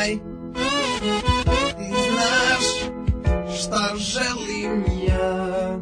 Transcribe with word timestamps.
znaj 0.00 0.18
Ti 1.78 1.88
znaš 2.10 2.66
šta 3.60 3.94
želim 3.96 4.84
ja. 5.08 5.78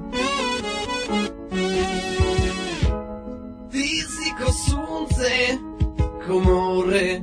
Ti 3.70 3.88
si 3.88 4.30
ko 4.38 4.52
sunce, 4.52 5.58
ko 6.26 6.40
more, 6.40 7.20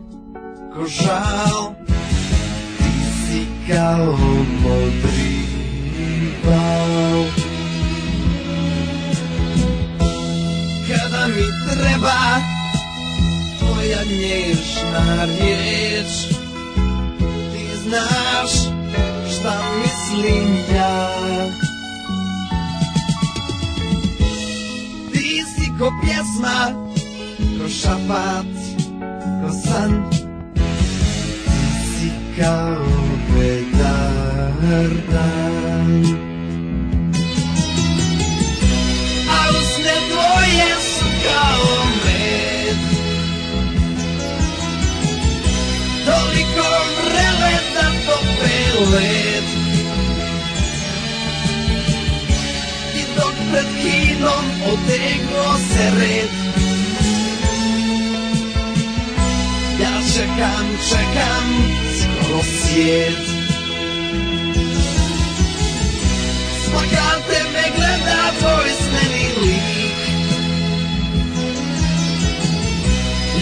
ko 0.73 0.86
žal. 0.88 1.73
Ti 2.77 2.93
si 3.25 3.46
kao 3.71 4.18
modri 4.64 5.39
val. 6.46 7.23
Kada 10.88 11.27
mi 11.27 11.46
treba 11.66 12.20
tvoja 13.59 14.04
nježna 14.04 15.25
riječ 15.25 16.45
znaš 17.88 18.51
šta 19.36 19.61
mislim 19.82 20.55
ja. 20.75 21.10
Ti 25.14 25.43
si 25.55 25.71
ko 25.79 25.91
pjesma, 26.01 26.71
ko 27.60 27.69
šapat, 27.69 28.54
ko 29.41 29.50
san. 29.65 30.10
Ti 31.43 31.86
si 31.86 32.11
kao 32.41 32.86
vedar 33.36 34.89
dan. 35.11 36.03
A 39.30 39.49
usne 39.49 39.95
tvoje 40.09 40.75
su 40.81 41.05
kao 41.25 41.84
led 48.94 49.45
I 53.00 53.03
dok 53.16 53.36
pred 53.52 53.69
kinom 53.81 54.45
otegnuo 54.72 55.53
se 55.69 55.86
red. 56.00 56.31
Ja 59.81 59.95
čekam, 60.14 60.67
čekam 60.89 61.47
skoro 62.00 62.42
svijet. 62.44 63.25
S 66.61 66.70
plakate 66.72 67.39
me 67.53 67.66
gleda 67.75 68.22
tvoj 68.39 68.70
smeni 68.86 69.27
lik. 69.42 69.99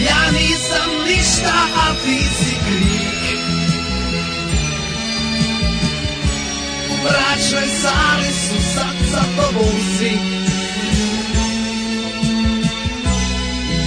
Ja 0.05 0.31
nisam 0.31 0.89
ništa, 1.07 1.53
a 1.75 1.93
ti 2.05 2.19
si 2.37 2.52
bračnoj 7.03 7.67
sali 7.81 8.27
su 8.27 8.73
sad 8.73 8.95
sa 9.11 9.23
tobom 9.37 9.79
svi 9.97 10.17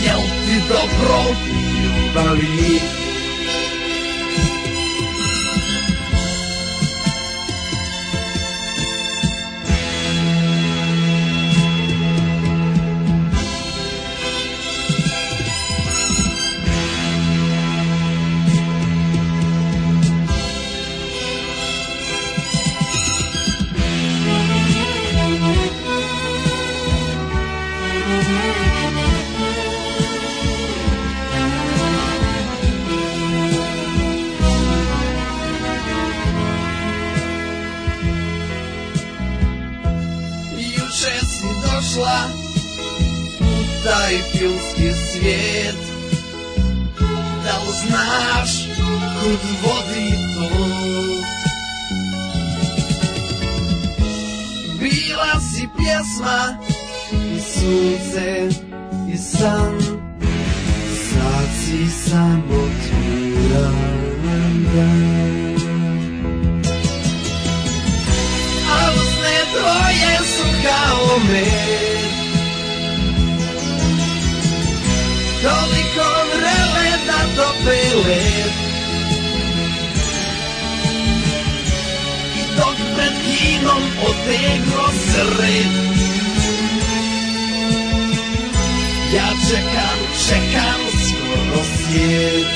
Jel 0.04 0.20
ti 0.46 0.62
dobro 0.68 1.36
ljubavi? 1.82 3.05
U 44.06 44.08
taj 44.08 44.22
filmski 44.32 45.00
svijet 45.10 45.76
Da 47.44 47.58
li 47.58 47.72
znaš 47.86 48.50
kud 49.20 49.40
vodi 49.62 50.10
to? 50.34 50.50
Bila 54.80 55.40
si 55.40 55.68
pjesma 55.76 56.58
i 57.12 57.40
sunce 57.40 58.48
i 59.14 59.18
san 59.18 59.80
Sad 61.10 61.48
si 61.64 62.10
samo 62.10 62.70
turan 62.88 63.74
dan 64.74 65.16
A 68.70 68.90
I 78.06 78.12
dok 82.56 82.78
pred 82.94 83.14
kinom 83.26 83.82
otegnuo 84.08 84.88
se 85.10 85.22
red. 85.38 85.72
Ja 89.14 89.28
čekam, 89.50 89.98
čekam 90.28 90.80
skoro 91.02 91.62
svijet. 91.64 92.46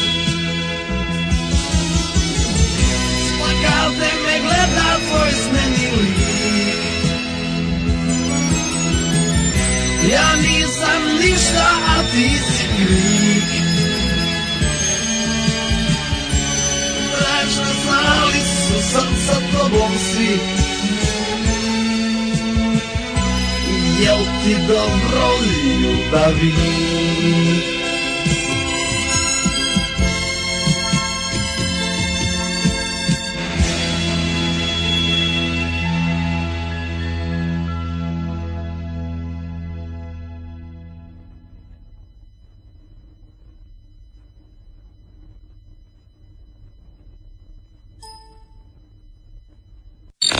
S 3.24 3.28
plakate 3.38 4.10
me 4.24 4.36
gleda 4.42 4.90
tvoj 5.08 5.32
smeni 5.32 5.86
lik. 5.96 6.80
Ja 10.12 10.28
nisam 10.42 11.02
ništa, 11.20 11.68
a 11.86 12.02
ti 12.12 12.28
si 12.38 12.64
krik 12.76 13.39
sad 18.92 19.10
sa 19.26 19.36
tobom 19.52 19.92
svi 19.98 20.34
Jel 24.00 24.24
ti 24.42 24.54
dobro 24.68 25.28
ljubavi? 25.80 26.52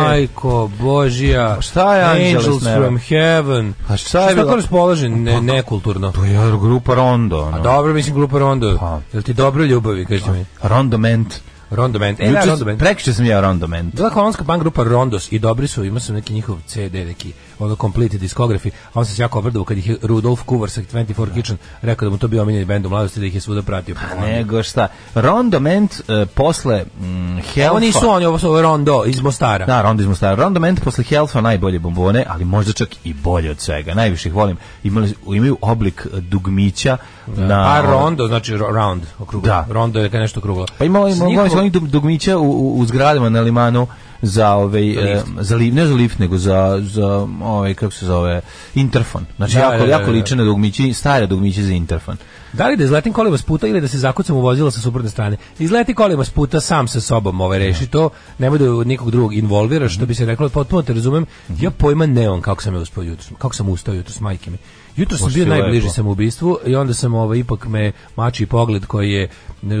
Majko 0.00 0.70
Božija. 0.80 1.60
Šta 1.60 1.94
je 1.96 2.04
Anđele 2.04 2.28
Angels 2.28 2.62
from 2.76 2.98
Heaven. 2.98 3.74
A 3.88 3.96
šta 3.96 4.20
je 4.20 4.34
bilo? 4.34 4.56
raspoložen, 4.56 5.22
ne, 5.22 5.40
nekulturno. 5.42 6.12
To 6.12 6.24
je 6.24 6.38
grupa 6.52 6.94
Rondo. 6.94 7.36
A 7.36 7.46
Ono. 7.46 7.60
dobro, 7.60 7.92
mislim, 7.92 8.14
grupa 8.14 8.38
Rondo. 8.38 8.76
Pa. 8.80 9.00
Jel 9.12 9.22
ti 9.22 9.32
dobro 9.32 9.64
ljubavi, 9.64 10.04
kažete 10.06 10.30
mi? 10.30 10.44
Rondo 10.62 10.98
Ment. 10.98 11.34
Rondo 11.70 11.98
Band. 11.98 12.20
E, 12.20 12.24
da, 12.24 12.38
Juče- 12.38 12.46
Rondo 12.46 12.64
Band. 12.64 12.78
Prekjuče 12.78 13.12
sam 13.12 13.24
ja 13.24 13.40
Rondo 13.40 13.66
Ment. 13.66 13.94
Bila 13.94 14.10
holandska 14.10 14.44
punk 14.44 14.60
grupa 14.60 14.82
Rondos 14.84 15.32
i 15.32 15.38
dobri 15.38 15.68
su, 15.68 15.84
imao 15.84 16.00
sam 16.00 16.14
neki 16.14 16.32
njihov 16.32 16.56
CD, 16.66 16.94
neki 16.94 17.32
ono 17.58 17.76
complete 17.76 18.18
discography, 18.18 18.70
a 18.92 19.00
on 19.00 19.04
se 19.06 19.22
jako 19.22 19.38
obradovao 19.38 19.64
kad 19.64 19.78
ih 19.78 19.88
je 19.88 19.96
Rudolf 20.02 20.42
Kuvar 20.42 20.70
sa 20.70 20.80
24 20.80 21.34
Kitchen 21.34 21.58
rekao 21.82 22.06
da 22.06 22.12
mu 22.12 22.18
to 22.18 22.28
bio 22.28 22.42
omiljeni 22.42 22.64
bend 22.64 22.86
u 22.86 22.88
mladosti, 22.88 23.20
da 23.20 23.26
ih 23.26 23.34
je 23.34 23.40
svuda 23.40 23.62
pratio. 23.62 23.94
Pa 23.94 24.26
Nego 24.26 24.62
šta. 24.62 24.88
Rondo 25.14 25.60
Ment 25.60 26.00
e, 26.08 26.26
posle 26.26 26.84
mm, 27.00 27.38
Helfa... 27.54 27.70
Ovo 27.70 27.80
nisu 27.80 28.08
oni, 28.08 28.24
ovo 28.24 28.38
su 28.38 28.62
Rondo 28.62 29.02
iz 29.06 29.20
Mostara. 29.20 29.66
Da, 29.66 29.82
Rondo 29.82 30.02
iz 30.02 30.08
Mostara. 30.08 30.42
Rondo 30.42 30.60
Ment 30.60 30.84
posle 30.84 31.04
Helfa 31.04 31.40
najbolje 31.40 31.78
bombone, 31.78 32.24
ali 32.28 32.44
možda 32.44 32.72
čak 32.72 32.88
i 33.04 33.14
bolje 33.14 33.50
od 33.50 33.60
svega. 33.60 33.94
Najviše 33.94 34.28
ih 34.28 34.34
volim. 34.34 34.56
Imali, 34.84 35.14
imaju 35.26 35.58
oblik 35.60 36.06
e, 36.14 36.20
dugmića 36.20 36.96
na... 37.26 37.60
A 37.74 37.80
Rondo, 37.80 38.26
znači 38.26 38.52
ro- 38.52 38.74
round, 38.74 39.02
okruglo. 39.18 39.48
Da. 39.48 39.66
Rondo 39.70 40.00
je 40.00 40.10
nešto 40.10 40.40
okruglo. 40.40 40.66
Pa 40.78 40.84
njihovog- 40.84 41.32
imao 41.32 41.46
onih 41.58 41.72
dug- 41.72 41.88
dugmića 41.88 42.38
u, 42.38 42.50
u, 42.50 42.78
u 42.78 42.86
zgradama 42.86 43.28
na 43.28 43.40
limanu 43.40 43.86
za 44.22 44.52
ovaj 44.52 44.94
Za 45.40 45.56
lift. 45.56 45.60
lift, 45.62 45.74
ne 45.76 45.86
za 45.86 45.94
lift 45.94 46.18
nego 46.18 46.38
za 46.38 46.80
za 46.82 47.06
ovaj 47.42 47.74
kako 47.74 47.92
se 47.92 48.06
zove 48.06 48.40
interfon. 48.74 49.24
Znači 49.36 49.54
Da, 49.54 49.60
jako 49.60 49.72
da, 49.72 49.84
da, 49.84 49.90
jako 49.90 50.06
da. 50.06 50.10
liče 50.12 50.36
na 50.36 50.44
dugmići, 50.44 50.92
stare 50.92 51.26
dugmiće 51.26 51.62
za 51.62 51.72
interfon. 51.72 52.16
Da 52.52 52.68
li 52.68 52.76
da 52.76 52.84
izletim 52.84 53.12
kolima 53.12 53.38
s 53.38 53.42
puta 53.42 53.66
ili 53.66 53.80
da 53.80 53.88
se 53.88 53.98
zakucam 53.98 54.36
u 54.36 54.40
vozilo 54.40 54.70
sa 54.70 54.80
suprotne 54.80 55.10
strane? 55.10 55.36
Izleti 55.58 55.94
kolima 55.94 56.24
s 56.24 56.30
puta 56.30 56.60
sam 56.60 56.88
sa 56.88 57.00
sobom, 57.00 57.40
ovaj 57.40 57.58
reši 57.58 57.86
to, 57.86 58.10
nemoj 58.38 58.58
da 58.58 58.84
nikog 58.84 59.10
drugog 59.10 59.34
involviraš, 59.34 59.94
što 59.94 60.06
bi 60.06 60.14
se 60.14 60.26
reklo, 60.26 60.48
potpuno 60.48 60.82
te 60.82 60.92
razumem. 60.92 61.26
Ja 61.60 61.70
pojma 61.70 62.06
neon 62.06 62.40
kako 62.40 62.62
sam 62.62 62.74
je 62.74 62.80
uspio 62.80 63.02
jutros, 63.02 63.30
kako 63.38 63.54
sam 63.54 63.68
ustao 63.68 63.94
jutros 63.94 64.20
majke 64.20 64.50
mi. 64.50 64.58
Jutro 64.98 65.18
sam 65.18 65.32
bio 65.32 65.46
najbliži 65.46 65.80
lepo. 65.80 65.94
samoubistvu 65.94 66.58
i 66.66 66.76
onda 66.76 66.94
sam 66.94 67.14
ovaj 67.14 67.38
ipak 67.38 67.66
me 67.66 67.92
mači 68.16 68.46
pogled 68.46 68.86
koji 68.86 69.10
je 69.10 69.28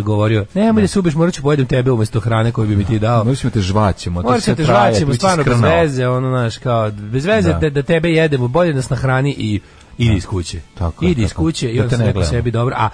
govorio, 0.02 0.46
nemoj 0.54 0.82
da 0.82 0.88
se 0.88 0.98
ubiješ, 0.98 1.14
morat 1.14 1.34
ću 1.34 1.42
pojedem 1.42 1.66
tebe 1.66 1.90
umesto 1.90 2.20
hrane 2.20 2.52
koju 2.52 2.68
bi 2.68 2.76
mi 2.76 2.84
ti 2.84 2.98
dao. 2.98 3.24
Možemo 3.24 3.50
te 3.50 3.60
žvaćemo, 3.60 4.22
Morat 4.22 4.42
ćemo 4.42 4.56
te 4.56 4.64
žvaćemo, 4.64 5.14
stvarno 5.14 5.44
bez 5.44 5.60
veze, 5.62 6.08
ono, 6.08 6.28
znaš, 6.30 6.58
kao, 6.58 6.90
bez 6.90 7.24
veze 7.24 7.48
Da. 7.48 7.58
da, 7.58 7.70
da 7.70 7.82
tebe 7.82 8.10
jedemo, 8.10 8.48
bolje 8.48 8.74
nas 8.74 8.90
nahrani 8.90 9.34
i 9.38 9.60
idi 9.98 10.14
iz 10.14 10.26
kuće. 10.26 10.60
Tako 10.74 11.04
idi 11.04 11.22
iz 11.22 11.28
tako. 11.28 11.42
kuće 11.42 11.70
i 11.70 11.76
Da 11.76 11.82
onda 11.82 11.90
se 11.90 11.98
ne 11.98 12.06
rekao 12.06 12.20
gledamo. 12.20 12.38
sebi 12.38 12.50
dobro, 12.50 12.74
a 12.78 12.88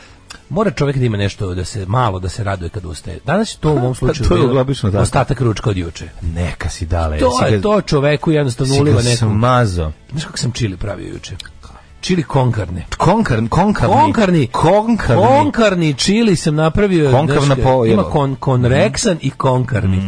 mora 0.49 0.71
čovjek 0.71 0.97
da 0.97 1.05
ima 1.05 1.17
nešto 1.17 1.55
da 1.55 1.65
se 1.65 1.87
malo 1.87 2.19
da 2.21 2.29
se 2.29 2.45
raduje 2.45 2.69
kad 2.69 2.85
ustaje. 2.85 3.19
Danas 3.27 3.55
je 3.55 3.59
to 3.59 3.73
u 3.73 3.79
mom 3.79 3.95
slučaju 3.95 4.29
to 4.29 4.37
je 4.37 4.41
bilo 4.43 4.61
obično 4.61 4.91
tako. 4.91 5.03
ostatak 5.03 5.41
ručka 5.41 5.71
od 5.71 5.77
juče. 5.77 6.09
Neka 6.23 6.69
si 6.69 6.87
dale. 6.87 7.19
To 7.19 7.47
je 7.47 7.63
to 7.63 7.81
čoveku 7.81 8.31
jednostavno 8.31 8.75
uliva 8.75 9.03
neku. 9.03 9.17
smazo. 9.17 9.93
Znaš 10.11 10.25
kako 10.25 10.39
sam 10.39 10.53
čili 10.53 10.77
pravio 10.77 11.09
juče? 11.09 11.37
Čili 12.05 12.23
konkarne. 12.23 12.87
Konkarn, 12.97 13.49
konkarni. 13.49 13.95
Konkarni. 13.95 14.47
Konkarni. 14.47 15.23
Konkarni 15.27 15.95
čili 15.95 16.37
sam 16.37 16.55
napravio. 16.55 17.11
Konkavna 17.11 17.57
po- 17.57 17.87
Ima 17.87 18.03
kon, 18.03 18.37
konreksan 18.37 19.19
i 19.21 19.31
konkarni. 19.31 19.99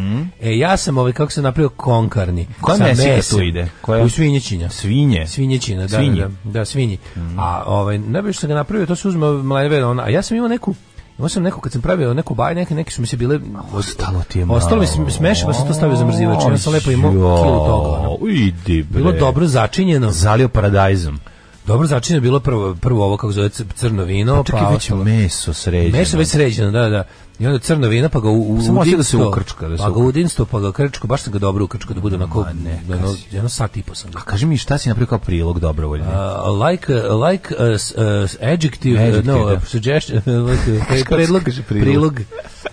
E, 0.40 0.58
ja 0.58 0.76
sam 0.76 0.98
ovaj, 0.98 1.12
kako 1.12 1.32
sam 1.32 1.44
napravio 1.44 1.69
konkarni. 1.69 2.46
Koja 2.60 2.78
mesem. 2.78 3.38
tu 3.38 3.43
ide? 3.43 3.69
Koja? 3.81 4.04
U 4.04 4.08
svinjećinja. 4.08 4.70
Svinje. 4.70 5.26
Svinjećina, 5.26 5.82
da, 5.82 5.88
Svinji. 5.88 6.20
da, 6.20 6.28
da, 6.44 6.64
svinji. 6.64 6.98
A 7.38 7.62
ovaj, 7.66 7.98
najbolje 7.98 8.32
što 8.32 8.40
sam 8.40 8.48
ga 8.48 8.54
napravio, 8.54 8.87
to 8.87 8.96
se 8.96 9.08
uzme 9.08 9.31
mleve, 9.32 9.84
ona, 9.84 10.02
a 10.02 10.08
ja 10.08 10.22
sam 10.22 10.37
imao 10.37 10.48
neku 10.48 10.75
Imao 11.19 11.28
sam 11.28 11.43
neku, 11.43 11.60
kad 11.60 11.72
sam 11.72 11.82
pravio 11.82 12.14
neku 12.14 12.34
baj, 12.34 12.54
neke, 12.54 12.75
neke 12.75 12.90
su 12.90 13.00
mi 13.00 13.06
se 13.06 13.16
bile... 13.16 13.40
Ostalo 13.72 14.22
ti 14.28 14.38
je 14.38 14.46
Ostalo 14.48 14.81
mi 14.81 14.87
malo. 14.96 15.10
se 15.10 15.16
smeše, 15.16 15.44
pa 15.46 15.52
sam 15.52 15.66
to 15.69 15.75
stavio 15.75 15.96
za 15.96 16.04
mrzivač. 16.04 16.38
Ja 16.50 16.58
sam 16.58 16.72
lepo 16.72 16.90
imao 16.90 17.10
kilu 17.10 17.66
toga. 17.66 18.31
Idi 18.32 18.82
bre. 18.82 18.98
Bilo 18.98 19.12
dobro 19.12 19.46
začinjeno. 19.46 20.10
Zalio 20.10 20.48
paradajzom. 20.48 21.20
Dobro 21.66 21.86
začinjeno 21.86 22.20
bilo 22.22 22.40
prvo, 22.40 22.74
prvo 22.74 23.04
ovo 23.04 23.16
kako 23.16 23.32
zove 23.32 23.48
crno 23.74 24.04
vino, 24.04 24.42
Čekaj, 24.46 24.60
pa 24.60 24.68
već 24.68 24.76
ostalo. 24.76 25.04
meso 25.04 25.52
sređeno. 25.52 25.98
Meso 25.98 26.18
već 26.18 26.28
sređeno, 26.28 26.70
da, 26.70 26.88
da. 26.88 27.04
I 27.38 27.46
onda 27.46 27.58
crno 27.58 27.88
vino, 27.88 28.08
pa 28.08 28.20
ga 28.20 28.28
u, 28.28 28.54
u 28.54 28.62
Samo 28.62 28.78
hoće 28.80 28.96
da 28.96 29.02
se 29.02 29.16
ukrčka, 29.16 29.68
da 29.68 29.76
se 29.76 29.82
pa 29.82 29.88
ga 29.88 29.90
ukrčka. 29.90 30.08
udinsto, 30.08 30.44
pa 30.44 30.60
ga 30.60 30.72
krčko, 30.72 31.06
baš 31.06 31.22
sam 31.22 31.32
ga 31.32 31.38
dobro 31.38 31.64
ukrčko, 31.64 31.94
da 31.94 32.00
bude 32.00 32.16
onako, 32.16 32.46
neka 32.64 32.92
jedno, 32.92 33.14
jedno 33.30 33.48
sat 33.48 33.76
i 33.76 33.82
po 33.82 33.94
sam. 33.94 34.10
A 34.14 34.20
kaži 34.20 34.46
mi 34.46 34.56
šta 34.56 34.78
si 34.78 34.88
napravio 34.88 35.06
kao 35.06 35.18
prilog 35.18 35.60
dobrovoljni? 35.60 36.06
Uh, 36.06 36.66
like 36.68 36.94
uh, 36.94 37.22
like 37.30 37.54
uh, 37.54 37.64
uh, 37.64 38.50
adjective, 38.52 39.02
Adjective, 39.02 39.38
no, 39.38 39.44
da. 39.46 39.60
suggestion, 39.60 40.22
like, 40.48 41.04
predlog, 41.14 41.42
prilog? 41.68 41.84
prilog, 41.84 42.20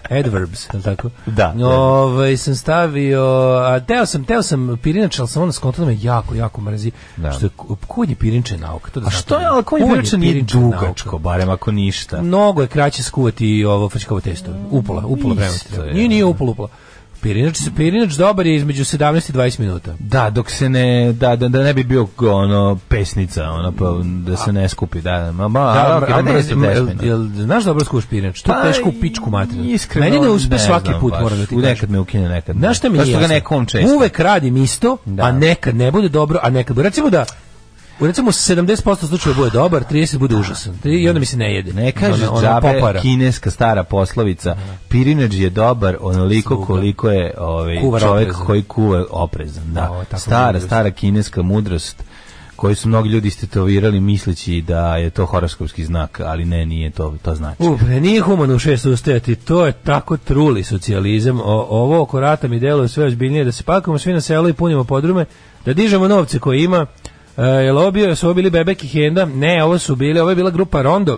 adverbs, 0.10 0.68
tako? 0.84 1.10
Da, 1.26 1.54
da. 1.58 1.68
Ovaj 1.68 2.38
sam 2.38 2.56
stavio, 2.56 3.24
a 3.66 3.80
teo 3.80 4.06
sam, 4.06 4.26
teo 4.26 4.44
sam 4.44 4.78
pirinač, 4.84 5.20
ali 5.20 5.28
sam 5.28 5.42
onda 5.42 5.54
skonto 5.54 5.82
da 5.82 5.88
me 5.88 5.98
jako, 6.02 6.36
jako 6.36 6.62
mrzi, 6.62 6.92
Da. 7.18 7.32
što 7.32 7.46
je, 7.46 7.50
kuvanje 7.88 8.16
pirinče 8.16 8.58
nauka, 8.58 8.92
to 8.92 9.00
da 9.00 9.08
A 9.08 9.10
što 9.10 9.40
je, 9.40 9.46
ali 9.46 9.64
Kuvanje 9.64 9.94
priča 9.98 10.18
nije 10.18 10.42
dugačko, 10.42 11.18
barem 11.18 11.50
ako 11.50 11.72
ništa. 11.72 12.22
Mnogo 12.22 12.62
je 12.62 12.68
kraće 12.68 13.04
skuvati 13.04 13.66
ovo 13.66 13.90
frčkavo 13.90 14.22
testo. 14.22 14.53
Upola, 14.72 15.04
upola 15.06 15.34
vremena. 15.34 15.50
ti 15.50 15.56
Isto 15.58 15.70
treba. 15.70 15.86
je. 15.86 15.94
Nije, 15.94 16.10
nije 16.10 16.26
upola, 16.26 16.52
upola. 16.52 16.68
Pirinač, 17.22 17.58
pirinač 17.78 18.14
dobar 18.14 18.46
je 18.46 18.56
između 18.56 18.84
17 18.84 18.98
i 19.30 19.34
20 19.34 19.60
minuta. 19.60 19.94
Da, 20.00 20.30
dok 20.30 20.52
se 20.52 20.70
ne, 20.70 21.14
da, 21.14 21.36
da, 21.36 21.48
da 21.48 21.64
ne 21.64 21.74
bi 21.74 21.84
bio 21.84 22.08
ono, 22.20 22.78
pesnica, 22.88 23.44
ono, 23.44 23.72
pa, 23.72 23.86
da 24.26 24.38
se 24.38 24.54
ne 24.54 24.70
skupi, 24.70 25.02
da, 25.02 25.32
ma, 25.32 25.48
ma, 25.48 25.60
Da, 25.64 25.80
a, 25.82 25.94
a, 25.94 25.98
okej, 25.98 26.14
a 26.14 26.22
ne, 26.22 26.34
ne, 26.34 26.42
znam, 26.42 26.64
jel, 26.64 27.24
je. 27.26 27.44
znaš 27.44 27.64
dobro 27.64 27.86
skuvaš 27.86 28.06
pirinač? 28.06 28.42
To 28.42 28.52
je 28.52 28.56
Pa, 28.56 28.68
teško 28.68 28.90
u 28.90 29.02
pičku 29.02 29.30
materinu. 29.30 29.66
Iskreno, 29.66 30.06
Meni 30.06 30.20
ne 30.20 30.30
uspe 30.30 30.50
ne 30.50 30.60
svaki 30.60 30.88
znam 30.88 31.00
put, 31.02 31.12
baš. 31.12 31.22
moram 31.22 31.40
da 31.40 31.46
ti. 31.46 31.56
Nekad 31.56 31.92
me 31.92 32.00
ukine, 32.00 32.30
nekad 32.30 32.56
ne. 32.56 32.60
Znaš 32.60 32.78
šta 32.78 32.90
mi 32.90 32.98
nije 32.98 33.06
što 33.08 33.20
ga 33.20 33.28
nekom 33.28 33.66
često. 33.66 33.96
Uvek 33.96 34.20
radim 34.20 34.58
isto, 34.58 34.98
Da. 35.06 35.24
a 35.24 35.32
nekad 35.32 35.76
ne 35.76 35.92
bude 35.92 36.10
dobro, 36.10 36.40
a 36.44 36.50
nekad. 36.50 36.78
Recimo 36.78 37.10
da 37.10 37.26
u 38.00 38.08
recimo 38.08 38.32
70% 38.32 39.08
slučajeva 39.08 39.38
bude 39.38 39.50
dobar, 39.50 39.84
30 39.92 40.18
bude 40.18 40.36
užasan. 40.36 40.78
I 40.84 41.08
onda 41.10 41.20
mi 41.20 41.26
se 41.26 41.38
ne 41.38 41.56
jede. 41.56 41.74
Ne 41.74 41.92
kaže 41.92 42.28
Ona- 42.28 42.32
ona 42.32 42.42
džabe 42.42 43.00
kineska 43.02 43.52
stara 43.52 43.84
poslovica. 43.84 44.56
Pirinač 44.90 45.34
je 45.34 45.50
dobar 45.50 45.98
onoliko 46.02 46.50
Sluga. 46.50 46.66
koliko 46.66 47.10
je 47.10 47.34
ovaj 47.38 47.80
Kuvar 47.82 48.02
čovjek 48.02 48.28
oprezan. 48.28 48.46
koji 48.46 48.64
kuva 48.64 49.06
oprezan. 49.10 49.74
Da. 49.74 49.92
O, 49.92 50.18
stara, 50.18 50.60
stara 50.60 50.92
kineska 50.92 51.42
mudrost 51.42 52.04
koju 52.56 52.76
su 52.76 52.88
mnogi 52.88 53.10
ljudi 53.10 53.28
istetovirali 53.28 54.00
misleći 54.00 54.62
da 54.62 54.98
je 54.98 55.10
to 55.10 55.26
horoskopski 55.26 55.86
znak, 55.86 56.20
ali 56.20 56.46
ne, 56.46 56.66
nije 56.66 56.90
to, 56.90 57.16
to 57.22 57.36
znači. 57.36 57.64
U, 57.64 57.78
bre, 57.78 58.02
nije 58.02 58.22
humano 58.22 58.56
u 58.56 58.60
šest 58.60 58.86
ustajati, 58.86 59.36
to 59.36 59.66
je 59.66 59.72
tako 59.74 60.18
truli 60.18 60.64
socijalizam. 60.64 61.40
O, 61.40 61.44
ovo 61.70 62.02
oko 62.02 62.20
rata 62.20 62.48
mi 62.48 62.60
deluje 62.60 62.88
sve 62.88 63.06
ozbiljnije, 63.06 63.44
da 63.44 63.52
se 63.52 63.64
pakamo 63.64 63.98
svi 64.00 64.14
na 64.14 64.22
selo 64.22 64.50
i 64.50 64.54
punimo 64.54 64.84
podrume, 64.84 65.26
da 65.66 65.74
dižemo 65.74 66.08
novce 66.08 66.40
koje 66.40 66.64
ima, 66.64 66.86
E, 67.38 67.42
jel 67.42 67.78
ovo 67.78 67.92
bio, 67.92 68.16
su 68.16 68.26
ovo 68.28 68.34
bili 68.34 68.50
Bebek 68.50 68.84
i 68.84 68.88
Henda? 68.88 69.26
Ne, 69.26 69.64
ovo 69.64 69.80
su 69.80 69.96
bili, 69.96 70.20
ovo 70.20 70.30
je 70.30 70.36
bila 70.36 70.50
grupa 70.50 70.82
Rondo 70.82 71.18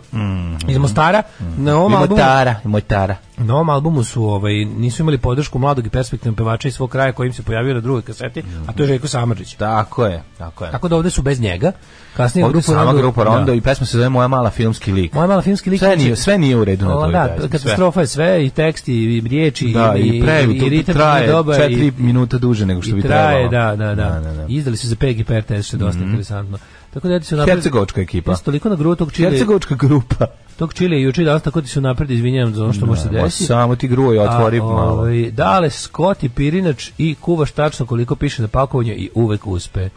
iz 0.67 0.77
Mostara. 0.77 1.23
Na 1.57 1.77
ovom 1.77 1.91
I 1.91 1.95
albumu, 1.95 2.21
motara, 2.21 2.55
i 2.65 2.67
motara. 2.67 3.15
Na 3.37 3.53
ovom 3.53 3.69
albumu 3.69 4.03
su 4.03 4.23
ovaj, 4.25 4.53
nisu 4.55 5.01
imali 5.01 5.17
podršku 5.17 5.59
mladog 5.59 5.85
i 5.85 5.89
perspektivnog 5.89 6.37
pevača 6.37 6.67
iz 6.67 6.73
svog 6.73 6.89
kraja 6.89 7.11
koji 7.11 7.27
im 7.27 7.33
se 7.33 7.43
pojavio 7.43 7.73
na 7.73 7.79
drugoj 7.79 8.01
kaseti, 8.01 8.43
a 8.67 8.73
to 8.73 8.83
je 8.83 8.87
Željko 8.87 9.07
Samardžić. 9.07 9.53
Tako 9.53 10.05
je, 10.05 10.23
tako 10.37 10.65
je. 10.65 10.71
Tako 10.71 10.87
da 10.87 10.95
ovde 10.95 11.09
su 11.09 11.21
bez 11.21 11.41
njega. 11.41 11.71
Kasnije 12.13 12.45
Ovdje 12.45 12.53
grupa 12.53 12.65
sama 12.73 12.83
Rondo- 12.83 12.97
grupa 12.97 13.23
Rondo 13.23 13.45
da. 13.45 13.53
i 13.53 13.61
pesma 13.61 13.85
se 13.85 13.97
zove 13.97 14.09
Moja 14.09 14.27
mala 14.27 14.49
filmski 14.49 14.91
lik. 14.91 15.13
Moja 15.13 15.27
mala 15.27 15.41
filmski 15.41 15.69
lik. 15.69 15.79
Sve 15.79 15.95
nije, 15.97 16.15
sve 16.15 16.37
nije 16.37 16.55
u 16.55 16.65
redu 16.65 16.85
na 16.85 16.93
toj 16.93 17.11
da, 17.11 17.35
sve. 17.39 17.49
katastrofa 17.49 18.01
je 18.01 18.07
sve 18.07 18.45
i 18.45 18.49
tekst 18.49 18.87
i, 18.87 18.93
i 18.93 19.21
riječi 19.21 19.67
Da, 19.67 19.93
i, 19.97 20.01
i 20.01 20.21
pre, 20.21 20.43
i, 20.45 20.59
to 20.59 20.67
ritam 20.67 20.95
traje 20.95 21.27
dobar, 21.27 21.55
četiri 21.57 21.87
i- 21.87 21.93
minuta 21.97 22.37
duže 22.37 22.65
nego 22.65 22.81
što 22.81 22.91
i 22.91 22.93
bi 22.93 23.01
traje, 23.01 23.49
trebalo. 23.49 23.67
Da, 23.67 23.85
da, 23.85 23.95
da. 23.95 24.09
Da, 24.09 24.19
da, 24.21 24.33
da. 24.33 24.45
Izdali 24.47 24.77
su 24.77 24.87
za 24.87 24.95
PEG 24.95 25.19
i 25.19 25.23
PRTS, 25.23 25.67
što 25.67 25.75
je 25.75 25.79
dosta 25.79 26.01
interesantno. 26.01 26.57
Tako 26.95 27.07
da 27.07 27.21
su 27.21 27.35
napravili... 27.35 27.61
Hercegovačka 27.61 28.01
ekipa. 28.01 28.35
Sam 28.35 28.45
toliko 28.45 28.69
na 28.69 28.75
gruvu 28.75 28.95
tog 28.95 29.11
čili, 29.11 29.29
Hercegovačka 29.29 29.75
grupa. 29.75 30.25
tog 30.57 30.73
čili 30.73 31.01
juče 31.01 31.23
danas, 31.23 31.43
tako 31.43 31.61
ti 31.61 31.67
su 31.67 31.81
napred, 31.81 32.11
izvinjavam 32.11 32.55
za 32.55 32.63
ono 32.63 32.73
što 32.73 32.85
može 32.85 33.01
se 33.01 33.09
desiti. 33.09 33.43
samo 33.43 33.75
ti 33.75 33.87
gruj, 33.87 34.19
otvori 34.19 34.59
A, 34.59 34.63
malo. 34.63 34.91
Ovaj, 34.91 35.31
dale, 35.31 35.69
skoti, 35.69 36.29
pirinač 36.29 36.89
i 36.97 37.15
kuvaš 37.21 37.51
tačno 37.51 37.85
koliko 37.85 38.15
piše 38.15 38.41
na 38.41 38.47
pakovanju 38.47 38.93
i 38.93 39.09
uvek 39.13 39.47
uspe. 39.47 39.89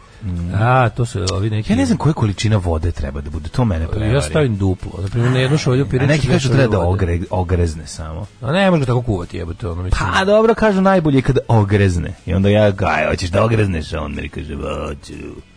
A, 0.53 0.89
to 0.89 1.05
su 1.05 1.19
ovi 1.33 1.49
neki... 1.49 1.69
Mm. 1.69 1.73
Ja 1.73 1.77
ne 1.77 1.85
znam 1.85 1.97
koja 1.97 2.13
količina 2.13 2.57
vode 2.57 2.91
treba 2.91 3.21
da 3.21 3.29
bude, 3.29 3.49
to 3.49 3.65
mene 3.65 3.87
prevari. 3.87 4.13
Ja 4.13 4.21
stavim 4.21 4.57
duplo. 4.57 4.91
Na 5.01 5.07
primjer, 5.07 5.31
na 5.31 5.39
jednu 5.39 5.57
šolju 5.57 5.85
A 5.85 5.89
pirinača... 5.89 6.13
neki 6.13 6.27
kažu 6.27 6.49
treba 6.49 6.67
da 6.67 6.79
ogre, 6.79 7.19
ogrezne 7.29 7.87
samo. 7.87 8.25
A 8.41 8.51
ne, 8.51 8.71
može 8.71 8.79
ga 8.79 8.85
tako 8.85 9.01
kuvati, 9.01 9.37
jebote, 9.37 9.67
ono 9.67 9.83
mislim. 9.83 10.09
Pa 10.13 10.25
dobro, 10.25 10.53
kažu 10.53 10.81
najbolje 10.81 11.17
je 11.17 11.21
kada 11.21 11.39
ogrezne. 11.47 12.13
I 12.25 12.33
onda 12.33 12.49
ja, 12.49 12.71
gaj, 12.71 13.07
hoćeš 13.09 13.29
da 13.29 13.43
ogrezneš? 13.43 13.93
A 13.93 14.01
on 14.01 14.11
meni 14.11 14.29
kaže, 14.29 14.55
hoću. 14.55 15.13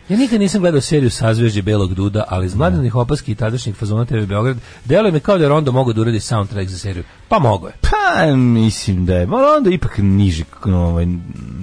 Ja 0.09 0.17
nikad 0.17 0.41
nisam 0.41 0.61
gledao 0.61 0.81
seriju 0.81 1.11
Sazvežđe 1.11 1.63
Belog 1.63 1.95
Duda, 1.95 2.25
ali 2.29 2.47
iz 2.47 2.55
mladenih 2.55 2.95
opaski 2.95 3.33
i 3.33 3.35
tadašnjeg 3.35 3.77
fazona 3.77 4.05
TV 4.05 4.27
Beograd, 4.27 4.57
deluje 4.85 5.13
mi 5.13 5.21
kao 5.21 5.39
da 5.39 5.45
je 5.45 5.49
Rondo 5.49 5.73
mogo 5.73 5.93
da 5.93 6.01
uradi 6.01 6.21
soundtrack 6.21 6.71
za 6.71 6.79
seriju. 6.79 7.05
Pa 7.29 7.39
mogo 7.39 7.67
je. 7.67 7.73
Pa, 7.81 8.37
mislim 8.37 9.07
da 9.07 9.15
je, 9.15 9.27
ma 9.27 9.37
onda 9.57 9.71
ipak 9.71 9.99
niži, 9.99 10.45
ovaj, 10.65 11.07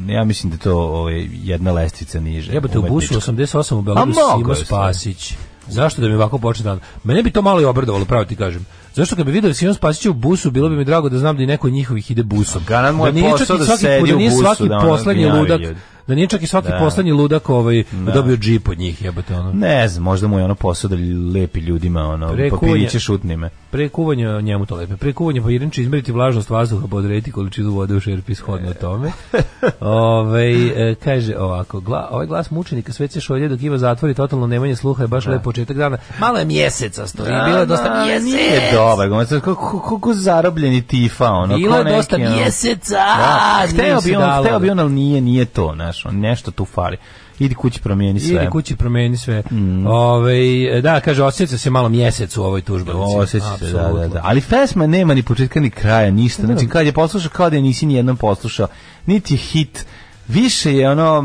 ja 0.07 0.23
mislim 0.23 0.49
da 0.49 0.55
je 0.55 0.59
to 0.59 0.77
ovaj, 0.77 1.27
jedna 1.31 1.71
lestvica 1.71 2.19
niže. 2.19 2.53
Jebote, 2.53 2.79
u 2.79 2.81
busu 2.81 3.13
umetnička. 3.13 3.31
88 3.31 3.75
u 3.75 3.81
Beogradu 3.81 4.13
Simo. 4.13 4.55
Spasić. 4.55 5.33
Zašto 5.67 6.01
da 6.01 6.07
mi 6.07 6.13
ovako 6.13 6.37
počne 6.37 6.63
dan? 6.63 6.79
Mene 7.03 7.23
bi 7.23 7.31
to 7.31 7.41
malo 7.41 7.61
i 7.61 7.65
obradovalo, 7.65 8.05
pravo 8.05 8.25
ti 8.25 8.35
kažem. 8.35 8.65
Zašto 8.93 9.15
kad 9.15 9.25
bi 9.25 9.31
video 9.31 9.53
Simo 9.53 9.73
Spasića 9.73 10.09
u 10.09 10.13
busu, 10.13 10.51
bilo 10.51 10.69
bi 10.69 10.75
mi 10.75 10.85
drago 10.85 11.09
da 11.09 11.19
znam 11.19 11.37
da 11.37 11.43
i 11.43 11.45
neko 11.45 11.67
od 11.67 11.73
njihovih 11.73 12.11
ide 12.11 12.23
busom. 12.23 12.61
Garant 12.67 12.97
mu 12.97 13.05
je 13.05 13.11
da 13.11 13.19
nije 13.19 13.31
posao 13.31 13.57
da 13.57 13.65
sedi 13.65 13.99
put, 13.99 14.09
da 14.09 14.15
u 14.15 14.17
nije 14.17 14.29
busu, 14.29 14.43
svaki 14.43 14.69
da 14.69 14.79
poslednji 14.79 15.25
ludak. 15.25 15.61
Da 16.09 16.15
nije 16.15 16.27
čak 16.27 16.41
i 16.41 16.47
svaki 16.47 16.67
Da. 16.67 16.77
poslednji 16.79 17.11
ludak 17.11 17.49
ovaj 17.49 17.83
dobio 18.15 18.37
džip 18.37 18.69
od 18.69 18.79
njih, 18.79 19.01
jebote 19.01 19.35
ono. 19.35 19.53
Ne 19.53 19.87
znam, 19.87 20.03
možda 20.03 20.27
mu 20.27 20.39
je 20.39 20.45
ono 20.45 20.55
posao 20.55 20.89
da 20.89 20.95
lepi 21.33 21.59
ljudima 21.59 22.01
ono, 22.01 22.33
Pre 22.33 22.49
papiriće 22.49 22.99
šutnime. 22.99 23.49
Pre 23.71 23.89
kuvanja 23.89 24.41
njemu 24.41 24.65
to 24.65 24.75
lepe. 24.75 24.97
Pre 24.97 25.13
kuvanja 25.13 25.41
pa 25.41 25.49
izmeriti 25.81 26.11
vlažnost 26.11 26.49
vazduha, 26.49 26.87
pa 26.91 26.97
odrediti 26.97 27.31
količinu 27.31 27.71
vode 27.71 27.95
u 27.95 27.99
šerpi 27.99 28.35
shodno 28.35 28.73
tome. 28.73 29.11
Ove, 29.79 30.51
e, 30.51 30.95
kaže 31.03 31.37
ovako, 31.37 31.79
gla, 31.79 32.07
ovaj 32.11 32.27
glas 32.27 32.51
mučenika 32.51 32.93
sve 32.93 33.07
se 33.07 33.21
šolje 33.21 33.47
dok 33.47 33.61
Iva 33.61 33.77
zatvori 33.77 34.13
totalno 34.13 34.47
nemanje 34.47 34.75
sluha 34.75 35.03
je 35.03 35.07
baš 35.07 35.25
lep 35.25 35.43
početak 35.43 35.77
dana. 35.77 35.97
Malo 36.19 36.39
je 36.39 36.45
mjeseca 36.45 37.07
stoji, 37.07 37.31
bilo 37.45 37.59
je 37.59 37.65
dosta 37.65 37.89
Da, 37.89 38.05
mjesec. 38.05 38.23
Nije 38.23 38.71
dobar, 38.73 39.09
kako 39.29 40.13
zarobljeni 40.13 40.81
tifa, 40.81 41.31
ono. 41.31 41.57
Bilo 41.57 41.77
je 41.77 41.95
dosta 41.95 42.17
mjeseca. 42.17 42.95
Da, 42.95 43.67
hteo 43.67 44.01
bi 44.01 44.15
on, 44.15 44.43
hteo 44.45 44.59
bi 44.59 44.67
da. 44.67 44.71
on, 44.71 44.79
ali 44.79 44.91
nije, 44.91 45.21
nije 45.21 45.45
to, 45.45 45.71
znaš, 45.75 46.05
on 46.05 46.19
nešto 46.19 46.51
tu 46.51 46.65
fali. 46.65 46.97
Idi 47.39 47.55
kući 47.55 47.81
promijeni 47.81 48.19
sve. 48.19 48.35
Idi 48.35 48.49
kući 48.49 48.75
promeni 48.75 49.17
sve. 49.17 49.43
Mm. 49.51 49.87
Ovaj, 49.87 50.81
da, 50.81 50.99
kaže, 50.99 51.23
osjeća 51.23 51.57
se 51.57 51.69
malo 51.69 51.89
mjesec 51.89 52.37
u 52.37 52.43
ovoj 52.43 52.61
tužbanici. 52.61 53.17
Osjeća 53.17 53.57
se, 53.57 53.71
da, 53.71 53.93
da, 53.93 54.07
da. 54.07 54.21
Ali 54.23 54.41
pesma 54.41 54.87
nema 54.87 55.13
ni 55.13 55.23
početka 55.23 55.59
ni 55.59 55.69
kraja, 55.69 56.11
ništa. 56.11 56.45
Znači, 56.45 56.67
kad 56.67 56.85
je 56.85 56.91
poslušao, 56.91 57.31
kao 57.31 57.49
da 57.49 57.55
je 57.55 57.61
nisi 57.61 57.85
ni 57.85 57.93
jednom 57.93 58.17
poslušao. 58.17 58.67
Niti 59.05 59.37
hit. 59.37 59.85
Više 60.27 60.73
je 60.73 60.89
ono 60.89 61.23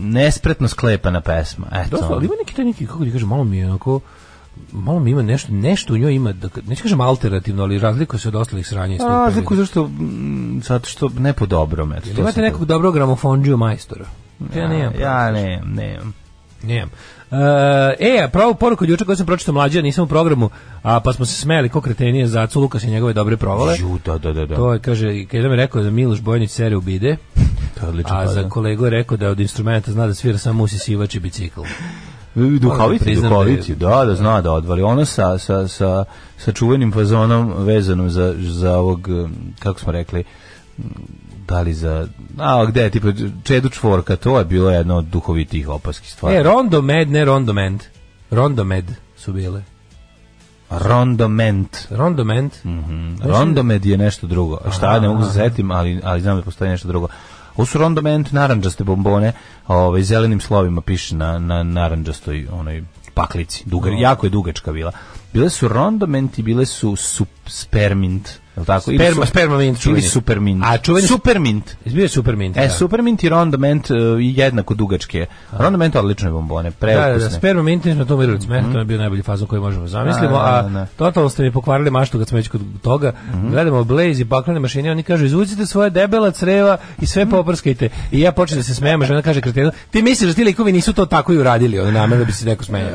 nespretno 0.00 0.68
sklepana 0.68 1.20
pesma. 1.20 1.66
Eto. 1.72 1.90
Dosta, 1.90 2.14
ali 2.14 2.26
ima 2.26 2.34
neki 2.38 2.54
taj 2.54 2.64
neki, 2.64 2.86
kako 2.86 3.04
ti 3.04 3.12
kažem, 3.12 3.28
malo 3.28 3.44
mi 3.44 3.58
je 3.58 3.66
onako, 3.66 4.00
malo 4.72 5.00
mi 5.00 5.10
ima 5.10 5.22
nešto, 5.22 5.52
nešto 5.52 5.94
u 5.94 5.96
njoj 5.96 6.14
ima, 6.14 6.32
da, 6.32 6.48
neću 6.66 6.82
kažem 6.82 7.00
alternativno, 7.00 7.62
ali 7.62 7.78
razlikuje 7.78 8.20
se 8.20 8.28
od 8.28 8.34
ostalih 8.34 8.66
sranja. 8.66 8.94
iz 8.94 8.98
tog 8.98 9.08
Razliku 9.08 9.48
perioda. 9.48 9.62
zašto, 9.62 9.90
zato 10.62 10.88
što 10.88 11.08
ne 11.08 11.32
po 11.32 11.46
dobrom. 11.46 11.92
Eto, 11.92 12.08
imate 12.18 12.40
nekog 12.40 12.64
dobrog 12.64 12.94
gramofonđiju 12.94 13.56
majstora? 13.56 14.04
Ja 14.56 14.68
nemam. 14.68 14.92
Ja 15.00 15.30
ne, 15.30 15.62
nemam. 15.64 16.14
Nemam. 16.62 16.90
E, 17.98 18.22
a 18.24 18.28
pravu 18.28 18.54
poruku 18.54 18.84
juče 18.84 19.04
koju 19.04 19.16
sam 19.16 19.26
pročitao 19.26 19.54
mlađa, 19.54 19.82
nisam 19.82 20.04
u 20.04 20.06
programu, 20.06 20.50
a 20.82 21.00
pa 21.00 21.12
smo 21.12 21.26
se 21.26 21.34
smeli 21.34 21.68
ko 21.68 21.80
kretenije 21.80 22.26
za 22.26 22.42
Acu 22.42 22.60
Lukas 22.60 22.84
i 22.84 22.90
njegove 22.90 23.12
dobre 23.12 23.36
provale. 23.36 23.76
Ju, 23.78 23.98
da, 24.04 24.18
da, 24.18 24.32
da. 24.32 24.46
da. 24.46 24.56
To 24.56 24.72
je, 24.72 24.78
kaže, 24.78 25.24
kada 25.24 25.48
mi 25.48 25.56
rekao 25.56 25.82
da 25.82 25.90
Miloš 25.90 26.20
Bojanić 26.20 26.50
seriju 26.50 26.80
bide, 26.80 27.16
To 27.80 27.86
je 27.86 27.88
odlično. 27.88 28.16
a 28.16 28.26
za 28.26 28.42
da. 28.42 28.48
kolegu 28.48 28.84
je 28.84 28.90
rekao 28.90 29.16
da 29.16 29.28
od 29.28 29.40
instrumenta 29.40 29.92
zna 29.92 30.06
da 30.06 30.14
svira 30.14 30.38
samo 30.38 30.64
usisivač 30.64 31.14
i 31.14 31.20
bicikl. 31.20 31.60
Duhoviti, 32.34 33.04
priznam 33.04 33.30
duhoviti, 33.30 33.74
da 33.74 33.88
da, 33.88 34.04
da 34.04 34.14
zna 34.14 34.40
da 34.40 34.52
odvali. 34.52 34.82
Ono 34.82 35.04
sa, 35.04 35.38
sa, 35.38 35.68
sa, 35.68 36.04
sa 36.38 36.52
čuvenim 36.52 36.92
fazonom 36.92 37.54
vezanom 37.64 38.10
za, 38.10 38.34
za 38.38 38.76
ovog, 38.76 39.08
kako 39.58 39.80
smo 39.80 39.92
rekli, 39.92 40.24
da 41.48 41.60
li 41.60 41.74
za, 41.74 42.08
a 42.38 42.64
gde 42.64 42.82
je, 42.82 42.90
tipa 42.90 43.08
Čedu 43.44 43.68
čvorka, 43.68 44.16
to 44.16 44.38
je 44.38 44.44
bilo 44.44 44.70
jedno 44.70 44.96
od 44.96 45.04
duhovitih 45.04 45.68
opaskih 45.68 46.10
stvari. 46.10 46.36
E, 46.36 46.42
Rondo 46.42 46.82
Med, 46.82 47.10
ne 47.10 47.24
Rondo 47.24 47.52
Mend. 47.52 47.82
Rondo 48.30 48.64
Med 48.64 48.84
su 49.16 49.32
bile. 49.32 49.62
Rondoment. 50.70 51.86
Rondo 51.90 52.24
Mend. 52.24 52.50
Rondomed 53.22 53.86
je 53.86 53.96
nešto 53.96 54.26
drugo. 54.26 54.58
Šta, 54.72 55.00
ne 55.00 55.08
mogu 55.08 55.24
se 55.24 55.32
setim, 55.32 55.70
ali, 55.70 56.00
ali 56.04 56.20
znam 56.20 56.36
da 56.36 56.42
postoji 56.42 56.70
nešto 56.70 56.88
drugo. 56.88 57.08
Ovo 57.56 57.66
su 57.66 57.78
rondoment 57.78 58.32
naranđaste 58.32 58.84
bombone, 58.84 59.32
ovaj, 59.66 60.02
zelenim 60.02 60.40
slovima 60.40 60.80
piše 60.80 61.14
na, 61.14 61.38
na 61.38 61.62
naranđastoj 61.62 62.48
onoj 62.52 62.82
paklici. 63.14 63.62
Duga, 63.66 63.90
Jako 63.90 64.26
je 64.26 64.30
dugačka 64.30 64.72
bila. 64.72 64.92
Bile 65.32 65.50
su 65.50 65.68
rondomenti, 65.68 66.42
bile 66.42 66.66
su 66.66 66.96
spermint. 67.46 68.30
Je 68.56 68.60
li 68.60 68.66
tako? 68.66 68.90
Ili 68.90 68.98
Sperma- 68.98 69.14
su- 69.16 69.26
spermamint 69.26 69.76
Ili 69.76 69.82
čuveni. 69.82 70.02
supermint. 70.02 70.64
A 70.64 70.78
čuveni- 70.78 71.06
Supermint. 71.06 71.76
Izbio 71.84 72.08
Supermint. 72.08 72.56
E, 72.56 72.60
da. 72.60 72.70
supermint 72.70 73.24
i 73.24 73.28
rondoment 73.28 73.90
uh, 73.90 73.96
jednako 74.18 74.74
dugačke. 74.74 75.26
Rondoment 75.52 75.96
odlične 75.96 76.30
bombone, 76.30 76.70
Da, 76.70 76.86
da, 76.86 76.92
da, 76.92 77.02
preukusne. 77.02 77.30
sperma 77.30 77.62
smo 77.94 78.04
to 78.04 78.16
mirili 78.16 78.40
smeh, 78.40 78.64
to 78.72 78.78
je 78.78 78.84
bio 78.84 78.98
najbolji 78.98 79.22
fazon 79.22 79.48
koji 79.48 79.60
možemo 79.60 79.86
zamislimo, 79.88 80.28
Da, 80.28 80.38
da, 80.38 80.44
a 80.48 80.62
da, 80.62 80.68
da. 80.68 80.86
totalno 80.86 81.28
ste 81.28 81.42
mi 81.42 81.52
pokvarili 81.52 81.90
maštu 81.90 82.18
kad 82.18 82.28
smo 82.28 82.36
već 82.36 82.48
kod 82.48 82.60
toga. 82.82 83.12
Gledamo 83.50 83.84
Blaze 83.84 84.22
i 84.22 84.24
paklene 84.24 84.60
mašine, 84.60 84.90
oni 84.90 85.02
kažu 85.02 85.24
izvucite 85.24 85.66
svoje 85.66 85.90
debela 85.90 86.30
creva 86.30 86.76
i 86.98 87.06
sve 87.06 87.26
poprskajte. 87.26 87.88
I 88.12 88.20
ja 88.20 88.32
počnem 88.32 88.58
da 88.58 88.64
se 88.64 88.74
smejem, 88.74 89.02
a 89.02 89.06
žena 89.06 89.22
kaže 89.22 89.40
kretenu, 89.40 89.70
ti 89.90 90.02
misliš 90.02 90.28
da 90.28 90.34
ti 90.34 90.44
likovi 90.44 90.72
nisu 90.72 90.92
to 90.92 91.06
tako 91.06 91.32
i 91.32 91.38
uradili, 91.38 91.78
ono 91.80 91.90
namerno 91.90 92.24
bi 92.24 92.32
se 92.32 92.46
neko 92.46 92.64
smejao. 92.64 92.90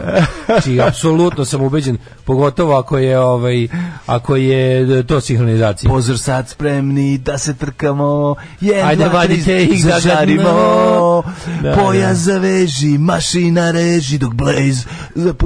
Znači, 0.45 0.81
apsolutno 0.81 1.45
sam 1.45 1.61
ubeđen, 1.61 1.97
pogotovo 2.25 2.73
ako 2.73 2.97
je, 2.97 3.19
ovaj, 3.19 3.67
ako 4.05 4.35
je 4.35 5.03
to 5.03 5.21
sinhronizacija. 5.51 5.89
Pozor 5.89 6.19
sad 6.19 6.49
spremni 6.49 7.17
da 7.17 7.37
se 7.37 7.53
trkamo 7.53 8.35
Jedan, 8.61 8.89
Ajde, 8.89 9.05
vadite 9.05 9.63
ih, 9.63 9.85
da, 9.85 9.99
da. 11.63 11.75
Pojas 11.75 12.17
zaveži, 12.17 12.97
mašina 12.97 13.71
reži 13.71 14.17
Dok 14.17 14.33
Blaze 14.33 14.83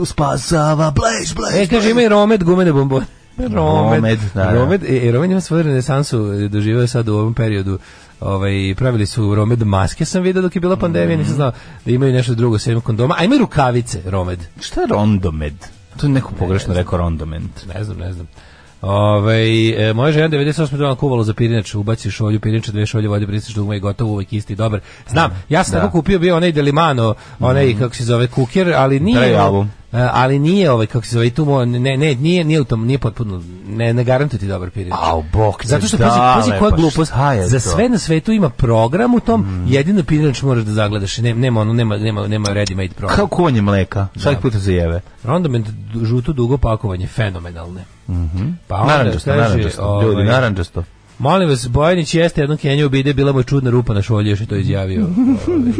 spasava 0.05 0.91
Blaze, 0.91 1.33
Blaze, 1.35 1.61
E, 1.61 1.67
kaže, 1.67 1.91
ima 1.91 2.01
i 2.01 2.09
Romed 2.09 2.43
gumene 2.43 2.73
bombone. 2.73 3.05
Romed, 3.37 4.19
da, 4.33 4.43
da. 4.43 4.53
Romed, 4.53 4.83
e, 4.83 5.07
e, 5.07 5.11
Romed 5.11 5.31
ima 5.31 5.41
svoju 5.41 5.63
renesansu, 5.63 6.33
e, 6.33 6.47
doživio 6.47 6.87
sad 6.87 7.07
u 7.09 7.13
ovom 7.13 7.33
periodu. 7.33 7.79
Ovaj, 8.19 8.75
pravili 8.77 9.05
su 9.05 9.35
Romed 9.35 9.63
maske, 9.63 10.05
sam 10.05 10.23
vidio 10.23 10.41
dok 10.41 10.55
je 10.55 10.61
bila 10.61 10.75
pandemija, 10.75 11.17
nisam 11.17 11.35
znao 11.35 11.51
da 11.85 11.91
imaju 11.91 12.13
nešto 12.13 12.35
drugo 12.35 12.59
sem 12.59 12.81
kondoma. 12.81 13.15
A 13.17 13.23
imaju 13.23 13.39
rukavice, 13.39 14.01
Romed. 14.05 14.39
Šta 14.61 14.81
je 14.81 14.87
rondomed? 14.87 15.53
To 15.97 16.07
je 16.07 16.11
neko 16.11 16.31
pogrešno 16.39 16.73
rekao 16.73 16.97
rondoment 16.97 17.65
Ne 17.75 17.83
znam, 17.83 17.97
ne 17.97 18.13
znam. 18.13 18.27
Ove, 18.87 19.69
e, 19.77 19.93
moja 19.93 20.11
žena 20.11 20.29
98 20.29 20.77
dana 20.77 20.95
kuvalo 20.95 21.23
za 21.23 21.33
pirinač, 21.33 21.75
ubaci 21.75 22.11
šolju 22.11 22.39
pirinača, 22.39 22.71
dve 22.71 22.85
šolje 22.85 23.07
vode, 23.07 23.25
brisaš 23.25 23.53
dugme 23.55 23.77
i 23.77 23.79
gotovo, 23.79 24.11
uvek 24.11 24.33
isti, 24.33 24.55
dobar. 24.55 24.79
Znam, 25.09 25.43
ja 25.49 25.63
sam 25.63 25.73
Da. 25.73 25.79
tako 25.79 25.91
kupio 25.91 26.19
bio 26.19 26.35
onaj 26.35 26.51
Delimano, 26.51 27.15
onaj, 27.39 27.75
kako 27.79 27.95
se 27.95 28.03
zove, 28.03 28.27
kuker, 28.27 28.73
ali 28.75 28.99
nije... 28.99 29.19
Prvi 29.19 29.35
album. 29.35 29.71
E, 29.95 30.09
ali 30.13 30.39
nije 30.39 30.71
ovaj 30.71 30.85
kako 30.85 31.05
se 31.05 31.13
zove 31.13 31.29
tu 31.29 31.45
mo, 31.45 31.65
ne 31.65 31.97
ne 31.97 32.15
nije 32.15 32.43
nije 32.43 32.61
u 32.61 32.63
tom 32.63 32.85
nije 32.85 32.97
potpuno 32.97 33.43
ne 33.67 33.93
ne 33.93 34.03
garantuje 34.03 34.39
ti 34.39 34.47
dobar 34.47 34.69
pirinač. 34.69 34.99
Au, 35.01 35.23
bok 35.33 35.65
Zato 35.65 35.87
što 35.87 35.97
pazi, 35.97 36.19
pazi 36.35 36.51
koja 36.59 36.71
pa 36.71 36.75
glupost. 36.77 37.13
Za 37.47 37.59
to? 37.59 37.69
sve 37.69 37.89
na 37.89 37.97
svetu 37.97 38.31
ima 38.31 38.49
program 38.49 39.13
u 39.13 39.19
tom, 39.19 39.65
jedino 39.67 40.03
pirinač 40.03 40.41
moraš 40.41 40.63
da 40.63 40.71
zagledaš. 40.71 41.17
Ne, 41.17 41.33
nema 41.33 41.61
ono 41.61 41.73
nema 41.73 41.97
nema 41.97 42.27
nema 42.27 42.47
ready 42.47 42.75
made 42.75 42.93
program. 42.93 43.15
Kao 43.15 43.27
konje 43.27 43.61
mleka, 43.61 44.07
svaki 44.15 44.41
puta 44.41 44.59
zajeve 44.59 45.01
Rondament 45.23 45.67
žuto 46.03 46.33
dugo 46.33 46.57
pakovanje 46.57 47.07
fenomenalne. 47.07 47.85
Pa 48.67 48.75
onda 48.75 48.97
Naranđasto, 48.97 49.31
kaže, 49.31 49.41
naranđasto, 49.41 50.01
ljudi, 50.01 50.15
ovaj, 50.15 50.25
naranđasto 50.25 50.83
Molim 51.19 51.49
vas, 51.49 51.67
Bojanić 51.67 52.13
jeste 52.15 52.41
jednom 52.41 52.57
Kenju 52.57 52.89
bide, 52.89 53.13
bila 53.13 53.31
mu 53.31 53.39
je 53.39 53.43
čudna 53.43 53.69
rupa 53.69 53.93
na 53.93 54.01
šolji, 54.01 54.29
još 54.29 54.39
je 54.39 54.47
to 54.47 54.55
izjavio. 54.55 55.05
Ovaj. 55.47 55.71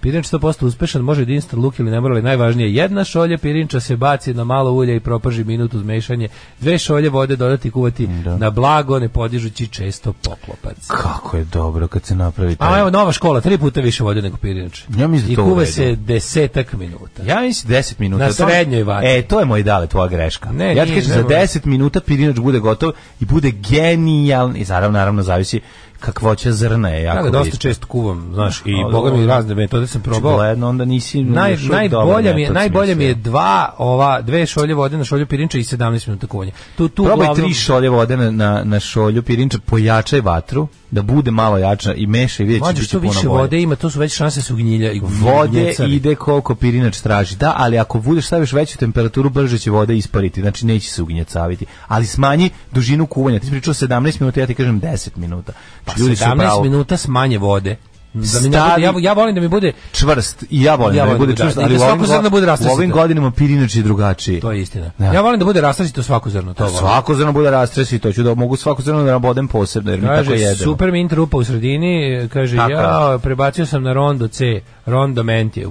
Pirinč 0.00 0.26
100% 0.26 0.66
uspešan, 0.66 1.02
može 1.02 1.20
jedinstven 1.20 1.62
luk 1.62 1.78
ili 1.78 1.90
ne 1.90 2.00
mora, 2.00 2.14
ali 2.14 2.22
najvažnije, 2.22 2.74
jedna 2.74 3.04
šolja 3.04 3.38
pirinča 3.38 3.80
se 3.80 3.96
baci 3.96 4.34
na 4.34 4.44
malo 4.44 4.72
ulja 4.72 4.94
i 4.94 5.00
propaži 5.00 5.44
minut 5.44 5.74
uz 5.74 5.82
mešanje, 5.82 6.28
dve 6.60 6.78
šolje 6.78 7.08
vode 7.08 7.36
dodati 7.36 7.70
kuvati 7.70 8.08
na 8.38 8.50
blago, 8.50 8.98
ne 8.98 9.08
podižući 9.08 9.66
često 9.66 10.12
poklopac. 10.12 10.86
Kako 10.86 11.36
je 11.36 11.44
dobro 11.44 11.88
kad 11.88 12.04
se 12.04 12.14
napravi 12.14 12.56
taj... 12.56 12.74
A 12.74 12.80
evo 12.80 12.90
nova 12.90 13.12
škola, 13.12 13.40
tri 13.40 13.58
puta 13.58 13.80
više 13.80 14.04
vode 14.04 14.22
nego 14.22 14.36
pirinč. 14.36 14.82
Ja 14.98 15.06
mislim 15.08 15.26
da 15.26 15.32
I 15.32 15.36
to 15.36 15.44
kuva 15.44 15.66
se 15.66 15.96
desetak 15.96 16.72
minuta. 16.72 17.22
Ja 17.26 17.40
mislim 17.40 17.72
10 17.74 17.94
minuta. 17.98 18.24
Na 18.24 18.32
srednjoj 18.32 18.82
vatri. 18.82 19.08
E, 19.10 19.22
to 19.22 19.40
je 19.40 19.46
moj 19.46 19.62
dale, 19.62 19.86
tvoja 19.86 20.08
greška. 20.08 20.52
Ne, 20.52 20.76
ja 20.76 20.84
ti 20.84 20.94
kažem, 20.94 21.12
za. 21.12 21.22
10 21.22 21.66
minuta 21.66 22.00
pirinač 22.00 22.36
bude 22.36 22.58
gotov 22.58 22.92
i 23.20 23.24
bude 23.24 23.50
genijalan. 23.50 24.47
I 24.56 24.64
naravno, 24.64 24.92
naravno, 24.92 25.22
zavisi 25.22 25.60
kakvoća 26.00 26.52
zrna 26.52 26.88
je 26.88 27.02
jako 27.02 27.18
Ja 27.18 27.22
ga 27.22 27.30
dosta 27.30 27.56
često 27.56 27.86
kuvam, 27.86 28.30
znaš, 28.34 28.62
i 28.64 28.74
Ali 28.74 28.92
boga 28.92 29.12
mi 29.12 29.26
razne 29.26 29.54
metode 29.54 29.86
sam 29.86 30.02
probao. 30.02 30.32
Očigledno, 30.32 30.68
onda 30.68 30.84
nisi... 30.84 31.22
Naj, 31.22 31.56
najbolja 31.56 32.34
mi 32.34 32.42
je, 32.42 32.50
najbolje 32.50 32.94
mi 32.94 33.04
je 33.04 33.14
dva, 33.14 33.74
ova, 33.78 34.20
dve 34.20 34.46
šolje 34.46 34.74
vode 34.74 34.96
na 34.96 35.04
šolju 35.04 35.26
pirinča 35.26 35.58
i 35.58 35.62
17 35.62 36.08
minuta 36.08 36.26
kuvanja. 36.26 36.52
Tu, 36.76 36.88
tu 36.88 37.04
Probaj 37.04 37.26
uglavnom- 37.26 37.44
tri 37.44 37.54
šolje 37.54 37.88
vode 37.88 38.16
na, 38.16 38.62
na, 38.64 38.80
šolju 38.80 39.22
pirinča, 39.22 39.58
pojačaj 39.58 40.20
vatru, 40.20 40.68
da 40.90 41.02
bude 41.02 41.30
malo 41.30 41.58
jača 41.58 41.94
i 41.94 42.06
mešaj, 42.06 42.46
vidjet 42.46 42.62
će 42.64 42.72
biti 42.72 42.84
što 42.84 42.98
puno 42.98 43.10
više 43.10 43.28
bolje. 43.28 43.38
vode 43.38 43.60
ima, 43.60 43.76
to 43.76 43.90
su 43.90 43.98
već 44.00 44.16
šanse 44.16 44.42
su 44.42 44.56
gnjilja 44.56 44.92
i 44.92 45.00
Vode 45.02 45.50
gnjecari. 45.50 45.94
ide 45.94 46.14
koliko 46.14 46.54
pirinač 46.54 47.00
traži. 47.00 47.36
Da, 47.36 47.54
ali 47.56 47.78
ako 47.78 47.98
budeš 48.00 48.26
staviš 48.26 48.52
veću 48.52 48.78
temperaturu, 48.78 49.30
brže 49.30 49.58
će 49.58 49.70
voda 49.70 49.92
ispariti. 49.92 50.40
Znači 50.40 50.66
neće 50.66 50.90
se 50.90 51.02
ugnjecaviti. 51.02 51.66
Ali 51.86 52.06
smanji 52.06 52.50
dužinu 52.72 53.06
kuvanja. 53.06 53.38
Ti 53.38 53.46
si 53.46 53.50
pričao 53.52 53.74
17 53.74 54.20
minuta, 54.20 54.40
ja 54.40 54.46
ti 54.46 54.54
kažem 54.54 54.80
10 54.80 55.08
minuta. 55.16 55.52
Pa 55.88 55.94
ljudi 55.98 56.16
su 56.16 56.24
17 56.24 56.36
pravo 56.38 56.62
minuta 56.62 56.96
smanje 56.96 57.38
vode. 57.38 57.76
Da 58.12 58.20
mi 58.20 58.26
Stavi- 58.26 58.70
bude, 58.74 58.82
ja, 58.82 58.94
ja 59.00 59.12
volim 59.12 59.34
da 59.34 59.40
mi 59.40 59.48
bude 59.48 59.72
čvrst 59.92 60.44
i 60.50 60.62
ja 60.62 60.74
volim 60.74 60.96
Ja 60.96 61.02
da 61.02 61.06
volim 61.06 61.18
bude 61.18 61.32
da- 61.32 61.42
čvrst, 61.42 61.56
da- 61.56 61.62
ali 61.62 61.78
da 61.78 61.84
ovim, 61.84 61.90
svako 61.90 62.06
zrno 62.06 62.30
bude 62.30 62.46
go- 62.46 62.68
u 62.68 62.72
ovim 62.72 62.90
godinama 62.90 63.30
pirinač 63.30 63.76
je 63.76 63.82
drugačiji. 63.82 64.40
to 64.40 64.52
je 64.52 64.60
istina. 64.60 64.90
Da. 64.98 65.04
Ja 65.04 65.20
volim 65.20 65.38
da 65.38 65.44
bude 65.44 65.60
rastražito 65.60 66.02
svako 66.02 66.30
zrno, 66.30 66.54
to 66.54 66.64
volim. 66.64 66.78
Svako 66.78 67.14
zrno 67.14 67.32
bude 67.32 67.50
rastresito, 67.50 68.12
ću 68.12 68.22
da 68.22 68.34
mogu 68.34 68.56
svako 68.56 68.82
zrno 68.82 69.02
da 69.02 69.12
nabodem 69.12 69.48
posebno, 69.48 69.90
jer 69.90 70.00
mi 70.00 70.06
tako 70.06 70.16
Kaže, 70.18 70.32
jedemo. 70.32 70.56
super 70.64 70.92
mint 70.92 71.12
rupa 71.12 71.36
u 71.36 71.44
sredini, 71.44 71.88
kaže, 72.32 72.56
Tako 72.56 72.72
ja 72.72 73.18
prebacio 73.22 73.66
sam 73.66 73.82
na 73.82 73.92
rondo 73.92 74.28
C, 74.28 74.44
rondo 74.86 75.22
ment 75.22 75.56
je, 75.56 75.66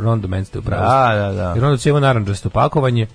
rondo 0.00 0.28
ment 0.28 0.46
ste 0.46 0.58
upravo. 0.58 0.82
Da, 0.82 1.14
da, 1.14 1.32
da. 1.32 1.52
Jer 1.54 1.64
onda 1.64 1.76
će 1.76 1.90
ima 1.90 2.00
naranđasto 2.00 2.50
pakovanje. 2.50 3.06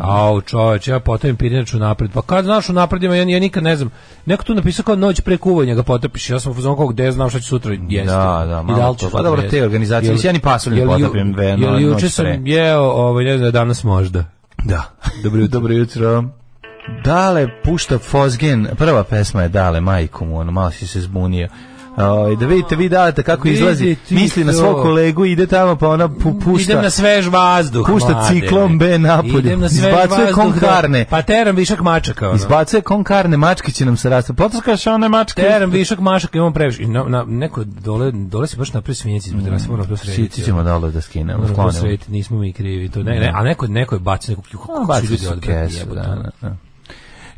Au, 0.00 0.40
čoveč, 0.40 0.88
ja 0.88 1.00
potovim 1.00 1.36
pirinač 1.36 1.72
napred. 1.72 2.10
Pa 2.10 2.22
kad 2.22 2.44
znaš 2.44 2.68
u 2.68 2.72
napred, 2.72 3.02
ima, 3.02 3.16
ja, 3.16 3.22
ja 3.22 3.40
nikad 3.40 3.62
ne 3.62 3.76
znam. 3.76 3.90
Neko 4.26 4.44
tu 4.44 4.54
napisao 4.54 4.82
kao 4.82 4.96
noć 4.96 5.20
pre 5.20 5.36
kuvanja 5.36 5.74
ga 5.74 5.82
potopiš. 5.82 6.30
Ja 6.30 6.40
sam 6.40 6.52
u 6.52 6.54
fazonu 6.54 6.76
kao 6.76 6.86
gde 6.86 7.12
znam 7.12 7.30
šta 7.30 7.40
ću 7.40 7.46
sutra 7.46 7.72
jesti. 7.88 8.09
Da, 8.10 8.44
da, 8.46 8.60
I 8.60 8.64
malo 8.64 8.78
da 8.78 8.90
li 8.90 8.96
to. 8.96 9.10
Pa 9.10 9.22
dobro, 9.22 9.42
te 9.42 9.62
organizacije, 9.64 10.12
Jel- 10.12 10.26
ja 10.26 10.32
ni 10.32 10.40
pasulj 10.40 10.74
ne 10.74 10.86
potapim, 10.86 11.34
ve- 11.34 11.44
Jel 11.44 11.80
juče 11.80 12.08
sam 12.08 12.46
jeo, 12.46 12.80
ovaj, 12.80 13.24
ne 13.24 13.38
znam, 13.38 13.52
danas 13.52 13.84
možda. 13.84 14.24
Da. 14.64 14.82
Dobro 15.24 15.40
jutro. 15.40 15.60
Dobro 15.60 15.74
jutro. 15.74 16.24
Dale 17.04 17.48
pušta 17.64 17.98
Fozgen, 17.98 18.68
prva 18.78 19.04
pesma 19.04 19.42
je 19.42 19.48
Dale, 19.48 19.80
majku 19.80 20.24
mu, 20.24 20.38
ono, 20.38 20.52
malo 20.52 20.70
si 20.70 20.86
se 20.86 21.00
zbunio. 21.00 21.48
Ovaj, 21.98 22.36
da 22.36 22.46
vidite 22.46 22.76
vi 22.76 22.88
dalete 22.88 23.22
kako 23.22 23.42
Vidi 23.44 23.54
izlazi, 23.54 23.96
misli 24.10 24.44
na 24.44 24.52
svog 24.52 24.76
kolegu, 24.76 25.24
ide 25.24 25.46
tamo 25.46 25.76
pa 25.76 25.88
ona 25.88 26.08
pu, 26.08 26.38
pušta. 26.40 26.72
Idem 26.72 26.82
na 26.82 26.90
svež 26.90 27.26
vazduh, 27.26 27.86
pušta 27.86 28.08
mlade. 28.10 28.28
ciklon 28.30 28.78
B 28.78 28.98
napolju. 28.98 29.38
Idem 29.38 29.60
na 29.60 29.68
svež 29.68 29.78
Izbacuje 29.84 30.32
konkarne. 30.32 30.98
da- 30.98 31.04
Pa 31.04 31.22
teram 31.22 31.56
višak 31.56 31.80
mačaka, 31.80 32.26
ono. 32.26 32.36
Izbacuje 32.36 32.82
konkarne, 32.82 33.36
mačke 33.36 33.72
će 33.72 33.84
nam 33.84 33.96
se 33.96 34.08
rasti. 34.10 34.32
Potrskaš 34.32 34.86
one 34.86 35.08
mačke. 35.08 35.42
Teram 35.42 35.70
višak 35.70 35.98
mačaka, 35.98 36.38
imam 36.38 36.52
previše. 36.52 36.82
Na, 36.82 37.04
na, 37.04 37.24
neko 37.24 37.64
dole, 37.64 38.12
dole 38.12 38.46
se 38.46 38.56
baš 38.56 38.72
napravi 38.72 38.94
svinjeci 38.94 39.28
ispred 39.28 39.44
terase, 39.44 39.68
moramo 39.68 39.88
to 39.88 39.96
srediti. 39.96 40.22
Sici 40.24 40.44
ćemo 40.44 40.62
dole 40.62 40.90
da 40.90 41.00
skinemo, 41.00 41.38
Moramo 41.40 41.72
srediti, 41.72 42.12
nismo 42.12 42.38
mi 42.38 42.52
krivi. 42.52 42.88
To, 42.88 43.02
ne, 43.02 43.20
ne, 43.20 43.32
a 43.34 43.42
neko, 43.42 43.66
neko 43.66 43.94
je 43.94 43.98
bacio. 43.98 44.32
A, 44.34 44.36
Kako 44.52 44.76
su 44.76 44.86
bacili 44.86 45.18
ljudi 45.24 45.48
jebote, 45.70 46.00
da, 46.00 46.30
da. 46.42 46.56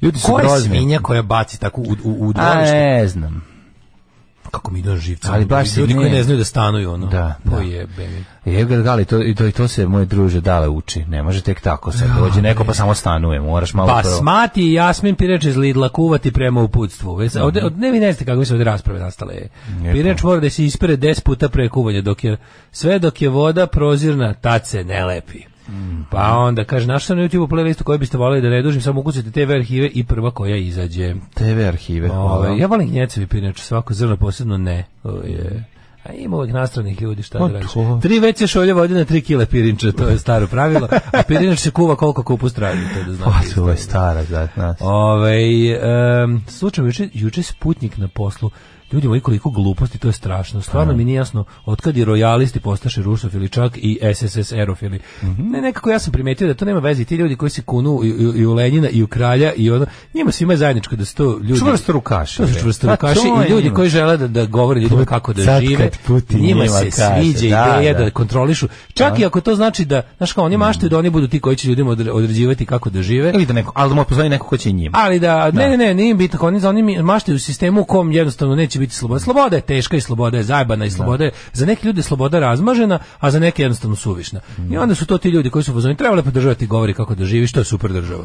Ljudi 0.03 0.19
su 0.19 0.27
Ko 0.27 0.41
je 0.41 0.61
svinja 0.61 0.99
koja 0.99 1.23
baci 1.23 1.61
tako 1.61 1.81
u, 1.81 1.85
u, 2.05 2.17
u 2.19 2.33
A 2.37 2.53
dvorište? 2.53 2.77
ne 2.77 3.09
znam. 3.09 3.52
Kako 4.53 4.71
mi 4.71 4.79
ide 4.79 4.97
živca. 4.97 5.33
Ali 5.33 5.45
baš 5.45 5.69
se 5.69 5.81
ljudi 5.81 5.95
koji 5.95 6.11
ne- 6.11 6.17
ne 6.17 6.23
znaju 6.23 6.39
da 6.39 6.45
stanuju, 6.45 6.93
ono. 6.93 7.07
Da, 7.07 7.35
da. 7.45 7.57
je, 8.45 8.65
gali, 8.65 9.05
to, 9.05 9.23
i 9.23 9.35
to, 9.35 9.47
i 9.47 9.53
to 9.53 9.69
se 9.69 9.87
moj 9.87 10.05
druže 10.05 10.41
dale 10.41 10.69
uči. 10.69 11.05
Ne 11.05 11.23
može 11.23 11.41
tek 11.41 11.61
tako 11.61 11.93
sad. 11.93 12.09
Dođe 12.19 12.43
neko 12.43 12.65
pa 12.65 12.75
samo 12.75 12.95
stanuje. 12.95 13.41
Moraš 13.41 13.75
malo 13.75 13.89
Pa 13.89 14.01
prvo- 14.01 14.15
smati 14.15 14.63
i 14.63 14.73
Jasmin 14.73 15.15
Pireč 15.15 15.45
iz 15.45 15.57
Lidla 15.57 15.89
kuvati 15.89 16.33
prema 16.33 16.63
uputstvu. 16.63 17.15
Već, 17.15 17.35
Mhm. 17.35 17.45
ovde, 17.45 17.63
od, 17.63 17.79
ne 17.79 17.91
vi 17.91 18.01
ne 18.01 18.13
znate 18.13 18.25
kako 18.25 18.45
se 18.45 18.55
ovde 18.55 18.65
rasprave 18.65 19.01
nastale. 19.01 19.35
Pireč 19.93 20.23
mora 20.23 20.41
da 20.41 20.51
se 20.51 20.65
ispere 20.65 20.97
10 20.97 21.23
puta 21.23 21.49
pre 21.49 21.69
kuvanja, 21.69 22.03
dok 22.03 22.25
je, 22.25 22.37
sve 22.73 22.99
dok 22.99 23.23
je 23.23 23.29
voda 23.29 23.67
prozirna, 23.67 24.35
tad 24.35 24.67
se 24.67 24.85
ne 24.85 25.05
lepi. 25.05 25.39
Mhm. 25.69 26.03
Pa 26.11 26.37
onda 26.39 26.65
kaže, 26.65 26.87
našao 26.87 27.17
na 27.17 27.23
YouTube 27.23 27.49
playlistu 27.49 27.83
koju 27.83 27.99
biste 27.99 28.19
voleli 28.19 28.43
da 28.43 28.49
ne 28.49 28.63
dužim, 28.63 28.81
samo 28.81 29.01
ukucajte 29.01 29.31
TV 29.31 29.53
arhive 29.53 29.87
i 29.89 30.05
prva 30.05 30.31
koja 30.31 30.57
izađe. 30.57 31.15
TV 31.35 31.69
arhive. 31.69 32.11
Ove, 32.11 32.59
ja 32.59 32.67
volim 32.67 32.89
gnjecevi 32.89 33.27
pirinač, 33.27 33.61
svako 33.61 33.95
zrno 33.95 34.17
posebno 34.17 34.59
ne. 34.59 34.85
O, 35.05 35.11
je. 35.11 35.65
A 36.05 36.13
ima 36.13 36.37
uvek 36.37 36.53
nastranih 36.53 37.03
ljudi, 37.03 37.23
šta 37.23 37.39
Pa 37.39 37.47
da 37.47 37.53
radiš. 37.53 37.73
to. 37.73 37.99
Tri 38.03 38.19
veće 38.19 38.47
šolje 38.47 38.73
vode 38.73 38.95
na 38.95 39.05
tri 39.05 39.21
kile 39.21 39.47
pirinča, 39.47 39.93
to 39.93 40.09
je 40.09 40.19
staro 40.19 40.47
pravilo. 40.47 40.89
A 41.13 41.23
pirinač 41.29 41.59
se 41.59 41.71
kuva 41.71 41.97
koliko 41.97 42.23
kupus 42.23 42.55
traži, 42.55 42.81
to 42.95 43.05
da 43.11 43.13
znate. 43.13 43.31
Pa, 43.49 43.55
to 43.55 43.69
je 43.71 43.77
stara, 43.77 44.23
da, 44.25 44.49
da. 44.57 44.75
Ove, 44.81 45.39
um, 46.25 46.43
slučajno, 46.49 46.89
juče, 46.89 47.09
juče 47.13 47.43
Sputnik 47.43 47.97
na 47.97 48.09
poslu, 48.09 48.51
ljudi 48.93 49.09
moji 49.09 49.21
koliko 49.21 49.51
gluposti, 49.51 49.99
to 49.99 50.09
je 50.09 50.13
strašno. 50.13 50.61
Stvarno 50.63 50.95
mi 50.95 51.05
nije 51.05 51.17
jasno 51.17 51.45
otkad 51.67 51.97
i 51.97 52.05
rojalisti 52.05 52.61
postaše 52.61 53.03
rusofili, 53.03 53.49
čak 53.49 53.77
i 53.77 53.99
SSSR-ofili. 54.05 54.99
Ne, 55.39 55.61
nekako 55.61 55.91
ja 55.91 55.99
sam 55.99 56.13
primetio 56.13 56.47
da 56.47 56.55
to 56.55 56.65
nema 56.65 56.81
veze 56.81 57.05
ti 57.05 57.17
ljudi 57.17 57.37
koji 57.37 57.51
se 57.51 57.63
kunu 57.63 58.01
i, 58.05 58.09
i, 58.09 58.41
i 58.41 58.47
u 58.47 58.55
Lenjina 58.55 58.89
i 58.89 59.03
u 59.03 59.07
Kralja 59.07 59.53
i 59.53 59.71
ono, 59.71 59.87
njima 60.15 60.33
svima 60.33 60.53
je 60.53 60.57
zajedničko 60.57 60.97
da 60.97 61.05
su 61.05 61.15
to 61.17 61.25
ljudi... 61.39 61.59
Čvrsto 61.59 61.93
rukaši, 61.93 62.37
To 62.37 62.47
su 62.49 62.55
čvrsto 62.55 62.91
rukaši 62.91 63.21
je 63.21 63.47
i 63.47 63.51
ljudi 63.51 63.65
njima. 63.65 63.75
koji 63.75 63.89
žele 63.89 64.17
da, 64.17 64.29
da 64.29 64.47
govore 64.47 64.81
ljudima 64.81 65.05
kako 65.05 65.33
da 65.33 65.45
Sad 65.45 65.63
žive. 65.63 65.91
Putin 66.07 66.41
njima 66.41 66.65
njima 66.65 66.69
se 66.71 66.91
kaže, 66.91 67.23
sviđa 67.23 67.57
da, 67.57 67.77
ideja 67.77 67.93
da, 67.95 68.05
da. 68.05 68.11
kontrolišu. 68.11 68.69
Čak 68.95 69.19
i 69.19 69.25
ako 69.25 69.41
to 69.41 69.55
znači 69.55 69.85
da, 69.85 70.03
znaš 70.17 70.33
kao, 70.33 70.45
oni 70.45 70.57
maštaju 70.57 70.91
da 70.91 70.99
oni 70.99 71.11
budu 71.11 71.29
ti 71.29 71.41
koji 71.41 71.57
će 71.57 71.69
ljudima 71.69 71.91
odre- 71.91 72.11
određivati 72.11 72.67
kako 72.67 72.91
da 72.91 73.03
žive. 73.03 73.31
Ili 73.35 73.47
da 73.47 73.53
neko, 73.53 73.73
ali 73.75 73.89
da 73.89 73.95
mu 73.95 74.29
neko 74.29 74.47
ko 74.47 74.57
će 74.57 74.73
njima. 74.73 74.99
Ali 75.01 75.19
da, 75.19 75.51
ne, 75.51 75.69
ne, 75.69 75.77
ne, 75.77 75.95
nije 75.95 76.15
bitno, 76.15 76.39
oni, 76.43 76.61
za- 76.61 76.69
oni 76.69 77.03
maštaju 77.03 77.37
u 77.37 77.39
sistemu 77.39 77.81
u 77.81 77.85
kom 77.85 78.13
jednostavno 78.13 78.55
neće 78.55 78.79
biti 78.83 78.95
sloboda. 78.95 79.21
Sloboda 79.21 79.57
je 79.57 79.63
teška 79.63 79.97
i 79.97 80.01
sloboda 80.01 80.37
je 80.37 80.43
zajbana 80.43 80.85
i 80.85 80.91
sloboda 80.91 81.25
je, 81.25 81.31
za 81.53 81.67
neke 81.67 81.87
ljude 81.87 82.03
sloboda 82.03 82.39
razmažena, 82.39 82.99
a 83.21 83.31
za 83.31 83.39
neke 83.39 83.63
jednostavno 83.63 83.97
suvišna. 83.97 84.41
I 84.71 84.77
onda 84.79 84.95
su 84.95 85.07
to 85.07 85.19
ti 85.19 85.29
ljudi 85.29 85.51
koji 85.51 85.63
su 85.63 85.73
pozvani, 85.73 85.97
trebali 85.97 86.23
podržavati 86.23 86.67
govori 86.67 86.95
kako 86.95 87.15
da 87.15 87.25
živiš, 87.25 87.53
to 87.53 87.61
je 87.61 87.65
super 87.65 87.93
država. 87.93 88.25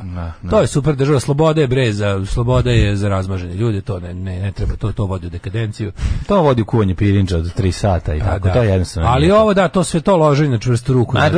To 0.49 0.61
je 0.61 0.67
super 0.67 0.95
država, 0.95 1.19
sloboda 1.19 1.61
je 1.61 1.67
bre, 1.67 1.93
za, 1.93 2.25
sloboda 2.25 2.71
je 2.71 2.95
za 2.95 3.09
razmažene 3.09 3.53
ljude, 3.55 3.81
to 3.81 3.99
ne, 3.99 4.13
ne, 4.13 4.39
ne 4.39 4.51
treba, 4.51 4.75
to, 4.75 4.91
to 4.91 5.05
vodi 5.05 5.27
u 5.27 5.29
dekadenciju. 5.29 5.91
To 6.27 6.41
vodi 6.41 6.61
u 6.61 6.65
kuvanje 6.65 6.95
pirinča 6.95 7.37
od 7.37 7.57
3 7.57 7.71
sata 7.71 8.15
i 8.15 8.19
tako, 8.19 8.47
da. 8.47 8.53
to 8.53 8.63
je 8.63 8.69
jednostavno. 8.69 9.09
Ali 9.09 9.31
ovo 9.31 9.53
da, 9.53 9.67
to 9.67 9.83
sve 9.83 10.01
to 10.01 10.17
loženje 10.17 10.49
na 10.51 10.59
čvrstu 10.59 10.93
ruku. 10.93 11.17
A 11.17 11.29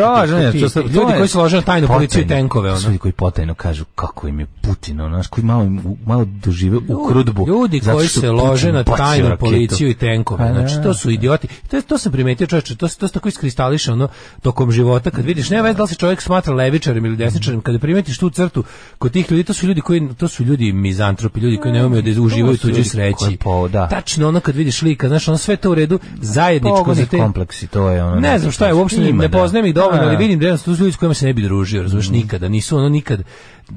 ti- 0.52 0.60
ti- 0.60 0.74
to 0.74 0.80
ljudi 0.82 1.14
koji 1.18 1.28
su 1.28 1.40
lože 1.40 1.56
na 1.56 1.62
tajnu 1.62 1.88
policiju 1.88 2.22
i 2.22 2.28
tenkove, 2.28 2.72
ono. 2.72 2.80
ljudi 2.86 2.98
koji 2.98 3.12
potajno 3.12 3.54
kažu 3.54 3.86
kako 3.96 4.28
im 4.28 4.40
je 4.40 4.46
Putin, 4.62 5.02
ono, 5.02 5.22
koji 5.30 5.46
malo, 5.46 5.66
malo 6.06 6.26
dožive 6.26 6.78
u 6.78 7.08
krudbu. 7.08 7.46
Ljudi 7.48 7.80
koji 7.94 8.08
se 8.08 8.32
lože 8.32 8.72
na 8.72 8.84
tajnu 9.12 9.38
policiju 9.38 9.90
i 9.90 9.94
tenkove. 9.94 10.48
Pa 10.48 10.54
Znači, 10.54 10.76
da. 10.76 10.82
to 10.84 10.94
su 10.94 11.10
idioti. 11.10 11.48
To, 11.72 11.82
to 11.82 11.98
sam 11.98 12.12
primetio, 12.12 12.48
čoveče, 12.48 12.76
to, 12.76 12.88
se- 12.88 12.98
to 12.98 13.08
se 13.08 13.14
tako 13.14 13.28
iskristališe 13.30 13.92
ono, 13.92 14.08
tokom 14.42 14.72
života. 14.72 15.12
Kad 15.12 15.26
vidiš, 15.26 15.50
nema 15.50 15.64
veze 15.64 15.78
da 15.78 15.84
li 15.84 15.90
se 15.90 15.96
čovjek 15.96 16.22
smatra 16.22 16.54
levičarem 16.54 17.06
ili 17.06 17.16
desničarem, 17.16 17.62
kada 17.62 17.80
primetiš 17.80 18.18
tu 18.18 18.30
crtu 18.30 18.64
kod 18.98 19.12
tih 19.12 19.32
ljudi, 19.32 19.44
to 19.44 19.54
su 19.54 19.68
ljudi 19.68 19.82
koji, 19.82 20.10
to 20.18 20.28
su 20.28 20.44
ljudi 20.44 20.72
mizantropi, 20.72 21.40
ljudi 21.40 21.58
koji 21.58 21.74
ne 21.74 21.86
umeju 21.86 22.02
da 22.02 22.22
uživaju 22.22 22.58
ljudi 22.64 22.84
sreći. 22.84 23.38
da. 23.72 23.88
Tačno 23.88 24.28
ono 24.28 24.40
kad 24.40 24.56
vidiš 24.56 24.82
lika, 24.82 25.08
znaš, 25.08 25.28
ono 25.28 25.38
sve 25.38 25.56
to 25.56 25.72
u 25.72 25.76
redu, 25.76 26.00
zajedničko 26.22 26.94
za 26.94 27.06
te... 27.06 27.18
kompleksi, 27.18 27.68
to 27.68 27.90
je 27.90 28.04
ono. 28.04 28.16
Ne 28.16 28.40
znam 28.40 28.52
šta 28.52 28.68
je, 28.68 28.74
uopšte 28.74 29.02
ne, 29.02 29.12
ne 29.14 29.28
da. 29.28 29.38
poznajem 29.38 29.66
ih 29.66 29.74
dovoljno, 29.74 30.02
A, 30.02 30.06
ali 30.08 30.18
vidim 30.18 30.40
da 30.40 30.58
su 30.58 30.72
ljudi 30.72 30.92
s 30.92 30.96
kojima 30.96 31.14
se 31.14 31.26
ne 31.26 31.34
bi 31.34 31.42
družio, 31.42 31.82
razumeš, 31.82 32.10
nikada, 32.10 32.50
nisu 32.50 32.78
ono 32.78 32.90
nikad, 32.90 33.24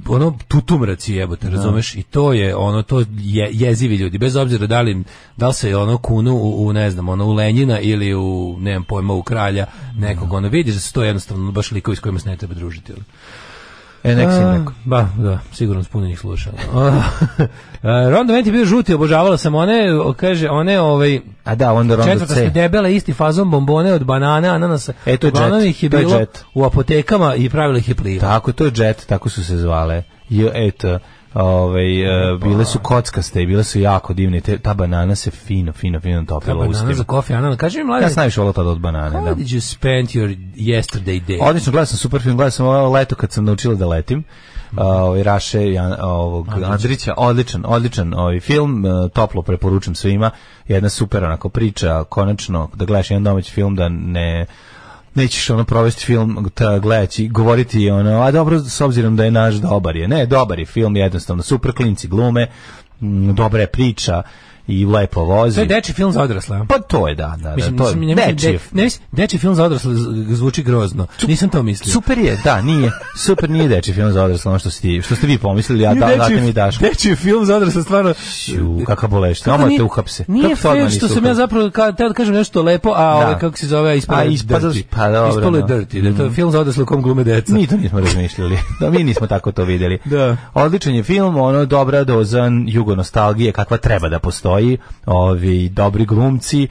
ono 0.08 0.38
tutumraci 0.48 1.14
jebote, 1.14 1.50
razumeš, 1.50 1.94
i 1.94 2.02
to 2.02 2.32
je 2.32 2.56
ono, 2.56 2.82
to 2.82 3.00
je 3.18 3.48
jezivi 3.52 3.96
ljudi, 3.96 4.18
bez 4.18 4.36
obzira 4.36 4.66
da 4.66 4.80
li, 4.80 5.04
da 5.36 5.48
li 5.48 5.54
se 5.54 5.76
ono 5.76 5.98
kunu 5.98 6.32
u, 6.34 6.66
u, 6.66 6.72
ne 6.72 6.90
znam, 6.90 7.08
ono 7.08 7.26
u 7.26 7.32
Lenjina 7.32 7.80
ili 7.80 8.14
u, 8.14 8.56
nemam 8.60 8.84
pojma, 8.84 9.14
u 9.14 9.22
Kralja 9.22 9.66
nekog, 9.96 10.32
ono, 10.32 10.48
vidiš 10.48 10.74
da 10.74 10.80
su 10.80 10.92
to 10.92 11.04
jednostavno 11.04 11.52
baš 11.52 11.70
likovi 11.70 11.96
s 11.96 12.00
kojima 12.00 12.18
se 12.18 12.28
ne 12.28 12.36
treba 12.36 12.54
družiti. 12.54 12.92
ono. 12.92 13.02
E, 14.04 14.14
nek 14.14 14.26
rekao. 14.26 14.72
Ba, 14.84 15.08
da, 15.18 15.38
sigurno 15.52 15.82
s 15.84 15.88
puno 15.88 16.06
njih 16.06 16.20
sluša. 16.20 16.50
A, 17.82 18.08
Ronda 18.10 18.32
Vent 18.32 18.46
je 18.46 18.52
bio 18.52 18.64
žuti, 18.64 18.94
obožavala 18.94 19.36
sam 19.36 19.54
one, 19.54 19.86
kaže, 20.16 20.48
one, 20.48 20.80
ovaj, 20.80 21.20
A 21.44 21.54
da, 21.54 21.72
onda 21.72 21.94
Rondo 21.94 22.12
Četvrtaste 22.12 22.44
C. 22.44 22.50
debele, 22.50 22.94
isti 22.94 23.12
fazon 23.12 23.50
bombone 23.50 23.92
od 23.92 24.04
banane, 24.04 24.48
ananasa. 24.48 24.92
E, 25.06 25.16
to 25.16 25.26
je 25.26 25.32
jet, 25.36 25.64
ih 25.64 25.82
je 25.82 25.90
to 25.90 25.96
je 25.96 26.04
bilo 26.04 26.18
jet. 26.18 26.44
u 26.54 26.64
apotekama 26.64 27.34
i 27.34 27.48
pravili 27.48 27.78
ih 27.78 27.88
je 27.88 27.94
pliva. 27.94 28.20
Tako, 28.20 28.52
to 28.52 28.64
je 28.64 28.72
Jet, 28.76 29.06
tako 29.06 29.28
su 29.28 29.44
se 29.44 29.56
zvale. 29.56 30.02
I 30.30 30.48
eto, 30.54 30.98
ovaj, 31.34 32.02
e, 32.32 32.36
bile 32.38 32.64
su 32.64 32.78
kockaste 32.78 33.42
i 33.42 33.46
bile 33.46 33.64
su 33.64 33.80
jako 33.80 34.14
divne. 34.14 34.40
Te, 34.40 34.58
ta 34.58 34.74
banana 34.74 35.14
se 35.14 35.30
fino, 35.30 35.72
fino, 35.72 36.00
fino 36.00 36.20
Ta 36.20 36.26
topila 36.26 36.54
u 36.54 36.58
banana 36.58 36.74
za 36.74 36.90
ustima. 36.90 37.04
kofi, 37.04 37.34
anana. 37.34 37.56
Kaži 37.56 37.78
mi, 37.78 37.84
mladen, 37.84 38.02
Ja 38.04 38.10
sam 38.10 38.20
najviše 38.20 38.40
volao 38.40 38.52
tada 38.52 38.68
od 38.68 38.78
banane, 38.80 39.16
how 39.16 39.24
da. 39.24 39.34
did 39.34 39.46
you 39.46 39.60
spend 39.60 40.08
your 40.08 40.36
yesterday 40.56 41.20
day? 41.28 41.38
Odlično, 41.40 41.72
gledao 41.72 41.86
sam 41.86 41.98
super 41.98 42.20
film, 42.22 42.36
gledao 42.36 42.50
sam 42.50 42.66
ovo 42.66 42.90
leto 42.92 43.14
kad 43.14 43.32
sam 43.32 43.44
naučila 43.44 43.74
da 43.74 43.86
letim. 43.86 44.24
Ovaj 44.76 45.22
Raše 45.22 45.72
Jan, 45.72 45.94
ovog 46.00 46.48
Andrića, 46.64 47.14
odličan, 47.16 47.62
odličan 47.66 48.14
ovaj 48.14 48.40
film, 48.40 48.86
e, 48.86 49.08
toplo 49.08 49.42
preporučujem 49.42 49.94
svima. 49.94 50.30
Jedna 50.68 50.88
super 50.88 51.24
onako 51.24 51.48
priča, 51.48 52.04
konačno 52.04 52.70
da 52.74 52.84
gledaš 52.84 53.10
jedan 53.10 53.24
domaći 53.24 53.52
film 53.52 53.74
da 53.76 53.88
ne 53.88 54.46
nećeš 55.14 55.50
ono 55.50 55.64
provesti 55.64 56.04
film 56.04 56.50
ta 56.54 56.78
gledaći 56.78 57.28
govoriti 57.28 57.90
ono 57.90 58.22
a 58.22 58.30
dobro 58.30 58.58
s 58.58 58.80
obzirom 58.80 59.16
da 59.16 59.24
je 59.24 59.30
naš 59.30 59.54
dobar 59.54 59.96
je. 59.96 60.08
Ne 60.08 60.26
dobar 60.26 60.58
je 60.58 60.66
film 60.66 60.96
jednostavno 60.96 61.42
super 61.42 61.72
klinci 61.72 62.08
glume 62.08 62.46
dobra 63.34 63.60
je 63.60 63.66
priča 63.66 64.22
i 64.66 64.86
lepo 64.86 65.20
vozi 65.20 65.54
To 65.54 65.60
je 65.60 65.66
deči 65.66 65.92
film 65.92 66.12
za 66.12 66.22
odrasle, 66.22 66.60
pa 66.68 66.78
to 66.78 67.08
je 67.08 67.14
da 67.14 67.22
da, 67.22 67.36
da 67.48 67.56
Mislim, 67.56 67.78
to 67.78 67.88
je 67.88 67.96
mislim, 67.96 68.16
ne 68.16 68.26
dečiji 68.26 68.58
de, 68.72 68.88
deči 69.12 69.38
film 69.38 69.54
za 69.54 69.64
odrasle 69.64 69.92
zvuči 70.30 70.62
grozno. 70.62 71.06
Nisam 71.28 71.48
to 71.48 71.62
mislio. 71.62 71.92
Super 71.92 72.18
je, 72.18 72.38
da, 72.44 72.62
nije. 72.62 72.90
Super 73.16 73.50
nije 73.50 73.68
deči 73.68 73.92
film 73.92 74.12
za 74.12 74.24
odrasle, 74.24 74.50
ono 74.50 74.58
što 74.58 74.70
ste, 74.70 75.02
što 75.02 75.16
ste 75.16 75.26
vi 75.26 75.38
pomislili, 75.38 75.86
a 75.86 75.94
da, 75.94 76.06
date 76.06 76.40
mi 76.40 76.52
daš. 76.52 76.78
Deči 76.78 77.16
film 77.16 77.44
za 77.44 77.56
odrasle 77.56 77.82
stvarno... 77.82 78.14
Ju, 78.46 78.84
kakav 78.86 79.10
boleš, 79.10 79.42
Kako 79.42 79.68
te 79.76 79.82
uhapse. 79.82 80.24
Nije 80.28 80.48
to 80.48 80.56
fair 80.56 80.90
što 80.90 81.08
sam 81.08 81.24
ja 81.24 81.34
zapravo 81.34 81.70
ka, 81.70 81.92
teo 81.92 82.08
da 82.08 82.14
kažem 82.14 82.34
nešto 82.34 82.62
lepo, 82.62 82.92
a 82.96 83.16
ovaj 83.16 83.38
kako 83.38 83.58
se 83.58 83.66
zove, 83.66 83.98
ispalo 83.98 84.20
je 84.20 84.30
dirty. 84.30 84.82
pa 84.90 85.10
dobro, 85.10 85.38
Ispalo 85.38 85.56
je 85.56 85.64
dirty, 85.64 86.02
da 86.02 86.08
je 86.08 86.16
to 86.16 86.30
film 86.30 86.50
za 86.50 86.60
odrasle 86.60 86.82
u 86.82 86.86
kom 86.86 87.02
glume 87.02 87.24
deca. 87.24 87.52
Mi 87.52 87.66
to 87.66 87.76
nismo 87.76 88.00
razmišljali. 88.00 88.58
Da, 88.80 88.90
mi 88.90 89.04
nismo 89.04 89.26
tako 89.26 89.52
to 89.52 89.64
videli. 89.64 89.98
Da. 90.04 90.36
Odličan 90.54 90.94
je 90.94 91.02
film, 91.02 91.36
ono 91.36 91.64
dobra 91.64 92.04
doza 92.04 92.50
jugo 92.66 92.94
nostalgije 92.94 93.52
kakva 93.52 93.76
treba 93.76 94.08
da 94.08 94.18
postoji. 94.18 94.51
Ovi 95.06 95.68
dobri 95.68 96.04
glumci, 96.06 96.68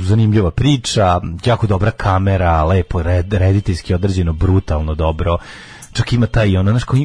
zanimljiva 0.00 0.50
priča, 0.50 1.20
jako 1.44 1.66
dobra 1.66 1.90
kamera, 1.90 2.64
lepo 2.64 3.02
red, 3.02 3.32
rediteljski 3.32 3.94
određeno, 3.94 4.32
brutalno 4.32 4.94
dobro. 4.94 5.38
Čak 5.92 6.12
ima 6.12 6.26
taj 6.26 6.56
ono, 6.56 6.70
znaš 6.70 6.84
ko, 6.84 6.96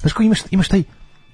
znaš 0.00 0.12
ko 0.12 0.22
imaš, 0.22 0.38
imaš 0.50 0.68
taj 0.68 0.82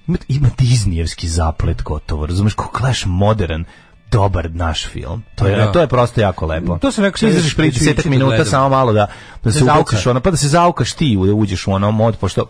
ima, 0.07 0.17
ima 0.27 0.49
Disneyevski 0.49 1.25
zaplet 1.25 1.83
gotovo, 1.83 2.25
razumeš, 2.25 2.53
ko 2.53 2.71
Clash 2.77 3.07
modern 3.07 3.63
dobar 4.11 4.51
naš 4.51 4.87
film. 4.87 5.23
To 5.35 5.47
je 5.47 5.55
Da. 5.55 5.71
to 5.71 5.79
je 5.79 5.87
prosto 5.87 6.21
jako 6.21 6.45
lepo. 6.45 6.77
To 6.77 6.91
sam 6.91 7.03
rekao, 7.03 7.17
Ti 7.19 7.27
izađeš 7.27 7.51
ću- 7.51 7.57
pri 7.57 7.71
ću- 7.71 7.79
10 7.79 7.95
ću 7.95 8.03
da 8.03 8.09
minuta 8.09 8.45
samo 8.45 8.69
malo 8.69 8.93
da 8.93 9.07
da 9.43 9.51
se 9.51 9.59
zauka. 9.59 9.79
ubaciš 9.81 10.07
ono, 10.07 10.19
pa 10.19 10.31
da 10.31 10.37
se 10.37 10.47
zaukaš 10.47 10.93
ti, 10.93 11.17
da 11.17 11.33
uđeš 11.33 11.67
u 11.67 11.71
ono 11.71 11.91
mod 11.91 12.17
pošto 12.17 12.45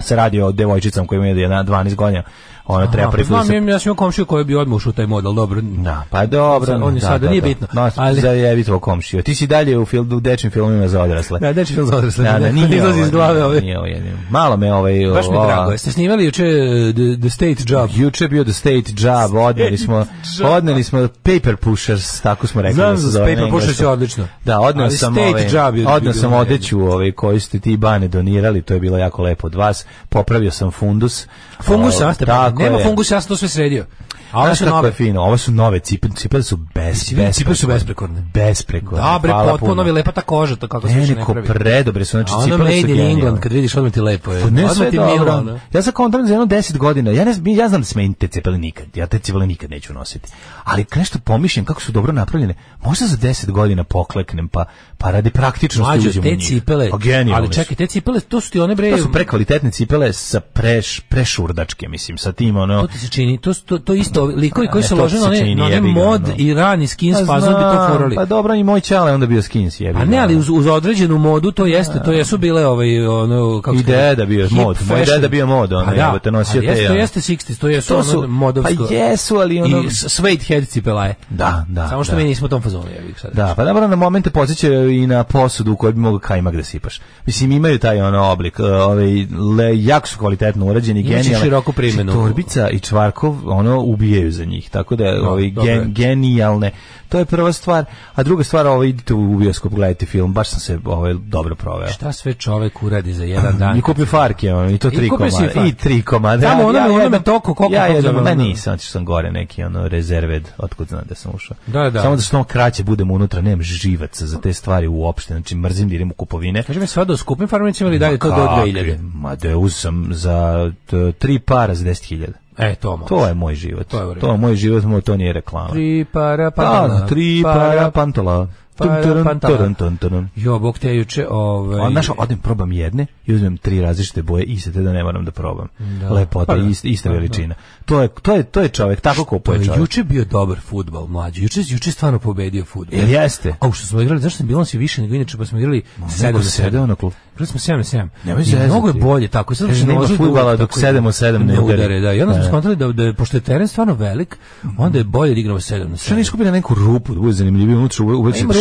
se 0.00 0.16
radi 0.16 0.40
o 0.40 0.52
devojčicama 0.52 1.06
koje 1.06 1.16
imaju 1.16 1.36
11 1.36 1.64
12 1.64 1.94
godina 1.94 2.22
ona 2.66 2.90
treba 2.90 3.10
pa 3.10 3.16
da 3.16 3.24
znam, 3.24 3.46
se 3.46 3.54
ja, 3.54 3.78
sam 3.78 3.88
imao 3.88 3.94
komšiju 3.94 4.26
koji 4.26 4.44
bi 4.44 4.56
odmah 4.56 4.76
ušao 4.76 4.92
taj 4.92 5.06
model, 5.06 5.32
dobro. 5.32 5.60
Da, 5.60 6.02
pa 6.10 6.26
dobro. 6.26 6.74
On 6.82 6.94
je 6.94 7.00
da, 7.00 7.06
sada, 7.06 7.18
da, 7.18 7.30
nije 7.30 7.40
da. 7.40 7.46
bitno. 7.46 7.66
No, 7.72 7.90
Ali- 7.96 8.20
za 8.20 8.28
jebi 8.28 8.64
tvoj 8.64 8.80
komšiju. 8.80 9.22
Ti 9.22 9.34
si 9.34 9.46
dalje 9.46 9.78
u, 9.78 9.84
film, 9.86 10.12
u 10.12 10.20
dečim 10.20 10.50
filmima 10.50 10.88
za 10.88 11.02
odrasle. 11.02 11.38
Da, 11.38 11.52
deči 11.52 11.74
film 11.74 11.86
za 11.86 11.96
odrasle. 11.96 12.24
Da, 12.24 12.32
da, 12.32 12.38
ne, 12.38 12.52
nije 12.52 12.76
izlazi 12.76 12.98
ovo, 12.98 13.06
iz 13.06 13.10
glave 13.10 13.34
nije, 13.34 13.44
ove. 13.44 13.60
nije 13.60 13.78
ovo 13.78 13.86
jedino. 13.86 14.16
Malo 14.30 14.56
me 14.56 14.74
ovaj... 14.74 14.94
Baš 15.14 15.26
mi 15.26 15.36
drago. 15.46 15.70
Jeste 15.70 15.92
snimali 15.92 16.24
juče 16.24 16.44
uh, 16.44 16.94
the, 16.94 17.20
the 17.20 17.30
State 17.30 17.62
Job? 17.66 17.90
Juče 17.94 18.28
bio 18.28 18.44
The 18.44 18.52
State 18.52 18.92
Job, 18.96 19.34
odneli 19.34 19.78
smo, 19.78 20.06
odneli 20.44 20.84
smo 20.84 21.08
Paper 21.22 21.56
Pushers, 21.56 22.20
tako 22.20 22.46
smo 22.46 22.62
rekli. 22.62 22.74
Znam 22.74 22.90
da 22.90 22.96
za 22.96 23.20
Paper 23.20 23.50
Pushers 23.50 23.80
je 23.80 23.88
odlično. 23.88 24.28
Da, 24.44 24.60
odneo 24.60 24.90
sam, 24.90 25.18
ovaj, 25.18 25.46
odneo 25.86 26.12
sam 26.12 26.32
odeću 26.32 26.80
ovaj, 26.80 27.12
koju 27.12 27.40
ste 27.40 27.58
ti 27.58 27.76
bane 27.76 28.08
donirali, 28.08 28.62
to 28.62 28.74
je 28.74 28.80
bilo 28.80 28.98
jako 28.98 29.22
lepo 29.22 29.46
od 29.46 29.54
vas. 29.54 29.86
Popravio 30.08 30.50
sam 30.50 30.70
fundus. 30.70 31.26
Fungus, 31.62 32.00
O, 32.00 32.06
a 32.06 32.14
ste 32.14 32.26
tako 32.52 32.62
Nema 32.62 32.78
je. 32.78 32.84
fungus, 32.84 33.10
ja 33.10 33.20
sam 33.20 33.28
to 33.28 33.36
sve 33.36 33.48
sredio. 33.48 33.84
A 34.32 34.44
Znaš 34.44 34.58
su 34.58 34.66
nove. 34.66 34.88
je 34.88 34.92
fino, 34.92 35.20
ovo 35.22 35.38
su 35.38 35.52
nove 35.52 35.80
cipele, 35.80 36.14
cipele 36.16 36.42
su 36.42 36.56
bez, 36.74 37.04
Cipele- 37.04 37.32
cipele 37.32 37.56
su 37.56 37.66
besprekorne. 37.66 38.20
Besprekorne. 38.34 39.18
Bre, 39.22 39.32
hvala 39.32 39.50
potpuno 39.50 39.70
puno. 39.70 39.82
novi, 39.82 39.92
lepa 39.92 40.12
ta 40.12 40.20
koža, 40.20 40.56
to 40.56 40.68
kako 40.68 40.88
se 40.88 40.94
Ne, 40.94 41.06
neko 41.06 41.34
predobre 41.34 42.04
su, 42.04 42.10
znači 42.10 42.32
cipele 42.44 42.58
made 42.58 42.72
su 42.72 42.80
in 42.80 42.86
genijalne. 42.86 43.12
England, 43.12 43.40
kad 43.40 43.52
vidiš 43.52 43.74
odmah 43.74 43.92
ti 43.92 44.00
lepo 44.00 44.32
je. 44.32 44.42
Pa 44.42 44.50
ne 44.50 44.68
sve 44.68 44.90
ti 44.90 44.98
milo. 44.98 45.58
Ja 45.72 45.82
sam 45.82 45.92
kontram 45.92 46.26
za 46.26 46.32
jedno 46.32 46.46
10 46.46 46.76
godina. 46.76 47.10
Ja 47.10 47.24
ne 47.24 47.32
ja 47.56 47.68
znam 47.68 47.80
da 47.80 47.84
se 47.84 47.98
meni 47.98 48.14
te 48.14 48.28
cipele 48.28 48.58
nikad. 48.58 48.96
Ja 48.96 49.06
te 49.06 49.18
cipele 49.18 49.46
nikad 49.46 49.70
neću 49.70 49.92
nositi. 49.92 50.28
Ali 50.64 50.84
nešto 50.96 51.18
pomišljam 51.18 51.64
kako 51.64 51.80
su 51.82 51.92
dobro 51.92 52.12
napravljene, 52.12 52.54
možda 52.84 53.06
za 53.06 53.16
10 53.16 53.50
godina 53.50 53.84
pokleknem 53.84 54.48
pa 54.48 54.64
pa 55.02 55.10
radi 55.10 55.30
praktičnosti 55.30 55.90
Mlađo, 55.90 56.08
uđem 56.08 56.20
u 56.20 56.24
te 56.24 56.44
cipele, 56.44 56.90
ali 57.34 57.52
čekaj, 57.52 57.76
te 57.76 57.86
cipele, 57.86 58.20
to 58.20 58.40
su 58.40 58.50
ti 58.50 58.60
one 58.60 58.74
bre... 58.74 58.90
To 58.90 58.98
su 58.98 59.12
prekvalitetne 59.12 59.70
cipele 59.70 60.12
sa 60.12 60.40
preš, 60.40 61.00
prešurdačke, 61.00 61.88
mislim, 61.88 62.18
sa 62.18 62.32
tim 62.32 62.56
ono... 62.56 62.80
To 62.80 62.86
ti 62.86 62.98
se 62.98 63.08
čini, 63.08 63.38
to, 63.38 63.54
to, 63.54 63.78
to 64.26 64.32
likovi 64.36 64.68
koji 64.68 64.80
A, 64.80 64.82
se 64.82 64.94
to 64.94 65.02
lože 65.02 65.16
ti 65.16 65.22
na 65.22 65.34
se 65.36 65.42
one, 65.42 65.54
na 65.54 65.64
one 65.64 65.74
jebi 65.74 65.88
mod 65.88 66.22
i 66.36 66.54
rani 66.54 66.86
skin 66.86 67.14
Pa 67.14 67.24
spazom 67.24 67.54
bi 67.54 67.60
to 67.60 67.88
forali. 67.92 68.16
Pa 68.16 68.24
dobro, 68.24 68.54
i 68.54 68.64
moj 68.64 68.80
čale 68.80 69.12
onda 69.12 69.26
bio 69.26 69.42
skins, 69.42 69.80
jebi 69.80 69.98
Pa 69.98 70.04
ga. 70.04 70.10
ne, 70.10 70.18
ali 70.18 70.36
uz, 70.36 70.48
uz 70.48 70.66
određenu 70.66 71.18
modu 71.18 71.52
to 71.52 71.66
jeste, 71.66 72.02
to 72.04 72.12
jesu 72.12 72.38
bile 72.38 72.66
ovaj 72.66 73.06
ono 73.06 73.60
kako 73.62 73.76
I 73.76 73.82
deda 73.82 74.24
bio 74.24 74.48
mod, 74.50 74.76
moj 74.88 75.04
deda 75.04 75.28
bio 75.28 75.46
mod, 75.46 75.72
ono, 75.72 75.84
Pa 75.84 75.94
da, 75.94 76.06
jebote, 76.06 76.30
nosio 76.30 76.60
te, 76.60 76.66
Jeste, 76.66 76.94
jeste 76.94 77.20
60s, 77.20 77.58
to 77.60 77.68
jesu 77.68 77.88
To 77.88 77.94
ono 77.94 78.04
su, 78.04 78.28
modovsko. 78.28 78.86
pa 78.88 78.94
jesu, 78.94 79.36
ali 79.36 79.60
ono... 79.60 79.82
I 79.82 79.90
suede 79.90 80.44
head 80.44 80.68
cipelaje. 80.68 81.14
Da, 81.30 81.64
da, 81.68 81.88
Samo 81.88 82.04
što 82.04 82.12
da. 82.12 82.18
mi 82.18 82.24
nismo 82.24 82.48
tom 82.48 82.62
fazonu, 82.62 82.84
ja 82.96 83.06
bih 83.06 83.20
sad. 83.20 83.30
Da, 83.34 83.54
pa 83.56 83.64
dobro, 83.64 83.88
na 83.88 83.96
momente 83.96 84.30
podsjećaju 84.30 84.90
i 84.90 85.06
na 85.06 85.24
posudu 85.24 85.72
u 85.72 85.76
kojoj 85.76 85.92
bi 85.92 86.00
mogao 86.00 86.18
kajmak 86.18 86.56
da 86.56 86.64
sipaš. 86.64 87.00
Mislim, 87.26 87.52
imaju 87.52 87.78
taj 87.78 88.00
ono 88.00 88.24
oblik, 88.24 88.58
uh, 88.58 88.66
ovaj, 88.66 89.26
le, 89.58 89.84
jako 89.84 90.08
su 90.08 90.18
kvalitetno 90.18 90.66
urađeni, 90.66 91.02
genijalni. 91.02 91.44
široku 91.44 91.72
primjenu. 91.72 92.12
Torbica 92.12 92.68
i 92.70 92.80
čvarkov, 92.80 93.36
ono, 93.44 93.80
ubijaju 94.12 94.32
za 94.32 94.44
njih, 94.44 94.70
tako 94.70 94.96
da, 94.96 95.04
ovaj, 95.22 95.50
dobro 95.50 95.70
je. 95.70 95.78
gen, 95.78 95.92
genijalne. 95.94 96.70
To 97.08 97.18
je 97.18 97.24
prva 97.24 97.52
stvar, 97.52 97.84
a 98.14 98.22
druga 98.22 98.44
stvar, 98.44 98.66
ovaj, 98.66 98.88
idite 98.88 99.14
u 99.14 99.36
bioskop, 99.36 99.72
gledajte 99.72 100.06
film, 100.06 100.32
baš 100.32 100.48
sam 100.48 100.60
se 100.60 100.78
ovaj, 100.84 101.14
dobro 101.16 101.54
proveo. 101.54 101.88
Šta 101.88 102.12
sve 102.12 102.34
čovek 102.34 102.82
uradi 102.82 103.12
za 103.12 103.24
jedan 103.24 103.58
dan? 103.58 103.78
I 103.78 103.82
kupio 103.82 104.06
farke, 104.06 104.54
ono, 104.54 104.70
i 104.70 104.78
to 104.78 104.88
I 104.88 104.90
tri 104.90 105.04
si 105.04 105.08
komada. 105.08 105.66
I 105.66 105.74
tri 105.74 106.02
komada. 106.02 106.42
Tamo 106.42 106.62
onome- 106.62 106.80
onome 106.80 107.02
jednom- 107.04 107.22
toku, 107.22 107.54
koliko 107.54 107.74
Ja 107.74 107.86
tog 107.86 107.96
jednom, 107.96 108.14
za- 108.14 108.22
ma 108.22 108.34
nisam, 108.34 108.74
otišao 108.74 108.90
sam 108.90 109.04
gore 109.04 109.30
neki 109.32 109.62
ono 109.62 109.88
rezerved, 109.88 110.48
otkud 110.58 110.88
znam 110.88 111.02
da 111.08 111.14
sam 111.14 111.32
ušao. 111.34 111.56
Da, 111.66 111.90
da. 111.90 112.02
Samo 112.02 112.16
da 112.16 112.22
što 112.22 112.44
kraće 112.44 112.84
budem 112.84 113.10
unutra, 113.10 113.40
nemam 113.40 113.62
živaca 113.62 114.26
za 114.26 114.40
te 114.40 114.52
stvari 114.52 114.86
uopšte, 114.86 115.34
znači 115.34 115.54
mrzim 115.56 115.88
da 115.88 115.94
idem 115.94 116.10
u 116.10 116.14
kupovine. 116.14 116.62
Kaži 116.62 116.80
mi 116.80 116.86
sve 116.86 117.04
do 117.04 117.16
skupim 117.16 117.48
farmericima 117.48 117.90
ili 117.90 117.98
dalje 117.98 118.18
to 118.18 118.28
do 118.28 118.46
Kakvi? 118.46 118.72
2000? 118.72 118.98
Ma 119.14 119.34
da 119.34 119.56
uz 119.56 119.74
sam 119.74 120.08
za 120.10 120.70
tri 121.12 121.38
para 121.38 121.74
za 121.74 121.84
10.000. 121.84 122.26
E, 122.58 122.74
to 122.74 122.96
može. 122.96 123.08
To 123.08 123.26
je 123.26 123.34
moj 123.34 123.54
život. 123.54 123.86
To 123.86 124.00
je. 124.02 124.20
To 124.20 124.32
je 124.32 124.38
moj 124.38 124.56
život, 124.56 124.84
moj, 124.84 125.00
to 125.00 125.16
nije 125.16 125.32
reklama. 125.32 125.68
Tri 125.68 126.04
para 126.04 126.44
Da, 126.44 126.50
pantola. 126.50 127.06
tri 127.06 127.42
para 127.44 127.90
pantola. 127.90 128.48
Pantola. 128.76 129.56
tum, 129.56 129.74
tum, 129.74 129.96
tum. 129.98 130.28
Jo, 130.36 130.58
bog 130.58 130.78
te 130.78 130.94
juče, 130.94 131.26
ovaj... 131.28 131.80
A 131.80 131.90
znaš, 131.90 132.06
odem 132.10 132.38
probam 132.38 132.72
jedne 132.72 133.06
i 133.26 133.34
uzmem 133.34 133.56
tri 133.56 133.80
različite 133.80 134.22
boje 134.22 134.44
iste 134.44 134.70
da 134.72 134.92
ne 134.92 135.04
moram 135.04 135.24
da 135.24 135.30
probam. 135.30 135.68
Lepota, 136.10 136.46
Pa 136.46 136.56
da. 136.56 136.64
ista, 136.64 136.88
ista 136.88 137.08
Da, 137.08 137.14
veličina. 137.14 137.54
To 137.84 138.02
je 138.02 138.08
to 138.22 138.34
je 138.34 138.42
to 138.42 138.60
je 138.60 138.68
čovjek 138.68 139.00
tako 139.00 139.24
kupuje 139.24 139.58
Pa, 139.58 139.64
čovjek. 139.64 139.80
juče 139.80 140.04
bio 140.04 140.24
dobar 140.24 140.60
fudbal, 140.60 141.06
mlađi. 141.06 141.42
Juče 141.42 141.60
juče 141.62 141.88
je 141.88 141.94
stvarno 141.94 142.18
pobedio 142.18 142.64
fudbal. 142.64 142.98
Jel 143.00 143.08
jeste? 143.10 143.54
A 143.60 143.72
što 143.72 143.86
smo 143.86 144.00
igrali, 144.00 144.20
zašto 144.20 144.36
sam 144.36 144.46
bilans 144.46 144.74
je 144.74 144.78
više 144.78 145.02
nego 145.02 145.14
inače, 145.14 145.36
pa 145.36 145.44
smo 145.44 145.58
igrali 145.58 145.82
7 145.98 146.22
Neko 146.22 146.38
na 146.38 146.44
sedeo 146.44 146.82
7. 146.82 146.86
na 146.86 146.94
klubu. 146.94 147.14
Igrali 147.32 147.46
smo 147.46 147.60
7 147.60 147.76
na 147.76 147.82
7. 147.84 148.08
Nemoj 148.24 148.42
I 148.42 148.44
zezati. 148.44 148.66
mnogo 148.66 148.88
je 148.88 148.94
bolje 148.94 149.28
tako. 149.28 149.54
Sad 149.54 149.66
Kaže, 149.68 149.80
se 149.80 149.86
nema 149.86 150.06
fudbala 150.08 150.50
da- 150.50 150.56
dok 150.56 150.70
tako- 150.70 150.80
sedam 150.80 151.06
od 151.06 151.14
sedam 151.14 151.42
ne 151.42 151.60
udari. 151.60 152.00
Da, 152.00 152.12
i 152.12 152.22
onda 152.22 152.34
smo 152.34 152.42
Da. 152.42 152.48
skontali 152.48 152.76
da, 152.76 152.88
da, 152.88 153.12
pošto 153.14 153.36
je 153.36 153.40
teren 153.40 153.68
stvarno 153.68 153.94
velik, 153.94 154.38
onda 154.78 154.98
je 154.98 155.04
bolje 155.04 155.34
da 155.34 155.40
igramo 155.40 155.60
7 155.60 155.78
na 155.80 155.96
7. 155.96 155.96
Šta 155.98 156.14
nisi 156.14 156.30
kupili 156.30 156.50
neku 156.50 156.74
rupu, 156.74 157.14
da 157.14 157.20
bude 157.20 157.32
zanimljivije 157.32 157.76
unutra, 157.76 158.04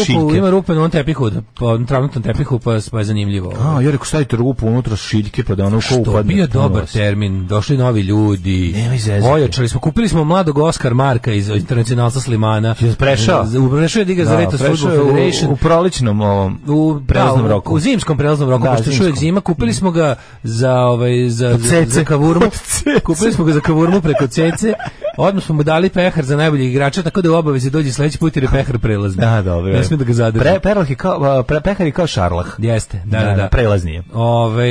rupu, 0.03 0.35
ima 0.35 0.49
rupe 0.49 0.73
na 0.73 0.89
tepihu, 0.89 1.29
da, 1.29 1.41
po 1.51 1.77
travnatom 1.79 2.23
tepihu, 2.23 2.59
pa, 2.59 2.77
pa 2.91 2.97
je 2.97 3.05
zanimljivo. 3.05 3.53
A, 3.59 3.81
ja 3.81 3.91
rekao 3.91 4.05
stavite 4.05 4.35
rupu 4.35 4.67
unutra 4.67 4.95
šiljke, 4.95 5.43
pa 5.43 5.55
da 5.55 5.65
ono 5.65 5.77
ko 5.77 5.81
Što 5.81 5.95
upadne. 5.97 6.23
bio 6.25 6.47
puno 6.47 6.63
dobar 6.63 6.85
termin, 6.85 7.47
došli 7.47 7.77
novi 7.77 8.01
ljudi. 8.01 8.75
Ojačali 9.25 9.69
smo, 9.69 9.79
kupili 9.79 10.07
smo 10.07 10.23
mladog 10.23 10.57
Oskar 10.57 10.93
Marka 10.93 11.31
iz 11.31 11.49
internacionalca 11.49 12.19
Slimana. 12.19 12.75
Je 12.79 12.93
prešao? 12.95 13.45
Prešao 13.71 13.99
je 13.99 14.05
Diga 14.05 14.25
za 14.25 14.37
Da, 14.37 14.47
prešao 14.49 14.67
Football 14.67 14.93
je 14.93 15.01
u- 15.01 15.05
Federation. 15.07 15.51
U 15.51 15.55
proličnom 15.55 16.21
ovom 16.21 16.59
u 16.67 16.99
prelaznom 17.07 17.39
da, 17.39 17.45
u- 17.45 17.49
roku. 17.49 17.75
U 17.75 17.79
zimskom 17.79 18.17
prelaznom 18.17 18.49
roku, 18.49 18.63
Da, 18.63 18.75
pošto 18.77 19.03
je 19.03 19.13
zima, 19.13 19.41
kupili 19.41 19.73
smo 19.73 19.91
ga 19.91 20.15
za 20.43 20.75
ovaj 20.75 21.29
za 21.29 21.57
za, 21.59 21.85
za 21.87 22.03
kavurmu. 22.05 22.45
Kupili 23.03 23.33
smo 23.33 23.45
ga 23.45 23.53
za 23.53 23.59
kavurmu 23.61 24.01
preko 24.01 24.27
cece. 24.27 24.73
Odmah 25.17 25.43
smo 25.43 25.55
mu 25.55 25.63
dali 25.63 25.89
pehar 25.89 26.25
za 26.25 26.37
najboljeg 26.37 26.69
igrača, 26.69 27.03
tako 27.03 27.21
da 27.21 27.31
u 27.31 27.33
obavezi 27.33 27.69
dođe 27.69 27.91
sledeći 27.91 28.17
put 28.17 28.35
jer 28.35 28.43
je 28.43 28.49
pehar 28.49 28.79
prelazni. 28.79 29.21
Da, 29.21 29.41
dobro. 29.41 29.73
Ne 29.73 29.83
smije 29.83 29.97
da 29.97 30.03
ga 30.03 30.13
zadrži. 30.13 30.43
Pre, 30.43 30.59
perlah 30.59 30.89
je 30.89 30.95
kao, 30.95 31.43
pre, 31.43 31.61
pehar 31.61 31.87
je 31.87 31.91
kao 31.91 32.07
šarlah. 32.07 32.45
Jeste, 32.57 33.01
da, 33.05 33.19
da, 33.19 33.35
da. 33.35 33.47
Prelazni 33.47 33.93
je. 33.93 34.03
Ove, 34.13 34.69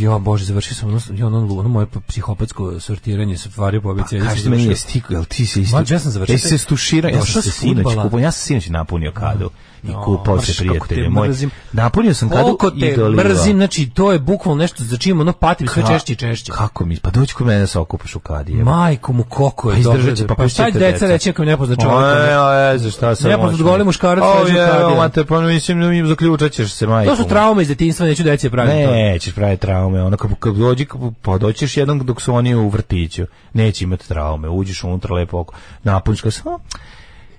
jo, 0.00 0.18
bože, 0.18 0.44
završio 0.44 0.74
sam 0.74 0.88
ono, 0.88 1.00
jo, 1.14 1.26
ono, 1.26 1.58
ono 1.58 1.68
moje 1.68 1.86
psihopatsko 2.06 2.80
sortiranje 2.80 3.36
stvari 3.36 3.80
po 3.80 3.90
ABC. 3.90 4.10
Kaži 4.10 4.42
ti 4.42 4.48
meni 4.48 4.64
je 4.64 4.76
stiku, 4.76 5.12
jel 5.12 5.24
ti 5.24 5.46
se 5.46 5.60
isto... 5.60 5.84
Ja 5.88 5.98
sam 5.98 6.10
završio 6.10 6.32
Jesi 6.32 6.48
se 6.48 6.58
stuširao, 6.58 7.10
ja 7.10 7.24
sam 7.24 7.42
se 7.42 7.50
sinoć 7.50 7.94
kupao, 8.02 8.20
ja 8.20 8.30
sam 8.30 8.46
sinoć 8.46 8.68
napunio 8.68 9.12
kadu 9.12 9.50
i 9.82 9.88
No, 9.88 10.02
kupao 10.04 10.40
se 10.40 10.52
kako 10.64 10.78
te 10.78 10.86
prijatelje 10.86 11.08
moj. 11.10 11.28
Napunio 11.72 12.14
sam 12.14 12.28
kadu 12.28 12.42
Koliko 12.42 12.70
te 12.70 12.96
dolivao. 12.96 13.24
mrzim, 13.24 13.56
znači 13.56 13.90
to 13.90 14.12
je 14.12 14.18
bukvalno 14.18 14.58
nešto 14.58 14.84
za 14.84 14.96
čim 14.96 15.20
ono 15.20 15.32
patim 15.32 15.68
sve 15.68 15.82
češće 15.84 16.12
i 16.12 16.16
češće. 16.16 16.52
Kako 16.52 16.84
mi? 16.84 16.96
Pa 16.96 17.10
dođi 17.10 17.34
kod 17.34 17.46
mene 17.46 17.60
da 17.60 17.66
se 17.66 17.78
okupaš 17.78 18.16
u 18.16 18.20
kadi. 18.20 18.52
jebe. 18.52 18.64
Majko 18.64 19.12
mu 19.12 19.24
koliko 19.24 19.68
Pa 19.68 19.74
je 19.74 19.82
dobro. 19.82 19.98
izdržat 19.98 20.18
će, 20.18 20.26
pa 20.26 20.34
pa 20.34 20.48
šta 20.48 20.64
deca 20.64 20.78
deca. 20.80 21.06
reći 21.06 21.30
ako 21.30 21.42
mi 21.42 21.46
ne 21.46 21.56
pozna 21.56 21.76
čovjek? 21.76 21.96
Oj, 21.96 22.36
oj, 22.36 22.78
za 22.78 22.90
šta 22.90 23.14
sam 23.14 23.30
Nepoznat 23.30 23.52
moćan? 23.52 23.66
goli 23.66 23.84
muškarac 23.84 24.24
O, 24.24 24.42
leži 24.42 24.54
u 24.54 24.56
je, 24.56 24.66
kadiju. 24.68 24.96
mate, 24.96 25.24
pa 25.24 25.40
mislim 25.40 25.80
da 25.80 25.88
mi 25.88 26.06
zaključat 26.06 26.52
ćeš 26.52 26.72
se, 26.72 26.86
majko. 26.86 27.10
To 27.10 27.22
su 27.22 27.28
traume 27.28 27.62
iz 27.62 27.68
detinjstva, 27.68 28.06
neću 28.06 28.22
deci 28.22 28.50
praviti 28.50 28.84
to. 28.84 28.90
Nećeš 28.92 29.34
praviti 29.34 29.60
traume, 29.60 30.02
ono 30.02 30.16
kad, 30.16 30.30
kad 30.40 30.54
dođi, 30.54 30.86
pa 31.22 31.38
doćeš 31.38 31.76
jednom 31.76 31.98
dok 31.98 32.22
su 32.22 32.34
oni 32.34 32.54
u 32.54 32.68
vrtiću, 32.68 33.26
neće 33.52 33.84
imati 33.84 34.08
traume, 34.08 34.48
uđeš 34.48 34.84
unutra 34.84 35.14
lepo 35.14 35.38
oko, 35.40 35.54
napuniš 35.82 36.20
kao 36.20 36.30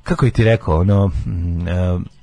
kako 0.10 0.26
bi 0.26 0.32
ti 0.32 0.44
rekao, 0.44 0.80
ono, 0.80 1.08
mm, 1.26 1.68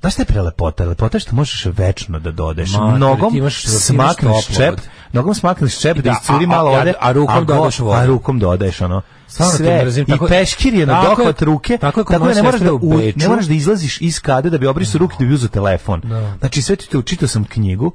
e, 0.03 0.09
šta 0.09 0.21
je 0.21 0.25
prelepota? 0.25 0.85
Lepota 0.85 1.17
je 1.17 1.19
što 1.19 1.35
možeš 1.35 1.65
večno 1.67 2.19
da 2.19 2.31
dodeš. 2.31 2.71
Mater, 2.71 2.99
nogom 2.99 3.31
ti 3.31 3.37
imaš- 3.37 3.65
imaš 3.65 3.77
smakneš 3.77 4.47
čep, 4.47 4.79
nogom 5.13 5.33
smakneš 5.33 5.79
čep 5.79 5.95
da, 5.95 6.01
Da, 6.01 6.17
iscuri 6.21 6.45
a- 6.45 6.47
malo 6.47 6.69
a- 6.69 6.77
vode, 6.77 6.93
a 6.99 7.11
rukom 7.11 7.35
go- 7.37 7.55
dodaš 7.55 7.79
vodu. 7.79 7.97
A 7.97 8.05
rukom 8.05 8.39
dodaješ, 8.39 8.81
ono. 8.81 9.01
Te 9.27 9.43
Sve, 9.43 9.85
mrzim, 9.85 10.03
i 10.03 10.11
tako- 10.11 10.27
peškir 10.27 10.73
je 10.73 10.85
na 10.85 10.99
je- 10.99 11.07
dohvat 11.07 11.41
ruke, 11.41 11.77
tako 11.77 11.99
je 11.99 12.05
tako 12.05 12.25
da 12.25 12.33
ne 12.33 12.43
moraš 12.43 12.61
da, 12.61 12.73
u 12.73 12.93
ne 13.15 13.27
moraš 13.27 13.45
da 13.45 13.53
izlaziš 13.53 14.01
iz 14.01 14.19
kade 14.19 14.49
da 14.49 14.57
bi 14.57 14.67
obrisao 14.67 14.99
ruke 14.99 15.15
da 15.19 15.25
bi 15.25 15.33
uzeo 15.33 15.49
telefon. 15.49 16.01
Znači 16.39 16.61
sve 16.61 16.75
ti 16.75 16.89
to 16.89 16.99
učitao 16.99 17.27
sam 17.27 17.43
knjigu, 17.43 17.91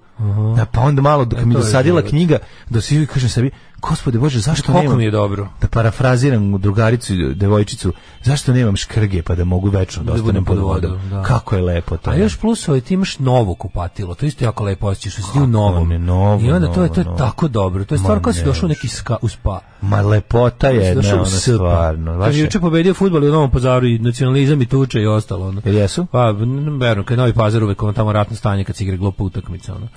da, 0.57 0.65
pa 0.67 0.81
onda 0.81 1.03
malo 1.03 1.25
dok 1.25 1.39
E, 1.39 1.45
mi 1.45 1.55
je 1.55 1.59
dosadila 1.59 2.03
knjiga, 2.03 2.39
da 2.71 2.81
si 2.81 3.07
kažem 3.07 3.29
sebi, 3.29 3.51
gospode 3.83 4.19
Bože, 4.19 4.41
zašto 4.41 4.67
Koliko 4.67 4.83
nemam, 4.83 4.99
mi 4.99 5.05
je 5.05 5.11
dobro. 5.11 5.49
da 5.61 5.69
parafraziram 5.69 6.59
drugaricu, 6.59 7.13
devojčicu, 7.35 7.93
zašto 8.23 8.53
nemam 8.53 8.77
škrge 8.77 9.23
pa 9.23 9.35
da 9.35 9.45
mogu 9.45 9.69
večno 9.71 10.03
da 10.03 10.07
Da 10.07 10.13
ostanem 10.15 10.45
pod 10.45 10.59
vodom? 10.59 10.99
da. 11.11 11.23
Kako 11.23 11.57
je 11.57 11.63
lepo 11.63 11.97
to. 11.97 12.11
A 12.11 12.15
još 12.15 12.37
plus 12.37 12.69
ovaj, 12.69 12.81
ti 12.81 12.95
imaš 12.95 13.19
novo 13.19 13.55
kupatilo, 13.55 14.15
to 14.15 14.27
isto 14.27 14.45
jako 14.45 14.65
lepo 14.65 14.87
osjećaš, 14.87 15.13
što 15.13 15.23
si 15.23 15.39
u 15.39 15.47
novom. 15.47 15.89
ne, 15.89 15.99
novo, 15.99 16.41
I 16.41 16.51
onda 16.51 16.73
to 16.73 16.83
je, 16.83 16.89
to 16.89 17.01
je 17.01 17.05
novo, 17.05 17.17
tako 17.19 17.49
dobro, 17.49 17.85
to 17.85 17.95
je 17.95 17.99
stvar 17.99 18.21
kao 18.21 18.33
si 18.33 18.39
ne, 18.39 18.45
došao 18.45 18.69
neki 18.69 18.89
ska, 18.89 19.17
u 19.23 19.29
spa. 19.29 19.61
Ma 19.81 20.01
lepota 20.01 20.69
je 20.69 20.95
u 20.95 20.99
ona 21.13 21.25
stvarno. 21.27 22.27
Je- 22.27 22.39
juče 22.39 22.61
pobedio 22.61 22.95
fudbal 22.95 23.23
u 23.23 23.29
Novom 23.29 23.51
pazaru 23.51 23.87
i 23.87 23.99
nacionalizam 23.99 24.63
i 24.63 24.67
tuče 24.67 25.01
i 25.01 25.07
ostalo. 25.07 25.47
Ono. 25.49 25.63
Jel 25.65 25.75
jesu? 25.75 26.07
Pa, 26.07 26.31
verujem, 26.71 27.05
kad 27.05 27.19
Novi 27.19 27.33
pazar 27.33 27.63
uvek 27.65 27.79
tamo 27.95 28.13
ratno 28.13 28.37
stanje 28.37 28.65
kad 28.65 28.77
se 28.77 28.85
igra 28.85 28.97
glupa 28.97 29.25
utakmica. 29.25 29.75
Ono. 29.75 29.89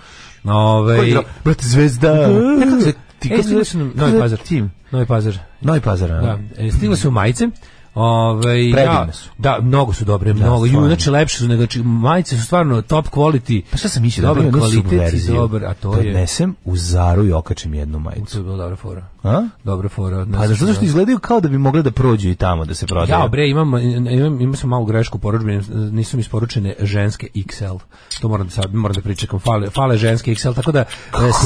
Ove, 0.56 1.08
igrao? 1.10 1.24
Brate, 1.44 1.68
zvezda. 1.68 2.12
E, 2.12 2.26
kako 2.64 2.82
se- 2.82 2.94
ti 3.20 3.34
E, 3.34 3.44
se- 3.44 3.66
su 3.66 3.78
nam, 3.78 3.92
Novi 3.96 4.20
pazar. 4.20 4.40
Tim. 4.40 4.72
Novi 4.92 5.06
pazar. 5.06 5.38
Novi 5.62 5.80
pazar, 5.80 6.12
a? 6.12 6.22
Da, 6.22 6.40
e, 6.58 6.72
stigle 6.72 6.98
su 6.98 7.12
majice. 7.12 7.48
Ovaj 7.96 8.42
Predivne 8.44 8.84
ja, 8.84 9.14
su. 9.14 9.30
Da, 9.38 9.60
mnogo 9.62 9.94
su 9.94 10.06
dobre, 10.06 10.34
mnogo. 10.34 10.66
stvarno. 10.68 10.82
Ju, 10.82 10.88
znači 10.88 11.10
lepše 11.10 11.38
su 11.38 11.48
nego 11.48 11.62
znači, 11.62 11.84
majice 11.84 12.38
su 12.38 12.44
stvarno 12.44 12.82
top 12.82 13.08
quality. 13.10 13.62
Pa 13.72 13.78
šta 13.78 13.90
sam 13.90 14.04
mislio 14.04 14.22
da 14.22 14.28
dobar 14.28 14.44
jednu 14.44 14.60
kvalitet 14.60 15.28
dobar, 15.28 15.66
a 15.66 15.74
to 15.74 15.92
da 15.92 16.02
je 16.02 16.08
odnesem 16.08 16.56
u 16.66 16.78
Zaru 16.78 17.26
i 17.26 17.32
okačim 17.32 17.74
jednu 17.74 17.94
to 17.94 18.00
majicu. 18.00 18.38
je 18.38 18.44
bila 18.44 18.58
dobra 18.58 18.76
fora. 18.76 19.06
A? 19.26 19.48
Dobra 19.64 19.90
fora. 19.90 20.26
Pa 20.38 20.48
zato 20.48 20.74
što 20.74 20.86
izgledaju 20.86 21.20
kao 21.20 21.42
da 21.42 21.50
bi 21.50 21.58
mogle 21.58 21.82
da 21.82 21.92
prođu 21.92 22.30
i 22.30 22.36
tamo 22.36 22.66
da 22.66 22.74
se 22.74 22.88
prodaju. 22.88 23.20
Ja, 23.20 23.28
bre, 23.28 23.50
imam, 23.50 23.78
imam, 23.78 24.42
imam 24.42 24.56
sam 24.56 24.70
malu 24.70 24.86
grešku 24.86 25.18
porudžbi, 25.18 25.60
nisu 25.92 26.18
mi 26.18 26.22
isporučene 26.22 26.76
ženske 26.80 27.28
XL. 27.36 27.78
To 28.22 28.28
moram 28.28 28.48
da 28.48 28.52
sad, 28.52 28.74
moram 28.74 28.94
da 28.96 29.02
pričekam. 29.02 29.40
Fale, 29.40 29.70
fale 29.70 29.98
ženske 29.98 30.32
XL, 30.32 30.54
tako 30.54 30.72
da 30.72 30.80
e, 30.80 30.86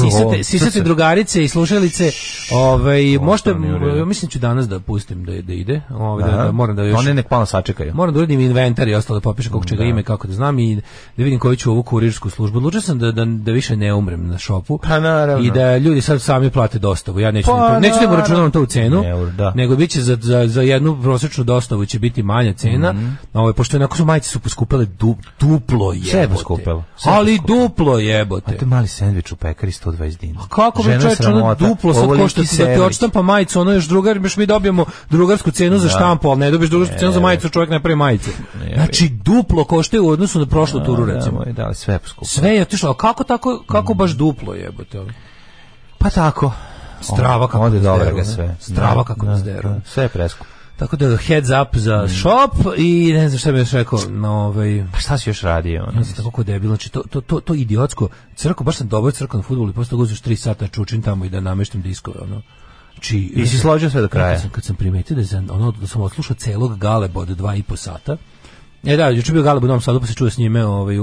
sisate, 0.02 0.34
Što 0.34 0.44
sisate 0.44 0.70
se- 0.70 0.80
drugarice 0.82 1.44
i 1.44 1.48
slušalice, 1.48 2.10
ovaj, 2.52 3.18
možete, 3.18 3.54
mislim 4.06 4.28
da 4.28 4.32
ću 4.32 4.38
danas 4.38 4.68
da 4.68 4.80
pustim 4.80 5.24
da, 5.24 5.42
da 5.42 5.52
ide, 5.52 5.80
ovaj, 5.90 6.30
da, 6.30 6.36
da, 6.36 6.52
moram 6.52 6.76
da 6.76 6.82
još... 6.82 6.98
One 6.98 7.14
nek 7.14 7.30
malo 7.30 7.46
sačekaju. 7.46 7.94
Moram 7.94 8.14
da 8.14 8.20
uradim 8.20 8.40
inventar 8.40 8.88
i 8.88 8.94
ostalo 8.94 9.18
da 9.18 9.22
popišem 9.22 9.52
koliko 9.52 9.68
čega 9.68 9.84
ima 9.84 10.00
i 10.00 10.04
kako 10.04 10.26
da 10.26 10.32
znam 10.32 10.58
i 10.58 10.76
da 11.16 11.24
vidim 11.24 11.38
koju 11.38 11.56
ću 11.56 11.70
ovu 11.70 11.82
kurirsku 11.82 12.30
službu. 12.30 12.58
Odlučio 12.58 12.80
sam 12.80 12.98
da, 12.98 13.12
da, 13.12 13.24
da 13.24 13.52
više 13.52 13.76
ne 13.76 13.94
umrem 13.94 14.26
na 14.26 14.38
šopu 14.38 14.78
Pa 14.78 15.00
naravno. 15.00 15.46
i 15.46 15.50
da 15.50 15.76
ljudi 15.76 16.00
sad 16.00 16.22
sami 16.22 16.50
plate 16.50 16.78
dostavu. 16.78 17.20
Ja 17.20 17.30
neću, 17.30 17.50
Pa 17.50 17.69
da 17.72 17.86
im 17.86 17.92
naravno. 17.92 18.14
uračunavam 18.14 18.50
to 18.50 18.62
u 18.62 18.66
cenu, 18.66 19.02
Ne, 19.02 19.30
da. 19.32 19.52
nego 19.54 19.76
biće 19.76 20.02
za, 20.02 20.18
za, 20.20 20.46
za 20.46 20.62
jednu 20.62 21.02
prosječnu 21.02 21.44
dostavu 21.44 21.86
će 21.86 21.98
biti 21.98 22.22
manja 22.22 22.52
cena. 22.52 22.92
Mhm. 22.92 23.08
Ovaj 23.32 23.52
pošto 23.52 23.76
onako 23.76 23.96
su 23.96 24.04
majice 24.04 24.28
su 24.28 24.40
poskupele 24.40 24.84
du, 24.84 25.16
duplo 25.40 25.92
jebote. 25.92 26.10
Sve 26.10 26.20
je 26.20 26.28
poskupelo, 26.28 26.84
Ali 27.04 27.40
duplo 27.46 27.92
A 27.92 28.00
jebote. 28.00 28.56
to 28.56 28.64
je 28.64 28.68
mali 28.68 28.88
sendvič 28.88 29.32
u 29.32 29.36
pekari 29.36 29.72
120 29.72 30.18
dinara. 30.18 30.46
Kako 30.48 30.82
bi 30.82 31.00
čovječ 31.02 31.20
ono 31.20 31.54
duplo 31.54 31.94
sad 31.94 32.08
košta 32.08 32.42
ti 32.42 32.56
da 32.58 32.74
ti 32.74 32.80
odštampa 32.80 33.22
majicu, 33.22 33.60
ono 33.60 33.72
još 33.72 33.84
drugar, 33.84 34.16
još 34.16 34.36
mi 34.36 34.46
dobijemo 34.46 34.84
drugarsku 35.10 35.50
cenu 35.50 35.78
za 35.78 35.88
štampu, 35.88 36.28
ali 36.28 36.40
ne 36.40 36.50
dobiješ 36.50 36.70
drugarsku 36.70 36.98
cenu 36.98 37.12
za 37.12 37.20
majicu, 37.20 37.48
čovjek 37.48 37.70
ne 37.70 37.80
pravi 37.82 37.96
majice. 37.96 38.30
Znači 38.74 39.08
duplo 39.08 39.64
koštaju 39.64 40.04
u 40.06 40.08
odnosu 40.08 40.38
na 40.38 40.46
prošlu 40.46 40.80
turu 40.80 41.04
recimo. 41.04 41.44
Da, 41.44 41.52
da, 41.52 41.74
sve 41.74 41.94
je 41.94 41.98
poskupilo. 41.98 42.28
Sve 42.28 42.50
je 42.50 42.62
otišlo, 42.62 42.90
a 42.90 42.94
kako 42.94 43.24
tako, 43.24 43.62
kako 43.66 43.94
baš 43.94 44.10
duplo 44.10 44.54
jebote? 44.54 44.98
Pa 45.98 46.10
tako. 46.10 46.52
Strava 47.00 47.48
kako 47.48 47.64
Ode 47.64 47.80
ne? 48.12 48.24
sve. 48.24 48.56
Strava 48.60 48.94
Da, 48.94 49.04
kako 49.04 49.26
da, 49.26 49.32
da, 49.32 49.80
Sve 49.84 50.02
je 50.02 50.08
preskupo. 50.08 50.50
Tako 50.76 50.96
da 50.96 51.16
heads 51.16 51.48
up 51.48 51.76
za 51.76 52.08
shop 52.08 52.74
i 52.78 53.12
ne 53.12 53.28
znam 53.28 53.38
šta 53.38 53.52
bih 53.52 53.58
još 53.58 53.70
rekao, 53.70 53.98
na 54.08 54.32
ovaj 54.32 54.84
Pa 54.92 54.98
šta 54.98 55.18
si 55.18 55.30
još 55.30 55.40
radio? 55.40 55.86
Ja 55.96 56.04
sam 56.04 56.24
tako 56.24 56.42
debil, 56.42 56.68
znači 56.68 56.90
to, 56.90 57.02
to, 57.10 57.20
to, 57.20 57.40
to 57.40 57.54
idiotsko, 57.54 58.08
crko, 58.34 58.64
baš 58.64 58.76
sam 58.76 58.88
dobro 58.88 59.12
crko 59.12 59.36
na 59.36 59.42
futbolu 59.42 59.70
i 59.70 59.72
posle 59.72 59.98
uzeš 59.98 60.22
3 60.22 60.36
sata 60.36 60.68
čučim 60.68 61.02
tamo 61.02 61.24
i 61.24 61.28
da 61.28 61.40
nameštam 61.40 61.82
diskove, 61.82 62.20
ono. 62.20 62.42
Znači, 62.92 63.18
I 63.18 63.46
si 63.46 63.58
složio 63.58 63.90
sve 63.90 64.00
do 64.00 64.08
kraja? 64.08 64.32
Kad 64.32 64.40
sam, 64.40 64.50
kad 64.50 64.64
sam 64.64 64.76
primetio 64.76 65.16
da, 65.16 65.24
sam, 65.24 65.48
ono, 65.50 65.70
da 65.70 65.86
sam 65.86 66.02
odslušao 66.02 66.36
celog 66.36 66.78
Galeba 66.78 67.20
od 67.20 67.28
dva 67.28 67.54
i 67.54 67.62
po 67.62 67.76
sata, 67.76 68.16
E 68.84 68.96
da, 68.96 69.08
juče 69.08 69.32
bio 69.32 69.42
Galeb 69.42 69.64
u 69.64 69.66
Novom 69.66 69.80
Sadu, 69.80 70.00
pa 70.00 70.06
se 70.06 70.14
čuje 70.14 70.30
s 70.30 70.38
njime, 70.38 70.64
ovaj, 70.66 70.96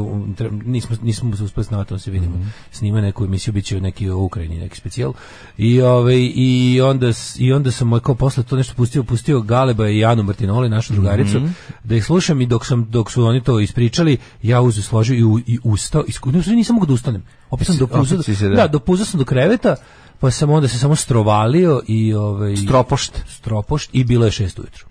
nismo, 0.65 0.95
nismo 1.01 1.35
se 1.35 1.43
uspeli 1.43 1.63
snimati, 1.65 1.93
on 1.93 1.99
se 1.99 2.11
vidimo. 2.11 2.35
Mhm. 2.35 2.47
Snima 2.71 3.01
neku 3.01 3.25
emisiju, 3.25 3.53
bit 3.53 3.65
će 3.65 3.81
neki 3.81 4.09
u 4.09 4.23
Ukrajini, 4.23 4.57
neki 4.57 4.77
specijal. 4.77 5.13
I, 5.57 5.81
ovaj, 5.81 6.15
i, 6.35 6.81
onda, 6.81 7.07
I 7.37 7.53
onda 7.53 7.71
sam 7.71 7.87
ovaj, 7.87 8.01
kao 8.01 8.15
posle 8.15 8.43
to 8.43 8.55
nešto 8.55 8.73
pustio, 8.75 9.03
pustio 9.03 9.41
Galeba 9.41 9.89
i 9.89 9.99
Janu 9.99 10.23
Martinoli, 10.23 10.69
našu 10.69 10.93
drugaricu, 10.93 11.39
Mhm. 11.39 11.47
da 11.83 11.95
ih 11.95 12.05
slušam 12.05 12.41
i 12.41 12.45
dok, 12.45 12.65
sam, 12.65 12.85
dok 12.85 13.11
su 13.11 13.23
oni 13.23 13.43
to 13.43 13.59
ispričali, 13.59 14.17
ja 14.41 14.61
uzu 14.61 14.83
složio 14.83 15.15
i, 15.15 15.23
u- 15.23 15.39
i 15.39 15.59
ustao, 15.63 16.03
i 16.07 16.11
ne, 16.27 16.55
nisam 16.55 16.73
mogu 16.75 16.85
da 16.85 16.93
ustanem. 16.93 17.23
Opet 17.49 17.67
sam 17.67 17.77
dopuzao, 17.77 18.17
da. 18.41 18.55
da, 18.55 18.67
dopuzao 18.67 19.05
sam 19.05 19.17
do 19.17 19.25
kreveta, 19.25 19.75
pa 20.19 20.31
sam 20.31 20.49
onda 20.49 20.67
se 20.67 20.79
samo 20.79 20.95
strovalio 20.95 21.81
i 21.87 22.13
ovaj 22.13 22.55
Stropošt. 22.57 23.19
stropošt 23.29 23.89
i 23.93 24.03
bilo 24.03 24.25
je 24.25 24.31
šest 24.31 24.59
ujutru. 24.59 24.85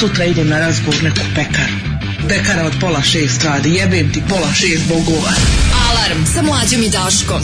Sutra 0.00 0.24
idem 0.24 0.48
na 0.48 0.58
razgovor 0.58 1.02
neku 1.02 1.20
pekaru. 1.34 1.76
Pekara 2.28 2.66
od 2.66 2.72
pola 2.80 3.02
šest 3.02 3.44
radi, 3.44 3.70
jebem 3.70 4.12
ti 4.12 4.22
pola 4.28 4.52
šest 4.54 4.88
bogova. 4.88 5.32
Alarm 5.88 6.24
sa 6.24 6.42
mlađom 6.42 6.82
i 6.82 6.90
Daškom. 6.90 7.40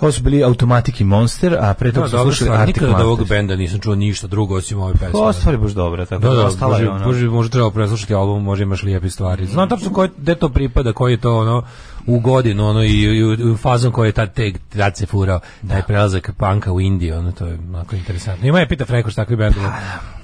Ovo 0.00 0.12
su 0.12 0.22
bili 0.22 0.44
Automatic 0.44 1.00
i 1.00 1.04
Monster, 1.04 1.56
a 1.60 1.74
pre 1.74 1.90
Da, 1.90 1.94
toga 1.94 2.08
su 2.08 2.16
dobro, 2.16 2.32
slušali 2.32 2.48
stvar, 2.48 2.60
Arctic 2.60 2.76
nikada 2.76 2.96
od 2.96 3.02
ovog 3.02 3.18
Monsters. 3.18 3.28
benda 3.28 3.56
nisam 3.56 3.80
čuo 3.80 3.94
ništa 3.94 4.26
drugo 4.26 4.54
osim 4.56 4.80
ove 4.80 4.92
pesme. 4.92 5.10
Ova 5.12 5.32
stvar 5.32 5.54
je 5.54 5.58
baš 5.58 5.72
dobra, 5.72 6.06
tako 6.06 6.22
Da, 6.22 6.28
da, 6.28 6.34
da, 6.34 6.46
ostala 6.46 6.72
bože, 6.72 6.84
je 6.84 6.90
ono. 6.90 7.04
bože, 7.04 7.26
možda 7.26 7.52
treba 7.52 7.70
preslušati 7.70 8.14
album, 8.14 8.42
možda 8.42 8.62
imaš 8.62 8.82
lijepe 8.82 9.10
stvari. 9.10 9.46
Znam 9.46 9.68
tačno 9.68 9.92
koje, 9.92 10.10
gde 10.18 10.34
to 10.34 10.48
pripada, 10.48 10.92
koji 10.92 11.12
je 11.12 11.20
to 11.20 11.38
ono, 11.38 11.62
u 12.06 12.20
godinu, 12.20 12.66
ono, 12.68 12.82
i, 12.82 13.00
i, 13.02 13.24
u- 13.24 13.56
fazon 13.56 13.92
koji 13.92 14.08
je 14.08 14.12
tad, 14.12 14.34
te, 14.34 14.52
tad 14.76 14.96
se 14.96 15.06
furao, 15.06 15.40
taj 15.68 15.82
prelazak 15.82 16.30
panka 16.38 16.72
u 16.72 16.80
Indiju, 16.80 17.18
ono, 17.18 17.32
to 17.32 17.46
je 17.46 17.54
onako 17.54 17.96
interesantno. 17.96 18.48
Ima 18.48 18.60
je 18.60 18.68
Pita 18.68 18.84
Frekoš, 18.84 19.14
takvi 19.14 19.36
bendovi. 19.36 19.66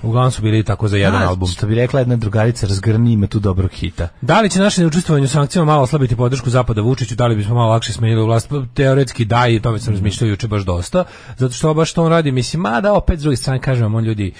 Uglavnom 0.02 0.30
su 0.30 0.42
bili 0.42 0.64
tako 0.64 0.88
za 0.88 0.96
jedan 0.96 1.22
A, 1.22 1.28
album. 1.28 1.48
Što 1.48 1.66
bi 1.66 1.74
rekla 1.74 2.00
jedna 2.00 2.16
drugarica, 2.16 2.66
razgrni 2.66 3.12
ima 3.12 3.26
tu 3.26 3.38
dobrog 3.40 3.70
hita. 3.70 4.08
Da 4.20 4.40
li 4.40 4.50
će 4.50 4.60
naše 4.60 4.80
neučestvovanje 4.80 5.24
u 5.24 5.28
sankcijama 5.28 5.72
malo 5.72 5.82
oslabiti 5.82 6.16
podršku 6.16 6.50
Zapada 6.50 6.80
Vučiću, 6.80 7.14
da 7.14 7.26
li 7.26 7.36
bismo 7.36 7.54
malo 7.54 7.70
lakše 7.70 7.92
smenili 7.92 8.24
vlast? 8.24 8.48
Pa, 8.48 8.62
Teoretski 8.74 9.24
da 9.24 9.48
i 9.48 9.60
tome 9.60 9.78
sam 9.78 9.92
razmišljao 9.92 10.28
juče 10.28 10.48
baš 10.48 10.62
dosta, 10.62 11.04
zato 11.36 11.54
što 11.54 11.74
baš 11.74 11.90
što 11.90 12.04
on 12.04 12.10
radi, 12.10 12.32
mislim, 12.32 12.62
ma 12.62 12.80
da 12.80 12.92
opet 12.92 13.18
s 13.18 13.22
druge 13.22 13.36
strane 13.36 13.60
kažem 13.60 13.94
on 13.94 14.04
ljudi, 14.04 14.32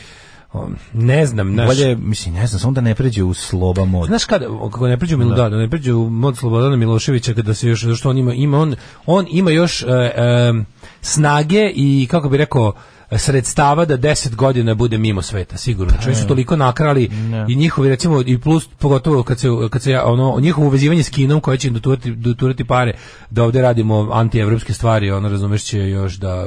ne 0.92 1.26
znam, 1.26 1.54
naš, 1.54 1.66
Bolje, 1.66 1.96
mislim, 1.96 2.34
ne 2.34 2.46
znam, 2.46 2.60
samo 2.60 2.72
da 2.72 2.80
ne 2.80 2.94
pređe 2.94 3.22
u 3.22 3.34
sloba 3.34 3.84
mod. 3.84 4.06
Znaš 4.06 4.24
kada, 4.24 4.46
kako 4.46 4.88
ne 4.88 4.98
priđu 4.98 5.16
Milo, 5.16 5.34
da. 5.34 5.48
da 5.48 5.56
ne 5.56 5.70
priđu 5.70 5.96
mod 5.98 6.38
Slobodana 6.38 6.76
Miloševića 6.76 7.34
kada 7.34 7.54
se 7.54 7.68
još, 7.68 7.86
što 7.96 8.10
on 8.10 8.18
ima, 8.18 8.34
ima 8.34 8.58
on, 8.58 8.74
on 9.06 9.26
ima 9.30 9.50
još 9.50 9.82
e, 9.82 9.86
e, 9.86 10.52
snage 11.00 11.70
i, 11.74 12.08
kako 12.10 12.28
bi 12.28 12.36
rekao, 12.36 12.72
sredstava 13.18 13.84
da 13.84 13.98
10 13.98 14.34
godina 14.34 14.74
bude 14.74 14.98
mimo 14.98 15.22
sveta, 15.22 15.56
sigurno. 15.56 15.90
Znači, 15.92 16.08
oni 16.08 16.16
su 16.16 16.26
toliko 16.26 16.56
nakrali 16.56 17.10
i 17.48 17.56
njihovi, 17.56 17.88
recimo, 17.88 18.22
i 18.26 18.38
plus, 18.38 18.68
pogotovo 18.78 19.22
kad 19.22 19.38
se, 19.38 19.48
kad 19.70 19.82
se 19.82 20.00
ono, 20.00 20.40
njihovo 20.40 20.66
uvezivanje 20.66 21.02
s 21.02 21.08
Kinom 21.08 21.40
koje 21.40 21.58
će 21.58 21.70
doturati, 21.70 22.10
doturati 22.10 22.64
pare 22.64 22.94
da 23.30 23.42
ovde 23.42 23.62
radimo 23.62 24.08
antievropske 24.12 24.72
stvari, 24.72 25.10
ono, 25.10 25.28
razumeš, 25.28 25.64
će 25.64 25.78
još 25.78 26.14
da, 26.14 26.46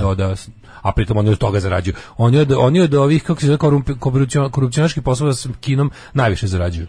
doda 0.00 0.34
a 0.84 0.92
pritom 0.92 1.16
oni 1.16 1.30
od 1.30 1.38
toga 1.38 1.60
zarađuju. 1.60 1.94
Oni 2.16 2.38
od, 2.38 2.52
oni 2.52 2.80
od 2.80 2.94
ovih, 2.94 3.22
kako 3.22 3.40
se 3.40 3.46
zove, 3.46 3.58
korupcionaških 4.50 5.02
poslova 5.02 5.34
s 5.34 5.48
Kinom 5.60 5.90
najviše 6.14 6.46
zarađuju 6.46 6.86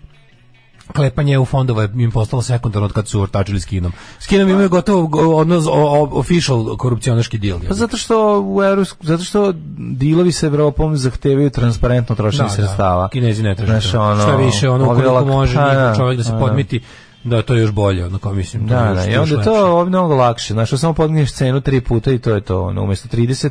klepanje 0.93 1.39
u 1.39 1.45
fondova 1.45 1.81
je 1.81 1.89
im 1.95 2.11
postalo 2.11 2.41
sekundarno 2.41 2.85
od 2.85 2.93
kad 2.93 3.07
su 3.07 3.21
ortačili 3.21 3.59
s 3.59 3.65
Kinom. 3.65 3.91
S 4.19 4.27
Kinom 4.27 4.49
imaju 4.49 4.69
gotovo 4.69 5.07
go- 5.07 5.35
odnos 5.35 5.65
official 6.11 6.77
korupcionaški 6.77 7.37
deal. 7.37 7.59
Pa 7.67 7.73
zato 7.73 7.97
što 7.97 8.15
u 8.41 8.63
Evropsku, 8.63 8.97
zato 9.01 9.23
što 9.23 9.53
dilovi 9.77 10.31
sa 10.31 10.47
Evropom 10.47 10.97
zahtevaju 10.97 11.49
transparentno 11.49 12.15
trošenje 12.15 12.49
sredstava. 12.49 13.09
Kinezi 13.09 13.43
ne 13.43 13.55
traže 13.55 13.71
Znaš, 13.71 13.91
to. 13.91 14.01
ono, 14.01 14.21
Šta 14.21 14.35
više, 14.35 14.69
ono 14.69 14.85
koliko 14.85 15.25
može 15.25 15.55
pa, 15.55 15.61
njihov 15.63 15.75
da, 15.77 15.95
čovjek 15.95 16.17
da 16.17 16.23
se 16.23 16.31
pa, 16.31 16.37
podmiti, 16.39 16.79
da 17.23 17.41
to 17.41 17.53
je 17.53 17.61
još 17.61 17.71
bolje, 17.71 18.05
ono 18.05 18.17
kao 18.17 18.33
mislim. 18.33 18.61
je 18.61 18.67
Da, 18.67 18.85
još- 18.85 18.95
da, 18.95 19.05
i 19.05 19.15
onda 19.15 19.35
lepše. 19.35 19.45
to 19.45 19.85
mnogo 19.85 20.15
lakše. 20.15 20.53
Znaš, 20.53 20.69
samo 20.69 20.93
podigneš 20.93 21.33
cenu 21.33 21.61
tri 21.61 21.81
puta 21.81 22.11
i 22.11 22.19
to 22.19 22.29
je 22.31 22.41
to. 22.41 22.61
Ono, 22.61 22.83
umjesto 22.83 23.07
30, 23.07 23.49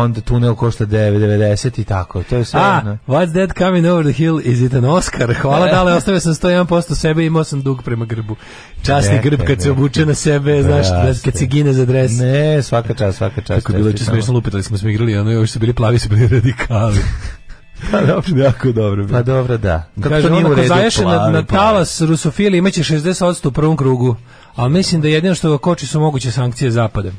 onda 0.00 0.20
tunel 0.20 0.54
košta 0.54 0.86
9,90 0.86 1.80
i 1.80 1.84
tako. 1.84 2.22
To 2.22 2.36
je 2.36 2.44
sve. 2.44 2.60
A, 2.60 2.80
ono. 2.84 2.98
what's 3.06 3.32
that 3.32 3.58
coming 3.58 3.86
over 3.86 4.12
the 4.12 4.22
hill? 4.22 4.40
Is 4.44 4.60
it 4.60 4.74
an 4.74 4.84
Oscar? 4.84 5.34
Hvala 5.42 5.66
dale, 5.74 5.92
ostavio 5.92 6.20
sam 6.20 6.32
101% 6.32 6.94
sebe 6.94 7.22
i 7.22 7.26
imao 7.26 7.44
sam 7.44 7.62
dug 7.62 7.82
prema 7.82 8.04
grbu. 8.04 8.36
Časni 8.82 9.20
grb 9.22 9.40
kad 9.46 9.62
se 9.62 9.70
obuče 9.70 10.06
na 10.06 10.14
sebe, 10.14 10.62
znaš, 10.62 10.88
da, 10.88 11.14
kad 11.24 11.36
se 11.36 11.46
gine 11.46 11.72
za 11.72 11.84
dres. 11.84 12.12
Ne, 12.18 12.62
svaka 12.62 12.94
čast, 12.94 13.18
svaka 13.18 13.40
čast. 13.40 13.66
Kako 13.66 13.72
je 13.72 13.78
bilo 13.78 13.92
čestitamo. 13.92 14.14
smiješno 14.14 14.34
lupetali 14.34 14.62
smo 14.62 14.78
smo 14.78 14.88
igrali, 14.88 15.16
ono 15.16 15.30
još 15.30 15.50
su 15.50 15.58
bili 15.58 15.72
plavi, 15.72 15.98
su 15.98 16.08
bili 16.08 16.28
radikali. 16.28 16.98
pa 17.90 18.00
dobro, 18.00 18.36
jako 18.36 18.72
dobro. 18.72 19.06
Pa 19.10 19.22
dobro, 19.22 19.56
da. 19.58 19.90
Kako 19.94 20.08
Kaže, 20.08 20.28
to 20.28 20.34
nije 20.34 20.44
ono 20.44 20.48
u 20.48 20.54
ko 20.54 20.60
redu? 20.60 20.74
zaješe 20.74 21.04
na, 21.04 21.30
na 21.30 21.42
talas 21.42 22.00
rusofili 22.00 22.58
imaće 22.58 22.82
60% 22.82 23.48
u 23.48 23.50
prvom 23.50 23.76
krugu, 23.76 24.16
ali 24.54 24.70
mislim 24.70 25.00
da 25.00 25.08
jedino 25.08 25.34
što 25.34 25.50
ga 25.50 25.58
koči 25.58 25.86
su 25.86 26.00
moguće 26.00 26.30
sankcije 26.30 26.70
zapada. 26.70 27.10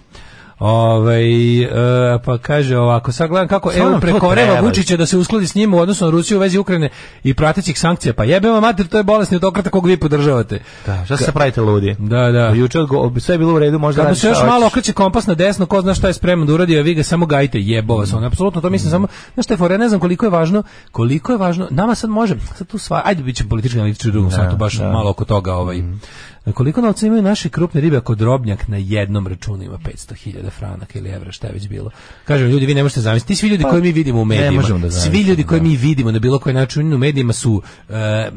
Ove, 0.60 1.22
pa 2.26 2.38
kaže 2.38 2.78
ovako, 2.78 3.12
sad 3.12 3.30
gledam 3.30 3.48
kako 3.48 3.72
EU 3.76 4.00
prekoreva. 4.00 4.60
Vučića 4.62 4.98
da 4.98 5.06
se 5.06 5.18
uskladi 5.18 5.48
s 5.48 5.56
njima 5.56 5.78
u 5.78 5.80
odnosu 5.80 6.06
na 6.06 6.12
Rusiju 6.12 6.38
u 6.38 6.42
vezi 6.42 6.58
Ukrajine 6.58 6.90
i 7.24 7.34
pratećih 7.34 7.80
sankcija. 7.80 8.14
Pa 8.14 8.24
jebe 8.24 8.50
vam 8.50 8.62
mater, 8.62 8.88
to 8.88 8.98
je 8.98 9.04
bolesni 9.04 9.36
autokrata 9.36 9.70
kog 9.70 9.86
vi 9.88 9.98
podržavate. 9.98 10.60
Da, 10.86 11.06
šta 11.06 11.18
se 11.18 11.32
pravite 11.32 11.62
ludi? 11.62 11.96
Da, 12.00 12.32
da. 12.32 12.48
Juče 12.48 12.80
odgo- 12.80 13.20
sve 13.20 13.34
je 13.34 13.40
bilo 13.40 13.54
u 13.54 13.60
redu, 13.60 13.80
možda 13.80 14.00
Kad 14.02 14.06
mu 14.06 14.10
radiš 14.10 14.22
se 14.22 14.28
još 14.28 14.44
malo 14.48 14.68
okreće 14.68 14.94
kompas 14.94 15.28
na 15.28 15.34
desno, 15.34 15.66
ko 15.66 15.82
zna 15.82 15.94
šta 15.94 16.08
je 16.08 16.14
spreman 16.14 16.48
da 16.48 16.54
uradi, 16.54 16.80
a 16.80 16.82
vi 16.82 16.94
ga 16.94 17.04
samo 17.04 17.26
gajite, 17.26 17.60
jebova 17.62 18.06
se 18.06 18.16
on. 18.16 18.24
Apsolutno 18.24 18.62
to 18.62 18.70
mislim 18.70 18.92
samo, 18.92 19.08
znaš 19.34 19.58
fora, 19.58 19.74
ja 19.74 19.78
ne 19.78 19.90
znam 19.90 20.00
koliko 20.00 20.26
je 20.26 20.30
važno, 20.30 20.64
koliko 20.92 21.32
je 21.32 21.38
važno, 21.38 21.68
nama 21.72 21.96
sad 21.96 22.10
može, 22.10 22.36
sad 22.58 22.68
tu 22.68 22.78
sva, 22.78 23.02
ajde 23.06 23.24
bit 23.24 23.36
će 23.36 23.44
politički 23.50 23.78
analitički 23.80 24.12
drugom 24.12 24.32
satu, 24.32 24.58
baš 24.58 24.80
malo 24.80 25.10
oko 25.10 25.26
toga, 25.26 25.54
ovaj, 25.56 25.84
koliko 26.54 26.82
novca 26.82 27.08
imaju 27.08 27.22
naše 27.22 27.50
krupne 27.50 27.82
ribe 27.82 27.98
ako 27.98 28.16
drobnjak 28.16 28.68
na 28.68 28.78
jednom 28.78 29.28
računu 29.28 29.64
ima 29.64 29.78
500.000 29.78 30.50
franaka 30.50 31.00
ili 31.00 31.10
evra, 31.10 31.32
šta 31.32 31.48
je 31.48 31.54
već 31.54 31.68
bilo. 31.68 31.90
Kažem, 32.26 32.48
ljudi, 32.48 32.66
vi 32.66 32.74
ne 32.74 32.84
možete 32.84 33.02
zamisliti, 33.02 33.28
ti 33.28 33.36
svi 33.36 33.48
ljudi 33.48 33.64
koji 33.64 33.82
mi 33.82 33.92
vidimo 33.92 34.22
u 34.22 34.26
medijima, 34.26 34.62
da 34.82 34.92
svi 34.92 35.22
ljudi 35.22 35.44
koji 35.44 35.60
da. 35.60 35.68
mi 35.68 35.76
vidimo 35.78 36.12
na 36.12 36.20
bilo 36.20 36.40
koji 36.40 36.56
način 36.56 36.94
u 36.94 36.98
medijima 36.98 37.34
su 37.34 37.62
e, 37.90 37.94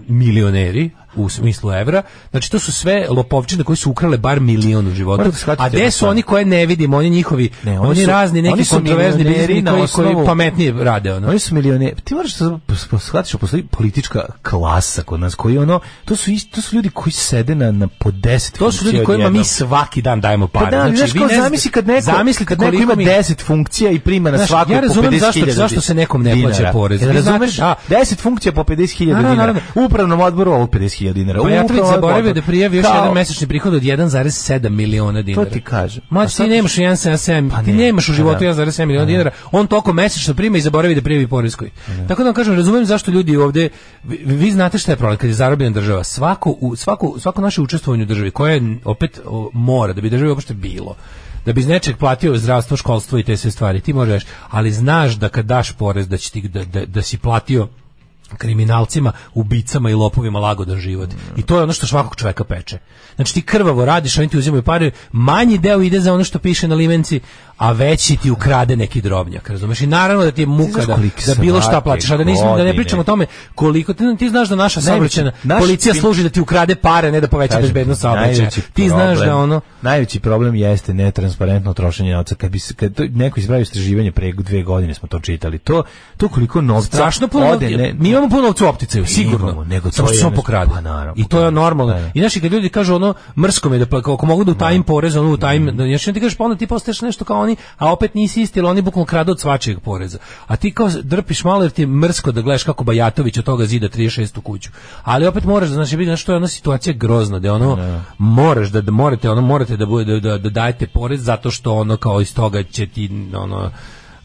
milioneri, 0.09 0.91
u 1.15 1.29
smislu 1.29 1.73
evra. 1.73 2.03
Znači 2.31 2.51
to 2.51 2.59
su 2.59 2.73
sve 2.73 3.07
lopovčine 3.11 3.65
koji 3.65 3.77
su 3.77 3.91
ukrale 3.91 4.17
bar 4.19 4.41
milion 4.41 4.87
u 4.87 4.91
životu. 4.91 5.33
Shvatiti 5.33 5.67
A 5.67 5.69
gde 5.69 5.91
su 5.91 6.09
oni 6.09 6.23
koje 6.23 6.45
ne 6.45 6.67
vidimo, 6.67 6.97
oni 6.97 7.11
njihovi, 7.11 7.51
Ne, 7.63 7.81
oni, 7.81 7.89
oni 7.89 8.01
su- 8.01 8.07
razni 8.07 8.43
neki 8.43 8.65
kontroverzni 8.65 9.25
na 9.63 9.71
koji, 9.73 9.89
koji 9.89 10.27
pametnije 10.27 10.73
rade. 10.75 11.13
Ono. 11.15 11.29
Oni 11.29 11.39
su 11.39 11.55
milioneri. 11.55 11.95
Ti 12.05 12.15
moraš 12.15 12.35
da 12.35 12.59
shvatiš 12.99 13.33
da 13.33 13.39
postoji 13.39 13.63
politička 13.63 14.21
klasa 14.43 15.03
kod 15.03 15.21
nas 15.21 15.35
koji 15.35 15.59
ono 15.59 15.81
to 16.05 16.17
su 16.17 16.31
ist- 16.31 16.51
to 16.51 16.61
su 16.61 16.77
ljudi 16.77 16.91
koji 16.91 17.13
sede 17.13 17.55
na 17.55 17.71
na 17.71 17.89
po 17.89 18.11
10 18.11 18.59
To 18.59 18.73
su 18.73 18.85
ljudi 18.85 19.05
kojima 19.05 19.31
mi 19.31 19.45
svaki 19.45 20.03
dan 20.03 20.21
dajemo 20.21 20.47
Pa 20.49 20.61
pare. 20.61 20.71
da, 20.71 20.83
znači, 20.83 20.97
znaš 21.11 21.13
kao 21.13 21.43
zamisli 21.43 21.71
kad 21.71 21.87
neko, 21.87 22.01
zamislite 22.03 22.45
kad 22.47 22.61
neko 22.61 22.83
ima 22.83 22.95
mi- 22.95 23.05
10 23.07 23.41
funkcija 23.41 23.91
i 23.91 23.99
prima 23.99 24.31
na 24.31 24.37
Znaš, 24.37 24.49
svaku 24.49 24.73
ja 24.73 24.79
po 24.79 24.83
razumem 24.83 25.11
50.000 25.11 25.21
zašto- 25.21 25.53
zašto 25.53 25.81
se 25.81 25.95
nekom 25.95 26.23
ne 26.23 26.43
plaća 26.43 26.71
porez. 26.73 27.03
Razumeš? 27.03 27.57
da. 27.57 27.75
10 27.89 28.19
funkcija 28.19 28.53
po 28.53 28.65
50.000 28.65 29.07
Naravno, 29.07 29.31
dinara. 29.31 29.55
U 29.75 29.85
upravnom 29.85 30.21
odboru 30.21 30.53
ovo 30.53 30.67
50.000 30.67 31.08
dinara. 31.13 31.43
Pa 31.43 31.51
ja 31.51 31.61
to 31.61 31.65
upravnom 31.65 31.95
zaboravio 31.95 32.35
da 32.35 32.43
prijavi 32.43 32.77
još 32.77 32.87
jedan 32.95 33.15
mesečni 33.15 33.47
prihod 33.47 33.75
od 33.75 33.83
1,7 33.83 34.69
miliona 34.69 35.23
dinara. 35.23 35.51
ti 35.51 35.61
kažem. 35.61 36.03
Ma 36.11 36.27
ti 36.27 36.43
nemaš 36.43 36.75
1,7, 36.77 37.51
Pa 37.51 37.63
ti 37.63 37.73
ne, 37.73 37.85
nemaš 37.85 38.09
u 38.09 38.13
pa 38.13 38.17
životu 38.17 38.45
da. 38.45 38.51
1,7 38.51 38.85
miliona 38.85 39.07
dinara, 39.07 39.31
on 39.53 39.67
toliko 39.67 39.93
mesečno 39.93 40.35
prima 40.35 40.59
i 40.59 40.61
zaboravi 40.61 40.95
da 40.95 41.03
prijavi 41.03 41.27
poreskoj. 41.27 41.71
Tako 42.09 42.23
da 42.23 42.29
vam 42.29 42.35
kažem, 42.35 42.55
razumem 42.55 42.85
zašto 42.85 43.11
ljudi 43.11 43.37
ovde, 43.37 43.69
vi, 44.05 44.21
vi 44.25 44.51
znate 44.51 44.79
šta 44.79 44.93
je 44.93 44.97
problem, 44.97 45.19
kad 45.19 45.31
je 45.31 45.35
zarobljena 45.35 45.75
država, 45.75 46.05
svako, 46.05 46.51
u, 46.61 46.77
svako, 46.77 47.15
svako 47.19 47.41
naše 47.41 47.61
učestvovanje 47.61 48.03
u 48.03 48.07
državi, 48.07 48.31
koje 48.31 48.55
je, 48.55 48.77
opet 48.85 49.21
o, 49.25 49.51
mora, 49.53 49.93
da 49.93 50.01
bi 50.01 50.11
državi 50.11 50.31
uopšte 50.31 50.55
bilo, 50.55 50.97
da 51.47 51.53
bi 51.53 51.61
iz 51.61 51.69
nečeg 51.69 51.97
platio 51.97 52.37
zdravstvo, 52.37 52.77
školstvo 52.77 53.19
i 53.19 53.23
te 53.23 53.37
sve 53.37 53.51
stvari, 53.51 53.81
ti 53.81 53.93
možeš, 53.93 54.27
ali 54.51 54.73
znaš 54.73 55.13
da 55.13 55.29
kad 55.29 55.45
daš 55.45 55.73
porez 55.73 56.09
da, 56.09 56.17
će 56.17 56.31
ti, 56.33 56.49
da, 56.49 56.65
da, 56.65 56.87
da 56.87 57.03
si 57.03 57.19
platio 57.19 57.69
kriminalcima, 58.37 59.13
ubicama 59.35 59.91
i 59.91 59.95
lopovima 59.95 60.39
lagodan 60.39 60.79
život. 60.79 61.11
I 61.37 61.43
to 61.43 61.57
je 61.57 61.63
ono 61.63 61.73
što 61.73 61.87
svakog 61.87 62.17
čoveka 62.17 62.45
peče. 62.45 62.79
Znači 63.17 63.35
ti 63.35 63.43
krvavo 63.43 63.85
radiš, 63.85 64.19
oni 64.19 64.29
ti 64.29 64.39
uzimaju 64.39 64.63
pare, 64.63 64.91
manji 65.13 65.59
deo 65.59 65.83
ide 65.83 66.01
za 66.01 66.15
ono 66.15 66.25
što 66.25 66.39
piše 66.39 66.69
na 66.69 66.75
limenci, 66.75 67.21
a 67.57 67.73
veći 67.73 68.17
ti 68.17 68.31
ukrade 68.31 68.77
neki 68.77 69.01
drobnjak, 69.01 69.51
razumeš? 69.51 69.81
I 69.81 69.87
naravno 69.87 70.25
da 70.25 70.31
ti 70.31 70.43
je 70.43 70.47
muka 70.47 70.87
da, 70.87 70.97
da 71.27 71.35
bilo 71.41 71.61
šta 71.61 71.81
platiš, 71.81 72.11
a 72.11 72.17
da, 72.17 72.25
nisam, 72.25 72.57
da 72.57 72.65
ne 72.65 72.77
pričamo 72.77 73.01
o 73.01 73.05
tome 73.05 73.27
koliko, 73.55 73.93
ti, 73.95 74.05
ti 74.19 74.29
znaš 74.29 74.49
da 74.49 74.57
naša 74.57 74.81
saobraćajna 74.81 75.33
naš- 75.43 75.61
policija 75.61 75.93
ti- 75.93 76.01
služi 76.01 76.23
da 76.23 76.29
ti 76.29 76.41
ukrade 76.41 76.75
pare, 76.75 77.13
ne 77.13 77.21
da 77.21 77.29
poveća 77.29 77.61
bezbednost 77.61 78.01
saobraćaja. 78.01 78.51
Ti 78.73 78.89
znaš 78.89 79.19
da 79.19 79.37
ono... 79.37 79.61
najveći 79.83 80.21
problem 80.21 80.55
jeste 80.55 80.95
netransparentno 80.95 81.75
trošenje 81.75 82.15
novca 82.15 82.35
kad 82.35 82.51
bi 82.51 82.59
se 82.59 82.75
kad 82.75 82.95
to, 82.95 83.05
neko 83.05 83.41
ispravi 83.41 83.63
istraživanje 83.63 84.13
pre 84.13 84.33
dve 84.33 84.63
godine 84.63 84.95
smo 84.95 85.09
to 85.09 85.21
čitali 85.21 85.59
to 85.59 85.83
to 86.17 86.29
koliko 86.29 86.61
novca 86.61 86.87
strašno 86.87 87.29
puno 87.29 87.47
ode 87.47 87.71
ne, 87.71 87.95
mi 87.99 88.15
imamo 88.19 88.31
puno 88.31 88.43
novca 88.43 88.67
u 88.67 88.69
opticaju 88.69 89.07
sigurno 89.07 89.47
Imamo, 89.47 89.65
nego 89.65 89.89
to 89.89 89.97
samo 89.97 90.09
što 90.09 90.27
je 90.27 90.35
pokrade 90.35 90.71
pa 90.75 90.81
naravno, 90.81 91.13
i 91.17 91.25
to 91.25 91.37
je 91.37 91.45
pokrade. 91.45 91.55
normalno 91.55 91.93
Da, 91.93 92.01
da. 92.01 92.11
i 92.15 92.21
znači 92.21 92.41
kad 92.41 92.53
ljudi 92.53 92.69
kažu 92.69 92.95
ono 92.95 93.15
mrsko 93.37 93.69
mi 93.69 93.79
da 93.79 93.87
pa, 93.87 93.99
ako 93.99 94.27
mogu 94.27 94.45
da 94.45 94.53
utajim 94.53 94.83
porez 94.83 95.17
ono 95.17 95.31
utajim 95.31 95.63
Mm. 95.65 95.77
da 95.77 95.85
znači 95.87 96.13
ti 96.13 96.21
kažeš 96.21 96.37
pa 96.37 96.45
onda 96.45 96.57
ti 96.57 96.67
postaješ 96.67 97.01
nešto 97.03 97.25
kao 97.25 97.41
oni 97.41 97.57
a 97.79 97.93
opet 97.93 98.15
nisi 98.15 98.43
isti 98.43 98.61
oni 98.61 98.83
bukvalno 98.83 99.07
kradu 99.07 99.33
od 99.33 99.41
svačijeg 99.41 99.81
poreza 99.81 100.19
a 100.47 100.57
ti 100.57 100.71
kao 100.71 100.91
drpiš 101.03 101.45
malo 101.45 101.63
jer 101.63 101.71
ti 101.71 101.83
je 101.83 101.87
mrsko 101.87 102.33
da 102.33 102.41
gledaš 102.43 102.63
kako 102.63 102.85
Bajatović 102.85 103.39
od 103.39 103.45
toga 103.45 103.67
zida 103.67 103.89
36 103.89 104.41
kuću 104.41 104.71
ali 105.03 105.27
opet 105.27 105.45
moraš 105.45 105.69
da 105.69 105.75
znači 105.75 105.97
vidi 105.97 106.09
znači 106.09 106.27
to 106.27 106.33
je 106.33 106.37
ona 106.37 106.49
situacija 106.49 106.93
grozna 106.93 107.39
da 107.39 107.55
ono 107.55 107.79
moraš 108.19 108.69
da, 108.69 108.81
da 108.81 108.91
morate 108.93 109.31
ono 109.31 109.41
morate 109.41 109.77
da 109.77 109.87
bude 109.87 110.05
da, 110.11 110.31
da, 110.31 110.39
da 110.39 110.51
dajete 110.51 110.87
porez 110.87 111.23
zato 111.23 111.51
što 111.51 111.75
ono 111.75 111.97
kao 111.97 112.21
iz 112.21 112.35
toga 112.35 112.63
će 112.63 112.87
ti 112.87 113.11
ono 113.35 113.71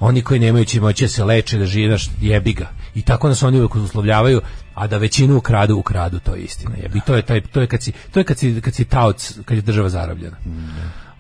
oni 0.04 0.22
koji 0.22 0.40
nemaju 0.40 0.66
će 0.66 0.82
moći 0.82 1.04
da 1.04 1.08
se 1.08 1.24
leče, 1.24 1.58
da 1.58 1.66
žive, 1.66 1.88
znaš, 1.88 2.10
jebi 2.22 2.54
ga. 2.54 2.70
I 2.96 3.02
tako 3.02 3.28
nas 3.28 3.44
oni 3.44 3.60
uvek 3.60 3.76
uslovljavaju, 3.76 4.42
a 4.74 4.88
da 4.88 4.98
većinu 4.98 5.38
ukradu, 5.38 5.78
ukradu, 5.78 6.20
to 6.20 6.36
je 6.36 6.42
istina. 6.42 6.76
Jebi. 6.82 7.02
To 7.08 7.16
je 7.16 7.22
taj 7.22 7.42
to 7.42 7.62
je 7.62 7.68
kad 7.68 7.84
si 7.84 7.92
to 8.12 8.20
je 8.20 8.24
kad 8.24 8.38
si 8.38 8.62
kad 8.62 8.74
si 8.74 8.86
taoc, 8.86 9.40
kad 9.46 9.58
je 9.58 9.62
država 9.62 9.90
zarobljena. 9.90 10.38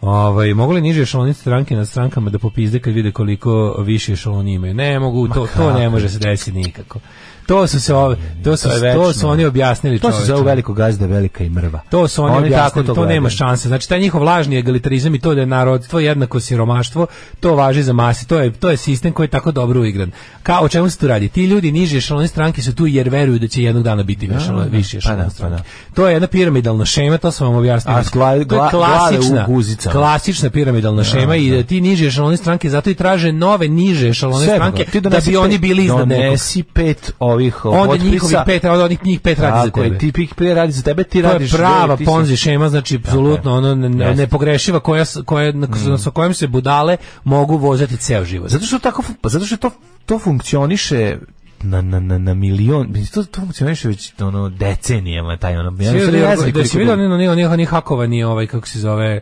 Ovaj 0.01 0.53
mogu 0.53 0.73
li 0.73 0.81
niže 0.81 1.01
ešaloni 1.01 1.33
stranke 1.33 1.75
nad 1.75 1.87
strankama 1.87 2.29
da 2.29 2.39
popizde 2.39 2.79
kad 2.79 2.93
vide 2.93 3.11
koliko 3.11 3.75
više 3.79 4.13
ešaloni 4.13 4.53
imaju? 4.53 4.73
Ne 4.73 4.99
mogu, 4.99 5.27
to 5.27 5.47
to 5.57 5.73
ne 5.73 5.89
može 5.89 6.09
se 6.09 6.19
desiti 6.19 6.51
nikako. 6.51 6.99
To 7.45 7.67
su 7.67 7.79
se 7.79 7.93
ove, 7.93 8.17
to 8.43 8.57
su 8.57 8.69
To 8.69 8.79
to 8.93 9.13
su 9.13 9.29
oni 9.29 9.45
objasnili 9.45 9.99
to 9.99 10.11
se 10.11 10.25
zove 10.25 10.41
veliko 10.43 10.73
gazda 10.73 11.05
velika 11.05 11.43
i 11.43 11.49
mrva 11.49 11.79
To 11.89 12.07
su 12.07 12.23
oni, 12.23 12.35
Oni 12.35 12.45
objasnili, 12.45 12.87
tako 12.87 12.95
to, 12.95 13.01
to 13.01 13.07
nema 13.07 13.29
šanse. 13.29 13.67
Znači 13.67 13.89
taj 13.89 13.99
njihov 13.99 14.23
lažni 14.23 14.57
egalitarizam 14.57 15.15
i 15.15 15.19
to 15.19 15.33
da 15.35 15.39
je 15.41 15.45
narodstvo 15.45 15.99
jednako 15.99 16.39
siromaštvo, 16.39 17.07
to 17.39 17.55
važi 17.55 17.83
za 17.83 17.93
masi. 17.93 18.27
To 18.27 18.39
je 18.39 18.51
to 18.51 18.69
je 18.69 18.77
sistem 18.77 19.11
koji 19.11 19.25
je 19.25 19.29
tako 19.29 19.51
dobro 19.51 19.81
uigran. 19.81 20.11
Kao 20.43 20.63
o 20.63 20.69
čemu 20.69 20.89
se 20.89 20.97
tu 20.97 21.07
radi? 21.07 21.29
Ti 21.29 21.45
ljudi 21.45 21.71
niže 21.71 21.97
ešalone 21.97 22.27
stranke 22.27 22.61
su 22.61 22.75
tu 22.75 22.87
jer 22.87 23.09
veruju 23.09 23.39
da 23.39 23.47
će 23.47 23.63
jednog 23.63 23.83
dana 23.83 24.03
biti 24.03 24.27
više 24.27 24.51
da, 24.51 24.63
više 24.63 24.99
pa 25.03 25.15
da, 25.15 25.29
pa 25.41 25.57
To 25.93 26.07
je 26.07 26.13
jedna 26.13 26.27
piramidalna 26.27 26.85
šema, 26.85 27.17
to 27.17 27.31
sam 27.31 27.47
vam 27.47 27.55
objasnio. 27.55 27.95
A 27.97 28.03
s 28.03 28.11
gla- 28.11 28.47
to 28.47 28.55
je 28.55 28.61
gla- 28.61 28.69
klasična, 28.71 29.45
guzicama. 29.47 29.93
klasična 29.93 30.49
piramidalna 30.49 31.03
šema 31.03 31.35
i 31.35 31.51
da 31.51 31.63
ti 31.63 31.81
niže 31.81 32.07
ešalone 32.07 32.37
stranke 32.37 32.69
zato 32.69 32.89
i 32.89 32.93
traže 32.95 33.31
nove 33.31 33.67
niže 33.67 34.09
ešalone 34.09 34.45
Sve, 34.45 34.55
stranke 34.55 34.85
ti 34.85 35.01
da 35.01 35.19
bi 35.25 35.37
oni 35.37 35.57
bili 35.57 35.85
iznad 35.85 36.07
nekog. 36.07 36.37
pet 36.73 37.11
ovih 37.33 37.65
Onda 37.65 37.85
potpisa. 37.85 38.05
njihovih 38.05 38.37
pet, 38.45 38.63
onda 38.63 38.85
onih 38.85 39.05
njih 39.05 39.19
pet 39.19 39.39
radi 39.39 39.57
za 39.57 39.65
Tako 39.65 39.79
je, 39.79 39.85
tebe. 39.85 39.97
ti 39.97 40.11
pik 40.11 40.33
radi 40.41 40.71
za 40.71 40.81
tebe, 40.81 41.03
ti 41.03 41.21
To 41.21 41.27
je 41.27 41.33
radiš 41.33 41.51
prava 41.51 41.97
ti 41.97 42.03
si- 42.03 42.05
ponzi 42.05 42.37
šema, 42.37 42.69
znači 42.69 42.95
apsolutno 42.97 43.53
ono 43.53 43.75
ne- 43.75 44.15
nepogrešiva 44.15 44.79
koja 44.79 45.03
koja 45.25 45.51
na- 45.51 45.67
sa 45.97 46.09
kojom 46.09 46.33
se 46.33 46.47
budale 46.47 46.97
mogu 47.23 47.57
vozati 47.57 47.97
ceo 47.97 48.25
život. 48.25 48.49
Zato 48.49 48.65
što 48.65 48.79
tako 48.79 49.03
pa 49.21 49.29
zato 49.29 49.45
što 49.45 49.57
to 49.57 49.71
to 50.05 50.19
funkcioniše 50.19 51.17
na, 51.61 51.81
na, 51.81 51.99
na, 51.99 52.17
na 52.17 52.33
milion, 52.33 52.93
to, 53.13 53.23
to 53.23 53.41
funkcioniše 53.41 53.87
već 53.87 54.13
ono 54.21 54.49
decenijama, 54.49 55.37
taj 55.37 55.57
ono, 55.57 55.73
ja 55.79 55.91
ne 55.93 55.99
znam 56.35 56.51
da 56.51 56.65
si 56.65 56.77
vidio 56.77 56.95
dugo. 56.95 57.13
oni 57.13 57.27
oni 57.27 57.45
oni 57.45 57.65
hakovani 57.65 58.23
ovaj 58.23 58.47
kako 58.47 58.67
se 58.67 58.79
zove 58.79 59.07
e, 59.07 59.21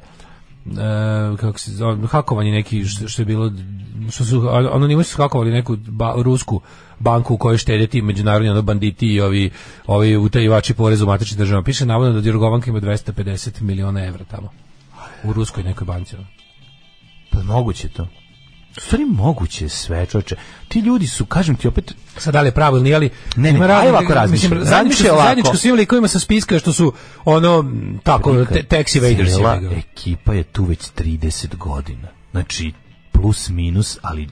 kako 1.38 1.60
se 1.60 1.72
zove 1.72 2.08
hakovanje 2.08 2.52
neki 2.52 2.86
što, 2.86 3.08
što 3.08 3.22
je 3.22 3.26
bilo 3.26 3.52
što 4.10 4.26
su 4.26 4.48
anonimni 4.74 5.04
su 5.04 5.18
hakovali 5.18 5.52
neku 5.52 5.78
ba, 5.78 6.14
rusku 6.18 6.62
banku 7.02 7.34
u 7.34 7.38
kojoj 7.38 7.58
štede 7.58 7.88
ti 7.88 8.02
međunarodni 8.02 8.50
ono 8.50 8.62
banditi 8.62 9.08
i 9.08 9.22
ovi 9.22 9.50
ovi 9.88 10.18
utajivači 10.18 10.74
poreza 10.74 11.04
u 11.04 11.08
matičnim 11.08 11.38
državama 11.38 11.64
piše 11.64 11.86
navodno 11.86 12.22
da 12.22 12.28
Jorgovanka 12.28 12.70
ima 12.70 12.80
250 12.80 13.62
miliona 13.62 14.06
evra 14.06 14.24
tamo 14.26 14.50
u 15.24 15.34
ruskoj 15.34 15.64
nekoj 15.64 15.86
banci. 15.86 16.16
Pa 17.32 17.44
moguće 17.44 17.88
to. 17.90 18.08
Stvari 18.78 19.06
moguće 19.06 19.70
sve, 19.70 20.06
čoveče. 20.06 20.36
Ti 20.68 20.80
ljudi 20.80 21.08
su, 21.08 21.26
kažem 21.26 21.56
ti 21.56 21.68
opet, 21.68 21.94
sad 22.18 22.34
da 22.34 22.42
li 22.42 22.48
je 22.48 22.52
pravo 22.52 22.78
ili 22.78 22.84
nije, 22.84 22.96
ali 22.96 23.10
Ne, 23.36 23.52
ne, 23.52 23.58
ima 23.58 23.66
ovako 23.66 24.14
razmišljaj. 24.14 24.50
mislim, 24.50 24.50
zajedničko, 24.50 24.72
Razmišljaj 24.72 25.10
ovako. 25.10 25.24
zajedničko 25.24 25.58
svim 25.58 25.76
likovima 25.76 26.08
sa 26.08 26.20
spiska 26.20 26.60
što 26.60 26.74
su 26.74 26.94
ono 27.26 27.72
tako 28.04 28.46
te, 28.46 28.64
taxi 28.66 29.00
ga. 29.62 29.76
ekipa 29.76 30.34
je 30.34 30.44
tu 30.44 30.64
već 30.64 30.80
30 30.80 31.56
godina. 31.58 32.08
Znači, 32.32 32.72
plus 33.12 33.50
minus, 33.50 33.98
ali, 34.02 34.28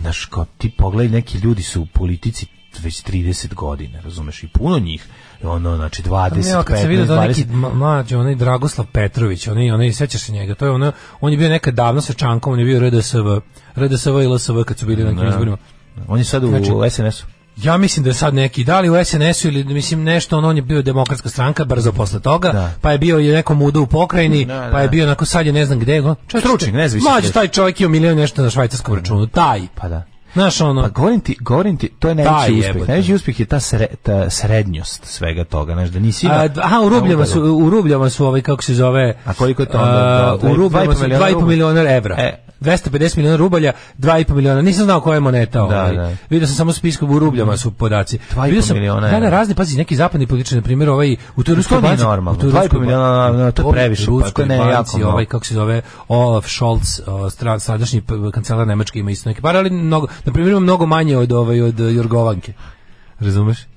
znaš, 0.00 0.24
kao 0.24 0.44
ti 0.58 0.70
pogledaj, 0.78 1.12
neki 1.12 1.38
ljudi 1.38 1.62
su 1.62 1.82
u 1.82 1.86
politici 1.86 2.46
već 2.82 3.04
30 3.04 3.54
godina, 3.54 4.00
razumeš, 4.00 4.42
i 4.42 4.48
puno 4.48 4.78
njih, 4.78 5.06
ono, 5.42 5.76
znači, 5.76 6.02
20, 6.02 6.48
Ja, 6.48 6.62
kad 6.62 6.78
se 6.78 6.84
15, 6.84 6.88
vidio 6.88 7.04
da 7.04 7.14
20, 7.14 7.26
neki 7.28 7.44
mlađi, 7.74 8.14
onaj 8.14 8.34
Dragoslav 8.34 8.86
Petrović, 8.92 9.48
onaj, 9.48 9.70
onaj, 9.70 9.92
sećaš 9.92 10.20
se 10.20 10.32
njega, 10.32 10.54
to 10.54 10.64
je 10.64 10.70
ono, 10.70 10.92
on 11.20 11.32
je 11.32 11.38
bio 11.38 11.48
nekad 11.48 11.74
davno 11.74 12.00
sa 12.00 12.12
Čankom, 12.12 12.52
on 12.52 12.58
je 12.58 12.64
bio 12.64 12.80
RDSV, 12.80 13.18
RDSV 13.76 14.08
i 14.22 14.26
LSV 14.26 14.62
kad 14.66 14.78
su 14.78 14.86
bili 14.86 15.04
na 15.04 15.10
nekim 15.10 15.24
Da. 15.24 15.30
izborima. 15.30 15.56
on 16.08 16.18
je 16.18 16.24
sad 16.24 16.44
u 16.44 16.48
Znači, 16.48 16.70
SNS-u. 16.90 17.33
Ja 17.56 17.76
mislim 17.76 18.04
da 18.04 18.10
je 18.10 18.14
sad 18.14 18.34
neki, 18.34 18.64
da 18.64 18.80
li 18.80 18.90
u 18.90 19.04
SNS-u 19.04 19.48
ili 19.48 19.64
mislim 19.64 20.02
nešto, 20.02 20.38
on, 20.38 20.44
on 20.44 20.56
je 20.56 20.62
bio 20.62 20.82
demokratska 20.82 21.28
stranka 21.28 21.64
brzo 21.64 21.92
posle 21.92 22.20
toga, 22.20 22.52
Da. 22.52 22.70
pa 22.80 22.92
je 22.92 22.98
bio 22.98 23.18
i 23.20 23.28
nekom 23.28 23.58
mudu 23.58 23.82
u 23.82 23.86
pokrajini, 23.86 24.44
Da, 24.44 24.68
pa 24.72 24.80
je 24.80 24.86
da. 24.86 24.90
bio 24.90 25.04
onako 25.04 25.24
sad 25.24 25.46
je 25.46 25.52
ne 25.52 25.66
znam 25.66 25.78
gde, 25.78 26.02
Stručnjak, 26.28 26.72
nezavisni 26.72 27.00
Mlađi, 27.02 27.18
stručnjak. 27.18 27.34
taj 27.34 27.48
čovjek 27.48 27.80
je 27.80 27.88
milion 27.88 28.16
nešto 28.16 28.42
na 28.42 28.50
švajcarskom 28.50 28.94
računu, 28.94 29.26
taj. 29.26 29.60
Pa 29.74 29.88
da. 29.88 30.02
Znaš 30.34 30.60
ono, 30.60 30.82
Pa 30.82 30.88
govorim 30.88 31.20
ti, 31.20 31.36
govorim 31.40 31.76
ti, 31.76 31.90
to 31.98 32.08
je 32.08 32.14
najveći 32.14 32.34
uspjeh. 32.52 32.66
jebote. 32.66 32.90
Najveći 32.90 33.14
uspjeh 33.14 33.40
je 33.40 33.46
ta, 33.46 33.60
sre, 33.60 33.86
ta 34.02 34.30
srednjost 34.30 35.04
svega 35.04 35.44
toga, 35.44 35.72
znaš, 35.72 35.88
da 35.88 35.98
nisi 35.98 36.26
A, 36.28 36.48
aha, 36.56 36.80
u 36.80 36.88
rubljama 36.88 37.26
su, 37.26 37.42
u 37.44 37.70
rubljama 37.70 38.10
su 38.10 38.26
ovaj, 38.26 38.40
kako 38.40 38.62
se 38.62 38.74
zove... 38.74 39.14
A 39.24 39.34
koliko 39.34 39.62
je 39.62 39.66
to 39.66 39.78
onda? 39.78 40.38
Da, 40.42 40.48
u 40.48 40.54
rubljama 40.54 40.94
su 40.94 41.02
miliona 41.02 41.26
2,5 41.26 41.32
rublja? 41.32 41.46
miliona 41.46 41.90
evra. 41.90 42.16
E. 42.18 42.43
250 42.60 43.16
miliona 43.16 43.36
rubalja, 43.36 43.72
2,5 43.98 44.34
miliona. 44.34 44.62
Nisam 44.62 44.84
znao 44.84 45.00
koja 45.00 45.14
je 45.14 45.20
moneta. 45.20 45.58
Da, 45.58 45.64
ovaj. 45.64 45.96
da. 45.96 46.16
Vidio 46.30 46.46
sam 46.46 46.56
samo 46.56 46.72
spisku 46.72 47.06
u 47.06 47.18
rubljama 47.18 47.56
su 47.56 47.70
podaci. 47.70 48.18
2,5 48.18 48.44
Vidio 48.44 48.62
sam, 48.62 48.76
miliona 48.76 49.10
Da, 49.10 49.20
da, 49.20 49.30
razni, 49.30 49.54
pazi, 49.54 49.76
neki 49.76 49.96
zapadni 49.96 50.26
političari, 50.26 50.60
na 50.60 50.64
primjer, 50.64 50.90
ovaj, 50.90 51.16
u 51.36 51.42
toj 51.42 51.54
ruskoj 51.54 51.80
banci. 51.80 52.02
normalno. 52.02 52.38
u 52.38 52.40
toj 52.40 52.50
2,5 52.50 52.60
ruskoj 52.62 52.80
miliona, 52.80 53.32
no, 53.32 53.52
to 53.52 53.68
je 53.68 53.72
previše, 53.72 54.06
pa 54.22 54.30
to 54.30 54.44
ne, 54.44 54.56
jako 54.56 54.98
ovaj, 55.04 55.24
kako 55.24 55.44
se 55.44 55.54
zove, 55.54 55.82
Olaf 56.08 56.46
Scholz, 56.48 57.00
sadašnji 57.58 58.02
kancelar 58.32 58.66
Nemačke 58.66 58.98
ima 58.98 59.10
isto 59.10 59.28
neke 59.28 59.40
pare, 59.40 59.58
ali 59.58 59.70
mnogo, 59.70 60.06
na 60.24 60.32
primjer, 60.32 60.60
mnogo 60.60 60.86
manje 60.86 61.16
od, 61.16 61.32
ovaj, 61.32 61.62
od 61.62 61.80
Jorgovanke. 61.80 62.52
Razumeš? 63.20 63.73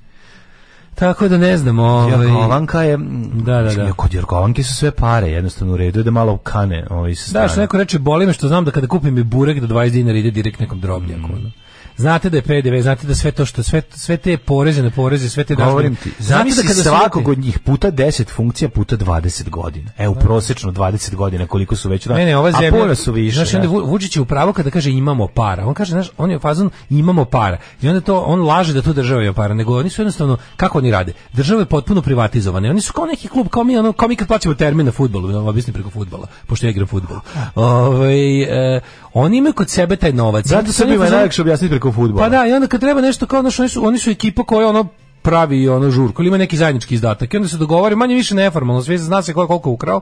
Tako 1.00 1.28
da 1.28 1.38
ne 1.38 1.58
znam, 1.58 1.80
ovaj... 1.80 2.28
Jorgovanka 2.28 2.82
je, 2.82 2.98
Da, 3.34 3.62
da, 3.62 3.74
da. 3.76 3.94
Kod 3.94 4.14
Jorgovanke 4.14 4.64
su 4.64 4.76
sve 4.76 4.92
pare, 4.92 5.28
jednostavno 5.32 5.74
u 5.74 5.78
redu 5.78 6.00
je 6.00 6.04
da 6.04 6.12
malo 6.12 6.38
kane 6.38 6.88
ovaj 6.90 7.16
sa 7.16 7.40
Da, 7.40 7.48
što 7.48 7.62
neko 7.62 7.78
reče, 7.78 8.00
boli 8.00 8.26
me 8.26 8.34
što 8.34 8.48
znam 8.48 8.66
da 8.66 8.72
kada 8.72 8.88
kupim 8.88 9.18
i 9.18 9.24
burek 9.24 9.60
do 9.60 9.68
20 9.68 9.90
dinara 9.90 10.18
ide 10.18 10.32
direkt 10.32 10.60
nekom 10.60 10.80
drobnjaku. 10.80 11.30
ono. 11.34 11.52
Znate 11.98 12.30
da 12.30 12.38
je 12.38 12.42
PDV, 12.42 12.82
znate 12.82 13.08
da 13.08 13.16
sve 13.16 13.32
to 13.32 13.46
što 13.46 13.64
sve 13.64 13.82
sve 13.92 14.18
te 14.18 14.38
poreze 14.38 14.84
na 14.84 14.90
poreze, 14.90 15.30
sve 15.30 15.44
te 15.44 15.56
Govorim 15.56 15.94
dažbine. 15.94 16.16
ti, 16.16 16.24
Znate 16.24 16.40
zamisli 16.40 16.68
kada 16.68 16.84
svakog 16.84 17.28
od 17.28 17.40
njih 17.40 17.60
puta 17.60 17.92
10 17.92 18.30
funkcija 18.30 18.70
puta 18.70 18.98
20 18.98 19.50
godina. 19.50 19.92
Evo, 19.98 20.14
prosečno 20.14 20.72
20 20.72 21.16
godina 21.16 21.48
koliko 21.48 21.76
su 21.76 21.90
već... 21.90 22.06
Ne, 22.06 22.26
ne, 22.26 22.38
ova 22.38 22.52
zemlja. 22.52 22.96
Su 22.96 23.12
više. 23.12 23.36
Znaš, 23.36 23.54
onda 23.54 23.68
Vučić 23.68 24.16
je 24.16 24.22
u 24.22 24.26
pravu 24.26 24.54
kada 24.54 24.70
kaže 24.70 24.92
imamo 24.92 25.28
para. 25.28 25.66
On 25.66 25.74
kaže, 25.74 25.92
znaš, 25.92 26.12
on 26.18 26.32
je 26.32 26.38
u 26.38 26.40
fazonu 26.40 26.70
imamo 26.90 27.26
para. 27.26 27.58
I 27.82 27.88
onda 27.88 28.02
to 28.02 28.20
on 28.20 28.42
laže 28.42 28.74
da 28.74 28.82
to 28.82 28.94
država 28.94 29.24
ima 29.24 29.34
para, 29.34 29.54
nego 29.54 29.80
oni 29.80 29.90
su 29.90 30.02
jednostavno 30.02 30.38
kako 30.56 30.78
oni 30.78 30.92
rade? 30.92 31.14
Država 31.34 31.62
je 31.62 31.66
potpuno 31.66 32.02
privatizovana. 32.02 32.70
Oni 32.70 32.82
su 32.82 32.94
kao 32.94 33.06
neki 33.06 33.28
klub, 33.28 33.48
kao 33.48 33.64
mi, 33.64 33.78
ono, 33.78 33.94
kao 33.94 34.08
mi 34.08 34.16
kad 34.16 34.28
plaćamo 34.28 34.56
termin 34.56 34.86
na 34.86 34.92
fudbalu, 34.92 35.28
da 35.28 35.40
objasnim 35.40 35.74
preko 35.74 35.90
fudbala, 35.90 36.28
pošto 36.48 36.66
ja 36.66 36.70
igram 36.70 36.88
fudbal. 36.88 37.20
Ovaj 37.56 38.42
e, 38.42 38.82
oni 39.20 39.38
imaju 39.38 39.54
kod 39.54 39.70
sebe 39.70 39.96
taj 39.96 40.14
novac. 40.14 40.46
Zato 40.46 40.70
u 40.70 40.74
fazonu- 40.74 41.10
najlakše 41.12 41.42
objasniti 41.42 41.72
preko 41.72 41.92
fudbala. 41.92 42.30
Pa 42.30 42.30
da, 42.30 42.48
i 42.48 42.54
onda 42.54 42.68
kad 42.68 42.82
treba 42.82 43.02
nešto 43.02 43.26
kao 43.26 43.42
znaš, 43.42 43.60
oni 43.60 43.70
su 43.70 43.86
oni 43.86 44.00
su 44.00 44.10
ekipa 44.10 44.44
koja 44.44 44.68
ono 44.68 44.88
pravi 45.22 45.70
ono 45.70 45.92
žurku 45.92 46.22
ili 46.22 46.28
ima 46.28 46.38
neki 46.38 46.58
zajednički 46.58 46.96
izdatak 46.96 47.34
i 47.34 47.38
onda 47.38 47.50
se 47.50 47.58
dogovori 47.58 47.96
manje 47.96 48.16
više 48.16 48.36
neformalno 48.36 48.82
sve 48.84 48.98
zna 48.98 49.22
se 49.22 49.34
ko 49.34 49.42
je 49.42 49.48
koliko 49.48 49.70
ukrao 49.70 50.02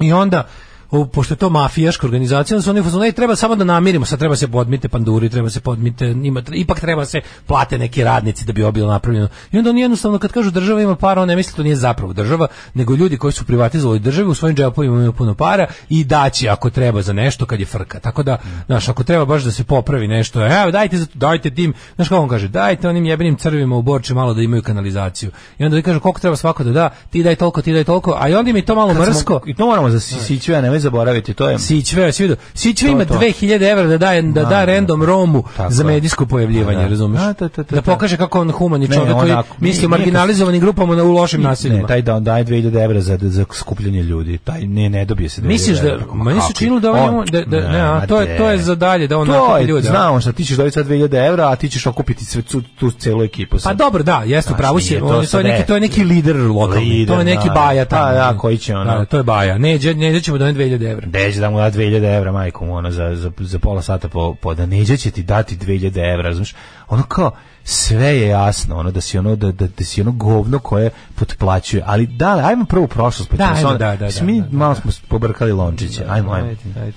i 0.00 0.12
onda 0.12 0.48
u, 0.90 1.06
pošto 1.06 1.34
je 1.34 1.38
to 1.38 1.50
mafijaška 1.50 2.06
organizacija, 2.06 2.56
onda 2.56 2.62
su 2.62 2.70
oni 2.70 2.82
fazonu, 2.82 3.04
"Ej, 3.04 3.12
treba 3.12 3.36
samo 3.36 3.56
da 3.56 3.64
namirimo, 3.64 4.04
sad 4.04 4.18
treba 4.18 4.36
se 4.36 4.48
podmite 4.48 4.88
panduri, 4.88 5.28
treba 5.28 5.50
se 5.50 5.60
podmite, 5.60 6.06
ima, 6.06 6.42
ipak 6.52 6.80
treba 6.80 7.04
se 7.04 7.18
plate 7.46 7.78
neki 7.78 8.04
radnici 8.04 8.44
da 8.44 8.52
bi 8.52 8.62
ovo 8.62 8.72
bilo 8.72 8.88
napravljeno. 8.88 9.28
I 9.52 9.58
onda 9.58 9.70
oni 9.70 9.80
jednostavno 9.80 10.18
kad 10.18 10.32
kažu 10.32 10.50
država 10.50 10.82
ima 10.82 10.96
para, 10.96 11.22
on 11.22 11.28
ne 11.28 11.36
misli 11.36 11.56
to 11.56 11.62
nije 11.62 11.76
zapravo 11.76 12.12
država, 12.12 12.46
nego 12.74 12.94
ljudi 12.94 13.16
koji 13.16 13.32
su 13.32 13.44
privatizovali 13.44 13.98
državu 13.98 14.30
u 14.30 14.34
svojim 14.34 14.56
džepovima 14.56 14.94
imaju 14.94 15.12
puno 15.12 15.34
para 15.34 15.66
i 15.88 16.04
daći 16.04 16.48
ako 16.48 16.70
treba 16.70 17.02
za 17.02 17.12
nešto 17.12 17.46
kad 17.46 17.60
je 17.60 17.66
frka. 17.66 18.00
Tako 18.00 18.22
da, 18.22 18.38
znaš, 18.66 18.88
ako 18.88 19.04
treba 19.04 19.24
baš 19.24 19.42
da 19.42 19.50
se 19.50 19.64
popravi 19.64 20.08
nešto, 20.08 20.46
evo 20.52 20.70
dajte, 20.70 20.98
za- 20.98 21.06
dajte 21.14 21.50
tim, 21.50 21.72
znaš 21.94 22.08
kako 22.08 22.22
on 22.22 22.28
kaže, 22.28 22.48
dajte 22.48 22.88
onim 22.88 23.04
jebenim 23.04 23.36
crvima 23.36 23.76
u 23.76 23.82
Borči 23.82 24.14
malo 24.14 24.34
da 24.34 24.42
imaju 24.42 24.62
kanalizaciju. 24.62 25.30
I 25.58 25.64
onda 25.64 25.82
kaže 25.82 26.00
koliko 26.00 26.20
treba 26.20 26.36
svako 26.36 26.64
da 26.64 26.72
da, 26.72 26.90
ti 27.10 27.22
daj 27.22 27.36
toliko, 27.36 27.62
ti 27.62 27.72
daj 27.72 27.84
toliko, 27.84 28.16
a 28.18 28.28
i 28.28 28.34
onda 28.34 28.52
mi 28.52 28.62
to 28.62 28.74
malo 28.74 28.88
Kad 28.88 28.96
smo- 28.96 29.06
mrsko. 29.06 29.40
I 29.46 29.54
to 29.54 29.66
moramo 29.66 29.90
za 29.90 30.00
Sićve, 30.00 30.56
nemoj 30.78 30.80
zaboraviti, 30.80 31.34
to 31.34 31.50
je... 31.50 31.58
Sićve, 31.58 32.12
svi 32.12 32.24
vidio. 32.24 32.36
Sićve 32.54 32.90
ima 32.90 33.04
to. 33.04 33.14
2000 33.14 33.70
evra 33.70 33.84
da 33.84 33.98
daje 33.98 34.22
da 34.22 34.42
da, 34.42 34.48
Da, 34.48 34.64
random 34.64 35.02
Romu 35.02 35.44
Tako 35.56 35.72
za 35.72 35.84
medijsko 35.84 36.26
pojavljivanje, 36.26 36.82
Da. 36.82 36.88
razumeš? 36.88 37.20
Da, 37.20 37.32
to, 37.34 37.48
da 37.48 37.64
to. 37.64 37.82
pokaže 37.82 38.16
kako 38.16 38.40
on 38.40 38.50
humani 38.50 38.88
Ne, 38.88 38.96
čovjek 38.96 39.16
koji 39.16 39.34
misli 39.60 39.86
o 39.86 39.88
marginalizovanim 39.88 40.60
grupama 40.60 40.96
na 40.96 41.02
u 41.04 41.12
lošim 41.12 41.42
naseljima. 41.42 41.80
Ne, 41.80 41.86
taj 41.88 42.02
da 42.02 42.14
on 42.14 42.24
daje 42.24 42.44
2000 42.44 42.84
evra 42.84 43.00
za, 43.00 43.18
za 43.20 43.44
skupljanje 43.52 44.02
ljudi. 44.02 44.38
Taj 44.38 44.60
ne, 44.62 44.88
ne 44.90 45.04
dobije 45.04 45.28
se 45.28 45.42
2000 45.42 45.46
Misliš 45.46 45.78
da 45.78 45.98
meni 46.14 46.40
se 46.40 46.52
činilo 46.52 46.80
da 46.80 46.92
on, 46.92 47.14
On- 47.14 47.26
da, 47.26 47.40
da 47.42 47.68
ne, 47.68 47.80
a 47.80 48.06
to 48.06 48.20
je 48.20 48.36
to 48.38 48.50
je 48.50 48.58
za 48.58 48.74
dalje 48.74 49.06
da 49.06 49.18
on 49.18 49.28
nakupi 49.28 49.64
ljude. 49.64 49.88
zna 49.88 50.10
on 50.12 50.20
šta 50.20 50.32
ti 50.32 50.44
ćeš 50.44 50.56
dobiti 50.56 50.74
sad 50.74 50.86
2000 50.86 51.26
evra, 51.28 51.48
a 51.48 51.56
ti 51.56 51.68
ćeš 51.68 51.86
okupiti 51.86 52.24
sve, 52.24 52.42
tu, 52.78 52.90
celu 52.90 53.22
ekipu. 53.22 53.56
Pa 53.56 53.58
sad. 53.58 53.76
dobro, 53.76 54.02
da, 54.02 54.22
jeste, 54.26 54.54
pravo 54.56 54.80
si, 54.80 54.98
to 55.30 55.38
je 55.38 55.44
neki, 55.44 55.58
ne. 55.58 55.66
to 55.66 55.74
je 55.74 55.80
neki 55.80 56.04
lider 56.04 56.36
lokalni, 56.36 57.06
to 57.06 57.18
je 57.18 57.24
neki 57.24 57.48
da. 57.48 57.54
baja 57.54 57.84
tamo. 57.84 58.02
Pa 58.04 58.12
da, 58.12 58.38
koji 58.38 58.58
će 58.58 58.76
ono- 58.76 58.98
Da, 58.98 59.04
to 59.04 59.16
je 59.16 59.22
baja. 59.22 59.58
Neđe, 59.58 59.94
neđe 59.94 60.20
ćemo 60.20 60.38
doneti 60.38 60.58
2000 60.58 60.67
evra. 60.74 61.06
Deđe 61.06 61.40
da 61.40 61.50
mu 61.50 61.58
da 61.58 61.70
2000 61.70 62.16
evra 62.16 62.32
majkom 62.32 62.70
ono 62.70 62.90
za, 62.90 63.14
za, 63.14 63.30
za 63.38 63.58
pola 63.58 63.82
sata 63.82 64.08
po, 64.08 64.34
po 64.34 64.54
da 64.54 64.66
neđe 64.66 64.96
će 64.96 65.10
ti 65.10 65.22
dati 65.22 65.56
2000 65.56 66.12
evra 66.12 66.22
razumiješ 66.22 66.54
ono 66.88 67.02
kao 67.02 67.30
sve 67.64 68.18
je 68.18 68.28
jasno 68.28 68.76
ono 68.76 68.90
da 68.90 69.00
si 69.00 69.18
ono 69.18 69.36
da, 69.36 69.52
da, 69.52 69.66
da 69.68 69.84
si 69.84 70.00
ono 70.00 70.12
govno 70.12 70.58
koje 70.58 70.90
potplaćuje 71.14 71.82
ali 71.86 72.06
da 72.06 72.36
ajmo 72.44 72.64
prvo 72.64 72.86
prošlost 72.86 73.30
pa 73.30 73.36
Da, 73.36 73.52
ajmo, 73.56 73.68
onda- 73.68 73.78
da, 73.78 73.96
da, 73.96 74.08
da, 74.10 74.24
mi 74.24 74.40
da, 74.40 74.46
da, 74.46 74.56
malo 74.56 74.74
da. 74.74 74.80
smo 74.80 74.90
pobrkali 75.08 75.52
lončiće 75.52 76.04
ajmo 76.08 76.32
ajmo 76.32 76.48
Ajde, 76.48 76.80
ajde. 76.80 76.92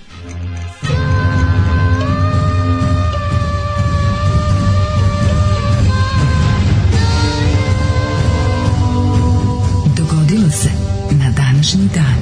Dogodilo 9.96 10.50
se 10.50 10.68
na 11.10 11.30
današnji 11.30 11.88
dan. 11.94 12.21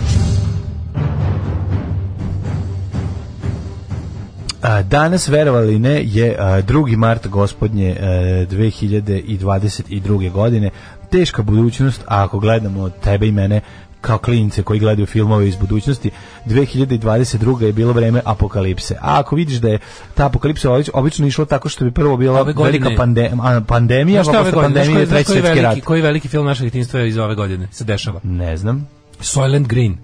Danas, 4.83 5.29
verovali 5.29 5.79
ne, 5.79 6.03
je 6.05 6.37
a, 6.39 6.63
2. 6.63 6.97
mart 6.97 7.27
gospodnje 7.29 7.91
e, 7.91 8.47
2022. 8.51 10.31
godine. 10.31 10.71
Teška 11.11 11.43
budućnost, 11.43 12.01
a 12.03 12.25
ako 12.25 12.39
gledamo 12.39 12.91
tebe 12.91 13.27
i 13.27 13.33
mene 13.33 13.61
kao 14.01 14.19
klince 14.19 14.63
koji 14.63 14.81
gledaju 14.81 15.07
filmove 15.07 15.49
iz 15.49 15.57
budućnosti, 15.57 16.11
2022. 16.47 17.63
je 17.63 17.73
bilo 17.73 17.93
vreme 17.93 18.21
apokalipse. 18.25 18.95
A 18.95 19.19
ako 19.21 19.37
vidiš 19.37 19.57
da 19.57 19.69
je 19.69 19.79
ta 20.15 20.27
apokalipsa 20.27 20.71
obič- 20.71 20.91
obično 20.95 21.27
išla 21.27 21.45
tako 21.45 21.69
što 21.69 21.85
bi 21.85 21.91
prvo 21.91 22.17
bila 22.17 22.41
Ove 22.41 22.53
godine- 22.53 22.79
velika 22.79 22.91
pande, 22.97 23.31
a, 23.43 23.61
pandemija, 23.61 24.23
pa 24.25 24.33
posle 24.33 24.53
pandemije 24.53 25.07
treći 25.07 25.25
koji, 25.25 25.25
svjetski 25.25 25.61
rat. 25.61 25.65
veliki, 25.65 25.81
koji 25.81 26.03
veliki 26.03 26.29
film 26.29 26.47
našeg 26.47 26.63
djetinjstva 26.65 27.01
iz 27.03 27.19
ove 27.19 27.35
godine 27.35 27.69
se 27.73 27.85
dešava? 27.85 28.21
Ne 28.23 28.57
znam. 28.57 28.89
Soylent 29.21 29.67
Green. 29.67 29.97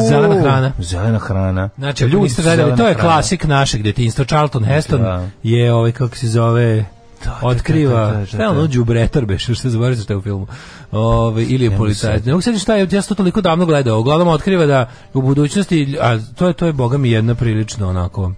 Zelena 0.00 0.40
hrana. 0.42 0.72
Zelena 0.78 1.18
hrana. 1.18 1.68
Znači, 1.78 2.04
Ljudi 2.04 2.28
su 2.28 2.42
gledali, 2.42 2.76
to 2.76 2.88
je 2.88 2.94
hrana. 2.94 3.08
klasik 3.08 3.44
našeg 3.44 3.82
djetinjstva. 3.82 4.24
Charlton 4.24 4.64
Heston 4.64 5.02
Da. 5.02 5.28
je 5.42 5.72
ovaj, 5.72 5.92
kako 5.92 6.16
se 6.16 6.28
zove, 6.28 6.84
da, 7.24 7.38
otkriva, 7.42 8.00
da, 8.00 8.12
da, 8.12 8.18
da, 8.18 8.26
šta 8.26 8.36
je 8.36 8.42
da. 8.42 8.50
ono, 8.50 8.66
đubretar 8.66 9.24
beš, 9.26 9.42
što 9.44 9.54
se 9.54 9.70
zaboravio 9.70 10.02
šta 10.02 10.12
je 10.12 10.16
u 10.16 10.22
filmu. 10.22 10.46
Ove, 10.92 11.44
ili 11.44 11.64
je 11.64 11.76
policajac. 11.76 12.24
Ne 12.24 12.32
mogu 12.32 12.42
se 12.42 12.58
šta 12.58 12.74
je, 12.74 12.88
ja 12.92 13.02
sam 13.02 13.08
to 13.08 13.14
toliko 13.14 13.40
davno 13.40 13.66
gledao. 13.66 14.00
Uglavnom 14.00 14.28
otkriva 14.28 14.66
da 14.66 14.90
u 15.14 15.22
budućnosti, 15.22 15.96
a 16.00 16.18
to 16.36 16.46
je, 16.46 16.52
to 16.52 16.66
je 16.66 16.72
boga 16.72 16.98
mi 16.98 17.10
jedna 17.10 17.34
prilično 17.34 17.88
onako, 17.88 18.32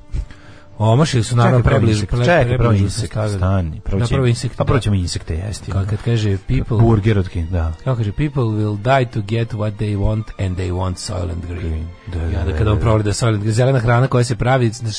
Omašili 0.78 1.24
su 1.24 1.36
naravno 1.36 1.62
preblizu. 1.62 2.06
čekaj, 2.06 2.58
prvo 2.58 2.72
insekt, 2.72 3.12
stani. 3.36 3.80
Prvo 3.84 4.06
Da, 4.06 4.26
insekt, 4.26 4.56
pa 4.56 4.64
prvo 4.64 4.76
da. 4.76 4.80
ćemo 4.80 4.96
insekte 4.96 5.34
jesti. 5.34 5.72
Kad, 5.72 5.90
kad 5.90 5.98
kaže 6.04 6.38
people, 6.46 6.78
Burger 6.78 7.18
od 7.18 7.28
da. 7.50 7.72
kako 7.84 7.96
kaže, 7.96 8.12
people 8.12 8.42
will 8.42 8.76
die 8.76 9.10
to 9.10 9.20
get 9.20 9.52
what 9.52 9.72
they 9.78 9.98
want 9.98 10.46
and 10.46 10.58
they 10.58 10.72
want 10.72 10.94
Soylent 10.94 11.46
Green. 11.48 11.86
Da, 12.06 12.18
da, 12.18 12.24
I 12.24 12.36
onda 12.36 12.52
da, 12.52 12.58
kada 12.58 12.70
on 12.70 12.76
da. 12.76 12.82
progleda 12.82 13.10
Soylent 13.10 13.38
Green, 13.38 13.52
zelena 13.52 13.78
hrana 13.78 14.06
koja 14.06 14.24
se 14.24 14.36
pravi 14.36 14.70
na 14.82 14.90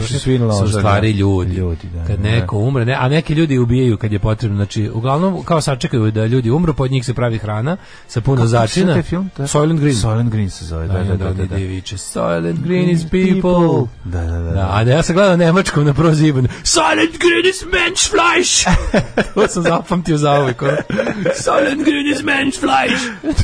se 0.00 0.18
svi 0.18 0.38
su 0.38 0.68
stvari 0.68 1.12
da. 1.12 1.18
ljudi. 1.18 1.54
Ljudi, 1.54 1.88
da, 1.94 2.04
kad 2.04 2.16
da, 2.18 2.30
neko 2.30 2.58
umre, 2.58 2.84
ne, 2.84 2.96
a 3.00 3.08
neki 3.08 3.34
ljudi 3.34 3.58
ubijaju 3.58 3.96
kad 3.96 4.12
je 4.12 4.18
potrebno. 4.18 4.56
Znači, 4.56 4.90
uglavnom, 4.94 5.42
kao 5.42 5.60
sačekaju 5.60 6.10
da 6.10 6.26
ljudi 6.26 6.50
umru, 6.50 6.74
pod 6.74 6.90
njih 6.90 7.04
se 7.06 7.14
pravi 7.14 7.38
hrana 7.38 7.76
sa 8.08 8.20
puno 8.20 8.36
Kako 8.36 8.48
začina. 8.48 9.02
Soylent 9.38 9.78
Green. 9.78 9.96
Soylent 9.96 10.28
Green 10.28 10.50
se 10.50 10.64
zove, 10.64 10.86
da, 10.86 10.92
Da, 10.92 11.04
da, 11.04 11.16
da, 11.16 11.24
da, 11.24 11.32
da, 11.32 11.46
da. 11.46 11.56
viče, 11.56 11.98
Silent 11.98 12.60
Green 12.60 12.90
is 12.90 13.02
people. 13.02 13.88
Da, 14.04 14.20
da, 14.24 14.38
da. 14.38 14.50
Da, 14.50 14.52
da. 14.52 15.23
A 15.24 15.36
da 15.36 15.44
ja 15.44 15.46
sam 15.46 15.54
gledao 15.54 15.54
nemačkom 15.54 15.84
na 15.84 15.94
prozivanu. 15.94 16.48
Silent 16.62 17.18
Green 17.18 17.46
is 17.50 17.64
Menschfleisch! 17.72 18.66
to 19.34 19.48
sam 19.48 19.62
zapamtio 19.62 20.16
za 20.16 20.32
ono. 20.32 20.52
Silent 21.34 21.84
Green 21.84 22.06
is 22.14 22.22
Menschfleisch! 22.22 23.02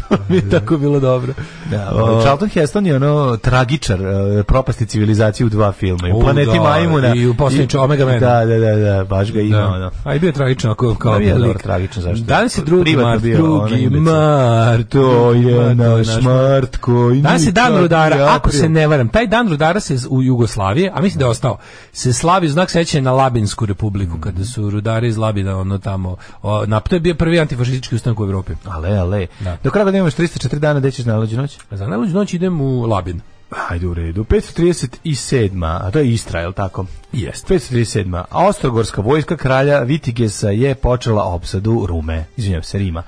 to 0.09 0.17
mi 0.29 0.37
je 0.37 0.51
tako 0.51 0.79
bilo 0.79 1.01
dobro. 1.01 1.33
Da, 1.71 1.91
o, 1.95 2.21
Charlton 2.21 2.49
Heston 2.49 2.87
je 2.87 2.97
ono 2.97 3.37
tragičar 3.37 4.01
e, 4.01 4.43
propasti 4.43 4.87
civilizacije 4.87 5.47
u 5.47 5.49
dva 5.49 5.73
filma. 5.73 6.15
U 6.15 6.21
planeti 6.21 6.51
da, 6.55 6.63
Majmuna. 6.63 7.15
i 7.15 7.27
u 7.27 7.35
Posljednji 7.35 7.79
Omega 7.79 8.07
Man. 8.07 8.21
Da, 8.21 8.45
da, 8.45 8.59
da, 8.59 8.77
da, 8.77 9.05
baš 9.05 9.33
ga 9.33 9.41
ima. 9.41 9.59
Da. 9.59 9.67
ono. 9.67 9.91
A 10.05 10.15
i 10.15 10.19
bio 10.19 10.29
je 10.29 10.33
tragično 10.33 10.71
ako 10.71 10.95
kao 10.95 11.19
Da, 11.19 11.25
je 11.25 11.35
dobro 11.35 11.59
tragično, 11.59 12.03
zašto? 12.03 12.25
Danas 12.25 12.59
je 12.59 12.65
drugi 12.65 12.83
Privatno 12.83 13.11
mart, 13.11 13.23
drugi 13.23 13.91
mart. 13.91 14.89
To 14.89 15.33
je 15.33 15.75
drugi 15.75 15.75
naš 15.75 16.07
Mart 16.23 16.77
koji 16.77 17.21
Danas 17.21 17.47
je 17.47 17.53
dan 17.53 17.79
rudara, 17.79 18.29
ako 18.31 18.51
se 18.51 18.69
ne 18.69 18.87
varam. 18.87 19.09
Taj 19.09 19.27
dan 19.27 19.49
rudara 19.49 19.81
se 19.81 19.97
u 20.11 20.23
Jugoslaviji, 20.23 20.91
a 20.95 21.01
mislim 21.01 21.19
da 21.19 21.25
je 21.25 21.31
ostao, 21.31 21.59
se 21.93 22.13
slavi 22.13 22.49
znak 22.49 22.71
sećanja 22.71 23.03
na 23.03 23.13
Labinsku 23.13 23.67
republiku, 23.67 24.17
Mm. 24.17 24.21
kada 24.21 24.45
su 24.45 24.71
rudari 24.71 25.09
iz 25.09 25.17
Labina, 25.17 25.59
ono 25.59 25.79
tamo, 25.79 26.17
o, 26.43 26.67
na, 26.67 26.81
to 26.81 26.97
je 26.97 27.01
bio 27.01 27.15
prvi 27.15 27.41
antifašistički 27.41 27.95
ustanak 27.95 28.21
u 28.21 28.25
Evropi. 28.25 28.53
Ale, 28.65 28.99
ale. 28.99 29.27
Da. 29.41 29.57
Do 29.65 29.71
kraja 29.71 29.99
imaš 29.99 30.15
304 30.15 30.59
dana, 30.59 30.81
gde 30.81 30.91
ćeš 30.91 31.05
na 31.05 31.17
luđu 31.17 31.37
noć? 31.37 31.59
Za 31.71 31.87
najluđu 31.87 32.15
noć 32.15 32.35
idem 32.35 32.61
u 32.61 32.83
Labin. 32.87 33.21
Ajde 33.69 33.87
u 33.87 33.95
redu. 33.95 34.25
537. 34.25 35.65
A 35.65 35.91
to 35.91 35.99
je 35.99 36.13
Istra, 36.13 36.41
je 36.41 36.47
li 36.49 36.55
tako? 36.55 36.87
Jeste. 37.13 37.55
537. 37.55 38.23
A 38.31 38.47
Ostrogorska 38.47 39.01
vojska 39.01 39.37
kralja 39.37 39.79
Vitigesa 39.81 40.51
je 40.51 40.75
počela 40.75 41.25
opsadu 41.25 41.87
Rume. 41.87 42.25
Izvinjam 42.37 42.63
se, 42.63 42.79
Rima. 42.79 43.03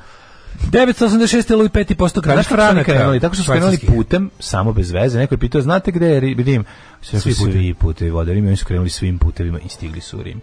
986. 0.70 1.50
Louis 1.50 1.70
V 1.74 1.94
posto 1.94 2.22
kralj 2.22 2.42
Franaka. 2.42 2.84
krenuli? 2.84 3.20
Tako 3.20 3.36
su 3.36 3.42
krenuli 3.44 3.60
švajcarski. 3.62 3.86
putem, 3.86 4.30
samo 4.38 4.72
bez 4.72 4.90
veze. 4.90 5.18
Neko 5.18 5.34
je 5.34 5.38
pitao, 5.38 5.60
znate 5.60 5.92
gde 5.92 6.06
je 6.06 6.20
Ri- 6.20 6.44
Rim? 6.44 6.64
Svi 7.02 7.20
svi, 7.20 7.34
putevi. 7.36 7.74
putevi 7.74 8.10
vode 8.10 8.32
Rim. 8.32 8.46
Oni 8.46 8.56
su 8.56 8.64
krenuli 8.64 8.90
svim 8.90 9.18
putevima 9.18 9.58
i 9.58 9.68
stigli 9.68 10.00
su 10.00 10.18
u 10.18 10.22
Rim. 10.22 10.40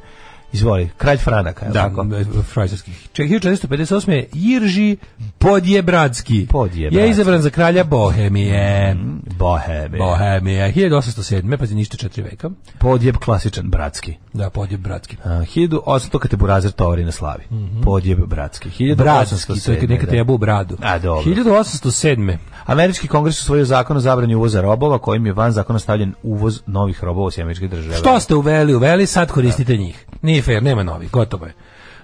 Izvoli, 0.53 0.89
kralj 0.97 1.17
Franaka, 1.17 1.65
je 1.65 1.71
Da, 1.71 1.81
tako? 1.83 2.05
frajzerskih. 2.43 3.07
Ček, 3.13 3.29
1458. 3.29 4.25
Irži 4.33 4.97
Podjebradski 5.37 6.47
Podjebradski. 6.49 6.97
je 7.05 7.09
izabran 7.09 7.41
za 7.41 7.49
kralja 7.49 7.83
Bohemije. 7.83 8.95
Boheme. 9.37 9.97
Bohemija, 9.97 10.71
1807. 10.71 11.57
Pa 11.57 11.65
ništa 11.65 11.97
četiri 11.97 12.23
veka. 12.23 12.49
Podjeb 12.77 13.15
klasičan, 13.17 13.69
bratski. 13.69 14.15
Da, 14.33 14.49
Podjebradski. 14.49 15.17
Uh, 15.25 15.31
1800 15.31 16.19
kad 16.19 16.31
te 16.31 16.37
Burazer 16.37 16.71
tovari 16.71 17.05
na 17.05 17.11
slavi. 17.11 17.43
Podjeb 17.83 18.19
bratski. 18.25 18.69
1807. 18.69 18.95
Bradski, 18.95 19.65
to 19.65 19.71
je 19.71 19.79
kad 19.79 19.89
nekad 19.89 20.09
da. 20.09 20.15
jebu 20.15 20.33
u 20.33 20.37
bradu. 20.37 20.77
A, 20.81 20.99
dobro. 20.99 21.31
1807. 21.31 22.37
Američki 22.65 23.07
kongres 23.07 23.39
usvojio 23.39 23.65
zakon 23.65 23.97
o 23.97 23.99
zabrani 23.99 24.35
uvoza 24.35 24.61
robova 24.61 24.97
kojim 24.99 25.25
je 25.25 25.33
van 25.33 25.51
zakona 25.51 25.79
stavljen 25.79 26.13
uvoz 26.23 26.61
novih 26.65 27.03
robova 27.03 27.27
u 27.37 27.41
američke 27.41 27.67
države. 27.67 27.95
Što 27.97 28.19
ste 28.19 28.35
uveli? 28.35 28.75
Uveli, 28.75 29.05
sad 29.05 29.31
koristite 29.31 29.77
njih. 29.77 30.05
Nije 30.21 30.38
fair, 30.41 30.63
nema 30.63 30.83
novi, 30.83 31.07
gotovo 31.07 31.45
je. 31.45 31.53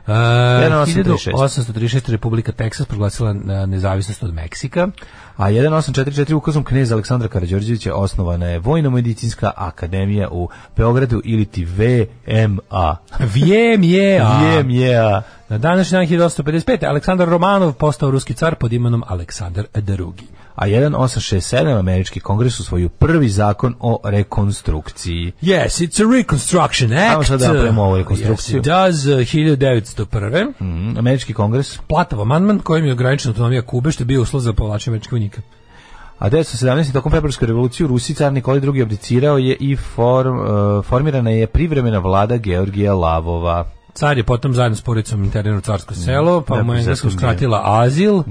Uh, 0.08 0.14
1836. 0.14 1.32
1836. 1.32 2.12
Republika 2.12 2.52
Teksas 2.52 2.88
proglasila 2.88 3.34
nezavisnost 3.68 4.24
od 4.24 4.34
Meksika. 4.34 4.88
A 5.38 5.50
1844 5.50 6.34
ukazom 6.34 6.64
kneza 6.64 6.96
Aleksandra 6.96 7.28
Karađorđevića 7.28 7.96
osnovana 7.96 8.46
je 8.46 8.60
Vojno-medicinska 8.60 9.52
akademija 9.56 10.30
u 10.32 10.50
Beogradu 10.78 11.22
ili 11.24 11.46
ti 11.46 11.66
VMA. 11.66 12.98
Vijem 13.20 13.84
je, 13.84 14.20
a... 14.20 14.40
VMA. 14.42 15.22
Na 15.50 15.58
današnji 15.58 15.98
dan 15.98 16.08
1855. 16.08 16.88
Aleksandar 16.88 17.30
Romanov 17.30 17.74
postao 17.74 18.12
ruski 18.12 18.34
car 18.34 18.56
pod 18.56 18.74
imenom 18.74 19.04
Aleksandar 19.08 19.66
II. 19.76 20.28
A 20.56 20.68
1867 20.68 21.80
američki 21.80 22.20
kongres 22.20 22.60
usvojio 22.60 22.90
prvi 22.90 23.30
zakon 23.30 23.76
o 23.80 24.00
rekonstrukciji. 24.04 25.32
Yes, 25.42 25.66
it's 25.66 26.06
a 26.06 26.18
reconstruction 26.18 26.94
act. 26.94 27.12
Ajmo 27.12 27.24
sad 27.24 27.40
da 27.40 27.48
napravimo 27.48 27.84
ovu 27.84 27.98
rekonstrukciju. 27.98 28.56
Yes, 28.56 28.60
it 28.60 28.66
does, 28.66 29.06
uh, 29.06 29.12
1901. 29.12 30.54
Mm, 30.60 30.98
američki 30.98 31.34
kongres. 31.34 31.78
Platav 31.88 32.22
amandman 32.22 32.60
kojim 32.60 32.86
je 32.86 32.94
ograničena 32.94 33.32
autonomija 33.32 33.62
Kube, 33.62 33.92
što 33.92 34.02
je 34.02 34.06
bio 34.06 34.22
uslov 34.22 34.42
za 34.42 34.54
povlačenje 34.54 34.94
američkih 34.94 35.12
vojnika. 35.12 35.42
A 36.20 36.30
1917. 36.30 36.94
tokom 36.94 37.12
februarske 37.12 37.46
revolucije 37.46 37.86
u 37.86 37.88
Rusiji 37.88 38.16
car 38.16 38.34
Nikolaj 38.34 38.62
II 38.62 38.82
abdicirao 38.82 39.38
je 39.38 39.56
i 39.60 39.76
form, 39.76 40.40
uh, 40.40 40.86
formirana 40.86 41.30
je 41.30 41.48
privremena 41.48 42.00
vlada 42.00 42.38
Georgija 42.38 42.94
Lavova. 42.94 43.66
Car 43.96 44.18
je 44.18 44.24
potom 44.24 44.54
zajedno 44.54 44.76
s 44.76 44.82
porodicom 44.82 45.24
internirano 45.24 45.58
u 45.58 45.62
carsko 45.62 45.94
selo, 45.96 46.42
pa 46.42 46.64
mu 46.64 46.74
je 46.74 46.80
engleska 46.80 47.08
uskratila 47.08 47.62
azil, 47.66 48.24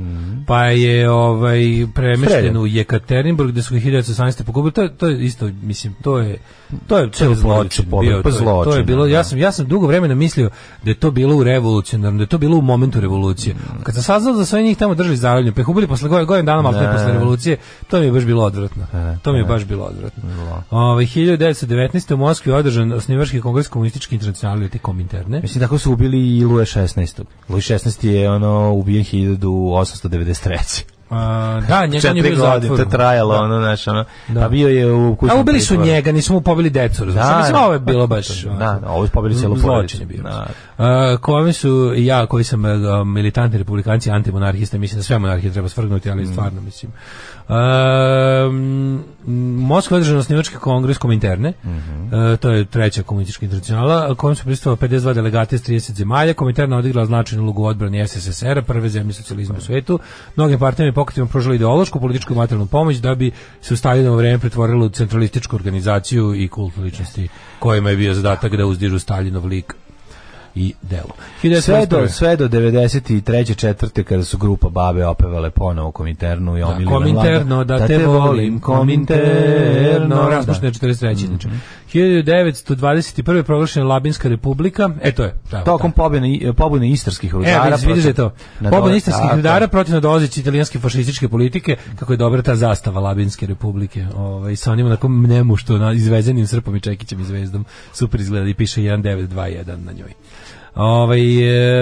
pa 0.47 0.65
je 0.65 1.11
ovaj 1.11 1.61
premešten 1.95 2.57
u 2.57 2.67
Jekaterinburg 2.67 3.51
gde 3.51 3.63
su 3.63 3.75
ga 3.75 3.81
1918. 3.81 4.43
pogubili. 4.43 4.73
To 4.73 4.89
to 4.89 5.09
je 5.09 5.25
isto, 5.25 5.51
mislim, 5.63 5.95
to 6.03 6.19
je 6.19 6.39
to 6.87 6.99
je 6.99 7.11
Celu 7.11 7.35
to 7.35 7.39
je 7.39 7.43
porodicu 7.43 7.83
zločin 7.83 7.91
bio. 8.01 8.01
pa 8.01 8.01
To 8.01 8.09
je, 8.09 8.23
to 8.23 8.29
je 8.31 8.33
zločin, 8.65 8.87
bilo, 8.87 9.05
da. 9.05 9.11
ja 9.11 9.25
sam 9.25 9.39
ja 9.39 9.53
sam 9.53 9.67
dugo 9.67 9.87
vremena 9.87 10.15
mislio 10.15 10.51
da 10.83 10.91
je 10.91 10.95
to 10.95 11.11
bilo 11.11 11.37
u 11.37 11.45
revolucionarnom, 11.45 12.19
da 12.19 12.23
je 12.23 12.29
to 12.29 12.39
bilo 12.39 12.57
u 12.57 12.63
momentu 12.63 13.01
revolucije. 13.01 13.55
Kad 13.83 13.95
sam 13.95 14.03
saznao 14.03 14.35
da 14.35 14.45
su 14.45 14.59
njih 14.59 14.77
tamo 14.79 14.95
držali 14.95 15.17
zarobljene, 15.17 15.55
pa 15.55 15.61
ih 15.61 15.69
ubili 15.69 15.87
posle 15.87 16.09
godinu 16.09 16.27
godinu 16.27 16.47
dana 16.47 16.63
Da. 16.63 16.93
posle 16.93 17.13
revolucije, 17.13 17.57
to 17.89 18.01
mi 18.01 18.07
je 18.07 18.13
baš 18.13 18.25
bilo 18.25 18.45
odvratno. 18.45 18.87
Da, 18.93 19.17
To 19.17 19.33
mi 19.33 19.39
je 19.39 19.45
da. 19.45 19.49
baš 19.49 19.65
bilo 19.65 19.85
odvratno. 19.85 20.23
Ovaj 20.71 21.05
1919. 21.05 22.15
u 22.15 22.17
Moskvi 22.17 22.53
je 22.53 22.57
održan 22.57 22.93
osnivački 22.93 23.41
kongres 23.41 23.69
komunističke 23.69 24.15
internacionalne 24.15 24.69
te 24.69 24.79
kominterne. 24.79 25.41
Mislim, 25.55 25.63
tako 25.63 25.79
su 25.79 25.93
ubili 25.93 26.39
i 26.39 26.45
Luje 26.45 26.65
16. 26.67 27.23
Luje 27.49 27.61
16 27.61 28.07
je 28.07 28.31
ono 28.31 28.73
ubijen 28.73 29.05
1893. 29.05 30.83
A, 31.11 31.17
da, 31.61 31.81
njega 31.81 31.85
on 31.85 31.95
je 31.95 32.01
Četiri 32.01 32.23
bio 32.23 32.37
zatvoru. 32.37 32.77
to 32.77 32.85
trajalo, 32.87 33.35
Da. 33.35 33.41
ono, 33.41 33.59
znaš, 33.59 33.87
ono, 33.89 34.05
Da. 34.29 34.41
a 34.41 34.49
bio 34.49 34.69
je 34.69 34.93
u 34.93 35.17
kućnom 35.17 35.39
A 35.39 35.41
ubili 35.41 35.61
su 35.61 35.69
pritvoru. 35.69 35.87
njega, 35.87 36.13
nisu 36.13 36.33
mu 36.33 36.41
pobili 36.41 36.71
decu, 36.71 37.05
razumiješ? 37.05 37.29
Da, 37.29 37.37
Mislim, 37.39 37.53
da. 37.53 37.61
ovo 37.61 37.73
je 37.73 37.79
bilo 37.79 38.07
baš... 38.07 38.43
Da, 38.43 38.55
da, 38.77 38.89
ovo 38.89 39.05
je 39.05 39.11
pobili 39.11 39.35
celu 39.35 39.57
Zločin 39.57 39.63
porodicu. 39.65 40.01
je 40.01 40.07
bio. 40.07 40.23
Da. 40.23 40.47
A, 40.79 41.17
kome 41.17 41.53
su, 41.53 41.69
ja 41.97 42.27
koji 42.27 42.45
sam 42.45 42.65
a, 42.65 42.69
militantni 43.05 43.59
republikanci, 43.59 44.11
antimonarhista, 44.11 44.79
mislim 44.79 44.99
da 44.99 45.03
sve 45.03 45.19
monarhije 45.19 45.53
treba 45.53 45.69
svrgnuti, 45.69 46.09
Mm. 46.09 46.13
ali 46.13 46.27
stvarno 46.27 46.61
mislim. 46.61 46.93
A, 47.49 48.49
m, 48.51 49.05
Moskva 49.59 49.97
je 49.97 49.99
održana 49.99 50.19
osnivački 50.19 50.57
kongres 50.57 50.99
kominterne, 50.99 51.53
Mhm. 51.65 52.15
A, 52.15 52.37
to 52.37 52.51
je 52.51 52.65
treća 52.65 53.03
komunistička 53.03 53.45
internacionala, 53.45 54.07
a 54.11 54.15
kojem 54.15 54.35
su 54.37 54.45
pristupali 54.45 54.91
52 54.91 55.15
delegate 55.15 55.57
iz 55.57 55.63
30 55.63 55.93
zemalja. 55.93 56.35
Kominterna 56.35 56.77
odigrala 56.77 57.07
značajnu 57.07 57.43
ulogu 57.43 57.65
odbrani 57.65 58.07
SSSR-a, 58.09 58.63
prve 58.63 58.89
zemlje 58.89 59.13
socijalizma 59.13 59.57
u 59.59 59.61
svetu. 59.61 59.99
Mnogim 60.37 60.59
partijama 60.59 60.89
i 60.89 60.95
pokretima 60.95 61.27
pružila 61.27 61.55
ideološku, 61.55 62.01
političku 62.01 62.33
i 62.33 62.37
materijalnu 62.37 62.67
pomoć 62.67 62.97
da 62.97 63.15
bi 63.15 63.31
se 63.61 63.75
u 63.75 63.77
Staljinovo 63.77 64.17
vreme 64.17 64.39
pretvorilo 64.39 64.87
u 64.87 64.89
centralističku 64.89 65.57
organizaciju 65.57 66.35
i 66.35 66.49
kult 66.49 66.77
ličnosti 66.77 67.29
kojima 67.59 67.91
je 67.91 67.97
bio 67.97 68.15
zadatak 68.15 68.57
da 68.57 68.67
uzdižu 68.67 68.99
Staljinov 68.99 69.47
lik 69.47 69.75
i 70.57 70.75
delo. 70.83 71.15
Sve 71.61 71.87
do, 71.87 71.97
1921. 71.97 72.09
sve 72.09 72.37
do 72.39 72.49
93. 72.49 73.15
četvrte 73.57 74.05
kada 74.05 74.25
su 74.25 74.39
grupa 74.39 74.69
Babe 74.69 75.07
opevale 75.07 75.51
ponovo 75.51 75.91
Kominternu 75.93 76.57
i 76.57 76.61
Da, 76.61 76.67
omilile 76.67 76.93
Kominterno, 76.93 77.55
mlada. 77.55 77.79
da, 77.79 77.87
te 77.87 77.99
volim, 77.99 78.61
Kominterno, 78.61 80.17
Da. 80.17 80.29
raspuštene 80.29 80.73
43. 80.73 81.27
znači. 81.27 81.49
1921. 81.95 82.63
je 83.33 83.43
proglašena 83.43 83.87
Labinska 83.87 84.29
republika, 84.29 84.91
e 85.03 85.13
to 85.13 85.23
je. 85.23 85.35
Da, 85.51 85.65
Tokom 85.65 85.93
pobune, 85.93 86.29
pobune 86.53 86.91
istarskih 86.91 87.31
Evo, 87.31 87.39
rudara. 87.39 87.65
vidiš, 87.67 87.87
vidiš 87.87 88.05
da 88.05 88.13
to. 88.13 88.33
dole- 88.61 88.97
istarskih 88.97 89.31
rudara 89.35 89.69
protiv 89.69 89.95
nadolazeće 89.95 90.41
italijanske 90.41 90.79
fašističke 90.79 91.29
politike, 91.29 91.77
kako 91.97 92.13
je 92.13 92.17
dobra 92.17 92.43
ta 92.43 92.57
zastava 92.57 93.01
Labinske 93.01 93.47
republike. 93.47 94.07
Ovaj 94.17 94.57
sa 94.57 94.73
onim 94.73 94.87
onako 94.87 95.09
mnemu 95.09 95.57
što 95.57 95.79
na 95.79 95.93
izvezenim 95.93 96.47
srpom 96.47 96.77
i 96.77 96.81
čekićem 96.81 97.21
i 97.21 97.25
zvezdom 97.25 97.65
super 97.93 98.21
izgleda 98.21 98.49
i 98.49 98.55
piše 98.55 98.81
1921 98.81 99.77
na 99.77 99.93
njoj. 99.93 100.13
Ovaj 100.75 101.21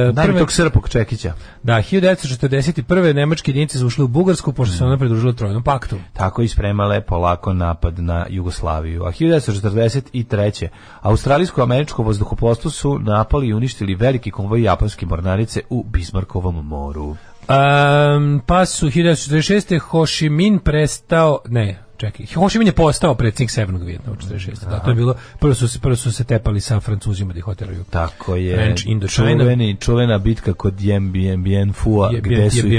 e, 0.09 0.13
prve- 0.13 0.39
tog 0.39 0.53
srpog 0.53 0.89
čekića. 0.89 1.33
da 1.63 1.73
1941. 1.73 3.15
nemačke 3.15 3.51
jedinice 3.51 3.79
su 3.79 3.87
ušle 3.87 4.05
u 4.05 4.09
Bugarsku 4.09 4.53
pošto 4.53 4.77
se 4.77 4.85
ona 4.85 4.99
pridružila 4.99 5.33
Trojnom 5.33 5.63
paktu. 5.63 5.97
Tako 6.13 6.43
ispremale 6.43 7.01
polako 7.01 7.53
napad 7.53 7.99
na 7.99 8.27
Jugoslaviju. 8.31 9.05
A 9.05 9.13
1943. 9.13 10.69
Australijsko-američko 11.01 12.03
vazduhoplovstvo 12.03 12.71
su 12.71 12.99
napali 12.99 13.47
i 13.47 13.55
uništili 13.55 13.95
veliki 13.95 14.31
konvoj 14.31 14.63
japanske 14.63 15.07
mornarice 15.07 15.61
u 15.71 15.85
Bismarckovom 15.89 16.67
moru. 16.67 17.17
Um, 17.49 18.43
pa 18.47 18.67
su 18.67 18.87
1946. 18.87 19.79
Ho 19.79 20.07
Chi 20.07 20.29
Minh 20.29 20.63
prestao, 20.63 21.39
ne, 21.49 21.83
čekaj, 22.03 22.27
Ho 22.35 22.49
Chi 22.49 22.59
Minh 22.59 22.69
je 22.69 22.73
postao 22.75 23.15
predsjednik 23.15 23.51
Severnog 23.51 23.83
Vijetnama 23.83 24.13
u 24.13 24.23
46. 24.25 24.71
Da, 24.71 24.79
to 24.79 24.91
je 24.91 24.95
bilo, 24.95 25.15
prvo 25.39 25.55
su 25.55 25.69
se, 25.69 25.79
prvo 25.79 25.97
su 25.97 26.13
se 26.13 26.25
tepali 26.25 26.61
sa 26.61 26.81
Francuzima 26.81 27.33
da 27.33 27.39
ih 27.39 27.49
oteraju. 27.49 27.85
Tako 27.91 28.37
je. 28.37 28.55
French 28.55 28.83
Indochina. 28.87 29.29
Čuveni, 29.39 29.77
čuvena 29.77 30.19
bitka 30.19 30.53
kod 30.53 30.75
Dien 30.75 31.13
Bien 31.13 31.43
Bien 31.43 31.73
Fua, 31.73 32.11
Je- 32.13 32.21
gde 32.21 32.51
su 32.51 32.67
ih, 32.67 32.73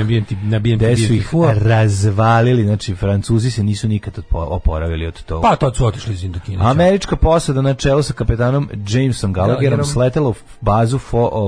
na 0.44 0.60
Bien- 0.60 0.76
gde 0.78 0.98
su 0.98 1.14
ih 1.14 1.30
razvalili, 1.56 2.64
znači 2.64 2.96
Francuzi 2.96 3.52
se 3.52 3.64
nisu 3.64 3.88
nikad 3.88 4.20
oporavili 4.32 5.08
od 5.08 5.24
toga. 5.24 5.50
Pa 5.50 5.56
to 5.56 5.74
su 5.74 5.86
otišli 5.86 6.14
iz 6.14 6.24
Indokine. 6.24 6.58
Američka 6.66 7.16
posada 7.16 7.62
na 7.62 7.74
čelu 7.74 8.04
sa 8.04 8.14
kapetanom 8.14 8.70
Jamesom 8.90 9.34
Gallagherom 9.34 9.62
Gallagherom. 9.62 9.86
sletela 9.86 10.30
u 10.30 10.34
bazu 10.62 10.98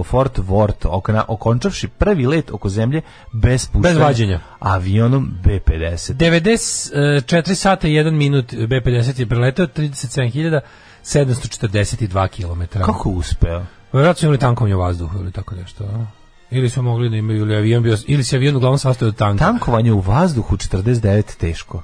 Fort 0.05 0.37
Worth, 0.39 0.87
okončavši 1.27 1.87
prvi 1.87 2.25
let 2.25 2.51
oko 2.51 2.69
zemlje 2.69 3.01
bez 3.33 3.67
puštanja. 3.67 3.93
Bez 3.93 4.01
vađenja. 4.03 4.39
Avionom 4.65 5.33
B-50. 5.43 6.13
94 6.13 7.53
sata 7.55 7.87
i 7.87 7.91
1 7.91 8.11
minut 8.11 8.53
B-50 8.53 9.19
je 9.19 9.25
preletao 9.25 9.67
37.742 9.67 12.27
km. 12.27 12.61
Kako 12.79 13.09
uspeo? 13.09 13.65
Vjerojatno 13.93 14.19
su 14.19 14.25
imali 14.25 14.37
tankovanje 14.37 14.75
u 14.75 14.79
vazduhu 14.79 15.19
ili 15.19 15.31
tako 15.31 15.55
nešto. 15.55 15.83
a? 15.83 16.05
Ili 16.51 16.69
su 16.69 16.81
mogli 16.81 17.09
da 17.09 17.15
imaju, 17.15 17.39
ili 17.39 17.55
avion 17.55 17.83
bio, 17.83 17.97
ili 18.07 18.23
se 18.23 18.35
avion 18.35 18.55
uglavnom 18.55 18.77
sastoji 18.79 19.09
od 19.09 19.15
tanka. 19.15 19.45
Tankovanje 19.45 19.91
u 19.91 19.99
vazduhu 19.99 20.57
49 20.57 21.37
teško. 21.37 21.83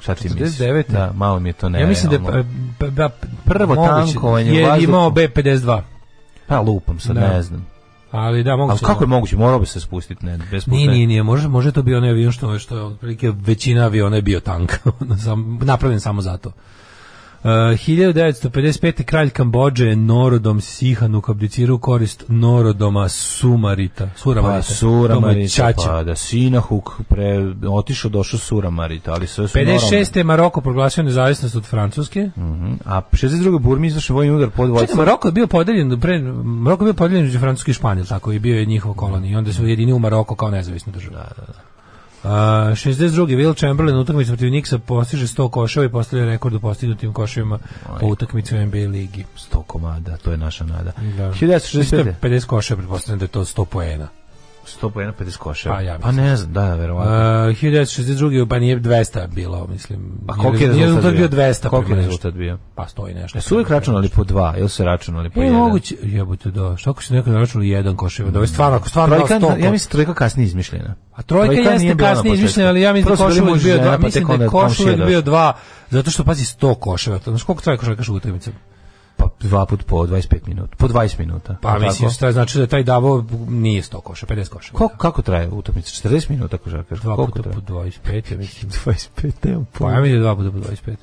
Šta 0.00 0.14
ti 0.14 0.28
misliš? 0.28 0.50
49? 0.50 0.84
Da, 0.88 1.12
malo 1.14 1.38
mi 1.40 1.48
je 1.48 1.52
to 1.52 1.68
nerealno. 1.68 1.86
Ja 1.86 1.88
mislim 1.88 2.10
da 2.10 2.16
je 2.38 2.44
pa, 2.78 2.86
pa, 2.86 3.08
pa, 3.08 3.26
Prvo 3.44 3.76
tankovanje 3.76 4.50
u 4.50 4.54
je 4.54 4.66
vazduhu. 4.66 4.90
imao 4.90 5.10
B-52. 5.10 5.82
Pa 6.46 6.60
lupam 6.60 7.00
sad, 7.00 7.16
Da. 7.16 7.28
ne 7.28 7.42
znam. 7.42 7.66
Ali 8.12 8.42
da, 8.42 8.56
mogu 8.56 8.70
Ali 8.70 8.80
kako 8.80 9.04
je 9.04 9.08
moguće? 9.08 9.36
Morao 9.36 9.58
bi 9.58 9.66
se 9.66 9.80
spustiti, 9.80 10.26
ne, 10.26 10.38
bez 10.50 10.68
Nije, 10.68 10.88
nije, 10.88 11.06
nije, 11.06 11.22
može, 11.22 11.48
može 11.48 11.72
to 11.72 11.82
bio 11.82 11.98
onaj 11.98 12.10
avion 12.10 12.32
što, 12.32 12.58
što 12.58 12.76
je 12.76 12.82
otprilike 12.82 13.32
većina 13.36 13.84
aviona 13.84 14.16
je 14.16 14.22
bio 14.22 14.40
tank, 14.40 14.72
napravljen 15.70 16.00
samo 16.00 16.22
zato. 16.22 16.52
Uh, 17.44 17.48
1955. 17.48 19.02
kralj 19.04 19.30
Kambođe 19.30 19.96
Norodom 19.96 20.60
Sihanuk 20.60 21.28
abdicirao 21.28 21.78
korist 21.78 22.24
Norodoma 22.28 23.08
Sumarita. 23.08 24.08
Suramarita. 24.16 24.50
Pa 24.52 24.56
je 24.56 24.62
Suramarita, 24.62 25.72
pa 25.76 26.02
da 26.02 26.16
Sinahuk 26.16 26.90
pre, 27.08 27.54
otišao, 27.70 28.10
došao 28.10 28.38
Suramarita, 28.38 29.12
ali 29.12 29.26
sve 29.26 29.48
su 29.48 29.58
56. 29.58 30.16
je 30.16 30.24
Maroko 30.24 30.60
proglasio 30.60 31.02
nezavisnost 31.02 31.56
od 31.56 31.64
Francuske. 31.64 32.30
normalno. 32.36 32.76
A 32.84 33.00
62. 33.12 33.58
Burmi 33.58 33.86
izvršen 33.86 34.16
vojni 34.16 34.32
udar 34.32 34.50
pod 34.50 34.70
vojstvom. 34.70 34.98
Maroko 34.98 35.28
je 35.28 35.32
bio 35.32 35.46
podeljen, 35.46 36.00
pre, 36.00 36.18
Maroko 36.44 36.84
je 36.84 36.86
bio 36.86 36.94
podeljen 36.94 37.24
među 37.24 37.38
Francuske 37.38 37.70
i 37.70 37.74
Španije, 37.74 38.04
tako 38.04 38.32
i 38.32 38.38
bio 38.38 38.58
je 38.58 38.66
njihova 38.66 38.94
kolonija. 38.94 39.32
I 39.32 39.36
onda 39.36 39.52
su 39.52 39.66
jedini 39.66 39.92
u 39.92 39.98
Maroko 39.98 40.34
kao 40.34 40.50
nezavisna 40.50 40.92
država. 40.92 41.16
Da, 41.16 41.28
da, 41.36 41.52
da. 41.52 41.71
Uh, 42.24 42.28
62. 42.74 43.26
Will 43.26 43.60
Chamberlain 43.60 43.98
utakmicu 43.98 44.30
protiv 44.30 44.50
Nixa 44.50 44.78
postiže 44.78 45.26
100 45.26 45.50
koševa 45.50 45.86
i 45.86 45.88
postavlja 45.88 46.24
rekord 46.24 46.54
u 46.54 46.60
postignutim 46.60 47.12
koševima 47.12 47.58
po 48.00 48.06
utakmici 48.06 48.56
u 48.56 48.66
NBA 48.66 48.78
ligi. 48.78 49.24
100 49.52 49.62
komada, 49.62 50.16
to 50.16 50.30
je 50.30 50.36
naša 50.36 50.64
nada. 50.64 50.92
Da. 51.16 51.32
1965. 51.32 52.14
50 52.22 52.46
koševa, 52.46 52.78
pretpostavljam 52.78 53.18
da 53.18 53.24
je 53.24 53.28
to 53.28 53.44
100 53.44 53.64
poena. 53.64 54.08
100 54.66 54.90
po 54.90 55.00
50 55.00 55.36
koševa. 55.36 55.74
Pa, 55.74 55.80
ja 55.80 55.98
pa 55.98 56.12
ne 56.12 56.36
znam, 56.36 56.52
da, 56.52 56.72
Uh, 56.72 56.78
verovatno. 56.78 57.12
1962. 57.12 58.48
pa 58.48 58.58
nije 58.58 58.80
200 58.80 59.26
bilo, 59.26 59.66
mislim. 59.66 60.12
A 60.28 60.36
koliki 60.36 60.64
je 60.64 60.70
Nije 60.70 60.86
rezultat 60.86 61.14
bio? 61.14 61.28
200 61.28 61.68
Koliki 61.68 61.90
je 61.92 61.96
rezultat 61.96 62.34
bio? 62.34 62.58
Pa 62.74 62.86
stoji 62.88 63.14
nešto. 63.14 63.38
Jesu 63.38 63.54
uvijek 63.54 63.70
računali 63.70 64.08
po 64.08 64.24
dva, 64.24 64.54
ili 64.58 64.68
su 64.68 64.84
računali 64.84 65.30
po 65.30 65.40
E, 65.40 65.44
jedan? 65.44 65.58
moguće, 65.58 65.96
jebote, 66.02 66.50
da. 66.50 66.76
Šta 66.76 66.90
ako 66.90 67.02
se 67.02 67.14
nekad 67.14 67.34
računali 67.34 67.68
jedan 67.68 67.96
koševa? 67.96 68.30
Da 68.30 68.40
je 68.40 68.46
stvarno, 68.46 68.76
ako 68.76 68.88
stvarno 68.88 69.16
Trojka, 69.16 69.40
100 69.40 69.64
ja 69.64 69.70
mislim 69.70 69.90
trojka 69.90 70.14
kasnije 70.14 70.46
izmišljena. 70.46 70.94
A 71.12 71.22
trojka, 71.22 71.52
Trojka 71.54 71.70
jeste 71.72 71.96
kasnije 71.96 72.34
izmišljena, 72.34 72.68
ali 72.68 72.80
ja 72.80 72.92
mislim 72.92 73.16
da 73.16 73.24
košulj 73.24 73.44
bio 73.44 73.56
žena, 73.56 73.82
dva, 73.82 73.96
pa 73.98 74.04
mislim 74.04 74.26
da 74.38 74.44
je 74.44 74.50
košulj 74.50 74.96
bio 74.96 75.04
došao. 75.06 75.22
dva, 75.22 75.52
zato 75.90 76.10
što 76.10 76.24
pazi 76.24 76.44
100 76.44 76.74
koševa, 76.78 77.18
znaš 77.24 77.42
koliko 77.42 77.62
traje 77.62 77.78
košarkaška 77.78 78.12
utakmica? 78.12 78.50
Pa 79.22 79.48
dva 79.48 79.66
put 79.66 79.84
po 79.84 80.06
25 80.06 80.38
minuta. 80.46 80.76
Po 80.76 80.88
20 80.88 81.18
minuta. 81.18 81.56
Pa 81.62 81.78
mislim, 81.78 82.10
šta 82.10 82.32
znači 82.32 82.58
da 82.58 82.66
taj 82.66 82.82
Davo 82.82 83.24
nije 83.48 83.82
100 83.82 84.00
koša, 84.00 84.26
50 84.26 84.48
koša. 84.48 84.72
Ko, 84.72 84.88
kako 84.88 85.22
traje 85.22 85.48
utakmica? 85.48 86.08
40 86.08 86.30
minuta, 86.30 86.56
ako 86.56 86.70
žakaš? 86.70 87.00
Dva 87.00 87.16
Koliko 87.16 87.32
puta 87.32 87.50
traje? 87.50 87.66
po 87.66 87.72
25, 87.72 88.32
ja 88.32 88.38
mislim. 88.38 88.70
25, 88.84 89.32
nemam 89.42 89.66
Pa 89.78 89.90
ja 89.90 90.00
mislim 90.00 90.20
da 90.20 90.22
dva 90.22 90.36
puta 90.36 90.50
po 90.50 90.58
25. 90.58 90.96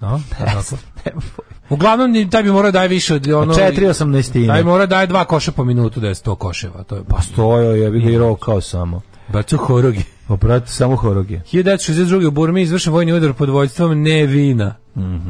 No, 0.00 0.20
tako. 0.38 0.76
Uglavnom, 1.74 2.30
taj 2.30 2.42
bi 2.42 2.50
morao 2.50 2.70
daje 2.70 2.88
više 2.88 3.14
od 3.14 3.28
ono... 3.28 3.54
4,18. 3.54 4.46
Taj 4.46 4.64
mora 4.64 4.86
daje 4.86 5.06
dva 5.06 5.24
koša 5.24 5.52
po 5.52 5.64
minutu 5.64 6.00
da 6.00 6.08
je 6.08 6.14
100 6.14 6.36
koševa. 6.36 6.82
To 6.82 6.96
je 6.96 7.02
Pa 7.08 7.22
stojo 7.22 7.72
je, 7.72 7.90
bi 7.90 8.00
ga 8.00 8.10
i 8.10 8.18
rokao 8.18 8.60
samo. 8.60 9.00
Bacu 9.28 9.56
horogi. 9.56 10.04
Pa 10.28 10.36
brate, 10.36 10.66
samo 10.66 10.96
horog 10.96 11.30
je. 11.30 11.42
1962. 11.52 12.26
u 12.26 12.30
Burmi 12.30 12.62
izvršen 12.62 12.92
vojni 12.92 13.12
udar 13.12 13.32
pod 13.32 13.48
vojstvom 13.48 14.02
Nevina. 14.02 14.74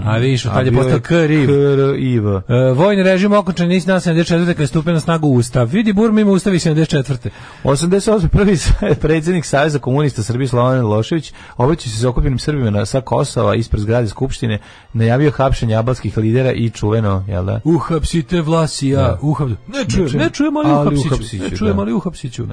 A 0.04 0.16
vidiš, 0.16 0.42
tad 0.42 0.66
je 0.66 0.72
postao 0.72 1.00
Kriv. 1.00 1.46
K-R-I-V. 1.46 2.42
E, 2.48 2.72
vojni 2.72 3.02
režim 3.02 3.32
okončan 3.32 3.68
nisi 3.68 3.88
na 3.88 3.94
74. 3.94 4.24
kada 4.46 4.62
je 4.62 4.66
stupio 4.66 4.92
na 4.92 5.00
snagu 5.00 5.28
Ustav. 5.28 5.66
Vidi, 5.66 5.92
Burma 5.92 6.20
ima 6.20 6.30
Ustav 6.30 6.54
i 6.54 6.58
74. 6.58 7.28
88. 7.64 8.28
prvi 8.28 8.56
predsjednik 8.96 9.44
Saveza 9.44 9.78
komunista 9.78 10.22
Srbije 10.22 10.48
Slovan 10.48 10.76
Milošević 10.76 11.32
obraćao 11.56 11.82
se 11.82 11.98
s 11.98 12.04
okupljenim 12.04 12.38
Srbima 12.38 12.70
na, 12.70 12.86
sa 12.86 13.00
Kosova 13.00 13.54
ispred 13.54 13.82
zgrade 13.82 14.08
Skupštine, 14.08 14.58
najavio 14.92 15.30
hapšenje 15.30 15.76
abalskih 15.76 16.18
lidera 16.18 16.52
i 16.52 16.70
čuveno, 16.70 17.24
jel 17.28 17.44
da? 17.44 17.60
Uhapsite 17.64 18.40
Vlasija, 18.40 19.00
Da. 19.02 19.18
uhap... 19.22 19.48
Ne 19.48 19.84
čujem, 19.86 20.08
čujem. 20.08 20.18
ne 20.18 20.30
čujem, 20.30 20.56
ali, 20.56 20.68
Ali 20.68 20.86
uhapsiću. 20.88 21.08
uhapsiću, 21.08 21.42
Ne 21.42 21.50
čujem, 21.50 21.76
da. 21.76 21.82
ali 21.82 21.92
uhapsiću. 21.92 22.46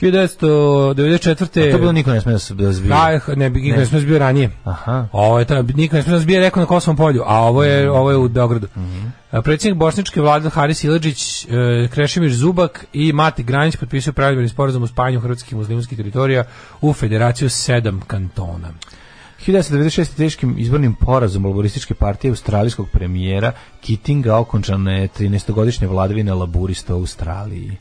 1994. 0.00 1.68
A 1.68 1.72
to 1.72 1.78
bilo 1.78 1.92
niko 1.92 2.10
ne 2.10 2.20
sme 2.20 2.32
da 2.32 2.38
da 2.56 2.72
zbije. 2.72 2.88
Da, 2.88 3.34
ne 3.36 3.50
niko 3.50 3.78
ne 3.78 3.86
smije 3.86 4.04
bio 4.04 4.18
ranije. 4.18 4.50
Aha. 4.64 5.06
Ovo 5.12 5.38
je 5.38 5.44
ta, 5.44 5.62
niko 5.64 5.96
ne 5.96 6.02
smije 6.02 6.18
da 6.18 6.24
bio 6.24 6.45
rekao 6.46 6.60
na 6.60 6.66
Kosovom 6.66 6.96
polju, 6.96 7.22
a 7.26 7.40
ovo 7.40 7.64
je, 7.64 7.90
ovo 7.90 8.10
je 8.10 8.16
u 8.16 8.28
Beogradu. 8.28 8.68
A 9.30 9.42
Predsjednik 9.42 9.78
Bošničke 9.78 10.20
vlade 10.20 10.50
Haris 10.50 10.84
Iladžić, 10.84 11.44
e, 11.44 11.88
Krešimir 11.92 12.34
Zubak 12.34 12.86
i 12.92 13.12
Mati 13.12 13.42
Granić 13.42 13.76
potpisuju 13.76 14.14
pravilni 14.14 14.48
sporazum 14.48 14.82
o 14.82 14.86
spajanju 14.86 15.20
hrvatskih 15.20 15.56
muslimanskih 15.56 15.98
teritorija 15.98 16.44
u 16.80 16.92
federaciju 16.92 17.50
sedam 17.50 18.00
kantona. 18.06 18.72
1996. 19.46 20.16
teškim 20.16 20.54
izbornim 20.58 20.94
porazom 20.94 21.46
laborističke 21.46 21.94
partije 21.94 22.30
australijskog 22.30 22.88
premijera 22.92 23.52
Kittinga 23.80 24.36
okončana 24.36 24.92
je 24.92 25.08
13-godišnja 25.08 25.88
vladavina 25.88 26.34
laburista 26.34 26.94
u 26.94 26.98
Australiji. 26.98 27.76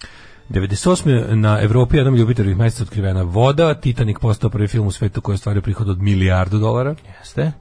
98. 0.50 1.34
na 1.34 1.62
Evropi 1.62 1.98
jednom 1.98 2.16
ljubiteljih 2.16 2.58
mjeseca 2.58 2.84
otkrivena 2.84 3.22
voda, 3.24 3.74
Titanic 3.74 4.18
postao 4.22 4.50
prvi 4.50 4.68
film 4.68 4.88
u 4.88 4.92
svetu 4.92 5.22
koji 5.22 5.34
je 5.34 5.36
ostvario 5.36 5.62
prihod 5.62 5.90
od 5.90 6.02
milijardu 6.02 6.60
dolara. 6.60 6.96
Jeste? 7.20 7.52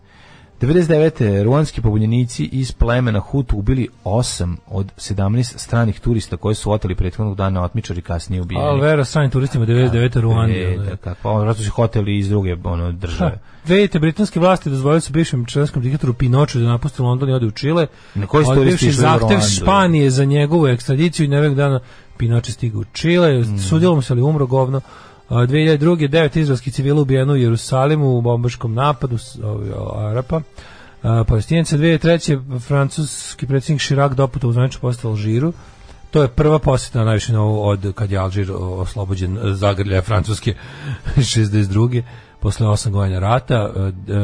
99. 0.61 1.43
ruanski 1.45 1.81
pobunjenici 1.83 2.45
iz 2.45 2.73
plemena 2.73 3.21
Hutu 3.21 3.57
ubili 3.57 3.89
8 4.05 4.57
od 4.67 4.93
17 4.97 5.59
stranih 5.59 6.01
turista 6.01 6.37
koji 6.37 6.55
su 6.55 6.71
oteli 6.71 6.95
prethodnog 6.95 7.37
dana 7.37 7.63
otmičari 7.63 8.03
kasnije 8.03 8.43
ubijeni. 8.43 8.65
Ali 8.67 8.81
vera 8.81 9.05
stranim 9.05 9.31
turistima 9.31 9.67
99. 9.67 10.21
Ruandi. 10.21 10.59
E, 10.59 10.75
ono 10.75 10.85
da, 10.85 10.97
kako, 10.97 11.31
ono, 11.31 11.41
vratno 11.41 11.65
su 11.65 11.71
hoteli 11.71 12.19
iz 12.19 12.29
druge 12.29 12.57
ono, 12.65 12.93
države. 12.93 13.39
Vidite, 13.67 13.99
britanske 13.99 14.41
vlasti 14.41 14.71
dozvolili 14.71 15.01
su 15.01 15.13
bivšem 15.13 15.45
čilenskom 15.45 15.83
diktatoru 15.83 16.13
Pinochu 16.15 16.59
da 16.59 16.65
napusti 16.65 17.03
London 17.03 17.29
i 17.29 17.33
ode 17.33 17.47
u 17.47 17.51
Čile. 17.51 17.87
Na 18.15 18.27
koji 18.27 18.45
su 18.79 18.91
zahtev? 18.91 19.41
Španije 19.41 20.11
za 20.11 20.25
njegovu 20.25 20.67
ekstradiciju 20.67 21.25
i 21.25 21.29
neveg 21.29 21.55
dana 21.55 21.81
Pinoče 22.17 22.53
stigao 22.53 22.81
u 22.81 22.85
Čile, 22.93 23.39
Mm. 23.41 23.59
sudjelom 23.59 24.03
se 24.03 24.13
ali 24.13 24.23
umro 24.23 24.47
govno. 24.47 24.81
A, 25.29 25.35
2002. 25.37 26.09
devet 26.09 26.37
izraelskih 26.37 26.73
civila 26.73 27.01
ubijeno 27.01 27.33
u 27.33 27.37
Jerusalimu 27.37 28.09
u 28.09 28.23
bombaškom 28.23 28.75
napadu 28.75 29.19
s- 29.19 29.39
ovi, 29.45 29.71
o, 29.71 29.99
Arapa. 29.99 30.41
A, 31.03 31.25
Palestinaca 31.25 31.77
2003. 31.77 32.59
francuski 32.61 33.47
predsjednik 33.47 33.83
Chirac 33.83 34.13
doputa 34.13 34.49
u 34.49 34.53
zvaničnu 34.53 34.81
postavu 34.81 35.13
Alžiru. 35.13 35.53
To 36.11 36.23
je 36.23 36.29
prva 36.29 36.59
posjeta 36.59 37.05
najviše 37.05 37.33
novu 37.33 37.69
od 37.69 37.93
kad 37.95 38.11
je 38.11 38.19
Alžir 38.19 38.53
oslobođen 38.53 39.39
zagrljaja 39.45 40.03
Francuske 40.03 40.55
62. 41.17 42.03
Posle 42.41 42.67
8 42.67 42.91
godina 42.91 43.19
rata, 43.19 43.71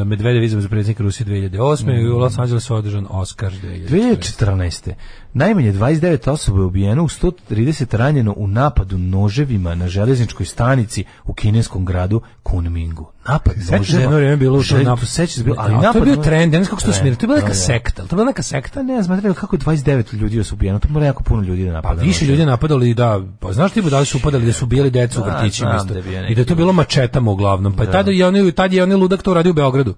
Medvedev 0.07 0.43
izabran 0.43 0.63
za 0.63 0.69
predsjednika 0.69 1.03
Rusije 1.03 1.27
2008. 1.27 2.01
i 2.01 2.09
u 2.09 2.19
Los 2.19 2.39
Angelesu 2.39 2.75
održan 2.75 3.07
Oscar 3.11 3.53
2014. 3.53 3.89
2014. 3.89 4.93
Najmanje 5.35 5.73
29 5.73 6.31
osoba 6.31 6.59
je 6.59 6.65
ubijeno, 6.65 7.05
u 7.05 7.09
130 7.09 7.97
ranjeno 7.97 8.35
u 8.37 8.47
napadu 8.47 8.99
noževima 8.99 9.75
na 9.75 9.89
železničkoj 9.89 10.47
stanici 10.47 11.05
u 11.25 11.35
kineskom 11.35 11.85
gradu 11.85 12.21
Kunmingu. 12.43 13.13
Napad 13.29 13.55
da 13.61 13.77
noževa. 13.79 14.03
jedno 14.03 14.17
vrijeme 14.17 14.37
bilo 14.37 14.59
Želj- 14.59 14.85
napadu? 14.85 15.07
Sećaš 15.07 15.35
se 15.35 15.45
bilo, 15.45 15.57
ali 15.59 15.69
Da, 15.69 15.77
to 15.77 15.83
je 15.83 15.87
napad 15.87 16.03
bio 16.05 16.17
trend, 16.17 16.53
ne 16.53 16.59
znam 16.59 16.67
kako 16.67 16.81
se 16.81 16.87
to 16.87 16.93
smiri, 16.93 17.17
to 17.17 17.25
je 17.25 17.29
bila 17.29 17.37
neka 17.37 17.49
da, 17.49 17.53
da. 17.53 17.61
sekta, 17.61 17.97
to 17.99 18.07
je 18.07 18.17
bila 18.17 18.25
neka 18.25 18.43
sekta. 18.43 18.75
Pa 18.75 18.83
ne 18.83 19.03
znam, 19.03 19.21
znate 19.21 19.41
kako 19.41 19.57
je 19.57 19.61
29 19.61 20.15
ljudi 20.15 20.37
je 20.37 20.45
ubijeno, 20.53 20.79
to 20.79 20.89
mora 20.89 21.07
jako 21.07 21.23
puno 21.23 21.43
ljudi 21.43 21.65
da 21.65 21.71
Pa 21.71 21.75
napada. 21.75 22.03
više 22.03 22.25
nožem. 22.25 22.29
ljudi 22.29 22.47
napadali 22.47 22.95
da, 22.95 23.21
pa 23.41 23.53
znaš 23.53 23.73
ti 23.73 23.83
da 23.83 23.99
li 24.01 24.07
su 24.07 24.19
upadali 24.19 24.47
da 24.47 24.53
su 24.53 24.65
ubijali 24.65 24.91
decu 24.91 25.21
u 25.21 25.25
Da, 25.25 25.31
vrtićima 25.33 25.77
isto. 25.77 25.95
da 25.95 26.01
I 26.29 26.35
da 26.35 26.41
je 26.41 26.45
to 26.45 26.55
bilo 26.55 26.73
mačetama 26.73 27.31
uglavnom. 27.31 27.73
Pa 27.73 27.87
tada 27.87 28.11
je 28.11 28.27
oni 28.27 28.53
tad 28.53 28.73
je 28.73 28.83
oni 28.83 28.95
ludak 28.95 29.23
to 29.23 29.35
radio 29.35 29.51
u 29.51 29.55
Beogradu. 29.55 29.95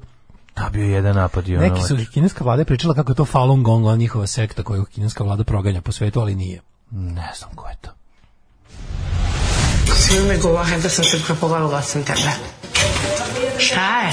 Da, 0.56 0.68
bio 0.72 0.84
je 0.84 0.92
jedan 0.92 1.16
napad 1.16 1.48
i 1.48 1.56
ono... 1.56 1.68
Neki 1.68 1.82
su 1.82 1.96
kineska 2.12 2.44
vlada 2.44 2.64
pričala 2.64 2.94
kako 2.94 3.12
je 3.12 3.16
to 3.16 3.24
Falun 3.24 3.62
Gong, 3.62 3.86
ona 3.86 3.96
njihova 3.96 4.26
sekta 4.26 4.62
koju 4.62 4.84
kineska 4.84 5.24
vlada 5.24 5.44
proganja 5.44 5.80
po 5.80 5.92
svetu, 5.92 6.20
ali 6.20 6.34
nije. 6.34 6.60
Ne 6.90 7.32
znam 7.38 7.50
ko 7.54 7.68
je 7.68 7.76
to. 7.80 7.90
Svi 9.94 10.20
mi 10.28 10.38
govore 10.38 10.78
da 10.78 10.88
sam 10.88 11.04
se 11.04 11.20
prepovalila 11.26 11.82
sam 11.82 12.02
tebe. 12.02 12.30
Šta 13.58 14.00
je? 14.00 14.12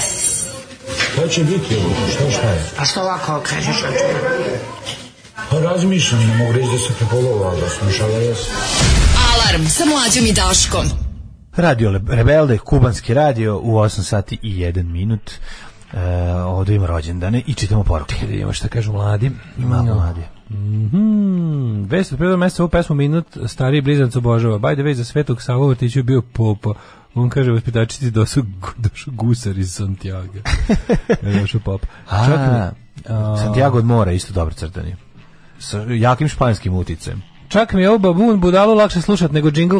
Šta 0.98 1.28
će 1.28 1.44
biti 1.44 1.76
ovo? 1.76 2.08
Šta 2.10 2.30
šta 2.30 2.50
je? 2.50 2.70
Pa 2.76 2.84
što 2.84 3.00
ovako 3.00 3.36
okrećeš 3.36 3.76
očima? 3.76 4.30
Pa 5.50 5.58
razmišljam, 5.58 6.20
ne 6.20 6.36
mogu 6.36 6.52
reći 6.52 6.68
da 6.72 6.78
se 6.78 6.94
prepolovao, 6.98 7.56
da 7.56 7.68
sam 7.68 7.92
šala 7.92 8.18
jesam. 8.18 8.54
Alarm 9.32 9.66
sa 9.66 9.84
mlađom 9.84 10.26
i 10.26 10.32
Daškom. 10.32 10.86
Radio 11.56 12.00
Rebelde, 12.08 12.58
kubanski 12.58 13.14
radio 13.14 13.58
u 13.58 13.72
8 13.72 14.02
sati 14.02 14.38
i 14.42 14.54
1 14.54 14.82
minut. 14.82 15.30
E, 15.92 15.98
ovdje 16.34 16.76
ima 16.76 16.86
rođendane 16.86 17.42
i 17.46 17.54
čitamo 17.54 17.84
poruke. 17.84 18.14
Da 18.20 18.26
vidimo 18.26 18.52
šta 18.52 18.68
kažu 18.68 18.92
mladi. 18.92 19.30
Malo 19.56 19.82
No. 19.84 19.94
mladi. 19.94 20.20
Mhm. 20.50 21.82
Vest 21.84 22.12
od 22.12 22.38
meseca 22.38 22.62
ovu 22.62 22.70
pesmu 22.70 22.96
Minut 22.96 23.26
stariji 23.46 23.80
blizanac 23.80 24.16
obožava. 24.16 24.58
By 24.58 24.74
the 24.74 24.82
way, 24.82 24.92
za 24.92 25.04
Svetog 25.04 25.42
Savo 25.42 25.68
Vrtiću 25.68 25.98
je 25.98 26.02
bio 26.02 26.22
popa. 26.22 26.74
On 27.14 27.28
kaže, 27.28 27.52
vaspitačici 27.52 28.10
došao 28.10 28.42
došao 28.76 29.14
gusar 29.14 29.58
iz 29.58 29.72
Santiago. 29.72 30.38
je 31.22 31.40
došao 31.40 31.60
pop. 31.60 31.80
Čak 32.26 32.38
A, 33.08 33.36
Santiago 33.36 33.78
od 33.78 33.84
mora, 33.84 34.12
isto 34.12 34.32
dobro 34.32 34.54
crtani. 34.54 34.96
Sa 35.58 35.78
jakim 35.80 36.28
španskim 36.28 36.74
uticem. 36.74 37.22
čak 37.48 37.72
mi 37.72 37.82
je 37.82 37.88
ovo 37.88 37.98
babun 37.98 38.40
budalu 38.40 38.74
lakše 38.74 39.00
slušat 39.00 39.32
nego 39.32 39.50
džingl. 39.50 39.78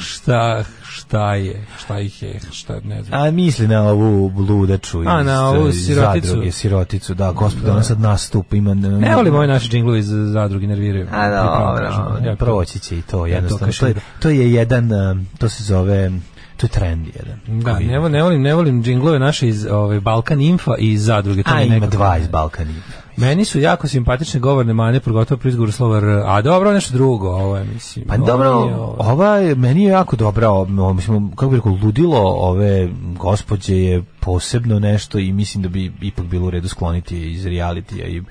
Šta, 0.00 0.64
šta 1.08 1.34
je, 1.34 1.64
šta 1.78 2.00
ih 2.00 2.22
je, 2.22 2.40
šta 2.52 2.80
ne 2.84 3.02
znam. 3.02 3.20
A 3.20 3.30
misli 3.30 3.68
na 3.68 3.82
ovu 3.82 4.32
ludaču 4.38 5.02
iz, 5.02 5.06
A, 5.08 5.22
na 5.22 5.48
ovu 5.48 5.68
iz 5.68 5.86
siroticu. 5.86 6.26
zadruge, 6.26 6.52
siroticu, 6.52 7.14
da, 7.14 7.32
gospod, 7.32 7.68
ona 7.68 7.82
sad 7.82 8.00
nastup 8.00 8.54
ima... 8.54 8.74
Ne 8.74 9.16
volim 9.16 9.34
ove 9.34 9.46
naše 9.46 9.68
džinglovi 9.68 9.98
iz 9.98 10.06
zadruge, 10.08 10.66
nerviraju. 10.66 11.08
A, 11.12 11.30
dobro, 11.30 12.36
proći 12.36 12.78
će 12.78 12.98
i 12.98 13.02
to, 13.02 13.26
jednostavno. 13.26 13.72
to, 13.80 13.86
je, 13.86 13.94
to 14.20 14.30
je 14.30 14.52
jedan, 14.52 15.10
um, 15.10 15.26
to 15.38 15.48
se 15.48 15.64
zove, 15.64 16.10
to 16.56 16.66
je 16.66 16.70
trend 16.70 17.06
jedan. 17.06 17.62
Da, 17.62 17.78
ne, 17.78 17.98
volim- 17.98 18.12
ne 18.12 18.22
volim, 18.22 18.42
ne 18.42 18.54
volim 18.54 18.82
džinglove 18.82 19.18
naše 19.18 19.48
iz 19.48 19.66
ove, 19.66 20.00
Balkan 20.00 20.40
Infa 20.40 20.76
i 20.78 20.92
iz 20.92 21.04
zadruge. 21.04 21.42
To 21.42 21.50
A, 21.54 21.62
ima 21.62 21.74
nekako 21.74 21.90
dva 21.90 22.18
iz 22.18 22.28
Balkana. 22.28 22.70
Meni 23.16 23.44
su 23.44 23.60
jako 23.60 23.88
simpatične 23.88 24.40
govorne 24.40 24.72
mane, 24.72 25.00
pogotovo 25.00 25.38
pri 25.38 25.48
izgovoru 25.48 25.72
slova 25.72 25.98
R. 25.98 26.22
A 26.24 26.42
dobro, 26.42 26.72
nešto 26.72 26.92
drugo, 26.92 27.28
ovo 27.28 27.56
je, 27.56 27.64
mislim. 27.64 28.04
Pa 28.06 28.14
ovo 28.14 28.26
dobro, 28.26 28.60
nije 28.60 28.74
ovo. 28.76 28.96
ova 29.00 29.36
je, 29.36 29.54
meni 29.54 29.82
je 29.82 29.90
jako 29.90 30.16
dobra, 30.16 30.50
o- 30.50 30.66
o- 30.78 30.92
mislim, 30.92 31.30
kako 31.30 31.48
bih 31.48 31.56
rekao, 31.56 31.78
ludilo 31.82 32.20
ove 32.20 32.88
gospođe 33.14 33.76
je 33.76 34.02
posebno 34.20 34.78
nešto 34.78 35.18
i 35.18 35.32
mislim 35.32 35.62
da 35.62 35.68
bi 35.68 35.92
ipak 36.02 36.24
bilo 36.24 36.46
u 36.46 36.50
redu 36.50 36.68
skloniti 36.68 37.16
je 37.16 37.32
iz 37.32 37.46
realitija 37.46 38.06
i, 38.06 38.22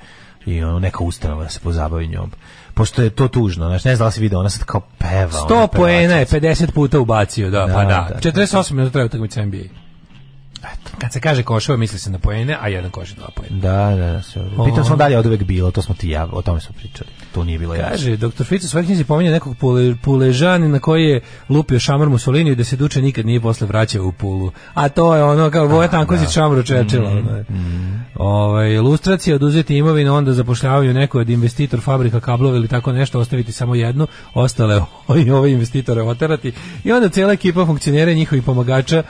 i 0.45 0.63
ono, 0.63 0.79
neka 0.79 1.03
ustanova 1.03 1.43
da 1.43 1.49
se 1.49 1.59
pozabavi 1.59 2.07
njom. 2.07 2.31
Pošto 2.73 3.01
je 3.01 3.09
to 3.09 3.27
tužno, 3.27 3.67
znači 3.67 3.88
ne 3.88 3.95
znam 3.95 4.07
da 4.07 4.11
si 4.11 4.21
vidio, 4.21 4.39
ona 4.39 4.49
sad 4.49 4.63
kao 4.63 4.81
peva. 4.97 5.31
100 5.31 5.53
ona 5.53 5.67
poena 5.67 6.13
je 6.13 6.25
pevačica. 6.25 6.65
50 6.65 6.71
puta 6.71 6.99
ubacio, 6.99 7.49
da, 7.49 7.59
Da, 7.59 7.73
pa 7.73 7.83
da. 7.83 8.07
da, 8.13 8.19
da. 8.21 8.31
48 8.31 8.71
minuta 8.71 8.91
traje 8.91 9.05
utakmica 9.05 9.45
NBA. 9.45 9.57
Kad 10.97 11.13
se 11.13 11.20
kaže 11.20 11.43
koševa, 11.43 11.78
misli 11.78 11.99
se 11.99 12.09
na 12.09 12.20
poene, 12.20 12.57
a 12.61 12.68
jedan 12.68 12.91
koš 12.91 13.09
je 13.09 13.16
dva 13.16 13.28
poena. 13.36 13.57
Da, 13.57 13.95
da, 13.95 14.11
da. 14.11 14.22
sve. 14.22 14.43
Pitam 14.66 14.86
smo 14.86 14.95
da 14.95 15.07
li 15.07 15.13
je 15.13 15.20
od 15.20 15.26
uvek 15.26 15.43
bilo, 15.43 15.72
to 15.72 15.82
smo 15.82 15.95
ti 15.95 16.09
ja, 16.09 16.28
o 16.32 16.41
tome 16.41 16.61
smo 16.61 16.76
pričali. 16.76 17.09
To 17.34 17.43
nije 17.43 17.59
bilo 17.59 17.76
jasno. 17.76 17.89
Kaže, 17.89 18.18
doktor 18.18 18.45
Fico 18.45 18.66
u 18.66 18.70
svojoj 18.70 18.86
knjizi 18.86 19.03
pominje 19.03 19.32
nekog 19.32 19.57
pule, 19.57 19.95
puležanina 20.03 20.80
koji 20.80 21.03
je 21.03 21.22
lupio 21.49 21.80
šamar 21.80 22.09
Mussolini 22.09 22.51
i 22.51 22.55
da 22.55 22.63
se 22.63 22.76
duče 22.76 23.01
nikad 23.01 23.26
nije 23.26 23.41
posle 23.41 23.68
vraćao 23.68 24.05
u 24.05 24.11
pulu. 24.11 24.51
A 24.74 24.89
to 24.89 25.16
je 25.16 25.24
ono 25.24 25.51
kao 25.51 25.68
Voja 25.68 25.88
Tanković 25.88 26.30
šamru 26.30 26.63
čečila. 26.63 27.09
ono 27.09 27.38
je. 27.38 27.45
Ovaj, 28.16 28.74
ilustracija 28.74 29.36
oduzeti 29.36 29.78
imovinu, 29.78 30.16
onda 30.16 30.34
zapošljavaju 30.34 30.93
neko 30.93 31.20
od 31.20 31.30
investitor 31.30 31.82
fabrika 31.82 32.20
kablova 32.20 32.55
ili 32.55 32.68
tako 32.68 32.91
nešto, 32.91 33.20
ostaviti 33.20 33.51
samo 33.51 33.76
jednu, 33.76 34.07
ostale 34.34 34.76
ove, 35.07 35.34
ove 35.34 35.51
investitore 35.51 36.01
oterati 36.01 36.53
i 36.84 36.91
onda 36.91 37.09
cijela 37.09 37.34
ekipa 37.34 37.66
funkcionera 37.66 38.13
njihovih 38.13 38.43
pomagača 38.43 39.03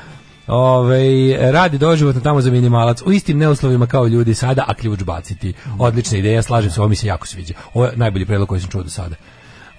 Ove, 0.47 1.37
radi 1.51 1.77
doživotno 1.77 2.21
tamo 2.21 2.41
za 2.41 2.51
minimalac 2.51 3.01
u 3.01 3.11
istim 3.11 3.37
neuslovima 3.37 3.87
kao 3.87 4.07
ljudi 4.07 4.33
sada, 4.33 4.63
a 4.67 4.73
ključ 4.73 5.03
baciti. 5.03 5.53
Odlična 5.79 6.17
ideja, 6.17 6.41
slažem 6.41 6.71
se, 6.71 6.81
ovo 6.81 6.89
mi 6.89 6.95
se 6.95 7.07
jako 7.07 7.27
sviđa. 7.27 7.53
Ovo 7.73 7.85
je 7.85 7.91
najbolji 7.95 8.25
predlog 8.25 8.49
koji 8.49 8.61
sam 8.61 8.69
čuo 8.69 8.83
do 8.83 8.89
sada. 8.89 9.15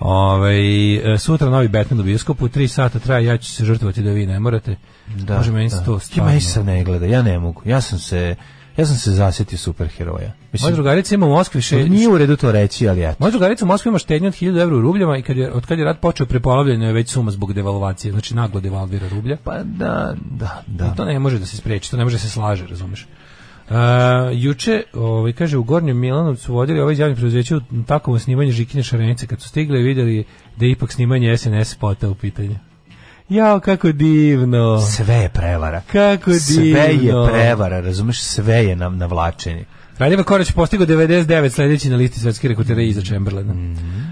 Ove, 0.01 1.19
sutra 1.19 1.51
novi 1.51 1.69
Batman 1.69 2.01
u 2.01 2.03
bioskopu, 2.03 2.49
tri 2.49 2.69
sata 2.69 2.99
traje, 2.99 3.25
ja 3.25 3.37
ću 3.39 3.53
se 3.53 3.65
žrtvovati 3.65 4.03
da 4.03 4.11
vi 4.11 4.27
ne 4.27 4.41
morate. 4.41 4.77
Da, 5.17 5.37
Može 5.37 5.53
meni 5.53 5.71
se 5.71 5.77
da. 5.77 5.85
to 5.85 5.99
stvarno. 5.99 6.33
ne 6.65 6.85
gleda, 6.85 7.07
ja 7.07 7.23
ne 7.23 7.39
mogu. 7.39 7.63
Ja 7.65 7.81
sam 7.81 7.99
se 7.99 8.37
ja 8.77 8.87
sam 8.87 8.97
se 8.97 9.11
zasjetio 9.11 9.59
superheroja. 9.59 10.33
Moja 10.63 10.75
drugarica 10.75 11.15
ima 11.15 11.27
u 11.27 11.31
Moskvi 11.31 11.63
še, 11.63 11.89
nije 11.89 12.09
u 12.09 12.19
redu 12.19 12.37
to 12.37 12.53
reći, 12.53 12.89
ali 12.89 13.05
eto. 13.05 13.17
Moja 13.19 13.31
drugarica 13.31 13.65
u 13.65 13.69
Moskvi 13.69 13.89
ima 13.89 13.99
štednju 13.99 14.29
od 14.29 14.35
1000 14.35 14.63
evra 14.63 14.77
u 14.77 14.81
rubljama 14.81 15.19
i 15.19 15.23
kad 15.23 15.37
je, 15.37 15.53
od 15.53 15.67
kad 15.67 15.79
je 15.79 15.85
rat 15.85 16.01
počeo 16.01 16.27
prepolavljeno 16.27 16.87
je 16.87 16.93
već 16.93 17.11
suma 17.11 17.31
zbog 17.31 17.53
devalvacije, 17.53 18.13
znači 18.13 18.35
naglo 18.35 18.61
devalvira 18.61 19.09
rublja. 19.09 19.37
Pa 19.45 19.63
da, 19.63 20.15
da, 20.31 20.63
da. 20.67 20.87
I 20.87 20.97
to 20.97 21.05
ne 21.05 21.19
može 21.19 21.39
da 21.39 21.47
se 21.47 21.57
spreči, 21.57 21.91
to 21.91 21.97
ne 21.97 22.05
može 22.05 22.17
da 22.17 22.21
se 22.21 22.31
slaže, 22.31 22.67
razumeš. 22.67 23.07
Uh, 23.71 23.75
juče, 24.33 24.83
ovaj, 24.95 25.33
kaže, 25.33 25.59
u 25.59 25.63
Gornjem 25.63 25.99
Milanovcu 25.99 26.55
vodili 26.55 26.81
ovaj 26.81 26.97
javni 26.97 27.15
preduzeće 27.15 27.57
u 27.57 27.61
takovo 27.87 28.19
snimanje 28.19 28.53
Žikine 28.53 28.83
Šarenice, 28.83 29.27
kad 29.27 29.41
su 29.41 29.49
stigli 29.49 29.81
i 29.81 29.83
vidjeli 29.83 30.25
da 30.57 30.65
je 30.65 30.71
ipak 30.71 30.93
snimanje 30.93 31.37
SNS 31.37 31.71
spota 31.71 32.09
u 32.09 32.15
pitanju. 32.15 32.57
Jao, 33.29 33.61
kako 33.61 33.93
divno. 33.93 34.81
Sve 34.81 35.15
je 35.15 35.29
prevara. 35.29 35.83
Kako 35.93 36.33
Sve 36.33 36.89
divno. 36.89 37.23
je 37.23 37.33
prevara, 37.33 37.81
razumeš, 37.81 38.23
sve 38.23 38.55
je 38.55 38.77
na, 38.77 38.89
navlačenje. 38.89 39.65
Radima 39.99 40.23
Korać 40.23 40.53
postigao 40.53 40.87
99 40.87 41.51
sledeći 41.51 41.91
na 41.91 41.97
listi 41.97 42.21
svetskih 42.21 42.51
rekordera 42.51 42.83
iza 42.83 43.03
Chamberlaina. 43.03 43.55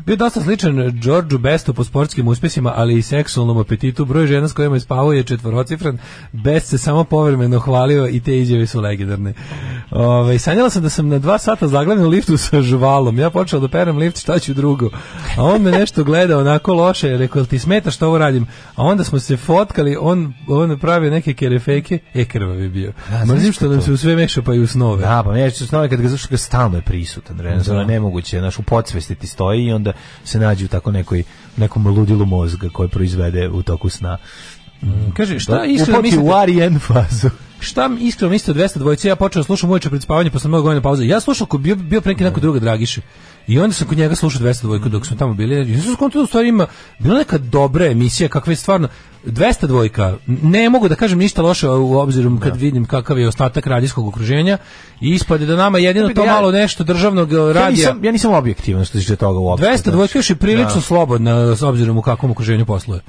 Bio 0.06 0.16
dosta 0.16 0.40
sličan 0.40 1.00
Georgeu 1.02 1.38
Bestu 1.38 1.74
po 1.74 1.84
sportskim 1.84 2.28
uspesima, 2.28 2.72
ali 2.76 2.98
i 2.98 3.02
seksualnom 3.02 3.58
apetitu. 3.58 4.04
Broj 4.04 4.26
žena 4.26 4.48
s 4.48 4.52
kojima 4.52 4.76
je 4.76 4.80
spavao 4.80 5.12
je 5.12 5.22
četvorocifran. 5.22 5.98
Best 6.32 6.68
se 6.68 6.78
samo 6.78 7.04
povremeno 7.04 7.58
hvalio 7.58 8.08
i 8.08 8.20
te 8.20 8.38
izjave 8.38 8.66
su 8.66 8.80
legendarne. 8.80 9.34
Ove, 9.90 10.38
sanjala 10.38 10.70
sam 10.70 10.82
da 10.82 10.88
sam 10.90 11.08
na 11.08 11.18
dva 11.18 11.38
sata 11.38 11.68
zaglavljen 11.68 12.06
u 12.06 12.10
liftu 12.10 12.36
sa 12.36 12.62
žvalom. 12.62 13.18
Ja 13.18 13.30
počeo 13.30 13.60
da 13.60 13.68
perem 13.68 13.96
lift, 13.96 14.18
šta 14.18 14.38
ću 14.38 14.54
drugo? 14.54 14.90
A 15.36 15.44
on 15.44 15.62
me 15.62 15.70
nešto 15.70 16.04
gleda 16.04 16.38
onako 16.38 16.74
loše. 16.74 17.16
Rekao, 17.16 17.40
"Jel 17.40 17.46
ti 17.46 17.58
smeta 17.58 17.90
što 17.90 18.06
ovo 18.06 18.18
radim? 18.18 18.46
A 18.76 18.82
onda 18.82 19.04
smo 19.04 19.18
se 19.18 19.36
fotkali, 19.36 19.96
on, 20.00 20.34
on 20.48 20.78
pravio 20.78 21.10
neke 21.10 21.34
kerefeke. 21.34 21.98
E, 22.14 22.24
krvav 22.24 22.60
je 22.60 22.68
bio. 22.68 22.92
Mrzim 23.26 23.52
što 23.52 23.68
nam 23.68 23.82
se 23.82 23.92
u 23.92 23.96
sve 23.96 24.16
meša 24.16 24.42
pa 24.42 24.54
i 24.54 24.58
u 24.58 24.66
snove. 24.66 25.02
Da, 25.02 25.22
pa 25.26 25.32
snove 25.74 25.88
kad 25.88 26.00
ga 26.00 26.08
zašto 26.08 26.28
ga 26.30 26.36
stalno 26.36 26.76
je 26.78 26.82
prisutan, 26.82 27.40
je 27.40 27.86
nemoguće, 27.86 28.38
znaš, 28.38 28.58
u 28.58 28.62
podsvesti 28.62 29.14
ti 29.14 29.26
stoji 29.26 29.64
i 29.64 29.72
onda 29.72 29.92
se 30.24 30.38
nađe 30.38 30.64
u 30.64 30.68
tako 30.68 30.92
nekoj, 30.92 31.22
nekom 31.56 31.86
ludilu 31.86 32.26
mozga 32.26 32.68
koji 32.68 32.88
proizvede 32.88 33.48
u 33.48 33.62
toku 33.62 33.88
sna. 33.88 34.18
Kaže, 35.16 35.38
šta 35.38 35.54
Da, 35.54 35.64
iskreno 35.64 36.02
mislite? 36.02 36.24
u 36.24 36.30
REM 36.46 36.78
fazu. 36.78 37.30
Šta 37.60 37.90
iskreno 38.00 38.30
mislite 38.30 38.60
o 38.60 38.64
200 38.64 38.78
dvojice? 38.78 39.08
Ja 39.08 39.16
počeo 39.16 39.40
da 39.40 39.44
slušam 39.44 39.70
uveče 39.70 39.88
pred 39.90 40.02
spavanje 40.02 40.30
posle 40.30 40.48
mnogo 40.48 40.62
godina 40.62 40.82
pauze. 40.82 41.06
Ja 41.06 41.20
slušao 41.20 41.46
ko 41.46 41.58
bio 41.58 41.76
bio 41.76 42.00
pre 42.00 42.12
neki 42.12 42.24
neko 42.24 42.40
druga 42.40 42.58
Dragiše. 42.58 43.00
I 43.46 43.58
onda 43.58 43.74
sam 43.74 43.86
kod 43.88 43.98
njega 43.98 44.14
slušao 44.14 44.42
200 44.42 44.62
dvojku 44.62 44.88
dok 44.88 45.06
smo 45.06 45.16
tamo 45.16 45.34
bili. 45.34 45.72
Ja 45.72 45.82
sam 45.82 45.92
skontao 45.94 46.20
da 46.22 46.26
stvari 46.26 46.48
ima 46.48 46.66
bila 46.98 47.18
neka 47.18 47.38
dobra 47.38 47.86
emisija, 47.86 48.28
kakva 48.28 48.52
je 48.52 48.56
stvarno 48.56 48.88
200 49.26 49.66
dvojka. 49.66 50.16
Ne 50.26 50.70
mogu 50.70 50.88
da 50.88 50.94
kažem 50.94 51.18
ništa 51.18 51.42
loše 51.42 51.68
u 51.68 51.98
obzirom 51.98 52.40
kad 52.40 52.56
vidim 52.56 52.84
kakav 52.84 53.18
je 53.18 53.28
ostatak 53.28 53.66
radijskog 53.66 54.08
okruženja. 54.08 54.58
I 55.00 55.10
ispade 55.10 55.46
da 55.46 55.56
nama 55.56 55.78
jedino 55.78 56.08
to 56.08 56.26
malo 56.26 56.50
nešto 56.52 56.84
državnog 56.84 57.32
eh, 57.32 57.36
Ja 57.36 57.52
radija. 57.52 57.70
nisam, 57.70 58.04
ja 58.04 58.12
nisam 58.12 58.32
objektivan 58.32 58.84
što 58.84 58.98
se 58.98 59.04
tiče 59.04 59.16
toga 59.16 59.38
uopšte. 59.38 59.66
200 59.66 59.90
dvojka 59.90 60.18
još 60.18 60.30
je 60.30 60.36
prilično 60.36 60.80
slobodna 60.80 61.56
s 61.56 61.62
obzirom 61.62 61.98
u 61.98 62.02
kakvom 62.02 62.30
okruženju 62.30 62.66
posluje. 62.66 63.00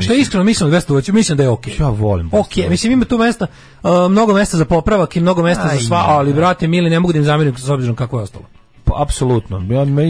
Šta 0.00 0.14
iskreno 0.14 0.44
mislim 0.44 0.68
o 0.68 0.72
200 0.72 0.86
dvojci, 0.86 1.12
mislim 1.12 1.36
da 1.36 1.42
je 1.42 1.48
okej. 1.48 1.74
Ja 1.80 1.88
volim 1.88 2.30
200 2.30 2.40
Ok, 2.40 2.70
mislim 2.70 2.92
ima 2.92 3.04
tu 3.04 3.18
mesta, 3.18 3.46
uh, 3.82 3.90
mnogo 4.10 4.34
mesta 4.34 4.56
za 4.56 4.64
popravak 4.64 5.16
i 5.16 5.20
mnogo 5.20 5.42
mesta 5.42 5.68
Aj, 5.70 5.78
za 5.78 5.84
sva, 5.86 5.98
je, 5.98 6.04
ali 6.06 6.32
da. 6.32 6.36
brate 6.36 6.68
mili 6.68 6.90
ne 6.90 7.00
mogu 7.00 7.12
da 7.12 7.18
im 7.18 7.24
zamerim 7.24 7.56
s 7.56 7.68
obzirom 7.68 7.96
kako 7.96 8.18
je 8.18 8.22
ostalo. 8.22 8.44
Pa, 8.86 9.02
apsolutno. 9.02 9.62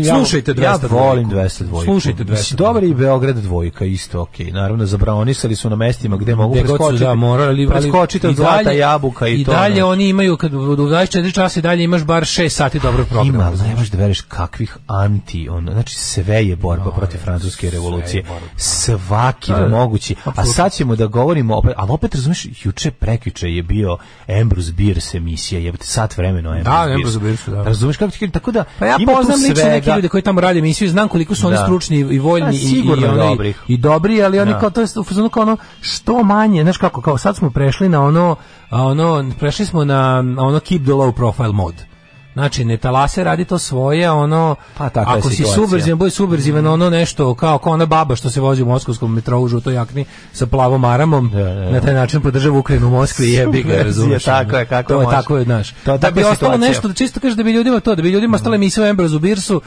Ja, 0.05 0.17
Slušajte 0.17 0.55
200 0.55 0.63
Ja 0.63 0.79
volim 0.91 1.29
dvojku. 1.29 1.49
200 1.49 1.63
dvojku. 1.63 1.85
Slušajte 1.85 2.25
200 2.25 2.31
Mislim, 2.31 2.57
Dobar 2.57 2.85
je 2.85 2.91
i 2.91 2.95
Beograd 2.95 3.37
dvojka, 3.37 3.85
isto 3.85 4.21
okej. 4.21 4.51
Naravno, 4.51 4.87
zabraonisali 4.87 5.57
su 5.57 5.71
na 5.71 5.77
mestima 5.77 6.17
gde 6.17 6.35
mogu 6.35 6.55
preskočiti. 6.55 7.05
da, 7.05 7.15
morali, 7.15 7.49
ali 7.49 7.69
preskočiti 7.69 8.27
i 8.27 8.31
od 8.31 8.37
zlata 8.37 8.71
jabuka 8.71 9.29
i, 9.29 9.41
i 9.41 9.45
to. 9.45 9.53
dalje 9.53 9.85
ono. 9.85 9.93
oni 9.93 10.09
imaju 10.09 10.37
kad 10.37 10.55
u 10.55 10.59
24 10.59 11.35
časa 11.35 11.61
i 11.61 11.63
dalje 11.63 11.85
imaš 11.85 12.05
bar 12.05 12.23
6 12.23 12.49
sati 12.49 12.79
dobrog 12.79 13.07
programa. 13.07 13.39
Ima, 13.39 13.45
ali 13.45 13.69
ne 13.69 13.75
možeš 13.75 13.91
da 13.91 13.99
veriš 13.99 14.21
kakvih 14.21 14.77
anti, 14.87 15.49
on, 15.49 15.69
znači 15.73 15.99
sve 15.99 16.47
je 16.47 16.57
borba 16.57 16.91
protiv 16.91 17.19
francuske 17.19 17.71
revolucije. 17.71 18.25
Svaki 18.57 19.53
Da, 19.53 19.59
da. 19.59 19.69
mogući. 19.69 20.15
A 20.25 20.45
sad 20.45 20.73
ćemo 20.73 20.97
da 20.97 21.07
govorimo, 21.07 21.57
opet, 21.57 21.73
ali 21.77 21.91
opet 21.93 22.15
razumeš, 22.15 22.47
juče 22.65 22.91
prekjuče 22.91 23.49
je 23.49 23.63
bio 23.63 23.97
Ambrose 24.41 24.73
Bierce 24.73 25.17
emisija, 25.17 25.61
jebote 25.61 25.87
sat 25.87 26.17
vremena 26.17 26.51
Ambrose 26.51 26.71
Da, 26.71 26.95
Ambrose 26.95 27.19
Bierce, 27.19 27.51
da. 27.51 27.63
Razumeš 27.63 27.97
kako 27.97 28.13
ti 28.13 28.31
tako 28.31 28.53
da 28.53 28.65
Pa 28.79 28.87
ja 28.87 28.97
ima 28.99 29.13
poznam 29.13 29.41
lično 29.41 29.65
neke 29.65 29.91
ljude 29.91 30.09
koji 30.09 30.23
tamo 30.23 30.41
rade 30.41 30.59
emisiju 30.59 30.87
i 30.87 30.91
znam 30.91 31.09
koliko 31.09 31.35
su 31.35 31.47
oni 31.47 31.57
Da. 31.57 31.63
stručni 31.63 31.97
i 31.99 32.19
voljni 32.19 32.47
Pa, 32.47 32.53
i, 32.53 32.57
i, 32.79 32.93
oni- 32.93 33.31
dobrih. 33.31 33.63
i 33.69 33.77
dobri, 33.77 34.23
ali 34.23 34.41
oni 34.41 34.53
Da. 34.53 34.59
kao 34.59 34.71
to 34.71 34.81
je 34.81 34.87
kao 35.31 35.43
ono 35.43 35.57
što 35.81 36.23
manje, 36.23 36.63
znaš 36.63 36.77
kako, 36.77 37.01
kao 37.01 37.19
sad 37.19 37.37
smo 37.37 37.51
prešli 37.51 37.89
na 37.89 38.03
ono, 38.03 38.37
ono 38.71 39.33
prešli 39.39 39.67
smo 39.67 39.85
na, 39.85 40.23
na 40.23 40.43
ono 40.43 40.61
keep 40.61 40.83
the 40.83 40.93
low 40.93 41.13
profile 41.13 41.53
mode. 41.53 41.96
Znači, 42.37 42.65
ne 42.65 42.77
talase 42.77 43.25
radi 43.25 43.45
to 43.45 43.59
svoje, 43.59 44.11
ono, 44.11 44.57
Pa, 44.79 44.85
je 44.85 44.91
ako 44.97 45.31
si 45.31 45.37
situacija. 45.37 45.55
subverzivan, 45.55 45.99
budi 45.99 46.11
subverzivan, 46.11 46.67
ono 46.67 46.91
nešto, 46.91 47.35
kao, 47.35 47.59
kao 47.59 47.73
ona 47.73 47.87
baba 47.87 48.17
što 48.17 48.31
se 48.31 48.41
vozi 48.41 48.63
u 48.63 48.67
moskovskom 48.67 49.15
metrou 49.15 49.43
u 49.43 49.49
žutoj 49.49 49.75
jakni 49.75 50.05
sa 50.33 50.47
plavom 50.47 50.85
aramom, 50.85 51.31
Da, 51.31 51.45
da, 51.45 51.55
da. 51.55 51.71
na 51.71 51.81
taj 51.81 51.95
način 51.95 52.21
podržava 52.21 52.59
Ukrajinu 52.59 52.87
u 52.87 52.91
Moskvi, 52.91 53.33
jebi 53.33 53.63
ga, 53.63 53.83
razumeš. 53.83 54.25
tako 54.25 54.57
je, 54.57 54.67
kako 54.67 54.89
To 54.89 55.01
je 55.01 55.07
tako 55.11 55.37
je, 55.37 55.45
znaš. 55.45 55.71
To 55.71 55.99
da 55.99 56.11
bi 56.11 56.15
takva 56.15 56.21
ostalo 56.23 56.33
situacija. 56.53 56.69
nešto, 56.69 56.89
da 56.89 56.95
čisto 56.95 57.21
kaže 57.21 57.37
da 57.37 57.43
bi 57.43 57.53
ljudima 57.53 57.81
to, 57.81 57.95
da 57.95 58.03
bi 58.03 58.11
ljudima 58.11 58.35
ostale 58.37 58.57
emisije 58.57 58.87
o 58.87 58.91
Ambrozu 58.91 59.19
Birsu, 59.19 59.61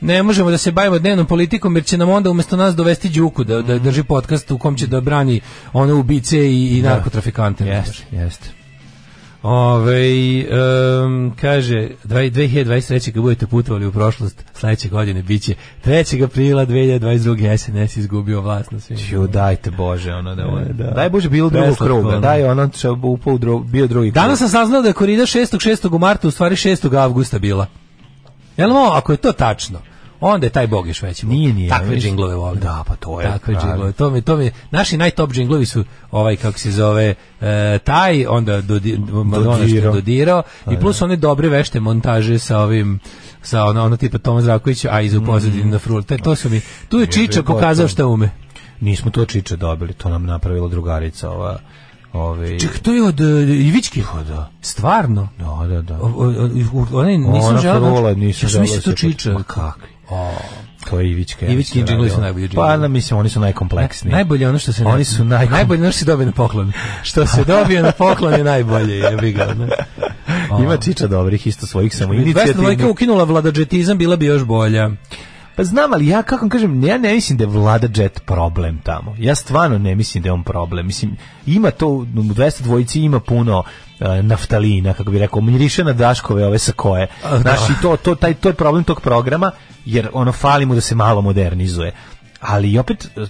ne 0.00 0.22
možemo 0.22 0.50
da 0.50 0.58
se 0.58 0.72
bavimo 0.72 0.98
dnevnom 0.98 1.26
politikom 1.26 1.76
jer 1.76 1.84
će 1.84 1.98
nam 1.98 2.08
onda 2.10 2.30
umjesto 2.30 2.56
nas 2.56 2.74
dovesti 2.74 3.08
Đuku 3.08 3.44
da, 3.44 3.62
da 3.62 3.78
drži 3.78 4.02
podcast 4.02 4.50
u 4.50 4.58
kom 4.58 4.76
će 4.76 4.86
da 4.86 5.00
brani 5.00 5.40
one 5.72 5.92
ubice 5.92 6.38
i, 6.40 6.78
i 6.78 6.82
narkotrafikante. 6.82 7.64
Jeste, 7.66 8.02
jeste. 8.12 8.63
Ove, 9.46 10.44
um, 11.04 11.32
kaže, 11.40 11.88
dva- 12.04 12.20
2023. 12.20 13.12
kad 13.12 13.22
budete 13.22 13.46
putovali 13.46 13.86
u 13.86 13.92
prošlost, 13.92 14.44
sledeće 14.54 14.88
godine 14.88 15.22
biće 15.22 15.54
3. 15.84 16.24
aprila 16.24 16.66
2022. 16.66 17.56
SNS 17.56 17.96
izgubio 17.96 18.40
vlast 18.40 18.70
na 18.70 18.80
svim. 18.80 18.98
Ju, 19.10 19.26
dajte 19.26 19.70
Bože, 19.70 20.12
ono 20.14 20.34
da, 20.34 20.42
E, 20.42 20.72
da. 20.72 20.90
Daj 20.90 21.10
Bože 21.10 21.28
bilo 21.28 21.50
drugog 21.50 21.76
kruga. 21.76 22.18
Daj 22.18 22.44
ono 22.44 22.68
će 22.68 22.90
upao 22.90 23.34
u 23.34 23.38
dru, 23.38 23.58
bio 23.58 23.86
drugi 23.86 24.10
krug. 24.10 24.14
Danas 24.14 24.38
sam 24.38 24.48
saznao 24.48 24.82
da 24.82 24.88
je 24.88 24.94
korida 24.94 25.22
6. 25.22 25.70
6. 25.70 25.94
u 25.94 25.98
marta 25.98 26.28
u 26.28 26.30
stvari 26.30 26.56
6. 26.56 26.96
avgusta 26.96 27.38
bila. 27.38 27.66
Jel 28.56 28.70
mo, 28.70 28.90
ako 28.92 29.12
je 29.12 29.16
to 29.16 29.32
tačno, 29.32 29.78
onda 30.26 30.46
je 30.46 30.50
taj 30.50 30.66
bog 30.66 30.88
još 30.88 31.02
veći. 31.02 31.26
Nije, 31.26 31.52
nije. 31.54 31.68
Takve 31.68 31.84
Mislim- 31.86 32.00
džinglove 32.02 32.34
volim. 32.34 32.60
Da, 32.60 32.84
pa 32.86 32.96
to 32.96 33.20
je, 33.20 33.26
Takve 33.26 33.54
džinglove. 33.54 33.92
To 33.92 34.10
mi, 34.10 34.22
to 34.22 34.36
mi, 34.36 34.50
naši 34.70 34.96
najtop 34.96 35.32
džinglovi 35.32 35.66
su 35.66 35.84
ovaj, 36.10 36.36
kako 36.36 36.58
se 36.58 36.70
zove, 36.70 37.14
e, 37.40 37.78
taj, 37.78 38.26
onda 38.26 38.60
dodi, 38.60 38.98
ono 39.12 39.42
što 39.42 39.52
je 39.52 39.58
Dodirao. 39.58 39.92
dodirao, 39.92 40.42
i 40.70 40.80
plus 40.80 41.02
one 41.02 41.16
dobre 41.16 41.48
vešte 41.48 41.80
montaže 41.80 42.38
sa 42.38 42.58
ovim, 42.58 42.98
sa 43.42 43.64
ono, 43.64 43.84
ono 43.84 43.96
tipa 43.96 44.18
Toma 44.18 44.40
Zdravkovića, 44.40 44.88
a 44.92 45.00
iza 45.00 45.18
u 45.18 45.24
pozadini 45.24 45.64
na 45.64 45.78
frul. 45.78 46.02
Te, 46.02 46.18
to 46.18 46.36
su 46.36 46.50
mi, 46.50 46.60
tu 46.88 46.98
je 46.98 47.06
Čiča 47.06 47.42
pokazao 47.42 47.88
šta 47.88 48.06
ume. 48.06 48.30
Nismo 48.80 49.10
to 49.10 49.24
čiče 49.24 49.56
dobili, 49.56 49.92
to 49.92 50.08
nam 50.08 50.24
napravila 50.24 50.68
drugarica 50.68 51.30
ova 51.30 51.58
Ove, 52.12 52.60
Ček, 52.60 52.78
to 52.78 52.92
je 52.92 53.02
od 53.02 53.20
uh, 53.20 53.26
Ivičke? 53.40 54.02
Pa 54.12 54.22
da. 54.22 54.50
Stvarno? 54.60 55.28
Da, 55.38 55.66
da, 55.66 55.82
da. 55.82 55.94
O, 55.94 56.06
o, 56.06 56.26
o, 56.74 56.86
onaj 56.92 57.18
nisam 57.18 57.48
Ona 57.48 57.60
želeo. 57.60 57.80
frula, 57.80 58.00
znači- 58.12 58.20
nisam 58.20 58.48
sam 58.48 58.60
mislio 58.60 58.80
želeo 58.80 58.94
to 58.94 59.00
čiča. 59.00 59.32
Ma 59.32 59.42
kakvi? 59.42 59.88
O, 60.10 60.32
To 60.90 61.00
je 61.00 61.10
Ivićka. 61.10 61.46
Ivićki 61.46 61.78
ja 61.78 61.80
sam 61.80 61.88
džinglovi 61.88 62.10
su 62.10 62.20
najbolji 62.20 62.46
Pa, 62.46 62.50
džinglovi. 62.50 62.78
na, 62.78 62.88
mislim, 62.88 63.18
oni 63.18 63.28
su 63.28 63.40
najkompleksniji. 63.40 64.12
Najbolje 64.12 64.42
je 64.42 64.48
ono 64.48 64.58
što 64.58 64.72
se 64.72 64.84
Oni 64.84 65.04
su 65.04 65.24
najkom- 65.24 65.52
najbolje 65.52 65.82
ono 65.82 65.90
što 65.90 65.98
se 65.98 66.04
dobije 66.04 66.26
na 66.26 66.32
poklon. 66.32 66.72
Što 67.02 67.26
se 67.26 67.44
dobije 67.44 67.82
na 67.82 67.92
poklon 67.92 68.32
je 68.34 68.44
najbolje, 68.44 68.94
jebi 68.94 69.32
ga. 69.32 69.54
Ima 70.58 70.76
čiča 70.76 71.06
dobrih, 71.06 71.46
isto 71.46 71.66
svojih 71.66 71.96
samo 71.96 72.12
202 72.14 72.22
inicijativnih. 72.22 72.86
ukinula 72.86 73.24
vladadžetizam, 73.24 73.98
bila 73.98 74.16
bi 74.16 74.26
još 74.26 74.42
bolja. 74.44 74.90
Pa 75.56 75.64
znam, 75.64 75.92
ali 75.92 76.06
ja 76.06 76.22
kako 76.22 76.48
kažem, 76.48 76.84
ja 76.84 76.98
ne 76.98 77.14
mislim 77.14 77.38
da 77.38 77.44
je 77.44 77.48
Vlada 77.48 77.88
Jet 78.02 78.22
problem 78.26 78.80
tamo. 78.82 79.14
Ja 79.18 79.34
stvarno 79.34 79.78
ne 79.78 79.94
mislim 79.94 80.22
da 80.22 80.28
je 80.28 80.32
on 80.32 80.42
problem. 80.42 80.86
Mislim, 80.86 81.16
ima 81.46 81.70
to, 81.70 81.88
u 81.88 82.04
200 82.04 82.62
dvojici 82.62 83.00
ima 83.00 83.20
puno 83.20 83.62
e, 84.00 84.22
naftalina, 84.22 84.94
kako 84.94 85.10
bi 85.10 85.18
rekao, 85.18 85.40
miriše 85.40 85.84
na 85.84 85.92
daškove 85.92 86.46
ove 86.46 86.58
sa 86.58 86.72
koje. 86.72 87.06
Znaš, 87.40 87.70
i 87.70 87.82
to, 87.82 87.96
to, 87.96 88.14
taj, 88.14 88.34
to 88.34 88.48
je 88.48 88.52
problem 88.54 88.84
tog 88.84 89.00
programa, 89.00 89.50
jer 89.84 90.08
ono, 90.12 90.32
fali 90.32 90.66
mu 90.66 90.74
da 90.74 90.80
se 90.80 90.94
malo 90.94 91.22
modernizuje. 91.22 91.92
Ali 92.40 92.78
opet 92.78 93.04
e, 93.16 93.20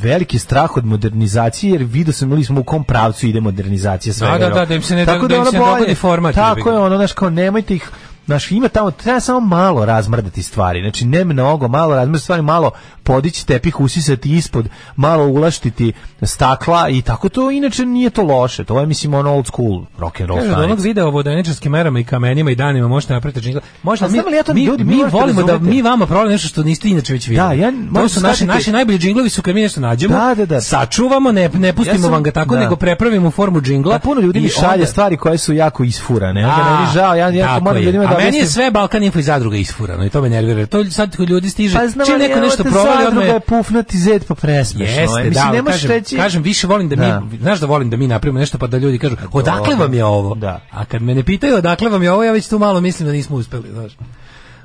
veliki 0.00 0.38
strah 0.38 0.76
od 0.76 0.84
modernizacije 0.84 1.72
jer 1.72 1.82
vidio 1.82 2.12
sam 2.12 2.28
imali 2.28 2.44
smo 2.44 2.60
u 2.60 2.64
kom 2.64 2.84
pravcu 2.84 3.26
ide 3.26 3.40
modernizacija 3.40 4.12
svega. 4.12 4.38
Da, 4.38 4.48
da, 4.48 4.54
da, 4.54 4.64
da 4.64 4.74
im 4.74 4.82
se 4.82 4.94
ne- 4.96 5.04
da 5.04 5.14
im 5.14 5.20
se 5.20 5.52
ne 5.52 5.58
dogodi 5.58 5.94
format, 5.94 6.34
Tako 6.34 6.70
je 6.70 6.78
ono, 6.78 6.96
znaš, 6.96 7.12
kao 7.12 7.30
nemojte 7.30 7.74
ih 7.74 7.90
Znaš, 8.30 8.50
ima 8.50 8.68
tamo, 8.68 8.90
treba 8.90 9.20
samo 9.20 9.40
malo 9.40 9.84
razmrdati 9.84 10.42
stvari, 10.42 10.80
znači 10.80 11.04
ne 11.06 11.24
mnogo, 11.24 11.68
malo 11.68 11.94
razmrdati 11.94 12.22
stvari, 12.22 12.42
malo 12.42 12.70
podići 13.02 13.46
tepih, 13.46 13.80
usisati 13.80 14.36
ispod, 14.36 14.68
malo 14.96 15.26
ulaštiti 15.26 15.92
stakla 16.22 16.88
i 16.88 17.02
tako 17.02 17.28
to, 17.28 17.50
inače 17.50 17.86
nije 17.86 18.10
to 18.10 18.22
loše, 18.22 18.64
to 18.64 18.80
je 18.80 18.86
mislim 18.86 19.14
ono 19.14 19.32
old 19.32 19.46
school 19.46 19.84
rock 19.98 20.20
and 20.20 20.28
roll 20.28 20.40
Kaže, 20.40 20.52
od 20.52 20.58
onog 20.60 20.80
videa 20.80 21.06
o 21.06 21.10
vodeničarskim 21.10 21.72
merama 21.72 22.00
i 22.00 22.04
kamenima 22.04 22.50
i 22.50 22.54
danima 22.54 22.88
možete 22.88 23.12
napraviti 23.12 23.40
džingl. 23.40 23.58
Možda 23.82 24.08
mi, 24.08 24.20
li 24.20 24.36
ja 24.36 24.42
to, 24.42 24.54
mi, 24.54 24.64
ljudi, 24.64 24.84
mi 24.84 24.96
morate 24.96 25.16
volimo 25.16 25.42
da 25.42 25.58
mi 25.58 25.82
vama 25.82 26.06
problem 26.06 26.28
nešto 26.28 26.48
što 26.48 26.62
niste 26.62 26.88
inače 26.88 27.12
već 27.12 27.28
vidjeli. 27.28 27.48
Da, 27.48 27.64
ja- 27.66 27.72
to 27.94 28.08
su 28.08 28.20
naši, 28.20 28.46
naši 28.46 28.72
najbolji 28.72 28.98
džinglovi 28.98 29.28
su 29.28 29.42
kad 29.42 29.54
mi 29.54 29.62
nešto 29.62 29.80
nađemo, 29.80 30.14
Da, 30.16 30.34
da, 30.34 30.46
da. 30.46 30.60
sačuvamo, 30.60 31.32
ne, 31.32 31.48
ne 31.50 31.72
pustimo 31.72 31.96
Ja 31.96 32.02
sam- 32.02 32.12
vam 32.12 32.22
ga 32.22 32.30
tako, 32.30 32.54
da. 32.54 32.60
nego 32.60 32.76
prepravimo 32.76 33.28
u 33.28 33.30
formu 33.30 33.60
džingla. 33.60 33.94
A 33.94 33.98
puno 33.98 34.20
ljudi 34.20 34.40
mi 34.40 34.48
šalje 34.48 34.72
onda- 34.72 34.86
stvari 34.86 35.16
koje 35.16 35.38
su 35.38 35.52
jako 35.52 35.84
isfurane. 35.84 36.40
Ja 36.40 36.46
Da, 36.48 36.56
ga 36.64 36.70
meni 36.70 36.92
žao, 36.94 37.14
ja, 37.14 37.28
ja 37.28 37.46
tako 37.46 37.64
moram 37.64 37.82
je. 37.82 37.92
Da 38.20 38.24
meni 38.24 38.38
je 38.38 38.46
sve 38.46 38.70
Balkan 38.70 39.02
Info 39.02 39.18
i 39.18 39.22
zadruga 39.22 39.56
isfurano 39.56 40.04
i 40.04 40.10
to 40.10 40.22
me 40.22 40.28
nervira. 40.28 40.66
To 40.66 40.84
sad 40.86 41.16
kod 41.16 41.30
ljudi 41.30 41.50
stiže, 41.50 41.74
Pa 41.74 41.86
znam, 41.86 42.06
čim 42.06 42.18
neko 42.18 42.32
evo 42.32 42.40
nešto 42.40 42.62
provali, 42.64 43.04
zadruga 43.04 43.20
odme 43.20 43.26
je 43.26 43.40
pufnati 43.40 43.98
zed 43.98 44.24
pa 44.24 44.34
presmešno. 44.34 44.84
Jeste, 44.92 45.18
je. 45.18 45.24
Mislim, 45.24 45.52
da, 45.54 45.62
kažem, 45.64 45.90
reći... 45.90 46.16
kažem, 46.16 46.42
više 46.42 46.66
volim 46.66 46.88
da, 46.88 46.96
Da. 46.96 47.20
mi, 47.22 47.38
znaš 47.38 47.60
da 47.60 47.66
volim 47.66 47.90
da 47.90 47.96
mi 47.96 48.06
napravimo 48.06 48.38
nešto 48.38 48.58
pa 48.58 48.66
da 48.66 48.78
ljudi 48.78 48.98
kažu, 48.98 49.16
odakle 49.32 49.74
vam 49.74 49.94
je 49.94 50.04
ovo? 50.04 50.34
Da. 50.34 50.60
A 50.70 50.84
kad 50.84 51.02
me 51.02 51.14
ne 51.14 51.22
pitaju 51.22 51.56
odakle 51.56 51.88
vam 51.88 52.02
je 52.02 52.12
ovo, 52.12 52.24
ja 52.24 52.32
već 52.32 52.48
tu 52.48 52.58
malo 52.58 52.80
mislim 52.80 53.06
da 53.06 53.12
nismo 53.12 53.36
uspeli, 53.36 53.68
znaš. 53.70 53.92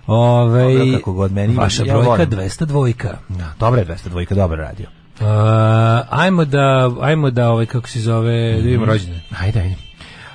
Ove, 0.07 0.63
Dobro, 0.63 0.97
kako 0.97 1.13
god 1.13 1.31
meni, 1.31 1.55
vaša 1.55 1.83
ja 1.83 1.93
brojka 1.93 2.09
volim. 2.09 2.29
202. 2.29 2.93
Da, 3.29 3.53
dobra 3.59 3.79
je 3.81 3.87
202, 3.87 4.35
dobro 4.35 4.57
radio. 4.57 4.87
Uh, 5.19 5.25
ajmo 6.11 6.45
da, 6.45 6.91
ajmo 7.01 7.29
da, 7.29 7.49
ovaj, 7.49 7.65
kako 7.65 7.89
se 7.89 7.99
zove, 8.01 8.51
da 8.51 8.57
Mhm. 8.57 8.65
vidimo 8.65 8.85
rođene. 8.85 9.21
Ajde, 9.39 9.59
ajde. 9.59 9.75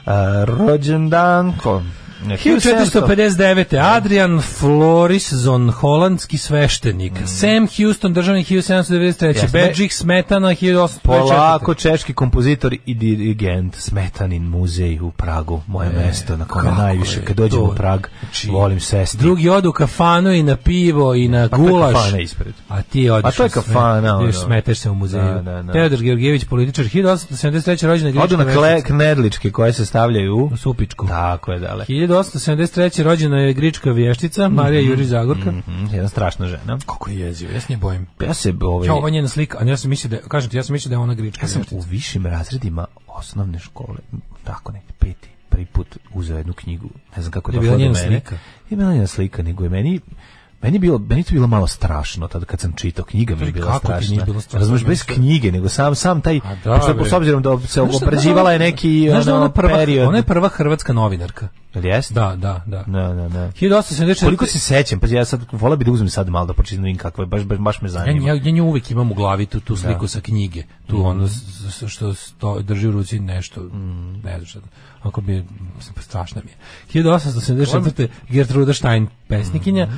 A, 0.07 0.45
rođendan 0.47 1.53
ko? 1.63 1.83
1459. 2.23 3.77
Adrian 3.77 4.41
Florison, 4.41 5.71
holandski 5.71 6.39
sveštenik. 6.39 7.13
Sam 7.27 7.67
Houston, 7.69 8.13
državnik 8.13 8.47
1793. 8.47 9.25
Jeste. 9.27 9.49
Bedžik 9.49 9.93
Smetana, 9.93 10.49
1824. 10.49 10.89
Polako, 11.03 11.75
češki 11.75 12.15
kompozitor 12.15 12.75
i 12.87 12.95
dirigent 12.95 13.77
Smetanin 13.77 14.43
muzej 14.45 15.01
u 15.01 15.11
Pragu, 15.11 15.63
moje 15.67 15.91
mesto 15.91 16.37
na 16.37 16.45
kome 16.45 16.69
E, 16.69 16.73
najviše, 16.73 17.25
kad 17.25 17.37
dođem 17.37 17.61
u 17.61 17.75
Prag, 17.75 18.01
Znači, 18.21 18.51
volim 18.51 18.81
sesti. 18.81 19.17
Drugi 19.19 19.49
odu 19.49 19.69
u 19.69 19.73
kafanu 19.73 20.33
i 20.33 20.43
na 20.43 20.57
pivo 20.57 21.15
i 21.15 21.29
na 21.29 21.49
Pa 21.49 21.57
gulaš. 21.57 21.95
kafana 21.95 22.21
ispred. 22.21 22.55
A 22.69 22.83
ti 22.83 23.11
odiš 23.11 23.29
A 23.29 23.37
to 23.37 23.43
je 23.43 23.49
kafana, 23.51 24.17
ono. 24.17 24.25
ideš, 24.25 24.37
smeteš 24.37 24.79
se 24.79 24.91
u 24.91 24.95
muzeju. 24.95 25.23
Da, 25.25 25.43
da, 25.43 25.63
da. 25.63 25.73
Teodor 25.73 25.99
Georgijević, 26.01 26.45
političar, 26.45 26.85
1873. 26.85 27.87
rođena 27.87 28.23
Odu 28.23 28.37
na 28.37 28.45
kle, 28.45 28.69
veštica. 28.69 28.87
knedličke 28.87 29.51
koje 29.51 29.73
se 29.73 29.87
stavljaju 29.87 30.37
u... 30.37 30.45
U 30.45 30.57
Supičku. 30.57 31.07
Tako 31.07 31.53
je, 31.53 31.59
dale. 31.59 31.85
1873. 32.11 33.03
rođena 33.03 33.39
je 33.39 33.53
grička 33.53 33.91
vještica, 33.91 34.49
Marija 34.49 34.81
Juri 34.81 35.05
Zagorka. 35.05 35.51
Mhm, 35.51 35.87
jedna 35.93 36.09
strašna 36.09 36.47
žena. 36.47 36.79
Kako 36.79 37.11
je 37.11 37.19
jezivo, 37.19 37.53
ja 37.53 37.61
se 37.61 37.67
nje 37.69 37.77
bojim. 37.77 38.07
Ja 38.21 38.35
se 38.35 38.55
ovaj, 38.63 38.87
Ja, 38.87 38.95
ova 38.95 39.11
njena 39.11 39.29
slika, 39.29 39.59
a 39.61 39.65
ja 39.65 39.77
sam 39.77 39.91
mislio 39.91 40.11
da, 40.11 40.29
kažem 40.29 40.51
ti, 40.51 40.57
ja 40.57 40.63
sam 40.63 40.73
mislio 40.73 40.89
da 40.89 40.95
je 40.95 40.99
ona 40.99 41.15
grička 41.15 41.45
ja 41.45 41.49
sam 41.49 41.59
vještica. 41.61 41.77
u 41.79 41.91
višim 41.91 42.27
razredima 42.27 42.87
osnovne 43.09 43.59
škole, 43.59 43.99
tako 44.45 44.73
neki 44.73 44.93
peti, 44.99 45.29
prvi 45.49 45.67
put 45.67 45.87
uzeo 46.15 46.37
jednu 46.37 46.53
knjigu, 46.53 46.89
ne 47.17 47.23
znam 47.23 47.33
kako 47.33 47.51
je 47.51 47.55
Je 47.55 47.61
došla 47.61 47.77
bila 47.77 47.79
do 47.79 47.83
njena 47.95 48.09
mene. 48.09 48.21
slika? 48.21 48.39
Je 48.71 48.77
bila 48.77 48.93
njena 48.93 49.07
slika, 49.07 49.43
nego 49.43 49.65
je 49.65 49.71
meni 49.71 50.01
Meni 50.63 50.77
je 50.77 50.81
bilo, 50.81 50.99
meni 50.99 51.23
to 51.23 51.33
bilo 51.33 51.47
malo 51.47 51.67
strašno 51.67 52.29
tad 52.29 52.45
kad 52.45 52.61
sam 52.61 52.73
čitao, 52.73 53.05
knjiga 53.05 53.35
mi 53.37 53.47
je 53.47 53.53
bila 53.53 53.79
strašna. 53.79 54.11
nije 54.11 54.25
bilo 54.25 54.41
strašno? 54.41 54.59
Razumeš, 54.59 54.85
bez 54.85 55.05
knjige, 55.05 55.53
nego 55.53 55.69
sam 55.69 55.95
sam 55.95 56.21
taj, 56.21 56.41
da, 56.65 56.81
s 57.05 57.13
obzirom 57.13 57.43
da 57.43 57.59
se 57.61 57.81
obrađivala 57.83 58.53
je 58.53 58.59
neki 58.59 59.07
Znaš 59.11 59.25
da 59.25 59.35
ono, 59.35 59.41
ona 59.45 59.53
prva, 59.53 59.75
period. 59.75 60.09
ona 60.09 60.17
je 60.17 60.23
prva 60.23 60.49
hrvatska 60.49 60.93
novinarka. 60.93 61.49
Jel 61.75 61.87
jeste? 61.87 62.15
Da, 62.15 62.37
da, 62.37 62.63
da. 62.67 62.85
Da, 62.85 63.03
da, 63.05 63.29
da. 63.29 63.51
1874. 63.51 64.21
Koliko 64.21 64.47
se 64.47 64.59
sećam, 64.59 65.01
pa 65.01 65.07
ja 65.09 65.25
sad 65.25 65.41
voleo 65.53 65.77
bi 65.77 65.85
da 65.85 65.91
uzmem 65.91 66.09
sad 66.09 66.29
malo 66.29 66.47
da 66.47 66.53
počinem 66.53 66.83
da 66.83 66.87
vidim 66.87 66.99
kakva 66.99 67.23
je, 67.23 67.27
baš, 67.27 67.43
baš, 67.43 67.59
baš 67.59 67.81
me 67.81 67.87
Ja, 67.87 67.91
zanima. 67.91 68.29
ja, 68.29 68.35
ja 68.37 68.51
nju 68.51 68.65
uvijek 68.65 68.91
imam 68.91 69.11
u 69.11 69.15
glavi 69.15 69.47
tu, 69.47 69.61
tu 69.61 69.77
sliku 69.77 70.07
sa 70.07 70.21
knjige. 70.21 70.63
Tu 70.87 71.07
ono 71.07 71.29
s- 71.29 71.33
s- 71.71 71.85
što 71.87 72.15
sto, 72.15 72.61
drži 72.61 72.89
u 72.89 72.93
ruci 72.93 73.19
nešto, 73.19 73.61
ne 74.25 74.33
znam 74.33 74.47
šta. 74.47 74.59
Ako 75.03 75.21
bi, 75.21 75.45
pa 75.97 76.03
strašno 76.03 76.41
mi 76.45 76.51
je. 76.51 76.57
1874. 76.95 78.09
Gertruda 78.29 78.73
Stein, 78.73 79.07
pesnikinja. 79.29 79.87
Mm 79.87 79.91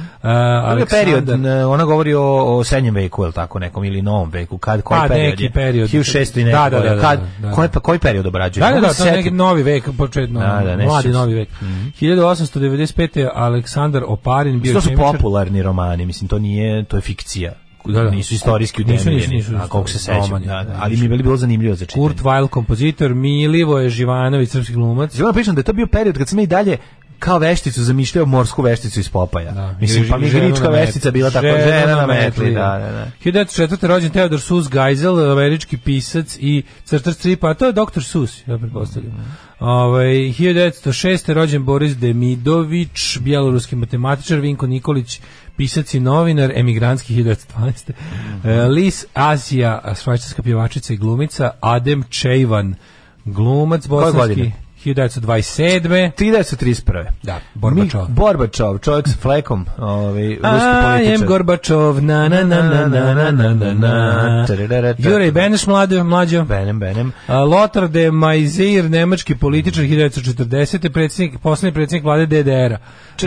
je 0.72 0.86
period, 0.86 1.28
Aleksandar, 1.28 1.38
ne, 1.38 1.66
ona 1.66 1.84
govori 1.84 2.14
o, 2.14 2.22
o 2.48 2.64
srednjem 2.64 2.94
veku, 2.94 3.24
ili 3.24 3.32
tako 3.32 3.58
nekom, 3.58 3.84
ili 3.84 4.02
novom 4.02 4.30
veku, 4.30 4.58
kad, 4.58 4.82
koji 4.82 5.00
Pa, 5.00 5.08
period 5.08 5.30
neki 5.30 5.44
je? 5.44 5.50
period. 5.50 5.90
1600 5.90 6.40
i 6.40 6.44
Da, 6.44 6.64
neko, 6.64 6.76
da, 6.76 6.82
da, 6.84 6.94
da, 6.94 7.00
kad, 7.00 7.20
da, 7.20 7.48
da. 7.48 7.54
Koji, 7.54 7.68
pa, 7.68 7.80
koji 7.80 7.98
period 7.98 8.26
obrađuje? 8.26 8.60
Da, 8.62 8.74
da, 8.74 8.80
da, 8.80 8.92
se 8.94 9.02
to 9.02 9.08
je 9.08 9.12
neki 9.12 9.30
novi 9.30 9.62
vek, 9.62 9.88
početno, 9.98 10.40
Da, 10.40 10.62
da, 10.76 10.84
mladi 10.84 11.08
novi 11.08 11.46
se. 11.62 11.84
vek. 11.84 11.92
1895. 12.00 13.28
Aleksandar 13.34 14.02
Oparin 14.06 14.60
bio 14.60 14.74
To 14.74 14.80
su 14.80 14.88
hemičar. 14.88 15.12
popularni 15.12 15.62
romani, 15.62 16.06
mislim, 16.06 16.28
to 16.28 16.38
nije, 16.38 16.84
to 16.84 16.96
je 16.96 17.00
fikcija. 17.00 17.52
Da, 17.84 18.02
da. 18.02 18.10
Nisu 18.10 18.34
istorijski 18.34 18.82
utemeljeni, 18.82 19.16
nisu, 19.16 19.30
nisu 19.30 19.56
a 19.56 19.68
koliko 19.68 19.90
se 19.90 19.98
sećam, 19.98 20.42
da, 20.42 20.64
da, 20.64 20.78
ali 20.80 20.96
mi 20.96 21.02
je 21.02 21.08
bilo 21.08 21.22
bilo 21.22 21.36
zanimljivo 21.36 21.74
za 21.74 21.86
čitanje. 21.86 22.02
Kurt 22.02 22.22
Weill, 22.22 22.48
kompozitor, 22.48 23.14
Milivoje 23.14 23.88
Živanović, 23.88 24.48
srpski 24.50 24.74
glumac. 24.74 25.12
Zelo 25.16 25.32
pričam 25.32 25.54
da 25.54 25.58
je 25.58 25.64
to 25.64 25.72
bio 25.72 25.86
period 25.86 26.18
kad 26.18 26.28
sam 26.28 26.38
i 26.38 26.46
dalje 26.46 26.76
kao 27.22 27.38
vešticu 27.38 27.82
zamišljao 27.82 28.26
morsku 28.26 28.62
vešticu 28.62 29.00
iz 29.00 29.08
Popaja. 29.08 29.52
Da, 29.52 29.76
Mislim, 29.80 30.08
pa 30.10 30.18
mi 30.18 30.30
grička 30.30 30.68
veštica 30.68 31.10
bila 31.10 31.30
tako 31.30 31.46
žena 31.46 31.96
na 31.96 32.06
metli, 32.06 32.54
da, 32.54 32.78
da, 32.78 32.92
da. 32.92 33.10
1904. 33.24 33.86
rođen 33.86 34.10
Theodor 34.10 34.40
Sus 34.40 34.70
Geisel, 34.70 35.32
američki 35.32 35.76
pisac 35.76 36.36
i 36.40 36.62
crtač 36.84 37.14
stripa, 37.14 37.50
a 37.50 37.54
to 37.54 37.66
je 37.66 37.72
Dr. 37.72 38.02
Sus, 38.02 38.42
ja 38.46 38.58
pretpostavljam. 38.58 39.36
Ovaj 39.60 40.06
1906. 40.06 41.32
rođen 41.32 41.64
Boris 41.64 41.96
Demidović, 41.96 43.18
bjeloruski 43.20 43.76
matematičar, 43.76 44.38
Vinko 44.38 44.66
Nikolić, 44.66 45.20
pisac 45.56 45.94
i 45.94 46.00
novinar, 46.00 46.52
emigrantski 46.54 47.14
1912. 47.14 47.92
E, 48.44 48.68
Lis 48.68 49.06
Azija, 49.14 49.94
švajcarska 50.02 50.42
pjevačica 50.42 50.94
i 50.94 50.96
glumica, 50.96 51.50
Adem 51.60 52.02
Čejvan, 52.10 52.74
glumac 53.24 53.86
bosanski? 53.86 54.52
1927. 54.84 56.12
1931. 56.18 57.04
Da, 57.22 57.40
Gorbačov. 57.54 58.08
Mi- 58.08 58.14
Gorbačov, 58.14 58.78
čovjek 58.78 59.08
sa 59.08 59.14
flekom, 59.20 59.66
ovaj, 59.78 60.28
ruski 60.28 60.42
I 60.42 60.44
am 60.44 60.98
političar. 60.98 61.28
Gorbačov, 61.28 62.02
na 62.02 62.28
na 62.28 62.42
na 62.42 62.62
na 62.62 62.86
na 62.86 63.12
na 63.14 63.30
na 63.30 63.54
na 63.54 63.74
na. 63.74 64.94
Jure 64.98 65.30
Beneš 65.32 65.66
mlađo, 65.66 66.04
mlađo. 66.04 66.44
Benem, 66.44 66.80
benem. 66.80 67.12
Lothar 67.28 67.88
de 67.88 68.10
Maizier, 68.10 68.90
nemački 68.90 69.34
političar 69.36 69.84
1940. 69.84 70.88
predsjednik, 70.88 71.40
poslednji 71.40 71.74
predsjednik 71.74 72.04
vlade 72.04 72.26
DDR-a. 72.26 72.78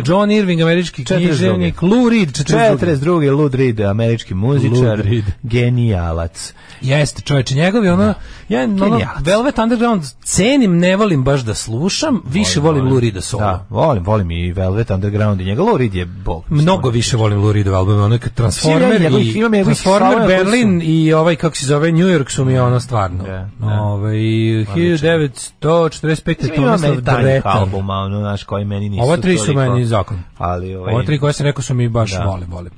John 0.05 0.31
Irving, 0.31 0.61
američki 0.61 1.03
42.. 1.03 1.17
književnik, 1.17 1.81
Lou 1.81 2.09
Reed, 2.09 2.29
42. 2.29 2.77
42. 2.77 3.31
Lud 3.31 3.55
Reed, 3.55 3.79
američki 3.79 4.33
muzičar, 4.33 4.97
Lou 4.97 5.09
Reed. 5.09 5.23
genijalac. 5.43 6.53
Jeste, 6.81 7.21
čoveče, 7.21 7.55
njegovi 7.55 7.89
ono, 7.89 8.13
ja 8.49 8.63
ono. 8.63 8.99
Velvet 9.19 9.57
Underground 9.57 10.03
cenim, 10.23 10.79
ne 10.79 10.95
volim 10.95 11.23
baš 11.23 11.44
da 11.45 11.55
slušam, 11.55 12.21
više 12.25 12.59
volim 12.59 12.85
Lou 12.85 12.99
Reeda 12.99 13.21
solo. 13.21 13.41
Da, 13.41 13.65
volim, 13.69 14.03
volim 14.03 14.31
i 14.31 14.51
Velvet 14.51 14.89
Underground 14.89 15.41
i 15.41 15.45
njega. 15.45 15.63
Lou 15.63 15.77
Reed 15.77 15.95
je 15.95 16.05
bog. 16.05 16.43
Mnogo 16.49 16.89
više 16.89 17.17
volim 17.17 17.39
Lou 17.39 17.51
Reedov 17.51 17.75
album, 17.75 18.01
ono 18.01 18.17
kad 18.17 18.33
Transformer 18.33 19.01
njegovih- 19.01 19.27
i 19.27 19.39
imam 19.39 19.51
Transformer 19.53 20.27
Berlin 20.27 20.81
i 20.83 21.13
ovaj 21.13 21.35
kako 21.35 21.55
se 21.55 21.65
zove 21.65 21.91
New 21.91 22.07
York 22.07 22.29
su 22.29 22.45
mi 22.45 22.59
ono 22.59 22.79
stvarno. 22.79 23.23
Da, 23.23 23.49
da. 23.59 23.67
Ovaj 23.67 24.15
1945. 24.15 26.47
Ima 26.47 26.55
Tomislav 26.67 26.95
Dretan. 27.21 27.57
albuma, 27.57 27.93
ono, 27.95 28.19
znaš, 28.19 28.43
koji 28.43 28.65
meni 28.65 28.89
nisu 28.89 29.03
Ova 29.03 29.17
tri 29.17 29.37
su 29.37 29.45
toliko- 29.45 29.61
meni 29.61 29.85
zakon. 29.85 30.19
Ali, 30.37 30.75
ovaj, 30.75 30.93
Ova 30.93 31.03
tri 31.03 31.19
koje 31.19 31.33
sam 31.33 31.45
rekao 31.45 31.63
su 31.63 31.73
mi 31.73 31.89
baš 31.89 32.11
Da. 32.11 32.23
volim, 32.23 32.51
volim. 32.51 32.71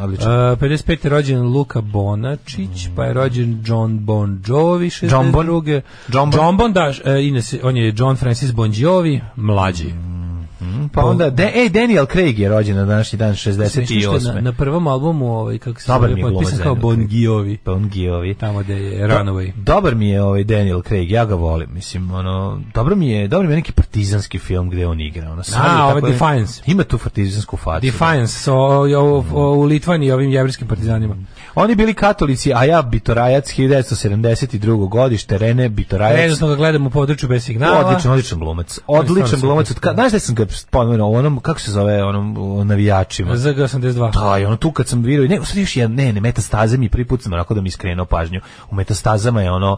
Odlično. 0.00 0.52
Uh, 0.52 0.58
55. 0.58 1.04
je 1.04 1.10
rođen 1.10 1.42
Luka 1.42 1.80
Bonačić, 1.80 2.88
pa 2.96 3.04
je 3.04 3.12
rođen 3.12 3.62
John 3.66 3.98
Bon 3.98 4.42
Jovi, 4.46 4.90
62. 4.90 5.12
John 5.12 5.32
Bon? 5.32 5.46
John 6.34 6.56
Bon? 6.56 6.72
Da, 6.72 6.88
uh, 6.88 6.94
inače, 7.24 7.60
on 7.62 7.76
je 7.76 7.94
John 7.96 8.16
Francis 8.16 8.52
Bon 8.52 8.72
Jovi, 8.74 9.20
mlađi. 9.36 9.94
Pa 10.92 11.04
onda, 11.04 11.30
de, 11.30 11.52
ej, 11.54 11.68
Daniel 11.68 12.06
Craig 12.06 12.38
je 12.38 12.48
rođen 12.48 12.76
na 12.76 12.84
današnji 12.84 13.16
dan, 13.16 13.36
Smiješno 13.36 13.68
što 13.70 14.16
je 14.16 14.20
68. 14.20 14.34
Na, 14.34 14.40
na 14.40 14.52
prvom 14.52 14.86
albumu, 14.86 15.32
ovaj, 15.32 15.58
kako 15.58 15.80
se 15.80 15.86
zove, 15.88 16.22
potpisan 16.22 16.58
kao 16.58 16.74
Bon. 16.74 17.06
Giovi, 17.06 17.58
Bon 17.64 17.88
Giovi. 17.88 18.34
tamo 18.34 18.60
gde 18.60 18.74
je 18.74 19.08
Runaway. 19.08 19.52
Dobar 19.56 19.94
mi 19.94 20.08
je 20.08 20.22
ovaj 20.22 20.44
Daniel 20.44 20.82
Craig, 20.82 21.10
ja 21.10 21.24
ga 21.24 21.34
volim, 21.34 21.68
mislim, 21.74 22.10
ono, 22.10 22.60
dobro 22.74 22.96
mi 22.96 23.10
je, 23.10 23.28
dobro 23.28 23.48
mi 23.48 23.52
je 23.52 23.56
neki 23.56 23.72
partizanski 23.72 24.38
film 24.38 24.70
gde 24.70 24.86
on 24.86 25.00
igra, 25.00 25.32
ono, 25.32 25.42
sad 25.42 25.64
je 25.66 25.70
A, 25.72 25.86
ovaj 25.86 26.00
Defiance. 26.02 26.62
Ima 26.66 26.84
tu 26.84 26.98
partizansku 26.98 27.56
facu. 27.56 27.86
Defiance, 27.86 28.32
so, 28.34 28.54
o, 28.54 28.86
o, 28.98 29.24
o, 29.32 29.54
u 29.54 29.62
Litvaniji 29.62 30.08
i 30.08 30.12
ovim 30.12 30.30
jevrijskim 30.30 30.68
partizanima. 30.68 31.16
Oni 31.54 31.74
bili 31.74 31.94
katolici, 31.94 32.52
a 32.54 32.64
ja 32.64 32.82
bitorajac 32.82 33.44
1972. 33.48 34.88
godište, 34.88 35.38
Rene 35.38 35.68
Bitorajac. 35.68 36.16
Redosno 36.16 36.48
ga 36.48 36.54
gledam 36.54 36.86
u 36.86 36.90
području 36.90 37.28
bez 37.28 37.44
signala. 37.44 37.86
Odličan, 37.86 38.12
odličan 38.12 38.38
glumac. 38.38 38.78
Odličan 38.86 39.40
glumac. 39.40 39.70
ka- 39.70 39.94
Znaš 39.94 40.12
da 40.12 40.18
sam 40.18 40.34
ga 40.34 40.46
spomenuo, 40.50 41.10
u 41.10 41.14
onom, 41.14 41.40
kako 41.40 41.60
se 41.60 41.70
zove, 41.70 42.04
onom, 42.04 42.36
o 42.38 42.64
navijačima. 42.64 43.36
ZG82. 43.36 44.12
Da, 44.12 44.38
i 44.38 44.44
ono 44.44 44.56
tu 44.56 44.72
kad 44.72 44.88
sam 44.88 45.02
vidio, 45.02 45.28
ne, 45.28 45.44
stvari 45.44 45.60
još 45.60 45.76
jedan, 45.76 45.94
ne, 45.94 46.12
ne, 46.12 46.20
metastaze 46.20 46.78
mi 46.78 46.88
prvi 46.88 47.04
put 47.04 47.22
sam 47.22 47.32
onako 47.32 47.54
da 47.54 47.60
mi 47.60 47.70
skrenuo 47.70 48.06
pažnju. 48.06 48.40
U 48.70 48.74
metastazama 48.74 49.42
je 49.42 49.50
ono, 49.50 49.76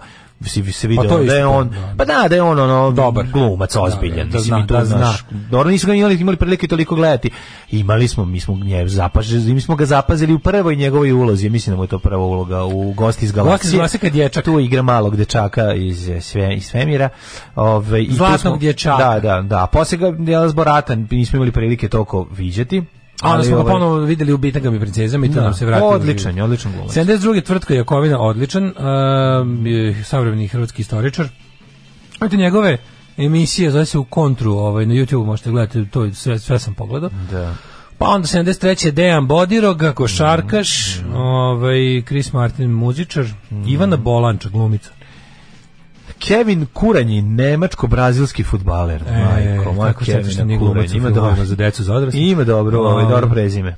si 0.48 0.72
se 0.72 0.88
video 0.88 1.08
Pa 1.08 1.16
da 1.16 1.34
je 1.34 1.46
on, 1.46 1.68
da. 1.68 1.94
pa 1.98 2.04
da, 2.04 2.28
da 2.28 2.34
je 2.34 2.42
on 2.42 2.58
ono 2.58 2.90
Dobar. 2.90 3.26
glumac 3.32 3.76
ozbiljan, 3.76 4.30
da 4.30 4.38
mislim 4.38 4.56
zna, 4.56 4.64
i 4.64 4.66
to 4.66 4.74
da 4.74 4.84
zna. 4.84 4.96
znaš. 4.98 5.24
Dobro 5.50 5.70
nismo 5.70 5.86
ga 5.86 5.94
imali, 5.94 6.14
imali 6.14 6.36
prilike 6.36 6.68
toliko 6.68 6.94
gledati. 6.94 7.30
Imali 7.70 8.08
smo, 8.08 8.24
mi 8.24 8.40
smo 8.40 8.56
nje 8.64 8.88
zapažili, 8.88 9.54
mi 9.54 9.60
smo 9.60 9.76
ga 9.76 9.86
zapazili 9.86 10.34
u 10.34 10.38
prvoj 10.38 10.76
njegovoj 10.76 11.12
ulozi, 11.12 11.48
mislim 11.50 11.72
da 11.72 11.76
mu 11.76 11.84
je 11.84 11.88
to 11.88 11.98
prva 11.98 12.24
uloga 12.24 12.64
u 12.64 12.92
Gosti 12.92 13.24
iz 13.24 13.32
galaksije. 13.32 13.80
Gosti 13.82 14.06
iz 14.06 14.12
dječak. 14.12 14.44
Tu 14.44 14.60
igra 14.60 14.82
malog 14.82 15.16
dečaka 15.16 15.72
iz 15.74 16.10
sve 16.20 16.56
iz 16.56 16.66
svemira. 16.66 17.08
Ove 17.54 18.02
i 18.02 18.08
tu 18.08 18.14
Zlatnog 18.14 18.58
dječaka. 18.58 19.04
Da, 19.04 19.20
da, 19.20 19.42
da. 19.42 19.66
Posle 19.66 19.98
ga 19.98 20.32
je 20.32 20.48
zboratan, 20.48 21.08
nismo 21.10 21.36
imali 21.36 21.52
prilike 21.52 21.88
toliko 21.88 22.26
viđati. 22.30 22.82
A 23.22 23.30
onda 23.30 23.44
smo 23.44 23.56
ga 23.56 23.62
ovaj, 23.62 23.72
ponovo 23.72 23.96
videli 23.98 24.32
u 24.32 24.38
bitangama 24.38 24.76
i 24.76 24.80
princezama 24.80 25.26
i 25.26 25.28
to 25.28 25.34
Da, 25.34 25.40
nam 25.40 25.54
se 25.54 25.66
vratilo. 25.66 25.88
odličan 25.90 26.36
je, 26.36 26.42
odličan 26.44 26.72
glumac. 26.72 26.96
72. 26.96 27.42
tvrtka 27.42 27.74
Jakovina, 27.74 28.20
odličan, 28.20 28.72
je 29.64 30.04
savremeni 30.04 30.48
hrvatski 30.48 30.82
istoričar. 30.82 31.28
Eto 32.22 32.36
njegove 32.36 32.78
emisije, 33.16 33.70
zove 33.70 33.84
se 33.84 33.98
u 33.98 34.04
kontru, 34.04 34.52
ovaj, 34.52 34.86
na 34.86 34.94
YouTube 34.94 35.26
možete 35.26 35.50
gledati, 35.50 35.86
to 35.86 36.14
sve, 36.14 36.38
sve 36.38 36.58
sam 36.58 36.74
pogledao. 36.74 37.10
Da. 37.30 37.54
Pa 37.98 38.06
onda 38.08 38.28
73. 38.28 38.90
Dejan 38.90 39.26
Bodiroga, 39.26 39.92
košarkaš, 39.92 41.00
ovaj, 41.14 42.02
Chris 42.06 42.32
Martin, 42.32 42.70
muzičar, 42.70 43.26
Ivana 43.66 43.96
Bolanča, 43.96 44.48
glumica. 44.48 44.90
Kevin 46.22 46.66
Kuranji, 46.66 47.22
nemačko-brazilski. 47.22 48.44
Majko, 49.54 49.72
moja 49.72 49.90
E, 49.90 50.04
Kevina 50.04 50.44
nije 50.44 50.58
glumac 50.58 50.74
Kuranji. 50.74 50.96
Ima 50.96 51.10
dobro, 51.10 51.44
za 51.44 51.56
decu, 51.56 51.82
za 51.82 51.94
odrasle. 51.94 52.20
ima 52.20 52.44
dobro, 52.44 52.80
ovaj, 52.80 53.04
dobro 53.04 53.28
prezime. 53.30 53.76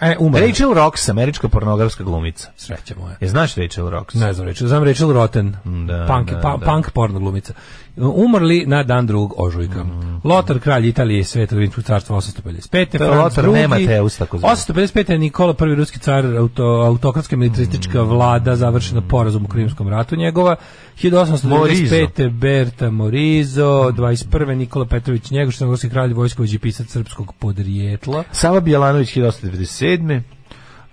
E, 0.00 0.16
umrla. 0.18 0.46
Rachel 0.46 0.70
Rox, 0.70 1.10
američka 1.10 1.48
pornografska 1.48 2.04
glumica. 2.04 2.48
Sreća 2.56 2.94
moja. 3.00 3.16
Je 3.20 3.28
znaš 3.28 3.54
Rachel 3.54 3.86
Rox? 3.86 4.14
Ne 4.16 4.32
znam 4.32 4.48
Rachel, 4.48 4.68
znam 4.68 4.84
Rachel 4.84 5.12
Roten, 5.12 5.50
Da, 5.86 6.06
punk, 6.08 6.30
da, 6.30 6.40
pa, 6.40 6.56
da. 6.56 6.66
punk 6.66 6.90
porno 6.90 7.18
glumica. 7.18 7.52
Umrli 7.96 8.64
na 8.66 8.82
dan 8.82 9.06
drugog 9.06 9.34
ožujka. 9.36 9.84
Mm. 9.84 10.20
Lotar, 10.24 10.58
kralj 10.58 10.88
Italije, 10.88 11.24
Sveto 11.24 11.56
rimskog 11.56 11.84
carstva 11.84 12.16
855. 12.16 12.98
To 12.98 13.04
je 13.44 13.46
II, 13.46 13.52
Nemateus, 13.52 14.16
tako 14.16 14.38
zvani. 14.38 14.56
855. 14.56 15.10
je 15.12 15.18
Nikola 15.18 15.54
prvi 15.54 15.74
ruski 15.74 15.98
car, 15.98 16.26
auto, 16.26 16.64
autokratska 16.64 17.36
militaristička 17.36 18.02
Mm. 18.02 18.08
vlada, 18.08 18.56
završena 18.56 19.00
porazom 19.00 19.44
u 19.44 19.48
Krimskom 19.48 19.88
ratu 19.88 20.16
njegova. 20.16 20.56
1895. 21.02 22.30
Berta 22.30 22.90
Morizo, 22.90 23.92
21. 23.92 24.54
Nikola 24.54 24.86
Petrović 24.86 25.30
Njegoš, 25.30 25.56
crnogorski 25.56 25.90
kralj, 25.90 26.12
vojskovođi 26.12 26.58
pisac 26.58 26.88
srpskog 26.88 27.34
podrijetla. 27.38 28.24
Sava 28.32 28.60
Bjelanović, 28.60 29.16
1897. 29.16 30.22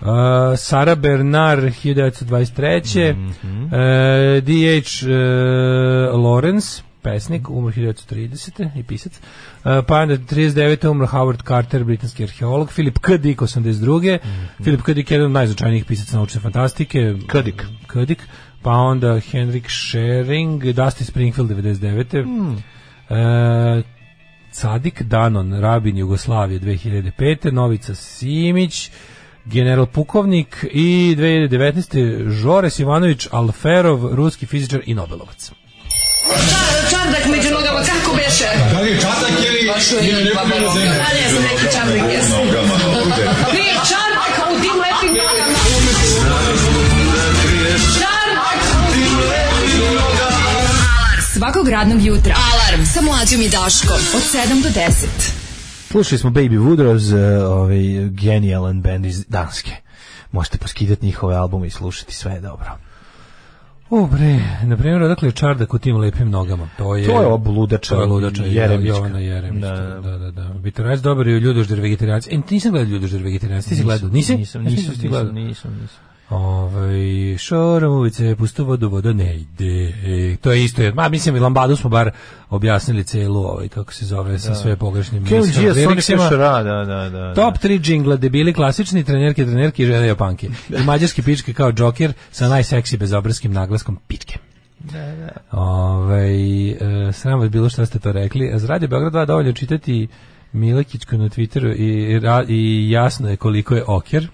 Uh, 0.01 0.07
Sara 0.57 0.95
Bernard 0.95 1.63
1923. 1.63 3.13
Mhm. 3.13 3.63
uh, 3.63 3.71
D.H. 4.43 5.05
Uh, 5.05 5.11
Lawrence 6.15 6.81
pesnik, 7.01 7.49
umro 7.49 7.71
1930. 7.71 8.79
i 8.79 8.83
pisac. 8.83 9.13
Uh, 9.13 9.71
pa 9.87 9.95
onda 9.95 10.17
39. 10.17 10.87
umro 10.87 11.07
Howard 11.07 11.43
Carter, 11.47 11.83
britanski 11.83 12.23
arheolog. 12.23 12.69
Philip 12.69 12.99
K. 12.99 13.17
Dick, 13.17 13.41
82. 13.41 14.19
Philip 14.63 14.81
K. 14.81 14.93
Dick 14.93 15.11
je 15.11 15.15
jedan 15.15 15.25
od 15.25 15.31
najznačajnijih 15.31 15.85
pisaca 15.85 16.17
naučne 16.17 16.41
fantastike. 16.41 17.15
K. 17.27 17.41
Dick. 17.41 17.63
K. 17.87 18.05
Dick. 18.05 18.21
Pa 18.68 18.74
onda 18.74 19.20
Henrik 19.32 19.70
Schering, 19.72 20.63
Dusty 20.63 21.03
Springfield, 21.03 21.51
99. 21.51 22.15
Uh, 23.09 23.84
Cadik 24.51 25.01
Danon, 25.03 25.61
rabin 25.61 25.97
Jugoslavije 25.97 26.59
2005. 26.59 27.51
Novica 27.51 27.95
Simić, 27.95 28.89
general 29.45 29.86
pukovnik 29.86 30.65
i 30.72 31.15
2019. 31.18 32.30
Žores 32.30 32.80
Ivanović 32.80 33.28
Alferov, 33.32 34.15
ruski 34.15 34.45
fizičar 34.45 34.82
i 34.86 34.93
Nobelovac. 34.93 35.51
Čardak 36.89 37.26
među 37.26 37.49
nogama, 37.49 37.80
kako 37.80 38.15
beše? 38.15 38.45
Da 38.74 38.82
li 38.82 38.89
je 38.91 38.99
čatak 38.99 39.30
ili... 39.39 40.32
bilo 40.55 40.74
zemlje? 40.74 40.89
Da 40.89 41.07
li 41.13 41.22
ja 41.24 41.30
sam 41.30 41.43
neki 41.43 41.74
čardak, 41.74 42.13
jesam? 42.13 42.39
Svakog 51.57 51.71
radnog 51.71 52.05
jutra. 52.05 52.35
Alarm 52.53 52.85
sa 52.85 53.01
mlađom 53.01 53.41
i 53.41 53.49
Daškom. 53.49 53.97
Od 54.15 54.21
7 54.21 54.63
do 54.63 54.69
10. 54.69 55.07
Slušali 55.91 56.19
smo 56.19 56.29
Baby 56.29 56.59
Woodrows, 56.59 57.13
uh, 57.13 57.51
ovaj 57.51 58.09
genijalan 58.09 58.81
band 58.81 59.05
iz 59.05 59.25
Danske. 59.25 59.71
Možete 60.31 60.57
poskidati 60.57 61.05
njihove 61.05 61.35
albume 61.35 61.67
i 61.67 61.69
slušati, 61.69 62.13
sve 62.15 62.31
je 62.31 62.41
dobro. 62.41 62.77
O 63.89 64.07
bre, 64.07 64.39
na 64.63 64.77
primjer, 64.77 65.01
odakle 65.01 65.27
je 65.27 65.31
čardak 65.31 65.73
u 65.73 65.79
tim 65.79 65.97
lepim 65.97 66.29
nogama? 66.29 66.69
To 66.77 66.95
je, 66.95 67.05
To 67.05 67.21
je 67.21 67.27
obludača 67.27 67.95
to 67.95 68.01
je 68.01 68.07
ludača 68.07 68.43
Jeremićka. 68.43 68.97
Jovana 68.97 69.19
Jeremićka. 69.19 69.71
Da, 69.71 69.99
Da, 70.01 70.17
da, 70.17 70.31
da. 70.31 70.49
Vitoranac 70.63 70.99
dobar 70.99 71.27
i 71.27 71.31
Ljudožder 71.31 71.79
vegetarijanci. 71.79 72.35
E, 72.35 72.39
nisam 72.49 72.71
gledao 72.71 72.89
Ljudožder 72.91 73.23
vegetarijanci, 73.23 73.69
ti 73.69 73.75
si 73.75 73.83
gledao? 73.83 74.09
Nisi? 74.09 74.35
Nisam, 74.37 74.63
Ja 74.65 74.69
nisam, 74.69 74.91
nisam, 74.93 75.09
gledao. 75.09 75.31
nisam, 75.31 75.77
nisam. 75.81 76.06
Ovaj 76.30 77.38
šorom 77.38 77.93
ulice, 77.93 78.36
pusto 78.36 78.63
vodu, 78.63 78.89
voda 78.89 79.13
ne 79.13 79.36
ide. 79.36 79.93
E, 80.05 80.38
to 80.41 80.51
je 80.51 80.63
isto. 80.63 80.82
Ma 80.93 81.09
mislim 81.09 81.36
i 81.36 81.39
Lambadu 81.39 81.75
smo 81.75 81.89
bar 81.89 82.11
objasnili 82.49 83.03
celu 83.03 83.39
ovaj 83.39 83.67
kako 83.67 83.93
se 83.93 84.05
zove 84.05 84.39
sa 84.39 84.55
sve 84.55 84.75
pogrešnim 84.75 85.23
mislima. 85.23 85.43
Fishera, 86.28 86.63
da, 86.63 86.86
da, 86.86 87.09
da. 87.09 87.34
Top 87.34 87.57
3 87.57 87.82
džingla, 87.82 88.15
debili 88.15 88.53
klasični, 88.53 89.03
trenerke, 89.03 89.45
trenerke 89.45 89.84
i 89.84 89.86
žene 89.86 90.07
japanke. 90.07 90.47
I 90.80 90.84
mađarski 90.84 91.21
pičke 91.21 91.53
kao 91.53 91.71
džoker 91.71 92.13
sa 92.32 92.47
najseksi 92.47 92.97
bezobrazkim 92.97 93.51
naglaskom 93.51 93.97
pičke. 94.07 94.39
Ovaj 95.51 96.69
e, 96.69 96.78
sram 97.13 97.39
vas 97.39 97.49
bilo 97.49 97.69
šta 97.69 97.86
ste 97.86 97.99
to 97.99 98.11
rekli. 98.11 98.51
Za 98.55 98.67
Radio 98.67 98.88
Beograd 98.88 99.13
2 99.13 99.25
dovoljno 99.25 99.53
čitati 99.53 100.07
Milekićku 100.53 101.17
na 101.17 101.30
Twitteru 101.30 101.75
i, 101.78 102.19
ra- 102.19 102.45
i 102.47 102.91
jasno 102.91 103.30
je 103.30 103.36
koliko 103.36 103.75
je 103.75 103.84
oker. 103.88 104.28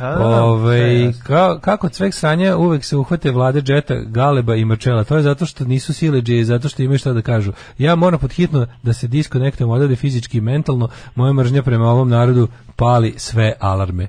A, 0.00 0.16
Ovaj 0.42 1.04
jasno. 1.04 1.22
ka, 1.24 1.58
kako 1.60 1.88
cvek 1.88 2.14
sranja 2.14 2.56
uvek 2.56 2.84
se 2.84 2.96
uhvate 2.96 3.30
vlade 3.30 3.62
džeta, 3.62 3.94
galeba 3.96 4.56
i 4.56 4.64
marčela. 4.64 5.04
To 5.04 5.16
je 5.16 5.22
zato 5.22 5.46
što 5.46 5.64
nisu 5.64 5.92
sileđe 5.92 6.38
i 6.38 6.44
zato 6.44 6.68
što 6.68 6.82
imaju 6.82 6.98
šta 6.98 7.12
da 7.12 7.22
kažu. 7.22 7.52
Ja 7.78 7.94
moram 7.94 8.20
podhitno 8.20 8.66
da 8.82 8.92
se 8.92 9.06
diskonektujem 9.08 9.70
odavde 9.70 9.96
fizički 9.96 10.38
i 10.38 10.42
mentalno. 10.42 10.88
Moja 11.14 11.32
mržnja 11.32 11.62
prema 11.62 11.86
ovom 11.86 12.08
narodu 12.08 12.48
pali 12.76 13.14
sve 13.16 13.52
alarme. 13.60 14.06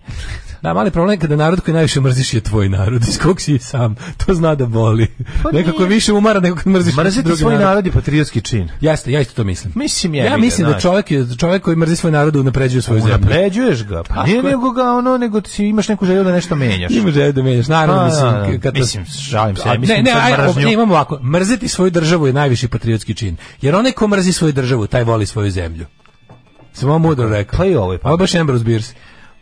Da, 0.62 0.74
mali 0.74 0.91
problem 0.91 1.12
je 1.12 1.20
kada 1.20 1.36
narod 1.36 1.62
koji 1.62 1.74
najviše 1.74 2.01
mrziš 2.01 2.34
je 2.34 2.41
tvoj 2.41 2.70
narod, 2.70 3.01
iz 3.03 3.20
kog 3.20 3.41
si 3.41 3.59
sam. 3.59 3.95
To 4.18 4.34
zna 4.34 4.55
da 4.55 4.66
boli. 4.66 5.07
Nekako 5.53 5.84
je 5.84 5.89
više 5.89 6.14
umara 6.14 6.39
nego 6.39 6.55
kad 6.55 6.68
mrziš 6.68 6.95
Mrziti 6.95 7.24
drugi 7.24 7.39
svoj 7.39 7.53
narod. 7.53 7.68
narod 7.68 7.86
je 7.86 7.91
patriotski 7.91 8.41
čin. 8.41 8.70
Jeste, 8.82 9.12
ja 9.12 9.22
isto 9.22 9.34
to 9.34 9.43
mislim. 9.43 9.74
Mislim 9.76 10.16
Ja 10.16 10.24
jebi 10.26 10.41
mislim 10.41 10.68
da 10.68 10.80
čovjek, 10.80 11.12
je- 11.12 11.26
čovjek 11.38 11.64
koji 11.64 11.76
mrzi 11.76 11.95
svoj 11.95 12.12
narod 12.12 12.36
unapređuje 12.36 12.82
svoju 12.82 13.01
zemlju. 13.01 13.16
Unapređuješ 13.18 13.84
ga, 13.84 14.03
pa 14.03 14.24
nije 14.24 14.36
je. 14.38 14.43
nego 14.43 14.72
ga 14.72 14.84
ono, 15.08 15.18
nego 15.18 15.41
ti 15.41 15.68
imaš 15.68 15.88
neku 15.88 16.06
želju 16.06 16.24
da 16.24 16.32
nešto 16.32 16.56
menjaš. 16.56 16.91
Ima 16.91 17.12
želje 17.12 17.32
da 17.32 17.43
menjaš, 17.43 17.68
naravno, 17.68 18.02
Pa, 18.02 18.06
mislim, 18.06 18.32
da, 18.32 18.58
da. 18.58 18.60
kad 18.60 18.74
Mislim, 18.74 19.06
šalim 19.06 19.56
se, 19.56 19.64
A, 19.66 19.78
mislim 19.78 19.97
ne, 19.97 20.04
ne, 20.04 20.20
aj, 20.22 20.64
ne, 20.66 20.74
imamo 20.74 20.93
ovako, 20.93 21.20
mrzeti 21.24 21.68
svoju 21.68 21.91
državu 21.91 22.28
je 22.28 22.34
najviši 22.34 22.68
patriotski 22.68 23.14
čin, 23.14 23.38
jer 23.62 23.76
onaj 23.76 23.91
ko 23.91 24.08
mrzi 24.08 24.34
svoju 24.34 24.54
državu, 24.54 24.88
taj 24.88 25.04
voli 25.04 25.26
svoju 25.26 25.52
zemlju. 25.52 25.86
Sam 26.74 26.89
vam 26.89 27.02
mudro 27.02 27.30
rekao. 27.30 27.58
Pa 27.58 27.66
i 27.66 27.76
ovo 27.76 27.93
je 27.93 27.99
Ovo 28.04 28.14
je 28.14 28.18
baš 28.18 28.36
Ambrose 28.36 28.64
Bierce. 28.64 28.93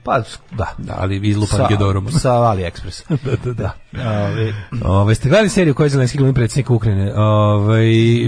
Pa, 0.04 0.22
da. 0.52 0.66
Da, 0.78 0.96
ali 0.98 1.18
izlupan 1.20 1.58
Sa, 1.58 1.68
Gedorom. 1.68 2.12
sa 2.22 2.32
AliExpress. 2.32 3.04
da, 3.26 3.32
da, 3.46 3.54
da. 3.54 3.72
Ove, 4.24 4.54
Ove, 4.86 5.16
ste 5.16 5.30
gledali 5.30 5.50
seriju 5.50 5.74
koja 5.74 5.86
je 5.86 5.90
Zelenski 5.90 6.18
glavni 6.18 6.34
predsjednik 6.34 6.70
Ukrajine? 6.70 7.14
Ove, 7.16 7.82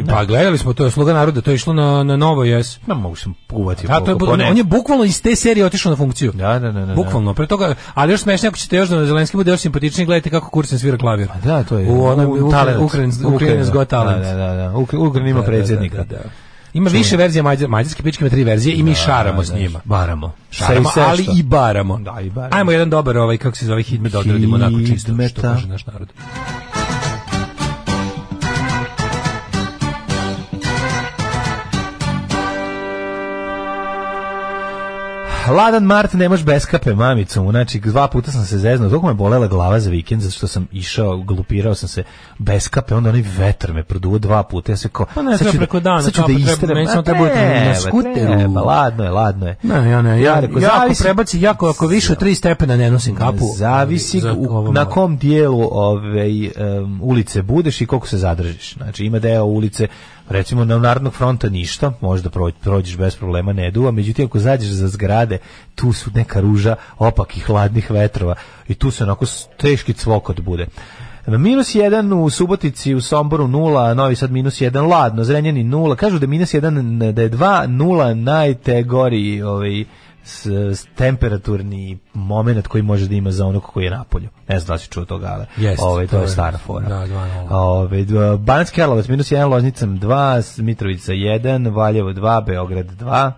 pa 0.09 0.25
gledali 0.25 0.57
smo, 0.57 0.73
to 0.73 0.85
je 0.85 0.91
Sluga 0.91 1.13
naroda, 1.13 1.41
to 1.41 1.51
je 1.51 1.55
išlo 1.55 1.73
na, 1.73 2.03
na 2.03 2.17
novo, 2.17 2.43
jes. 2.43 2.79
Ma 2.87 2.93
mogu 2.93 3.15
sam 3.15 3.33
uvati 3.51 3.87
Da, 3.87 3.99
to 3.99 4.11
je, 4.11 4.37
ne- 4.37 4.49
on 4.49 4.57
je 4.57 4.63
bukvalno 4.63 5.03
iz 5.03 5.21
te 5.21 5.35
serije 5.35 5.65
otišao 5.65 5.89
na 5.89 5.95
funkciju. 5.95 6.31
Da, 6.31 6.59
da, 6.59 6.71
da, 6.71 6.85
da. 6.85 6.93
Bukvalno, 6.95 7.33
pre 7.33 7.47
toga, 7.47 7.75
ali 7.93 8.13
još 8.13 8.21
smešnije 8.21 8.47
ako 8.47 8.57
ćete 8.57 8.77
još 8.77 8.89
da 8.89 9.05
Zelenski 9.05 9.37
bude 9.37 9.51
još 9.51 9.59
simpatičniji, 9.59 10.05
gledajte 10.05 10.29
kako 10.29 10.49
Kursen 10.49 10.79
svira 10.79 10.97
klavir. 10.97 11.27
Da, 11.43 11.63
to 11.63 11.77
je. 11.77 11.89
U 11.89 12.05
onom 12.05 12.51
talent. 12.51 12.79
Ukrajin's 12.81 13.71
Got 13.71 13.87
Talent. 13.87 14.23
Da, 14.23 14.31
da, 14.31 14.37
da. 14.37 14.53
da. 14.55 14.73
Ukra- 14.73 14.99
Ukrajina 14.99 15.29
ima 15.29 15.39
Da, 15.39 15.45
da, 15.45 15.51
predsjednika. 15.51 15.97
da, 15.97 16.03
da, 16.03 16.19
da. 16.73 16.77
Ima 16.77 16.89
više 16.89 17.17
verzija 17.17 17.43
mađar, 17.43 17.69
mađarske 17.69 18.03
pičke 18.03 18.23
ima 18.23 18.29
tri 18.29 18.43
verzije 18.43 18.75
i 18.75 18.83
mi 18.83 18.95
šaramo 18.95 19.43
s 19.43 19.49
da, 19.49 19.57
njima. 19.57 19.81
Baramo. 19.83 20.33
Šaramo, 20.51 20.89
sve 20.89 21.03
ali 21.03 21.27
i 21.37 21.43
baramo. 21.43 21.97
Da, 21.97 22.21
i 22.21 22.29
baramo. 22.29 22.57
Ajmo 22.57 22.71
jedan 22.71 22.89
dobar 22.89 23.17
ovaj 23.17 23.37
kako 23.37 23.57
se 23.57 23.65
zove 23.65 23.83
hitme 23.83 24.09
da 24.09 24.19
odradimo 24.19 24.55
onako 24.55 24.77
čisto 24.87 25.13
što 25.29 25.41
kaže 25.41 25.67
naš 25.67 25.85
narod. 25.85 26.07
Hladan 35.51 35.83
mart 35.83 36.13
nemaš 36.13 36.43
beskape 36.43 36.95
mamicom, 36.95 37.49
znači 37.51 37.79
dva 37.81 38.07
puta 38.07 38.31
sam 38.31 38.45
se 38.45 38.57
zeznuo, 38.57 38.89
toliko 38.89 39.07
me 39.07 39.13
bolela 39.13 39.47
glava 39.47 39.79
za 39.79 39.89
vikend, 39.89 40.21
zato 40.21 40.31
što 40.31 40.47
sam 40.47 40.67
išao, 40.71 41.17
glupirao 41.17 41.75
sam 41.75 41.89
se 41.89 42.03
beskape, 42.37 42.95
onda 42.95 43.09
onaj 43.09 43.23
vetar 43.37 43.73
me 43.73 43.83
produo 43.83 44.17
dva 44.17 44.43
puta, 44.43 44.71
ja 44.71 44.77
se 44.77 44.89
kao, 44.89 45.05
Pa 45.15 45.21
ne, 45.21 45.37
sad 45.37 45.51
ću 45.51 45.57
preko 45.57 45.79
da, 45.79 45.83
dana, 45.83 46.01
sad 46.01 46.13
ću 46.13 46.21
da 46.21 46.25
treba- 46.25 46.39
isterem, 46.41 46.87
samo 46.87 46.97
Ma 46.97 47.03
treba 47.03 47.25
na 47.65 47.75
skuteru. 47.77 48.53
ladno 48.55 49.03
je, 49.03 49.09
ladno 49.11 49.47
je. 49.47 49.55
Ne, 49.63 49.89
ja 49.89 50.01
ne, 50.01 50.09
ja, 50.11 50.31
ja 50.31 50.37
ako 50.39 50.59
zavisi- 50.59 51.03
prebaci, 51.03 51.41
jako, 51.41 51.67
ako 51.67 51.87
više 51.87 52.13
od 52.13 52.19
tri 52.19 52.35
stepena 52.35 52.75
ne 52.75 52.91
nosim 52.91 53.15
kapu. 53.15 53.45
Zavisi 53.55 54.19
za 54.19 54.33
u- 54.33 54.71
na 54.73 54.85
kom 54.85 55.17
dijelu 55.17 55.69
ove, 55.71 56.25
um, 56.79 56.99
ulice 57.03 57.41
budeš 57.41 57.81
i 57.81 57.85
koliko 57.85 58.07
se 58.07 58.17
zadržiš. 58.17 58.73
Znači 58.73 59.05
ima 59.05 59.19
deo 59.19 59.43
ulice, 59.45 59.87
recimo 60.29 60.65
na 60.65 60.79
Narodnog 60.79 61.13
fronta 61.13 61.49
ništa, 61.49 61.91
možda 62.01 62.29
prođ, 62.29 62.53
prođeš 62.61 62.97
bez 62.97 63.15
problema, 63.15 63.53
ne 63.53 63.71
duva, 63.71 63.91
međutim 63.91 64.25
ako 64.25 64.39
zađeš 64.39 64.69
za 64.69 64.87
zgrade, 64.87 65.37
tu 65.75 65.93
su 65.93 66.11
neka 66.13 66.39
ruža 66.39 66.75
opakih 66.97 67.45
hladnih 67.45 67.91
vetrova 67.91 68.35
i 68.67 68.73
tu 68.73 68.91
se 68.91 69.03
onako 69.03 69.25
teški 69.57 69.93
cvokot 69.93 70.39
bude. 70.39 70.67
Minus 71.27 71.75
1 71.75 72.13
u 72.13 72.29
Subotici, 72.29 72.93
u 72.95 73.01
Somboru 73.01 73.47
0, 73.47 73.93
Novi 73.93 74.15
Sad 74.15 74.31
minus 74.31 74.61
1, 74.61 74.89
ladno, 74.89 75.23
Zrenjani 75.23 75.63
0, 75.63 75.95
kažu 75.95 76.19
da 76.19 76.27
minus 76.27 76.53
1, 76.53 77.11
da 77.11 77.21
je 77.21 77.29
2, 77.29 77.67
0 77.67 78.13
najtegori 78.13 79.41
ovaj, 79.41 79.85
s, 80.23 80.45
s 80.45 80.85
temperaturni 80.95 81.97
moment 82.13 82.67
koji 82.67 82.81
može 82.83 83.07
da 83.07 83.15
ima 83.15 83.31
za 83.31 83.45
onog 83.45 83.63
koji 83.63 83.83
je 83.83 83.91
napolju. 83.91 84.29
Ne 84.47 84.59
znam 84.59 84.75
da 84.75 84.79
si 84.79 84.89
čuo 84.89 85.05
toga, 85.05 85.27
ali 85.33 85.65
Jeste, 85.65 85.85
ovaj, 85.85 86.07
to, 86.07 86.17
to 86.17 86.21
je 86.21 86.27
stara 86.27 86.57
fora. 86.57 86.87
da, 86.87 87.07
dva. 87.07 87.27
Ovaj, 87.49 88.05
Banatski 88.37 88.75
Karlovac 88.75 89.07
minus 89.07 89.31
1, 89.31 89.49
Loznica 89.49 89.85
2, 89.85 90.61
Mitrovica 90.61 91.11
1, 91.11 91.75
Valjevo 91.75 92.09
2, 92.09 92.45
Beograd 92.45 92.85
2, 93.01 93.31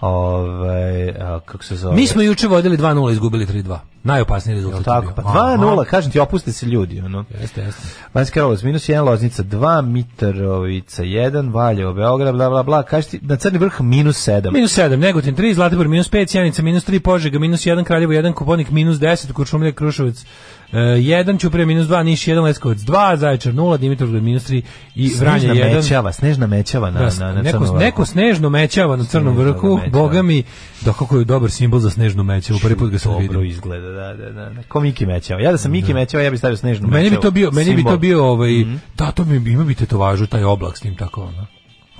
ovaj, 0.00 1.08
a, 1.10 1.40
kako 1.44 1.64
se 1.64 1.76
zove? 1.76 1.96
Mi 1.96 2.06
smo 2.06 2.22
juče 2.22 2.48
vodili 2.48 2.76
2:0, 2.76 3.12
izgubili 3.12 3.46
3:2. 3.46 3.78
Najopasniji 4.04 4.54
rezultat. 4.54 4.86
Jel 4.86 5.02
je 5.02 5.06
tako? 5.06 5.22
Pa 5.22 5.28
Aha. 5.28 5.56
2-0, 5.58 5.84
kažem 5.84 6.12
ti, 6.12 6.18
opuste 6.18 6.52
se 6.52 6.66
ljudi. 6.66 7.00
Ono. 7.00 7.24
Jeste, 7.40 7.60
jeste. 7.60 7.82
Banjski 8.14 8.34
Karlovac 8.34 8.62
minus 8.62 8.88
1, 8.88 9.04
Loznica 9.04 9.42
2, 9.42 9.82
Mitrovica 9.82 11.02
1, 11.02 11.52
Valjevo, 11.52 11.94
Beograd, 11.94 12.34
bla, 12.34 12.50
bla, 12.50 12.62
bla. 12.62 12.82
Kaži 12.82 13.08
ti, 13.08 13.20
na 13.22 13.36
Crni 13.36 13.58
vrh 13.58 13.80
minus 13.80 14.28
7. 14.28 14.52
Minus 14.52 14.78
7, 14.78 14.96
Negotin 14.96 15.36
3, 15.36 15.54
Zlatibor 15.54 15.88
minus 15.88 16.10
5, 16.10 16.30
Sjenica 16.30 16.62
minus 16.62 16.88
3, 16.88 16.98
Požega 16.98 17.38
minus 17.38 17.66
1, 17.66 17.84
Kraljevo 17.84 18.12
1, 18.12 18.32
Koponik 18.32 18.70
minus 18.70 18.96
10, 18.96 19.32
Kuršumlje, 19.32 19.72
Kruševac 19.72 20.24
1, 20.72 21.38
Ćuprije 21.38 21.66
minus 21.66 21.86
2, 21.86 22.02
Niš 22.02 22.20
1, 22.22 22.42
Leskovac 22.42 22.78
2, 22.78 22.88
Zaječar 23.16 23.52
0, 23.54 23.78
Dimitrovgrad 23.78 24.22
minus 24.22 24.44
3 24.44 24.62
i 24.94 25.10
Vranje 25.10 25.40
Snežna 25.40 25.54
1. 25.56 25.74
mećava, 25.74 26.12
snežna 26.12 26.46
mećava 26.46 26.90
na, 26.90 27.00
na, 27.20 27.32
na 27.32 27.42
neko, 27.42 27.78
neko 27.78 28.04
snežno 28.04 28.48
mećava 28.50 28.96
na 28.96 29.04
crnom 29.04 29.36
vrhu, 29.36 29.80
boga 29.88 30.22
mi, 30.22 30.42
da 30.80 30.92
kako 30.92 31.18
je 31.18 31.24
dobar 31.24 31.50
simbol 31.50 31.80
za 31.80 31.90
snežnu 31.90 32.22
mećavu, 32.22 32.58
prvi 32.62 32.76
put 32.76 32.90
ga 32.90 32.98
sam 32.98 33.12
Dobro 33.12 33.22
vidio. 33.22 33.42
izgleda, 33.44 33.88
da, 33.88 34.14
da, 34.14 34.30
da. 34.30 34.50
da. 34.50 34.62
Ko 34.62 34.80
Miki 34.80 35.06
mećava. 35.06 35.40
Ja 35.40 35.52
da 35.52 35.58
sam 35.58 35.70
Miki 35.70 35.94
mećava, 35.94 36.22
ja 36.22 36.30
bih 36.30 36.38
stavio 36.38 36.56
snežnu 36.56 36.82
mećavu. 36.82 36.98
Meni 36.98 37.10
bi 37.10 37.16
to 37.16 37.30
bio, 37.30 37.50
meni 37.50 37.74
bi 37.74 37.84
to 37.84 37.96
bio 37.98 38.24
ovaj, 38.24 38.52
Mhm. 38.52 38.76
da 38.96 39.10
to 39.10 39.24
mi 39.24 39.50
ima 39.50 39.64
bi 39.64 39.74
tetovažu 39.74 40.26
taj 40.26 40.44
oblak 40.44 40.76
s 40.76 40.80
tim 40.80 40.96
tako 40.96 41.22
ono. 41.22 41.46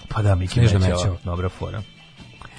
Pa 0.08 0.22
da, 0.22 0.34
Miki 0.34 0.52
Snežna 0.52 0.78
mećava. 0.78 0.96
mećava. 0.96 1.16
Dobra 1.24 1.48
fora. 1.48 1.82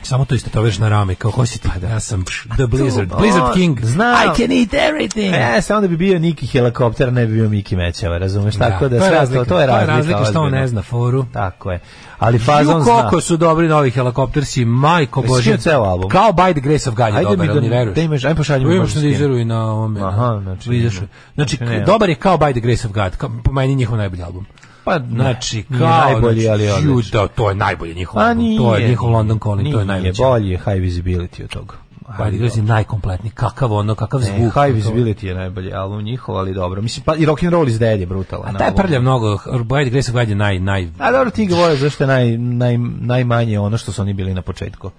Samo 0.04 0.26
to 0.26 0.36
istetoviraš 0.36 0.78
na 0.78 0.90
rame, 0.90 1.16
kao 1.16 1.32
ko 1.32 1.46
si 1.46 1.60
ti? 1.60 1.70
Ja 1.84 2.00
sam 2.00 2.24
pš, 2.24 2.44
The 2.56 2.68
Blizzard, 2.68 3.10
Blizzard 3.20 3.46
On- 3.46 3.54
King. 3.54 3.80
Znam. 3.84 4.16
I 4.16 4.38
can 4.38 4.52
eat 4.52 4.74
everything. 4.74 5.58
E, 5.58 5.62
samo 5.62 5.82
da 5.82 5.88
bi 5.88 5.98
bio 5.98 6.20
Niki 6.20 6.48
helikopter, 6.48 7.14
ne 7.14 7.26
bi 7.28 7.34
bio 7.34 7.50
Miki 7.50 7.76
mećava, 7.76 8.18
razumeš? 8.18 8.56
Tako 8.56 8.88
da, 8.90 9.00
to 9.00 9.06
je 9.06 9.12
razlika, 9.12 9.46
to, 9.46 9.60
je 9.60 9.68
razlika. 9.68 9.96
razlika 9.96 10.26
što 10.26 10.42
on 10.42 10.52
ne 10.52 10.68
zna 10.68 10.82
foru. 10.82 11.26
Tako 11.34 11.72
je. 11.72 11.80
Ali 12.20 12.40
fazon 12.40 12.82
zna. 12.84 12.92
koliko 12.92 13.22
su 13.22 13.38
dobri 13.38 13.68
novi 13.68 13.92
helikoptersi, 13.92 14.66
majko 14.66 15.22
Bože. 15.22 15.58
ceo 15.58 15.82
album? 15.82 16.10
Kao 16.10 16.32
By 16.32 16.52
the 16.52 16.62
Grace 16.62 16.90
of 16.90 16.96
God 16.96 17.08
je 17.08 17.24
dobar, 17.24 17.50
ali 17.50 17.62
da- 17.62 17.76
veruješ. 17.76 17.96
da 17.96 18.02
imaš- 18.02 18.26
ajde 18.26 18.36
pošalji 18.36 18.66
mi 18.66 18.76
imaš 18.76 18.96
možda 18.96 19.28
na 19.28 19.46
na 19.46 19.66
ovome. 19.66 20.02
Aha, 20.02 20.28
na- 20.28 20.42
znači. 20.42 20.90
Znači, 20.90 21.00
Znači, 21.36 21.58
dobar 21.86 22.10
je 22.10 22.16
kao 22.16 22.38
By 22.38 22.52
the 22.52 22.60
Grace 22.60 22.88
of 22.88 22.94
God, 22.94 23.42
po 23.44 23.52
meni 23.52 23.76
njihov 23.76 23.98
najbolji 23.98 24.24
album. 24.24 24.46
Pa, 24.90 25.00
Znači, 25.10 25.64
nije 25.70 25.80
kao, 25.80 25.90
najbolji, 25.90 26.42
znači, 26.42 26.50
ali 26.70 26.84
ju, 26.84 26.92
odličan. 26.92 27.22
da, 27.22 27.28
to 27.28 27.50
je 27.50 27.56
najbolji 27.56 27.96
njihov 27.96 28.16
Pa 28.16 28.22
album. 28.22 28.38
nije. 28.38 28.58
to 28.60 28.76
je 28.76 28.88
njihov 28.90 29.10
London 29.10 29.40
Calling, 29.40 29.66
to 29.66 29.80
je 29.80 29.86
Nije, 29.86 29.86
najveći. 29.88 30.22
bolji 30.22 30.50
je 30.50 30.58
High 30.58 30.78
Visibility 30.78 31.44
od 31.44 31.50
toga. 31.50 31.74
By 32.10 32.30
the 32.30 32.38
Grace 32.38 32.60
je 32.60 32.64
najkompletniji, 32.64 33.32
kakav 33.32 33.74
ono, 33.74 33.96
kakav 33.96 34.20
Ne, 34.20 34.26
zvuk. 34.28 34.54
High 34.54 34.74
to- 34.74 34.90
Visibility 34.90 35.26
je 35.26 35.36
najbolji 35.36 35.74
album 35.74 36.02
njihov, 36.02 36.38
ali 36.38 36.54
dobro. 36.54 36.82
Mislim, 36.82 37.04
pa 37.04 37.16
i 37.16 37.26
Rock 37.26 37.44
and 37.44 37.54
Roll 37.54 37.68
is 37.68 37.80
Dead 37.80 38.00
je 38.00 38.06
brutalan. 38.06 38.56
A 38.56 38.58
taj 38.58 38.68
album. 38.68 38.84
prlja 38.84 39.00
mnogo, 39.00 39.38
the 39.84 39.90
Grace 39.90 40.12
of 40.12 40.30
je 40.30 40.36
naj, 40.36 40.60
naj, 40.60 40.90
A 41.00 41.12
dobro, 41.12 41.30
ti 41.30 41.48
voliš 41.52 41.80
zašto 41.80 42.04
je 42.04 42.08
naj, 42.08 42.38
naj, 42.38 42.78
najmanje 43.00 43.60
ono 43.60 43.78
što 43.78 43.92
su 43.92 44.02
oni 44.02 44.14
bili 44.14 44.34
na 44.34 44.42
početku. 44.42 44.92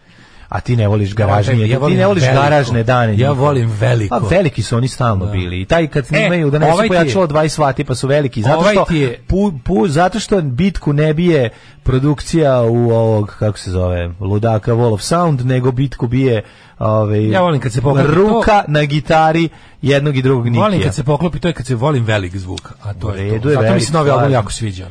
A 0.50 0.60
ti 0.60 0.76
ne 0.76 0.88
voliš 0.88 1.14
garažnije, 1.14 1.68
ja 1.68 1.80
ti 1.80 1.94
ne 1.94 2.06
voliš 2.06 2.22
veliko. 2.22 2.42
garažne 2.42 2.82
dane. 2.84 3.18
Ja 3.18 3.32
volim 3.32 3.70
veliko. 3.70 4.20
Pa 4.20 4.26
veliki 4.28 4.62
su 4.62 4.76
oni 4.76 4.88
stalno 4.88 5.26
bili. 5.26 5.60
I 5.60 5.64
taj 5.64 5.86
kad 5.86 6.04
E, 6.04 6.06
snimaju 6.06 6.50
da 6.50 6.58
ne 6.58 6.66
ovaj 6.66 6.84
se 6.84 6.88
pojačalo 6.88 7.26
20 7.26 7.58
vati 7.60 7.84
pa 7.84 7.94
su 7.94 8.08
veliki. 8.08 8.42
Zato 8.42 8.58
Ovaj 8.58 8.74
što, 8.74 8.94
je- 8.94 9.18
pu, 9.28 9.52
pu, 9.64 9.88
zato 9.88 10.20
što 10.20 10.40
bitku 10.42 10.92
ne 10.92 11.14
bije 11.14 11.50
produkcija 11.82 12.62
u 12.62 12.90
ovog, 12.90 13.36
kako 13.38 13.58
se 13.58 13.70
zove, 13.70 14.10
ludaka 14.20 14.72
Wall 14.72 14.92
of 14.92 15.02
Sound, 15.02 15.46
nego 15.46 15.72
bitku 15.72 16.06
bije 16.06 16.42
ovaj, 16.78 17.30
Ja 17.30 17.40
volim 17.40 17.60
kad 17.60 17.72
se 17.72 17.80
poklopi 17.82 18.08
ruka 18.08 18.64
na 18.68 18.84
gitari 18.84 19.48
jednog 19.82 20.16
i 20.16 20.22
drugog 20.22 20.44
Nikija. 20.44 20.62
Volim 20.62 20.82
kad 20.82 20.94
se 20.94 21.04
poklopi, 21.04 21.38
to 21.38 21.48
je 21.48 21.54
kad 21.54 21.66
se 21.66 21.74
volim 21.74 22.04
velik 22.04 22.36
zvuk. 22.36 22.72
A 22.82 22.92
to 22.92 23.06
U 23.06 23.10
je 23.10 23.40
to. 23.40 23.48
je 23.48 23.54
Zato 23.54 23.74
mi 23.74 23.80
se 23.80 23.92
novi 23.92 24.10
album 24.10 24.32
jako 24.32 24.52
sviđa. 24.52 24.86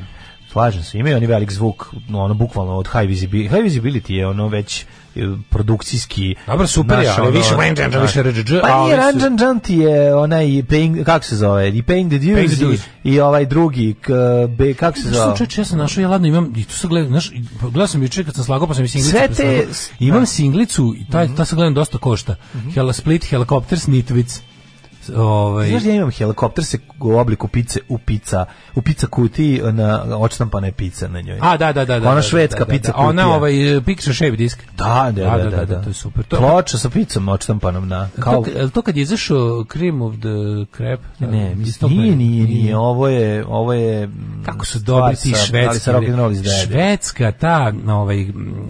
Slažem 0.51 0.83
se, 0.83 0.97
imaju 0.97 1.17
oni 1.17 1.27
velik 1.27 1.51
zvuk, 1.51 1.93
no, 2.07 2.19
ono 2.23 2.33
bukvalno 2.33 2.73
od 2.73 2.87
high 2.87 3.09
visibility. 3.09 3.49
High 3.49 3.63
visibility 3.63 4.11
je 4.13 4.27
ono 4.27 4.47
već 4.47 4.85
e, 5.15 5.19
produkcijski. 5.49 6.35
Dobro, 6.47 6.67
super 6.67 6.99
je, 6.99 7.09
ali 7.17 7.31
više 7.31 7.55
znaš. 7.89 8.01
više 8.01 8.23
RDŽ, 8.23 8.51
Pa 8.61 8.67
nije 8.67 8.77
ovi 8.79 8.91
su- 8.91 8.97
ranđan 8.97 9.37
džan 9.37 9.59
ti 9.59 9.75
je 9.75 10.15
onaj 10.15 10.45
paying, 10.45 11.03
kako 11.03 11.25
se 11.25 11.35
zove, 11.35 11.69
i 11.69 11.83
paying 11.83 12.09
the 12.09 12.17
dues, 12.17 12.81
i, 13.03 13.19
ovaj 13.19 13.45
drugi, 13.45 13.95
be, 14.57 14.73
kako 14.73 14.97
se 14.97 15.09
zove. 15.09 15.37
Slučaj, 15.37 15.61
ja 15.61 15.65
sam 15.65 15.77
našao, 15.77 16.01
ja 16.01 16.09
ladno 16.09 16.27
imam, 16.27 16.53
i 16.55 16.63
tu 16.63 16.73
sam 16.73 16.89
gledao, 16.89 17.09
znaš, 17.09 17.31
gledao 17.61 17.87
sam 17.87 18.01
juče 18.03 18.23
kad 18.23 18.35
sam 18.35 18.43
slagao, 18.43 18.67
pa 18.67 18.73
sam 18.73 18.83
i 18.83 18.87
singlicu. 18.87 19.17
Sve 19.17 19.27
te-. 19.27 19.67
Imam 19.99 20.25
singlicu, 20.25 20.95
i 20.97 21.11
taj, 21.11 21.35
ta 21.37 21.45
sam 21.45 21.55
gledam 21.55 21.73
dosta 21.73 21.97
košta. 21.97 22.35
Hela 22.73 22.93
Split, 22.93 23.25
Helicopters, 23.29 23.87
Nitvic. 23.87 24.41
Ovaj, 25.15 25.69
Znaš 25.69 25.83
da 25.83 25.89
ja 25.89 25.95
imam 25.95 26.11
helikopter 26.11 26.65
se 26.65 26.77
u 26.99 27.17
obliku 27.17 27.47
pice 27.47 27.79
u 27.89 27.97
pica, 27.97 28.45
u 28.75 28.81
pica 28.81 29.07
kutiji 29.07 29.61
na 29.71 30.03
odštampana 30.17 30.67
je 30.67 30.73
pica 30.73 31.07
na 31.07 31.21
njoj. 31.21 31.39
A, 31.41 31.57
da, 31.57 31.73
da, 31.73 31.85
da. 31.85 31.99
da 31.99 32.07
Ona 32.07 32.15
da, 32.15 32.21
švedska 32.21 32.59
da, 32.59 32.65
da, 32.65 32.71
pica 32.71 32.91
da. 32.91 32.97
Ona, 32.97 33.23
kutija. 33.23 33.35
ovaj, 33.37 33.51
picture 33.85 34.13
shape 34.13 34.31
disk. 34.35 34.63
Da, 34.77 35.11
da, 35.15 35.37
da, 35.37 35.49
da, 35.49 35.65
da, 35.65 35.81
to 35.81 35.89
je 35.89 35.93
super. 35.93 36.23
To, 36.23 36.37
Ploča 36.37 36.77
sa 36.77 36.89
picom 36.89 37.29
odštampanom 37.29 37.87
na, 37.87 38.09
kao, 38.19 38.45
to, 38.73 38.81
kad 38.81 38.97
je 38.97 39.01
izašao 39.01 39.65
Cream 39.71 40.01
of 40.01 40.15
the 40.15 40.65
Crab? 40.77 40.99
Ne, 41.19 41.55
mislim, 41.55 41.91
nije, 41.91 42.15
nije, 42.15 42.43
nije, 42.47 42.77
ovo 42.77 43.07
je, 43.07 43.45
ovo 43.47 43.73
je... 43.73 44.07
mm, 44.07 44.43
Kako 44.45 44.65
su 44.65 44.79
dobri 44.79 45.15
ti 45.15 45.33
švedski. 45.47 45.89
Švedska, 46.65 47.31
ta, 47.31 47.73
ovaj, 47.87 48.17
mm, 48.17 48.67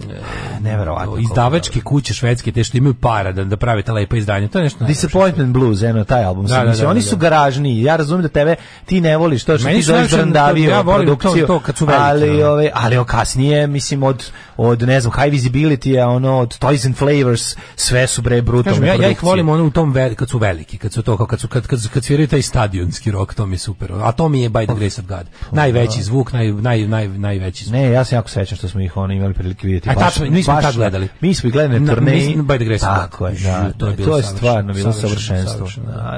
Neverovatno. 0.60 1.16
izdavačke 1.18 1.80
kuće 1.80 2.14
švedske, 2.14 2.52
te 2.52 2.64
što 2.64 2.78
imaju 2.78 2.94
para 2.94 3.32
da, 3.32 3.44
da 3.44 3.56
prave 3.56 3.82
ta 3.82 3.92
lepa 3.92 4.16
izdanja, 4.16 4.48
to 4.48 4.58
je 4.58 4.62
nešto. 4.62 4.84
Disappointment 4.84 5.52
Blues, 5.52 5.82
eno, 5.82 6.04
taj 6.04 6.24
album. 6.30 6.46
Da, 6.46 6.64
da, 6.64 6.72
da, 6.72 6.88
Oni 6.88 7.00
da, 7.00 7.06
su 7.06 7.16
da. 7.16 7.20
garažni. 7.20 7.82
Ja 7.82 7.96
razumem 7.96 8.22
da 8.22 8.28
tebe 8.28 8.54
ti 8.86 9.00
ne 9.00 9.16
voliš 9.16 9.44
to 9.44 9.58
što 9.58 9.64
Meni 9.66 9.78
ti 9.78 9.82
zoveš 9.84 10.10
brandavio 10.10 10.70
ja 10.70 10.80
volim 10.80 11.08
to- 11.08 11.16
produkciju. 11.16 11.46
to 11.46 11.60
kad 11.60 11.76
su 11.76 11.86
veliki, 11.86 12.02
ali, 12.04 12.42
ono. 12.42 12.52
ove, 12.52 12.70
ali 12.74 12.96
o, 12.96 13.04
kasnije, 13.04 13.66
mislim, 13.66 14.02
od, 14.02 14.24
od, 14.56 14.82
ne 14.82 15.00
znam, 15.00 15.12
High 15.12 15.32
Visibility, 15.34 16.04
a 16.04 16.08
ono, 16.08 16.38
od 16.38 16.58
Toys 16.58 16.86
and 16.86 16.96
Flavors, 16.96 17.56
sve 17.76 18.06
su 18.06 18.22
bre 18.22 18.42
brutalne 18.42 18.86
ja, 18.86 18.94
ja 18.94 19.08
ih 19.08 19.22
volim 19.22 19.48
ono 19.48 19.64
u 19.64 19.70
tom 19.70 19.92
ve, 19.92 20.14
kad 20.14 20.28
su 20.30 20.38
veliki, 20.38 20.78
kad 20.78 20.92
su 20.92 21.02
to 21.02 21.16
kao 21.16 21.26
kad 21.26 21.40
su 21.40 21.48
kad 21.48 21.66
kad, 21.66 21.88
kad 21.88 22.04
sviraju 22.04 22.28
taj 22.28 22.42
stadionski 22.42 23.10
rok, 23.10 23.34
to 23.34 23.46
mi 23.46 23.54
je 23.54 23.58
super. 23.58 23.92
A 24.02 24.12
to 24.12 24.28
mi 24.28 24.42
je 24.42 24.50
by 24.50 24.66
the 24.66 24.74
grace 24.74 25.00
of 25.00 25.06
God. 25.06 25.26
Najveći 25.52 26.02
zvuk, 26.02 26.32
naj 26.32 26.52
naj 26.52 26.88
naj 26.88 27.08
najveći 27.08 27.64
zvuk. 27.64 27.72
Ne, 27.72 27.90
ja 27.90 28.04
sam 28.04 28.16
jako 28.16 28.28
srećan 28.28 28.58
što 28.58 28.68
smo 28.68 28.80
ih 28.80 28.96
ono 28.96 29.12
imali 29.14 29.34
prilike 29.34 29.66
vidjeti. 29.66 29.90
A 29.90 29.94
tačno, 29.94 30.26
mi 30.30 30.42
smo 30.42 30.60
tad 30.60 30.74
gledali. 30.74 31.08
Mi 31.20 31.34
smo 31.34 31.46
ih 31.46 31.52
gledali 31.52 31.80
na 31.80 31.94
turneji. 31.94 32.36
by 32.36 32.56
the 32.56 32.64
grace 32.64 32.86
of 32.86 32.92
God. 32.94 33.10
Tako 33.10 33.26
je, 33.26 33.34
da, 33.34 33.70
to 33.78 33.86
je 33.86 33.96
da, 33.96 34.04
to 34.04 34.16
je 34.16 34.22
stvarno 34.22 34.72
bilo 34.72 34.92
savršenstvo. 34.92 35.66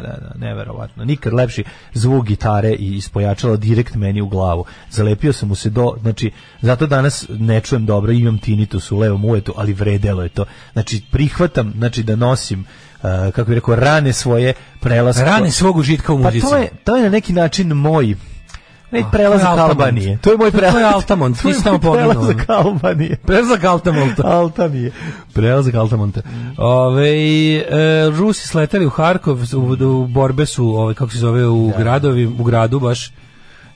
Da, 0.03 0.09
da, 0.09 0.46
neverovatno. 0.46 1.05
Nikad 1.05 1.32
lepši 1.32 1.64
zvuk 1.94 2.26
gitare 2.26 2.72
i 2.72 2.96
ispojačalo 2.96 3.57
direkt 3.57 3.94
meni 3.94 4.20
u 4.20 4.28
glavu. 4.28 4.64
Zalepio 4.90 5.32
sam 5.32 5.48
mu 5.48 5.55
se 5.55 5.70
do, 5.70 5.94
znači, 6.00 6.30
zato 6.61 6.86
danas 6.86 7.26
ne 7.28 7.61
čujem 7.61 7.86
dobro, 7.86 8.12
imam 8.12 8.38
tinnitus 8.38 8.92
u 8.92 8.98
levom 8.98 9.24
uvetu, 9.24 9.55
ali 9.57 9.72
vredelo 9.72 10.22
je 10.22 10.28
to. 10.28 10.44
Znači, 10.72 11.03
prihvatam, 11.11 11.72
znači, 11.76 12.03
da 12.03 12.16
nosim 12.16 12.61
uh, 12.61 13.03
kako 13.34 13.44
bih 13.44 13.55
rekao, 13.55 13.76
rane 13.76 14.12
svoje 14.12 14.55
prelaske. 14.80 15.24
Rane 15.24 15.50
svog 15.50 15.76
užitka 15.76 16.12
u 16.12 16.16
Pa 16.16 16.22
muzici. 16.22 16.46
to 16.46 16.57
je, 16.57 16.68
to 16.84 16.96
je 16.96 17.03
na 17.03 17.09
neki 17.09 17.32
način 17.32 17.68
moj 17.68 18.16
ne 18.93 19.01
Ah, 19.01 19.09
prelazak 19.11 19.47
Altamont. 19.49 19.70
Albanije. 19.70 20.18
To 20.18 20.30
je 20.30 20.36
moj 20.36 20.51
To 20.51 20.57
je 20.57 20.61
prelazak. 20.61 20.95
Altamont, 20.95 21.43
To 21.43 21.49
je 21.49 21.53
ti 21.53 21.59
si 21.59 21.64
tamo 21.64 21.78
poginuo, 21.80 22.12
Prelazak 22.12 22.45
Albanije. 22.51 23.16
Prelazak 23.16 23.64
Altamonta. 23.64 24.22
Altanije. 24.26 24.93
Prelazak 25.32 25.74
Altamonta. 25.74 26.20
Ove, 26.59 27.09
e, 27.55 27.62
Rusi 28.11 28.49
sleteli 28.49 28.86
u 28.86 28.90
Harkov, 28.90 29.38
u, 29.55 29.59
u 29.84 30.07
borbe 30.07 30.47
su, 30.47 30.66
ove, 30.68 30.95
kako 30.95 31.12
se 31.12 31.18
zove, 31.18 31.47
u 31.47 31.72
gradovi, 31.78 32.26
u 32.28 32.45
gradu 32.45 32.80
baš. 32.80 33.12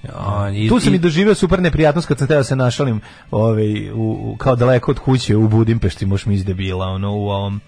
Ja, 0.04 0.50
i, 0.50 0.68
Tu 0.68 0.80
sam 0.80 0.92
i 0.92 0.96
i- 0.96 0.98
doživio 0.98 1.34
super 1.34 1.60
neprijatnost 1.60 2.08
kad 2.08 2.18
sam 2.18 2.26
teo 2.26 2.36
da 2.36 2.44
se 2.44 2.56
našalim 2.56 3.00
ovaj, 3.30 3.90
u, 3.90 3.94
u- 4.22 4.36
kao 4.36 4.56
daleko 4.56 4.90
od 4.90 4.98
kuće 4.98 5.36
u 5.36 5.48
Budimpešti, 5.48 6.06
moš 6.06 6.26
mi 6.26 6.34
izdebila, 6.34 6.86
ono, 6.86 7.12
u 7.12 7.28
ovom 7.28 7.60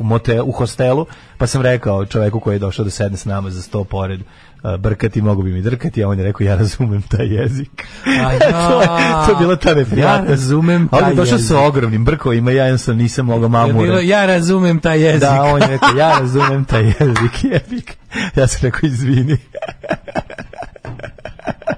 u 0.00 0.04
mote- 0.04 0.40
u 0.40 0.52
hostelu, 0.52 1.06
pa 1.38 1.46
sam 1.46 1.62
rekao 1.62 2.06
čoveku 2.06 2.40
koji 2.40 2.54
je 2.54 2.58
došao 2.58 2.84
da 2.84 2.90
sedne 2.90 3.16
s 3.18 3.24
nama 3.24 3.50
za 3.50 3.62
sto 3.62 3.84
pored 3.84 4.20
brkati, 4.78 5.22
mogu 5.22 5.42
bi 5.42 5.52
mi 5.52 5.62
drkati, 5.62 6.04
a 6.04 6.08
on 6.08 6.18
je 6.18 6.24
rekao 6.24 6.44
ja 6.44 6.56
razumem 6.56 7.02
taj 7.02 7.26
jezik. 7.26 7.86
A 8.06 8.32
ja. 8.32 8.38
to, 8.38 8.80
je, 8.80 8.88
to 9.26 9.32
je 9.32 9.36
bilo 9.38 9.56
ta 9.56 9.74
neprijatnost. 9.74 10.28
Ja 10.28 10.30
razumem 10.30 10.88
taj 10.88 11.14
došao 11.14 11.34
jezik. 11.34 11.48
sa 11.48 11.60
ogromnim 11.60 12.04
brkovima, 12.04 12.50
ja 12.50 12.64
jednostavno 12.64 13.02
nisam 13.02 13.26
mogao 13.26 13.48
mamure. 13.48 13.86
bilo, 13.86 14.00
ja 14.00 14.26
razumem 14.26 14.80
taj 14.80 15.00
jezik. 15.00 15.20
Da, 15.20 15.42
on 15.42 15.62
je 15.62 15.68
rekao, 15.68 15.96
ja 15.96 16.18
razumem 16.20 16.64
taj 16.64 16.84
jezik, 16.84 17.44
jebik. 17.44 17.96
Ja 18.36 18.46
sam 18.46 18.60
rekao, 18.62 18.86
izvini. 18.86 19.36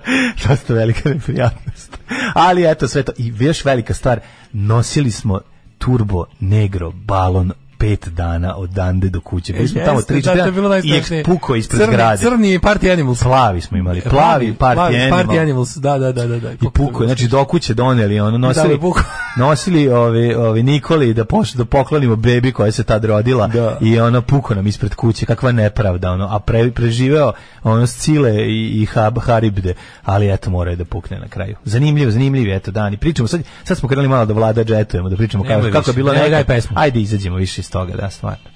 Dosta 0.49 0.75
velika 0.75 1.09
neprijatnost. 1.09 1.99
Ali 2.35 2.71
eto, 2.71 2.89
sve 2.89 3.03
to. 3.03 3.13
I 3.19 3.33
još 3.39 3.65
velika 3.65 3.95
stvar, 3.95 4.21
nosili 4.53 5.11
smo 5.11 5.41
turbo 5.79 6.25
negro 6.41 6.91
balon 6.91 7.53
pet 7.79 8.09
dana 8.09 8.57
od 8.57 8.71
dande 8.71 9.09
do 9.09 9.21
kuće. 9.21 9.53
Bili 9.53 9.69
smo 9.69 9.81
tamo 9.85 10.03
tri, 10.03 10.23
da, 10.23 10.35
dana 10.35 10.79
i 10.79 11.23
puko 11.25 11.57
ispred 11.57 11.81
Crni- 11.81 11.93
zgrade. 11.93 12.23
Crni 12.23 12.59
Party 12.59 12.93
Animals. 12.93 13.23
Plavi 13.23 13.61
smo 13.61 13.79
imali, 13.79 14.01
plavi, 14.01 14.55
party, 14.59 15.03
animal. 15.03 15.25
Party 15.25 15.43
Animals, 15.43 15.77
da, 15.77 15.99
da, 15.99 16.13
da. 16.13 16.27
da, 16.27 16.39
da. 16.41 16.53
I 16.53 16.71
puko, 16.75 17.05
znači 17.07 17.29
do 17.29 17.45
kuće 17.45 17.75
doneli, 17.75 18.21
ono, 18.21 18.39
nosili, 18.39 18.79
Da, 18.79 19.03
nosili 19.45 19.89
ovi, 19.89 20.35
ovi 20.35 20.63
Nikoli 20.63 21.15
da, 21.15 21.25
poš, 21.25 21.53
da 21.53 21.65
poklonimo 21.65 22.17
bebi 22.17 22.53
koja 22.53 22.73
se 22.73 22.85
tad 22.85 23.05
rodila 23.05 23.47
Da. 23.47 23.79
i 23.81 24.01
ono 24.01 24.23
puko 24.23 24.55
nam 24.55 24.67
ispred 24.67 24.95
kuće, 24.95 25.27
kakva 25.27 25.53
nepravda, 25.53 26.13
ono, 26.13 26.29
a 26.31 26.39
pre, 26.39 26.71
preživeo 26.71 27.33
ono 27.63 27.87
scile 27.87 28.35
i, 28.47 28.83
i 28.83 28.87
hab, 28.87 29.19
haribde, 29.19 29.75
ali 30.03 30.33
eto 30.33 30.51
mora 30.51 30.71
je 30.71 30.77
da 30.77 30.85
pukne 30.85 31.19
na 31.19 31.29
kraju. 31.29 31.57
Zanimljivo, 31.65 32.11
zanimljivo, 32.11 32.55
eto 32.57 32.71
dani. 32.71 32.97
Pričamo, 32.97 33.29
sad, 33.29 33.41
sad 33.65 33.79
smo 33.79 33.89
krenuli 33.89 34.09
malo 34.09 34.27
da 34.27 34.35
vlada 34.35 34.65
džetujemo, 34.65 35.09
da 35.09 35.17
pričamo 35.17 35.45
kako, 35.45 35.71
kako 35.73 35.91
je 35.91 35.95
bilo 35.95 36.13
pesmu. 36.47 36.77
Ajde 36.79 37.01
izađemo 37.01 37.37
više 37.37 37.63
iz 37.67 37.71
toga, 37.71 37.93
da, 37.97 38.11
stvarno. 38.11 38.51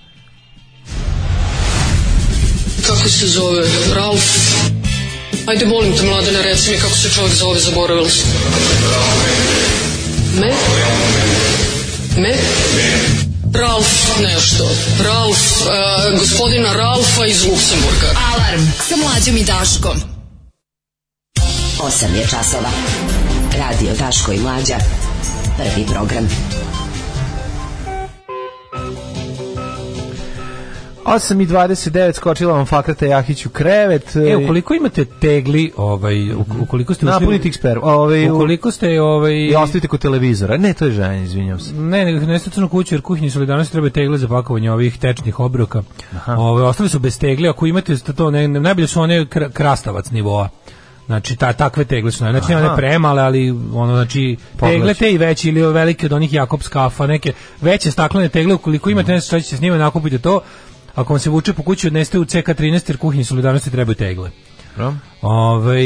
Kako 2.87 3.09
se 3.09 3.27
zove? 3.27 3.67
Ralf? 3.95 4.25
Ajde, 5.47 5.67
molim 5.67 5.97
te, 5.97 6.03
mladene, 6.03 6.43
reci 6.43 6.71
mi 6.71 6.79
kako 6.79 6.97
se 6.97 7.11
čovjek 7.11 7.35
zove, 7.35 7.61
zaboravila 7.61 8.09
sam. 8.09 8.29
Me? 10.41 10.53
Me? 12.23 12.35
Ralf 13.55 13.89
nešto. 14.23 14.65
Ralf, 15.05 15.39
e, 15.39 16.19
gospodina 16.19 16.73
Ralfa 16.73 17.27
iz 17.27 17.45
Luksemburga. 17.45 18.09
Alarm 18.33 18.63
sa 18.89 18.97
mlađom 18.97 19.37
i 19.37 19.45
Daškom. 19.45 20.01
8 21.79 22.15
je 22.15 22.23
časova. 22.23 22.71
Radio 23.59 23.95
Daško 23.99 24.33
i 24.33 24.39
Mlađa. 24.39 24.77
Prvi 25.57 25.87
program. 25.87 26.29
8 31.05 31.43
i 31.43 31.47
29 31.47 32.13
skočila 32.13 32.53
vam 32.55 32.67
Fakrata 32.67 33.07
Jahić 33.07 33.47
u 33.47 33.51
krevet. 33.51 34.17
E, 34.17 34.37
ukoliko 34.37 34.75
imate 34.75 35.05
tegli, 35.05 35.73
ovaj, 35.77 36.15
uk- 36.15 36.63
ukoliko 36.63 36.95
ste 36.95 37.07
ušli... 37.07 37.13
Napunite 37.13 37.49
eksper. 37.49 37.79
Ovaj, 37.83 38.31
Ukoliko 38.31 38.71
ste, 38.71 39.01
ovaj... 39.01 39.35
I 39.35 39.55
ostavite 39.55 39.89
kod 39.89 40.01
televizora. 40.01 40.57
Ne, 40.57 40.73
to 40.75 40.85
je 40.85 40.93
žena, 40.93 41.17
izvinjam 41.17 41.59
se. 41.59 41.75
Ne, 41.75 42.05
nego 42.05 42.27
ne 42.27 42.39
crnu 42.39 42.69
kuću, 42.69 42.95
jer 42.95 43.03
kuhinji 43.03 43.31
solidarnosti 43.31 43.73
treba 43.73 43.91
tegle 43.91 44.19
za 44.19 44.29
pakovanje 44.29 44.73
ovih 44.73 44.99
tečnih 44.99 45.41
obroka. 45.41 45.83
Ove, 46.27 46.63
ostali 46.63 46.89
su 46.89 46.99
bez 46.99 47.19
tegle, 47.19 47.49
ako 47.49 47.67
imate 47.67 47.97
to, 47.97 48.31
ne, 48.31 48.49
ne- 48.49 48.61
najbolje 48.61 48.87
su 48.87 49.01
one 49.01 49.25
kr- 49.25 49.53
krastavac 49.53 50.11
nivoa. 50.11 50.49
Znači, 51.07 51.37
ta, 51.37 51.53
takve 51.53 51.85
tegle 51.85 52.11
su, 52.13 52.19
znači 52.19 52.51
ne 52.51 52.57
one 52.57 52.67
Aha. 52.67 52.77
premale, 52.77 53.23
ali 53.23 53.51
ono, 53.75 53.95
znači, 53.95 54.37
tegle 54.61 54.95
te 54.95 55.13
i 55.13 55.19
veće 55.19 55.49
ili 55.49 55.63
velike 55.73 56.07
od 56.07 56.13
onih 56.13 56.33
Jakobs 56.33 56.69
kafa, 56.69 57.07
neke 57.07 57.33
veće 57.61 57.91
staklene 57.91 58.29
tegle, 58.29 58.55
ukoliko 58.55 58.91
imate 58.91 59.13
nešto 59.13 59.27
što 59.27 59.41
ćete 59.41 59.57
s 59.57 59.61
njima 59.61 59.79
nakupite 59.79 60.19
to, 60.19 60.41
ako 61.01 61.13
vam 61.13 61.21
se 61.21 61.31
vuče 61.31 61.53
po 61.53 61.63
kući, 61.63 61.87
odneste 61.87 62.19
u 62.19 62.25
CK13, 62.25 62.91
jer 62.91 62.97
kuhinji 62.97 63.25
solidarnosti 63.25 63.71
trebaju 63.71 63.95
tegle. 63.95 64.31
Dobro. 64.77 64.95
Ove, 65.23 65.83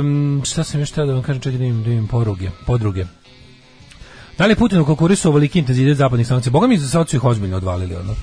um, 0.00 0.42
šta 0.44 0.64
sam 0.64 0.80
još 0.80 0.90
da 0.90 1.04
vam 1.04 1.22
kažem, 1.22 1.42
čekaj 1.42 1.58
da 1.58 1.64
imam, 1.64 1.82
da 1.82 1.90
imam 1.90 2.06
poruge, 2.06 2.50
podruge. 2.66 3.04
Da 4.38 4.46
li 4.46 4.54
Putin 4.54 4.80
u 4.80 4.84
kokurisu 4.84 5.28
ovoliki 5.28 5.58
intenzitet 5.58 5.96
zapadnih 5.96 6.26
sankcija? 6.26 6.50
Boga 6.50 6.66
mi 6.66 6.78
sad 6.78 7.08
su 7.08 7.16
ih 7.16 7.24
ozbiljno 7.24 7.56
odvalili, 7.56 7.96
ono. 7.96 8.14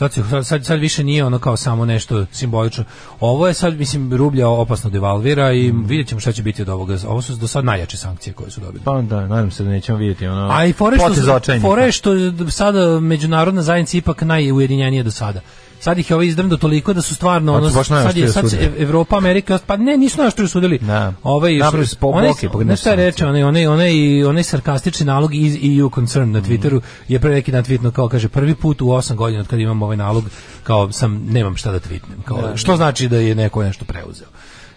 Sad, 0.00 0.12
sad, 0.44 0.66
sad, 0.66 0.80
više 0.80 1.04
nije 1.04 1.24
ono 1.24 1.38
kao 1.38 1.56
samo 1.56 1.84
nešto 1.84 2.26
simbolično. 2.32 2.84
Ovo 3.20 3.48
je 3.48 3.54
sad, 3.54 3.78
mislim, 3.78 4.16
rublja 4.16 4.48
opasno 4.48 4.90
devalvira 4.90 5.52
i 5.52 5.72
vidjet 5.86 6.08
ćemo 6.08 6.20
šta 6.20 6.32
će 6.32 6.42
biti 6.42 6.62
od 6.62 6.68
ovoga. 6.68 6.96
Ovo 7.06 7.22
su 7.22 7.36
do 7.36 7.48
sad 7.48 7.64
najjače 7.64 7.96
sankcije 7.96 8.34
koje 8.34 8.50
su 8.50 8.60
dobili. 8.60 8.84
Pa 8.84 9.02
da, 9.02 9.26
nadam 9.26 9.50
se 9.50 9.64
da 9.64 9.70
nećemo 9.70 9.98
vidjeti 9.98 10.26
ono. 10.26 10.48
A 10.52 10.64
i 10.64 10.72
fore 10.72 10.96
što, 10.96 11.40
fore 11.60 11.92
što 11.92 12.10
sada 12.50 13.00
međunarodna 13.00 13.62
zajednica 13.62 13.96
ipak 13.96 14.22
najujedinjenija 14.22 15.02
do 15.02 15.10
sada. 15.10 15.40
Sad 15.80 15.98
ih 15.98 16.10
je 16.10 16.14
ovaj 16.14 16.26
izdrmdo 16.26 16.56
toliko 16.56 16.92
da 16.92 17.02
su 17.02 17.14
stvarno 17.14 17.52
Pa 17.52 17.58
ono 17.58 17.70
baš 17.70 17.86
sad 17.86 17.96
je 17.96 18.00
najoštrije 18.00 18.28
sad 18.28 18.50
se. 18.50 18.56
Ev- 18.58 18.82
Evropa, 18.82 19.16
Amerika, 19.16 19.58
pa 19.66 19.76
ne 19.76 19.96
nisu 19.96 20.18
najoštrije 20.18 20.48
sudili. 20.48 20.78
Da. 20.78 21.12
Ovaj 21.22 21.54
Napravili 21.54 21.86
su 21.86 21.96
po- 21.96 22.08
onaj, 22.08 22.28
boke, 22.28 22.48
pogledaj 22.48 22.76
sankcije. 22.76 23.06
reče, 23.06 23.26
onaj 23.26 23.42
onaj 23.42 23.66
onaj 23.66 24.24
onaj 24.24 24.42
sarkastični 24.42 25.06
nalog 25.06 25.34
iz 25.34 25.56
EU 25.78 25.90
concern 25.90 26.30
na 26.30 26.40
Twitteru 26.40 26.80
je 27.08 27.20
pre 27.20 27.30
neki 27.30 27.52
dan 27.52 27.64
tweetno 27.64 27.90
kao 27.90 28.08
kaže 28.08 28.28
prvi 28.28 28.54
put 28.54 28.82
u 28.82 28.86
8 28.86 29.14
godina 29.14 29.40
od 29.40 29.46
kad 29.48 29.60
imam 29.60 29.82
ovaj 29.82 29.96
nalog 29.96 30.24
kao 30.62 30.92
sam 30.92 31.26
nemam 31.26 31.56
šta 31.56 31.72
da 31.72 31.80
tweetnem. 31.80 32.22
Kao 32.24 32.56
što 32.56 32.76
znači 32.76 33.08
da 33.08 33.16
je 33.16 33.34
neko 33.34 33.62
nešto 33.62 33.84
preuzeo. 33.84 34.28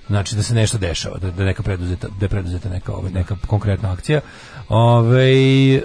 Znači 0.08 0.36
da 0.36 0.44
se 0.44 0.56
nešto 0.56 0.78
dešava, 0.78 1.18
da, 1.18 1.32
da 1.32 1.44
neka 1.44 1.64
preduzeta, 1.64 2.08
da 2.20 2.28
preduzeta 2.28 2.70
neka 2.70 2.94
ovaj, 2.94 3.12
neka 3.12 3.36
konkretna 3.48 3.92
akcija. 3.92 4.22
Ovaj 4.70 5.76
e, 5.76 5.82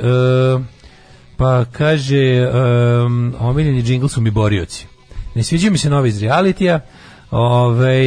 pa 1.37 1.65
kaže 1.65 2.51
um, 3.05 3.35
omiljeni 3.39 3.83
džingl 3.83 4.07
su 4.07 4.21
mi 4.21 4.31
borioci. 4.31 4.87
Ne 5.39 5.45
sviđaju 5.45 5.73
mi 5.73 5.79
se 5.79 5.91
novi 5.91 6.09
iz 6.09 6.23
realitija. 6.23 6.81
Ove, 7.31 8.03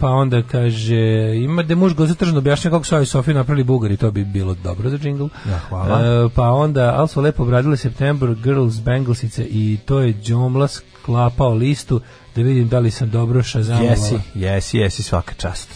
pa 0.00 0.08
onda 0.08 0.42
kaže 0.42 1.34
ima 1.36 1.62
da 1.62 1.74
muž 1.74 1.94
go 1.94 2.06
zatržno 2.06 2.38
objašnja 2.38 2.70
kako 2.70 2.84
su 2.84 2.96
ovi 2.96 3.06
Sofiju 3.06 3.34
napravili 3.34 3.64
Bugari, 3.64 3.96
to 3.96 4.10
bi 4.10 4.24
bilo 4.24 4.54
dobro 4.54 4.90
za 4.90 4.98
džingl. 4.98 5.26
Da, 5.44 5.58
hvala. 5.58 6.00
E, 6.00 6.28
pa 6.34 6.50
onda, 6.50 6.94
ali 6.96 7.08
su 7.08 7.20
lepo 7.20 7.42
obradile 7.42 7.76
September, 7.76 8.34
Girls, 8.34 8.80
Banglesice 8.80 9.46
i 9.50 9.78
to 9.84 10.00
je 10.00 10.14
Džomla 10.22 10.68
sklapao 10.68 11.54
listu 11.54 12.00
da 12.34 12.42
vidim 12.42 12.68
da 12.68 12.78
li 12.78 12.90
sam 12.90 13.10
dobro 13.10 13.42
šazamovala. 13.42 13.90
Jesi, 13.90 14.18
jesi, 14.34 14.78
jesi 14.78 15.02
svaka 15.02 15.34
čast. 15.34 15.68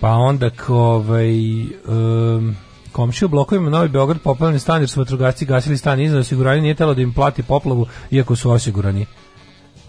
Pa 0.00 0.10
onda 0.10 0.50
ovaj, 0.68 1.32
um, 1.62 2.56
komšiju 2.92 3.28
blokovima 3.28 3.70
Novi 3.70 3.88
Beograd 3.88 4.20
poplavljeni 4.20 4.58
stan 4.58 4.80
jer 4.80 4.88
su 4.88 5.00
vatrogasci 5.00 5.44
gasili 5.44 5.78
stan 5.78 6.00
iznad 6.00 6.20
osiguranja 6.20 6.62
nije 6.62 6.74
telo 6.74 6.94
da 6.94 7.02
im 7.02 7.12
plati 7.12 7.42
poplavu 7.42 7.86
iako 8.10 8.36
su 8.36 8.50
osigurani. 8.50 9.06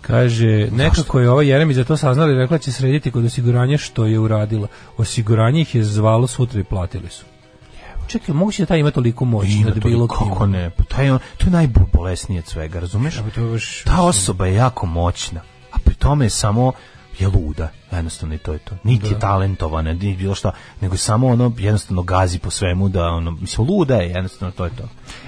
Kaže, 0.03 0.67
nekako 0.71 1.19
je 1.19 1.29
ovaj 1.29 1.47
Jeremić 1.47 1.75
za 1.75 1.83
to 1.83 1.97
saznali 1.97 2.33
i 2.33 2.37
rekla 2.37 2.57
će 2.57 2.71
srediti 2.71 3.11
kod 3.11 3.25
osiguranja 3.25 3.77
što 3.77 4.05
je 4.05 4.19
uradila. 4.19 4.67
Osiguranje 4.97 5.61
ih 5.61 5.75
je 5.75 5.83
zvalo 5.83 6.27
sutra 6.27 6.59
i 6.59 6.63
platili 6.63 7.09
su. 7.09 7.25
Čekaj, 8.07 8.35
moguće 8.35 8.63
da 8.63 8.67
taj 8.67 8.79
ima 8.79 8.91
toliko 8.91 9.25
moć 9.25 9.47
Ima 9.49 9.69
nad 9.69 9.79
bilo 9.79 10.07
kako 10.07 10.45
ne, 10.45 10.69
pa 10.69 10.83
taj, 10.83 11.11
on- 11.11 11.19
to 11.37 11.45
je 11.45 11.51
najbolesnije 11.51 12.39
od 12.39 12.45
svega, 12.45 12.79
razumeš? 12.79 13.15
Ja, 13.15 13.23
to 13.35 13.41
je 13.41 13.47
baš- 13.47 13.83
Ta 13.83 14.01
osoba 14.01 14.45
je 14.47 14.53
jako 14.55 14.85
moćna, 14.85 15.41
a 15.71 15.77
pri 15.79 15.93
tome 15.95 16.25
je 16.25 16.29
samo 16.29 16.71
je 17.19 17.27
luda, 17.27 17.69
jednostavno 17.91 18.35
i 18.35 18.37
to 18.37 18.53
je 18.53 18.59
to. 18.59 18.75
Niti 18.83 19.07
je 19.07 19.19
talentovana, 19.19 19.93
niti 19.93 20.15
bilo 20.17 20.35
šta, 20.35 20.51
nego 20.81 20.97
samo 20.97 21.27
ono 21.27 21.51
jednostavno 21.57 22.01
gazi 22.03 22.39
po 22.39 22.49
svemu 22.49 22.89
da 22.89 23.05
ono, 23.07 23.31
mislim, 23.31 23.67
luda 23.67 23.95
je, 23.95 24.09
jednostavno 24.09 24.51
to 24.51 24.65
je 24.65 24.71
to. 24.77 24.83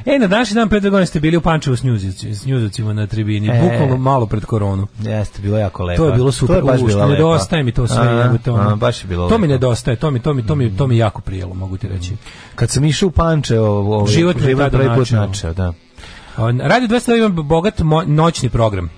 E, 0.05 0.19
na 0.19 0.27
današnji 0.27 0.55
dan 0.55 0.67
dve 0.69 0.79
godine 0.79 1.05
ste 1.05 1.19
bili 1.19 1.37
u 1.37 1.41
Pančevu 1.41 1.75
s 1.75 1.83
Njuzici- 1.83 2.33
s 2.33 2.45
Njuzovcima 2.45 2.93
na 2.93 3.07
tribini, 3.07 3.47
E. 3.47 3.61
bukvalno 3.61 3.97
malo 3.97 4.25
pred 4.25 4.45
koronu. 4.45 4.87
Jeste, 4.99 5.41
bilo 5.41 5.57
je 5.57 5.61
jako 5.61 5.83
lepo. 5.83 6.03
To 6.03 6.07
je 6.07 6.13
bilo 6.13 6.31
super. 6.31 6.55
To 6.55 6.59
je 6.59 6.71
baš 6.71 6.81
u, 6.81 6.85
bilo 6.85 7.07
nedostaje 7.07 7.63
mi 7.63 7.71
to 7.71 7.87
sve. 7.87 8.07
A, 8.07 8.11
jebote, 8.11 8.51
ono. 8.51 8.69
a, 8.69 8.75
baš 8.75 9.03
je 9.03 9.07
bilo 9.07 9.29
To 9.29 9.37
mi 9.37 9.47
nedostaje, 9.47 9.97
to 9.97 10.11
mi, 10.11 10.19
to 10.19 10.33
mi, 10.33 10.47
to 10.47 10.55
mi, 10.55 10.77
to 10.77 10.87
mi 10.87 10.97
jako 10.97 11.21
prijelo, 11.21 11.53
mogu 11.53 11.77
ti 11.77 11.87
reći. 11.87 12.13
Kad 12.55 12.69
sam 12.69 12.85
išao 12.85 13.07
u 13.07 13.11
Pančevo, 13.11 14.07
Život 14.07 14.35
me 14.35 14.55
tada 14.55 14.77
prvi 14.77 14.95
put 14.95 15.11
načeo. 15.11 15.53
da. 15.53 15.73
Radio 16.37 16.87
200 16.89 17.17
ima 17.17 17.29
bogat 17.29 17.73
noćni 18.07 18.49
program. 18.49 18.89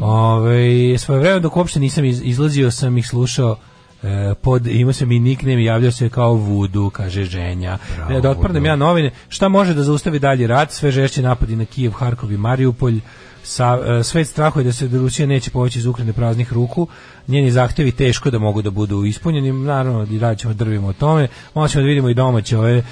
Ove, 0.00 0.98
svoje 0.98 1.20
vreme 1.20 1.40
dok 1.40 1.56
uopšte 1.56 1.80
nisam 1.80 2.04
iz- 2.04 2.22
izlazio 2.24 2.70
sam 2.70 2.98
ih 2.98 3.06
slušao 3.08 3.56
e, 4.02 4.34
pod, 4.42 4.66
imao 4.66 4.92
sam 4.92 5.12
i 5.12 5.18
nickname 5.18 5.64
javljao 5.64 5.92
se 5.92 6.08
kao 6.08 6.34
vudu, 6.34 6.90
kaže 6.90 7.24
ženja. 7.24 7.78
E, 8.10 8.20
da 8.20 8.30
otprdem 8.30 8.66
ja 8.66 8.76
novine, 8.76 9.10
šta 9.28 9.48
može 9.48 9.74
da 9.74 9.82
zaustavi 9.82 10.18
dalji 10.18 10.46
rat, 10.46 10.72
sve 10.72 10.90
žešće 10.90 11.22
napadi 11.22 11.56
na 11.56 11.64
Kijev, 11.64 11.90
Harkov 11.92 12.32
i 12.32 12.36
Mariupolj, 12.36 13.00
sa, 13.42 13.78
e, 13.86 14.04
svet 14.04 14.28
strahuje 14.28 14.64
da 14.64 14.72
se 14.72 14.88
da 14.88 14.98
Rusija 14.98 15.26
neće 15.26 15.50
povući 15.50 15.78
iz 15.78 15.86
Ukrajine 15.86 16.12
praznih 16.12 16.52
ruku, 16.52 16.88
njeni 17.28 17.50
zahtevi 17.50 17.92
teško 17.92 18.30
da 18.30 18.38
mogu 18.38 18.62
da 18.62 18.70
budu 18.70 19.04
ispunjeni, 19.04 19.52
naravno 19.52 20.06
i 20.10 20.18
radit 20.18 20.38
ćemo 20.40 20.54
drvimo 20.54 20.88
o 20.88 20.92
tome, 20.92 21.28
malo 21.54 21.68
ćemo 21.68 21.82
da 21.82 21.88
vidimo 21.88 22.08
i 22.08 22.14
domaće 22.14 22.58
ove 22.58 22.76
e, 22.76 22.82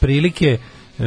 prilike, 0.00 0.58
E, 0.98 1.02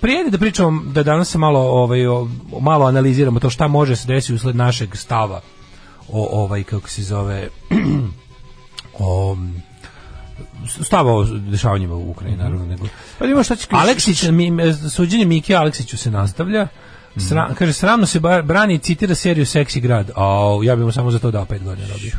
prije 0.00 0.30
da 0.30 0.38
pričamo 0.38 0.82
da 0.82 1.02
danas 1.02 1.30
se 1.30 1.38
malo 1.38 1.60
ovaj 1.60 2.06
o- 2.06 2.28
malo 2.60 2.86
analiziramo 2.86 3.40
to 3.40 3.50
šta 3.50 3.68
može 3.68 3.96
se 3.96 4.08
desiti 4.08 4.34
usled 4.34 4.56
našeg 4.56 4.96
stava 4.96 5.40
o 6.08 6.42
ovaj 6.42 6.62
kako 6.62 6.88
se 6.88 7.02
zove 7.02 7.48
o 8.98 9.36
stava 10.82 11.12
o 11.12 11.24
dešavanjima 11.24 11.94
u 11.94 12.10
Ukrajini 12.10 12.38
naravno 12.38 12.66
nego 12.66 12.86
Pa 13.18 13.26
ima 13.26 13.42
šta 13.42 13.56
će 13.56 13.66
Aleksić 13.70 14.22
mi, 14.22 14.52
suđenje 14.90 15.24
Miki 15.24 15.54
Aleksiću 15.54 15.98
se 15.98 16.10
nastavlja 16.10 16.68
Sra, 17.28 17.54
kaže, 17.58 17.72
sramno 17.72 18.06
se 18.06 18.20
brani 18.44 18.78
citira 18.78 19.14
seriju 19.14 19.46
Seksi 19.46 19.80
grad. 19.80 20.10
A 20.16 20.58
ja 20.64 20.76
bih 20.76 20.84
mu 20.84 20.92
samo 20.92 21.10
za 21.10 21.18
to 21.18 21.30
dao 21.30 21.44
pet 21.44 21.64
godina 21.64 21.88
robio. 21.88 22.12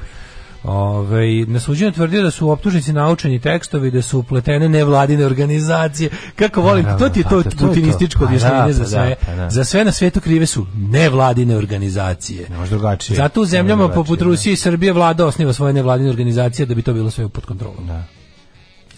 Ove, 0.64 1.46
na 1.48 1.60
suđenju 1.60 1.92
tvrdio 1.92 2.24
da 2.24 2.32
su 2.32 2.50
optužnici 2.50 2.94
naučeni 2.94 3.40
tekstovi, 3.40 3.92
da 3.92 4.02
su 4.02 4.20
upletene 4.20 4.70
nevladine 4.70 5.26
organizacije. 5.26 6.10
Kako 6.36 6.62
volim, 6.62 6.86
to 7.00 7.10
ti 7.10 7.20
je 7.20 7.24
pa 7.24 7.30
to 7.30 7.44
to- 7.44 7.50
to 7.50 7.58
putinističko 7.60 8.20
Pa 8.20 8.26
objašnjenje 8.26 8.68
da, 8.68 8.74
za 8.74 8.84
pa 8.84 8.90
sve. 8.90 9.10
da, 9.10 9.16
pa 9.26 9.36
da. 9.36 9.50
Za 9.50 9.64
sve 9.64 9.86
na 9.86 9.92
svetu 9.92 10.22
krive 10.22 10.46
su 10.46 10.66
nevladine 10.76 11.56
organizacije. 11.58 12.48
Ne 12.50 12.58
može 12.58 12.70
drugačije. 12.70 13.16
Zato 13.18 13.42
u 13.42 13.46
zemljama 13.46 13.90
poput 13.90 14.22
Rusije 14.22 14.54
i 14.54 14.58
Srbije 14.58 14.94
vlada 14.94 15.26
osniva 15.26 15.54
svoje 15.54 15.74
nevladine 15.74 16.10
organizacije 16.10 16.66
da 16.66 16.76
bi 16.76 16.82
to 16.82 16.94
bilo 16.94 17.12
sve 17.12 17.30
pod 17.30 17.46
kontrolom. 17.46 17.88
Da. 17.88 18.04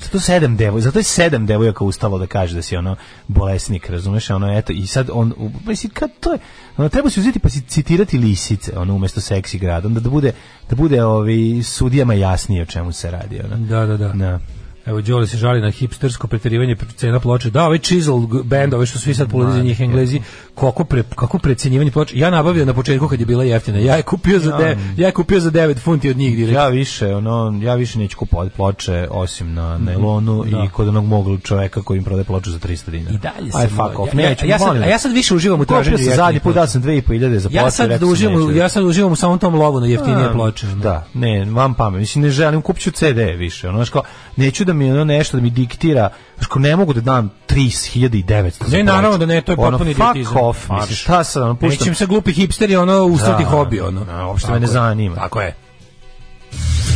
Zato 0.02 0.20
sedam 0.20 0.58
devoj, 0.58 0.82
zato 0.82 1.00
je 1.00 1.04
sedam 1.04 1.46
devojaka 1.46 1.84
ustalo 1.84 2.18
da 2.18 2.28
kaže 2.28 2.56
da 2.56 2.62
si 2.62 2.78
ono 2.78 2.96
bolesnik, 3.28 3.90
razumeš, 3.90 4.30
ono 4.30 4.58
eto 4.58 4.74
i 4.74 4.88
sad 4.88 5.10
on 5.12 5.34
u- 5.38 5.52
mislim 5.66 5.92
kad 5.92 6.10
to 6.20 6.32
je, 6.32 6.40
ono 6.78 6.90
treba 6.90 7.10
se 7.10 7.20
uzeti 7.20 7.40
pa 7.40 7.50
si 7.50 7.62
citirati 7.62 8.18
lisice, 8.18 8.78
ono 8.78 8.96
umesto 8.96 9.22
seksi 9.22 9.60
grad, 9.60 9.86
onda 9.86 10.00
da 10.00 10.10
bude 10.10 10.32
da 10.70 10.76
bude 10.76 11.04
ovi 11.04 11.64
sudijama 11.64 12.14
jasnije 12.14 12.62
o 12.62 12.66
čemu 12.66 12.92
se 12.92 13.12
radi, 13.12 13.40
ono. 13.42 13.56
Da, 13.58 13.86
da, 13.86 13.98
da. 13.98 14.08
Da. 14.08 14.40
Evo, 14.86 15.02
Đoli 15.02 15.28
se 15.28 15.38
žali 15.38 15.62
na 15.62 15.72
hipstersko 15.72 16.28
preterivanje 16.28 16.76
cena 16.96 17.20
ploče. 17.20 17.50
Da, 17.50 17.66
ovaj 17.66 17.78
Chisel 17.78 18.18
band, 18.44 18.74
ove 18.74 18.86
što 18.86 19.00
svi 19.00 19.14
sad 19.14 19.32
polazi 19.32 19.58
za 19.58 19.64
njih 19.64 19.82
englezi, 19.82 20.22
kako, 20.56 20.84
pre, 20.84 21.04
kako 21.16 21.40
precenjivanje 21.40 21.92
ploče. 21.92 22.20
Ja 22.20 22.30
nabavio 22.30 22.66
na 22.66 22.74
početku 22.74 23.08
kad 23.08 23.20
je 23.20 23.26
bila 23.26 23.44
jeftina. 23.44 23.80
Ja 23.80 23.96
je 23.96 24.02
kupio 24.02 24.40
za, 24.40 24.58
de, 24.58 24.78
ja 24.98 25.08
je 25.08 25.12
kupio 25.12 25.40
za 25.40 25.52
9 25.52 25.80
funti 25.80 26.10
od 26.10 26.18
njih 26.18 26.36
direktno. 26.36 26.60
Ja 26.60 26.68
više, 26.68 27.16
ono, 27.16 27.60
ja 27.64 27.76
više 27.76 28.00
neću 28.00 28.18
kupovati 28.18 28.52
ploče 28.56 29.08
osim 29.12 29.54
na 29.54 29.78
nailonu 29.78 30.46
i 30.46 30.70
kod 30.70 30.88
onog 30.88 31.06
mog 31.06 31.42
čoveka 31.44 31.82
koji 31.82 31.98
im 31.98 32.04
prodaje 32.04 32.26
ploču 32.26 32.52
za 32.52 32.60
300 32.60 32.90
dinara. 32.90 33.16
I 33.16 33.18
dalje 33.18 33.52
Aj, 33.54 33.68
sam 33.68 33.78
fuck 33.78 34.00
off, 34.00 34.14
ja, 34.14 34.30
neću, 34.30 34.46
ja, 34.48 34.60
sad, 34.60 34.68
molim 34.68 34.84
a 34.84 34.86
ja 34.86 35.00
sad 35.00 35.12
više 35.12 35.36
uživam 35.36 35.62
u 35.62 35.66
traženju 35.66 35.94
jeftinih 35.94 36.16
zadnji 36.16 36.40
put, 36.40 36.56
dao 36.56 36.68
sam 36.68 36.84
2500 36.84 37.38
za 37.38 37.50
ploču. 37.50 37.64
Ja 37.64 37.72
sad, 37.72 37.90
da 38.00 38.06
uživam, 38.06 38.56
ja 38.56 38.70
sad 38.70 38.84
uživam 38.84 39.12
u 39.12 39.16
samom 39.16 39.40
tom 39.40 39.56
lovu 39.56 39.80
na 39.80 39.88
jeftinije 39.88 40.26
A, 40.26 40.32
ploče. 40.32 40.68
Da, 40.68 41.06
ne, 41.14 41.46
vam 41.46 41.74
pamet. 41.74 42.00
Mislim, 42.00 42.24
ne 42.24 42.30
želim, 42.30 42.62
kupit 42.62 42.84
ću 42.84 42.92
CD 42.92 43.18
više. 43.38 43.70
Ono, 43.70 43.86
kao, 43.92 44.04
neću 44.36 44.66
da 44.74 44.76
mi 44.76 44.92
ono 44.92 45.04
nešto 45.04 45.38
da 45.38 45.44
mi 45.44 45.50
diktira, 45.50 46.10
kao, 46.48 46.60
ne 46.60 46.76
mogu 46.76 46.94
da 46.94 47.02
dam 47.02 47.32
3900 47.50 48.52
za 48.62 48.78
Ne, 48.78 48.84
naravno 48.84 49.18
da 49.18 49.26
ne, 49.26 49.42
to 49.42 49.52
je 49.52 49.56
Ono, 49.58 49.72
potpuni 49.72 49.94
fuck 49.94 50.10
idiotizam. 50.10 50.38
off, 50.38 50.58
mislim, 50.60 50.78
Marš. 50.78 51.02
šta 51.02 51.24
sad, 51.24 51.44
ono, 51.44 51.56
puštam. 51.56 51.70
Neće 51.70 51.90
im 51.90 51.96
se 51.96 52.06
glupi 52.06 52.34
hipsteri 52.34 52.76
ono 52.76 53.04
ustati 53.04 53.44
Da, 53.44 53.50
hobi 53.50 53.80
ono. 53.80 54.06
da, 54.06 54.26
uopšte 54.26 54.48
Tako 54.48 54.54
me 54.54 54.60
ne 54.60 54.68
zanima. 54.68 55.16
Tako 55.16 55.42
je. 55.42 55.56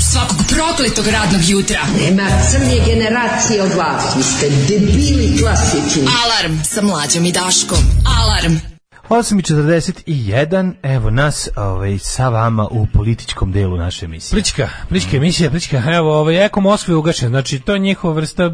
Svakog 0.01 0.37
prokletog 0.49 1.07
radnog 1.07 1.41
jutra. 1.43 1.79
Nema 2.01 2.27
crnje 2.51 2.81
generacije 2.85 3.63
od 3.63 3.71
vas. 3.73 4.15
Vi 4.17 4.23
ste 4.23 4.49
debili 4.49 5.37
klasični. 5.41 6.01
Alarm 6.23 6.57
sa 6.63 6.81
mlađom 6.81 7.25
i 7.25 7.31
Daškom. 7.31 7.77
Alarm. 8.19 8.74
8.41, 9.09 10.73
evo 10.83 11.09
nas 11.09 11.49
ovaj, 11.55 11.97
sa 11.97 12.29
vama 12.29 12.67
u 12.71 12.87
političkom 12.93 13.51
delu 13.51 13.77
naše 13.77 14.05
emisije. 14.05 14.35
Plička, 14.35 14.69
plička 14.89 15.17
emisija, 15.17 15.49
plička. 15.49 15.83
Evo, 15.87 16.19
ovaj 16.19 16.45
Eko 16.45 16.61
Moskve 16.61 16.91
je 16.91 16.95
ugašen. 16.95 17.29
Znači, 17.29 17.59
to 17.59 17.73
je 17.73 17.79
njihova 17.79 18.13
vrsta 18.13 18.51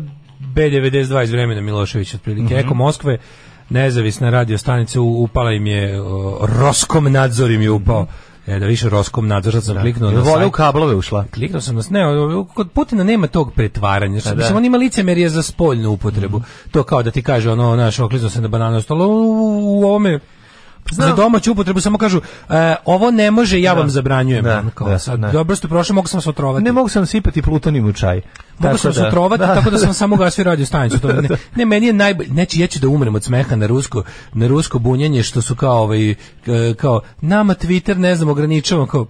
B92 0.56 1.24
iz 1.24 1.32
vremena 1.32 1.62
Miloševića, 1.62 2.18
otprilike. 2.18 2.56
Eko 2.56 2.74
Moskve, 2.74 3.18
nezavisna 3.70 4.30
radio 4.30 4.58
stanica, 4.58 5.02
upala 5.02 5.52
im 5.52 5.68
je, 5.68 6.02
o, 6.02 6.40
Roskom 6.60 7.12
nadzor 7.12 7.52
im 7.52 7.62
je 7.62 7.72
upao. 7.72 8.08
E, 8.48 8.60
da 8.60 8.66
više 8.66 8.90
Roskom 8.90 9.28
nadzor, 9.28 9.54
sad 9.54 9.64
sam 9.64 9.82
kliknuo 9.82 10.10
Jel 10.10 10.18
na 10.18 10.24
voda 10.24 10.38
u 10.38 10.42
sajt. 10.42 10.54
kablove 10.54 10.96
ušla? 10.96 11.26
Kliknuo 11.34 11.62
sam 11.62 11.76
na 11.76 11.82
ne, 11.90 12.02
kod 12.54 12.72
Putina 12.72 13.04
nema 13.04 13.28
tog 13.28 13.54
pretvaranja. 13.54 14.20
Znači, 14.20 14.36
da. 14.36 14.42
Mislim, 14.42 14.58
on 14.58 14.66
ima 14.66 14.78
licemerje 14.78 15.30
za 15.30 15.42
spoljnu 15.42 15.90
upotrebu. 15.90 16.42
To 16.72 16.84
kao 16.84 17.04
da 17.04 17.12
ti 17.12 17.22
kaže, 17.22 17.52
ono, 17.52 17.76
naš, 17.76 18.00
okliznuo 18.00 18.30
se 18.30 18.42
na 18.42 18.48
bananu 18.48 18.82
stolu, 18.82 19.06
u, 19.06 19.80
u 19.80 19.84
ovome 19.84 20.20
za 20.92 21.14
domaću 21.14 21.52
upotrebu 21.52 21.80
samo 21.82 21.98
kažu 21.98 22.22
e, 22.50 22.76
ovo 22.86 23.12
ne 23.12 23.32
može, 23.32 23.62
ja 23.62 23.74
vam 23.74 23.90
zabranjujem. 23.90 24.44
Da, 24.44 24.64
kao, 24.74 24.90
da, 24.90 25.00
sad, 25.00 25.20
da. 25.20 25.32
Dobro 25.32 25.56
ste 25.56 25.68
prošli, 25.68 25.96
mogu 25.96 26.08
sam 26.08 26.18
vas 26.18 26.28
otrovati. 26.28 26.64
Ne 26.64 26.72
mogu 26.72 26.90
sam 26.90 27.06
sipati 27.06 27.42
plutonijum 27.42 27.86
u 27.86 27.94
čaj. 27.94 28.22
Mogu 28.60 28.78
sam 28.78 28.94
se 28.94 29.02
da- 29.02 29.08
otrovati, 29.08 29.40
da. 29.40 29.56
tako 29.56 29.70
da 29.70 29.78
sam 29.78 29.94
samo 29.94 30.16
gasio 30.16 30.44
radio 30.44 30.66
stanicu. 30.66 31.00
To 31.00 31.08
ne, 31.08 31.30
ne, 31.56 31.66
meni 31.66 31.88
je 31.88 31.94
najbolje, 31.94 32.30
neće, 32.30 32.60
ja 32.60 32.68
ću 32.68 32.80
da 32.80 32.88
umrem 32.88 33.16
od 33.16 33.24
smeha 33.24 33.56
na 33.56 33.68
rusko, 33.68 34.04
na 34.34 34.48
rusko 34.48 34.80
bunjenje, 34.80 35.24
što 35.24 35.42
su 35.42 35.56
kao, 35.56 35.78
ovaj, 35.78 36.16
k- 36.46 36.50
kao, 36.78 37.02
nama 37.22 37.54
Twitter, 37.56 37.98
ne 37.98 38.16
znam, 38.16 38.30
ograničavamo, 38.30 38.88
kao, 38.88 39.06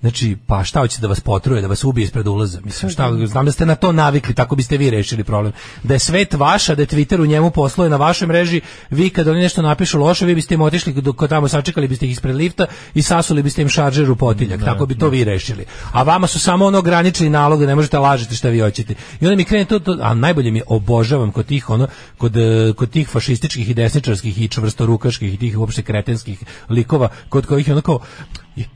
Znači, 0.00 0.36
pa 0.46 0.64
šta 0.64 0.80
hoćete 0.80 1.02
da 1.02 1.08
vas 1.08 1.20
potruje, 1.20 1.62
da 1.62 1.68
vas 1.68 1.84
ubije 1.84 2.04
ispred 2.04 2.26
ulaza? 2.26 2.60
Mislim, 2.64 2.90
šta, 2.90 3.26
znam 3.26 3.44
da 3.44 3.52
ste 3.52 3.66
na 3.66 3.74
to 3.74 3.92
navikli, 3.92 4.34
tako 4.34 4.56
biste 4.56 4.76
vi 4.76 4.90
rešili 4.90 5.24
problem. 5.24 5.52
Da 5.82 5.94
je 5.94 5.98
svet 5.98 6.34
vaša, 6.34 6.74
da 6.74 6.82
je 6.82 6.86
Twitter 6.86 7.20
u 7.20 7.26
njemu 7.26 7.50
posluje 7.50 7.90
na 7.90 7.96
vašoj 7.96 8.28
mreži, 8.28 8.60
vi 8.90 9.10
kad 9.10 9.28
oni 9.28 9.40
nešto 9.40 9.62
napišu 9.62 9.98
loše, 9.98 10.26
vi 10.26 10.34
biste 10.34 10.54
im 10.54 10.60
otišli 10.60 10.92
dok 10.92 11.28
tamo 11.28 11.48
sačekali 11.48 11.88
biste 11.88 12.06
ih 12.06 12.12
ispred 12.12 12.36
lifta 12.36 12.66
i 12.94 13.02
sasuli 13.02 13.42
biste 13.42 13.62
im 13.62 13.68
šaržer 13.68 14.10
u 14.10 14.16
potiljak, 14.16 14.64
tako 14.64 14.86
bi 14.86 14.98
to 14.98 15.08
vi 15.08 15.24
rešili. 15.24 15.64
A 15.92 16.02
vama 16.02 16.26
su 16.26 16.38
samo 16.38 16.66
ono 16.66 16.78
ograničili 16.78 17.30
nalog 17.30 17.60
da 17.60 17.66
ne 17.66 17.74
možete 17.74 17.98
lažete 17.98 18.34
šta 18.34 18.48
vi 18.48 18.60
hoćete. 18.60 18.94
I 19.20 19.26
onda 19.26 19.36
mi 19.36 19.44
krene 19.44 19.64
to, 19.64 19.78
to 19.78 19.98
a 20.00 20.14
najbolje 20.14 20.50
mi 20.50 20.62
obožavam 20.66 21.32
kod 21.32 21.46
tih 21.46 21.70
ono 21.70 21.88
kod 22.18 22.36
e, 22.36 22.72
kod 22.76 22.90
tih 22.90 23.08
fašističkih 23.08 23.70
i 23.70 23.74
desničarskih 23.74 24.42
i 24.42 24.48
čvrstorukaških 24.48 25.34
i 25.34 25.36
tih 25.36 25.58
uopšte 25.58 25.82
kretenskih 25.82 26.38
likova 26.68 27.08
kod 27.28 27.46
kojih 27.46 27.68
je 27.68 27.72
ono 27.72 27.82
kao 27.82 28.00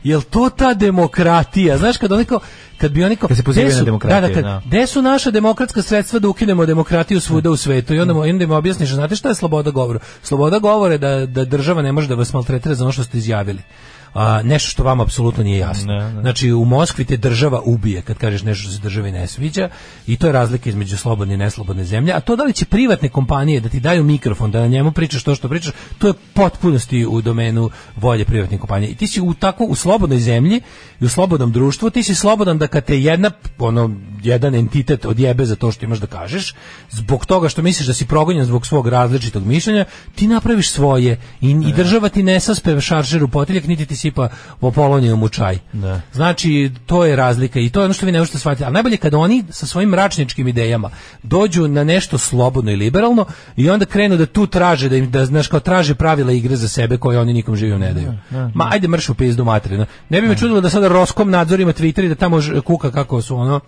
Jel 0.04 0.22
to 0.22 0.50
ta 0.50 0.74
demokratija? 0.74 1.78
Znaš 1.78 1.96
kad 1.96 2.12
oni 2.12 2.24
kao 2.24 2.40
kad 2.78 2.92
bi 2.92 3.04
oni 3.04 3.16
kao 3.16 3.28
se 3.36 3.42
pozivaju 3.42 3.76
na 3.76 3.82
demokratiju, 3.82 4.20
Da, 4.20 4.28
da, 4.28 4.34
kad, 4.34 4.44
da. 4.44 4.62
gde 4.66 4.86
su 4.86 5.02
naša 5.02 5.30
demokratska 5.30 5.82
sredstva 5.82 6.18
da 6.18 6.28
ukinemo 6.28 6.66
demokratiju 6.66 7.20
svuda 7.20 7.50
u 7.50 7.56
svetu? 7.56 7.94
I 7.94 8.00
onda 8.00 8.14
mu, 8.14 8.20
onda 8.20 8.44
im 8.44 8.50
objasniš, 8.50 8.90
znate 8.90 9.16
šta 9.16 9.28
je 9.28 9.34
sloboda 9.34 9.70
govora? 9.70 9.98
Sloboda 10.22 10.58
govora 10.58 10.94
je 10.94 10.98
da, 10.98 11.26
da 11.26 11.44
država 11.44 11.82
ne 11.82 11.92
može 11.92 12.08
da 12.08 12.14
vas 12.14 12.32
maltretira 12.32 12.74
za 12.74 12.84
ono 12.84 12.92
što 12.92 13.04
ste 13.04 13.18
izjavili. 13.18 13.62
A, 14.14 14.42
nešto 14.42 14.70
što 14.70 14.82
vama 14.82 15.02
apsolutno 15.02 15.44
nije 15.44 15.58
jasno. 15.58 15.92
Ne, 15.94 16.12
ne. 16.12 16.20
Znači 16.20 16.52
u 16.52 16.64
Moskvi 16.64 17.04
te 17.04 17.16
država 17.16 17.60
ubije 17.64 18.02
kad 18.02 18.18
kažeš 18.18 18.42
nešto 18.42 18.62
što 18.62 18.72
se 18.72 18.80
državi 18.80 19.12
ne 19.12 19.26
sviđa 19.26 19.68
i 20.06 20.16
to 20.16 20.26
je 20.26 20.32
razlika 20.32 20.68
između 20.68 20.96
slobodne 20.96 21.34
i 21.34 21.36
neslobodne 21.36 21.84
zemlje. 21.84 22.12
A 22.12 22.20
to 22.20 22.36
da 22.36 22.44
li 22.44 22.52
će 22.52 22.64
privatne 22.64 23.08
kompanije 23.08 23.60
da 23.60 23.68
ti 23.68 23.80
daju 23.80 24.04
mikrofon, 24.04 24.50
da 24.50 24.60
na 24.60 24.66
njemu 24.66 24.92
pričaš 24.92 25.22
to 25.22 25.34
što 25.34 25.48
pričaš, 25.48 25.72
to 25.98 26.06
je 26.06 26.14
potpunosti 26.34 27.06
u 27.06 27.20
domenu 27.20 27.70
volje 27.96 28.24
privatnih 28.24 28.60
kompanija. 28.60 28.90
I 28.90 28.94
ti 28.94 29.06
si 29.06 29.20
u 29.20 29.34
tako 29.34 29.64
u 29.64 29.74
slobodnoj 29.74 30.18
zemlji 30.18 30.60
i 31.00 31.04
u 31.04 31.08
slobodnom 31.08 31.52
društvu, 31.52 31.90
ti 31.90 32.02
si 32.02 32.14
slobodan 32.14 32.58
da 32.58 32.66
kad 32.66 32.84
te 32.84 33.00
jedna 33.00 33.30
ono 33.58 33.90
jedan 34.22 34.54
entitet 34.54 35.06
odjebe 35.06 35.44
za 35.44 35.56
to 35.56 35.72
što 35.72 35.84
imaš 35.84 35.98
da 35.98 36.06
kažeš, 36.06 36.54
zbog 36.90 37.26
toga 37.26 37.48
što 37.48 37.62
misliš 37.62 37.86
da 37.86 37.94
si 37.94 38.06
progonjen 38.06 38.44
zbog 38.44 38.66
svog 38.66 38.88
različitog 38.88 39.46
mišljenja, 39.46 39.84
ti 40.14 40.26
napraviš 40.26 40.70
svoje 40.70 41.20
i, 41.40 41.50
i 41.50 41.72
država 41.72 42.08
ti 42.08 42.22
ne 42.22 42.40
saspe 42.40 42.80
šaržer 42.80 43.24
u 43.24 43.28
potiljak, 43.28 43.64
niti 43.64 43.86
ti 43.86 43.96
sipa 44.00 44.28
popolonijom 44.60 45.22
u 45.22 45.28
čaj. 45.28 45.58
Da. 45.72 46.00
Znači, 46.12 46.70
to 46.86 47.04
je 47.04 47.16
razlika 47.16 47.60
i 47.60 47.70
to 47.70 47.80
je 47.80 47.84
ono 47.84 47.94
što 47.94 48.06
vi 48.06 48.12
ne 48.12 48.18
možete 48.18 48.38
shvatiti. 48.38 48.64
A 48.64 48.70
najbolje 48.70 48.96
kada 48.96 49.18
oni 49.18 49.44
sa 49.50 49.66
svojim 49.66 49.90
mračničkim 49.90 50.48
idejama 50.48 50.90
dođu 51.22 51.68
na 51.68 51.84
nešto 51.84 52.18
slobodno 52.18 52.70
i 52.70 52.76
liberalno 52.76 53.24
i 53.56 53.70
onda 53.70 53.86
krenu 53.86 54.16
da 54.16 54.26
tu 54.26 54.46
traže, 54.46 54.88
da 54.88 54.96
im, 54.96 55.10
da, 55.10 55.26
znaš, 55.26 55.48
kao 55.48 55.60
traže 55.60 55.94
pravila 55.94 56.32
igre 56.32 56.56
za 56.56 56.68
sebe 56.68 56.96
koje 56.96 57.18
oni 57.18 57.32
nikom 57.32 57.56
živom 57.56 57.80
ne 57.80 57.92
daju. 57.94 58.12
Ma, 58.54 58.68
ajde 58.72 58.88
mrš 58.88 59.08
u 59.08 59.14
pizdu 59.14 59.44
materinu. 59.44 59.86
Ne 60.08 60.20
bi 60.20 60.28
me 60.28 60.36
čudilo 60.36 60.60
da 60.60 60.70
sada 60.70 60.88
Roskom 60.88 61.30
nadzor 61.30 61.60
ima 61.60 61.72
Twitter 61.72 62.04
i 62.04 62.08
da 62.08 62.14
tamo 62.14 62.38
kuka 62.64 62.90
kako 62.90 63.22
su 63.22 63.36
ono 63.36 63.60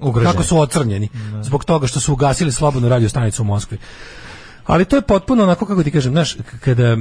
Ugroženi. 0.00 0.32
kako 0.32 0.42
su 0.42 0.58
ocrnjeni 0.58 1.08
zbog 1.42 1.64
toga 1.64 1.86
što 1.86 2.00
su 2.00 2.12
ugasili 2.12 2.52
slobodnu 2.52 2.88
radio 2.88 3.08
stanicu 3.08 3.42
u 3.42 3.44
Moskvi. 3.44 3.78
Ali 4.66 4.84
to 4.84 4.96
je 4.96 5.02
potpuno 5.02 5.42
onako 5.42 5.66
kako 5.66 5.82
ti 5.82 5.90
kažem, 5.90 6.12
znaš, 6.12 6.36
kada 6.60 6.96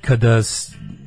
kada 0.00 0.42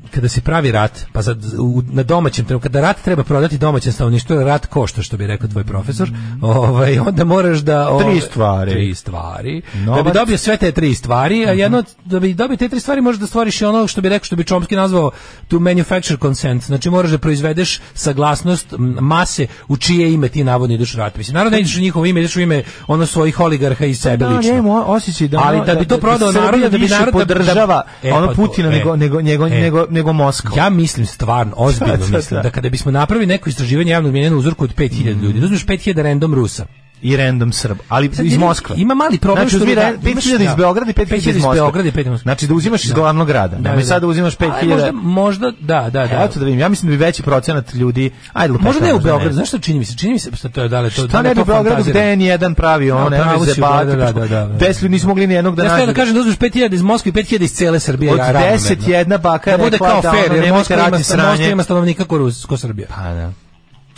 kada 0.10 0.30
se 0.30 0.42
pravi 0.42 0.72
rat, 0.72 0.92
pa 1.14 1.24
sad 1.24 1.38
u, 1.60 1.84
na 1.86 2.04
domaćem 2.04 2.46
treba, 2.46 2.62
kada 2.62 2.82
rat 2.82 2.98
treba 3.00 3.24
prodati 3.24 3.58
domaćem 3.58 3.92
stanovništvu, 3.92 4.36
rat 4.38 4.66
košta, 4.66 5.02
što 5.02 5.18
bi 5.18 5.28
rekao 5.28 5.48
tvoj 5.48 5.64
profesor, 5.64 6.10
ovaj, 6.44 7.00
onda 7.00 7.24
moraš 7.26 7.60
da... 7.60 7.90
ovaj, 7.90 8.06
Tri 8.06 8.22
stvari. 8.22 8.72
Tri 8.72 8.96
stvari. 8.96 9.62
Da 9.62 9.78
bi 9.78 9.86
Novac. 9.86 10.14
dobio 10.14 10.38
sve 10.38 10.58
te 10.58 10.72
tri 10.72 10.96
stvari, 10.96 11.46
a 11.46 11.52
jedno, 11.52 11.78
od- 11.78 11.86
da 12.06 12.20
bi 12.20 12.34
dobio 12.34 12.58
te 12.58 12.70
tri 12.70 12.80
stvari 12.80 13.02
možeš 13.02 13.20
da 13.20 13.28
stvoriš 13.28 13.62
i 13.62 13.66
ono 13.66 13.88
što 13.88 14.02
bi 14.02 14.10
rekao, 14.10 14.26
što 14.26 14.36
bi 14.36 14.44
Chomsky 14.44 14.76
nazvao 14.76 15.12
to 15.48 15.60
manufacture 15.60 16.18
consent, 16.18 16.64
znači 16.64 16.90
moraš 16.90 17.12
da 17.12 17.18
proizvedeš 17.18 17.80
saglasnost 17.94 18.68
mase 19.00 19.48
u 19.68 19.78
čije 19.78 20.14
ime 20.14 20.30
ti 20.30 20.44
navodno 20.44 20.76
ideš 20.76 20.94
u 20.94 20.98
rat. 20.98 21.18
Mislim, 21.18 21.34
naravno 21.34 21.52
ne 21.52 21.60
ideš 21.60 21.78
u 21.78 21.82
njihovo 21.82 22.06
ime, 22.06 22.20
ideš 22.20 22.36
u 22.36 22.42
ime 22.42 22.64
ono 22.88 23.06
svojih 23.06 23.40
oligarha 23.40 23.86
i 23.86 23.96
sebe 23.96 24.18
Da, 24.18 24.28
lično. 24.30 24.84
osjećaj 24.84 25.28
da 25.28 25.40
Ali 25.40 25.66
da 25.66 25.76
bi 25.76 25.86
to 25.86 25.98
prodao 25.98 26.32
Srbija 26.32 26.46
narodu, 26.46 26.70
da 26.70 26.78
bi 26.78 26.88
narod 26.88 27.06
da- 27.08 27.26
da- 27.26 27.34
podržava 27.36 27.84
E, 28.04 28.14
ono 28.14 28.28
pa 28.28 28.34
Putina 28.34 28.68
e. 28.68 28.72
nego 28.72 28.96
nego 28.96 29.22
nego 29.22 29.48
E. 29.48 29.50
nego 29.50 29.86
nego 30.00 30.14
Moskvu. 30.14 30.58
Ja 30.58 30.70
mislim 30.70 31.06
stvarno, 31.06 31.54
ozbiljno 31.58 31.98
mislim, 31.98 32.38
da. 32.38 32.42
da 32.42 32.50
kada 32.50 32.70
bismo 32.70 32.92
napravili 32.92 33.26
neko 33.26 33.50
istraživanje 33.50 33.92
javnog 33.92 34.14
mjenja 34.14 34.30
na 34.30 34.38
uzorku 34.38 34.64
od 34.64 34.76
5000 34.76 35.22
ljudi, 35.22 35.40
da 35.40 35.46
uzmeš 35.46 35.66
5000 35.66 36.02
random 36.02 36.34
Rusa 36.34 36.66
i 37.02 37.18
random 37.18 37.52
Srb, 37.52 37.78
ali 37.90 38.10
Sad 38.14 38.26
iz 38.26 38.34
ima- 38.34 38.46
Moskve. 38.46 38.76
ima 38.78 38.94
mali 38.94 39.18
problem 39.18 39.50
znači, 39.50 39.66
što 39.66 39.76
da- 39.76 39.82
re- 39.82 39.98
5000 40.00 40.42
iz 40.42 40.48
da. 40.48 40.56
Beograda 40.56 40.92
i 40.92 40.94
5000 40.96 41.30
iz 41.30 41.38
Moskve. 41.38 41.54
Beograda 41.56 41.90
i 41.90 41.92
5000 41.92 42.02
iz 42.02 42.08
Moskve. 42.08 42.24
Znači 42.24 42.48
da 42.48 42.54
uzimaš 42.54 42.84
iz 42.86 42.92
glavnog 42.92 43.28
grada. 43.28 43.56
Da, 43.56 43.62
Nemoj 43.62 43.78
da. 43.78 43.88
sad 43.88 44.02
da 44.02 44.08
uzimaš 44.08 44.36
Ali 44.40 44.52
5000. 44.52 44.66
Možda, 44.68 44.92
možda, 44.94 45.52
da, 45.60 45.82
da, 45.84 46.08
da. 46.08 46.24
Eto 46.24 46.40
da 46.40 46.46
vidim, 46.46 46.60
ja 46.60 46.70
mislim 46.70 46.92
da 46.92 46.98
bi 46.98 47.06
veći 47.06 47.24
procenat 47.24 47.74
ljudi, 47.74 48.12
ajde 48.34 48.52
lupetamo, 48.52 48.70
Možda 48.70 48.86
ne 48.88 48.94
u 48.94 49.00
Beogradu, 49.00 49.34
znaš 49.34 49.48
šta 49.48 49.60
čini 49.60 49.80
mi 49.80 49.86
se? 49.86 49.98
Čini 49.98 50.14
mi 50.14 50.20
se, 50.20 50.30
šta 50.34 50.50
to 50.50 50.62
je, 50.62 50.70
da 50.70 50.80
li 50.80 50.88
je 50.88 50.92
to, 50.92 50.96
Šta 51.02 51.08
da 51.08 51.22
ne 51.22 51.36
to 51.36 51.42
u 51.42 51.46
Beogradu 51.46 51.84
gde 51.84 52.00
je 52.02 52.20
jedan 52.20 52.56
pravi 52.56 52.92
on, 52.92 53.10
Da, 53.12 53.26
ne 53.26 53.38
može 53.38 53.46
si, 53.46 53.56
zebati. 53.56 53.86
da, 53.88 53.96
da, 53.96 54.12
da, 54.12 54.28
da, 54.28 54.46
da. 54.46 54.54
Deset 54.58 54.82
ljudi 54.82 54.92
nismo 54.92 55.10
mogli 55.10 55.28
ni 55.28 55.34
jednog 55.34 55.56
da 55.56 55.64
Ja 55.64 55.72
nađu. 55.72 55.86
da 55.86 55.94
kažem 55.94 56.14
da 56.14 56.20
uzmeš 56.20 56.38
5000 56.38 56.74
iz 56.74 56.82
Moskve 56.82 57.10
i 57.10 57.14
5000 57.14 57.42
iz 57.42 57.52
cele 57.52 57.80
Srbije. 57.80 58.12
Od 58.12 58.18
ja. 58.20 58.34
10 58.34 58.88
jedna 58.88 59.18
baka 59.18 59.52
je 59.52 59.58
da 59.58 59.64
bude 59.64 59.72
rekla 59.72 59.88
kao 59.90 60.02
da 60.02 60.12
fair, 60.12 60.32
ono, 60.32 60.42
nemojte 60.42 60.74
ima, 60.74 60.84
raditi 60.84 61.04
sranje. 61.04 61.30
Moskva 61.30 61.46
ima 61.46 61.64
stanovnika 61.64 62.06
ko, 62.06 62.18
Rus, 62.18 62.46
ko 62.46 62.58
Srbija. 62.58 62.88
Pa 62.90 63.04
da. 63.04 63.32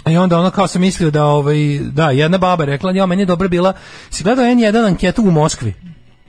I 0.05 0.17
onda 0.17 0.39
ono 0.39 0.51
kao 0.51 0.67
sam 0.67 0.81
mislio 0.81 1.11
da 1.11 1.25
ovaj 1.25 1.79
da 1.79 2.11
jedna 2.11 2.37
baba 2.37 2.65
rekla 2.65 2.91
ja 2.91 3.05
meni 3.05 3.21
je 3.21 3.25
dobra 3.25 3.47
bila 3.47 3.73
si 4.09 4.23
gledao 4.23 4.45
N1 4.45 4.87
anketu 4.87 5.21
u 5.21 5.31
Moskvi 5.31 5.73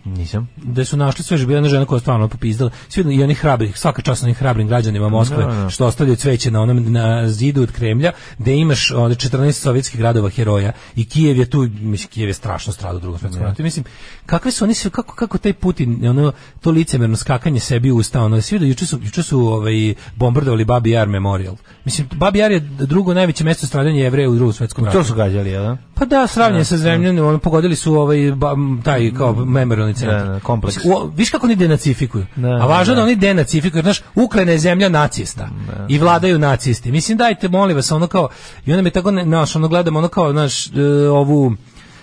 Nisam. 0.04 0.48
da 0.56 0.84
su 0.84 0.96
našli 0.96 1.24
sve 1.24 1.38
jedna 1.38 1.68
žena 1.68 1.84
koja 1.84 1.96
je 1.96 2.00
stvarno 2.00 2.28
popizdala 2.28 2.70
svi 2.88 3.14
i 3.14 3.22
oni 3.22 3.34
hrabri 3.34 3.72
svaka 3.74 4.02
čast 4.02 4.22
onim 4.22 4.34
hrabrim 4.34 4.68
građanima 4.68 5.08
Moskve 5.08 5.36
Da, 5.36 5.46
da. 5.46 5.70
što 5.70 5.86
ostavljaju 5.86 6.16
cveće 6.16 6.50
na 6.50 6.60
onom 6.60 6.92
na 6.92 7.28
zidu 7.28 7.62
od 7.62 7.72
Kremlja 7.72 8.12
da 8.38 8.50
imaš 8.50 8.90
ovde 8.90 9.14
14 9.14 9.52
sovjetskih 9.52 10.00
gradova 10.00 10.30
heroja 10.30 10.72
i 10.96 11.04
Kijev 11.04 11.36
je 11.36 11.50
tu 11.50 11.68
mislim 11.80 12.08
Kijev 12.08 12.28
je 12.28 12.34
strašno 12.34 12.72
stradao 12.72 12.96
u 12.96 13.00
drugom 13.00 13.18
svetskom 13.18 13.42
ratu 13.42 13.62
I 13.62 13.64
mislim 13.64 13.84
kakve 14.26 14.50
su 14.50 14.64
oni 14.64 14.74
sve 14.74 14.90
kako 14.90 15.14
kako 15.14 15.38
taj 15.38 15.52
Putin 15.52 16.08
ono 16.08 16.32
to 16.60 16.70
licemerno 16.70 17.16
skakanje 17.16 17.60
sebi 17.60 17.90
u 17.90 17.96
usta 17.96 18.22
ono 18.22 18.40
svi 18.40 18.58
da 18.58 18.66
juče 18.66 18.86
su 18.86 18.98
juče 19.02 19.22
su 19.22 19.40
ovaj 19.40 19.94
bombardovali 20.16 20.64
Babi 20.64 20.90
Jar 20.90 21.08
Memorial 21.08 21.56
mislim 21.84 22.08
Babi 22.12 22.38
Jar 22.38 22.52
je 22.52 22.60
drugo 22.60 23.14
najveće 23.14 23.44
mesto 23.44 23.66
stradanja 23.66 24.02
Jevreja 24.02 24.30
u 24.30 24.34
drugom 24.34 24.52
svetskom 24.52 24.84
ratu 24.84 24.98
To 24.98 25.04
su 25.04 25.14
gađali, 25.14 25.50
jel? 25.50 25.62
da? 25.62 25.76
Pa 26.02 26.06
da, 26.06 26.26
sravnjen 26.26 26.64
sa 26.64 26.76
zemljanom, 26.76 27.26
ono 27.26 27.38
pogodili 27.38 27.76
su 27.76 27.94
ovaj 27.94 28.32
ba, 28.32 28.56
taj 28.84 29.12
kao 29.14 29.44
memorialni 29.44 29.94
centar. 29.94 30.26
Da, 30.26 30.32
da, 30.32 30.40
kompleks. 30.40 30.76
U- 30.84 31.10
viš 31.16 31.30
kako 31.30 31.46
oni 31.46 31.56
denacifikuju. 31.56 32.26
Da, 32.36 32.48
A 32.48 32.66
važno 32.66 32.94
da. 32.94 33.00
da 33.00 33.04
oni 33.04 33.16
denacifikuju, 33.16 33.82
znaš, 33.82 34.00
Ukrajina 34.14 34.52
je 34.52 34.58
zemlja 34.58 34.88
nacista 34.88 35.48
i 35.88 35.98
vladaju 35.98 36.38
nacisti. 36.38 36.92
Mislim 36.92 37.18
dajte, 37.18 37.48
molim 37.48 37.76
vas, 37.76 37.92
ono 37.92 38.06
kao 38.06 38.28
i 38.66 38.72
onda 38.72 38.82
me 38.82 38.90
tako 38.90 39.10
ne, 39.10 39.24
naš, 39.24 39.56
ono 39.56 39.68
gledamo 39.68 39.98
ono 39.98 40.08
kao 40.08 40.32
naš 40.32 40.68
ovu 41.12 41.54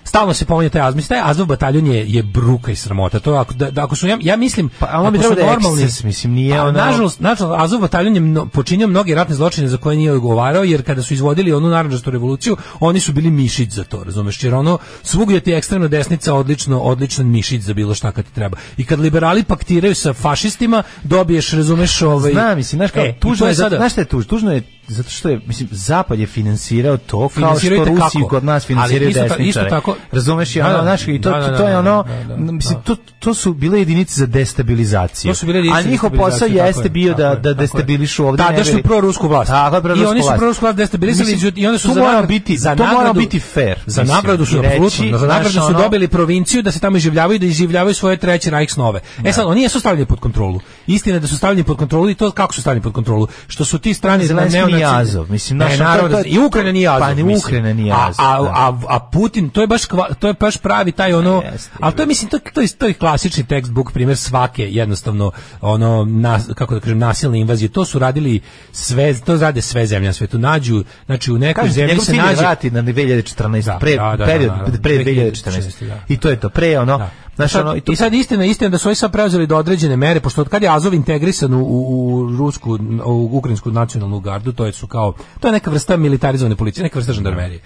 Stalno 0.03 0.33
se 0.33 0.45
pominje 0.45 0.69
taj 0.69 0.81
Azov, 0.81 1.01
taj 1.03 1.19
Azov 1.21 1.45
bataljon 1.45 1.87
je, 1.87 2.05
je 2.07 2.23
bruka 2.23 2.71
i 2.71 2.75
sramota. 2.75 3.19
To 3.19 3.33
ako, 3.33 3.53
da, 3.53 3.71
da 3.71 3.83
ako 3.83 3.95
su, 3.95 4.07
ja, 4.07 4.17
ja 4.21 4.37
mislim, 4.37 4.69
Pa, 4.79 4.87
a 4.87 4.99
ono 4.99 5.11
bi 5.11 5.19
trebalo 5.19 5.35
da 5.37 5.45
normalni- 5.47 5.83
eksces, 5.83 6.03
mislim, 6.03 6.33
nije 6.33 6.55
Pa, 6.55 6.61
ono- 6.61 6.71
Nažalost, 6.71 7.19
nažalost, 7.19 7.61
Azov 7.61 7.79
bataljon 7.79 8.15
je 8.15 8.21
mno, 8.21 8.45
počinio 8.47 8.87
mnoge 8.87 9.15
ratne 9.15 9.35
zločine 9.35 9.67
za 9.67 9.77
koje 9.77 9.97
nije 9.97 10.11
odgovarao, 10.11 10.63
jer 10.63 10.83
kada 10.83 11.01
su 11.01 11.13
izvodili 11.13 11.53
onu 11.53 11.67
narandžastu 11.69 12.11
revoluciju, 12.11 12.57
oni 12.79 12.99
su 12.99 13.13
bili 13.13 13.29
mišić 13.31 13.71
za 13.71 13.83
to, 13.83 14.03
razumeš? 14.03 14.43
Jer 14.43 14.53
ono, 14.55 14.77
svugdje 15.03 15.39
ti 15.39 15.53
ekstremna 15.53 15.87
desnica 15.87 16.33
odlično, 16.33 16.79
odličan 16.79 17.27
mišić 17.27 17.61
za 17.61 17.73
bilo 17.73 17.93
šta 17.93 18.11
kad 18.11 18.25
ti 18.25 18.33
treba. 18.33 18.57
I 18.77 18.85
kad 18.85 18.99
liberali 18.99 19.43
paktiraju 19.43 19.95
sa 19.95 20.13
fašistima, 20.13 20.83
dobiješ, 21.03 21.51
razumeš, 21.51 22.01
ovaj... 22.01 22.31
Znam, 22.31 22.57
mislim, 22.57 22.77
znaš 22.77 22.91
kao, 22.91 23.03
E, 23.03 23.13
tužno 23.13 23.47
je, 23.47 23.55
sada- 23.55 23.77
znaš 23.77 23.91
šta 23.91 24.01
je 24.01 24.05
tužno? 24.05 24.29
Tužno 24.29 24.51
je 24.53 24.78
zato 24.89 25.09
što 25.09 25.29
je, 25.29 25.41
mislim, 25.45 25.69
Zapad 25.71 26.19
je 26.19 26.27
finansirao 26.27 26.97
to 26.97 27.29
kao 27.29 27.59
što 27.59 27.69
te 27.69 27.75
Rusi 27.77 27.99
kako. 28.13 28.27
kod 28.27 28.43
nas 28.43 28.53
Ali 28.55 28.67
finansiraju 28.67 29.11
desničare. 29.13 29.43
isto 29.43 29.63
tako- 29.65 29.95
Razumeš, 30.11 30.55
i 30.55 30.59
Da, 30.59 30.65
ono, 30.65 30.77
da, 30.77 30.83
znaš, 30.83 31.01
i 31.03 31.21
to, 31.21 31.29
da, 31.31 31.39
da, 31.39 31.57
to, 31.57 31.67
je 31.67 31.77
ono, 31.77 32.05
da, 32.27 32.35
mislim, 32.35 32.81
to, 32.81 32.95
to 33.19 33.33
su 33.33 33.53
bile 33.53 33.79
jedinice 33.79 34.13
za 34.15 34.25
destabilizaciju. 34.25 35.31
To 35.31 35.35
su 35.35 35.45
bile 35.45 35.57
jedinice 35.59 35.79
A 35.79 35.91
njihov 35.91 36.09
posao 36.11 36.47
jeste 36.47 36.83
je, 36.83 36.89
bio 36.89 37.13
da, 37.13 37.27
je, 37.27 37.35
da 37.35 37.49
je. 37.49 37.55
destabilišu 37.55 38.25
ovde. 38.25 38.43
Da, 38.43 38.51
da 38.51 38.63
su 38.63 38.71
bili- 38.71 38.83
prorusku 38.83 39.27
vlast. 39.27 39.49
Tako 39.49 39.87
je, 39.87 39.95
I 39.95 40.05
oni 40.05 40.21
su 40.21 40.27
vlast. 40.27 40.39
prorusku 40.39 40.65
vlast 40.65 40.77
destabilisali 40.77 41.31
Mislim, 41.31 41.53
i 41.55 41.67
onda 41.67 41.79
su 41.79 41.87
za 41.89 42.01
mora 42.01 42.21
biti- 42.21 42.57
za 42.57 42.75
to 42.75 42.85
mora 42.85 43.13
biti 43.13 43.39
fair, 43.39 43.79
Za 43.85 44.03
nagradu 44.03 44.45
su 44.45 44.59
apsolutno, 44.59 45.17
za 45.17 45.27
nagradu 45.27 45.49
su 45.51 45.73
dobili 45.73 46.07
provinciju 46.07 46.61
da 46.61 46.71
se 46.71 46.79
tamo 46.79 46.97
iživljavaju 46.97 47.39
da 47.39 47.45
iživljavaju 47.45 47.93
svoje 47.93 48.17
treće 48.17 48.49
Reichsnove. 48.49 48.99
E 49.23 49.33
sad 49.33 49.45
oni 49.45 49.61
jesu 49.61 49.79
stavljeni 49.79 50.05
pod 50.05 50.19
kontrolu. 50.19 50.59
Istina 50.87 51.15
je 51.15 51.19
da 51.19 51.27
su 51.27 51.37
stavljeni 51.37 51.63
pod 51.63 51.77
kontrolu 51.77 52.09
i 52.09 52.15
to 52.15 52.31
kako 52.31 52.53
su 52.53 52.61
stavljeni 52.61 52.83
pod 52.83 52.93
kontrolu? 52.93 53.27
Što 53.47 53.65
su 53.65 53.79
ti 53.79 53.93
strani 53.93 54.25
Zelenski 54.25 54.57
nije 54.81 55.01
Azov, 55.01 55.31
mislim, 55.31 55.57
ne, 55.57 55.65
znaš, 55.65 55.77
to- 55.77 55.83
naravno, 55.83 56.09
to 56.09 56.23
da- 56.23 56.29
i 56.29 56.39
Ukrajina 56.39 56.71
nije 56.71 56.87
Azov. 56.87 56.99
Pa 56.99 57.09
mislim. 57.09 57.37
Ukrajina 57.37 57.73
nije 57.73 57.93
Azov, 57.93 58.25
A, 58.25 58.41
da. 58.41 58.49
a, 58.49 58.95
a 58.95 58.99
Putin, 59.01 59.49
to 59.49 59.61
je 59.61 59.67
baš 59.67 59.81
kva- 59.83 60.13
to 60.13 60.27
je 60.27 60.33
baš 60.33 60.57
pravi 60.57 60.91
taj 60.91 61.13
ono, 61.13 61.43
Jeste, 61.45 61.71
ali 61.79 61.95
to 61.95 62.01
je 62.01 62.07
mislim 62.07 62.29
to 62.29 62.39
to 62.53 62.61
je 62.61 62.67
to 62.69 62.85
je 62.85 62.93
klasični 62.93 63.43
textbook 63.43 63.91
primjer 63.91 64.17
svake 64.17 64.63
jednostavno 64.65 65.31
ono 65.61 66.05
nas, 66.05 66.43
kako 66.55 66.73
da 66.73 66.79
kažem 66.79 66.97
nasilne 66.99 67.39
invazije. 67.39 67.69
To 67.69 67.85
su 67.85 67.99
radili 67.99 68.39
sve 68.71 69.13
to 69.15 69.37
rade 69.37 69.61
sve 69.61 69.87
zemlje 69.87 70.07
na 70.07 70.13
svetu. 70.13 70.37
Nađu 70.39 70.83
znači 71.05 71.31
u 71.31 71.37
nekoj 71.37 71.63
Kažem, 71.63 71.73
zemlji 71.73 71.99
se 71.99 72.13
nađe 72.13 72.35
vrati 72.35 72.71
na 72.71 72.81
2014, 72.83 73.65
Da, 73.65 73.77
pre, 73.79 73.95
da, 73.95 74.15
da, 74.17 74.25
period, 74.25 74.53
da, 74.67 74.79
pre 74.79 74.93
2014, 74.95 75.31
2014. 75.31 75.87
da. 75.87 75.99
I 76.07 76.17
to 76.17 76.29
je 76.29 76.39
to, 76.39 76.49
pre 76.49 76.79
ono, 76.79 77.07
znaš, 77.35 77.51
sad, 77.51 77.61
ono, 77.61 77.75
i, 77.87 77.95
sad 77.95 78.13
istina, 78.13 78.45
istina 78.45 78.69
da 78.69 78.77
su 78.77 78.87
oni 78.87 78.95
sad 78.95 79.11
preuzeli 79.11 79.47
do 79.47 79.57
određene 79.57 79.95
mere, 79.97 80.19
pošto 80.19 80.41
od 80.41 80.49
kad 80.49 80.63
je 80.63 80.69
Azov 80.69 80.93
integrisan 80.93 81.53
u, 81.53 81.59
u, 81.59 81.85
u 82.13 82.37
rusku, 82.37 82.77
u 83.05 83.29
ukrajinsku 83.31 83.71
nacionalnu 83.71 84.19
gardu, 84.19 84.51
to 84.51 84.65
je 84.65 84.68
su 84.75 84.87
kao, 84.87 85.13
to 85.39 85.47
je 85.47 85.51
neka 85.51 85.71
vrsta 85.71 85.97
militarizovane 85.97 86.55
policije, 86.55 86.83
neka 86.83 86.99
vrsta 86.99 87.13
žandarmerije. 87.13 87.61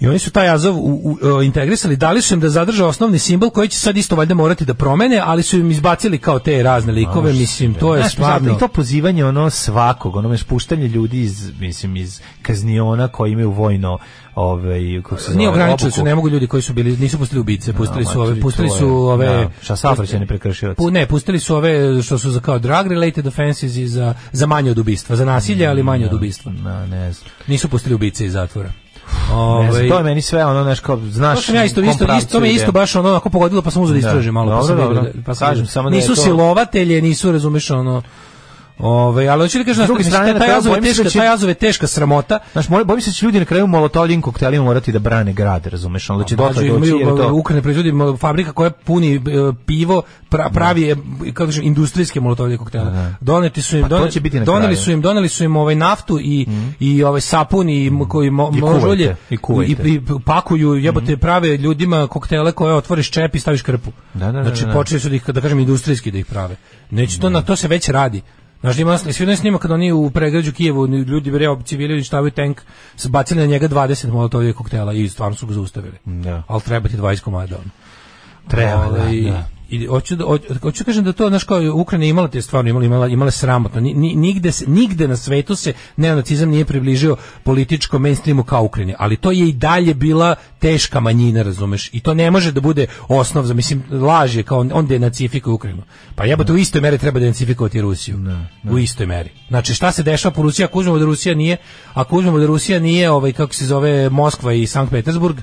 I 0.00 0.08
oni 0.08 0.18
su 0.18 0.30
taj 0.30 0.48
Azov 0.48 0.76
u, 0.76 1.00
u, 1.04 1.18
o, 1.22 1.42
integrisali, 1.42 1.96
dali 1.96 2.22
su 2.22 2.34
im 2.34 2.40
da 2.40 2.48
zadrže 2.48 2.84
osnovni 2.84 3.18
simbol 3.18 3.50
koji 3.50 3.68
će 3.68 3.78
sad 3.78 3.96
isto 3.96 4.16
valjda 4.16 4.34
morati 4.34 4.64
da 4.64 4.74
promene, 4.74 5.20
ali 5.24 5.42
su 5.42 5.58
im 5.58 5.70
izbacili 5.70 6.18
kao 6.18 6.38
te 6.38 6.62
razne 6.62 6.92
likove, 6.92 7.32
mislim, 7.32 7.74
to 7.74 7.94
je 7.94 8.08
stvarno... 8.08 8.52
I 8.52 8.58
to 8.58 8.68
pozivanje 8.68 9.24
ono 9.24 9.50
svakog, 9.50 10.16
ono 10.16 10.38
spuštanje 10.38 10.88
ljudi 10.88 11.20
iz, 11.20 11.52
mislim, 11.58 11.96
iz 11.96 12.20
kazniona 12.42 13.08
koji 13.08 13.32
imaju 13.32 13.50
vojno, 13.50 13.98
ovaj, 14.34 14.80
kako 15.02 15.20
se 15.20 15.34
Nije 15.34 15.48
ograničili 15.48 15.90
su, 15.90 16.00
obuku. 16.00 16.08
ne 16.08 16.14
mogu 16.14 16.28
ljudi 16.28 16.46
koji 16.46 16.62
su 16.62 16.72
bili, 16.72 16.96
nisu 16.96 17.18
pustili 17.18 17.40
ubice, 17.40 17.72
pustili 17.72 18.04
su 18.04 18.20
ove, 18.20 18.40
pustili 18.40 18.70
su 18.70 18.88
ove... 18.88 19.26
da, 19.26 19.50
šta 19.62 19.76
saobraćajni 19.76 20.26
prekršilac. 20.26 20.76
Pu, 20.76 20.90
ne, 20.90 21.06
pustili 21.06 21.38
su 21.38 21.56
ove 21.56 22.02
što 22.02 22.18
su 22.18 22.30
za 22.30 22.40
kao 22.40 22.58
drug 22.58 22.86
related 22.86 23.26
offenses 23.26 23.76
i 23.76 23.88
za, 23.88 24.14
za 24.32 24.46
manje 24.46 24.70
od 24.70 24.78
ubistva, 24.78 25.16
za 25.16 25.24
nasilje, 25.24 25.66
ali 25.66 25.82
manje 25.82 26.06
od 26.06 26.12
ubistva. 26.12 26.52
Na, 26.52 26.86
ne 26.86 27.12
znam. 27.12 27.30
Nisu 27.46 27.68
pustili 27.68 27.94
ubice 27.94 28.26
iz 28.26 28.32
zatvora. 28.32 28.72
Znam, 29.26 29.38
Ovaj, 29.38 29.88
to 29.88 29.96
je 29.96 30.04
meni 30.04 30.22
sve 30.22 30.44
ono, 30.46 30.62
znaš, 30.62 30.80
kao, 30.80 30.98
znaš, 31.02 31.36
to 31.36 31.42
sam 31.42 31.54
ja 31.54 31.64
isto, 31.64 31.80
isto, 31.82 32.04
isto, 32.18 32.38
ide. 32.38 32.50
isto 32.50 32.72
baš 32.72 32.96
ono 32.96 33.08
ako 33.10 33.30
pogodilo 33.30 33.62
pa 33.62 33.70
sam 33.70 33.82
uzeo 33.82 33.94
da 33.94 34.00
Da. 34.00 34.08
istražim 34.08 34.34
malo 34.34 34.46
pa 34.48 34.52
Dobro, 34.52 34.66
sam 34.68 34.76
dobro. 34.78 35.00
vidio, 35.02 35.22
pa 35.26 35.34
Kažem 35.34 35.66
samo 35.66 35.90
da 35.90 35.96
nisu 35.96 36.14
to- 36.14 36.22
silovatelje, 36.22 37.02
nisu 37.02 37.32
razumeš 37.32 37.70
ono 37.70 38.02
Ovaj, 38.80 39.28
ali 39.28 39.44
hoću 39.44 39.58
ti 39.58 39.64
kažem, 39.64 39.86
druge 39.86 40.04
strane, 40.04 40.38
taj 40.38 40.52
Azov 40.52 40.74
je 40.74 40.80
teška, 40.82 41.02
da 41.02 41.10
taj 41.10 41.28
Azov 41.28 41.48
je 41.48 41.54
teška 41.54 41.86
sramota. 41.86 42.38
Znaš, 42.52 42.68
moj- 42.68 42.84
bojim 42.84 43.00
se 43.00 43.10
da 43.10 43.14
će 43.14 43.26
ljudi 43.26 43.38
na 43.38 43.44
kraju 43.44 43.66
molotovljim 43.66 44.22
koktelima 44.22 44.64
morati 44.64 44.92
da 44.92 44.98
brane 44.98 45.32
grad, 45.32 45.66
razumeš, 45.66 46.10
ono 46.10 46.18
da 46.18 46.24
će 46.24 46.36
dotle 46.36 46.62
Mlađe, 46.62 46.78
doći, 46.80 46.90
jer 46.90 47.08
je 47.08 47.16
to... 47.16 47.34
Ukrajina 47.34 47.62
proizvodi 47.62 47.92
fabrika 48.18 48.52
koja 48.52 48.70
puni 48.70 49.14
e, 49.14 49.20
pivo, 49.66 50.02
pra, 50.28 50.50
pravi, 50.50 50.90
e, 50.90 50.96
kako 51.32 51.46
kažem, 51.46 51.64
industrijske 51.64 52.20
molotovlje 52.20 52.56
koktele. 52.56 52.84
Doneti 53.20 53.62
su 53.62 53.76
im, 53.76 53.82
Pa 53.82 53.88
doneli, 53.88 54.10
doneli 54.44 54.76
su 54.76 54.90
im, 54.90 55.00
doneli 55.00 55.28
su 55.28 55.44
im 55.44 55.56
ovaj 55.56 55.74
naftu 55.74 56.20
i, 56.20 56.46
i 56.80 57.04
ovaj 57.04 57.20
sapun 57.20 57.68
i 57.68 57.86
m- 57.86 58.08
koji 58.08 58.30
mo, 58.30 58.50
I 58.54 58.60
kuvajte, 58.60 59.16
i 59.30 59.36
i, 59.66 59.76
i 59.84 60.00
pakuju, 60.24 60.74
jebote, 60.74 61.16
prave 61.16 61.56
ljudima 61.56 62.06
koktele 62.06 62.52
koje 62.52 62.74
otvoriš 62.74 63.10
čep 63.10 63.34
i 63.34 63.38
staviš 63.38 63.62
krpu. 63.62 63.90
Da, 64.14 64.26
da, 64.26 64.32
da, 64.32 64.42
znači, 64.42 64.64
da. 64.66 64.72
počeli 64.72 65.00
su 65.00 65.08
da 65.08 65.14
ih, 65.14 65.26
da 65.26 65.40
kažem, 65.40 65.58
industrijski 65.58 66.10
da 66.10 66.18
ih 66.18 66.26
prave. 66.26 66.56
Neće 66.90 67.20
to, 67.20 67.30
na 67.30 67.42
to 67.42 67.56
se 67.56 67.68
već 67.68 67.88
radi. 67.88 68.22
Znaš, 68.60 68.78
ima 68.78 68.98
svi 68.98 69.36
snima 69.36 69.58
kad 69.58 69.70
oni 69.70 69.92
u 69.92 70.10
pregrađu 70.10 70.52
Kijevu 70.52 70.86
ljudi 70.86 71.30
bre 71.30 71.46
civili 71.64 71.94
uništavaju 71.94 72.30
tank, 72.30 72.62
bacili 73.08 73.40
na 73.40 73.46
njega 73.46 73.68
20 73.68 74.12
molotovih 74.12 74.54
koktela 74.54 74.92
i 74.92 75.08
stvarno 75.08 75.36
su 75.36 75.46
ga 75.46 75.54
zaustavili. 75.54 75.98
Da. 76.04 76.42
Ali 76.46 76.60
treba 76.60 76.88
ti 76.88 76.96
20 76.96 77.20
komada. 77.20 77.56
Treba, 78.48 78.84
da, 78.84 79.02
Ovaj, 79.02 79.20
da. 79.20 79.48
I 79.70 79.86
hoću 79.86 80.16
da 80.16 80.24
hoću- 80.24 80.58
hoću 80.62 80.84
kažem 80.84 81.04
da 81.04 81.12
to 81.12 81.28
znaš 81.28 81.44
kao 81.44 81.60
Ukrajina 81.74 82.06
imala 82.06 82.28
te 82.28 82.42
stvarno 82.42 82.70
imala 82.70 82.84
imala 82.84 83.08
imala 83.08 83.30
sramotno. 83.30 83.80
Ni, 83.80 83.94
ni- 83.94 84.14
nigde 84.14 84.50
nigde 84.66 85.08
na 85.08 85.16
svetu 85.16 85.56
se 85.56 85.72
neonacizam 85.96 86.48
nije 86.48 86.64
približio 86.64 87.16
političkom 87.44 88.02
mainstreamu 88.02 88.42
kao 88.44 88.64
Ukrajini, 88.64 88.94
ali 88.98 89.16
to 89.16 89.30
je 89.30 89.48
i 89.48 89.52
dalje 89.52 89.94
bila 89.94 90.34
teška 90.58 91.00
manjina, 91.00 91.42
razumeš? 91.42 91.90
I 91.92 92.00
to 92.00 92.14
ne 92.14 92.30
može 92.30 92.52
da 92.52 92.60
bude 92.60 92.86
osnov 93.08 93.44
za 93.44 93.54
mislim 93.54 93.82
laž 93.90 94.36
je 94.36 94.42
kao 94.42 94.58
on, 94.58 94.70
on 94.74 94.86
denacifikuje 94.86 95.54
Ukrajinu. 95.54 95.82
Pa 96.14 96.24
jebote 96.24 96.52
u 96.52 96.56
istoj 96.56 96.80
meri 96.80 96.98
treba 96.98 97.20
denacifikovati 97.20 97.80
Rusiju. 97.80 98.18
U 98.70 98.78
istoj 98.78 99.06
meri. 99.06 99.30
Znači 99.48 99.74
šta 99.74 99.92
se 99.92 100.02
dešava 100.02 100.34
po 100.34 100.42
Rusiji 100.42 100.64
ako 100.64 100.78
uzmemo 100.78 100.98
da 100.98 101.04
Rusija 101.04 101.34
nije, 101.34 101.56
ako 101.94 102.16
uzmemo 102.16 102.38
da 102.38 102.46
Rusija 102.46 102.78
nije 102.80 103.10
ovaj 103.10 103.32
kako 103.32 103.54
se 103.54 103.66
zove 103.66 104.10
Moskva 104.10 104.52
i 104.52 104.66
Sankt 104.66 104.90
Petersburg, 104.90 105.36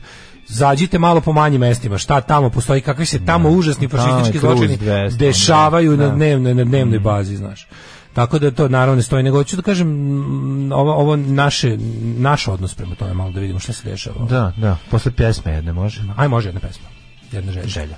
zađite 0.47 0.99
malo 0.99 1.21
po 1.21 1.33
manjim 1.33 1.61
mestima, 1.61 1.97
šta 1.97 2.21
tamo 2.21 2.49
postoji, 2.49 2.81
kakvi 2.81 3.05
se 3.05 3.25
tamo 3.25 3.49
užasni 3.49 3.87
Tamo 3.87 4.03
je 4.03 4.09
fašistički 4.09 4.39
zločini 4.39 4.77
200, 4.77 5.17
dešavaju 5.17 5.97
da. 5.97 6.07
na 6.07 6.15
dnevnoj 6.15 6.53
na 6.53 6.63
dnevnoj 6.63 6.99
bazi, 6.99 7.35
znaš. 7.35 7.67
Tako 8.13 8.39
da 8.39 8.51
to 8.51 8.67
naravno 8.67 8.95
ne 8.95 9.01
stoji, 9.01 9.23
nego 9.23 9.37
hoću 9.37 9.55
da 9.55 9.61
kažem 9.61 9.87
mm, 9.87 10.71
ovo, 10.71 10.93
ovo 10.93 11.15
naše, 11.15 11.77
naš 12.17 12.47
odnos 12.47 12.75
prema 12.75 12.95
tome, 12.95 13.13
malo 13.13 13.31
da 13.31 13.39
vidimo 13.39 13.59
šta 13.59 13.73
se 13.73 13.89
dešava. 13.89 14.25
Da, 14.25 14.53
da, 14.57 14.77
posle 14.91 15.11
pjesme 15.11 15.51
jedne 15.51 15.73
može. 15.73 16.01
Aj 16.17 16.27
može 16.27 16.47
jedna 16.49 16.61
pesma, 16.61 16.87
jedna 17.31 17.51
želja. 17.51 17.67
Želja. 17.67 17.95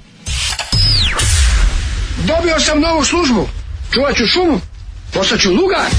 Dobio 2.28 2.60
sam 2.60 2.82
novu 2.82 3.04
službu. 3.04 3.48
Čuvat 3.92 4.16
ću 4.16 4.26
šumu. 4.26 4.60
Postaću 5.14 5.50
lugar. 5.50 5.90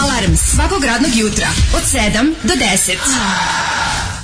Alarm 0.00 0.34
svakog 0.36 0.84
radnog 0.84 1.10
jutra 1.14 1.48
od 1.76 1.82
7 1.82 2.34
do 2.42 2.54
10. 2.54 4.15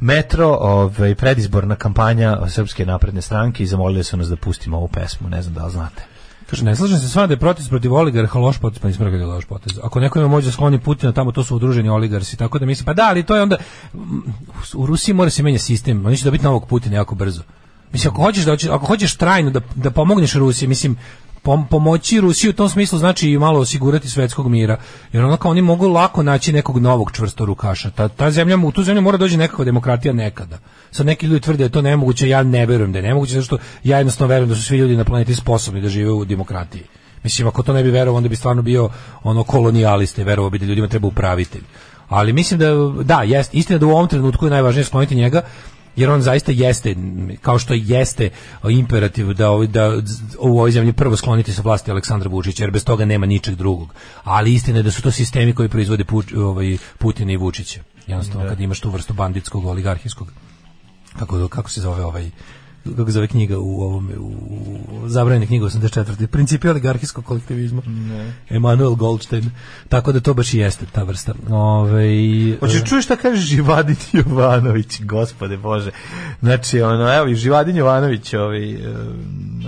Metro, 0.00 0.48
ovaj, 0.60 1.14
predizborna 1.14 1.76
kampanja 1.76 2.38
Srpske 2.48 2.86
napredne 2.86 3.22
stranke 3.22 3.62
i 3.62 3.66
zamolili 3.66 4.04
su 4.04 4.16
nas 4.16 4.28
da 4.28 4.36
pustimo 4.36 4.76
ovu 4.76 4.88
pesmu, 4.88 5.28
ne 5.28 5.42
znam 5.42 5.54
da 5.54 5.64
li 5.64 5.72
znate. 5.72 6.02
Kaže, 6.50 6.64
ne 6.64 6.76
slažem 6.76 6.98
se 6.98 7.08
s 7.08 7.14
vama 7.14 7.26
da 7.26 7.32
je 7.32 7.38
protest 7.38 7.68
protiv 7.68 7.94
oligarha 7.94 8.38
loš 8.38 8.58
potez, 8.58 8.78
pa 8.78 8.88
nismo 8.88 9.04
rekli 9.04 9.18
da 9.18 9.26
loš 9.26 9.44
potez. 9.44 9.78
Ako 9.82 10.00
neko 10.00 10.18
ima 10.18 10.28
moć 10.28 10.44
da 10.44 10.52
skloni 10.52 10.78
Putina, 10.78 11.12
tamo 11.12 11.32
to 11.32 11.44
su 11.44 11.56
udruženi 11.56 11.88
oligarsi, 11.88 12.36
tako 12.36 12.58
da 12.58 12.66
mislim, 12.66 12.86
pa 12.86 12.94
da, 12.94 13.08
ali 13.08 13.22
to 13.22 13.36
je 13.36 13.42
onda, 13.42 13.56
u 14.74 14.86
Rusiji 14.86 15.14
mora 15.14 15.30
se 15.30 15.42
menja 15.42 15.58
sistem, 15.58 16.06
oni 16.06 16.16
će 16.16 16.24
dobiti 16.24 16.44
novog 16.44 16.68
Putina 16.68 16.96
jako 16.96 17.14
brzo. 17.14 17.42
Mislim, 17.92 18.12
ako 18.12 18.22
hoćeš 18.22 18.44
da, 18.44 18.52
ako 18.52 18.86
hoćeš 18.86 19.16
trajno 19.16 19.50
da, 19.50 19.60
da 19.74 19.90
pomogneš 19.90 20.34
Rusiji, 20.34 20.68
mislim, 20.68 20.96
pom- 21.46 21.66
pomoći 21.66 22.20
Rusiji 22.20 22.50
u 22.50 22.52
tom 22.52 22.68
smislu 22.68 22.98
znači 22.98 23.30
i 23.30 23.38
malo 23.38 23.60
osigurati 23.60 24.10
svetskog 24.10 24.48
mira. 24.48 24.76
Jer 25.12 25.24
ono 25.24 25.36
kao 25.36 25.50
oni 25.50 25.62
mogu 25.62 25.88
lako 25.88 26.22
naći 26.22 26.52
nekog 26.52 26.78
novog 26.78 27.12
čvrstorukaša. 27.12 27.90
Ta, 27.90 28.08
ta 28.08 28.30
zemlja, 28.30 28.56
u 28.56 28.72
tu 28.72 28.82
zemlju 28.82 29.02
mora 29.02 29.18
doći 29.18 29.36
nekakva 29.36 29.64
demokratija 29.64 30.14
nekada. 30.14 30.58
Sad 30.90 31.06
neki 31.06 31.26
ljudi 31.26 31.40
tvrde 31.40 31.58
da 31.58 31.64
je 31.64 31.70
to 31.70 31.82
nemoguće, 31.82 32.28
ja 32.28 32.42
ne 32.42 32.66
verujem 32.66 32.92
da 32.92 32.98
je 32.98 33.02
nemoguće, 33.02 33.34
zato 33.34 33.44
što 33.44 33.58
ja 33.84 33.98
jednostavno 33.98 34.28
verujem 34.28 34.48
da 34.48 34.54
su 34.54 34.62
svi 34.62 34.78
ljudi 34.78 34.96
na 34.96 35.04
planeti 35.04 35.34
sposobni 35.34 35.80
da 35.80 35.88
žive 35.88 36.10
u 36.10 36.24
demokratiji. 36.24 36.82
Mislim, 37.22 37.48
ako 37.48 37.62
to 37.62 37.72
ne 37.72 37.82
bi 37.82 37.90
verovao, 37.90 38.16
onda 38.16 38.28
bi 38.28 38.36
stvarno 38.36 38.62
bio 38.62 38.90
ono 39.22 39.44
kolonijaliste, 39.44 40.24
verovao 40.24 40.50
bi 40.50 40.58
da 40.58 40.66
ljudima 40.66 40.88
treba 40.88 41.08
upravitelj. 41.08 41.62
Ali 42.08 42.32
mislim 42.32 42.60
da, 42.60 42.66
da, 43.02 43.22
jest, 43.22 43.54
istina 43.54 43.78
da 43.78 43.86
u 43.86 43.90
ovom 43.90 44.08
trenutku 44.08 44.46
je 44.46 44.50
najvažnije 44.50 44.84
skloniti 44.84 45.14
njega, 45.14 45.42
jer 45.96 46.10
on 46.10 46.22
zaista 46.22 46.52
jeste 46.52 46.94
kao 47.42 47.58
što 47.58 47.74
jeste 47.74 48.30
imperativ 48.70 49.32
da 49.32 49.50
ovaj- 49.50 49.66
da 49.66 50.02
u 50.38 50.58
ovoj 50.58 50.70
zemlji 50.70 50.92
prvo 50.92 51.16
skloniti 51.16 51.52
sa 51.52 51.62
vlasti 51.62 51.90
Aleksandra 51.90 52.28
Vučića 52.30 52.62
jer 52.62 52.70
bez 52.70 52.84
toga 52.84 53.04
nema 53.04 53.26
ničeg 53.26 53.54
drugog. 53.54 53.94
Ali 54.24 54.54
istina 54.54 54.78
je 54.78 54.82
da 54.82 54.90
su 54.90 55.02
to 55.02 55.10
sistemi 55.10 55.54
koji 55.54 55.68
proizvode 55.68 56.04
ovaj 56.36 56.76
Putina 56.98 57.32
i 57.32 57.36
Vučića. 57.36 57.80
Jednostavno 58.06 58.48
kad 58.48 58.60
imaš 58.60 58.80
tu 58.80 58.90
vrstu 58.90 59.14
banditskog 59.14 59.66
oligarhijskog 59.66 60.32
kako 61.18 61.48
kako 61.48 61.70
se 61.70 61.80
zove 61.80 62.04
ovaj 62.04 62.30
kako 62.96 63.10
zove 63.10 63.26
knjiga 63.26 63.58
u 63.58 63.80
ovom 63.80 64.10
u, 64.18 64.32
u 65.04 65.08
zabranjena 65.08 65.46
knjiga 65.46 65.64
84. 65.64 66.26
Principi 66.26 66.68
oligarhijskog 66.68 67.24
kolektivizma. 67.24 67.82
Emanuel 68.50 68.94
Goldstein. 68.94 69.50
Tako 69.88 70.12
da 70.12 70.20
to 70.20 70.34
baš 70.34 70.54
i 70.54 70.58
jeste 70.58 70.86
ta 70.92 71.02
vrsta. 71.02 71.34
Ovaj 71.50 72.08
Hoćeš 72.60 72.88
čuješ 72.88 73.04
šta 73.04 73.16
kaže 73.16 73.40
Živadin 73.40 73.96
Jovanović, 74.12 75.02
gospode 75.02 75.56
Bože. 75.56 75.90
Znači, 76.40 76.80
ono, 76.80 77.14
evo, 77.14 77.34
Živadin 77.34 77.76
Jovanović, 77.76 78.34
ovaj, 78.34 78.70
e, 78.70 78.76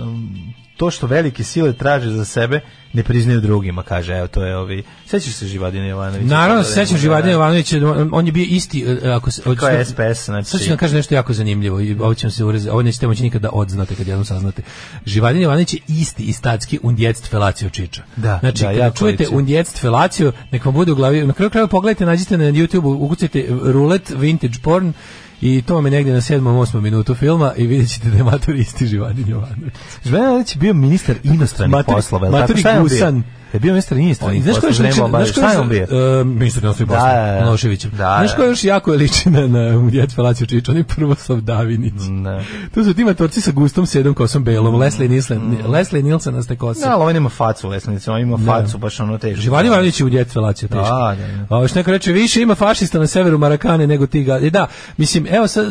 um, 0.03 0.53
to 0.79 0.91
što 0.91 1.07
velike 1.07 1.43
sile 1.43 1.73
traže 1.73 2.09
za 2.09 2.25
sebe, 2.25 2.59
ne 2.93 3.03
priznaju 3.03 3.41
drugima, 3.41 3.83
kaže, 3.83 4.13
evo, 4.17 4.27
to 4.27 4.43
je 4.43 4.57
ovi, 4.57 4.83
sećaš 5.05 5.33
se 5.33 5.47
Živadina 5.47 5.85
Jovanovića? 5.85 6.25
Naravno, 6.25 6.63
da 6.63 6.69
sećam 6.69 6.97
Živadina 6.97 7.25
da. 7.25 7.31
Jovanovića, 7.31 7.77
on 8.11 8.25
je 8.25 8.31
bio 8.31 8.45
isti, 8.49 8.85
e, 9.03 9.09
ako 9.09 9.31
se... 9.31 9.41
Kao 9.55 9.69
je 9.69 9.85
SPS, 9.85 10.25
znači. 10.25 10.49
Sad 10.49 10.61
ću 10.61 10.69
vam 10.69 10.77
kažem 10.77 10.95
nešto 10.97 11.15
jako 11.15 11.33
zanimljivo 11.33 11.79
i 11.79 11.95
ovo 11.99 12.13
ćemo 12.13 12.31
se 12.31 12.43
urezati, 12.43 12.69
ovo 12.69 12.81
nećete 12.81 13.07
moći 13.07 13.23
nikada 13.23 13.49
odznate 13.53 13.95
kad 13.95 14.07
jednom 14.07 14.25
saznate. 14.25 14.61
Živadin 15.05 15.41
Jovanović 15.41 15.73
je 15.73 15.79
isti 15.87 16.23
istatski 16.23 16.79
undjetst 16.83 17.29
felacio 17.29 17.69
čiča. 17.69 18.03
Da, 18.15 18.39
znači, 18.39 18.63
da, 18.63 18.71
kada 18.71 18.91
čujete 18.91 19.23
liči. 19.23 19.35
undjetst 19.35 19.79
felaciju, 19.81 20.31
nek 20.51 20.65
vam 20.65 20.73
bude 20.73 20.91
u 20.91 20.95
glavi, 20.95 21.27
na 21.27 21.33
kraju 21.33 21.49
krajeva 21.49 21.67
pogledajte, 21.67 22.05
nađite 22.05 22.37
na 22.37 22.43
YouTube, 22.43 23.03
ukucajte 23.05 23.45
rulet 23.49 24.13
vintage 24.17 24.59
porn 24.63 24.93
i 25.41 25.61
to 25.61 25.75
vam 25.75 25.85
je 25.85 25.91
negdje 25.91 26.13
na 26.13 26.21
7. 26.21 26.41
8. 26.41 26.81
minutu 26.81 27.15
filma 27.15 27.53
i 27.57 27.67
vidjet 27.67 27.89
ćete 27.89 28.09
da 28.09 28.17
je 28.17 28.23
mator 28.23 28.55
isti 28.55 28.87
Živadin 28.87 29.27
Jovanović. 29.27 29.73
Živadin 30.03 30.23
Jovanović 30.23 30.57
bio 30.57 30.73
ministar 30.73 31.15
inostranih 31.23 31.85
poslova, 31.85 32.27
je 32.27 32.31
li 32.31 32.39
tako? 32.39 32.53
bio? 32.53 32.81
Gusan. 32.81 33.23
Je 33.53 33.59
bio 33.59 33.71
ministar 33.71 33.97
znaš 34.43 34.55
ko 34.55 34.67
poslova, 34.67 34.67
još 34.67 34.77
znaš 34.77 34.95
ko 34.95 35.05
Obale. 35.05 35.25
Šta 35.25 35.51
je 35.51 35.59
on 35.59 35.69
bio? 35.69 35.79
još, 35.79 36.21
e, 36.21 36.23
ministar 36.23 36.63
inostranih 36.63 36.89
Da, 36.89 36.95
poslova, 36.95 37.25
da, 37.25 37.31
da. 37.31 37.41
Miloševićem. 37.41 37.91
Da, 37.91 38.15
Znaš 38.19 38.35
ko 38.35 38.41
da. 38.41 38.47
još 38.47 38.63
jako 38.63 38.91
liči 38.91 39.29
na, 39.29 39.47
na 39.47 39.89
Djet 39.89 40.15
Felaciju 40.15 40.47
Čiču, 40.47 40.71
on 40.71 40.77
je 40.77 40.83
Prvoslav 40.83 41.41
Davinić. 41.41 41.93
Ne. 42.09 42.43
Tu 42.73 42.83
su 42.83 42.93
ti 42.93 43.03
matorci 43.03 43.41
sa 43.41 43.51
gustom 43.51 43.85
sedom 43.85 44.13
kosom 44.13 44.43
belom, 44.43 44.75
Leslie 44.75 45.09
Nielsen, 45.09 45.57
Leslie 45.67 46.03
Nielsen 46.03 46.35
na 46.35 46.43
ste 46.43 46.55
kose. 46.55 46.85
Da, 46.85 46.97
ali 46.97 47.03
on 47.03 47.15
ima 47.15 47.29
facu, 47.29 47.67
lesnice, 47.69 48.11
on 48.11 48.21
ima 48.21 48.37
facu, 48.45 48.77
baš 48.77 48.99
ono 48.99 49.17
teško. 49.17 49.41
Živani 49.41 49.67
Ivanović 49.67 49.99
je 49.99 50.05
u 50.05 50.09
Djet 50.09 50.33
Felaciju 50.33 50.69
teško. 50.69 50.83
Da, 50.83 51.15
da, 51.17 51.45
da. 51.49 51.63
A 51.63 51.67
što 51.67 51.79
neko 51.79 51.91
reče, 51.91 52.11
više 52.11 52.41
ima 52.41 52.55
fašista 52.55 52.99
na 52.99 53.07
severu 53.07 53.37
Marakane 53.37 53.87
nego 53.87 54.07
ti 54.07 54.23
ga. 54.23 54.39
E, 54.41 54.49
da, 54.49 54.67
mislim, 54.97 55.27
evo 55.31 55.47
sad, 55.47 55.65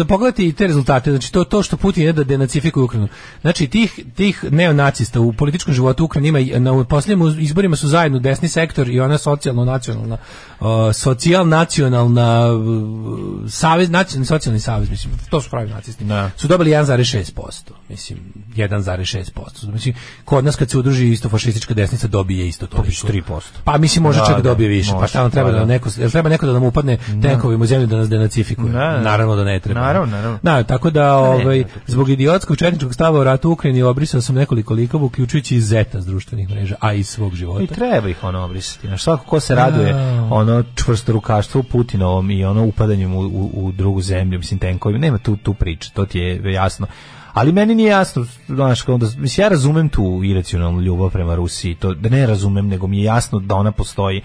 e, 0.00 0.04
pogledajte 0.08 0.46
i 0.46 0.52
te 0.52 0.66
rezultate. 0.66 1.10
Znači, 1.10 1.32
to, 1.32 1.44
to 1.44 1.62
što 1.62 1.76
Putin 1.76 2.04
je 2.04 2.12
da 2.12 2.24
denacifikuje 2.24 2.84
Ukrajinu. 2.84 3.08
Znači, 3.40 3.66
tih, 3.66 4.00
tih 4.16 4.44
neonacista 4.50 5.20
u 5.20 5.32
političkom 5.32 5.74
životu 5.74 6.04
Ukrajine 6.04 6.28
ima, 6.28 6.58
na 6.58 6.72
posljednjim 7.20 7.44
izborima 7.44 7.76
su 7.76 7.88
zajedno 7.88 8.18
desni 8.18 8.48
sektor 8.48 8.88
i 8.88 9.00
ona 9.00 9.18
socijalno-nacionalna, 9.18 10.16
uh, 10.60 10.66
socijal-nacionalna, 10.92 12.52
uh, 12.52 13.50
savez, 13.50 13.90
nacionalni 13.90 14.26
socijalni 14.26 14.60
savez, 14.60 14.90
mislim, 14.90 15.12
to 15.30 15.40
su 15.40 15.50
pravi 15.50 15.70
nacisti. 15.70 16.04
Da. 16.04 16.30
Su 16.36 16.48
dobili 16.48 16.70
1,6%. 16.70 17.70
Mislim, 17.88 18.18
1,6%. 18.56 19.72
Mislim, 19.72 19.94
kod 20.24 20.44
nas 20.44 20.56
kad 20.56 20.70
se 20.70 20.78
udruži 20.78 21.08
isto 21.08 21.28
fašistička 21.28 21.74
desnica 21.74 22.08
dobije 22.08 22.48
isto 22.48 22.66
to. 22.66 22.76
Dobiješ 22.76 23.02
3%. 23.02 23.40
Pa 23.64 23.78
mislim 23.78 24.02
može 24.02 24.18
Da, 24.18 24.26
čak 24.26 24.36
da, 24.36 24.42
dobije 24.42 24.68
više. 24.68 24.90
Pa 24.90 24.96
može, 24.96 25.08
šta 25.08 25.22
nam 25.22 25.30
treba 25.30 25.48
pa 25.48 25.52
da 25.52 25.58
da. 25.58 25.64
neko, 25.64 25.88
jel 25.98 26.10
treba 26.10 26.28
neko 26.28 26.46
da 26.46 26.52
nam 26.52 26.62
upadne 26.62 26.98
tenkovima 27.22 27.64
u 27.64 27.66
zemlju 27.66 27.86
da 27.86 27.96
nas 27.96 28.08
denacifikuje? 28.08 28.72
Da, 28.72 28.78
da. 28.78 29.00
Naravno 29.00 29.36
da 29.36 29.44
ne 29.44 29.60
treba. 29.60 29.80
Naravno, 29.80 30.16
naravno. 30.16 30.38
Da, 30.42 30.62
tako 30.62 30.90
da 30.90 31.14
ovaj 31.14 31.58
ne, 31.58 31.64
zbog 31.86 32.08
idiotskog 32.08 32.56
četničkog 32.56 32.94
stava 32.94 33.18
o 33.18 33.24
ratu 33.24 33.48
u 33.48 33.52
Ukrajini 33.52 33.82
obrisao 33.82 34.20
sam 34.20 34.34
nekoliko 34.34 34.74
likova 34.74 35.04
uključujući 35.04 35.56
i 35.56 35.60
Zeta 35.60 36.00
s 36.00 36.06
društvenih 36.06 36.50
mreža, 36.50 36.74
a 36.80 36.92
i 36.92 37.04
svog 37.10 37.32
I 37.32 37.36
života. 37.36 37.74
treba 37.74 38.08
ih 38.08 38.24
ono 38.24 38.44
obrisati. 38.44 38.86
Znaš, 38.86 39.02
svako 39.02 39.24
ko 39.24 39.40
se 39.40 39.54
raduje 39.54 39.88
Ja. 39.90 40.28
ono 40.30 40.64
čvrsto 40.74 41.12
rukaštvo 41.12 41.62
Putinovom 41.62 42.30
i 42.30 42.44
ono 42.44 42.64
upadanjem 42.64 43.14
u, 43.14 43.20
u, 43.20 43.50
u 43.54 43.72
drugu 43.72 44.00
zemlju, 44.02 44.38
mislim, 44.38 44.58
tenkovima, 44.60 44.98
nema 44.98 45.18
tu, 45.18 45.36
tu 45.36 45.54
priče, 45.54 45.90
to 45.94 46.06
ti 46.06 46.18
je 46.18 46.52
jasno. 46.52 46.86
Ali 47.32 47.52
meni 47.52 47.74
nije 47.74 47.88
jasno, 47.90 48.26
znaš, 48.48 48.82
kao 48.82 48.98
da, 48.98 49.06
mislim, 49.16 49.44
ja 49.44 49.48
razumem 49.48 49.88
tu 49.88 50.20
iracionalnu 50.24 50.80
ljubav 50.80 51.10
prema 51.10 51.34
Rusiji, 51.34 51.74
to 51.74 51.94
da 51.94 52.08
ne 52.08 52.26
razumem, 52.26 52.68
nego 52.68 52.86
mi 52.86 52.98
je 52.98 53.04
jasno 53.04 53.38
da 53.38 53.54
ona 53.54 53.72
postoji. 53.72 54.22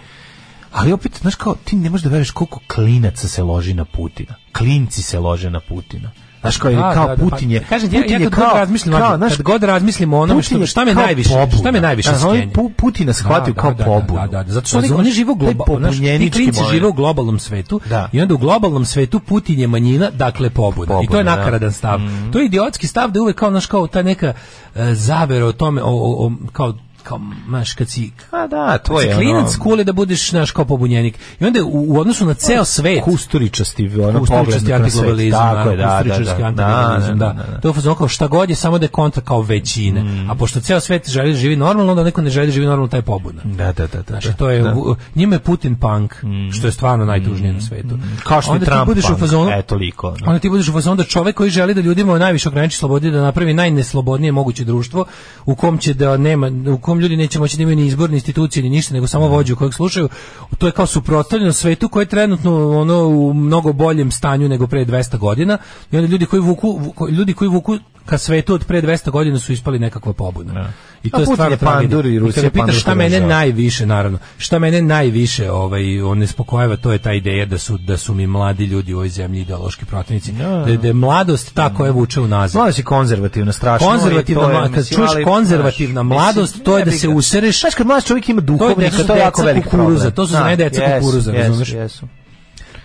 Ali 0.72 0.94
opet, 0.94 1.18
znaš 1.22 1.36
kao, 1.36 1.56
ti 1.66 1.76
ne 1.76 1.90
možeš 1.90 2.04
da 2.04 2.10
veruješ 2.10 2.32
koliko 2.32 2.60
klinaca 2.76 3.28
se 3.28 3.44
loži 3.44 3.74
na 3.74 3.86
Putina. 3.86 4.36
Klinci 4.58 5.02
se 5.02 5.20
lože 5.20 5.50
na 5.50 5.60
Putina. 5.60 6.12
Znaš 6.46 6.58
kao, 6.58 6.72
Da, 6.72 6.94
kao 6.94 7.08
da, 7.08 7.16
da, 7.16 7.16
pa, 7.16 7.30
Putin 7.30 7.52
je, 7.52 7.60
kažem 7.60 7.90
ti, 7.90 7.96
ja- 7.96 8.02
Putin 8.02 8.14
ja 8.14 8.20
je 8.20 8.24
kad 8.24 8.34
god 8.34 8.48
kao, 8.48 8.58
razmislim, 8.58 8.94
kao, 8.94 9.18
znaš, 9.18 9.36
kad 9.36 9.42
god 9.44 9.64
razmislim 9.64 10.14
o 10.14 10.20
onome 10.20 10.42
što- 10.44 10.66
šta 10.66 10.86
me 10.86 10.94
najviše- 10.96 11.30
pobuna. 11.30 11.58
šta 11.58 11.72
me 11.72 11.82
najviše 11.82 12.10
oni 12.10 12.20
skenja? 12.20 12.52
Pu- 12.54 12.72
Putina 12.72 13.14
shvatio 13.14 13.54
Da, 13.54 13.62
kao 13.62 13.72
da, 13.72 13.78
da, 13.78 13.84
pobunu. 13.86 14.20
Da, 14.22 14.28
da, 14.28 14.44
da, 14.44 14.52
zato 14.52 14.68
što 14.68 14.78
oni, 14.78 14.92
oni 14.92 15.12
žive 15.12 15.32
u 15.32 15.36
globalnom, 15.36 15.92
ti 15.92 16.32
klinci 16.32 16.62
žive 16.72 16.88
u 16.88 16.94
globalnom 16.94 17.40
svetu 17.40 17.80
Da. 17.86 18.10
i 18.12 18.22
onda 18.22 18.34
u 18.34 18.38
globalnom 18.38 18.86
svetu 18.86 19.20
Putin 19.20 19.60
je 19.60 19.68
manjina, 19.68 20.10
dakle 20.12 20.50
pobuna. 20.50 20.86
I 20.86 20.88
to 20.88 20.94
je 20.94 21.08
Pobuna, 21.08 21.24
da. 21.26 21.36
nakaradan 21.36 21.72
stav. 21.74 22.00
To 22.32 22.40
je 22.40 22.46
idiotski 22.46 22.88
stav 22.88 23.12
da 23.12 23.22
uvek 23.22 23.36
kao, 23.36 23.50
naš, 23.50 23.66
kao 23.66 23.88
ta 23.88 24.02
neka 24.02 24.34
e, 24.76 24.94
zavera 24.96 25.46
o 25.46 25.52
tome, 25.52 25.84
o, 25.84 25.88
o, 25.88 26.26
o, 26.26 26.32
kao 26.52 26.74
kao, 27.06 27.20
znaš, 27.48 27.74
kad 27.74 27.90
si, 27.90 28.12
A 28.32 28.48
da, 28.48 28.78
to 28.78 29.02
je 29.02 29.16
klinac 29.16 29.50
ono, 29.50 29.64
kule 29.64 29.84
da 29.84 29.94
budeš, 29.94 30.30
znaš, 30.30 30.52
kao 30.52 30.66
pobunjenik. 30.66 31.20
I 31.40 31.46
onda 31.46 31.64
u, 31.64 31.86
u 31.94 32.00
odnosu 32.00 32.26
na 32.26 32.34
ceo 32.34 32.66
svet, 32.66 33.04
kusturičasti 33.04 33.92
ono 34.00 34.20
Kusturičasti 34.20 34.74
antiglobalizam, 34.74 35.56
Tako 35.56 35.70
je, 35.70 35.78
da, 35.78 36.02
da, 36.06 36.20
da, 36.20 36.34
da, 36.34 36.52
da. 36.52 36.98
da, 36.98 37.14
da, 37.14 37.34
da. 37.52 37.60
To 37.62 37.68
je 37.68 37.96
kao 37.98 38.08
šta 38.08 38.28
god 38.28 38.50
je, 38.50 38.56
samo 38.56 38.78
da 38.78 38.86
je 38.86 38.90
kontra 38.90 39.22
kao 39.22 39.42
većine. 39.42 40.04
Mm. 40.04 40.30
A 40.32 40.36
pošto 40.36 40.60
ceo 40.60 40.80
svet 40.80 41.10
želi 41.10 41.32
da 41.32 41.38
živi 41.38 41.56
normalno, 41.56 41.92
onda 41.92 42.04
neko 42.04 42.22
ne 42.22 42.30
želi 42.30 42.48
da 42.48 42.52
živi 42.52 42.66
normalno, 42.66 42.88
taj 42.88 43.02
pobuna. 43.02 43.42
Da, 43.44 43.72
da, 43.72 43.88
da, 43.88 43.98
da. 43.98 44.04
Znači, 44.08 44.38
to 44.38 44.50
je, 44.50 44.66
Da. 44.66 44.76
Mm. 44.76 44.96
njima 45.16 45.36
je 45.36 45.40
Putin 45.40 45.76
punk, 45.76 46.16
što 46.52 46.68
je 46.68 46.72
stvarno 46.72 47.06
najtužnije 47.06 47.54
na 47.54 47.62
svetu. 47.62 48.00
Kao 48.24 48.42
što 48.42 48.54
je 48.54 48.60
Trump 48.60 48.86
budeš 48.86 49.10
u 49.10 49.18
fazonu, 49.18 49.52
E, 49.52 49.62
toliko. 49.62 50.16
Onda 50.26 50.40
ti 50.40 50.50
budeš 50.50 50.68
u 50.68 50.72
fazonu 50.72 50.96
da 50.96 51.04
čovek 51.04 51.36
koji 51.36 51.50
želi 51.50 51.74
da 51.74 51.82
ljudima 51.82 52.20
najviše 52.20 52.50
ograniči 52.50 52.78
slobodi, 52.78 53.12
da 53.12 53.22
napravi 53.22 53.54
najneslobodnije 53.54 54.32
moguće 54.32 54.64
društvo, 54.64 55.06
u 55.46 55.56
kom 55.56 55.78
će 55.78 55.94
da 55.94 56.18
nema, 56.18 56.52
u 56.74 56.78
kom 56.78 56.95
ljudi 57.00 57.18
neće 57.18 57.40
moći 57.40 57.58
da 57.58 57.64
imaju 57.64 57.76
ni 57.76 57.86
izbor, 57.86 58.10
ni 58.10 58.16
institucije, 58.16 58.64
ni 58.64 58.70
ništa, 58.70 58.94
nego 58.94 59.08
samo 59.08 59.28
vođu 59.28 59.56
kojeg 59.56 59.74
slušaju. 59.74 60.10
To 60.58 60.66
je 60.66 60.72
kao 60.72 60.86
suprotstavljeno 60.86 61.54
svetu 61.54 61.90
koji 61.90 62.02
je 62.02 62.08
trenutno 62.10 62.80
ono 62.80 63.08
u 63.08 63.34
mnogo 63.34 63.74
boljem 63.74 64.12
stanju 64.12 64.50
nego 64.50 64.68
pre 64.68 64.86
200 64.86 65.18
godina. 65.18 65.58
I 65.92 65.98
onda 65.98 66.08
ljudi 66.08 66.26
koji 66.26 66.42
vuku, 66.42 66.68
vu- 66.68 67.10
ljudi 67.10 67.34
koji 67.34 67.50
vuku 67.50 67.78
ka 68.06 68.18
svetu 68.18 68.54
od 68.54 68.66
pre 68.66 68.82
200 68.82 69.12
godina 69.12 69.40
su 69.40 69.54
ispali 69.54 69.80
nekakva 69.80 70.14
pobuna. 70.14 70.70
I 71.04 71.10
to 71.10 71.18
A 71.18 71.20
je 71.20 71.26
stvarno 71.26 71.54
je 71.54 71.58
pandur 71.58 71.90
tragedija. 71.90 72.16
i 72.16 72.20
Rusija 72.20 72.44
kada 72.44 72.66
pitaš 72.66 72.82
šta 72.82 72.96
mene 72.96 73.20
najviše 73.20 73.86
naravno, 73.86 74.18
šta 74.38 74.60
mene 74.60 74.82
najviše 74.82 75.52
ovaj 75.52 76.02
on 76.02 76.18
nespokojava, 76.18 76.76
to 76.76 76.92
je 76.92 76.98
ta 76.98 77.14
ideja 77.14 77.46
da 77.46 77.58
su 77.58 77.78
da 77.78 77.98
su 77.98 78.14
mi 78.14 78.28
mladi 78.28 78.66
ljudi 78.66 78.94
u 78.94 78.98
ovoj 78.98 79.10
zemlji 79.10 79.42
ideološki 79.42 79.86
protivnici. 79.86 80.32
Da, 80.32 80.46
je- 80.46 80.78
da 80.78 80.88
je 80.88 80.94
mladost 80.94 81.54
ta 81.54 81.74
koja 81.74 81.92
vuče 81.92 82.22
unazad. 82.22 82.56
Mlada 82.56 82.72
si 82.72 82.84
konzervativna, 82.84 83.52
strašno. 83.52 83.88
Konzervativna, 83.88 84.44
je, 84.44 84.70
kad 84.74 84.86
ali, 85.00 85.24
konzervativna 85.24 86.04
mladost, 86.04 86.64
to 86.64 86.78
je 86.78 86.86
da 86.86 86.92
se 86.92 87.08
usereš. 87.10 87.60
Znaš, 87.60 87.76
kad 87.76 87.88
mlad 87.88 88.06
čovjek 88.06 88.30
ima 88.30 88.40
je 88.40 88.42
duhovnika, 88.42 88.98
to 88.98 89.14
je 89.14 89.20
jako 89.20 89.42
deca 89.42 89.46
veliki 89.46 89.70
problem. 89.70 90.12
to 90.12 90.28
su 90.28 90.34
za 90.34 90.44
mene 90.44 90.56
deca 90.56 91.00
kukuruza, 91.00 91.32
razumeš? 91.32 91.74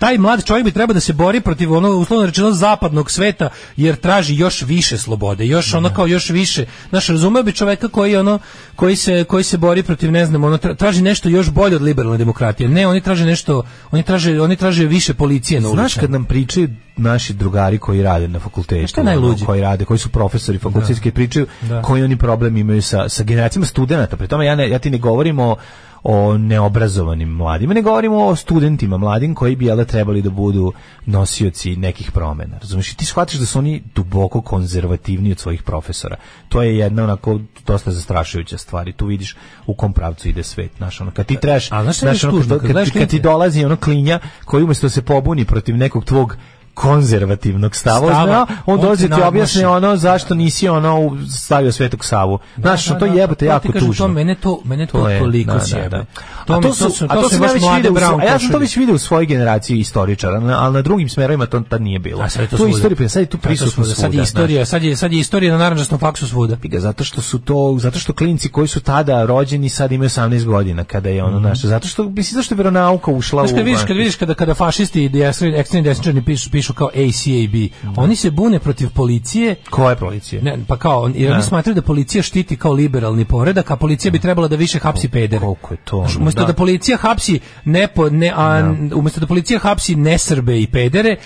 Taj 0.00 0.18
mlad 0.18 0.44
čovjek 0.44 0.64
bi 0.64 0.72
trebao 0.72 0.94
da 0.94 1.00
se 1.00 1.12
bori 1.12 1.40
protiv 1.40 1.72
onog 1.72 2.00
uslovno 2.00 2.26
rečeno 2.26 2.52
zapadnog 2.52 3.10
sveta 3.10 3.48
jer 3.76 3.96
traži 3.96 4.36
još 4.36 4.62
više 4.62 4.98
slobode, 4.98 5.46
još 5.46 5.74
ono 5.74 5.94
kao 5.94 6.06
još 6.06 6.30
više. 6.30 6.64
Naš 6.90 7.06
razumeo 7.06 7.42
bi 7.42 7.52
čoveka 7.52 7.88
koji 7.88 8.16
ono 8.16 8.38
koji 8.76 8.96
se 8.96 9.24
koji 9.24 9.44
se 9.44 9.58
bori 9.58 9.82
protiv 9.82 10.12
ne 10.12 10.26
znam, 10.26 10.44
ono 10.44 10.56
tra- 10.58 10.76
traži 10.76 11.02
nešto 11.02 11.28
još 11.28 11.50
bolje 11.50 11.76
od 11.76 11.82
liberalne 11.82 12.18
demokratije. 12.18 12.68
Ne, 12.68 12.86
oni 12.86 13.00
traže 13.00 13.26
nešto, 13.26 13.62
oni 13.90 14.02
traže 14.02 14.40
oni 14.40 14.56
traže 14.56 14.86
više 14.86 15.14
policije 15.14 15.60
na 15.60 15.68
ulici. 15.68 15.80
Znaš 15.80 15.94
kad 15.94 16.10
nam 16.10 16.24
pričaju 16.24 16.68
naši 16.96 17.32
drugari 17.32 17.78
koji 17.78 18.02
rade 18.02 18.28
na 18.28 18.38
fakultetu, 18.38 18.88
Šta 18.88 19.00
ono, 19.00 19.36
koji 19.46 19.60
rade, 19.60 19.84
koji 19.84 19.98
su 19.98 20.08
profesori 20.08 20.58
fakultetski 20.58 21.10
pričaju 21.10 21.46
Da. 21.68 21.82
koji 21.82 22.02
oni 22.02 22.16
problem 22.16 22.56
imaju 22.56 22.82
sa, 22.82 23.08
sa 23.08 23.22
generacijama 23.22 23.66
studenata. 23.66 24.16
Pri 24.16 24.28
tome 24.28 24.46
ja, 24.46 24.54
ne, 24.54 24.70
ja 24.70 24.78
ti 24.78 24.90
ne 24.90 24.98
govorim 24.98 25.38
o, 25.38 25.56
o 26.02 26.38
neobrazovanim 26.38 27.28
mladima, 27.28 27.74
ne 27.74 27.82
govorimo 27.82 28.26
o 28.26 28.36
studentima 28.36 28.96
mladim 28.98 29.34
koji 29.34 29.56
bi 29.56 29.66
jel 29.66 29.76
da 29.76 29.84
trebali 29.84 30.22
da 30.22 30.30
budu 30.30 30.72
nosioci 31.06 31.76
nekih 31.76 32.12
promena. 32.12 32.58
Razumiješ? 32.58 32.92
I 32.92 32.96
ti 32.96 33.04
shvatiš 33.04 33.38
da 33.40 33.46
su 33.46 33.58
oni 33.58 33.82
duboko 33.94 34.40
konzervativni 34.40 35.32
od 35.32 35.38
svojih 35.38 35.62
profesora. 35.62 36.16
To 36.48 36.62
je 36.62 36.78
jedna 36.78 37.04
onako 37.04 37.40
dosta 37.66 37.90
zastrašujuća 37.90 38.58
stvar 38.58 38.88
i 38.88 38.92
tu 38.92 39.06
vidiš 39.06 39.36
u 39.66 39.74
kom 39.74 39.92
pravcu 39.92 40.28
ide 40.28 40.42
svet. 40.42 40.70
Znaš, 40.76 41.00
ono, 41.00 41.10
kad 41.10 41.26
ti 41.26 41.36
trebaš, 41.36 41.72
A 41.72 41.92
znaš 41.92 42.24
ono, 42.24 42.42
kad, 42.48 42.60
Kad 42.60 42.90
kad, 42.92 43.08
ti- 43.08 43.20
dolazi 43.20 43.64
ono 43.64 43.76
klinja 43.76 44.18
koji 44.44 44.64
umjesto 44.64 44.86
da 44.86 44.90
se 44.90 45.02
pobuni 45.02 45.44
protiv 45.44 45.76
nekog 45.76 46.04
tvog 46.04 46.36
konzervativnog 46.80 47.76
stava, 47.76 48.08
Stava. 48.08 48.26
zna, 48.26 48.46
on 48.66 48.80
dođe 48.80 49.08
ti 49.08 49.14
ti 49.14 49.22
objasni 49.22 49.64
ono 49.64 49.96
zašto 49.96 50.34
nisi 50.34 50.68
ono 50.68 51.00
u- 51.00 51.16
stavio 51.28 51.72
Svetog 51.72 52.04
Savu. 52.04 52.38
Znaš, 52.58 52.86
Da, 52.86 52.98
to 52.98 53.06
da, 53.06 53.12
jebote 53.12 53.34
to 53.36 53.38
ti 53.38 53.44
jako 53.46 53.72
kažem, 53.72 53.88
tužno. 53.88 54.06
To 54.06 54.12
mene 54.12 54.34
to 54.34 54.60
mene 54.64 54.86
to, 54.86 55.08
je, 55.08 55.18
toliko 55.18 55.46
da, 55.46 55.58
da, 55.58 55.64
sjebe. 55.64 55.88
da. 55.88 56.04
To, 56.46 56.52
a 56.52 56.56
to 56.56 56.62
to 56.62 56.74
su, 56.74 56.90
su 56.90 57.04
a 57.04 57.08
to 57.08 57.14
to 57.14 57.28
su 57.28 57.34
sam 57.34 57.42
ja 57.44 57.52
već 57.52 57.62
u 57.62 57.66
brown 57.90 58.20
a 58.20 58.24
ja 58.24 58.38
sam 58.38 58.50
to 58.50 58.58
već 58.58 58.76
vidio 58.76 58.94
u 58.94 58.98
svojoj 58.98 59.26
generaciji 59.26 59.78
istoričara, 59.78 60.40
na- 60.40 60.58
ali 60.60 60.74
na 60.74 60.82
drugim 60.82 61.08
smerovima 61.08 61.46
to 61.46 61.60
tad 61.60 61.82
nije 61.82 61.98
bilo. 61.98 62.22
A 62.22 62.28
sad 62.28 62.42
je 62.42 62.48
to 62.48 62.56
tu 62.56 62.62
svuda. 62.62 62.70
istorija, 62.70 63.08
sad 63.08 63.22
je 63.22 63.26
tu 63.26 63.36
Sad 63.36 63.42
je 63.42 63.56
to 63.56 63.62
prisutno 63.62 63.84
svuda. 63.84 63.94
Sad 63.96 64.14
je 64.14 64.22
istorija, 64.22 64.66
sad 64.66 64.82
je 64.82 64.96
sad 64.96 65.12
je 65.12 65.18
istorija 65.18 65.52
na 65.52 65.58
narandžastom 65.58 65.98
faksu 65.98 66.28
svuda. 66.28 66.54
znaš. 66.56 66.70
Ga, 66.70 66.80
zato 66.80 67.04
što 67.04 67.20
su 67.20 67.38
to 67.40 67.76
zato 67.80 67.98
što 67.98 68.12
klinci 68.12 68.48
koji 68.48 68.68
su 68.68 68.80
tada 68.80 69.24
rođeni 69.24 69.68
sad 69.68 69.92
imaju 69.92 70.08
18 70.10 70.44
godina 70.44 70.84
kada 70.84 71.08
je 71.08 71.24
ono 71.24 71.40
naše 71.40 71.68
zato 71.68 71.88
što 71.88 72.04
mislim 72.04 72.34
zašto 72.34 72.54
je 72.54 72.56
veronauka 72.56 73.10
ušla 73.10 73.42
Mhm. 73.42 73.46
Znaš 73.46 73.52
u 73.52 73.56
kad 73.56 73.64
vidiš, 73.66 73.82
kad 73.82 73.96
vidiš 73.96 74.16
kada, 74.16 74.34
kada 74.34 74.54
fašisti 74.54 75.04
i 75.04 75.10
ekstremni 75.52 75.82
desničarni 75.82 76.24
pišu, 76.24 76.69
pišu 76.70 76.74
kao 76.74 76.88
ACAB, 76.88 77.54
oni 77.96 78.16
se 78.16 78.30
bune 78.30 78.58
protiv 78.58 78.88
policije, 78.90 79.54
koje 79.70 79.96
policije 79.96 80.42
ne, 80.42 80.58
pa 80.68 80.76
kao, 80.76 81.10
jer 81.14 81.32
oni 81.32 81.42
smatraju 81.42 81.74
da 81.74 81.82
policija 81.82 82.22
štiti 82.22 82.56
kao 82.56 82.72
liberalni 82.72 83.24
poredak, 83.24 83.70
a 83.70 83.76
policija 83.76 84.12
bi 84.12 84.18
trebala 84.18 84.48
da 84.48 84.56
više 84.56 84.78
hapsi 84.78 85.08
pedere. 85.08 85.40
koliko 85.40 85.74
je 85.74 85.78
to, 85.84 85.98
Znaš, 85.98 86.16
Umesto 86.16 86.40
da. 86.40 86.46
da. 86.46 86.52
policija 86.52 86.98
hapsi 86.98 87.40
ne, 87.64 87.88
po, 87.88 88.10
ne 88.10 88.32
a, 88.36 88.74
umesto 88.94 89.20
da 89.20 89.26
policija 89.26 89.58
hapsi 89.58 89.96
nesrbe 89.96 90.60
i 90.60 90.66
pedere, 90.66 91.16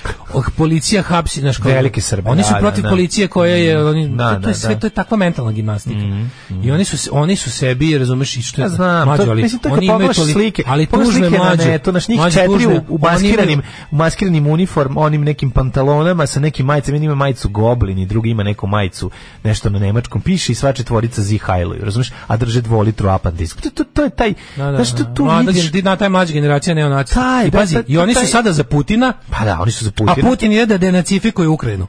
policija 0.56 1.02
hapsi, 1.02 1.40
znaš, 1.40 1.56
kao, 1.58 1.72
Velike 1.72 2.00
Srbe, 2.00 2.30
Oni 2.30 2.42
su 2.42 2.52
da, 2.52 2.58
protiv 2.58 2.82
da, 2.82 2.88
da. 2.88 2.90
policije 2.90 3.28
koja 3.28 3.54
je, 3.54 3.84
oni, 3.84 4.08
Da, 4.08 4.28
to, 4.28 4.34
to 4.34 4.40
da, 4.40 4.48
je 4.48 4.54
sve, 4.54 4.74
da. 4.74 4.80
to 4.80 4.86
je 4.86 4.90
takva 4.90 5.16
mentalna 5.16 5.52
gimnastika. 5.52 6.00
I 6.62 6.70
oni 6.70 6.84
su, 6.84 7.08
oni 7.12 7.36
su 7.36 7.50
sebi, 7.50 7.98
razumeš, 7.98 8.36
i 8.36 8.42
što 8.42 8.60
je, 8.60 8.64
Ja 8.64 8.68
znam, 8.68 9.08
mlađo, 9.08 9.24
to, 9.24 9.30
ali 9.30 9.58
to 9.58 9.68
oni 9.68 9.86
imaju 9.86 10.14
slike, 10.14 10.62
ali 10.66 10.86
slike 11.12 11.38
mlađe. 11.38 11.64
netu, 11.64 11.92
naš 11.92 12.08
njih 12.08 12.20
četiri 12.32 12.66
u, 12.88 12.98
maskiranim, 12.98 13.62
maskiranim 13.90 14.46
uniform, 14.46 14.96
onim 14.96 15.23
nekim 15.24 15.50
pantalonama 15.50 16.26
sa 16.26 16.40
nekim 16.40 16.66
majicama, 16.66 16.94
jedan 16.96 17.04
ima 17.04 17.14
majicu 17.14 17.48
Goblin 17.48 17.98
i 17.98 18.06
drugi 18.06 18.30
ima 18.30 18.42
neku 18.42 18.66
majicu, 18.66 19.10
nešto 19.44 19.70
na 19.70 19.78
nemačkom 19.78 20.20
piše 20.20 20.52
i 20.52 20.54
sva 20.54 20.72
četvorica 20.72 21.22
zihajluju, 21.22 21.84
razumiješ, 21.84 22.12
a 22.26 22.36
drže 22.36 22.60
dvolitru 22.60 23.08
apandisku. 23.08 23.60
To, 23.60 23.70
to, 23.70 23.84
to 23.84 24.02
je 24.02 24.10
taj, 24.10 24.34
Da, 24.56 24.64
da, 24.64 24.76
znaš, 24.76 24.90
to, 24.96 25.04
da. 25.04 25.14
tu 25.14 25.24
Mlada 25.24 25.50
vidiš, 25.50 25.82
na 25.82 25.96
taj 25.96 26.08
mlađa 26.08 26.32
generacija 26.32 26.74
neonacija. 26.74 27.14
Taj, 27.14 27.46
I 27.46 27.50
da, 27.50 27.58
pazi, 27.58 27.74
da, 27.74 27.82
i 27.86 27.98
oni 27.98 28.14
taj- 28.14 28.24
su 28.26 28.32
sada 28.32 28.52
za 28.52 28.64
Putina, 28.64 29.12
pa 29.30 29.44
da, 29.44 29.60
oni 29.60 29.72
su 29.72 29.84
za 29.84 29.90
a 29.90 29.92
Putina. 29.96 30.28
Putin 30.28 30.52
ide 30.52 30.66
da 30.66 30.78
denacifikuje 30.78 31.48
Ukrajinu. 31.48 31.86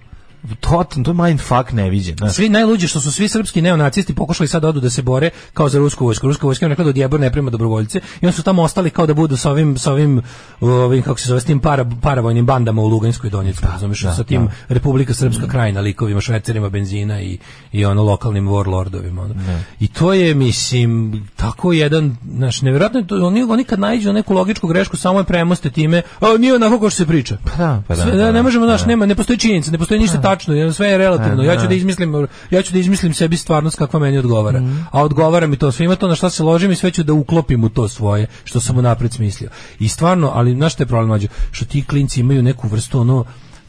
To, 0.60 0.84
to 1.04 1.12
je 1.12 1.14
mindfuck 1.14 1.72
neviđen, 1.72 2.16
znaš. 2.18 2.34
Svi 2.34 2.50
najluđi 2.50 2.88
što 2.88 3.02
su 3.02 3.12
svi 3.12 3.28
srpski 3.28 3.62
neonacisti 3.62 4.16
pokušali 4.16 4.48
sad 4.48 4.62
da 4.62 4.68
odu 4.68 4.80
da 4.80 4.90
se 4.90 5.02
bore 5.02 5.30
kao 5.54 5.70
za 5.70 5.80
rusku 5.80 6.06
vojsku. 6.06 6.28
Ruska 6.28 6.48
vojska 6.48 6.66
im 6.66 6.70
rekla 6.70 6.84
da 6.84 6.90
odjebor 6.90 7.20
ne 7.20 7.32
prima 7.32 7.50
dobrovoljce 7.50 8.00
i 8.22 8.26
oni 8.26 8.34
su 8.34 8.44
tamo 8.44 8.64
ostali 8.64 8.90
kao 8.90 9.06
da 9.06 9.14
budu 9.14 9.38
sa 9.38 9.52
ovim 9.52 9.78
sa 9.78 9.92
ovim 9.92 10.22
ovim 10.62 11.04
kako 11.04 11.20
se 11.20 11.28
zove 11.28 11.42
s 11.42 11.46
tim 11.46 11.60
para, 11.60 11.86
paravojnim 12.02 12.46
bandama 12.46 12.82
u 12.82 12.88
Luganskoj 12.88 13.30
Donjecku, 13.30 13.66
razumeš, 13.72 14.02
sa 14.02 14.24
tim 14.24 14.48
Republika 14.68 15.14
Srpska 15.14 15.48
krajina 15.48 15.82
likovima, 15.82 16.22
švercerima 16.22 16.70
benzina 16.70 17.22
i 17.22 17.38
i 17.72 17.86
ono 17.86 18.04
lokalnim 18.04 18.48
warlordovima. 18.48 19.22
Ono. 19.22 19.36
I 19.80 19.88
to 19.88 20.14
je 20.14 20.36
mislim 20.36 21.22
tako 21.36 21.74
jedan 21.74 22.18
naš 22.24 22.62
nevjerojatno 22.62 23.26
oni 23.28 23.44
oni 23.44 23.64
kad 23.64 23.80
naiđu 23.80 24.08
na 24.08 24.14
neku 24.14 24.34
logičku 24.34 24.68
grešku 24.68 24.98
samo 24.98 25.20
je 25.20 25.24
premoste 25.24 25.70
time, 25.70 26.02
a 26.20 26.38
nije 26.38 26.56
onako 26.56 26.80
kao 26.80 26.90
što 26.90 26.98
se 26.98 27.06
priča. 27.06 27.38
Pa 27.44 27.58
da, 27.58 27.84
pa 27.88 27.96
da, 27.96 28.04
Sve, 28.04 28.12
ne, 28.12 28.32
da, 28.32 28.44
možemo, 28.44 28.66
znaš, 28.66 28.82
da. 28.82 28.88
nema, 28.88 29.06
ne 29.06 29.16
postoji 29.16 29.40
činjenica, 29.40 29.72
ne 29.72 29.78
postoji 29.78 30.00
ništa 30.00 30.22
tačno, 30.36 30.74
sve 30.74 30.88
je 30.88 30.98
relativno. 30.98 31.44
Ja 31.44 31.60
ću 31.60 31.68
da 31.68 31.74
izmislim, 31.74 32.28
ja 32.52 32.62
ću 32.62 32.74
da 32.74 32.80
izmislim 32.80 33.14
sebi 33.14 33.38
stvarnost 33.38 33.78
kakva 33.78 34.00
meni 34.00 34.18
odgovara. 34.18 34.62
A 34.92 35.04
odgovara 35.04 35.48
mi 35.48 35.58
to 35.58 35.72
sve, 35.72 35.86
ima 35.86 35.96
to 35.96 36.08
na 36.08 36.16
šta 36.16 36.30
se 36.30 36.44
ložim 36.44 36.72
i 36.72 36.76
sve 36.76 36.92
ću 36.92 37.04
da 37.04 37.14
uklopim 37.14 37.64
u 37.64 37.70
to 37.70 37.88
svoje, 37.88 38.28
što 38.44 38.60
sam 38.60 38.78
unapred 38.78 39.14
smislio. 39.14 39.50
I 39.80 39.88
stvarno, 39.88 40.32
ali 40.34 40.56
znaš 40.56 40.74
šta 40.74 40.84
je 40.84 40.88
problem 40.88 41.08
mlađe? 41.08 41.28
Što 41.52 41.66
ti 41.66 41.86
klinci 41.88 42.20
imaju 42.20 42.44
neku 42.44 42.68
vrstu 42.68 43.00
ono 43.00 43.26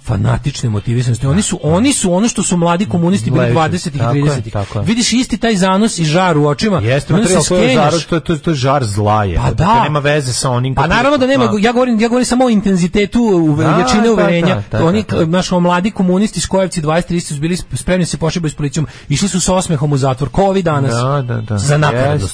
fanatične 0.06 0.68
motivisanosti. 0.68 1.26
Oni 1.26 1.42
su 1.42 1.60
oni 1.62 1.92
su 1.92 2.12
ono 2.12 2.28
što 2.28 2.42
su 2.42 2.56
mladi 2.56 2.86
komunisti 2.86 3.30
bili 3.30 3.44
Levičari. 3.44 3.72
20-ih 3.72 3.94
i 3.94 3.98
Tako 3.98 4.14
je, 4.16 4.22
30-ih. 4.22 4.52
tako 4.52 4.78
je. 4.78 4.84
Vidiš 4.84 5.12
isti 5.12 5.36
taj 5.38 5.56
zanos 5.56 5.98
i 5.98 6.04
žar 6.04 6.38
u 6.38 6.46
očima. 6.46 6.80
Jeste, 6.80 7.14
se 7.26 7.48
to 7.48 7.56
je 7.56 7.74
žar, 7.74 7.92
to 8.08 8.14
je, 8.14 8.20
to 8.20 8.32
je, 8.32 8.38
to 8.38 8.50
je 8.50 8.54
žar 8.54 8.84
zla 8.84 9.24
je. 9.24 9.36
Pa 9.36 9.48
To 9.48 9.54
da. 9.54 9.82
nema 9.82 9.98
veze 9.98 10.32
sa 10.32 10.50
onim... 10.50 10.74
Pa 10.74 10.86
naravno 10.86 11.18
da 11.18 11.26
nema, 11.26 11.50
ja 11.60 11.72
govorim, 11.72 12.00
ja 12.00 12.08
govorim 12.08 12.24
samo 12.26 12.44
o 12.44 12.48
intenzitetu 12.48 13.20
uve, 13.20 13.64
Da, 13.64 13.70
jačine 13.70 14.02
da, 14.02 14.12
uverenja. 14.12 14.62
da, 14.72 14.84
Oni 14.84 15.04
naš 15.26 15.50
mladi 15.50 15.90
komunisti 15.90 16.40
Skojevci 16.40 16.82
20-30 16.82 17.20
su 17.20 17.40
bili 17.40 17.56
spremni 17.72 18.06
se 18.06 18.16
pošibaju 18.16 18.50
s 18.50 18.54
policijom, 18.54 18.86
išli 19.08 19.28
su 19.28 19.40
sa 19.40 19.54
osmehom 19.54 19.92
u 19.92 19.96
zatvor. 19.96 20.28
Ko 20.28 20.42
ovi 20.42 20.62
danas? 20.62 20.92
Da, 20.92 21.22
da, 21.24 21.40
da. 21.40 21.58
Za 21.58 21.78
nakaradnu. 21.78 22.26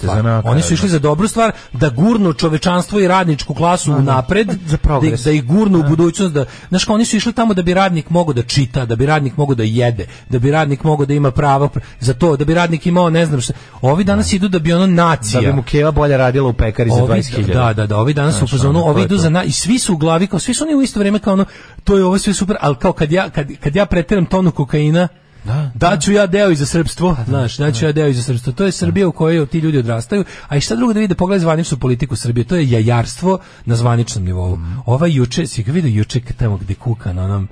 Oni 0.44 0.62
su 0.62 0.74
išli 0.74 0.88
za 0.88 0.98
dobru 0.98 1.28
stvar, 1.28 1.52
da 1.72 1.88
gurnu 1.90 2.32
čovečanstvo 2.32 3.00
i 3.00 3.08
radničku 3.08 3.54
klasu 3.54 3.92
u 3.92 4.02
napred, 4.02 4.46
da, 4.46 4.78
da 5.24 5.30
ih 5.30 5.44
gurnu 5.44 5.78
u 5.78 5.82
budućnost. 5.82 6.34
Da, 6.34 6.44
znaš, 6.68 6.88
oni 6.88 7.04
su 7.04 7.16
išli 7.16 7.32
tamo 7.32 7.54
da 7.54 7.61
bi 7.62 7.74
radnik 7.74 8.10
mogao 8.10 8.32
da 8.34 8.42
čita, 8.42 8.84
da 8.86 8.96
bi 8.96 9.06
radnik 9.06 9.36
mogao 9.36 9.54
da 9.54 9.62
jede, 9.62 10.06
da 10.28 10.38
bi 10.38 10.50
radnik 10.50 10.84
mogao 10.84 11.06
da 11.06 11.14
ima 11.14 11.30
prava 11.30 11.68
pr- 11.68 11.80
za 12.00 12.14
to, 12.14 12.36
da 12.36 12.44
bi 12.44 12.54
radnik 12.54 12.86
imao, 12.86 13.10
ne 13.10 13.26
znam 13.26 13.40
šta. 13.40 13.52
Ovi 13.80 14.04
danas 14.04 14.32
idu 14.32 14.48
da 14.48 14.58
bi 14.58 14.72
ono 14.72 14.86
nacija. 14.86 15.40
Da 15.40 15.46
bi 15.46 15.52
mu 15.52 15.62
Keva 15.62 15.90
bolje 15.90 16.16
radila 16.16 16.48
u 16.48 16.52
pekari 16.52 16.90
za 16.90 17.02
Ovi- 17.02 17.22
20.000. 17.22 17.52
Da, 17.54 17.72
da, 17.72 17.86
da, 17.86 17.96
ovi 17.96 18.14
danas 18.14 18.34
su 18.34 18.44
u 18.44 18.46
Znaš, 18.46 18.50
fazonu, 18.50 18.84
ovi 18.86 19.02
idu 19.02 19.16
za 19.16 19.30
na, 19.30 19.44
i 19.44 19.52
svi 19.52 19.78
su 19.78 19.94
u 19.94 19.96
glavi, 19.96 20.26
kao 20.26 20.38
svi 20.38 20.54
su 20.54 20.64
oni 20.64 20.74
u 20.74 20.82
isto 20.82 20.98
vrijeme 20.98 21.18
kao 21.18 21.32
ono, 21.32 21.44
to 21.84 21.96
je 21.96 22.04
ovo 22.04 22.18
sve 22.18 22.34
super, 22.34 22.56
ali 22.60 22.76
kao 22.76 22.92
kad 22.92 23.12
ja, 23.12 23.30
kad, 23.30 23.46
kad 23.60 23.76
ja 23.76 23.86
preteram 23.86 24.26
tonu 24.26 24.50
kokaina, 24.50 25.08
Da, 25.44 25.70
da, 25.74 25.96
ću 25.96 26.12
ja 26.12 26.26
deo 26.26 26.50
i 26.50 26.56
za 26.56 26.66
srpstvo, 26.66 27.16
znaš, 27.26 27.56
da 27.56 27.72
ću 27.72 27.84
ja 27.84 27.92
deo 27.92 28.08
i 28.08 28.14
za 28.14 28.22
srpstvo. 28.22 28.52
To 28.52 28.64
je 28.64 28.72
Srbija 28.72 29.08
u 29.08 29.12
kojoj 29.12 29.46
ti 29.46 29.58
ljudi 29.58 29.78
odrastaju, 29.78 30.24
a 30.48 30.56
i 30.56 30.60
šta 30.60 30.76
drugo 30.76 30.92
da 30.92 31.00
vide, 31.00 31.14
pogledaj 31.14 31.40
zvaničnu 31.40 31.78
politiku 31.78 32.16
Srbije, 32.16 32.44
to 32.44 32.56
je 32.56 32.70
jajarstvo 32.70 33.38
na 33.64 33.76
zvaničnom 33.76 34.24
nivou. 34.24 34.58
Ova 34.86 35.06
juče, 35.06 35.46
si 35.46 35.62
ga 35.62 35.72
vidio 35.72 35.98
juče 35.98 36.20
tamo 36.20 36.56
gde 36.56 36.74
kuka 36.74 37.12
na 37.12 37.24
onom, 37.24 37.48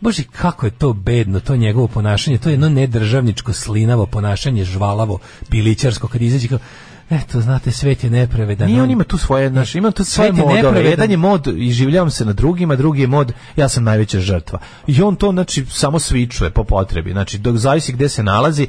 Bože, 0.00 0.22
kako 0.32 0.66
je 0.66 0.70
to 0.72 0.92
bedno, 0.92 1.40
to 1.40 1.56
njegovo 1.56 1.88
ponašanje, 1.88 2.38
to 2.38 2.48
je 2.48 2.52
jedno 2.52 2.68
nedržavničko, 2.68 3.52
slinavo 3.52 4.06
ponašanje, 4.06 4.64
žvalavo, 4.64 5.18
pilićarsko, 5.50 6.08
kad 6.08 6.22
izađe 6.22 6.48
kao, 6.48 6.58
eto, 7.10 7.40
znate, 7.40 7.70
svet 7.70 8.04
je 8.04 8.10
nepravedan. 8.10 8.68
Nije 8.68 8.82
on 8.82 8.90
ima 8.90 9.04
tu 9.04 9.18
svoje, 9.18 9.48
znaš, 9.48 9.74
ima 9.74 9.90
tu 9.90 10.04
svoje 10.04 10.32
modove. 10.32 10.84
Jedan 10.84 11.10
je 11.10 11.16
mod 11.16 11.46
i 11.46 11.72
življavam 11.72 12.10
se 12.10 12.24
na 12.24 12.32
drugima, 12.32 12.76
drugi 12.76 13.00
je 13.00 13.06
mod 13.06 13.32
ja 13.56 13.68
sam 13.68 13.84
najveća 13.84 14.20
žrtva. 14.20 14.58
I 14.86 15.02
on 15.02 15.16
to 15.16 15.30
znači 15.30 15.66
samo 15.70 15.98
svičuje 15.98 16.50
po 16.50 16.64
potrebi. 16.64 17.12
Znači 17.12 17.38
dok 17.38 17.56
zavisi 17.56 17.92
gde 17.92 18.08
se 18.08 18.22
nalazi, 18.22 18.66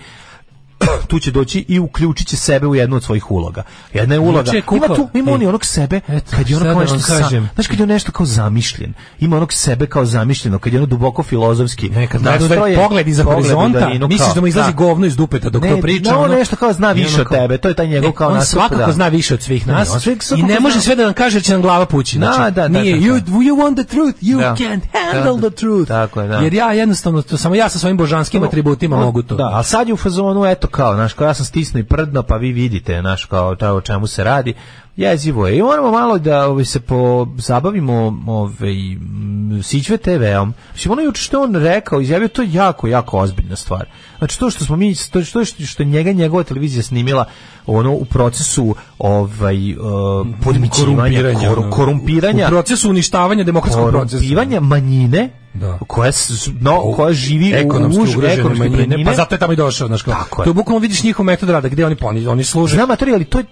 tu 1.07 1.19
će 1.19 1.31
doći 1.31 1.65
i 1.67 1.79
uključit 1.79 2.27
će 2.27 2.37
sebe 2.37 2.67
u 2.67 2.75
jednu 2.75 2.95
od 2.95 3.03
svojih 3.03 3.31
uloga. 3.31 3.63
Jedna 3.93 4.15
je 4.15 4.19
uloga. 4.19 4.51
Je 4.51 4.61
Ima 4.71 4.87
tu, 4.87 5.09
ima 5.13 5.31
on 5.31 5.41
i 5.41 5.45
Ej, 5.45 5.47
onog 5.47 5.65
sebe, 5.65 6.01
eto, 6.07 6.35
kad 6.37 6.49
je 6.49 6.55
ono 6.57 6.65
kao 6.65 6.73
da 6.73 6.79
nešto, 6.81 6.93
vam 6.93 7.01
sa, 7.01 7.17
kažem? 7.19 7.49
znaš, 7.55 7.67
kad 7.67 7.79
je 7.79 7.87
nešto 7.87 8.11
kao 8.11 8.25
zamišljen. 8.25 8.93
Ima 9.19 9.37
onog 9.37 9.53
sebe 9.53 9.85
kao 9.87 10.05
zamišljeno, 10.05 10.59
kad 10.59 10.73
je 10.73 10.79
ono 10.79 10.85
duboko 10.85 11.23
filozofski. 11.23 11.89
Ne, 11.89 12.07
kad 12.07 12.21
nastrojen, 12.23 12.79
pogled 12.79 13.07
iza 13.07 13.23
horizonta, 13.23 13.89
misliš 13.99 14.33
da 14.35 14.41
mu 14.41 14.47
izlazi 14.47 14.73
govno 14.73 15.05
iz 15.05 15.15
dupeta 15.15 15.49
dok 15.49 15.63
Ne, 15.63 15.69
to 15.69 15.81
priča. 15.81 16.17
ono- 16.17 16.35
nešto 16.35 16.55
kao 16.55 16.73
zna 16.73 16.91
više 16.91 17.21
od 17.21 17.29
tebe, 17.29 17.57
to 17.57 17.67
je 17.67 17.73
taj 17.73 17.87
njegov 17.87 18.09
Ne, 18.09 18.15
kao 18.15 18.31
nastup, 18.31 18.51
svakako 18.51 18.81
da. 18.81 18.91
zna 18.91 19.07
više 19.07 19.33
od 19.33 19.41
svih 19.41 19.67
Ne, 19.67 19.73
nas 19.73 20.05
i 20.37 20.43
ne 20.43 20.59
može 20.59 20.81
sve 20.81 20.95
da 20.95 21.05
nam 21.05 21.13
kaže 21.13 21.41
će 21.41 21.51
nam 21.51 21.61
glava 21.61 21.85
pući. 21.85 22.17
Da, 22.19 22.25
Znači, 22.25 22.51
da, 22.51 22.67
da, 22.67 22.81
nije, 22.81 22.95
da, 22.95 23.01
you, 23.01 23.19
da. 23.19 23.31
you 23.31 23.55
want 23.57 23.75
the 23.75 23.83
truth, 23.85 24.19
you 24.21 24.37
Da. 24.39 24.55
can't 24.55 24.81
handle 24.93 25.31
Da, 25.31 25.39
da. 25.39 25.49
the 25.49 25.55
truth. 25.57 25.87
Tako 25.87 26.21
je, 26.21 26.27
da. 26.27 26.35
Jer 26.35 26.53
ja 26.53 26.73
jednostavno, 26.73 27.21
samo 27.27 27.55
ja 27.55 27.69
sa 27.69 27.79
svojim 27.79 27.97
božanskim 27.97 28.43
atributima 28.43 28.97
mogu 28.97 29.21
to. 29.23 29.35
Da, 29.35 29.43
ali 29.45 29.63
sad 29.63 29.87
je 29.87 29.93
u 29.93 29.97
fazonu, 29.97 30.45
eto 30.45 30.67
kao, 30.71 30.95
znaš, 30.95 31.13
kao 31.13 31.27
ja 31.27 31.33
sam 31.33 31.45
stisnuo 31.45 31.79
i 31.79 31.83
prdno, 31.83 32.23
pa 32.23 32.37
vi 32.37 32.51
vidite, 32.51 32.99
znaš, 33.01 33.25
kao 33.25 33.55
ta, 33.55 33.73
o 33.73 33.81
čemu 33.81 34.07
se 34.07 34.23
radi. 34.23 34.53
Jezivo 35.01 35.47
je. 35.47 35.57
I 35.57 35.61
moramo 35.61 35.91
malo 35.91 36.17
da 36.17 36.47
ovaj, 36.47 36.65
se 36.65 36.79
pozabavimo 36.79 38.23
ovaj, 38.27 38.75
Sićve 39.63 39.97
TV-om. 39.97 40.53
Mislim, 40.73 40.91
ono 40.91 41.01
juče 41.01 41.21
što 41.21 41.41
on 41.41 41.55
rekao, 41.55 42.01
izjavio, 42.01 42.27
to 42.27 42.41
jako, 42.47 42.87
jako 42.87 43.17
ozbiljna 43.17 43.55
stvar. 43.55 43.85
Znači, 44.17 44.39
to 44.39 44.49
što 44.49 44.65
smo 44.65 44.75
mi, 44.75 44.95
to 45.11 45.23
što, 45.23 45.45
što, 45.45 45.65
što 45.65 45.83
je 45.83 45.87
njega 45.87 46.11
njegova 46.11 46.43
televizija 46.43 46.83
snimila 46.83 47.25
ono 47.65 47.91
u 47.93 48.05
procesu 48.05 48.75
ovaj, 48.99 49.73
uh, 49.73 49.79
Korumpiranja, 50.69 51.49
koru- 51.49 51.71
korumpiranja, 51.71 52.45
U 52.47 52.49
procesu 52.49 52.89
uništavanja 52.89 53.43
demokratskog 53.43 53.89
procesa. 53.89 54.59
manjine 54.59 55.29
Da. 55.53 55.79
koja, 55.87 56.11
no, 56.61 56.93
koja 56.95 57.13
živi 57.13 57.53
ekonomski 57.53 57.99
u 57.99 58.03
už, 58.03 58.15
ugrožene 58.15 58.33
ekonomske 58.39 58.69
manjine, 58.69 58.87
manjine. 58.87 59.05
pa 59.05 59.15
zato 59.15 59.35
je 59.35 59.39
tamo 59.39 59.53
i 59.53 59.55
došao, 59.55 59.87
znaš 59.87 60.01
kao. 60.01 60.45
To 60.45 60.53
bukvalno 60.53 60.79
vidiš 60.79 61.03
njihov 61.03 61.25
metod 61.25 61.49
rada, 61.49 61.67
gde 61.69 61.85
oni 61.85 61.95
oni, 62.01 62.27
oni 62.27 62.43
služe. 62.43 62.75
Znam, 62.75 62.89
ali 63.13 63.25
to 63.25 63.37
je 63.37 63.45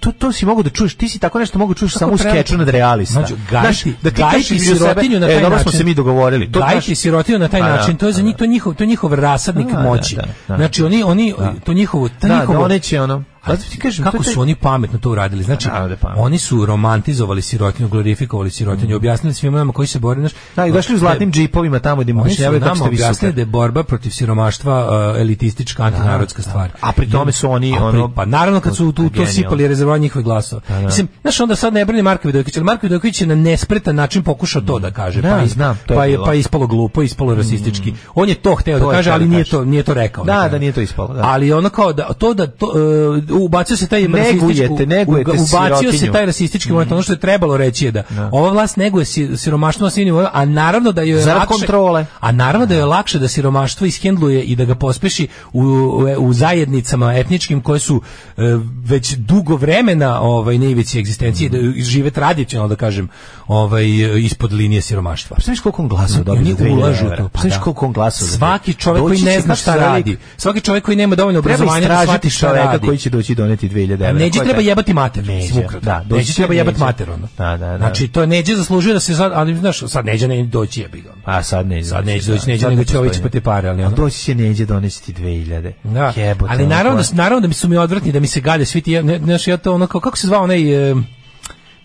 to, 0.00 0.12
to 0.12 0.32
si 0.32 0.46
mogu 0.46 0.62
da 0.62 0.70
čuješ, 0.70 0.94
ti 0.94 1.08
si 1.08 1.18
tako 1.18 1.38
nešto 1.38 1.58
mogu 1.58 1.74
da 1.74 1.78
čuješ 1.78 1.92
samo 1.92 2.12
u 2.12 2.18
skeču 2.18 2.58
nad 2.58 2.68
realista. 2.68 3.12
Znači, 3.12 3.34
Znaš, 3.50 3.84
da 4.02 4.10
ti 4.10 4.22
kažeš 4.22 4.50
između 4.50 4.74
sirotinju 4.76 5.20
na 5.20 5.26
taj 5.26 5.36
e, 5.36 5.40
dobro 5.40 5.58
smo 5.58 5.72
se 5.72 5.84
mi 5.84 5.94
dogovorili. 5.94 6.52
To 6.52 6.60
Gajiti 6.60 6.86
znaš- 6.86 6.98
sirotinu 6.98 7.38
na 7.38 7.48
taj 7.48 7.60
Pa 7.60 7.66
da, 7.66 7.76
način, 7.76 7.96
to 7.96 8.06
je 8.06 8.12
za 8.12 8.22
njih 8.22 8.36
to 8.36 8.46
njihov 8.46 8.74
to 8.74 8.84
njihov 8.84 9.14
rasadnik 9.14 9.66
Da, 9.66 9.72
da, 9.72 9.82
moći. 9.82 10.16
da, 10.16 10.22
da. 10.48 10.56
Znači 10.56 10.82
oni 10.82 11.02
oni 11.02 11.34
to 11.64 11.72
njihovo 11.72 12.08
to 12.08 12.28
Da, 12.28 12.40
njihovo 12.40 12.68
da, 12.68 12.78
će 12.78 13.00
ono... 13.00 13.24
A 13.52 13.56
ti 13.56 13.78
kažem, 13.78 14.04
kako 14.04 14.22
su 14.22 14.40
oni 14.40 14.54
pametno 14.54 14.98
to 14.98 15.10
uradili? 15.10 15.42
Znači, 15.42 15.68
Naravno 15.68 15.96
da 15.96 16.14
oni 16.16 16.38
su 16.38 16.66
romantizovali 16.66 17.42
sirotinju, 17.42 17.88
glorifikovali 17.88 18.50
sirotinju, 18.50 18.96
objasnili 18.96 19.34
svima 19.34 19.58
nama 19.58 19.72
koji 19.72 19.88
se 19.88 19.98
bore, 19.98 20.20
znaš, 20.20 20.32
Da, 20.56 20.66
i 20.66 20.72
došli 20.72 20.94
u 20.94 20.98
zlatnim 20.98 21.32
džipovima 21.32 21.78
tamo 21.78 22.02
su 22.04 22.10
objašnjavaju 22.10 22.60
kako 22.60 22.74
nama 22.74 22.80
ste 22.80 22.88
objasnili 22.88 23.34
da 23.34 23.40
je 23.40 23.46
borba 23.46 23.82
protiv 23.82 24.10
siromaštva 24.10 24.84
uh, 25.14 25.20
elitistička, 25.20 25.82
antinarodska 25.82 26.42
stvar. 26.42 26.70
A 26.80 26.92
pri 26.92 27.10
tome 27.10 27.32
su 27.32 27.50
oni, 27.50 27.78
ono- 27.78 28.12
Pa 28.14 28.24
naravno 28.24 28.60
kad 28.60 28.76
su 28.76 28.92
tu, 28.92 29.10
to 29.10 29.26
sipali 29.26 29.68
rezervoar 29.68 30.00
njihovih 30.00 30.24
glasova. 30.24 30.62
Mislim, 30.84 31.08
znaš, 31.22 31.40
onda 31.40 31.56
sad 31.56 31.74
ne 31.74 31.84
brani 31.84 32.02
Marko 32.02 32.28
Vidović, 32.28 32.56
ali 32.56 32.64
Marko 32.64 32.86
Vidović 32.86 33.20
je 33.20 33.26
na 33.26 33.34
nespretan 33.34 33.94
način 33.94 34.22
pokušao 34.22 34.62
to 34.62 34.78
da 34.78 34.90
kaže. 34.90 35.22
Da, 35.22 35.38
pa, 35.40 35.46
znam, 35.46 35.78
pa, 35.86 36.04
je. 36.04 36.18
Mm. 36.18 36.22
pa 36.24 36.34
ispalo 36.34 36.66
glupo, 36.66 37.02
ispalo 37.02 37.34
rasistički. 37.34 37.94
On 38.14 38.28
je 38.28 38.34
to 38.34 38.54
hteo 38.54 38.78
da 38.78 38.90
kaže, 38.90 39.10
ali 39.10 39.24
da 39.24 39.30
nije 39.30 39.44
to, 39.44 39.64
nije 39.64 39.82
to 39.82 39.94
rekao. 39.94 40.24
Da, 40.24 40.48
da 40.50 40.58
nije 40.58 40.72
to 40.72 40.80
ispalo, 40.80 41.14
da. 41.14 41.22
Ali 41.24 41.52
ono 41.52 41.68
kao 41.70 41.92
da 41.92 42.12
to 42.12 42.34
da 42.34 42.46
to 42.46 42.66
uh, 42.66 43.37
ubacio 43.38 43.76
se 43.76 43.86
taj 43.86 44.02
Negujete, 44.02 44.86
negujete 44.86 45.30
ubacio 45.32 45.92
se 45.92 46.12
taj 46.12 46.26
rasistički 46.26 46.72
moment. 46.72 46.92
Ono 46.92 47.02
što 47.02 47.12
je 47.12 47.18
trebalo 47.18 47.56
reći 47.56 47.84
je 47.84 47.90
da 47.90 48.02
ova 48.32 48.50
vlast 48.50 48.76
neguje 48.76 49.04
si- 49.04 49.36
siromaštvo 49.36 49.84
na 49.84 49.90
svim 49.90 50.04
nivoima, 50.04 50.30
a 50.32 50.44
naravno 50.44 50.92
da 50.92 51.02
joj 51.02 51.10
je 51.10 51.22
Zarad 51.22 51.38
lakše 51.40 51.48
kontrole. 51.50 52.06
a 52.20 52.32
naravno 52.32 52.66
da 52.66 52.74
je 52.74 52.84
lakše 52.84 53.18
da 53.18 53.28
siromaštvo 53.28 53.86
ishendluje 53.86 54.42
i 54.42 54.56
da 54.56 54.64
ga 54.64 54.74
pospeši 54.74 55.28
u, 55.52 55.62
u, 55.62 55.98
u 56.18 56.32
zajednicama 56.32 57.14
etničkim 57.14 57.60
koje 57.60 57.80
su 57.80 58.02
e, 58.36 58.42
već 58.84 59.12
dugo 59.12 59.56
vremena 59.56 60.20
ovaj 60.20 60.58
na 60.58 60.66
ivici 60.66 60.98
egzistencije 60.98 61.50
da 61.50 61.58
žive 61.76 62.10
tradicionalno 62.10 62.68
da 62.68 62.76
kažem 62.76 63.08
ovaj 63.46 63.84
ispod 64.18 64.52
linije 64.52 64.82
siromaštva. 64.82 65.36
Pa 65.36 65.42
znaš 65.42 65.60
koliko 65.60 65.82
on 65.82 65.88
glasova 65.88 66.24
dobije 66.24 66.40
Oni 66.42 66.50
za 66.50 66.64
2000 66.64 66.72
ulažu 66.72 67.04
to. 67.16 67.28
Pa 67.28 67.40
znaš 67.40 67.54
da. 67.54 67.60
koliko 67.60 67.86
on 67.86 67.92
glasova? 67.92 68.30
Svaki 68.30 68.74
čovjek 68.74 69.04
koji 69.04 69.20
ne 69.20 69.40
zna 69.40 69.54
šta 69.54 69.76
radi, 69.76 70.16
svaki 70.36 70.60
čovjek 70.60 70.84
koji 70.84 70.96
nema 70.96 71.16
dovoljno 71.16 71.38
obrazovanja 71.38 71.88
da 71.88 72.02
shvati 72.02 72.30
šta 72.30 72.52
radi. 72.52 72.86
koji 72.86 72.98
će 72.98 73.10
doći 73.18 73.34
doneti 73.34 73.68
2000 73.68 73.92
evra. 73.92 74.12
Neđe 74.12 74.40
treba 74.40 74.60
jebati 74.60 74.94
mater. 74.94 75.26
Neđe, 75.26 75.62
da, 75.82 76.04
Neđe 76.10 76.34
treba 76.34 76.54
jebati 76.54 76.74
Neđe. 76.74 76.84
mater 76.84 77.10
ono. 77.10 77.28
Da, 77.38 77.56
da, 77.56 77.70
da. 77.70 77.78
Znači 77.78 78.08
to 78.08 78.26
Neđe 78.26 78.56
zaslužuje 78.56 78.94
da 78.94 79.00
se 79.00 79.14
sad, 79.14 79.32
ali 79.34 79.56
znaš, 79.56 79.78
sad 79.86 80.06
Neđe 80.06 80.28
ne 80.28 80.44
doći 80.44 80.80
jebi 80.80 81.00
ga. 81.00 81.12
A 81.24 81.42
sad 81.42 81.66
neće. 81.66 81.88
Sad 81.88 82.04
da. 82.04 82.12
doći 82.12 82.48
Neđe, 82.48 82.60
Sad 82.60 82.70
nego 82.70 82.80
ne 82.80 82.84
će 82.84 82.98
ovi 82.98 83.08
postoji. 83.08 83.18
cipati 83.22 83.40
pare, 83.40 83.68
ali 83.68 83.82
ono. 83.82 83.96
doći 83.96 84.18
će 84.18 84.34
neđe 84.34 84.66
donesti 84.66 85.12
2000. 85.12 85.72
Da. 85.84 86.12
Jebote, 86.16 86.52
ali 86.52 86.66
naravno, 86.66 87.02
da, 87.02 87.08
naravno 87.12 87.40
da 87.40 87.48
mi 87.48 87.54
su 87.54 87.68
mi 87.68 87.76
odvratni, 87.76 88.12
da 88.12 88.20
mi 88.20 88.26
se 88.26 88.40
gade 88.40 88.64
svi 88.64 88.80
ti, 88.80 89.02
ne, 89.02 89.18
znaš, 89.18 89.46
ja 89.46 89.56
to 89.56 89.74
ono, 89.74 89.86
kako 89.86 90.16
se 90.16 90.26
zvao 90.26 90.42
onaj, 90.42 90.90
e, 90.90 90.94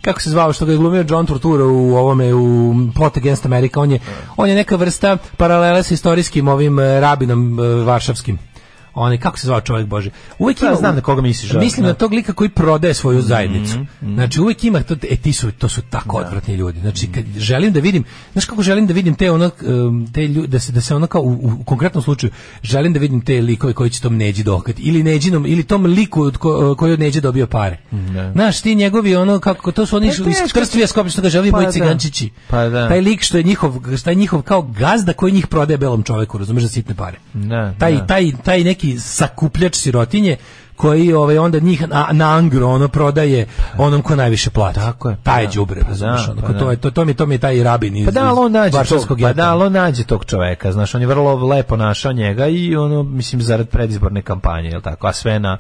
kako 0.02 0.22
se 0.22 0.30
zvao 0.30 0.54
što 0.54 0.66
ga 0.66 0.72
je 0.72 0.78
glumio 0.78 1.06
John 1.10 1.26
Tortura 1.26 1.66
u 1.66 1.96
ovome 1.96 2.34
u 2.34 2.74
Plot 2.96 3.18
Against 3.18 3.46
America 3.46 3.80
on 3.80 3.92
je 3.92 4.00
on 4.38 4.50
je 4.50 4.56
neka 4.56 4.76
vrsta 4.76 5.18
paralele 5.38 5.84
sa 5.84 5.94
istorijskim 5.94 6.48
ovim 6.48 6.80
e, 6.80 7.00
rabinom 7.00 7.60
e, 7.60 7.64
varšavskim 7.84 8.38
on 8.96 9.12
je, 9.12 9.18
kako 9.18 9.40
se 9.40 9.48
zvao 9.48 9.62
čovjek 9.62 9.88
Bože 9.88 10.10
uvijek 10.40 10.62
Ja 10.62 10.68
ima 10.68 10.76
znam 10.76 10.96
na 10.96 11.02
koga 11.02 11.22
misliš, 11.22 11.52
da. 11.52 11.60
mislim 11.60 11.84
Da. 11.84 11.88
na 11.88 11.94
tog 11.94 12.14
lika 12.14 12.34
koji 12.34 12.50
prodaje 12.50 12.94
svoju 12.94 13.18
Mhm, 13.18 13.28
zajednicu 13.28 13.78
znači 14.04 14.42
uvijek 14.42 14.64
ima 14.64 14.84
to, 14.84 14.96
e, 15.04 15.16
ti 15.16 15.34
su, 15.34 15.52
to 15.52 15.70
su 15.70 15.82
tako 15.82 16.18
odvratni 16.18 16.56
ljudi 16.56 16.80
znači 16.80 17.08
kad 17.08 17.26
želim 17.38 17.74
da 17.74 17.80
vidim 17.80 18.04
znaš 18.34 18.46
kako 18.46 18.62
želim 18.62 18.88
da 18.88 18.94
vidim 18.94 19.16
te 19.16 19.32
ono 19.32 19.52
um, 19.64 20.08
te 20.08 20.28
ljudi 20.28 20.48
da 20.48 20.60
se 20.60 20.72
da 20.72 20.82
se 20.82 20.96
ono 20.96 21.08
kao 21.08 21.22
u, 21.22 21.32
u 21.60 21.64
konkretnom 21.64 22.04
slučaju 22.04 22.32
želim 22.64 22.94
da 22.94 23.00
vidim 23.00 23.22
te 23.22 23.42
likove 23.42 23.74
koji 23.74 23.90
će 23.90 24.02
tom 24.02 24.18
neđi 24.18 24.44
dokati 24.44 24.82
ili 24.82 25.04
neđinom 25.04 25.46
ili 25.46 25.64
tom 25.64 25.86
liku 25.86 26.22
od 26.22 26.38
ko, 26.38 26.76
koji 26.76 26.94
od 26.94 27.00
neđe 27.00 27.22
dobio 27.22 27.48
pare 27.48 27.78
znaš 28.34 28.62
ti 28.62 28.76
njegovi 28.76 29.16
ono 29.16 29.40
kako 29.40 29.72
to 29.72 29.86
su 29.86 29.96
oni 29.96 30.08
Pa 30.08 30.30
iz 30.30 30.54
Krstvija 30.54 30.88
Skoplja 30.88 31.12
što 31.12 31.22
ga 31.22 31.30
želi 31.30 31.52
Pa 31.52 31.58
moji 31.58 31.66
da. 31.66 31.72
cigančići 31.72 32.30
Pa 32.50 32.64
da. 32.64 32.88
taj 32.88 33.02
lik 33.02 33.22
što 33.22 33.38
je 33.38 33.44
njihov 33.44 33.74
što 33.98 34.10
je 34.10 34.16
njihov 34.16 34.42
kao 34.42 34.62
gazda 34.62 35.14
koji 35.14 35.32
njih 35.32 35.48
prodaje 35.48 35.78
belom 35.78 36.04
čoveku 36.04 36.38
razumeš 36.38 36.64
za 36.64 36.70
sitne 36.70 36.96
pare 36.96 37.18
Da, 37.34 37.74
taj, 37.80 37.94
da. 37.94 38.06
taj, 38.08 38.32
taj 38.44 38.64
neki 38.64 38.83
sakupljač 38.92 39.76
sirotinje 39.76 40.38
koji 40.76 41.14
ovaj 41.14 41.38
onda 41.38 41.60
njih 41.60 41.88
na, 41.88 42.08
na 42.12 42.30
angro 42.32 42.68
ono 42.68 42.88
prodaje 42.88 43.46
onom 43.78 44.02
ko 44.02 44.16
najviše 44.16 44.50
plati. 44.50 44.76
Tako 44.76 45.10
je, 45.10 45.18
pa 45.24 45.32
Taj 45.32 45.46
da. 45.46 45.52
đubre, 45.52 45.82
Pa 45.82 45.88
razumeš, 45.88 46.26
da, 46.26 46.32
ono, 46.32 46.42
pa 46.42 46.48
ko 46.48 46.54
da. 46.54 46.60
to 46.60 46.72
je 46.72 46.78
to 46.78 46.92
to 46.92 47.06
mi 47.06 47.12
je- 47.12 47.16
to 47.16 47.26
mi 47.26 47.36
je 47.36 47.40
taj 47.40 47.64
rabin 47.64 47.98
iz. 47.98 48.06
Pa 48.06 48.12
da, 48.12 48.34
on 48.34 48.52
nađe 48.52 48.72
tog, 48.86 49.18
pa 49.22 49.34
da, 49.34 49.56
on 49.56 49.72
nađe 49.74 50.04
tog 50.04 50.26
čoveka, 50.26 50.72
znaš, 50.72 50.96
on 50.96 51.02
je 51.02 51.08
vrlo 51.08 51.48
lepo 51.48 51.76
našao 51.78 52.12
njega 52.14 52.48
i 52.48 52.76
ono, 52.76 53.04
mislim, 53.04 53.42
zarad 53.42 53.70
predizborne 53.70 54.22
kampanje, 54.22 54.70
jel 54.70 54.82
tako, 54.82 55.08
a 55.08 55.14
sve 55.14 55.40
na 55.40 55.58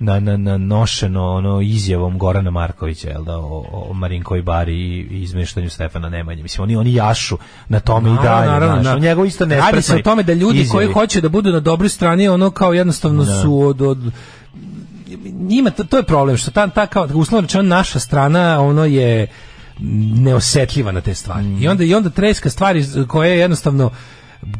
na, 0.00 0.20
na, 0.20 0.36
na 0.36 0.58
nošeno 0.58 1.30
ono 1.30 1.60
izjavom 1.60 2.18
Gorana 2.18 2.50
Markovića 2.50 3.08
jel 3.08 3.24
da 3.24 3.38
o, 3.38 3.64
o 3.72 3.94
Marinkovoj 3.94 4.42
bari 4.42 4.74
i, 4.74 5.22
izmeštanju 5.22 5.70
Stefana 5.70 6.08
Nemanje 6.08 6.42
mislim 6.42 6.62
oni 6.62 6.76
oni 6.76 6.94
jašu 6.94 7.38
na 7.68 7.80
tome 7.80 8.10
i 8.10 8.16
dalje 8.22 8.50
Naravno, 8.50 8.82
znaš, 8.82 8.94
da. 8.94 9.00
njegov 9.00 9.26
isto 9.26 9.46
ne 9.46 9.56
Radi 9.56 9.82
se 9.82 9.94
o 9.94 10.02
tome 10.02 10.22
da 10.22 10.32
ljudi 10.32 10.68
koji 10.68 10.92
hoće 10.92 11.20
da 11.20 11.28
budu 11.28 11.52
na 11.52 11.60
dobroj 11.60 11.88
strani 11.88 12.28
ono 12.28 12.50
kao 12.50 12.72
jednostavno 12.72 13.24
su 13.24 13.60
od, 13.60 13.82
od 13.82 13.98
njima 15.32 15.70
to, 15.70 15.84
to 15.84 15.96
je 15.96 16.02
problem 16.02 16.36
što 16.36 16.50
ta 16.50 16.68
ta 16.68 16.86
kao 16.86 17.08
uslovno 17.14 17.46
rečeno 17.46 17.62
naša 17.62 17.98
strana 17.98 18.60
ono 18.62 18.84
je 18.84 19.26
neosetljiva 20.14 20.92
na 20.92 21.00
te 21.00 21.14
stvari. 21.14 21.56
I 21.60 21.68
onda 21.68 21.84
i 21.84 21.94
onda 21.94 22.10
treska 22.10 22.50
stvari 22.50 22.84
koje 23.08 23.38
jednostavno 23.38 23.90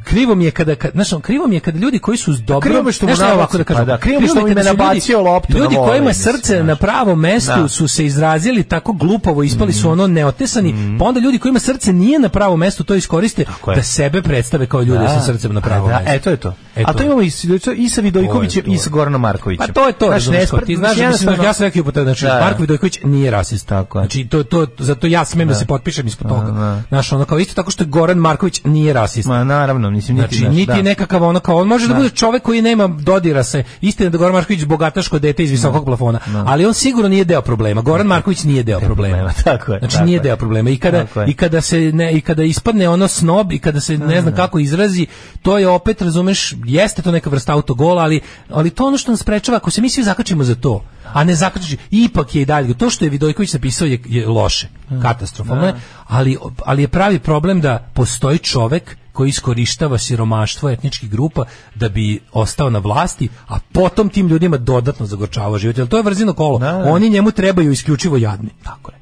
krivo 0.05 0.35
mi 0.35 0.45
je 0.45 0.51
kada, 0.51 0.75
kad, 0.75 0.91
znaš, 0.93 1.09
krivo 1.23 1.47
mi 1.47 1.57
je 1.57 1.61
kada 1.61 1.79
ljudi 1.79 1.99
koji 1.99 2.19
su 2.19 2.33
dobro, 2.35 2.61
krivo 2.61 2.83
mi 2.83 2.89
je 2.89 2.93
što 2.93 3.07
nabaci, 3.07 3.25
ovako 3.25 3.59
da 3.59 3.65
kažem, 3.65 3.81
pa 3.81 3.85
da, 3.87 3.99
krivo 3.99 4.17
mi 4.17 4.23
mi 4.23 4.29
što 4.29 4.41
im 4.41 4.47
je 4.49 4.55
su 4.55 4.59
ljudi- 4.61 4.79
nabacio 4.79 5.21
loptu 5.23 5.53
na 5.53 5.59
Ljudi 5.59 5.77
volej, 5.77 5.89
kojima 5.91 6.13
srce 6.15 6.55
znaš. 6.55 6.67
na 6.67 6.77
pravom 6.77 7.21
mestu 7.21 7.53
Da. 7.57 7.69
su 7.69 7.89
se 7.89 8.07
izrazili 8.07 8.63
tako 8.65 8.93
glupovo, 8.95 9.43
ispali 9.43 9.71
Mhm. 9.71 9.79
su 9.79 9.91
ono 9.91 10.07
neotesani, 10.07 10.99
pa 10.99 11.05
onda 11.05 11.21
ljudi 11.21 11.39
kojima 11.39 11.59
srce 11.61 11.93
nije 11.93 12.19
na 12.19 12.29
pravom 12.29 12.59
mestu 12.59 12.85
to 12.85 12.95
iskoriste 12.95 13.45
da 13.67 13.83
sebe 13.83 14.23
predstave 14.23 14.67
kao 14.67 14.83
ljude 14.83 15.09
sa 15.09 15.21
srcem 15.23 15.55
na 15.55 15.61
pravom 15.61 15.89
da, 15.89 15.97
mestu. 15.97 16.11
E, 16.11 16.19
to 16.19 16.31
je 16.31 16.37
to. 16.37 16.55
A 16.83 16.93
to 16.93 17.03
imamo 17.03 17.23
i, 17.23 17.31
sa- 17.31 17.47
i 17.73 17.89
sa 17.89 18.01
Vidojkovićem 18.01 18.63
i 18.67 18.79
sa 18.79 18.91
Goranom 18.91 19.21
Markovićem. 19.21 19.67
Pa 19.67 19.73
to 19.73 19.87
je 19.87 19.93
to, 19.93 20.07
Znaš, 20.07 20.25
nespre- 20.27 20.51
kao 20.51 20.61
ti 20.61 20.77
znaš, 20.77 20.91
mislim, 20.91 21.05
jednostavno- 21.05 21.45
ja 21.45 21.53
sam 21.53 21.65
rekao 21.65 21.85
puta, 21.85 22.03
znači, 22.03 22.25
Da, 22.25 22.31
da. 22.31 22.41
Marko 22.41 22.61
Vidojković 22.61 22.99
nije 23.05 23.31
rasist. 23.31 23.67
Tako. 23.67 23.99
Znači, 23.99 24.27
to, 24.27 24.43
to, 24.43 24.67
zato 24.79 25.07
ja 25.07 25.25
smem 25.25 25.49
da, 25.49 25.55
se 25.55 25.67
potpišem 25.67 26.07
ispod 26.07 26.29
toga. 26.29 26.51
da. 26.51 26.83
Znaš, 26.89 27.13
ono 27.13 27.25
kao 27.25 27.39
isto 27.39 27.55
tako 27.55 27.71
što 27.71 27.85
Goran 27.87 28.19
Marković 28.19 28.61
nije 28.65 28.93
rasist. 28.93 29.29
Ma 29.29 29.45
naravno, 29.45 29.91
mislim 29.91 30.17
niti 30.17 30.37
Znači, 30.37 30.51
niti 30.51 30.67
da. 30.67 30.83
nekakav 30.83 31.23
ono 31.23 31.41
kao, 31.41 31.57
on 31.57 31.67
može 31.67 31.89
da, 31.89 31.95
bude 31.95 32.09
čovek 32.11 32.43
koji 32.43 32.63
nema 32.63 32.89
dodira 32.89 33.45
se, 33.45 33.65
istina 33.81 34.11
da 34.11 34.19
Goran 34.19 34.33
Marković 34.33 34.65
bogataško 34.65 35.19
dete 35.19 35.45
iz 35.45 35.51
visokog 35.51 35.85
plafona, 35.85 36.19
ali 36.37 36.67
on 36.67 36.75
sigurno 36.75 37.09
nije 37.09 37.25
deo 37.25 37.43
problema. 37.43 37.83
Goran 37.83 38.07
Marković 38.07 38.43
nije 38.43 38.63
deo 38.63 38.81
problema. 38.81 39.33
tako 39.45 39.73
je, 39.73 39.79
Znači, 39.79 39.99
nije 39.99 40.17
je. 40.17 40.21
deo 40.21 40.37
problema. 40.37 40.71
I 40.71 40.77
kada, 40.77 41.07
i 41.27 41.35
kada 41.35 41.61
se 41.61 41.81
ne, 41.81 42.13
i 42.13 42.21
kada 42.21 42.43
ispadne 42.45 42.89
ono 42.89 43.09
snob 43.09 43.53
i 43.53 43.59
kada 43.59 43.81
se 43.81 43.99
ne 43.99 44.21
znam 44.21 44.35
kako 44.35 44.59
izrazi, 44.59 45.07
to 45.43 45.59
je 45.59 45.69
opet, 45.69 46.03
razumeš, 46.03 46.55
jeste 46.73 47.03
to 47.03 47.11
neka 47.11 47.31
vrsta 47.31 47.53
autogola, 47.53 48.03
ali, 48.03 48.21
ali 48.51 48.71
to 48.71 48.87
ono 48.87 48.99
što 48.99 49.11
nas 49.11 49.21
sprečava, 49.21 49.57
ako 49.57 49.71
se 49.71 49.81
mi 49.81 49.91
svi 49.91 50.03
zakačimo 50.03 50.45
za 50.45 50.55
to, 50.55 50.85
a 51.13 51.25
ne 51.25 51.35
zakači, 51.35 51.77
ipak 51.91 52.35
je 52.35 52.43
i 52.43 52.45
dalje, 52.45 52.75
to 52.75 52.91
što 52.91 53.05
je 53.05 53.11
Vidojković 53.11 53.53
napisao 53.53 53.87
je, 53.87 54.01
je 54.05 54.29
loše, 54.29 54.69
katastrofalno 55.03 55.67
je, 55.67 55.75
ali, 56.07 56.39
ali 56.65 56.83
je 56.83 56.89
pravi 56.89 57.19
problem 57.19 57.61
da 57.61 57.91
postoji 57.95 58.39
čovek 58.39 58.97
koji 59.13 59.29
iskorištava 59.29 59.99
siromaštvo 59.99 60.71
etničkih 60.71 61.11
grupa 61.11 61.45
da 61.75 61.89
bi 61.89 62.21
ostao 62.33 62.71
na 62.71 62.79
vlasti, 62.79 63.29
a 63.49 63.59
potom 63.73 64.09
tim 64.09 64.29
ljudima 64.29 64.57
dodatno 64.57 65.07
zagorčava 65.07 65.59
život. 65.59 65.79
Jer 65.79 65.89
to 65.89 65.97
je 65.97 66.03
vrzino 66.03 66.33
kolo. 66.33 66.59
Da, 66.59 66.73
da. 66.73 66.93
Oni 66.93 67.11
njemu 67.11 67.31
trebaju 67.31 67.73
isključivo 67.73 68.17
jadni. 68.17 68.51
Tako 68.63 68.93
je. 68.93 68.99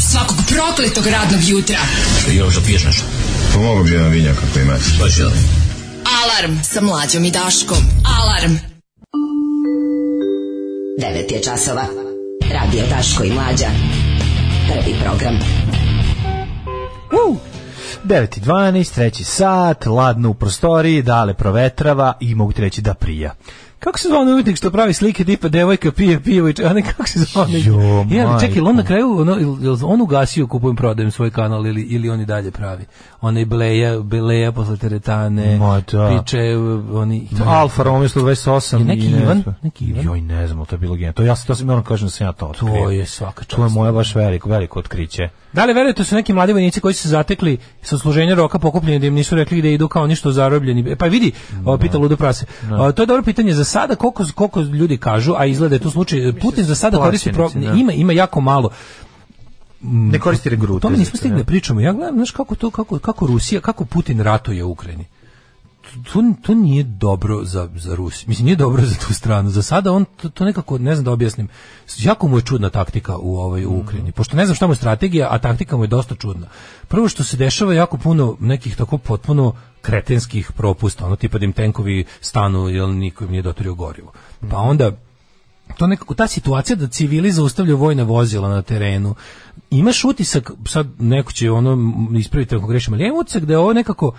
Svakog 0.00 0.36
prokletog 0.48 1.06
radnog 1.06 1.40
jutra. 1.48 1.78
Još 2.32 2.54
da 2.54 2.60
piješ 2.60 2.84
nešto? 2.84 3.04
Pomogu 3.54 3.84
bi 3.84 3.90
jedan 3.90 4.10
vinjak 4.10 4.36
ako 4.50 4.60
imate. 4.60 4.84
Li? 5.24 5.67
Alarm 6.08 6.62
sa 6.62 6.80
mlađom 6.80 7.24
i 7.24 7.30
Daškom. 7.30 7.78
Alarm. 8.18 8.54
9 11.00 11.32
je 11.32 11.42
časova. 11.42 11.84
Radio 12.52 12.84
Daško 12.90 13.24
i 13.24 13.30
Mlađa. 13.30 13.66
Prvi 14.68 14.96
program. 15.04 15.34
Uh, 17.28 17.36
9.12, 18.04 18.94
treći 18.94 19.24
sat, 19.24 19.86
ladno 19.86 20.30
u 20.30 20.34
prostoriji, 20.34 21.02
dale 21.02 21.34
provetrava 21.34 22.12
i 22.20 22.34
mogu 22.34 22.52
ti 22.52 22.62
reći 22.62 22.80
da 22.80 22.94
prija. 22.94 23.34
Kako 23.80 23.98
se 23.98 24.08
zove 24.08 24.20
onaj 24.20 24.32
umetnik 24.34 24.56
što 24.56 24.70
pravi 24.70 24.92
slike 24.92 25.24
tipa 25.24 25.48
devojka 25.48 25.92
pije 25.92 26.20
pivo 26.20 26.48
i 26.48 26.52
če- 26.52 26.64
a 26.64 26.72
ne 26.72 26.82
kako 26.82 27.06
se 27.06 27.18
zove 27.20 27.46
onaj- 27.46 27.62
ali 28.22 28.40
čekaj, 28.40 28.62
on 28.62 28.76
na 28.76 28.84
kraju 28.84 29.18
ono, 29.20 29.36
on 29.84 30.00
ugasio 30.00 30.46
kupujem 30.46 30.76
prodajem 30.76 31.10
svoj 31.10 31.30
kanal 31.30 31.66
ili 31.66 31.82
ili 31.82 32.10
on 32.10 32.20
i 32.20 32.26
dalje 32.26 32.50
pravi 32.50 32.84
onaj 33.20 33.44
bleja 33.44 34.00
beleja 34.00 34.52
posle 34.52 34.76
teretane 34.76 35.58
Ma 35.58 35.80
da. 35.82 36.08
piče 36.10 36.38
oni 36.92 37.28
Alfa 37.46 37.82
Romeo 37.82 38.08
128 38.08 38.78
Je 38.78 38.84
neki 38.86 39.06
i 39.06 39.10
ne 39.10 39.22
Ivan? 39.22 39.44
Neki 39.62 39.84
Ivan? 39.84 40.04
Joj, 40.04 40.20
ne 40.20 40.46
znam, 40.46 40.64
to 40.64 40.74
je 40.74 40.78
bilo 40.78 40.94
genijalno. 40.94 41.12
To 41.14 41.22
ja 41.22 41.34
to 41.36 41.54
sam 41.54 41.66
moram 41.66 41.84
kažem 41.84 42.06
da 42.06 42.10
sam 42.10 42.26
ja 42.26 42.32
to 42.32 42.46
otkrio. 42.46 42.72
to 42.74 42.90
je 42.90 43.06
svaka 43.06 43.44
čast 43.44 43.56
To 43.56 43.64
je 43.64 43.70
moja 43.70 43.92
baš 43.92 44.14
veliko, 44.14 44.48
veliko 44.48 44.78
otkriće. 44.78 45.28
Da 45.52 45.64
li 45.64 45.72
verujete 45.72 46.00
da 46.00 46.04
su 46.04 46.14
neki 46.14 46.32
mladi 46.32 46.52
vojnici 46.52 46.80
koji 46.80 46.94
su 46.94 47.02
se 47.02 47.08
zatekli 47.08 47.58
sa 47.82 47.98
služenja 47.98 48.34
roka 48.34 48.58
pokupljeni 48.58 48.98
da 48.98 49.06
im 49.06 49.14
nisu 49.14 49.34
rekli 49.34 49.62
da 49.62 49.68
idu 49.68 49.88
kao 49.88 50.06
ništo 50.06 50.32
zarobljeni? 50.32 50.90
E, 50.92 50.96
Pa 50.96 51.06
vidi, 51.06 51.32
ovo 51.64 51.78
pita 51.78 51.98
ludo 51.98 52.16
prase. 52.16 52.46
A, 52.70 52.92
to 52.92 53.02
je 53.02 53.06
dobro 53.06 53.22
pitanje 53.22 53.52
za 53.52 53.64
sada 53.64 53.96
koliko 53.96 54.24
koliko 54.34 54.60
ljudi 54.60 54.96
kažu, 54.96 55.34
a 55.36 55.46
izgleda 55.46 55.74
je 55.74 55.78
to 55.78 55.90
slučaj. 55.90 56.32
Putin 56.40 56.64
za 56.64 56.74
sada 56.74 56.98
koristi 56.98 57.32
pro- 57.32 57.50
da. 57.54 57.72
ima 57.72 57.92
ima 57.92 58.12
jako 58.12 58.40
malo. 58.40 58.70
Ne 59.80 60.18
koristi 60.18 60.48
regrute. 60.48 60.80
To 60.82 60.90
mi 60.90 60.96
nismo 60.96 61.16
stigli 61.16 61.38
da 61.38 61.44
pričamo. 61.44 61.80
Ja 61.80 61.92
gledam, 61.92 62.14
znaš 62.14 62.30
kako 62.30 62.54
to 62.54 62.70
kako 62.70 62.98
kako 62.98 63.26
Rusija, 63.26 63.60
kako 63.60 63.84
Putin 63.84 64.20
ratuje 64.20 64.64
u 64.64 64.70
Ukrajini. 64.70 65.04
To, 66.12 66.22
to 66.42 66.54
nije 66.54 66.84
dobro 66.84 67.44
za, 67.44 67.68
za 67.76 67.94
Rusiju. 67.94 68.28
Mislim, 68.28 68.44
nije 68.44 68.56
dobro 68.56 68.82
za 68.84 68.94
tu 69.06 69.14
stranu. 69.14 69.50
Za 69.50 69.62
sada 69.62 69.92
on 69.92 70.04
to, 70.04 70.28
to 70.28 70.44
nekako, 70.44 70.78
ne 70.78 70.94
znam 70.94 71.04
da 71.04 71.10
objasnim, 71.10 71.48
jako 71.98 72.28
mu 72.28 72.38
je 72.38 72.42
čudna 72.42 72.70
taktika 72.70 73.16
u, 73.16 73.36
ovoj, 73.36 73.66
u 73.66 73.78
Ukrajini. 73.78 74.12
Pošto 74.12 74.36
ne 74.36 74.46
znam 74.46 74.54
šta 74.54 74.66
mu 74.66 74.72
je 74.72 74.76
strategija, 74.76 75.28
a 75.30 75.38
taktika 75.38 75.76
mu 75.76 75.84
je 75.84 75.88
dosta 75.88 76.14
čudna. 76.14 76.46
Prvo 76.88 77.08
što 77.08 77.24
se 77.24 77.36
dešava 77.36 77.74
jako 77.74 77.96
puno 77.96 78.36
nekih 78.40 78.76
tako 78.76 78.98
potpuno 78.98 79.52
kretenskih 79.82 80.52
propusta, 80.52 81.06
ono 81.06 81.16
tipa 81.16 81.38
da 81.38 81.44
im 81.44 81.52
tenkovi 81.52 82.04
stanu 82.20 82.68
jer 82.68 82.88
niko 82.88 83.24
im 83.24 83.30
nije 83.30 83.42
dotorio 83.42 83.74
gorivo. 83.74 84.12
Pa 84.50 84.56
onda 84.56 84.92
to 85.76 85.86
nekako 85.86 86.14
ta 86.14 86.26
situacija 86.26 86.76
da 86.76 86.88
civili 86.88 87.32
zaustavljaju 87.32 87.76
vojna 87.76 88.02
vozila 88.02 88.48
na 88.48 88.62
terenu. 88.62 89.14
Imaš 89.70 90.04
utisak, 90.04 90.50
sad 90.66 90.86
neko 90.98 91.32
će 91.32 91.50
ono 91.50 91.78
ispraviti 92.18 92.56
ako 92.56 92.66
grešim, 92.66 92.94
ali 92.94 93.02
ja 93.02 93.06
imam 93.06 93.20
utisak 93.20 93.44
da 93.44 93.52
je 93.52 93.58
ovo 93.58 93.72
nekako 93.72 94.12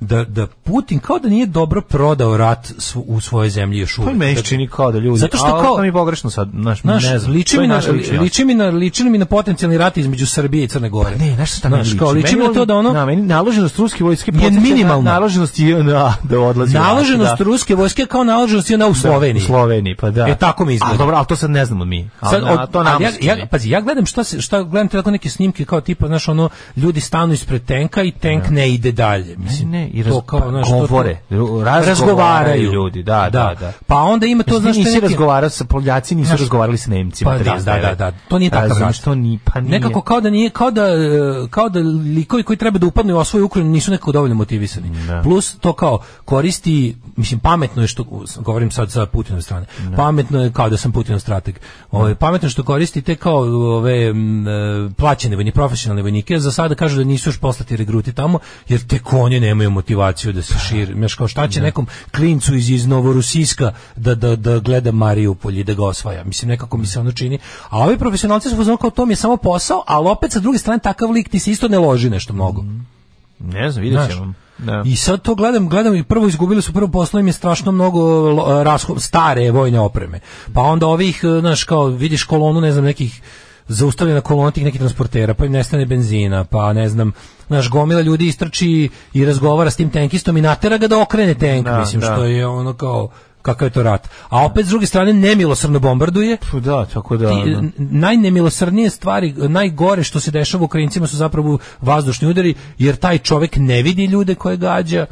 da, 0.00 0.24
da 0.24 0.46
Putin 0.46 0.98
kao 0.98 1.18
da 1.18 1.28
nije 1.28 1.46
dobro 1.46 1.80
prodao 1.80 2.36
rat 2.36 2.66
sv- 2.68 2.98
u 3.06 3.20
svojoj 3.20 3.50
zemlji 3.50 3.78
još 3.78 3.94
To 3.94 4.02
uvijek. 4.02 4.14
i 4.14 4.18
meni 4.18 4.34
se 4.34 4.42
Da- 4.42 4.42
čini 4.42 4.68
kao 4.68 4.92
da 4.92 4.98
ljudi. 4.98 5.18
Zato 5.18 5.36
što 5.36 5.46
kao- 5.48 5.76
to 5.76 5.82
mi 5.82 5.92
pogrešno 5.92 6.30
sad, 6.30 6.50
znaš, 6.52 6.80
Znaš, 6.82 7.04
ne 7.04 7.18
znam. 7.18 7.32
liči 7.32 7.54
to 7.54 7.60
mi, 7.62 7.68
na, 7.68 7.76
lična 7.76 8.20
liči, 8.20 8.44
mi 8.44 8.54
na, 8.54 8.64
liči 8.66 9.04
mi 9.04 9.18
na 9.18 9.24
potencijalni 9.24 9.78
rat 9.78 9.96
između 9.96 10.26
Srbije 10.26 10.64
i 10.64 10.68
Crne 10.68 10.88
Gore. 10.88 11.10
Pa 11.12 11.24
ne, 11.24 11.34
znaš 11.34 11.52
šta 11.52 11.68
Znaš, 11.68 11.86
liči? 11.86 11.98
kao 11.98 12.10
liči 12.10 12.36
mi 12.36 12.44
na 12.44 12.52
to 12.52 12.64
da 12.64 12.76
ono... 12.76 12.92
Na, 12.92 13.04
meni 13.06 13.22
naloženost 13.22 13.78
ruske 13.78 14.04
vojske 14.04 14.32
Je 14.34 14.50
minimalna. 14.52 15.12
Naloženost 15.12 15.58
je 15.58 15.84
na 15.84 16.14
da 16.22 16.40
odlazi. 16.40 16.76
u 16.76 16.78
rat, 16.78 16.86
Naloženost 16.86 17.38
da. 17.38 17.44
ruske 17.44 17.74
vojske 17.74 18.06
kao 18.06 18.24
naloženost 18.24 18.70
je 18.70 18.78
na 18.78 18.86
u 18.86 18.94
Sloveniji. 18.94 19.42
U 19.42 19.46
Sloveniji, 19.46 19.96
pa 19.96 20.10
da. 20.10 20.26
E, 20.28 20.36
tako 20.36 20.64
mi 20.64 20.74
izgleda. 20.74 20.94
A 20.94 20.98
dobro, 20.98 21.16
ali 21.16 21.26
to 21.26 21.36
sad 21.36 21.50
ne 21.50 21.64
znamo 21.64 21.84
mi. 21.84 22.10
Ali 22.20 22.30
Sad, 22.32 22.42
od- 22.52 22.70
to 22.70 22.82
nam 22.82 23.02
ja, 23.02 23.10
ja, 23.22 23.46
pazi, 23.46 23.70
ja 23.70 23.80
gledam 23.80 24.06
šta 24.06 24.24
se 24.24 24.40
šta 24.40 24.62
gledam 24.62 24.88
tako 24.88 25.10
neke 25.10 25.28
snimke 25.30 25.64
kao 25.64 25.80
tipa 25.80 26.06
znaš 26.06 26.28
ono 26.28 26.48
ljudi 26.76 27.00
stanu 27.00 27.32
ispred 27.32 27.64
tenka 27.64 28.02
i 28.02 28.12
tenk 28.12 28.44
ne 28.50 28.70
ide 28.70 28.92
dalje. 28.92 29.36
Mislim, 29.38 29.70
ne, 29.70 29.87
i 29.88 30.02
to 30.02 30.10
raz- 30.10 30.20
kao, 30.26 30.40
pa, 30.40 30.48
znaš, 30.48 30.68
to- 30.68 30.72
to- 30.72 30.78
govore, 30.80 31.18
razgovaraju 31.64 32.72
ljudi, 32.72 33.02
da, 33.02 33.28
da, 33.32 33.54
da. 33.60 33.72
Pa 33.86 33.96
onda 33.96 34.26
ima 34.26 34.42
to 34.42 34.50
Znaš, 34.50 34.62
znaš 34.62 34.76
nisi 34.76 34.90
neke- 34.90 35.00
razgovarao 35.02 35.50
sa 35.50 35.64
Poljaci, 35.64 36.14
nisu 36.14 36.28
Znaš, 36.28 36.40
razgovarali 36.40 36.78
s 36.78 36.86
Nemcima. 36.86 37.30
Pa 37.30 37.38
da, 37.38 37.44
39. 37.44 37.64
da, 37.64 37.88
da, 37.88 38.10
da, 38.10 38.16
to 38.28 38.38
nije 38.38 38.50
takav 38.50 38.68
Razumeš, 38.68 38.96
rat. 38.96 39.04
to 39.04 39.14
ni, 39.14 39.38
pa 39.44 39.60
nije. 39.60 39.70
Nekako 39.70 40.00
kao 40.00 40.20
da 40.20 40.30
nije 40.30 40.50
kao 40.50 40.70
da 40.70 40.82
e, 40.82 40.96
kao 41.50 41.68
da 41.68 41.78
likovi 42.14 42.42
koji 42.42 42.56
treba 42.56 42.78
da 42.78 42.86
upadnu 42.86 43.14
u 43.14 43.18
osvoju 43.18 43.44
Ukrajinu 43.44 43.70
nisu 43.72 43.90
nekako 43.90 44.12
dovoljno 44.12 44.34
motivisani. 44.34 44.90
Plus 45.22 45.56
to 45.56 45.72
kao 45.72 45.98
koristi, 46.24 46.96
mislim 47.16 47.40
pametno 47.40 47.82
je 47.82 47.88
što 47.88 48.04
govorim 48.36 48.70
sad 48.70 48.90
sa 48.90 49.06
Putinove 49.06 49.42
strane. 49.42 49.66
Pametno 49.96 50.42
je 50.42 50.52
kao 50.52 50.70
da 50.70 50.76
sam 50.76 50.92
Putinov 50.92 51.20
strateg. 51.20 51.58
Ovaj 51.90 52.14
pametno 52.14 52.48
što 52.48 52.62
koristi 52.62 53.02
te 53.02 53.16
kao 53.16 53.38
ove 53.76 54.04
m, 54.04 54.48
e, 54.48 54.50
plaćene 54.92 55.36
vojnike, 55.36 55.54
profesionalne 55.54 56.02
vojnike, 56.02 56.38
za 56.38 56.52
sada 56.52 56.74
kažu 56.74 56.98
da 56.98 57.04
nisu 57.04 57.28
još 57.28 57.38
poslati 57.38 57.76
regruti 57.76 58.12
tamo 58.12 58.38
jer 58.68 58.86
te 58.86 58.98
konje 58.98 59.40
nemaju 59.40 59.70
motivaciju 59.78 60.32
da 60.32 60.42
se 60.42 60.58
šire. 60.68 60.94
Znaš 60.94 61.14
kao 61.14 61.28
šta 61.28 61.48
će 61.48 61.60
nekom 61.60 61.86
klincu 62.16 62.54
iz 62.54 62.70
iz 62.70 62.86
Novorusijska 62.86 63.72
da 63.96 64.14
da 64.14 64.36
da 64.36 64.58
gleda 64.58 64.92
Mariupolj 64.92 65.60
i 65.60 65.64
da 65.64 65.74
ga 65.74 65.84
osvaja. 65.84 66.24
Mislim 66.24 66.48
nekako 66.48 66.76
mi 66.76 66.86
se 66.86 67.00
ono 67.00 67.12
čini. 67.12 67.38
A 67.70 67.78
ovi 67.78 67.98
profesionalci 67.98 68.50
su 68.50 68.56
fazonu 68.56 68.76
kao 68.76 68.90
to 68.90 69.06
mi 69.06 69.12
je 69.12 69.16
samo 69.16 69.36
posao, 69.36 69.82
ali 69.86 70.08
opet 70.08 70.32
sa 70.32 70.40
druge 70.40 70.58
strane 70.58 70.78
takav 70.78 71.10
lik 71.10 71.28
ti 71.28 71.38
se 71.38 71.50
isto 71.50 71.68
ne 71.68 71.78
loži 71.78 72.10
nešto 72.10 72.32
mnogo. 72.32 72.64
Ne 73.38 73.70
znam, 73.70 73.82
vidjet 73.82 74.10
ćemo. 74.10 74.34
Da. 74.58 74.82
I 74.86 74.96
sad 74.96 75.22
to 75.22 75.34
gledam, 75.34 75.68
gledam 75.68 75.94
i 75.94 76.04
prvo 76.04 76.28
izgubili 76.28 76.62
su 76.62 76.72
prvo 76.72 76.88
poslo 76.88 77.20
im 77.20 77.26
je 77.26 77.32
strašno 77.32 77.72
mnogo 77.72 78.00
lo- 78.32 78.62
rashod, 78.62 79.02
stare 79.02 79.50
vojne 79.50 79.80
opreme. 79.80 80.20
Pa 80.54 80.62
onda 80.62 80.86
ovih, 80.86 81.20
e, 81.24 81.40
znaš, 81.40 81.64
kao 81.64 81.86
vidiš 81.86 82.24
kolonu, 82.24 82.60
ne 82.60 82.72
znam, 82.72 82.84
nekih 82.84 83.22
zaustavljena 83.68 84.20
kolona 84.20 84.50
tih 84.50 84.64
nekih 84.64 84.80
transportera, 84.80 85.34
pa 85.34 85.46
im 85.46 85.52
nestane 85.52 85.86
benzina, 85.86 86.44
pa 86.44 86.72
ne 86.72 86.88
znam, 86.88 87.12
naš 87.48 87.70
gomila 87.70 88.00
ljudi 88.00 88.26
istrči 88.26 88.88
i 89.12 89.24
razgovara 89.24 89.70
s 89.70 89.76
tim 89.76 89.90
tenkistom 89.90 90.36
i 90.36 90.42
natera 90.42 90.78
ga 90.78 90.88
da 90.88 91.02
okrene 91.02 91.34
tenk, 91.34 91.64
Da, 91.64 91.78
mislim, 91.78 92.00
da. 92.00 92.06
što 92.06 92.24
je 92.24 92.46
ono 92.46 92.72
kao 92.72 93.08
kakav 93.54 93.66
je 93.66 93.72
to 93.72 93.82
rat. 93.82 94.08
A 94.28 94.44
opet 94.44 94.66
s 94.66 94.68
druge 94.68 94.86
strane 94.86 95.12
nemilosrdno 95.12 95.78
bombarduje. 95.78 96.36
Pa 96.52 96.60
da, 96.60 96.86
tako 96.86 97.16
da. 97.16 97.32
Ono. 97.32 97.58
n- 97.58 97.72
najnemilosrdnije 97.78 98.90
stvari, 98.90 99.32
najgore 99.32 100.02
što 100.02 100.20
se 100.20 100.30
dešava 100.30 100.64
Ukrajincima 100.64 101.06
su 101.06 101.16
zapravo 101.16 101.58
vazdušni 101.80 102.28
udari, 102.28 102.54
jer 102.78 102.96
taj 102.96 103.18
čovek 103.18 103.56
ne 103.56 103.82
vidi 103.82 104.04
ljude 104.04 104.34
koje 104.34 104.56
gađa 104.56 105.06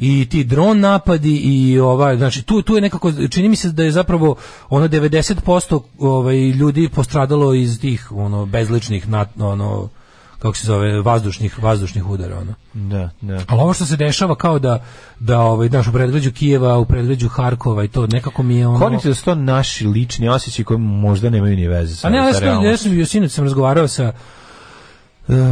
i 0.00 0.26
ti 0.30 0.44
dron 0.44 0.80
napadi 0.80 1.36
i 1.36 1.78
ovaj, 1.78 2.16
znači 2.16 2.42
tu, 2.42 2.62
tu 2.62 2.74
je 2.74 2.80
nekako, 2.80 3.12
čini 3.30 3.48
mi 3.48 3.56
se 3.56 3.72
da 3.72 3.84
je 3.84 3.92
zapravo 3.92 4.36
ono 4.70 4.88
90% 4.88 5.80
ovaj, 5.98 6.36
ljudi 6.36 6.88
postradalo 6.88 7.54
iz 7.54 7.80
tih 7.80 8.12
ono 8.12 8.46
bezličnih 8.46 9.06
ono 9.38 9.88
kako 10.38 10.56
se 10.56 10.66
zove 10.66 11.00
vazdušnih 11.00 11.62
vazdušnih 11.62 12.06
udara 12.06 12.38
ono. 12.38 12.54
Da, 12.74 13.10
da. 13.20 13.40
Ali 13.48 13.60
ovo 13.60 13.72
što 13.72 13.86
se 13.86 13.96
dešava 13.96 14.34
kao 14.34 14.58
da 14.58 14.84
da 15.20 15.40
ovaj 15.40 15.68
znaš 15.68 15.88
u 15.88 15.92
predgrađu 15.92 16.32
Kijeva, 16.32 16.78
u 16.78 16.84
predgrađu 16.84 17.28
Harkova 17.28 17.84
i 17.84 17.88
to 17.88 18.06
nekako 18.06 18.42
mi 18.42 18.56
je 18.56 18.66
ono 18.66 18.78
Konite 18.78 19.08
da 19.08 19.14
su 19.14 19.24
to 19.24 19.34
naši 19.34 19.86
lični 19.86 20.28
osjećaji 20.28 20.64
koji 20.64 20.78
možda 20.78 21.30
nemaju 21.30 21.56
ni 21.56 21.68
veze 21.68 21.96
sa 21.96 22.08
A 22.08 22.10
ne, 22.10 22.18
ja 22.18 22.32
sa 22.32 22.38
sam, 22.38 22.64
ja 22.64 22.76
sam, 22.76 23.22
ja 23.22 23.28
sam 23.28 23.44
razgovarao 23.44 23.88
sa 23.88 24.12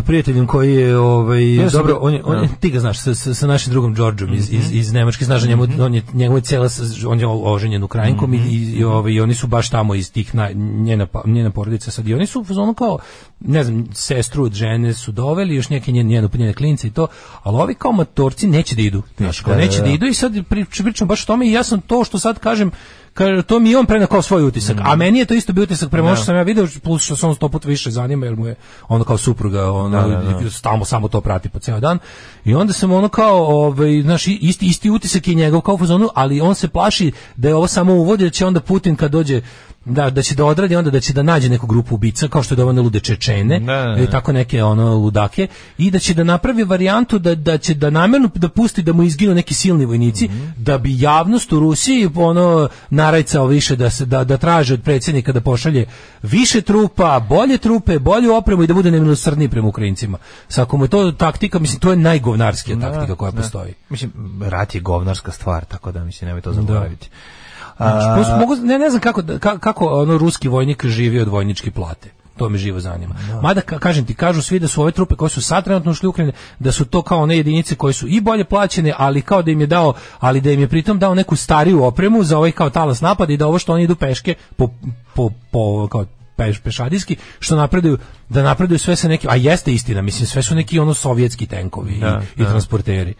prijateljem 0.02 0.46
koji 0.46 0.74
je 0.74 0.98
ovaj 0.98 1.54
Ja 1.54 1.68
dobro 1.68 1.94
ga- 1.94 2.00
on 2.00 2.14
je, 2.14 2.22
on 2.24 2.36
je, 2.36 2.40
da. 2.42 2.54
ti 2.54 2.70
ga 2.70 2.80
znaš 2.80 2.98
sa, 2.98 3.14
sa, 3.14 3.46
našim 3.46 3.70
drugom 3.70 3.94
Đorđom 3.94 4.34
iz, 4.34 4.52
iz, 4.52 4.66
Mhm. 4.66 4.76
iz 4.76 4.92
Nemačke 4.92 5.24
znaš 5.24 5.42
da 5.42 5.48
njemu 5.48 5.66
on 5.78 5.94
je 5.94 6.02
njegova 6.12 6.40
cela 6.40 6.68
on 7.06 7.20
je 7.20 7.26
oženjen 7.26 7.82
Ukrajinkom 7.82 8.30
Mhm. 8.30 8.42
i, 8.44 8.54
i, 8.70 8.84
ovaj, 8.84 9.12
i 9.12 9.20
oni 9.20 9.34
su 9.34 9.46
baš 9.46 9.70
tamo 9.70 9.94
iz 9.94 10.12
tih 10.12 10.34
na, 10.34 10.50
njena 10.52 11.06
pa- 11.06 11.22
njena 11.26 11.50
porodica 11.50 11.90
sad 11.90 12.08
i 12.08 12.14
oni 12.14 12.26
su 12.26 12.44
fazonu 12.44 12.74
kao 12.74 12.98
ne 13.40 13.64
znam 13.64 13.86
sestru 13.92 14.44
od 14.44 14.52
žene 14.52 14.94
su 14.94 15.12
doveli 15.12 15.54
još 15.54 15.68
neke 15.68 15.92
njene 15.92 16.08
njene, 16.10 16.28
njene 16.34 16.52
klince 16.52 16.86
i 16.86 16.92
to 16.92 17.06
ali 17.42 17.56
ovi 17.56 17.74
kao 17.74 17.92
matorci 17.92 18.46
neće 18.46 18.76
da 18.76 18.82
idu 18.82 19.02
znaš 19.16 19.40
kao 19.40 19.54
da, 19.54 19.60
neće 19.60 19.76
da, 19.76 19.82
da 19.82 19.88
da. 19.88 19.94
idu 19.94 20.06
i 20.06 20.14
sad 20.14 20.32
prič- 20.34 20.82
pričamo 20.82 21.08
baš 21.08 21.22
o 21.22 21.26
tome 21.26 21.48
i 21.48 21.52
ja 21.52 21.62
sam 21.62 21.80
to 21.80 22.04
što 22.04 22.18
sad 22.18 22.38
kažem 22.38 22.70
kaže 23.16 23.42
to 23.42 23.58
mi 23.58 23.70
je 23.70 23.78
on 23.78 23.86
preneo 23.86 24.06
kao 24.08 24.22
svoj 24.22 24.44
utisak 24.44 24.76
a 24.82 24.96
meni 24.96 25.18
je 25.18 25.24
to 25.24 25.34
isto 25.34 25.52
bio 25.52 25.64
utisak 25.64 25.90
prema 25.90 26.06
ono 26.06 26.16
što 26.16 26.24
sam 26.24 26.36
ja 26.36 26.42
video 26.42 26.66
plus 26.82 27.02
što 27.04 27.26
on 27.28 27.34
sto 27.34 27.48
puta 27.48 27.68
više 27.68 27.90
zanima 27.90 28.26
jer 28.26 28.36
mu 28.36 28.46
je 28.46 28.54
ono 28.88 29.04
kao 29.04 29.18
supruga 29.18 29.72
ono 29.72 30.02
Da, 30.02 30.08
da, 30.08 30.38
da. 30.40 30.50
stalno 30.50 30.84
samo 30.84 31.08
to 31.08 31.20
prati 31.20 31.48
po 31.48 31.58
ceo 31.58 31.80
dan. 31.80 31.98
I 32.44 32.54
onda 32.54 32.72
sam 32.72 32.92
ono 32.92 33.08
kao 33.08 33.36
ovaj 33.46 34.02
znaš 34.02 34.26
i- 34.26 34.38
isti 34.42 34.66
isti 34.66 34.90
utisak 34.90 35.28
je 35.28 35.34
njegov 35.34 35.60
kao 35.60 35.78
fazonu 35.78 36.08
ali 36.14 36.40
on 36.40 36.54
se 36.54 36.68
plaši 36.68 37.12
da 37.36 37.48
je 37.48 37.54
ovo 37.54 37.66
samo 37.66 37.94
uvod 37.94 38.20
da 38.20 38.30
će 38.30 38.46
onda 38.46 38.60
Putin 38.60 38.96
kad 38.96 39.10
dođe 39.10 39.42
da, 39.86 40.10
da 40.10 40.22
će 40.22 40.34
da 40.34 40.44
odradi 40.44 40.76
onda 40.76 40.90
da 40.90 41.00
će 41.00 41.12
da 41.12 41.22
nađe 41.22 41.48
neku 41.48 41.66
grupu 41.66 41.94
ubica 41.94 42.28
kao 42.28 42.42
što 42.42 42.54
je 42.54 42.56
da 42.56 42.66
one 42.66 42.80
lude 42.82 43.00
Čečene 43.00 43.60
Da, 43.60 43.66
da, 43.66 43.94
da. 43.96 44.02
i 44.02 44.06
tako 44.06 44.32
neke 44.32 44.62
ono 44.64 44.94
ludake 44.94 45.46
i 45.78 45.90
da 45.90 45.98
će 45.98 46.14
da 46.14 46.24
napravi 46.24 46.64
varijantu 46.64 47.18
da, 47.18 47.34
da 47.34 47.58
će 47.58 47.74
da 47.74 47.90
namjerno 47.90 48.30
da 48.34 48.48
pusti 48.48 48.82
da 48.82 48.92
mu 48.92 49.02
izginu 49.02 49.34
neki 49.34 49.54
silni 49.54 49.84
vojnici 49.84 50.26
Mhm. 50.28 50.44
da 50.56 50.78
bi 50.78 51.00
javnost 51.00 51.52
u 51.52 51.60
Rusiji 51.60 52.10
ono 52.14 52.68
narajcao 52.90 53.46
više 53.46 53.76
da 53.76 53.90
se 53.90 54.06
da, 54.06 54.24
da 54.24 54.36
traže 54.36 54.74
od 54.74 54.82
predsjednika 54.82 55.32
da 55.32 55.40
pošalje 55.40 55.86
više 56.22 56.60
trupa, 56.60 57.20
bolje 57.28 57.58
trupe, 57.58 57.98
bolju 57.98 58.34
opremu 58.34 58.62
i 58.62 58.66
da 58.66 58.74
bude 58.74 58.90
nemilosrdniji 58.90 59.48
prema 59.48 59.68
Ukrajincima. 59.68 60.18
Sa 60.48 60.62
ako 60.62 60.76
mu 60.76 60.84
je 60.84 60.88
to 60.88 61.12
taktika, 61.12 61.58
mislim 61.58 61.80
to 61.80 61.90
je 61.90 61.96
najgovnarskija 61.96 62.80
taktika 62.80 63.14
koja 63.14 63.30
da. 63.30 63.36
postoji. 63.42 63.74
Mislim, 63.88 64.12
rat 64.42 64.74
je 64.74 64.80
govnarska 64.80 65.32
stvar, 65.32 65.64
tako 65.64 65.92
da 65.92 66.04
mislim, 66.04 66.26
nemoj 66.28 66.40
to 66.40 66.52
zaboraviti. 66.52 67.08
Znači, 67.08 67.35
A, 67.78 67.84
pos- 68.16 68.38
mogu, 68.38 68.56
ne, 68.56 68.78
ne 68.78 68.90
znam 68.90 69.00
kako, 69.00 69.22
da- 69.22 69.34
ka- 69.34 69.58
kako 69.58 69.86
ono 69.86 70.18
ruski 70.18 70.48
vojnik 70.48 70.86
živi 70.86 71.20
od 71.20 71.28
vojničke 71.28 71.70
plate. 71.70 72.10
To 72.36 72.48
me 72.48 72.58
živo 72.58 72.80
zanima. 72.80 73.14
Mada, 73.42 73.60
ka- 73.62 73.78
kažem 73.78 74.04
ti, 74.06 74.14
kažu 74.14 74.42
svi 74.42 74.58
da 74.58 74.68
su 74.68 74.82
ove 74.82 74.92
trupe 74.92 75.14
koje 75.14 75.30
su 75.30 75.42
sad 75.42 75.64
trenutno 75.64 75.90
ušli 75.90 76.06
u 76.06 76.10
Ukrajinu, 76.10 76.32
da 76.58 76.72
su 76.72 76.84
to 76.84 77.02
kao 77.02 77.18
one 77.20 77.36
jedinice 77.36 77.74
koje 77.74 77.92
su 77.92 78.06
i 78.08 78.20
bolje 78.20 78.44
plaćene, 78.44 78.92
ali 78.96 79.22
kao 79.22 79.42
da 79.42 79.50
im 79.50 79.60
je 79.60 79.66
dao, 79.66 79.94
ali 80.18 80.40
da 80.40 80.50
im 80.50 80.60
je 80.60 80.68
pritom 80.68 80.98
dao 80.98 81.14
neku 81.14 81.36
stariju 81.36 81.84
opremu 81.84 82.24
za 82.24 82.38
ovaj 82.38 82.52
kao 82.52 82.70
talas 82.70 83.00
napad 83.00 83.30
i 83.30 83.36
da 83.36 83.46
ovo 83.46 83.58
što 83.58 83.72
oni 83.72 83.82
idu 83.82 83.96
peške 83.96 84.34
po, 84.56 84.68
po, 85.14 85.30
po 85.50 85.88
kao 85.88 86.04
peš, 86.36 86.58
pešadijski, 86.60 87.16
što 87.38 87.56
napreduju, 87.56 87.98
da 88.28 88.42
napreduju 88.42 88.78
sve 88.78 88.96
sa 88.96 89.08
nekim, 89.08 89.30
a 89.30 89.36
jeste 89.36 89.72
istina, 89.72 90.02
mislim, 90.02 90.26
sve 90.26 90.42
su 90.42 90.54
neki 90.54 90.78
ono 90.78 90.94
sovjetski 90.94 91.46
tenkovi 91.46 91.92
i, 91.92 92.00
Da, 92.00 92.22
i 92.36 92.42
da. 92.42 92.48
transporteri. 92.50 93.14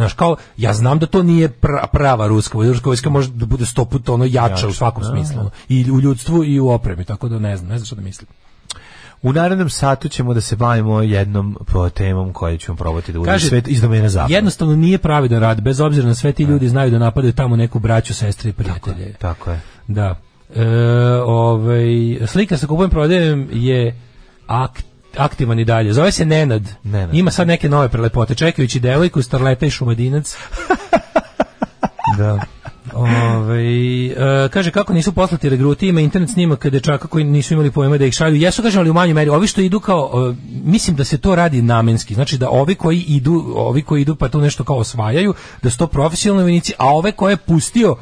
Znaš, 0.00 0.12
kao, 0.12 0.36
ja 0.56 0.72
znam 0.72 0.98
da 0.98 1.06
to 1.06 1.22
nije 1.22 1.48
pra- 1.48 1.86
prava 1.92 2.26
ruska 2.26 2.58
vojska, 2.58 2.72
ruska 2.72 2.88
vojska 2.88 3.10
može 3.10 3.30
da 3.30 3.46
bude 3.46 3.66
sto 3.66 3.84
puta 3.84 4.12
ono 4.12 4.24
jača 4.24 4.68
u 4.68 4.72
svakom 4.72 5.04
smislu. 5.04 5.50
I 5.68 5.90
u 5.90 6.00
ljudstvu 6.00 6.44
i 6.44 6.60
u 6.60 6.68
opremi, 6.68 7.04
tako 7.04 7.28
da 7.28 7.38
ne 7.38 7.56
znam, 7.56 7.68
ne 7.68 7.78
znam 7.78 7.86
što 7.86 7.96
da 7.96 8.02
mislim. 8.02 8.28
U 9.22 9.32
narednom 9.32 9.70
satu 9.70 10.08
ćemo 10.08 10.34
da 10.34 10.40
se 10.40 10.56
bavimo 10.56 11.02
jednom 11.02 11.56
temom 11.94 12.32
koju 12.32 12.58
ćemo 12.58 12.76
probati 12.76 13.12
da 13.12 13.22
Kaže, 13.24 13.48
svet 13.48 13.68
iz 13.68 13.80
domena 13.80 14.08
zapada. 14.08 14.34
Jednostavno 14.34 14.76
nije 14.76 14.98
pravidan 14.98 15.40
rad, 15.40 15.60
bez 15.60 15.80
obzira 15.80 16.06
na 16.06 16.14
sve 16.14 16.32
ti 16.32 16.42
ljudi 16.42 16.68
znaju 16.68 16.90
da 16.90 16.98
napadaju 16.98 17.32
tamo 17.32 17.56
neku 17.56 17.78
braću, 17.78 18.14
sestre 18.14 18.50
i 18.50 18.52
prijatelje. 18.52 19.14
Tako 19.18 19.50
je. 19.50 19.60
Da. 19.86 20.14
E, 20.54 20.66
ovaj, 21.24 21.86
slika 22.26 22.56
sa 22.56 22.66
kupujem 22.66 22.90
prodajem 22.90 23.48
je 23.52 24.00
akt, 24.46 24.84
aktivan 25.16 25.58
i 25.58 25.64
dalje. 25.64 25.92
Zove 25.92 26.12
se 26.12 26.24
Nenad. 26.24 26.62
Nenad. 26.84 27.14
Ima 27.14 27.30
sad 27.30 27.48
neke 27.48 27.68
nove 27.68 27.88
prelepote. 27.88 28.34
Čekajući 28.34 28.80
devojku, 28.80 29.22
starleta 29.22 29.66
i 29.66 29.70
šumadinac. 29.70 30.36
da. 32.18 32.38
Ove, 32.94 33.62
e, 34.06 34.48
kaže 34.48 34.70
kako 34.70 34.92
nisu 34.92 35.12
poslati 35.12 35.48
regruti, 35.48 35.88
ima 35.88 36.00
internet 36.00 36.30
snimaka 36.30 36.70
dečaka 36.70 37.08
koji 37.08 37.24
nisu 37.24 37.54
imali 37.54 37.70
pojma 37.70 37.98
da 37.98 38.06
ih 38.06 38.14
šalju. 38.14 38.36
Jesu 38.36 38.62
kažem 38.62 38.80
ali 38.80 38.90
u 38.90 38.94
manjoj 38.94 39.14
meri. 39.14 39.30
Ovi 39.30 39.46
što 39.46 39.60
idu 39.60 39.80
kao 39.80 40.10
e, 40.14 40.34
mislim 40.64 40.96
da 40.96 41.04
se 41.04 41.18
to 41.18 41.34
radi 41.34 41.62
namenski. 41.62 42.14
Znači 42.14 42.38
da 42.38 42.50
ovi 42.50 42.74
koji 42.74 43.00
idu, 43.00 43.52
ovi 43.56 43.82
koji 43.82 44.02
idu 44.02 44.16
pa 44.16 44.28
tu 44.28 44.40
nešto 44.40 44.64
kao 44.64 44.76
osvajaju, 44.76 45.34
da 45.62 45.70
su 45.70 45.78
to 45.78 45.86
profesionalni 45.86 46.42
vojnici, 46.42 46.72
a 46.78 46.86
ove 46.86 47.12
koje 47.12 47.32
je 47.32 47.36
pustio 47.36 47.96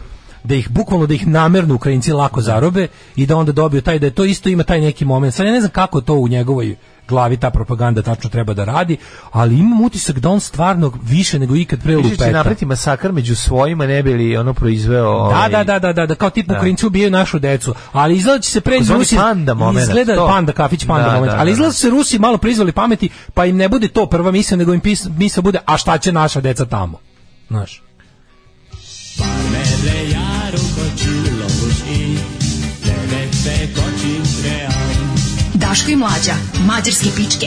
da 0.45 0.55
ih 0.55 0.71
bukvalno 0.71 1.07
da 1.07 1.15
ih 1.15 1.27
namerno 1.27 1.75
Ukrajinci 1.75 2.13
lako 2.13 2.41
zarobe 2.41 2.89
i 3.17 3.27
da 3.27 3.37
onda 3.37 3.53
dobiju 3.53 3.83
taj 3.83 3.99
da 3.99 4.07
je 4.07 4.15
to 4.15 4.25
isto 4.25 4.49
ima 4.49 4.63
taj 4.63 4.81
neki 4.81 5.05
moment. 5.05 5.35
Sad 5.35 5.47
ja 5.47 5.53
ne 5.53 5.61
znam 5.61 5.71
kako 5.71 6.01
to 6.01 6.15
u 6.15 6.29
njegovoj 6.29 6.77
glavi 7.09 7.37
ta 7.37 7.51
propaganda 7.51 8.03
tačno 8.03 8.31
treba 8.31 8.55
da 8.55 8.65
radi, 8.65 8.97
ali 9.33 9.59
imam 9.59 9.81
utisak 9.85 10.19
da 10.19 10.29
on 10.29 10.41
stvarno 10.41 10.93
više 11.03 11.39
nego 11.39 11.57
ikad 11.57 11.83
pre 11.83 11.97
Više 11.97 12.09
će 12.09 12.13
lupeta. 12.13 12.31
napraviti 12.31 12.67
masakar 12.67 13.13
među 13.13 13.37
svojima, 13.37 13.87
ne 13.87 14.03
bi 14.03 14.15
li 14.15 14.37
ono 14.37 14.55
proizveo... 14.55 15.05
Da, 15.05 15.15
ovaj, 15.25 15.51
da, 15.51 15.65
da, 15.65 15.79
da, 15.79 15.93
da, 15.93 16.07
da, 16.07 16.15
kao 16.15 16.31
tip 16.31 16.51
Ukrajinci 16.51 16.87
ubijaju 16.87 17.11
našu 17.11 17.39
decu, 17.39 17.75
ali 17.93 18.17
izgleda 18.17 18.37
da 18.37 18.43
će 18.43 18.51
se 18.51 18.61
pre 18.61 18.79
Rusi 18.89 19.17
panda 19.17 19.55
momenat, 19.55 19.89
izgleda 19.89 20.15
to. 20.15 20.27
panda 20.27 20.53
kafić 20.53 20.87
panda 20.87 21.09
Da, 21.09 21.15
moment, 21.15 21.33
da, 21.33 21.39
ali 21.39 21.51
da, 21.51 21.53
izgleda 21.53 21.69
da. 21.69 21.73
da 21.73 21.79
se 21.79 21.91
Rusi 21.91 22.19
malo 22.19 22.39
prizvali 22.39 22.73
pameti, 22.73 23.09
pa 23.35 23.47
im 23.47 23.57
ne 23.57 23.69
bude 23.69 23.89
to 23.89 24.07
prva 24.07 24.31
misla, 24.31 24.57
nego 24.57 24.75
im 24.75 24.81
pis, 24.81 25.07
misla 25.19 25.43
bude 25.43 25.59
a 25.67 25.77
šta 25.77 25.99
će 25.99 26.13
naša 26.13 26.41
deca 26.41 26.65
tamo. 26.65 26.99
Znaš. 27.49 27.83
Daško 35.69 35.91
i 35.91 35.97
mlađa, 35.97 36.33
mađarske 36.67 37.09
pičke. 37.17 37.47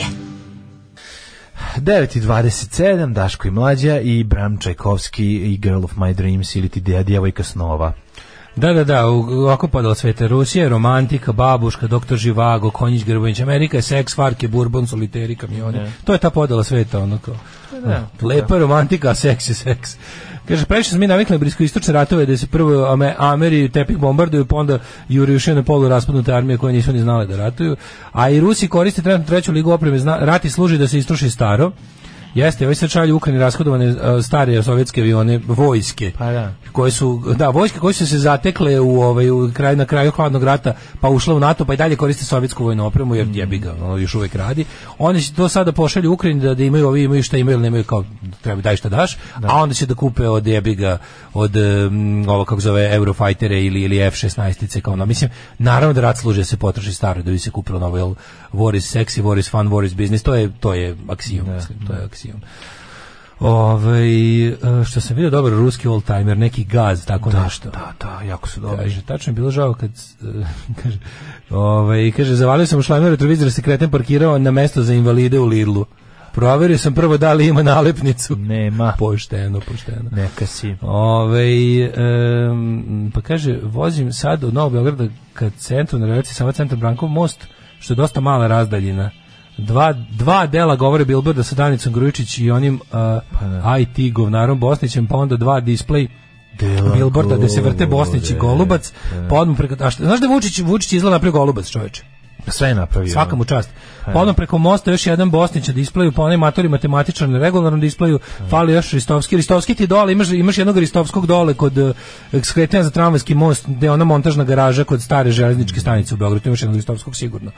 9.27, 1.76 3.12
Daško 3.12 3.48
i 3.48 3.50
Mlađa 3.50 4.00
i 4.00 4.24
Bram 4.24 4.58
Čajkovski 4.58 5.24
i 5.26 5.56
Girl 5.56 5.84
of 5.84 5.92
My 5.92 6.14
Dreams 6.14 6.56
ili 6.56 6.68
ti 6.68 6.80
dje- 6.80 7.02
djevojka 7.02 7.42
snova. 7.44 7.92
Da, 8.56 8.72
da, 8.72 8.84
da, 8.84 9.08
u- 9.08 9.14
ovako 9.32 9.68
podala 9.68 9.94
sveta. 9.94 10.26
Rusija 10.26 10.62
je 10.62 10.68
romantika, 10.68 11.32
babuška, 11.32 11.86
doktor 11.86 12.18
Živago, 12.18 12.70
Konjić 12.70 13.04
Grbović, 13.04 13.40
Amerika 13.40 13.82
seks, 13.82 14.14
farke, 14.14 14.48
bourbon, 14.48 14.86
soliteri, 14.86 15.36
kamioni. 15.36 15.78
To 16.04 16.12
je 16.12 16.18
ta 16.18 16.30
podala 16.30 16.64
sveta, 16.64 16.98
ono 16.98 17.18
kao. 17.18 17.36
Lepa 18.22 18.54
je 18.54 18.60
romantika, 18.60 19.10
a 19.10 19.14
seks 19.14 19.48
je 19.48 19.54
seks. 19.54 19.96
Kaže, 20.48 20.66
previše 20.66 20.90
smo 20.90 20.98
mi 20.98 21.06
navikli 21.06 21.34
na 21.34 21.38
bliskoistočne 21.38 21.94
ratove 21.94 22.26
da 22.26 22.36
se 22.36 22.46
prvo 22.46 22.86
Ame, 22.86 23.14
Ameri 23.18 23.68
tepih 23.68 23.98
bombarduju, 23.98 24.44
pa 24.44 24.56
onda 24.56 24.78
jure 25.08 25.32
još 25.32 25.46
jedne 25.46 25.62
polu 25.62 25.88
raspadnute 25.88 26.32
armije 26.32 26.58
koje 26.58 26.72
nisu 26.72 26.92
ni 26.92 27.00
znale 27.00 27.26
da 27.26 27.36
ratuju. 27.36 27.76
A 28.12 28.30
i 28.30 28.40
Rusi 28.40 28.68
koriste 28.68 29.02
trenutno 29.02 29.26
treću 29.26 29.52
ligu 29.52 29.70
opreme. 29.70 29.98
Zna, 29.98 30.18
rati 30.18 30.50
služi 30.50 30.78
da 30.78 30.88
se 30.88 30.98
istroši 30.98 31.30
staro. 31.30 31.72
Jeste, 32.34 32.64
ovaj 32.64 32.74
sad 32.74 32.90
šalju 32.90 33.16
Ukrajini 33.16 33.40
rashodovane 33.40 33.88
uh, 33.88 33.96
stare 34.24 34.62
sovjetske 34.62 35.00
avione, 35.00 35.40
vojske 35.46 36.12
Pa 36.18 36.32
da. 36.32 36.52
koje 36.72 36.90
su 36.90 37.22
da 37.36 37.48
vojske 37.48 37.78
koje 37.78 37.94
su 37.94 38.06
se 38.06 38.18
zatekle 38.18 38.80
u 38.80 39.02
ovaj 39.02 39.30
u 39.30 39.50
kraj 39.54 39.76
na 39.76 39.84
kraju 39.84 40.10
hladnog 40.10 40.44
rata 40.44 40.74
pa 41.00 41.08
ušle 41.08 41.34
u 41.34 41.40
NATO 41.40 41.64
pa 41.64 41.74
i 41.74 41.76
dalje 41.76 41.96
koriste 41.96 42.24
sovjetsku 42.24 42.64
vojnu 42.64 42.86
opremu 42.86 43.14
jer 43.14 43.28
jebi 43.32 43.58
ga 43.58 43.74
ono 43.82 43.96
još 43.96 44.14
uvek 44.14 44.34
radi. 44.34 44.64
Oni 44.98 45.22
će 45.22 45.34
to 45.34 45.48
sada 45.48 45.72
pošalju 45.72 46.12
Ukrajini 46.12 46.40
da, 46.40 46.54
da 46.54 46.64
imaju 46.64 46.88
ovi 46.88 47.02
imaju 47.02 47.22
šta 47.22 47.36
imaju 47.36 47.58
nemaju 47.58 47.84
kao 47.84 48.04
treba 48.40 48.60
daj 48.60 48.76
šta 48.76 48.88
daš 48.88 49.16
a 49.42 49.62
onda 49.62 49.74
će 49.74 49.86
da 49.86 49.94
kupe 49.94 50.28
od 50.28 50.46
jebi 50.46 50.74
ga 50.74 50.98
od 51.34 51.56
um, 51.56 52.28
ovo 52.28 52.44
kako 52.44 52.60
zove 52.60 52.94
Eurofightere 52.94 53.64
ili 53.64 53.82
ili 53.82 53.96
F16 53.96 54.80
kao 54.80 54.92
ono. 54.92 55.06
Mislim 55.06 55.30
naravno 55.58 55.92
da 55.92 56.00
rat 56.00 56.18
služi 56.18 56.40
da 56.40 56.44
se 56.44 56.56
potroši 56.56 56.92
staro 56.92 57.22
da 57.22 57.30
bi 57.30 57.38
se 57.38 57.50
kupilo 57.50 57.78
novo 57.78 57.96
jel 57.96 58.14
war 58.52 58.76
is 58.76 58.96
sexy 58.96 59.22
war 59.22 59.38
is 59.38 59.50
fun 59.50 59.68
war 59.68 59.86
is 59.86 59.94
business 59.94 60.24
to 60.24 60.34
je 60.34 60.50
to 60.60 60.74
je 60.74 60.96
aksijom 61.08 61.54
mislim 61.54 61.86
to 61.86 61.92
je 61.92 62.04
aksijom 62.04 62.21
Ovaj, 63.42 64.48
e, 64.48 64.54
što 64.84 65.00
sam 65.00 65.16
vidio 65.16 65.30
dobar 65.30 65.52
ruski 65.52 65.88
oldtimer, 65.88 66.38
neki 66.38 66.64
gaz, 66.64 67.06
tako 67.06 67.30
nešto. 67.32 67.70
Da, 67.70 67.92
da, 68.00 68.20
jako 68.26 68.48
su 68.48 68.60
dobri. 68.60 68.84
Kaže, 68.84 69.02
tačno 69.02 69.30
je 69.30 69.34
bilo 69.34 69.50
žao 69.50 69.74
kad, 69.74 69.90
e, 69.90 70.44
kaže, 70.82 70.98
ovaj, 71.50 72.12
kaže, 72.16 72.34
zavalio 72.34 72.66
sam 72.66 72.78
u 72.78 72.82
šlajmer 72.82 73.10
retrovizor, 73.10 73.52
se 73.52 73.62
kreten 73.62 73.90
parkirao 73.90 74.38
na 74.38 74.50
mesto 74.50 74.82
za 74.82 74.94
invalide 74.94 75.38
u 75.38 75.46
Lidlu. 75.46 75.86
Proverio 76.32 76.78
sam 76.78 76.94
prvo 76.94 77.16
da 77.16 77.32
li 77.32 77.46
ima 77.46 77.62
nalepnicu. 77.62 78.36
Nema. 78.36 78.94
Pošteno, 78.98 79.60
pošteno. 79.60 80.10
Neka 80.12 80.46
si. 80.46 80.76
Ove, 80.80 81.44
em, 81.84 83.10
pa 83.14 83.20
kaže, 83.20 83.58
vozim 83.62 84.12
sad 84.12 84.44
od 84.44 84.54
Novog 84.54 84.72
Beograda 84.72 85.06
ka 85.32 85.50
centru 85.50 85.98
na 85.98 86.06
relaciji 86.06 86.34
sama 86.34 86.52
centar 86.52 86.78
Brankov 86.78 87.08
most, 87.08 87.46
što 87.78 87.92
je 87.92 87.96
dosta 87.96 88.20
mala 88.20 88.46
razdaljina. 88.46 89.10
Dva, 89.56 89.92
dva 89.92 90.46
dela 90.46 90.76
govore 90.76 91.04
Bilborda 91.04 91.42
sa 91.42 91.54
Danicom 91.54 91.92
Grujičić 91.92 92.38
i 92.38 92.50
onim 92.50 92.80
uh, 92.92 93.80
IT 93.80 94.12
govnarom 94.14 94.60
Bosnićem, 94.60 95.06
pa 95.06 95.16
onda 95.16 95.36
dva 95.36 95.60
display 95.60 96.08
Dela 96.58 96.94
Bilborda 96.94 97.36
gde 97.36 97.48
se 97.48 97.60
vrte 97.60 97.86
Bosnić 97.86 98.30
i. 98.30 98.34
Golubac, 98.34 98.92
pa 99.28 99.36
odmah 99.36 99.56
preko... 99.56 99.84
A 99.84 99.90
šta, 99.90 100.04
znaš 100.04 100.20
da 100.20 100.26
Vučić, 100.26 100.58
Vučić 100.58 100.92
izgleda 100.92 101.14
napravio 101.14 101.38
Golubac, 101.38 101.68
čoveče? 101.68 102.04
Sve 102.46 102.68
je 102.68 102.74
napravio. 102.74 103.12
Svaka 103.12 103.36
mu 103.36 103.44
čast. 103.44 103.70
Pa 104.04 104.32
preko 104.36 104.58
mosta 104.58 104.90
još 104.90 105.06
jedan 105.06 105.30
Bosnić 105.30 105.68
na 105.68 105.74
displeju, 105.74 106.12
pa 106.12 106.22
onaj 106.22 106.36
matori 106.36 106.68
matematičar 106.68 107.28
na 107.28 107.38
regularnom 107.38 107.80
displeju, 107.80 108.18
fali 108.50 108.72
još 108.72 108.90
Ristovski. 108.90 109.36
Ristovski 109.36 109.74
ti 109.74 109.86
dole, 109.86 110.12
imaš, 110.12 110.30
imaš 110.30 110.58
jednog 110.58 110.78
Ristovskog 110.78 111.26
dole 111.26 111.54
kod 111.54 111.78
uh, 111.78 111.96
skretanja 112.42 112.82
za 112.82 112.90
tramvajski 112.90 113.34
most, 113.34 113.64
gde 113.68 113.86
je 113.86 113.90
ona 113.90 114.04
montažna 114.04 114.44
garaža 114.44 114.84
kod 114.84 115.02
stare 115.02 115.30
železničke 115.30 115.80
stanice 115.80 116.14
u 116.14 116.16
Beogradu, 116.16 116.48
imaš 116.48 116.62
jednog 116.62 116.76
Ristovskog 116.76 117.16
sigurno. 117.16 117.50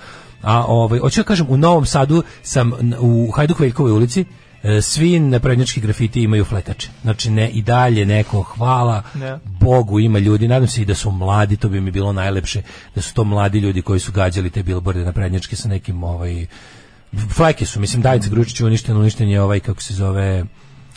A 0.42 0.64
ovaj, 0.66 0.98
hoću 0.98 1.20
da 1.20 1.24
kažem, 1.24 1.46
u 1.48 1.56
Novom 1.56 1.86
Sadu 1.86 2.22
sam 2.42 2.72
u 2.98 3.30
Hajduk 3.30 3.60
Veljkovoj 3.60 3.92
ulici, 3.92 4.24
svi 4.82 5.20
naprednjački 5.20 5.80
grafiti 5.80 6.22
imaju 6.22 6.44
flekače. 6.44 6.88
Znači 7.02 7.30
ne 7.30 7.48
i 7.48 7.62
dalje 7.62 8.06
neko 8.06 8.42
hvala 8.42 9.02
Ne. 9.14 9.38
Bogu 9.60 10.00
ima 10.00 10.18
ljudi, 10.18 10.48
nadam 10.48 10.68
se 10.68 10.82
i 10.82 10.84
da 10.84 10.94
su 10.94 11.10
mladi, 11.10 11.56
to 11.56 11.68
bi 11.68 11.80
mi 11.80 11.90
bilo 11.90 12.12
najlepše, 12.12 12.62
da 12.94 13.02
su 13.02 13.14
to 13.14 13.24
mladi 13.24 13.58
ljudi 13.58 13.82
koji 13.82 14.00
su 14.00 14.12
gađali 14.12 14.50
te 14.50 14.62
bilborde 14.62 15.04
naprednjačke 15.04 15.56
sa 15.56 15.68
nekim 15.68 16.04
ovaj 16.04 16.46
fleke 17.34 17.66
su, 17.66 17.80
mislim 17.80 18.02
Dajica 18.02 18.28
Gručić 18.28 18.60
uništen, 18.60 18.96
uništen 18.96 19.28
je 19.28 19.42
ovaj 19.42 19.60
kako 19.60 19.82
se 19.82 19.94
zove 19.94 20.44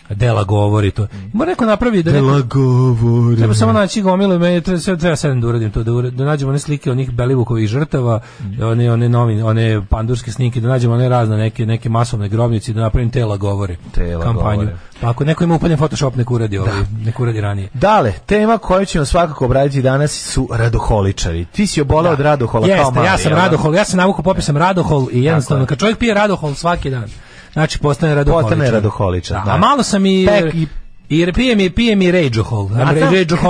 Dela 0.09 0.43
govori 0.43 0.91
to. 0.91 1.07
Mora 1.34 1.49
neko 1.49 1.65
napravi 1.65 2.03
da 2.03 2.11
neko, 2.11 2.41
govori. 2.49 3.38
Treba 3.38 3.53
samo 3.53 3.73
naći 3.73 4.01
gomilu, 4.01 4.39
meni 4.39 4.61
treba 4.61 4.79
sve 4.79 4.97
treba 4.97 5.15
sedam 5.15 5.41
da 5.41 5.47
uradim 5.47 5.71
to, 5.71 5.84
da, 5.84 5.91
ura- 5.91 6.09
da 6.09 6.25
nađemo 6.25 6.49
one 6.49 6.59
slike 6.59 6.91
onih 6.91 7.11
Belivukovih 7.11 7.67
žrtava, 7.67 8.19
one 8.61 8.91
one 8.91 9.09
novi, 9.09 9.41
one 9.41 9.81
pandurske 9.89 10.31
snimke, 10.31 10.59
da 10.61 10.67
nađemo 10.67 10.93
one 10.93 11.09
razne 11.09 11.38
neke 11.38 11.65
neke 11.65 11.89
masovne 11.89 12.29
grobnice 12.29 12.71
i 12.71 12.75
da 12.75 12.81
napravim 12.81 13.09
tela 13.11 13.38
govori. 13.38 13.77
Tela 13.91 14.23
kampanju. 14.23 14.57
govore. 14.59 14.77
Pa 15.01 15.09
ako 15.09 15.23
neko 15.25 15.43
ima 15.43 15.55
upaljen 15.55 15.77
Photoshop 15.77 16.15
nek 16.15 16.31
uradi 16.31 16.57
ovaj, 16.57 16.73
nek 17.05 17.19
uradi 17.19 17.41
ranije. 17.41 17.69
Dale, 17.73 18.13
tema 18.25 18.57
koju 18.57 18.85
ćemo 18.85 19.05
svakako 19.05 19.45
obraditi 19.45 19.81
danas 19.81 20.11
su 20.11 20.47
radoholičari. 20.51 21.45
Ti 21.45 21.67
si 21.67 21.81
obolao 21.81 22.13
od 22.13 22.19
radohola 22.19 22.67
kao 22.67 22.75
Jeste, 22.75 22.93
mali. 22.95 23.07
ja 23.07 23.17
sam 23.17 23.31
da? 23.31 23.38
radohol, 23.38 23.75
ja 23.75 23.85
sam 23.85 23.97
navukao 23.97 24.23
popisam 24.23 24.57
radohol 24.57 25.07
i 25.11 25.23
jednostavno 25.23 25.63
je. 25.63 25.67
kad 25.67 25.77
čovjek 25.77 25.97
pije 25.97 26.13
radohol 26.13 26.53
svaki 26.53 26.89
dan, 26.89 27.05
znači 27.53 27.79
postane 27.79 28.15
radoholičar. 28.15 28.49
Postane 28.49 28.71
radoholičar, 28.71 29.41
da. 29.45 29.51
A 29.51 29.57
malo 29.57 29.83
sam 29.83 30.05
i 30.05 30.27
Pek 30.29 30.53
i- 30.53 30.67
i 31.09 31.33
pijem 31.33 31.59
i 31.59 31.69
pijem 31.69 32.01
i 32.01 32.11
rageohol. 32.11 32.69
A 32.75 32.93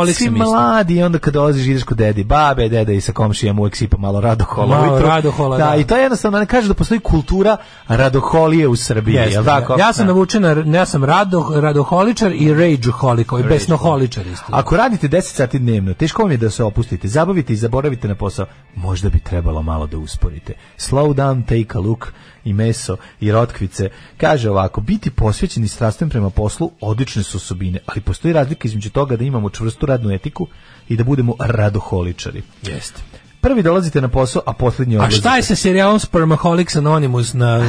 si 0.08 0.14
sam 0.16 0.36
isto. 0.36 0.46
mladi 0.46 0.96
i 0.96 1.04
onda 1.04 1.20
kad 1.20 1.34
dolaziš 1.34 1.68
ideš 1.68 1.84
kod 1.84 1.98
dedi, 1.98 2.24
babe, 2.24 2.70
dede 2.70 2.96
i 2.96 3.02
sa 3.02 3.12
komšijama 3.12 3.62
uvek 3.62 3.76
sipa 3.76 3.98
malo 3.98 4.22
radohola. 4.22 4.68
Malo 4.78 5.00
radohola, 5.00 5.58
da, 5.58 5.66
da. 5.66 5.76
i 5.76 5.84
to 5.84 5.96
je 5.96 6.02
jednostavno, 6.02 6.40
ne 6.40 6.46
kaže 6.46 6.68
da 6.68 6.74
postoji 6.74 7.00
kultura 7.00 7.58
radoholije 7.88 8.68
u 8.68 8.76
Srbiji, 8.76 9.16
Jeste, 9.16 9.32
jel 9.34 9.46
tako? 9.46 9.76
Ja 9.80 9.94
sam 9.94 10.06
Da. 10.06 10.14
navučen, 10.14 10.42
na, 10.42 10.78
ja 10.78 10.86
sam 10.86 11.04
rado, 11.04 11.52
radoholičar 11.56 12.32
i 12.32 12.54
rageoholik, 12.54 13.28
i 13.40 13.44
besnoholičar 13.44 14.28
isto. 14.28 14.46
Ako 14.50 14.78
radite 14.78 15.08
10 15.08 15.22
sati 15.22 15.60
dnevno, 15.60 15.94
teško 15.94 16.22
vam 16.22 16.32
je 16.32 16.38
da 16.38 16.50
se 16.50 16.64
opustite, 16.64 17.08
zabavite 17.08 17.54
i 17.54 17.56
zaboravite 17.56 18.08
na 18.08 18.16
posao, 18.16 18.46
možda 18.76 19.10
bi 19.10 19.20
trebalo 19.20 19.62
malo 19.62 19.88
da 19.88 19.98
usporite. 19.98 20.54
Slow 20.78 21.14
down, 21.14 21.44
take 21.44 21.78
a 21.78 21.82
look 21.82 22.14
i 22.48 22.54
meso 22.54 22.98
i 23.20 23.32
rotkvice. 23.32 23.90
Kaže 24.18 24.50
ovako, 24.50 24.82
biti 24.82 25.10
posvećen 25.12 25.64
i 25.64 25.68
strastven 25.68 26.10
prema 26.10 26.30
poslu 26.30 26.72
odlične 26.82 27.24
su 27.24 27.38
osobine, 27.38 27.80
ali 27.86 28.02
postoji 28.02 28.34
razlika 28.34 28.68
između 28.68 28.90
toga 28.90 29.16
da 29.16 29.24
imamo 29.24 29.50
čvrstu 29.50 29.86
radnu 29.86 30.12
etiku 30.12 30.48
i 30.90 30.98
da 30.98 31.04
budemo 31.04 31.36
radoholičari. 31.40 32.42
Jeste. 32.64 33.02
Prvi 33.42 33.64
dolazite 33.64 34.02
na 34.02 34.08
posao, 34.08 34.42
a 34.46 34.54
posljednji 34.54 34.96
A 34.96 35.00
odlazite. 35.00 35.20
šta 35.20 35.36
je 35.36 35.44
sa 35.44 35.56
serijalom 35.56 36.00
Spermaholics 36.00 36.76
Anonymous 36.76 37.36
na, 37.36 37.60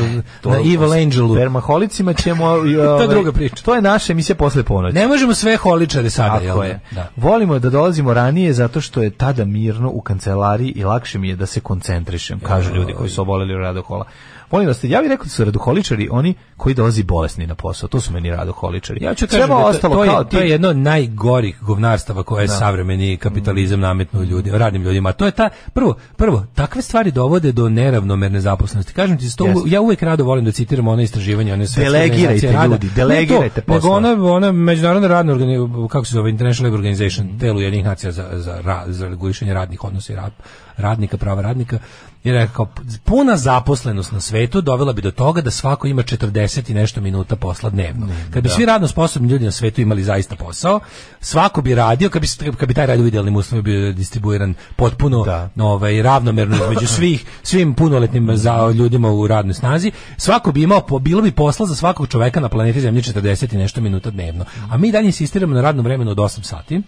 To 0.40 0.50
na 0.50 0.56
Evil 0.56 0.92
Angelu? 0.92 1.34
Spermaholicima 1.34 2.14
ćemo... 2.14 2.56
i, 2.56 2.74
To 2.74 2.82
je 2.82 2.88
ovaj, 2.88 3.08
druga 3.08 3.32
priča. 3.32 3.62
To 3.64 3.74
je 3.74 3.82
naša 3.82 4.12
emisija 4.12 4.36
posle 4.36 4.62
ponoći. 4.62 4.94
Ne 4.94 5.06
možemo 5.06 5.34
sve 5.34 5.56
holičare 5.56 6.10
sada, 6.10 6.34
Tako 6.34 6.62
jel? 6.62 6.64
je. 6.64 6.80
Da. 6.90 7.10
Volimo 7.16 7.58
da 7.58 7.70
dolazimo 7.70 8.14
ranije 8.14 8.52
zato 8.52 8.80
što 8.80 9.02
je 9.02 9.10
tada 9.10 9.44
mirno 9.44 9.90
u 9.90 10.00
kancelariji 10.00 10.72
i 10.76 10.84
lakše 10.84 11.18
mi 11.18 11.28
je 11.28 11.36
da 11.36 11.46
se 11.46 11.60
koncentrišem, 11.60 12.40
kažu 12.40 12.74
ljudi 12.74 12.92
koji 12.92 13.10
su 13.10 13.22
oboleli 13.22 13.54
od 13.54 13.60
radohola. 13.60 14.04
Volim 14.50 14.66
da 14.66 14.74
ste, 14.74 14.88
ja 14.88 15.00
bih 15.00 15.10
rekao 15.10 15.24
da 15.24 15.30
su 15.30 15.44
radoholičari 15.44 16.08
oni 16.10 16.34
koji 16.56 16.74
dolazi 16.74 17.02
bolesni 17.02 17.46
na 17.46 17.54
posao. 17.54 17.88
To 17.88 18.00
su 18.00 18.12
meni 18.12 18.30
radoholičari. 18.30 19.04
Ja 19.04 19.14
ću 19.14 19.18
Sve 19.20 19.28
kažem 19.30 19.48
da 19.48 19.72
to, 19.72 19.78
to, 19.80 19.90
kao 19.90 20.04
je, 20.04 20.10
to 20.10 20.36
je 20.36 20.42
ti- 20.42 20.50
jedno 20.50 20.68
od 20.68 20.76
najgorih 20.76 21.58
govnarstava 21.62 22.22
koje 22.22 22.42
je 22.42 22.46
Da. 22.46 22.52
savremeni 22.52 23.16
kapitalizam 23.16 23.80
nametnuo 23.80 24.22
ljudi, 24.22 24.50
radnim 24.52 24.82
ljudima. 24.82 25.12
To 25.12 25.26
je 25.26 25.32
ta 25.32 25.48
prvo, 25.72 25.96
prvo 26.16 26.46
takve 26.54 26.82
stvari 26.82 27.10
dovode 27.10 27.52
do 27.52 27.68
neravnomerne 27.68 28.40
zaposlenosti. 28.40 28.92
Kažem 28.92 29.18
ti, 29.18 29.28
sto, 29.28 29.46
Jeste. 29.46 29.60
ja 29.66 29.80
uvek 29.80 30.02
rado 30.02 30.24
volim 30.24 30.44
da 30.44 30.52
citiram 30.52 30.88
ona 30.88 31.02
istraživanja, 31.02 31.54
one 31.54 31.66
svetske 31.66 31.84
Delegirajte 31.84 32.52
rada. 32.52 32.66
ljudi, 32.66 32.88
delegirajte 32.96 33.60
to, 33.60 33.72
Nego 33.72 33.88
ona, 33.88 34.16
ona 34.24 34.52
međunarodna 34.52 35.08
radna 35.08 35.32
organizacija, 35.32 35.48
kako 35.88 36.04
se 36.04 36.12
zove, 36.12 36.30
International 36.30 36.66
Labor 36.66 36.78
Organization, 36.80 37.38
telo 37.38 37.60
jednih 37.60 37.84
nacija 37.84 38.12
za, 38.12 38.28
za, 38.32 38.60
ra- 38.62 38.84
za 38.86 39.08
regulišenje 39.08 39.54
radnih 39.54 39.84
odnosa 39.84 40.12
i 40.12 40.16
rad, 40.16 40.32
radnika, 40.76 41.16
prava 41.16 41.42
radnika, 41.42 41.78
je 42.24 42.32
rekao, 42.32 42.66
puna 43.04 43.36
zaposlenost 43.36 44.12
na 44.12 44.20
svetu 44.20 44.60
dovela 44.60 44.92
bi 44.92 45.02
do 45.02 45.10
toga 45.10 45.40
da 45.40 45.50
svako 45.50 45.86
ima 45.86 46.02
40 46.02 46.70
i 46.70 46.74
nešto 46.74 47.00
minuta 47.00 47.36
posla 47.36 47.70
dnevno. 47.70 48.08
Kad 48.30 48.42
bi 48.42 48.48
da. 48.48 48.54
svi 48.54 48.66
radno 48.66 48.88
sposobni 48.88 49.28
ljudi 49.28 49.44
na 49.44 49.50
svetu 49.50 49.80
imali 49.80 50.04
zaista 50.04 50.36
posao, 50.36 50.80
svako 51.20 51.62
bi 51.62 51.74
radio, 51.74 52.10
kad 52.10 52.22
bi, 52.22 52.28
kad 52.56 52.68
bi 52.68 52.74
taj 52.74 52.86
rad 52.86 53.00
u 53.00 53.06
idealnim 53.06 53.36
uslovima 53.36 53.62
bio 53.62 53.92
distribuiran 53.92 54.54
potpuno 54.76 55.24
Da. 55.24 55.50
ovaj, 55.64 56.02
ravnomerno 56.02 56.56
između 56.56 56.86
svih, 56.96 57.24
svim 57.42 57.74
punoletnim 57.74 58.36
za 58.36 58.72
ljudima 58.74 59.10
u 59.10 59.26
radnoj 59.26 59.54
snazi, 59.54 59.92
svako 60.16 60.52
bi 60.52 60.62
imao, 60.62 60.98
bilo 61.00 61.22
bi 61.22 61.30
posla 61.30 61.66
za 61.66 61.74
svakog 61.74 62.08
čoveka 62.08 62.40
na 62.40 62.48
planeti 62.48 62.80
Zemlji 62.80 63.02
40 63.02 63.54
i 63.54 63.58
nešto 63.58 63.80
minuta 63.80 64.10
dnevno. 64.10 64.44
A 64.70 64.76
mi 64.76 64.92
dalje 64.92 65.06
insistiramo 65.06 65.54
na 65.54 65.60
radnom 65.60 65.84
vremenu 65.84 66.10
od 66.10 66.16
8 66.16 66.42
sati, 66.42 66.82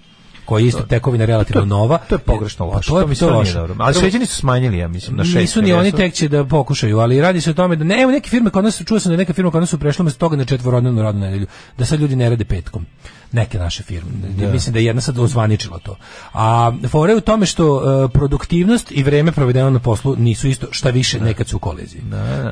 koji 0.50 0.64
je 0.64 0.68
isto 0.68 0.82
tekovina 0.82 1.24
relativno 1.24 1.64
nova. 1.64 1.98
To 2.08 2.14
je 2.14 2.18
pogrešno 2.18 2.70
Pa 2.70 2.76
loše. 2.76 2.88
To 2.88 3.00
je, 3.00 3.06
mi 3.06 3.14
to 3.14 3.28
je 3.28 3.42
nije 3.42 3.54
dobro. 3.54 3.74
Ali 3.78 3.94
šveđani 3.94 4.26
su 4.26 4.36
smanjili, 4.36 4.78
ja 4.78 4.88
mislim, 4.88 5.16
na 5.16 5.24
šest. 5.24 5.36
nisu 5.36 5.62
ni 5.62 5.72
oni 5.72 5.92
tek 5.92 6.14
će 6.14 6.28
da 6.28 6.44
pokušaju, 6.44 6.98
ali 6.98 7.20
radi 7.20 7.40
se 7.40 7.50
o 7.50 7.54
tome 7.54 7.76
da 7.76 7.84
ne, 7.84 8.02
evo 8.02 8.12
neke 8.12 8.30
firme 8.30 8.50
kod 8.50 8.64
nas 8.64 8.82
čuo 8.86 9.00
sam 9.00 9.10
da 9.10 9.14
je 9.14 9.18
neka 9.18 9.32
firma 9.32 9.50
kod 9.50 9.60
nas 9.60 9.70
su 9.70 9.78
prešla 9.78 10.02
umesto 10.02 10.18
toga 10.18 10.36
na 10.36 10.44
četvorodnevnu 10.44 11.02
radnu 11.02 11.20
nedelju, 11.20 11.46
da 11.78 11.84
sad 11.84 12.00
ljudi 12.00 12.16
ne 12.16 12.30
rade 12.30 12.44
petkom. 12.44 12.86
Neke 13.32 13.58
naše 13.58 13.82
firme. 13.82 14.10
Mislim 14.44 14.72
da 14.72 14.78
je 14.78 14.84
jedna 14.84 15.00
sad 15.00 15.18
ozvaničila 15.18 15.78
to. 15.78 15.96
A 16.32 16.72
fora 16.88 17.12
je 17.12 17.16
u 17.16 17.22
tome 17.22 17.46
što 17.46 17.64
e, 18.04 18.08
produktivnost 18.08 18.60
i 18.90 19.02
vreme 19.02 19.32
provedeno 19.32 19.70
na 19.70 19.78
poslu 19.78 20.16
nisu 20.16 20.48
isto, 20.48 20.66
šta 20.70 20.90
više 20.90 21.20
nekad 21.20 21.48
su 21.48 21.56
u 21.56 21.60
koliziji. 21.60 22.02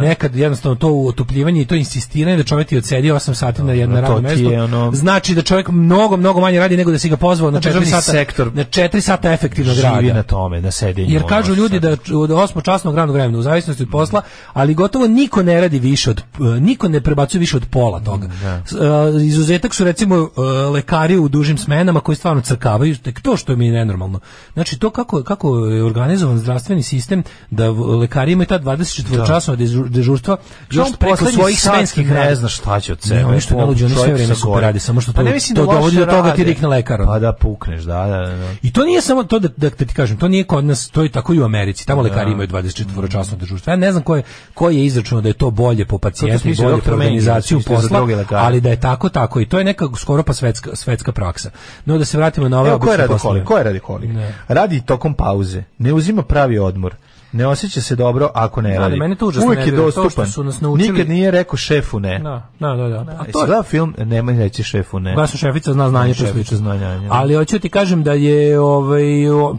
Nekad 0.01 0.37
jednostavno 0.37 0.77
to 0.77 0.89
utopljivanje 0.89 1.63
i 1.63 1.67
to 1.67 1.75
insistiranje 1.75 2.37
da 2.37 2.43
čovjek 2.45 2.69
ti 2.69 2.77
odsedi 2.77 3.09
8 3.11 3.35
sati 3.35 3.63
na 3.63 3.73
jedno 3.73 4.01
radno 4.03 4.21
mesto, 4.21 4.51
je 4.51 4.63
ono- 4.63 4.93
znači 4.93 5.35
da 5.35 5.43
čovjek 5.43 5.69
mnogo, 5.69 6.17
mnogo 6.17 6.41
manje 6.41 6.59
radi 6.59 6.77
nego 6.77 6.91
da 6.91 6.99
si 6.99 7.09
ga 7.09 7.17
pozvao 7.17 7.51
na 7.51 7.59
4 7.59 7.63
državni 7.63 7.87
sata, 7.87 8.03
sektor 8.03 8.55
na 8.55 8.65
4 8.65 9.01
sata 9.01 9.33
efektivnog 9.33 9.75
živi 9.75 9.87
rada. 9.87 10.15
na 10.15 10.23
tome, 10.23 10.61
na 10.61 10.71
sedenju. 10.71 11.09
Jer 11.09 11.23
kažu 11.25 11.53
ono, 11.53 11.57
ljudi 11.57 11.81
da 11.81 11.91
od 12.15 12.31
osmočasnog 12.33 12.97
radnog 12.97 13.15
vremena 13.15 13.39
u 13.39 13.43
zavisnosti 13.43 13.83
od 13.83 13.89
posla, 13.91 14.23
ali 14.53 14.75
gotovo 14.75 15.07
niko 15.07 15.43
ne 15.43 15.61
radi 15.61 15.79
više 15.79 16.11
od 16.11 16.23
niko 16.61 16.89
ne 16.89 17.01
prebacuje 17.01 17.39
više 17.39 17.57
od 17.57 17.67
pola 17.67 18.01
toga. 18.01 18.29
S- 18.67 18.73
e, 18.73 18.77
Izuzetak 19.23 19.75
su 19.75 19.85
recimo 19.85 20.17
e, 20.17 20.68
lekari 20.69 21.17
u 21.17 21.29
dužim 21.29 21.59
smenama 21.59 22.01
koji 22.01 22.17
stvarno 22.17 22.43
crkavaju, 22.43 22.97
tek 22.97 23.21
to 23.21 23.37
što 23.37 23.57
mi 23.57 23.67
je 23.67 23.73
nenormalno. 23.73 24.21
Znači 24.55 24.79
to 24.79 24.91
kako 24.91 25.23
kako 25.23 25.59
je 25.59 25.85
organizovan 25.85 26.39
zdravstveni 26.39 26.83
sistem 26.83 27.23
da 27.51 27.71
lekari 27.71 28.33
imaju 28.33 28.47
ta 28.47 28.59
24 28.59 29.27
časova 29.27 29.57
dežu- 29.57 29.89
dežurstva 29.89 30.37
još 30.71 30.89
preko 30.99 31.17
svojih 31.27 31.61
smenskih 31.63 32.11
ne 32.11 32.35
zna 32.35 32.49
šta 32.49 32.81
će 32.81 32.93
od 32.93 33.03
sebe. 33.03 33.15
Ne, 33.15 33.27
oni 33.27 33.41
što 33.41 33.57
ne 33.57 33.65
luđi, 33.65 33.85
oni 33.85 33.95
sve 33.95 34.15
vreme 34.15 34.35
super 34.35 34.61
radi, 34.61 34.79
samo 34.79 35.01
što 35.01 35.13
Pa 35.13 35.23
to- 35.23 35.25
to 35.55 35.55
da 35.57 35.63
loše 35.63 35.75
dovodi 35.75 35.97
do 35.97 36.07
toga 36.07 36.35
ti 36.35 36.45
rikne 36.45 36.69
lekar. 36.69 37.01
Pa 37.07 37.19
da 37.19 37.33
pukneš, 37.33 37.83
da, 37.83 38.07
da, 38.07 38.37
da. 38.37 38.49
I 38.63 38.73
to 38.73 38.85
nije 38.85 39.01
samo 39.01 39.25
to 39.25 39.39
da, 39.39 39.49
da, 39.49 39.71
da 39.71 39.85
ti 39.85 39.95
kažem, 39.95 40.17
to 40.17 40.29
nije 40.29 40.45
kod 40.45 40.65
nas, 40.65 40.89
to 40.89 41.03
je 41.03 41.09
tako 41.09 41.35
i 41.35 41.41
u 41.41 41.45
Americi. 41.45 41.87
Tamo 41.87 42.03
lekari 42.03 42.33
imaju 42.33 42.49
24 42.49 43.09
časno 43.09 43.37
dežurstvo. 43.37 43.71
Ja 43.71 43.77
ne 43.77 43.93
znam 43.93 44.03
ko 44.03 44.17
je, 44.17 44.23
ko 44.55 44.71
je 44.71 44.85
izračunao 44.85 45.23
da 45.23 45.29
je 45.29 45.35
to 45.35 45.51
bolje 45.51 45.85
po 45.85 45.99
pacijentu, 45.99 46.39
bolje 46.57 46.81
po 46.81 46.91
organizaciju 46.93 47.59
posla, 47.83 48.07
ali 48.33 48.61
da 48.61 48.71
je 48.71 48.81
tako, 48.81 49.09
tako. 49.09 49.41
I 49.41 49.47
to 49.47 49.59
je 49.59 49.65
neka 49.65 49.87
skoro 49.97 50.23
pa 50.23 50.33
svetska, 50.33 50.58
svetska 50.75 51.13
praksa. 51.13 51.51
No 51.85 51.99
da 51.99 52.05
se 52.05 52.17
vratimo 52.19 52.49
na 52.49 52.61
ove 52.61 52.71
Evo, 52.71 52.79
ko 52.79 52.91
je 52.91 52.97
radi 52.97 53.15
holik? 53.15 53.45
Ko 53.45 53.57
je 53.57 53.65
radi 53.65 53.79
holik? 53.79 54.11
Ne. 54.11 54.35
Radi 54.49 54.81
tokom 54.81 55.15
pauze, 55.15 55.63
ne 55.79 55.93
uzima 55.93 56.23
pravi 56.23 56.59
odmor, 56.59 56.95
ne 57.33 57.47
osjeća 57.47 57.81
se 57.81 57.97
dobro 57.97 58.31
ako 58.35 58.61
ne 58.63 58.73
Da, 58.73 58.79
radi. 58.79 58.97
mene 58.97 59.15
to 59.15 59.27
Uvijek 59.45 59.67
je 59.67 59.73
dostupan. 59.73 60.27
su 60.27 60.45
nas 60.45 60.61
naučili- 60.61 60.91
Nikad 60.91 61.09
nije 61.09 61.31
rekao 61.31 61.57
šefu 61.57 62.01
ne. 62.01 62.19
Da, 62.19 62.49
da, 62.61 62.77
da. 62.77 62.89
da. 62.89 63.13
A 63.13 63.17
A 63.19 63.25
to 63.25 63.45
je 63.47 63.63
film, 63.63 63.95
nemoj 63.99 64.35
reći 64.35 64.63
šefu 64.63 65.01
ne. 65.01 65.15
Glasno 65.15 65.39
šefica 65.39 65.73
zna 65.73 65.89
znanje 65.89 66.15
Šefica 66.15 66.57
znanje, 66.57 66.81
da. 66.81 67.09
Ali 67.11 67.35
hoću 67.35 67.59
ti 67.59 67.69
kažem 67.69 68.03
da 68.03 68.13
je 68.13 68.61
ovaj 68.61 69.03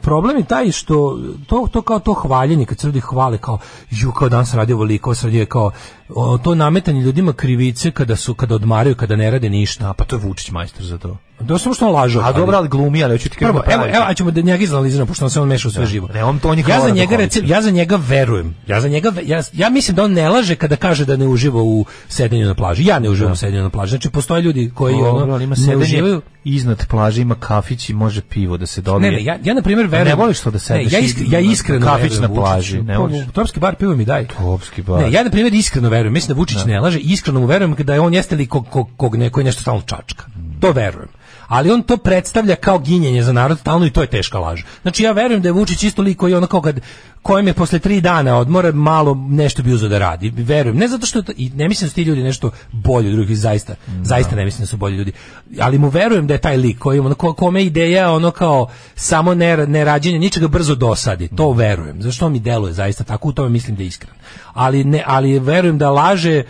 problem 0.02 0.38
je 0.38 0.44
taj 0.44 0.72
što 0.72 1.20
to 1.48 1.68
to 1.72 1.82
kao 1.82 2.00
to 2.00 2.14
hvaljenje 2.14 2.66
kad 2.66 2.80
se 2.80 2.88
ljudi 2.88 3.00
hvale 3.00 3.38
kao 3.38 3.58
ju 3.92 4.12
kao 4.12 4.30
danas 4.30 4.54
radio 4.54 4.76
ovoliko, 4.76 5.16
sad 5.16 5.34
je 5.34 5.46
kao 5.46 5.72
o, 6.10 6.38
to 6.38 6.56
nametanje 6.56 7.02
ljudima 7.02 7.34
krivice 7.34 7.92
kada 7.92 8.16
su 8.16 8.34
kada 8.34 8.56
odmaraju, 8.56 8.96
kada 8.96 9.16
ne 9.16 9.32
rade 9.32 9.50
ništa. 9.50 9.90
A 9.90 9.94
pa 9.94 10.06
to 10.06 10.16
je 10.16 10.20
Vučić 10.20 10.52
majstor 10.52 10.86
za 10.86 10.98
to. 10.98 11.18
Da 11.40 11.58
samo 11.58 11.76
što 11.76 11.88
on 11.88 11.94
laže. 11.94 12.20
A 12.24 12.32
dobro, 12.32 12.58
ali 12.58 12.68
glumi, 12.70 13.04
ali 13.04 13.14
hoću 13.14 13.30
ti 13.30 13.38
Prvo, 13.40 13.64
da 13.68 13.74
evo, 13.74 13.84
evo, 13.86 14.04
a 14.08 14.14
ćemo 14.14 14.32
da 14.32 14.42
njega 14.42 14.64
izanaliziramo, 14.64 15.06
pošto 15.08 15.26
on 15.26 15.32
se 15.32 15.40
on 15.42 15.48
meša 15.48 15.68
u 15.68 15.72
sve 15.72 15.86
živo. 15.86 16.08
Ne, 16.14 16.24
on 16.24 16.40
to 16.40 16.50
ja 16.50 16.56
za 16.56 16.62
hvara 16.64 16.90
njega 16.90 17.16
recimo, 17.16 17.48
ja 17.48 17.62
za 17.62 17.72
njega 17.72 17.96
verujem. 17.98 18.56
Ja 18.68 18.82
za 18.82 18.88
njega 18.88 19.14
ja, 19.26 19.42
ja 19.54 19.70
mislim 19.70 19.96
da 19.96 20.04
on 20.04 20.14
ne 20.14 20.30
laže 20.30 20.56
kada 20.56 20.76
kaže 20.76 21.06
da 21.06 21.18
ne 21.18 21.28
uživa 21.28 21.62
u 21.62 21.86
sedenju 22.08 22.46
na 22.46 22.54
plaži. 22.54 22.86
Ja 22.86 23.00
ne 23.00 23.10
uživam 23.10 23.34
u 23.34 23.36
sedenju 23.36 23.64
na 23.64 23.70
plaži. 23.70 23.90
Znači 23.90 24.10
postoje 24.10 24.42
ljudi 24.42 24.72
koji 24.76 24.96
Dobro, 24.96 25.24
ono, 25.24 25.40
ima 25.40 25.56
ne 25.68 25.78
uživaju. 25.78 26.22
iznad 26.44 26.88
plaže, 26.88 27.22
ima 27.22 27.36
kafić 27.36 27.90
i 27.90 27.94
može 27.94 28.22
pivo 28.22 28.58
da 28.58 28.66
se 28.66 28.82
dobije. 28.82 29.12
Ne, 29.12 29.18
ne, 29.18 29.24
ja, 29.24 29.38
ja 29.44 29.54
na 29.54 29.62
primjer 29.62 29.88
verujem. 29.88 30.08
ne 30.08 30.16
voliš 30.16 30.40
to 30.40 30.52
da 30.52 30.60
sedneš 30.60 30.86
Ne, 30.86 30.92
ja, 30.92 31.02
i- 31.02 31.06
iskre, 31.06 31.26
ja 31.30 31.40
iskreno 31.42 31.86
kafić 31.86 32.20
na 32.20 32.30
plaži, 32.30 32.82
ne 32.82 32.94
To- 32.96 33.02
voliš? 33.02 33.26
Tropski 33.34 33.60
bar 33.60 33.76
pivo 33.76 33.96
mi 33.96 34.06
daj. 34.06 34.28
Tropski 34.28 34.82
bar. 34.82 35.02
Ne, 35.02 35.12
ja 35.12 35.24
na 35.24 35.30
primjer 35.30 35.54
iskreno 35.54 35.90
verujem. 36.00 36.14
Mislim 36.14 36.36
da 36.36 36.40
Vučić 36.40 36.66
ne 36.66 36.80
laže, 36.80 37.00
iskreno 37.00 37.40
mu 37.40 37.46
verujem 37.46 37.76
da 37.80 37.94
je 37.94 38.00
on 38.00 38.14
jeste 38.14 38.36
li 38.36 38.48
kog, 38.48 38.68
kog, 38.70 38.90
kog 38.98 39.16
neko 39.16 39.40
je 39.40 39.44
nešto 39.44 39.62
stalno 39.62 39.82
čačka. 39.82 40.26
To 40.62 40.72
verujem. 40.72 41.10
Ali 41.50 41.72
on 41.72 41.84
to 41.84 41.98
predstavlja 41.98 42.56
kao 42.56 42.80
ginjenje 42.80 43.24
za 43.24 43.32
narod 43.34 43.60
stalno 43.60 43.86
i 43.86 43.90
to 43.90 44.02
je 44.02 44.08
teška 44.08 44.40
laž. 44.40 44.62
Znači 44.82 45.04
ja 45.04 45.12
verujem 45.12 45.42
da 45.42 45.48
je 45.48 45.52
Vučić 45.54 45.84
isto 45.84 46.02
lik 46.02 46.18
koji 46.18 46.34
ono 46.34 46.48
kao 46.48 46.62
kad 46.62 46.80
kojem 47.22 47.48
je 47.48 47.54
posle 47.54 47.80
tri 47.80 48.02
dana 48.02 48.38
odmora 48.38 48.72
malo 48.72 49.18
nešto 49.30 49.64
bi 49.64 49.74
uzeo 49.74 49.90
da 49.90 49.98
radi. 49.98 50.30
Verujem. 50.30 50.78
Ne 50.78 50.88
zato 50.88 51.06
što 51.06 51.22
to, 51.22 51.32
i 51.38 51.50
ne 51.56 51.68
mislim 51.68 51.86
da 51.86 51.90
su 51.90 51.96
ti 51.96 52.04
ljudi 52.04 52.24
nešto 52.24 52.52
bolji 52.72 53.10
od 53.10 53.16
drugih, 53.16 53.38
zaista. 53.38 53.76
Zaista 54.04 54.36
ne 54.36 54.46
mislim 54.46 54.62
da 54.62 54.66
su 54.68 54.78
bolji 54.78 54.98
ljudi. 54.98 55.12
Ali 55.60 55.78
mu 55.78 55.90
verujem 55.90 56.28
da 56.28 56.34
je 56.34 56.42
taj 56.42 56.58
lik 56.58 56.80
koji 56.80 57.00
ono, 57.00 57.16
ko- 57.16 57.34
kome 57.34 57.64
ideja 57.64 58.12
ono 58.12 58.32
kao 58.32 58.68
samo 58.96 59.36
ne, 59.36 59.68
ne 59.68 59.84
rađenje, 59.84 60.20
ničega 60.20 60.48
brzo 60.48 60.76
dosadi. 60.76 61.28
To 61.28 61.52
verujem. 61.52 62.02
Zašto 62.02 62.30
mi 62.30 62.40
deluje 62.40 62.74
zaista 62.74 63.04
tako, 63.04 63.28
u 63.28 63.34
tome 63.34 63.50
mislim 63.50 63.76
da 63.76 63.84
je 63.84 63.88
iskren. 63.88 64.14
Ali, 64.54 64.84
ne, 64.84 65.04
ali 65.08 65.40
verujem 65.40 65.78
da 65.78 65.90
laže 65.90 66.44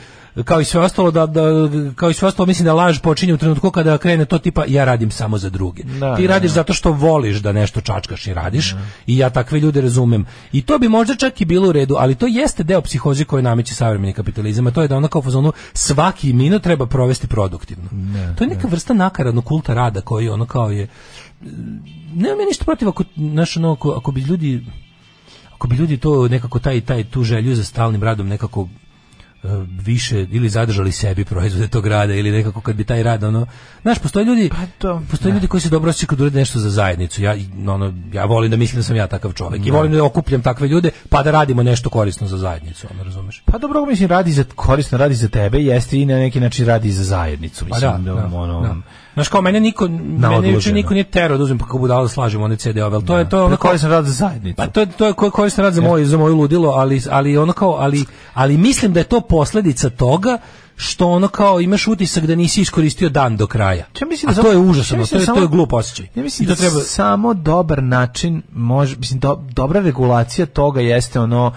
kao 0.46 0.62
i 0.62 0.66
sve 0.66 0.82
ostalo 0.82 1.12
da, 1.12 1.26
da 1.26 1.42
kao 1.96 2.10
i 2.10 2.14
sve 2.14 2.28
ostalo 2.28 2.46
mislim 2.46 2.66
da 2.66 2.74
laž 2.74 3.00
počinje 3.00 3.34
u 3.34 3.38
trenutku 3.38 3.72
kada 3.72 3.98
krene 3.98 4.26
to 4.26 4.38
tipa 4.38 4.64
ja 4.68 4.86
radim 4.86 5.12
samo 5.12 5.38
za 5.38 5.50
druge. 5.50 5.84
Da, 5.84 6.16
Ti 6.16 6.28
da, 6.28 6.34
radiš 6.34 6.52
zato 6.52 6.74
što 6.74 6.92
voliš 6.92 7.38
da 7.38 7.52
nešto 7.52 7.82
čačkaš 7.82 8.28
i 8.28 8.34
radiš 8.34 8.76
i 9.08 9.18
ja 9.18 9.30
takve 9.30 9.60
ljude 9.60 9.82
razumem. 9.82 10.26
I 10.52 10.62
to 10.62 10.78
bi 10.80 10.90
možda 10.90 11.16
čak 11.16 11.42
i 11.42 11.46
bilo 11.46 11.70
u 11.70 11.72
redu, 11.72 11.96
ali 11.98 12.16
to 12.16 12.28
jeste 12.28 12.64
deo 12.64 12.82
psihoze 12.82 13.26
koje 13.26 13.44
nameće 13.44 13.76
savremeni 13.76 14.14
kapitalizam, 14.14 14.68
a 14.68 14.72
to 14.72 14.82
je 14.82 14.88
da 14.88 14.98
ono 14.98 15.08
kao 15.08 15.22
fazonu 15.22 15.54
svaki 15.74 16.34
minut 16.34 16.64
treba 16.64 16.86
provesti 16.86 17.28
produktivno. 17.28 17.90
to 18.38 18.44
je 18.44 18.48
neka 18.48 18.68
vrsta 18.68 18.94
nakaradnog 18.94 19.46
kulta 19.46 19.74
rada 19.74 20.02
koji 20.02 20.30
ono 20.30 20.46
kao 20.46 20.72
je 20.72 20.88
nema 22.14 22.36
me 22.36 22.46
ništa 22.46 22.66
protiv 22.66 22.90
ako, 22.90 23.04
ono, 23.56 23.72
ako, 23.72 23.92
ako 23.92 24.12
bi 24.12 24.22
ljudi 24.22 24.66
ako 25.54 25.68
bi 25.68 25.76
ljudi 25.76 25.98
to 25.98 26.28
nekako 26.28 26.60
taj 26.60 26.82
taj 26.82 27.04
tu 27.04 27.24
želju 27.24 27.56
za 27.56 27.64
stalnim 27.64 28.04
radom 28.04 28.28
nekako 28.28 28.68
više 29.86 30.28
ili 30.32 30.50
zadržali 30.50 30.92
sebi 30.92 31.26
proizvode 31.26 31.68
tog 31.68 31.88
rada 31.88 32.14
ili 32.14 32.32
nekako 32.32 32.62
kad 32.62 32.76
bi 32.76 32.84
taj 32.84 33.04
rad 33.04 33.24
ono 33.24 33.48
znaš 33.82 34.00
postoje 34.00 34.26
ljudi 34.26 34.50
to, 34.78 35.02
postoje 35.12 35.34
ljudi 35.34 35.48
koji 35.48 35.62
se 35.62 35.70
dobro 35.70 35.90
osjećaju 35.90 36.08
kad 36.08 36.22
urade 36.22 36.40
nešto 36.40 36.60
za 36.60 36.70
zajednicu 36.70 37.24
ja 37.24 37.36
ono 37.68 37.94
ja 38.14 38.26
volim 38.26 38.52
da 38.52 38.58
mislim 38.58 38.80
da 38.80 38.84
sam 38.84 38.96
ja 38.96 39.08
takav 39.08 39.34
čovjek 39.34 39.68
i 39.68 39.72
volim 39.72 39.92
da 39.92 40.04
okupljam 40.04 40.42
takve 40.42 40.68
ljude 40.68 40.92
pa 41.10 41.24
da 41.24 41.32
radimo 41.32 41.64
nešto 41.64 41.90
korisno 41.90 42.28
za 42.28 42.38
zajednicu 42.38 42.88
ono 42.92 43.04
razumeš 43.04 43.44
Pa 43.52 43.58
dobro, 43.58 43.86
mislim, 43.86 44.10
radi 44.10 44.32
za, 44.32 44.44
korisno 44.56 44.98
radi 44.98 45.16
za 45.16 45.28
tebe, 45.28 45.58
jeste 45.58 45.98
i 45.98 46.06
na 46.06 46.18
neki 46.18 46.40
način 46.40 46.66
radi 46.66 46.92
za 46.92 47.04
zajednicu. 47.04 47.66
Mislim, 47.66 47.92
Pa 47.92 47.98
da, 47.98 48.14
da, 48.14 48.38
ono, 48.38 48.62
da. 48.62 48.76
Znaš 49.14 49.28
kao 49.28 49.42
mene 49.42 49.60
niko 49.60 49.88
mene 49.88 50.50
juče 50.50 50.74
niko 50.74 50.94
nije 50.94 51.04
terao 51.04 51.38
da 51.38 51.44
uzmem 51.44 51.58
pa 51.58 51.66
kako 51.66 51.78
budalo 51.78 52.02
da 52.02 52.10
slažem 52.10 52.42
one 52.42 52.56
CD-ove, 52.58 53.06
to 53.06 53.18
je 53.18 53.30
to 53.30 53.40
ono 53.40 53.58
kao- 53.58 53.70
koristan 53.70 53.92
rad 53.92 54.06
za 54.06 54.12
zajednicu. 54.14 54.58
Pa 54.58 54.68
to 54.68 54.80
je 54.80 54.86
to 54.88 55.06
je 55.06 55.14
ko- 55.14 55.32
koristan 55.32 55.66
rad 55.66 55.74
za 55.74 55.82
moje 55.82 56.06
za 56.06 56.18
moju 56.18 56.36
ludilo, 56.36 56.70
ali 56.70 57.02
ali 57.10 57.38
ono 57.38 57.54
kao 57.54 57.72
ali 57.72 58.06
ali 58.34 58.58
mislim 58.58 58.94
da 58.94 59.00
je 59.00 59.04
to 59.04 59.22
posledica 59.22 59.90
toga 59.90 60.38
što 60.76 61.08
ono 61.08 61.28
kao 61.28 61.62
imaš 61.62 61.88
utisak 61.88 62.26
da 62.26 62.36
nisi 62.36 62.62
iskoristio 62.62 63.10
dan 63.10 63.38
do 63.38 63.48
kraja. 63.48 63.86
Ja 64.02 64.08
mislim 64.08 64.30
A 64.30 64.34
da 64.34 64.42
to 64.42 64.48
je 64.48 64.54
samo- 64.54 64.66
užasno, 64.66 64.96
ja 64.96 64.98
to 64.98 65.02
mislim 65.02 65.18
je, 65.18 65.20
da 65.20 65.26
to 65.26 65.34
je 65.34 65.38
samo- 65.38 65.48
glup 65.48 65.74
osjećaj. 65.74 66.08
Ja 66.16 66.24
mislim 66.24 66.44
I 66.44 66.48
to 66.48 66.56
da 66.56 66.60
treba 66.60 66.80
samo 66.80 67.34
dobar 67.34 67.84
način 67.84 68.42
može 68.54 68.96
mislim 68.98 69.20
do, 69.20 69.36
dobra 69.50 69.80
regulacija 69.82 70.46
toga 70.46 70.82
jeste 70.82 71.20
ono 71.20 71.54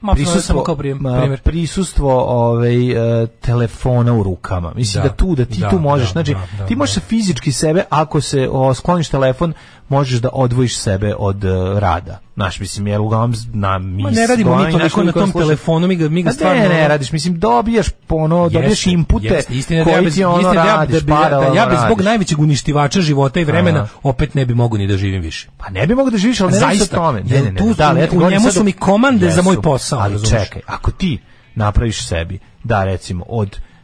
Ma, 0.00 0.14
samo 0.40 0.62
kao 0.62 0.76
primjer. 0.76 1.40
prisustvo 1.40 2.24
ovaj 2.24 3.22
e, 3.22 3.26
telefona 3.26 4.14
u 4.14 4.22
rukama. 4.22 4.72
Mislim 4.74 5.02
da, 5.02 5.08
Da, 5.08 5.14
tu 5.14 5.34
da 5.34 5.44
ti 5.44 5.60
da, 5.60 5.70
tu 5.70 5.78
možeš, 5.78 6.08
da, 6.08 6.12
znači 6.12 6.34
da, 6.34 6.58
da, 6.58 6.66
ti 6.66 6.76
možeš 6.76 6.94
se 6.94 7.00
fizički 7.00 7.52
sebe 7.52 7.84
ako 7.90 8.20
se 8.20 8.48
o, 8.52 8.74
skloniš 8.74 9.08
telefon 9.08 9.54
možeš 9.88 10.20
da 10.20 10.28
odvojiš 10.32 10.78
sebe 10.78 11.14
od 11.18 11.44
e, 11.44 11.48
rada. 11.80 12.18
Znaš, 12.34 12.60
mislim, 12.60 12.86
jer 12.86 13.00
uglavnom 13.00 13.34
na 13.52 13.78
mis, 13.78 14.04
Ma 14.04 14.10
ne 14.10 14.26
radimo 14.26 14.56
mi 14.56 14.62
toliko 14.62 14.78
naš 14.78 15.06
na 15.06 15.12
tom 15.12 15.30
sluša- 15.30 15.38
telefonu, 15.38 15.86
mi 15.86 15.96
ga 15.96 16.08
mi 16.08 16.22
ga 16.22 16.32
stvarno 16.32 16.62
ne, 16.62 16.88
radiš, 16.88 17.12
mislim, 17.12 17.38
dobijaš 17.38 17.86
ono, 18.08 18.48
dobijaš 18.48 18.70
Jeste, 18.70 18.90
impute 18.90 19.26
jeste. 19.26 19.54
Istina 19.54 19.84
da 19.84 19.90
ja 19.90 20.02
bez, 20.02 20.18
ono 20.18 20.42
da 20.44 20.54
ja- 20.54 20.64
radiš, 20.66 20.94
da 20.94 21.06
da 21.06 21.14
paralelno 21.14 21.54
ja 21.54 21.66
bez 21.66 21.78
zbog 21.86 22.00
najvećeg 22.00 22.40
uništivača 22.40 23.00
života 23.00 23.40
i 23.40 23.44
vremena 23.44 23.80
Aha. 23.80 23.88
opet 24.02 24.34
ne 24.34 24.46
bi 24.46 24.54
mogu 24.54 24.78
ni 24.78 24.86
da 24.86 24.96
živim 24.96 25.22
više. 25.22 25.48
Pa 25.56 25.70
ne 25.70 25.86
bi 25.86 25.94
mogo 25.94 26.10
da 26.10 26.18
živiš, 26.18 26.40
ali 26.40 26.52
ne 26.52 26.58
Zaista. 26.58 26.96
tome. 26.96 27.22
Ne, 27.22 27.42
ne, 27.42 27.50
ne, 27.52 27.58
tu 27.58 27.74
da, 27.74 27.88
ali 27.88 28.08
u 28.12 28.30
njemu 28.30 28.50
su 28.50 28.64
mi 28.64 28.72
komande 28.72 29.30
za 29.30 29.42
moj 29.42 29.62
posao, 29.62 29.98
Ali 30.00 30.24
čekaj, 30.24 30.62
ako 30.66 30.90
ti 30.90 31.18
napraviš 31.54 32.06
sebi, 32.06 32.38
da 32.64 32.84
recimo 32.84 33.24
od 33.28 33.48
uh, 33.48 33.75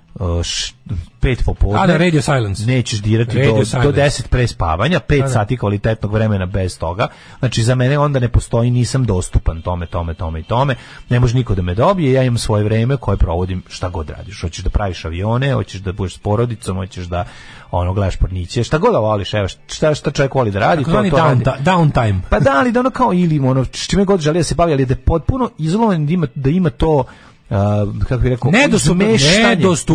š, 0.43 0.75
pet 1.21 1.43
popodne, 1.45 1.81
A, 1.81 1.87
da, 1.87 1.97
radio 1.97 2.23
silence. 2.23 2.67
nećeš 2.67 3.03
dirati 3.03 3.37
Radio 3.37 3.53
do, 3.53 3.59
do 3.59 3.65
silence. 3.65 4.01
10 4.01 4.29
pre 4.29 4.47
spavanja, 4.47 5.01
5 5.01 5.17
Da, 5.17 5.23
da. 5.23 5.29
sati 5.29 5.57
kvalitetnog 5.57 6.13
vremena 6.13 6.47
bez 6.47 6.79
toga, 6.79 7.09
znači 7.39 7.63
za 7.63 7.75
mene 7.75 7.99
onda 7.99 8.19
ne 8.19 8.29
postoji, 8.29 8.71
nisam 8.71 9.05
dostupan 9.05 9.63
tome, 9.63 9.87
tome, 9.87 10.15
tome 10.15 10.41
i 10.41 10.43
tome, 10.43 10.75
ne 11.09 11.21
može 11.21 11.35
niko 11.35 11.55
da 11.55 11.63
me 11.63 11.75
dobije, 11.75 12.13
ja 12.13 12.23
imam 12.23 12.39
svoje 12.39 12.65
vreme 12.65 12.97
koje 12.97 13.17
provodim 13.17 13.63
šta 13.69 13.89
god 13.89 14.11
radiš, 14.11 14.41
hoćeš 14.41 14.65
da 14.65 14.71
praviš 14.71 15.05
avione, 15.05 15.53
hoćeš 15.55 15.81
da 15.81 15.93
budeš 15.93 16.15
s 16.15 16.19
porodicom, 16.19 16.77
hoćeš 16.77 17.05
da 17.07 17.25
ono 17.71 17.93
gledaš 17.93 18.17
porniće, 18.17 18.65
šta 18.65 18.79
god 18.79 18.93
da 18.93 18.99
voliš, 18.99 19.35
evo 19.35 19.49
šta, 19.49 19.95
šta 19.95 20.11
čovjek 20.11 20.35
voli 20.35 20.51
da 20.51 20.59
radi, 20.59 20.85
to, 20.85 20.91
Takozvani 20.91 21.11
to 21.11 21.17
down, 21.17 21.45
radi. 21.45 21.63
downtime. 21.65 22.21
Pa 22.31 22.41
da, 22.41 22.51
ali 22.55 22.73
da 22.73 22.81
ono 22.81 22.91
kao 22.91 23.13
ili 23.13 23.39
ono 23.41 23.65
čime 23.65 24.05
god 24.05 24.21
želi 24.21 24.39
da 24.39 24.45
se 24.45 24.55
bavi, 24.55 24.73
ali 24.73 24.87
da 24.87 24.93
je 24.93 24.97
potpuno 24.97 25.51
izolovan 25.59 26.07
da 26.07 26.13
ima 26.13 26.27
da 26.35 26.51
ima 26.51 26.71
to 26.71 27.05
a, 27.53 27.87
kako 28.01 28.17
bih 28.17 28.31
rekao, 28.31 28.51
nedostupnost. 28.51 29.25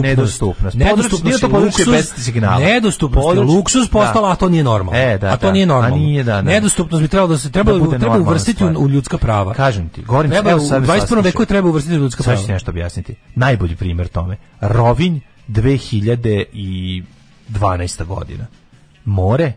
nedostupnost. 0.03 0.77
Nedostupnost 0.77 1.23
nije 1.23 1.39
to 1.39 1.45
je 1.47 1.51
područje 1.51 1.85
bez 1.87 2.13
signala. 2.17 2.59
Nedostupnost 2.59 3.25
je 3.25 3.29
Područje- 3.29 3.55
luksuz 3.55 3.87
postala, 3.89 4.27
da. 4.27 4.31
a 4.31 4.35
to 4.35 4.49
nije 4.49 4.63
normalno. 4.63 4.99
E, 5.01 5.17
da, 5.17 5.27
a 5.27 5.37
to 5.37 5.45
da. 5.45 5.51
nije 5.51 5.65
normalno. 5.65 5.95
A 5.95 5.99
nije, 5.99 6.23
da, 6.23 6.33
da. 6.33 6.41
Nedostupnost 6.41 7.01
bi 7.01 7.07
trebalo 7.07 7.27
da 7.27 7.37
se 7.37 7.51
treba 7.51 7.71
Da 7.73 7.97
treba 7.99 8.17
uvrstiti 8.17 8.63
u, 8.63 8.67
stvar. 8.67 8.77
u 8.77 8.89
ljudska 8.89 9.17
prava. 9.17 9.53
Kažem 9.53 9.89
ti, 9.89 10.01
govorim 10.03 10.31
Treba, 10.31 10.51
evo 10.51 10.59
u 10.59 10.63
sad 10.63 10.83
21. 10.83 10.99
saslušaj. 10.99 11.21
veku 11.23 11.45
treba 11.45 11.69
uvrstiti 11.69 11.95
u 11.95 11.99
ljudska 11.99 12.17
Sad 12.17 12.25
prava. 12.25 12.39
ću 12.39 12.45
ti 12.45 12.51
nešto 12.51 12.71
objasniti. 12.71 13.15
Najbolji 13.35 13.75
primjer 13.75 14.07
tome. 14.07 14.37
Rovinj 14.61 15.19
2012. 15.49 17.03
godina. 17.99 18.45
More. 19.05 19.53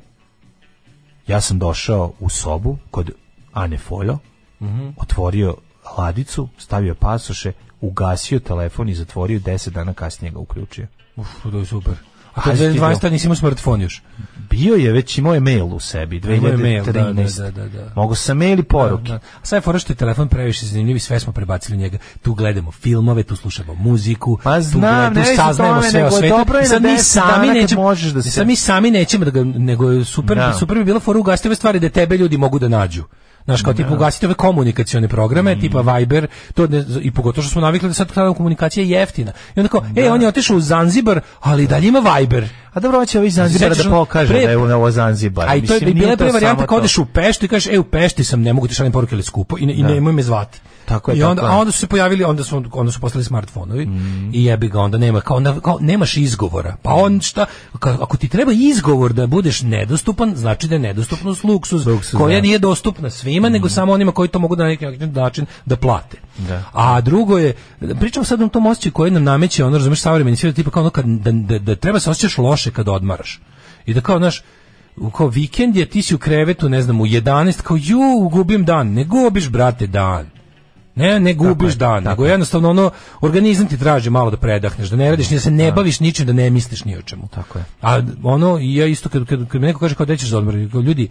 Ja 1.27 1.41
sam 1.41 1.59
došao 1.59 2.13
u 2.21 2.29
sobu 2.29 2.79
kod 2.91 3.11
Ane 3.53 3.79
Foljo, 3.79 4.19
Mhm. 4.61 4.89
otvorio 4.97 5.57
ladicu, 5.99 6.49
stavio 6.59 6.95
pasoše, 6.95 7.53
ugasio 7.81 8.39
telefon 8.41 8.89
i 8.89 8.95
zatvorio 8.95 9.41
10 9.41 9.71
dana 9.71 9.93
kasnije 9.93 10.33
ga 10.33 10.39
uključio. 10.39 10.87
Uf, 11.17 11.29
to 11.43 11.59
je 11.59 11.67
super. 11.67 11.95
A 12.35 12.41
to 12.41 12.51
Pazi 12.51 12.65
je 12.65 12.73
ti 12.73 12.79
12. 12.79 13.01
to. 13.01 13.11
nisi 13.11 13.27
imao 13.27 13.37
smartfon 13.37 13.81
još. 13.81 14.03
Bio 14.51 14.75
je 14.75 14.93
već 14.93 15.19
imao 15.19 15.35
je 15.35 15.41
mail 15.41 15.67
u 15.67 15.81
sebi, 15.81 16.17
Imao 16.17 16.49
je 16.49 16.57
mail, 16.57 16.85
2013. 16.85 17.37
da, 17.37 17.51
da, 17.51 17.63
da, 17.63 17.79
da. 17.79 17.93
Mogu 17.97 18.15
sam 18.15 18.39
mail 18.39 18.59
i 18.59 18.63
poruke. 18.63 19.03
Da, 19.03 19.13
da. 19.13 19.21
Sad 19.43 19.57
je 19.57 19.61
fora 19.61 19.79
što 19.79 19.93
je 19.93 19.97
telefon 19.97 20.29
previše 20.29 20.67
zanimljiv 20.67 20.97
i 20.97 21.01
sve 21.01 21.21
smo 21.21 21.33
prebacili 21.33 21.77
u 21.77 21.81
njega. 21.81 21.99
Tu 22.23 22.35
gledamo 22.35 22.73
filmove, 22.73 23.23
tu 23.23 23.37
slušamo 23.37 23.75
muziku, 23.75 24.39
Pa 24.43 24.61
znam, 24.61 25.15
tu, 25.15 25.21
ne 25.21 25.27
tu 25.27 25.37
saznajemo 25.37 25.83
sve 25.83 26.05
o 26.05 26.11
svetu. 26.11 26.29
dobro 26.29 26.59
je 26.59 26.65
I 26.65 26.67
sad 26.67 26.83
na 26.83 26.89
mi 26.89 26.95
10 26.95 27.01
sami 27.03 27.47
kad 27.47 27.57
nećemo, 27.57 27.83
možeš 27.83 28.13
da 28.13 28.23
se- 28.23 28.31
sad 28.31 28.47
mi 28.47 28.57
sami 28.57 28.91
nećemo 28.91 29.25
da 29.25 29.31
ga, 29.33 29.45
nego 29.45 30.05
super, 30.05 30.37
Da. 30.37 30.53
super 30.53 30.79
bi 30.79 30.85
bilo 30.85 31.01
fora 31.01 31.19
ugasiti 31.19 31.49
ove 31.49 31.57
stvari 31.57 31.81
da 31.81 31.89
tebe 31.89 32.17
ljudi 32.17 32.37
mogu 32.37 32.59
da 32.59 32.69
nađu. 32.69 33.05
Znaš, 33.51 33.63
kao 33.63 33.73
tipa 33.75 33.95
ugasiti 33.95 34.27
ove 34.27 34.35
komunikacione 34.35 35.09
programe, 35.09 35.55
Mm. 35.55 35.61
tipa 35.61 35.81
Viber, 35.83 36.27
to 36.55 36.67
ne, 36.67 36.85
i 37.01 37.11
pogotovo 37.11 37.43
što 37.43 37.53
smo 37.53 37.61
navikli 37.61 37.89
da 37.89 37.95
sad 37.95 38.13
ta 38.13 38.35
komunikacija 38.35 38.85
je 38.85 38.91
jeftina. 38.91 39.33
I 39.57 39.61
onda 39.61 39.69
kao, 39.69 39.83
e, 39.97 40.11
on 40.11 40.23
je 40.23 40.29
otišao 40.29 40.57
u 40.57 40.61
Zanzibar, 40.61 41.21
ali 41.41 41.67
dalje 41.67 41.89
ima 41.89 41.99
Viber. 42.01 42.49
A 42.73 42.81
dobro, 42.81 42.99
hoće 42.99 43.19
ovaj 43.19 43.31
Zanzibar 43.31 43.71
Sećaš 43.71 43.85
da 43.85 43.91
pokaže 43.91 44.35
pre- 44.35 44.45
da 44.45 44.51
je 44.51 44.75
ovo 44.75 44.91
Zanzibar. 44.91 45.49
A 45.49 45.55
i 45.57 45.67
to 45.67 45.75
je 45.75 45.81
bila 45.81 46.17
pre 46.17 46.33
varijanta 46.33 46.67
kao 46.67 46.79
odeš 46.79 46.99
u 46.99 47.07
Peštu 47.07 47.45
i 47.45 47.49
kažeš, 47.49 47.73
e, 47.75 47.79
u 47.79 47.85
Pešti 47.85 48.25
sam, 48.25 48.43
ne 48.43 48.53
mogu 48.53 48.69
ti 48.69 48.75
šaljem 48.75 48.93
poruke 48.93 49.15
ili 49.15 49.23
skupo 49.23 49.59
i, 49.59 49.63
i 49.63 49.83
Da. 49.83 49.89
nemoj 49.89 50.13
me 50.13 50.23
zvati. 50.23 50.61
Tako 50.91 51.11
je, 51.11 51.19
I 51.19 51.23
onda, 51.23 51.35
tako 51.37 51.47
je. 51.47 51.57
a 51.57 51.61
onda 51.61 51.73
su 51.73 51.79
se 51.79 51.87
pojavili, 51.87 52.25
onda 52.25 52.45
su, 52.45 52.63
onda 52.73 52.93
su 52.93 53.01
postali 53.01 53.25
smartfonovi 53.25 53.87
Mm. 53.87 54.31
i 54.35 54.45
jebi 54.45 54.69
ga, 54.69 54.81
onda 54.81 54.99
nema, 54.99 55.21
kao, 55.21 55.37
onda, 55.37 55.61
kao, 55.61 55.79
nemaš 55.81 56.17
izgovora. 56.17 56.77
Pa 56.83 56.95
on 56.95 57.21
šta, 57.21 57.47
ka- 57.75 57.97
ako 58.01 58.17
ti 58.17 58.29
treba 58.29 58.53
izgovor 58.53 59.13
da 59.13 59.27
budeš 59.29 59.63
nedostupan, 59.63 60.33
znači 60.37 60.69
da 60.69 60.75
je 60.75 60.79
nedostupnost 60.79 61.45
luksuz, 61.45 61.87
Luksuz, 61.87 62.19
koja 62.19 62.35
da. 62.35 62.41
Mm. 62.41 62.43
nije 62.43 62.59
dostupna 62.61 63.11
svima, 63.11 63.49
nego 63.49 63.69
samo 63.69 63.93
onima 63.93 64.13
koji 64.13 64.29
to 64.29 64.39
mogu 64.39 64.57
da 64.57 64.63
na 64.63 64.69
neki 64.69 64.85
način 64.99 65.47
da 65.67 65.77
plate. 65.77 66.17
Da. 66.39 66.63
A 66.73 67.01
drugo 67.01 67.39
je, 67.39 67.53
pričamo 68.01 68.25
sad 68.25 68.43
o 68.43 68.49
tom 68.49 68.67
osjećaju 68.67 68.93
koji 68.93 69.11
nam 69.11 69.25
nameće, 69.25 69.65
ono, 69.65 69.77
razumeš, 69.77 70.01
savremeni 70.01 70.37
svijet, 70.37 70.57
tipa 70.57 70.71
kao 70.71 70.81
ono, 70.81 70.91
kad, 70.91 71.05
da, 71.07 71.33
da, 71.33 71.59
da 71.59 71.77
treba 71.77 72.01
se 72.01 72.11
osjećaš 72.11 72.39
loše 72.39 72.71
kad 72.71 72.89
odmaraš. 72.89 73.41
I 73.87 73.95
da 73.95 74.01
kao, 74.01 74.19
znaš, 74.19 74.43
kao 75.11 75.29
vikend 75.29 75.77
je, 75.77 75.87
ti 75.87 76.03
si 76.03 76.15
u 76.15 76.19
krevetu, 76.19 76.69
ne 76.69 76.83
znam, 76.83 77.01
u 77.01 77.07
11, 77.07 77.63
kao 77.63 77.77
ju, 77.77 77.99
gubim 78.29 78.65
dan. 78.65 78.89
Ne 78.89 79.05
gubiš, 79.05 79.49
brate, 79.49 79.87
dan. 79.87 80.27
Ne, 80.95 81.21
ne 81.21 81.35
gubiš 81.35 81.75
dan, 81.75 82.05
nego 82.05 82.25
je. 82.25 82.31
jednostavno 82.31 82.71
ono, 82.71 82.91
organizam 83.21 83.67
ti 83.67 83.79
traži 83.79 84.11
malo 84.11 84.31
da 84.31 84.37
predahneš, 84.37 84.89
da 84.89 84.97
ne 84.97 85.11
radiš, 85.11 85.29
da 85.29 85.41
se 85.41 85.51
ne 85.51 85.73
baviš 85.73 86.01
ničim, 86.01 86.27
da 86.27 86.33
ne 86.33 86.51
misliš 86.51 86.85
ni 86.85 86.97
o 86.97 87.03
čemu. 87.03 87.29
Tako 87.29 87.59
je. 87.59 87.65
A 87.83 88.01
ono, 88.23 88.59
ja 88.61 88.87
isto, 88.87 89.09
kad, 89.09 89.27
kad, 89.27 89.49
kad 89.49 89.61
mi 89.61 89.67
neko 89.67 89.81
kaže 89.81 89.95
kao 89.95 90.07
gde 90.07 90.17
ćeš 90.17 90.29
za 90.29 90.39
odmor, 90.39 90.55
ljudi, 90.55 91.09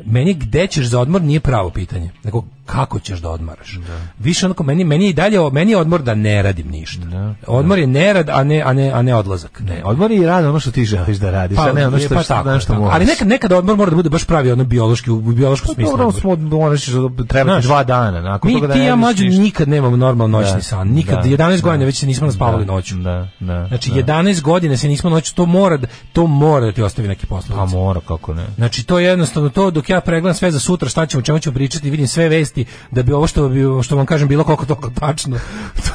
meni 0.00 0.34
gde 0.34 0.66
ćeš 0.66 0.86
za 0.86 1.00
odmor 1.00 1.22
nije 1.22 1.40
pravo 1.40 1.70
pitanje, 1.70 2.10
nego 2.24 2.44
kako 2.66 3.00
ćeš 3.00 3.18
da 3.18 3.30
odmaraš. 3.30 3.78
Više 4.18 4.46
onako, 4.46 4.62
meni, 4.62 4.84
meni 4.84 5.08
i 5.08 5.12
dalje, 5.12 5.38
meni 5.52 5.70
je 5.70 5.76
odmor 5.76 6.02
da 6.02 6.14
ne 6.14 6.42
radim 6.42 6.68
ništa. 6.68 7.02
Odmor 7.46 7.78
je 7.78 7.86
nerad, 7.86 8.28
a 8.28 8.44
ne, 8.44 8.62
a 8.62 8.72
ne, 8.72 8.90
a 8.90 9.02
ne 9.02 9.14
odlazak. 9.14 9.60
Ne, 9.60 9.82
odmor 9.84 10.10
je 10.10 10.16
i 10.18 10.26
rad 10.26 10.44
ono 10.44 10.60
što 10.60 10.70
ti 10.70 10.84
želiš 10.84 11.16
da 11.16 11.30
radiš, 11.30 11.58
a 11.58 11.72
ne 11.72 11.86
ono 11.86 11.98
što, 11.98 12.14
pa 12.14 12.22
što, 12.22 12.34
tako, 12.34 12.60
što 12.60 12.72
tako. 12.72 12.88
Ali 12.92 13.04
nekad, 13.04 13.28
nekad 13.28 13.52
odmor 13.52 13.76
mora 13.76 13.90
da 13.90 13.96
bude 13.96 14.08
baš 14.08 14.24
pravi, 14.24 14.52
ono 14.52 14.64
biološki, 14.64 15.10
u 15.10 15.20
biološkom 15.20 15.68
Pa 15.68 15.74
smislu. 15.74 15.96
dobro, 15.96 16.12
smo, 16.12 16.36
moraš 16.36 16.86
da 16.86 17.24
treba 17.24 17.50
Znaš, 17.50 17.62
ti 17.62 17.66
dva 17.66 17.84
dana. 17.84 18.20
Nakon 18.20 18.48
Mi, 18.48 18.54
toga 18.54 18.66
da 18.66 18.72
ti 18.74 18.80
ja 18.80 18.96
ništa. 18.96 19.22
nikad 19.22 19.68
nemamo 19.68 19.96
normalan 19.96 20.30
noćni 20.32 20.54
Da, 20.54 20.62
san. 20.62 20.88
Nikad, 20.88 21.14
da, 21.16 21.28
11 21.28 21.56
da. 21.56 21.62
godina 21.62 21.84
već 21.84 21.96
se 21.96 22.06
nismo 22.06 22.26
naspavali 22.26 22.64
Da, 22.64 22.72
noću. 22.72 22.94
Da, 22.96 23.28
da. 23.40 23.66
Znači, 23.68 23.90
da. 23.92 23.96
11 23.96 24.42
godina 24.42 24.76
se 24.76 24.88
nismo 24.88 25.10
noću, 25.10 25.34
to 25.34 25.46
mora, 25.46 25.76
da- 25.76 25.86
to 26.12 26.26
mora 26.26 26.66
da 26.66 26.72
ti 26.72 26.82
ostavi 26.82 27.08
neki 27.08 27.26
Pa 27.26 27.34
posledice. 27.36 27.76
mora, 27.76 28.00
kako 28.00 28.34
ne. 28.34 28.46
Znači 28.56 28.84
to 28.84 28.98
je 28.98 29.06
jednostavno 29.06 29.48
to 29.48 29.70
dok 29.70 29.85
ja 29.90 30.00
pregledam 30.00 30.34
sve 30.34 30.50
za 30.50 30.60
sutra 30.60 30.88
šta 30.88 31.06
ćemo, 31.06 31.22
čemu 31.22 31.38
ćemo 31.38 31.54
pričati, 31.54 31.90
vidim 31.90 32.08
sve 32.08 32.28
vesti 32.28 32.64
da 32.90 33.02
bi 33.02 33.12
ovo 33.12 33.26
što 33.26 33.48
bi 33.48 33.62
što 33.82 33.96
vam 33.96 34.06
kažem 34.06 34.28
bilo 34.28 34.44
koliko 34.44 34.64
toliko 34.66 34.90
tačno. 34.90 35.38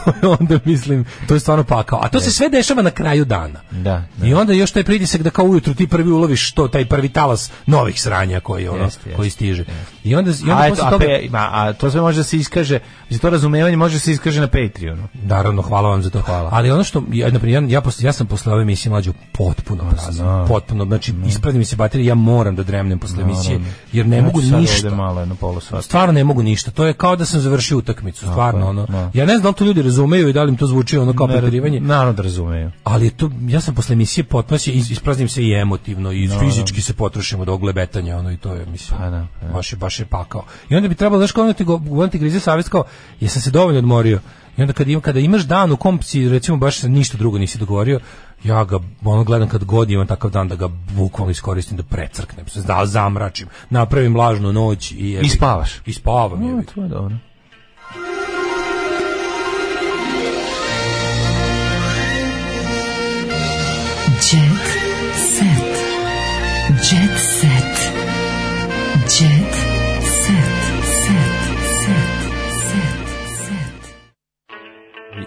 To 0.03 0.11
je 0.21 0.35
onda 0.39 0.59
mislim, 0.65 1.05
to 1.27 1.33
je 1.33 1.39
stvarno 1.39 1.63
pakao. 1.63 1.99
A 2.03 2.09
to 2.09 2.19
se 2.19 2.31
sve 2.31 2.49
dešava 2.49 2.81
na 2.81 2.91
kraju 2.91 3.25
dana. 3.25 3.59
Da, 3.71 4.03
da. 4.17 4.27
I 4.27 4.33
onda 4.33 4.53
još 4.53 4.71
taj 4.71 4.83
pritisak 4.83 5.21
da 5.21 5.29
kao 5.29 5.45
ujutru 5.45 5.73
ti 5.73 5.87
prvi 5.87 6.11
uloviš 6.11 6.51
to 6.51 6.67
taj 6.67 6.85
prvi 6.85 7.09
talas 7.09 7.51
novih 7.65 8.01
sranja 8.01 8.39
koji 8.39 8.67
ono 8.67 8.83
Jeste, 8.83 8.99
jeste, 9.05 9.15
koji 9.17 9.29
stiže. 9.29 9.65
I 10.03 10.15
onda 10.15 10.31
i 10.31 10.51
onda 10.51 10.57
A, 10.57 10.65
eto, 10.65 10.75
posle 10.75 10.87
a, 10.87 10.91
toga 10.91 11.05
pe- 11.05 11.29
ma, 11.29 11.49
a 11.51 11.73
to 11.73 11.91
sve 11.91 12.01
može 12.01 12.17
da 12.17 12.23
se 12.23 12.37
iskaže, 12.37 12.79
mislim, 13.03 13.19
to 13.19 13.29
razumevanje 13.29 13.77
može 13.77 13.95
da 13.95 13.99
se 13.99 14.11
iskaže 14.11 14.41
na 14.41 14.47
Patreonu. 14.47 15.07
Naravno, 15.13 15.61
hvala 15.61 15.89
vam 15.89 16.01
za 16.01 16.09
to. 16.09 16.21
Hvala. 16.21 16.49
Ali 16.53 16.71
ono 16.71 16.83
što 16.83 17.03
ja 17.11 17.29
na 17.31 17.39
ja, 17.49 17.61
ja, 17.67 17.81
posle, 17.81 18.05
ja 18.05 18.13
sam 18.13 18.27
posle 18.27 18.53
ove 18.53 18.61
emisije 18.61 18.89
mlađu 18.89 19.13
potpuno 19.31 19.83
prazan. 19.89 20.13
znam. 20.13 20.47
Potpuno, 20.47 20.85
znači 20.85 21.13
isprazni 21.27 21.59
mi 21.59 21.65
se 21.65 21.75
baterija, 21.75 22.07
ja 22.07 22.15
moram 22.15 22.55
da 22.55 22.63
dremnem 22.63 22.99
posle 22.99 23.23
emisije. 23.23 23.59
Jer 23.91 24.05
ne 24.05 24.17
Ja 24.17 24.23
mogu 24.23 24.41
ću 24.41 24.49
sad 24.49 24.59
ništa. 24.61 24.89
malo 24.89 25.25
sat. 25.59 25.83
Stvarno 25.83 26.11
ne 26.11 26.23
mogu 26.23 26.43
ništa. 26.43 26.71
To 26.71 26.85
je 26.85 26.93
kao 26.93 27.15
da 27.15 27.25
sam 27.25 27.39
završio 27.41 27.77
utakmicu, 27.77 28.25
stvarno 28.25 28.67
ono. 28.67 28.85
da. 28.85 29.11
Ja 29.13 29.25
ne 29.25 29.33
znam 29.33 29.41
da 29.41 29.49
li 29.49 29.55
to 29.55 29.63
ljudi 29.63 29.81
razumeju 29.81 30.29
i 30.29 30.33
da 30.33 30.43
li 30.43 30.49
im 30.49 30.57
to 30.57 30.67
zvuči 30.67 30.97
ono 30.97 31.13
kao 31.13 31.27
preterivanje. 31.27 31.79
Naravno 31.79 32.13
da 32.13 32.23
razumeju. 32.23 32.71
Ali 32.83 33.09
to, 33.09 33.31
ja 33.47 33.61
sam 33.61 33.75
posle 33.75 33.93
emisije 33.93 34.23
potpuno 34.23 34.57
se 34.57 34.71
is- 34.71 34.89
ispraznim 34.91 35.29
se 35.29 35.43
i 35.43 35.53
emotivno 35.53 36.11
i 36.11 36.29
fizički 36.39 36.81
se 36.81 36.93
potrošim 36.93 37.39
od 37.39 37.49
ovog 37.49 37.63
lebetanja, 37.63 38.17
ono 38.17 38.31
i 38.31 38.37
to 38.37 38.53
je 38.53 38.65
mislim. 38.65 38.99
Pa 38.99 39.09
da, 39.09 39.27
pa 39.41 39.47
da. 39.47 39.53
Baš 39.53 39.73
je 39.73 39.77
baš 39.77 39.99
je 39.99 40.05
pakao. 40.05 40.43
I 40.69 40.75
onda 40.75 40.87
bi 40.87 40.95
trebalo 40.95 41.19
znaš 41.19 41.31
kao 41.31 41.43
ono 41.43 41.53
ti 41.53 41.65
ti 42.09 42.19
grize 42.19 42.39
savest 42.39 42.69
kao 42.69 42.83
jesam 43.19 43.41
se 43.41 43.51
dovoljno 43.51 43.79
odmorio. 43.79 44.19
I 44.57 44.61
onda 44.61 44.73
kad 44.73 44.89
ima 44.89 45.01
kada 45.01 45.19
imaš 45.19 45.41
dan 45.41 45.71
u 45.71 45.77
kom 45.77 46.01
si 46.01 46.29
recimo 46.29 46.57
baš 46.57 46.83
ništa 46.83 47.17
drugo 47.17 47.37
nisi 47.37 47.57
dogovorio, 47.57 47.99
ja 48.43 48.63
ga 48.63 48.79
ono 49.05 49.23
gledam 49.23 49.49
kad 49.49 49.63
god 49.63 49.89
imam 49.89 50.07
takav 50.07 50.31
dan 50.31 50.47
da 50.47 50.55
ga 50.55 50.67
bukvalno 50.95 51.31
iskoristim 51.31 51.77
da 51.77 51.83
precrknem 51.83 52.47
se, 52.47 52.61
da 52.61 52.85
zamračim, 52.85 53.47
napravim 53.69 54.15
lažnu 54.15 54.53
noć 54.53 54.91
i 54.91 55.11
jebi 55.11 55.25
I 55.25 55.29
spavaš. 55.29 55.81
I 55.85 55.93
spavam. 55.93 56.41
No, 56.41 56.63
to 56.75 56.81
je 56.81 56.89
dobro. 56.89 57.15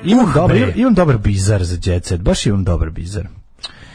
Imam, 0.05 0.25
Uh, 0.25 0.35
dobar, 0.35 0.57
imam 0.75 0.95
dobar 0.95 1.19
bizar 1.19 1.65
za 1.65 1.77
jet 1.83 2.05
set, 2.05 2.21
baš 2.21 2.47
imam 2.47 2.65
dobar 2.65 2.91
bizar. 2.91 3.27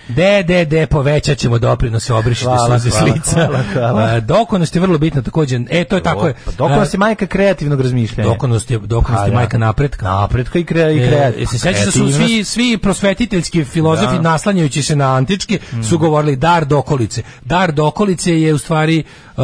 De, 0.10 0.44
de, 0.44 0.66
de, 0.66 0.86
povećat 0.86 1.38
ćemo 1.38 1.60
doprinose, 1.60 2.14
obrišite 2.14 2.50
suze 2.70 2.92
s 2.92 3.02
lica. 3.02 3.50
hvala, 3.74 4.20
Dokonost 4.20 4.76
je 4.76 4.82
vrlo 4.82 4.98
bitna 4.98 5.22
takođe. 5.22 5.60
E, 5.70 5.84
to 5.84 5.96
je 5.96 6.04
tako 6.04 6.28
je. 6.28 6.34
Pa 6.46 6.52
dokonost 6.54 6.94
je 6.94 6.98
majka 6.98 7.26
kreativnog 7.26 7.82
razmišljanja. 7.82 8.30
Dokonost 8.30 8.72
je, 8.72 8.80
dokonost 8.80 9.28
je 9.28 9.34
majka 9.34 9.58
napretka. 9.58 10.06
Napretka 10.06 10.60
i, 10.60 10.64
kre, 10.64 10.94
i 10.94 11.00
E, 11.00 11.08
kreativnost. 11.08 11.52
se 11.52 11.60
sećaš 11.60 11.86
da 11.86 11.92
su 11.92 12.12
svi, 12.14 12.44
svi 12.44 12.78
prosvetiteljski 12.78 13.64
filozofi 13.64 14.16
Da. 14.16 14.22
naslanjajući 14.22 14.84
se 14.84 14.96
na 14.96 15.16
antičke 15.16 15.60
su 15.84 15.98
govorili 15.98 16.36
dar 16.36 16.66
dokolice. 16.66 17.24
Dar 17.42 17.72
dokolice 17.72 18.42
je 18.42 18.54
u 18.54 18.58
stvari 18.58 19.04
uh, 19.38 19.44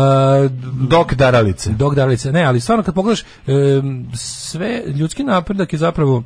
Dok 0.81 1.13
daralice. 1.13 1.69
dok 1.69 1.95
daralice. 1.95 2.31
Ne, 2.31 2.43
ali 2.43 2.59
stvarno 2.59 2.83
kad 2.83 2.93
pogledaš 2.95 3.23
um, 3.47 4.07
sve 4.13 4.83
ljudski 4.87 5.23
napredak 5.23 5.73
je 5.73 5.79
zapravo 5.79 6.23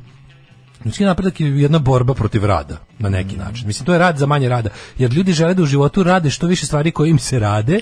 Ljudski 0.84 1.04
napredak 1.04 1.40
je 1.40 1.60
jedna 1.60 1.78
borba 1.78 2.14
protiv 2.14 2.44
rada, 2.44 2.76
na 2.98 3.08
neki 3.08 3.36
način. 3.36 3.66
Mislim, 3.66 3.86
to 3.86 3.92
je 3.92 3.98
rad 3.98 4.18
za 4.18 4.26
manje 4.26 4.48
rada. 4.48 4.70
Jer 4.98 5.12
ljudi 5.12 5.32
žele 5.32 5.54
da 5.54 5.62
u 5.62 5.66
životu 5.66 6.02
rade 6.02 6.30
što 6.30 6.46
više 6.46 6.66
stvari 6.66 6.90
koje 6.90 7.10
im 7.10 7.18
se 7.18 7.38
rade, 7.38 7.80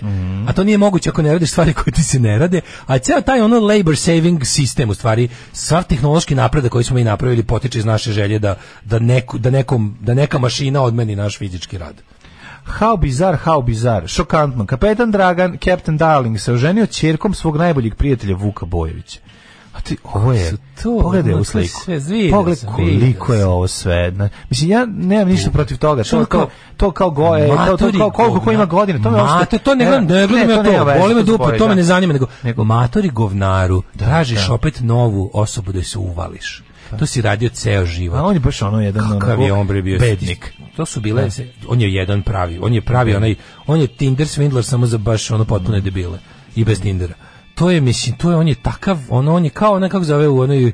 a 0.48 0.52
to 0.52 0.64
nije 0.64 0.78
moguće 0.78 1.10
ako 1.10 1.22
ne 1.22 1.32
radiš 1.32 1.50
stvari 1.50 1.72
koje 1.72 1.92
ti 1.92 2.02
se 2.02 2.18
ne 2.18 2.38
rade. 2.38 2.60
A 2.86 2.98
ceo 2.98 3.20
taj 3.20 3.40
ono 3.40 3.60
labor 3.60 3.96
saving 3.96 4.44
sistem, 4.44 4.90
u 4.90 4.94
stvari, 4.94 5.28
sav 5.52 5.82
tehnološki 5.82 6.34
napredak 6.34 6.72
koji 6.72 6.84
smo 6.84 6.96
mi 6.96 7.04
napravili 7.04 7.42
potiče 7.42 7.78
iz 7.78 7.84
naše 7.84 8.12
želje 8.12 8.38
da, 8.38 8.56
da, 8.84 8.98
neku, 8.98 9.38
da, 9.38 9.50
nekom, 9.50 9.96
da 10.00 10.14
neka 10.14 10.38
mašina 10.38 10.82
odmeni 10.82 11.16
naš 11.16 11.38
fizički 11.38 11.78
rad. 11.78 11.94
How 12.80 13.00
bizar, 13.00 13.36
how 13.44 13.64
bizar. 13.64 14.08
Šokantno. 14.08 14.66
Kapetan 14.66 15.10
Dragan, 15.10 15.58
Captain 15.64 15.98
Darling, 15.98 16.40
se 16.40 16.52
oženio 16.52 16.86
ćerkom 16.86 17.34
svog 17.34 17.56
najboljeg 17.56 17.94
prijatelja 17.94 18.36
Vuka 18.36 18.66
Bojevića. 18.66 19.20
Ti, 19.82 19.96
ovo 20.04 20.32
je, 20.32 20.52
to, 20.82 20.98
pogledaj 21.02 21.32
je 21.32 21.44
sliku. 21.44 21.80
sve, 21.84 22.00
Pogledaj 22.30 22.56
koliko 22.76 23.34
je 23.34 23.46
ovo 23.46 23.68
sve. 23.68 24.10
Na- 24.10 24.28
Mislim, 24.50 24.70
ja 24.70 24.86
nemam 24.86 25.28
ništa 25.28 25.50
protiv 25.50 25.78
toga. 25.78 26.04
To, 26.04 26.24
kao- 26.24 26.48
to 26.76 26.90
kao 26.90 27.10
goje, 27.10 27.48
to, 27.48 27.76
to 27.76 27.90
kao 27.98 28.10
koliko 28.10 28.40
ko 28.40 28.52
ima 28.52 28.64
godina. 28.66 29.02
To 29.02 29.10
me 29.10 29.16
Mate, 29.16 29.58
to 29.58 29.74
ne 29.74 29.84
gledam, 29.84 30.04
ne 30.04 30.26
gledam 30.26 30.50
ja 30.50 30.84
to. 30.84 31.00
Boli 31.00 31.14
me 31.14 31.24
zaboravi, 31.24 31.58
to 31.58 31.64
me 31.64 31.68
da. 31.68 31.74
ne 31.74 31.82
zanima, 31.82 32.12
nego, 32.12 32.26
Nego- 32.42 32.64
matori 32.64 33.08
govnaru, 33.08 33.82
tražiš 33.96 34.46
da. 34.46 34.54
opet 34.54 34.80
novu 34.80 35.30
osobu 35.34 35.72
da 35.72 35.82
se 35.82 35.98
uvališ. 35.98 36.62
To 36.98 37.06
si 37.06 37.22
radio 37.22 37.48
ceo 37.48 37.86
život. 37.86 38.18
A 38.18 38.22
on 38.22 38.34
je 38.34 38.40
baš 38.40 38.62
ono 38.62 38.80
jedan 38.80 39.18
Kakav 39.20 39.40
je 39.40 39.52
on 39.52 39.66
bre 39.66 39.82
bio 39.82 39.98
bednik. 39.98 40.52
To 40.76 40.86
su 40.86 41.00
bile 41.00 41.30
se, 41.30 41.48
on 41.68 41.80
je 41.80 41.94
jedan 41.94 42.22
pravi, 42.22 42.58
on 42.62 42.74
je 42.74 42.80
pravi 42.82 43.14
onaj 43.14 43.34
on 43.66 43.80
je 43.80 43.86
Tinder 43.86 44.26
swindler 44.26 44.62
samo 44.62 44.86
za 44.86 44.98
baš 44.98 45.30
ono 45.30 45.44
potpune 45.44 45.80
debile 45.80 46.18
i 46.56 46.64
bez 46.64 46.80
Tindera. 46.80 47.14
To 47.58 47.70
je 47.70 47.80
mislim, 47.80 48.16
to 48.16 48.30
je 48.30 48.36
on 48.36 48.48
je 48.48 48.54
takav, 48.54 48.98
ono 49.08 49.34
on 49.34 49.44
je 49.44 49.50
kao 49.50 49.72
onaj 49.72 49.88
kako 49.88 50.04
zove 50.04 50.28
u 50.28 50.40
onoj 50.40 50.72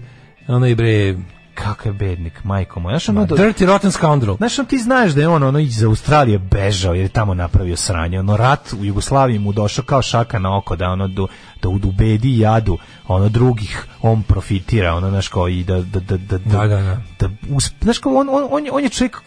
onaj 0.48 0.74
bre 0.74 1.16
Kakav 1.54 1.86
je 1.86 1.98
bednik, 1.98 2.44
majko 2.44 2.80
moja. 2.80 2.92
Znaš, 2.92 3.08
ono, 3.08 3.26
da- 3.26 3.36
Dirty 3.36 3.66
Rotten 3.66 3.92
Scoundrel. 3.92 4.36
Znaš, 4.36 4.56
ti 4.68 4.78
znaš 4.78 5.12
da 5.12 5.20
je 5.20 5.28
on 5.28 5.42
ono 5.42 5.58
iz 5.58 5.82
Australije 5.84 6.38
bežao 6.38 6.94
jer 6.94 7.04
je 7.04 7.08
tamo 7.08 7.34
napravio 7.34 7.76
sranje. 7.76 8.20
Ono 8.20 8.36
rat 8.36 8.72
u 8.80 8.84
Jugoslaviji 8.84 9.38
mu 9.38 9.52
došao 9.52 9.84
kao 9.84 10.02
šaka 10.02 10.38
na 10.38 10.58
oko 10.58 10.76
da 10.76 10.88
ono 10.88 11.08
do, 11.08 11.26
da 11.62 11.68
ubedi 11.68 12.28
i 12.28 12.38
jadu 12.38 12.78
ono 13.08 13.28
drugih 13.28 13.86
on 14.02 14.22
profitira 14.22 14.94
ono 14.94 15.10
znaš 15.10 15.28
kao 15.28 15.48
i 15.48 15.64
da 15.64 15.82
da 15.82 16.00
da 16.00 16.16
da 16.16 16.38
Da, 16.38 16.66
da, 16.66 16.82
da. 16.82 17.00
da 17.20 17.28
on, 18.04 18.28
on, 18.30 18.48
on, 18.50 18.66
je, 18.66 18.72
on 18.72 18.82
je 18.82 18.88
čovjek 18.88 19.20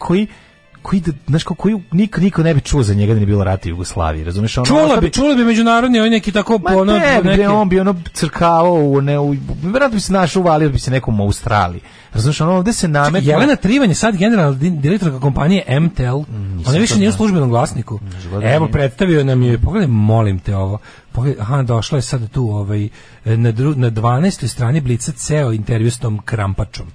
koji 0.88 1.02
znaš 1.26 1.42
kao 1.42 1.54
koji 1.56 1.76
niko 1.92 2.20
niko 2.20 2.42
ne 2.42 2.54
bi 2.54 2.60
čuo 2.60 2.82
za 2.82 2.94
njega 2.94 3.12
da 3.12 3.18
nije 3.18 3.26
bilo 3.26 3.44
rata 3.44 3.68
u 3.68 3.70
Jugoslaviji 3.70 4.24
razumeš 4.24 4.58
ono 4.58 4.66
Čula 4.66 4.96
bi, 5.00 5.10
čula 5.10 5.34
bi 5.34 5.44
međunarodni 5.44 5.98
ovaj 5.98 6.10
neki 6.10 6.32
tako 6.32 6.58
Ma 6.58 6.76
ono 6.76 6.92
ne, 6.92 7.20
neki 7.24 7.46
on 7.46 7.68
bi 7.68 7.80
ono 7.80 7.94
crkavao 8.12 8.74
u 8.74 9.00
ne 9.00 9.18
u 9.18 9.34
verovatno 9.62 9.94
bi 9.94 10.00
se 10.00 10.12
našao 10.12 10.42
uvalio 10.42 10.70
bi 10.70 10.78
se 10.78 10.90
nekom 10.90 11.20
u 11.20 11.24
Australiji. 11.24 11.80
Razumeš, 12.12 12.40
ono 12.40 12.52
ovde 12.52 12.72
se 12.72 12.88
nametno 12.88 13.30
Jelena 13.30 13.56
Trivan 13.56 13.88
je 13.88 13.94
sad 13.94 14.16
generalna 14.16 14.58
di- 14.58 14.70
direktorka 14.70 15.20
kompanije 15.20 15.80
MTEL. 15.80 16.24
Ona 16.66 16.78
više 16.78 16.96
nije 16.96 17.08
u 17.08 17.12
službenom 17.12 17.48
glasniku. 17.50 18.00
izgleda 18.18 18.50
Evo 18.54 18.68
predstavio 18.68 19.24
nam 19.24 19.42
je, 19.42 19.58
pogledaj, 19.58 19.88
molim 19.88 20.38
te 20.38 20.56
ovo. 20.56 20.78
Pogledaj, 21.12 21.42
aha, 21.42 21.62
došla 21.62 21.98
je 21.98 22.02
sad 22.02 22.30
tu 22.30 22.50
ovaj 22.50 22.88
na 23.24 23.50
dru, 23.52 23.74
na 23.74 23.90
12. 23.90 24.46
strani 24.46 24.80
Blica 24.80 25.12
ceo 25.12 25.52
intervju 25.52 25.90
s 25.90 25.98
tom 25.98 26.18
Krampačom. 26.24 26.86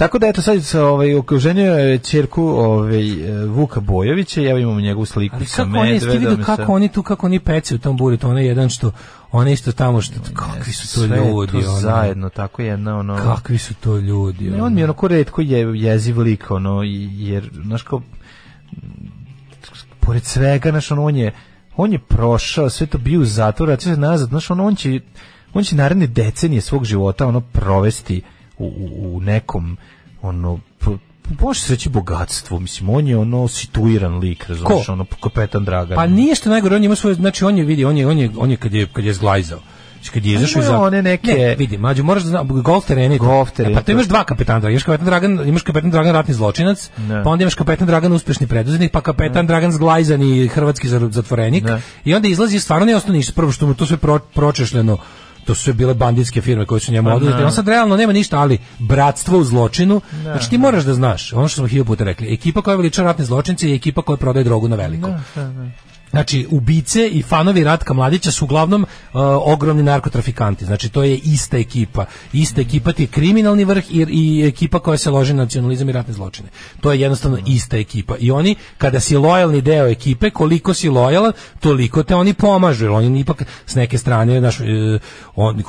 Tako 0.00 0.18
da 0.18 0.26
eto 0.26 0.42
sad 0.42 0.64
sa 0.64 0.84
ovaj 0.84 1.14
okruženio 1.14 1.72
je 1.72 1.98
ćerku 1.98 2.42
ovaj 2.42 3.10
e, 3.10 3.46
Vuka 3.46 3.80
Bojovića, 3.80 4.42
evo 4.42 4.58
imamo 4.58 4.80
njegovu 4.80 5.06
sliku 5.06 5.36
Ali 5.36 5.46
sa 5.46 5.56
kako 5.56 5.78
oni, 5.78 5.92
medvedom. 5.92 6.18
vidio 6.18 6.32
i 6.32 6.44
sa- 6.44 6.56
kako 6.56 6.72
oni 6.72 6.88
tu, 6.88 7.02
kako 7.02 7.26
oni 7.26 7.40
peci 7.40 7.74
u 7.74 7.78
tom 7.78 7.96
buretu, 7.96 8.28
onaj 8.28 8.46
jedan 8.46 8.68
što, 8.68 8.92
onaj 9.32 9.52
isto 9.52 9.72
tamo 9.72 10.00
što, 10.00 10.14
kakvi 10.34 10.72
su 10.72 11.00
to 11.00 11.14
ljudi, 11.16 11.52
to 11.52 11.60
zajedno, 11.60 12.28
tako 12.28 12.62
jedna 12.62 12.98
ono... 12.98 13.16
Kakvi 13.16 13.58
su 13.58 13.74
to 13.74 13.96
ljudi, 13.98 14.50
Ne, 14.50 14.62
on 14.62 14.74
mi 14.74 14.80
je 14.80 14.84
onako 14.84 15.08
redko 15.08 15.40
je 15.40 15.80
jeziv 15.80 16.18
lik, 16.18 16.50
ono, 16.50 16.82
jer, 16.82 17.50
znaš 17.64 17.82
kao, 17.82 18.02
pored 20.00 20.24
svega, 20.24 20.70
znaš, 20.70 20.90
ono, 20.90 21.04
on 21.04 21.16
je, 21.16 21.32
on 21.76 21.92
je 21.92 21.98
prošao, 21.98 22.70
sve 22.70 22.86
to 22.86 22.98
bio 22.98 23.20
u 23.20 23.24
zatvoru, 23.24 23.72
a 23.72 23.80
sve 23.80 23.96
nazad, 23.96 24.28
znaš, 24.28 24.50
ono, 24.50 24.66
on 24.66 24.74
će, 24.74 25.00
on 25.54 25.64
će 25.64 25.76
naredne 25.76 26.06
decenije 26.06 26.60
svog 26.60 26.84
života, 26.84 27.26
ono, 27.26 27.40
provesti 27.40 28.22
u, 28.60 28.72
u, 29.08 29.20
nekom, 29.20 29.76
ono, 30.22 30.58
može 31.40 31.60
se 31.60 31.72
reći 31.72 31.88
bogatstvo, 31.88 32.58
mislim, 32.60 32.88
on 32.90 33.06
je 33.06 33.16
ono 33.18 33.48
situiran 33.48 34.18
lik, 34.18 34.44
razumiješ, 34.48 34.88
ono, 34.88 35.04
kapetan 35.22 35.64
Dragan. 35.64 35.96
Pa 35.96 36.06
nije 36.06 36.34
što 36.34 36.50
najgore, 36.50 36.76
on 36.76 36.84
ima 36.84 36.94
svoje, 36.94 37.14
znači 37.14 37.44
on 37.44 37.58
je 37.58 37.64
vidi, 37.64 37.84
on 37.84 37.96
je 37.96 38.06
on 38.06 38.18
je 38.18 38.30
on 38.36 38.50
je 38.50 38.56
kad 38.56 38.74
je 38.74 38.86
kad 38.86 39.04
je 39.04 39.12
zglajzao. 39.12 39.60
Znači 39.94 40.10
kad 40.10 40.24
je 40.24 40.34
izašao 40.34 40.60
iz 40.60 40.66
Imaju 40.66 40.82
one 40.82 41.02
neke- 41.02 41.34
ne, 41.34 41.54
vidi, 41.54 41.78
mlađe 41.78 42.02
moraš 42.02 42.22
da 42.22 42.42
golf 42.42 42.86
tereni. 42.86 43.18
Golf 43.18 43.50
tereni, 43.50 43.74
E, 43.74 43.76
pa 43.76 43.82
to- 43.82 43.92
imaš 43.92 44.06
dva 44.06 44.24
kapetana 44.24 44.60
Dragana, 44.60 44.72
imaš 44.72 44.82
kapetan 44.84 45.06
Dragan, 45.06 45.48
imaš 45.48 45.62
kapetan 45.62 45.90
Dragan 45.90 46.14
ratni 46.14 46.34
zločinac, 46.34 46.90
Ne. 46.98 47.24
pa 47.24 47.30
onda 47.30 47.42
imaš 47.42 47.54
kapetan 47.54 47.86
Dragan 47.86 48.12
uspešni 48.12 48.46
preduzetnik, 48.46 48.92
pa 48.92 49.00
kapetan 49.00 49.46
Dragan 49.46 49.72
zglajzani 49.72 50.48
hrvatski 50.48 50.88
zatvorenik. 50.88 51.64
Ne. 51.64 51.80
I 52.04 52.14
onda 52.14 52.28
izlazi 52.28 52.60
stvarno 52.60 52.86
ne 52.86 53.00
ništa, 53.08 53.32
prvo 53.32 53.52
što 53.52 53.66
mu 53.66 53.74
to 53.74 53.86
sve 53.86 53.96
pro, 53.96 54.18
pročešljeno 54.18 54.98
to 55.44 55.54
su 55.54 55.62
sve 55.62 55.72
bile 55.72 55.94
banditske 55.94 56.40
firme 56.40 56.66
koje 56.66 56.80
su 56.80 56.92
njemu 56.92 57.10
oduzete. 57.16 57.38
ne. 57.38 57.44
On 57.44 57.52
sad 57.52 57.68
realno 57.68 57.96
nema 57.96 58.12
ništa, 58.12 58.38
ali 58.38 58.58
bratstvo 58.78 59.38
u 59.38 59.44
zločinu. 59.44 60.00
Znači 60.22 60.50
ti 60.50 60.58
moraš 60.58 60.84
da 60.84 60.94
znaš, 60.94 61.32
ono 61.32 61.48
što 61.48 61.56
smo 61.56 61.66
hiljadu 61.66 61.86
puta 61.86 62.04
rekli, 62.04 62.34
ekipa 62.34 62.62
koja 62.62 62.76
veliča 62.76 63.02
ratne 63.02 63.24
zločince 63.24 63.68
je 63.68 63.74
ekipa 63.74 64.02
koja 64.02 64.16
prodaje 64.16 64.44
drogu 64.44 64.68
na 64.68 64.76
veliko. 64.76 65.08
Znači, 66.10 66.46
ubice 66.50 67.08
i 67.08 67.22
fanovi 67.22 67.64
Ratka 67.64 67.94
Mladića 67.94 68.30
su 68.30 68.44
uglavnom 68.44 68.82
uh, 68.82 69.20
ogromni 69.44 69.82
narkotrafikanti. 69.82 70.64
Znači, 70.64 70.88
to 70.88 71.02
je 71.02 71.16
ista 71.16 71.58
ekipa. 71.58 72.04
Ista 72.32 72.60
ekipa 72.60 72.92
ti 72.92 73.02
je 73.02 73.06
kriminalni 73.06 73.64
vrh 73.64 73.90
i, 73.90 74.06
i 74.10 74.46
ekipa 74.46 74.78
koja 74.78 74.98
se 74.98 75.10
loži 75.10 75.34
na 75.34 75.42
nacionalizam 75.42 75.88
i 75.88 75.92
ratne 75.92 76.14
zločine. 76.14 76.48
To 76.80 76.92
je 76.92 77.00
jednostavno 77.00 77.38
ista 77.46 77.76
ekipa. 77.76 78.16
I 78.18 78.30
oni, 78.30 78.54
kada 78.78 79.00
si 79.00 79.16
lojalni 79.16 79.60
deo 79.60 79.86
ekipe, 79.86 80.30
koliko 80.30 80.74
si 80.74 80.88
lojalan, 80.88 81.32
toliko 81.60 82.02
te 82.02 82.14
oni 82.14 82.34
pomažu. 82.34 82.84
Jer 82.84 82.92
oni 82.92 83.20
ipak 83.20 83.42
s 83.66 83.74
neke 83.74 83.98
strane, 83.98 84.40
znaš, 84.40 84.60
uh, 84.60 84.66
on, 85.36 85.62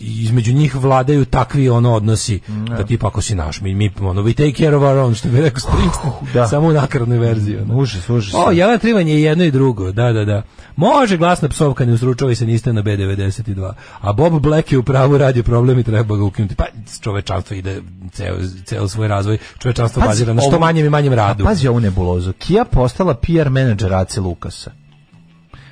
između 0.00 0.52
njih 0.52 0.74
vladaju 0.74 1.24
takvi 1.24 1.68
ono 1.68 1.94
odnosi 1.94 2.40
da 2.68 2.86
tipa 2.86 3.06
ako 3.06 3.22
si 3.22 3.34
naš, 3.34 3.60
mi, 3.60 3.74
mi 3.74 3.90
ono, 4.00 4.22
we 4.22 4.34
take 4.34 4.64
care 4.64 4.76
of 4.76 4.82
our 4.82 4.96
own, 4.96 5.14
što 5.14 5.28
bi 5.28 5.40
rekao 5.40 5.60
Springsteen, 5.60 6.12
da. 6.34 6.48
samo 6.48 6.68
u 6.68 6.72
nakaradnoj 6.72 7.18
verziji. 7.18 7.56
Ono. 7.56 7.76
Užas, 7.76 8.08
užas. 8.08 8.34
O, 8.34 8.50
Jelena 8.50 8.78
Trivan 8.78 9.08
je 9.08 9.22
jedno 9.22 9.44
i 9.50 9.52
drugo, 9.52 9.92
da, 9.92 10.12
da, 10.12 10.24
da. 10.24 10.42
Može 10.76 11.16
glasna 11.16 11.48
psovka, 11.48 11.84
ne 11.84 11.92
usručuvaj 11.92 12.34
se, 12.34 12.46
niste 12.46 12.72
na 12.72 12.82
B92. 12.82 13.72
A 14.00 14.12
Bob 14.12 14.42
Black 14.42 14.72
je 14.72 14.78
u 14.78 14.82
pravu 14.82 15.18
radio 15.18 15.42
problem 15.42 15.78
i 15.78 15.82
treba 15.82 16.16
ga 16.16 16.24
ukinuti. 16.24 16.54
Pa 16.54 16.64
čovečanstvo 17.00 17.56
ide 17.56 17.80
ceo, 18.12 18.36
ceo 18.64 18.88
svoj 18.88 19.08
razvoj, 19.08 19.38
čovečanstvo 19.58 20.02
bazira 20.02 20.32
na 20.32 20.42
što 20.42 20.58
manjem 20.58 20.86
i 20.86 20.90
manjem 20.90 21.12
radu. 21.12 21.44
Pazi 21.44 21.68
ovu 21.68 21.80
nebulozu. 21.80 22.32
Kia 22.32 22.64
postala 22.64 23.14
PR 23.14 23.50
menadžer 23.50 23.94
Ace 23.94 24.20
Lukasa. 24.20 24.70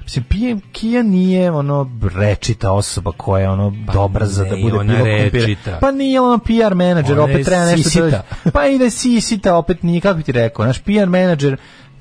Mislim, 0.03 0.25
Pije- 0.25 0.61
Kia 0.73 1.03
nije 1.03 1.51
ono 1.51 1.91
rečita 2.15 2.73
osoba 2.73 3.13
koja 3.13 3.43
je 3.43 3.51
ono 3.51 3.73
dobra 3.93 4.27
za 4.27 4.45
da 4.45 4.57
ne, 4.57 4.63
bude 4.63 4.77
ona 4.77 5.03
rečita. 5.03 5.79
Pa 5.81 5.91
nije 5.91 6.21
ona 6.21 6.39
PR 6.39 6.75
menadžer, 6.75 7.19
opet 7.19 7.45
treba 7.47 7.65
nešto 7.65 7.83
sisita. 7.83 8.23
da... 8.45 8.51
Pa 8.51 8.67
i 8.67 8.79
da 8.79 8.85
je 8.85 8.91
sisita, 8.91 9.57
opet 9.57 9.83
nije, 9.83 10.01
kako 10.01 10.23
ti 10.23 10.33
rekao, 10.33 10.67
naš 10.67 10.79
PR 10.79 11.07
menadžer 11.07 11.57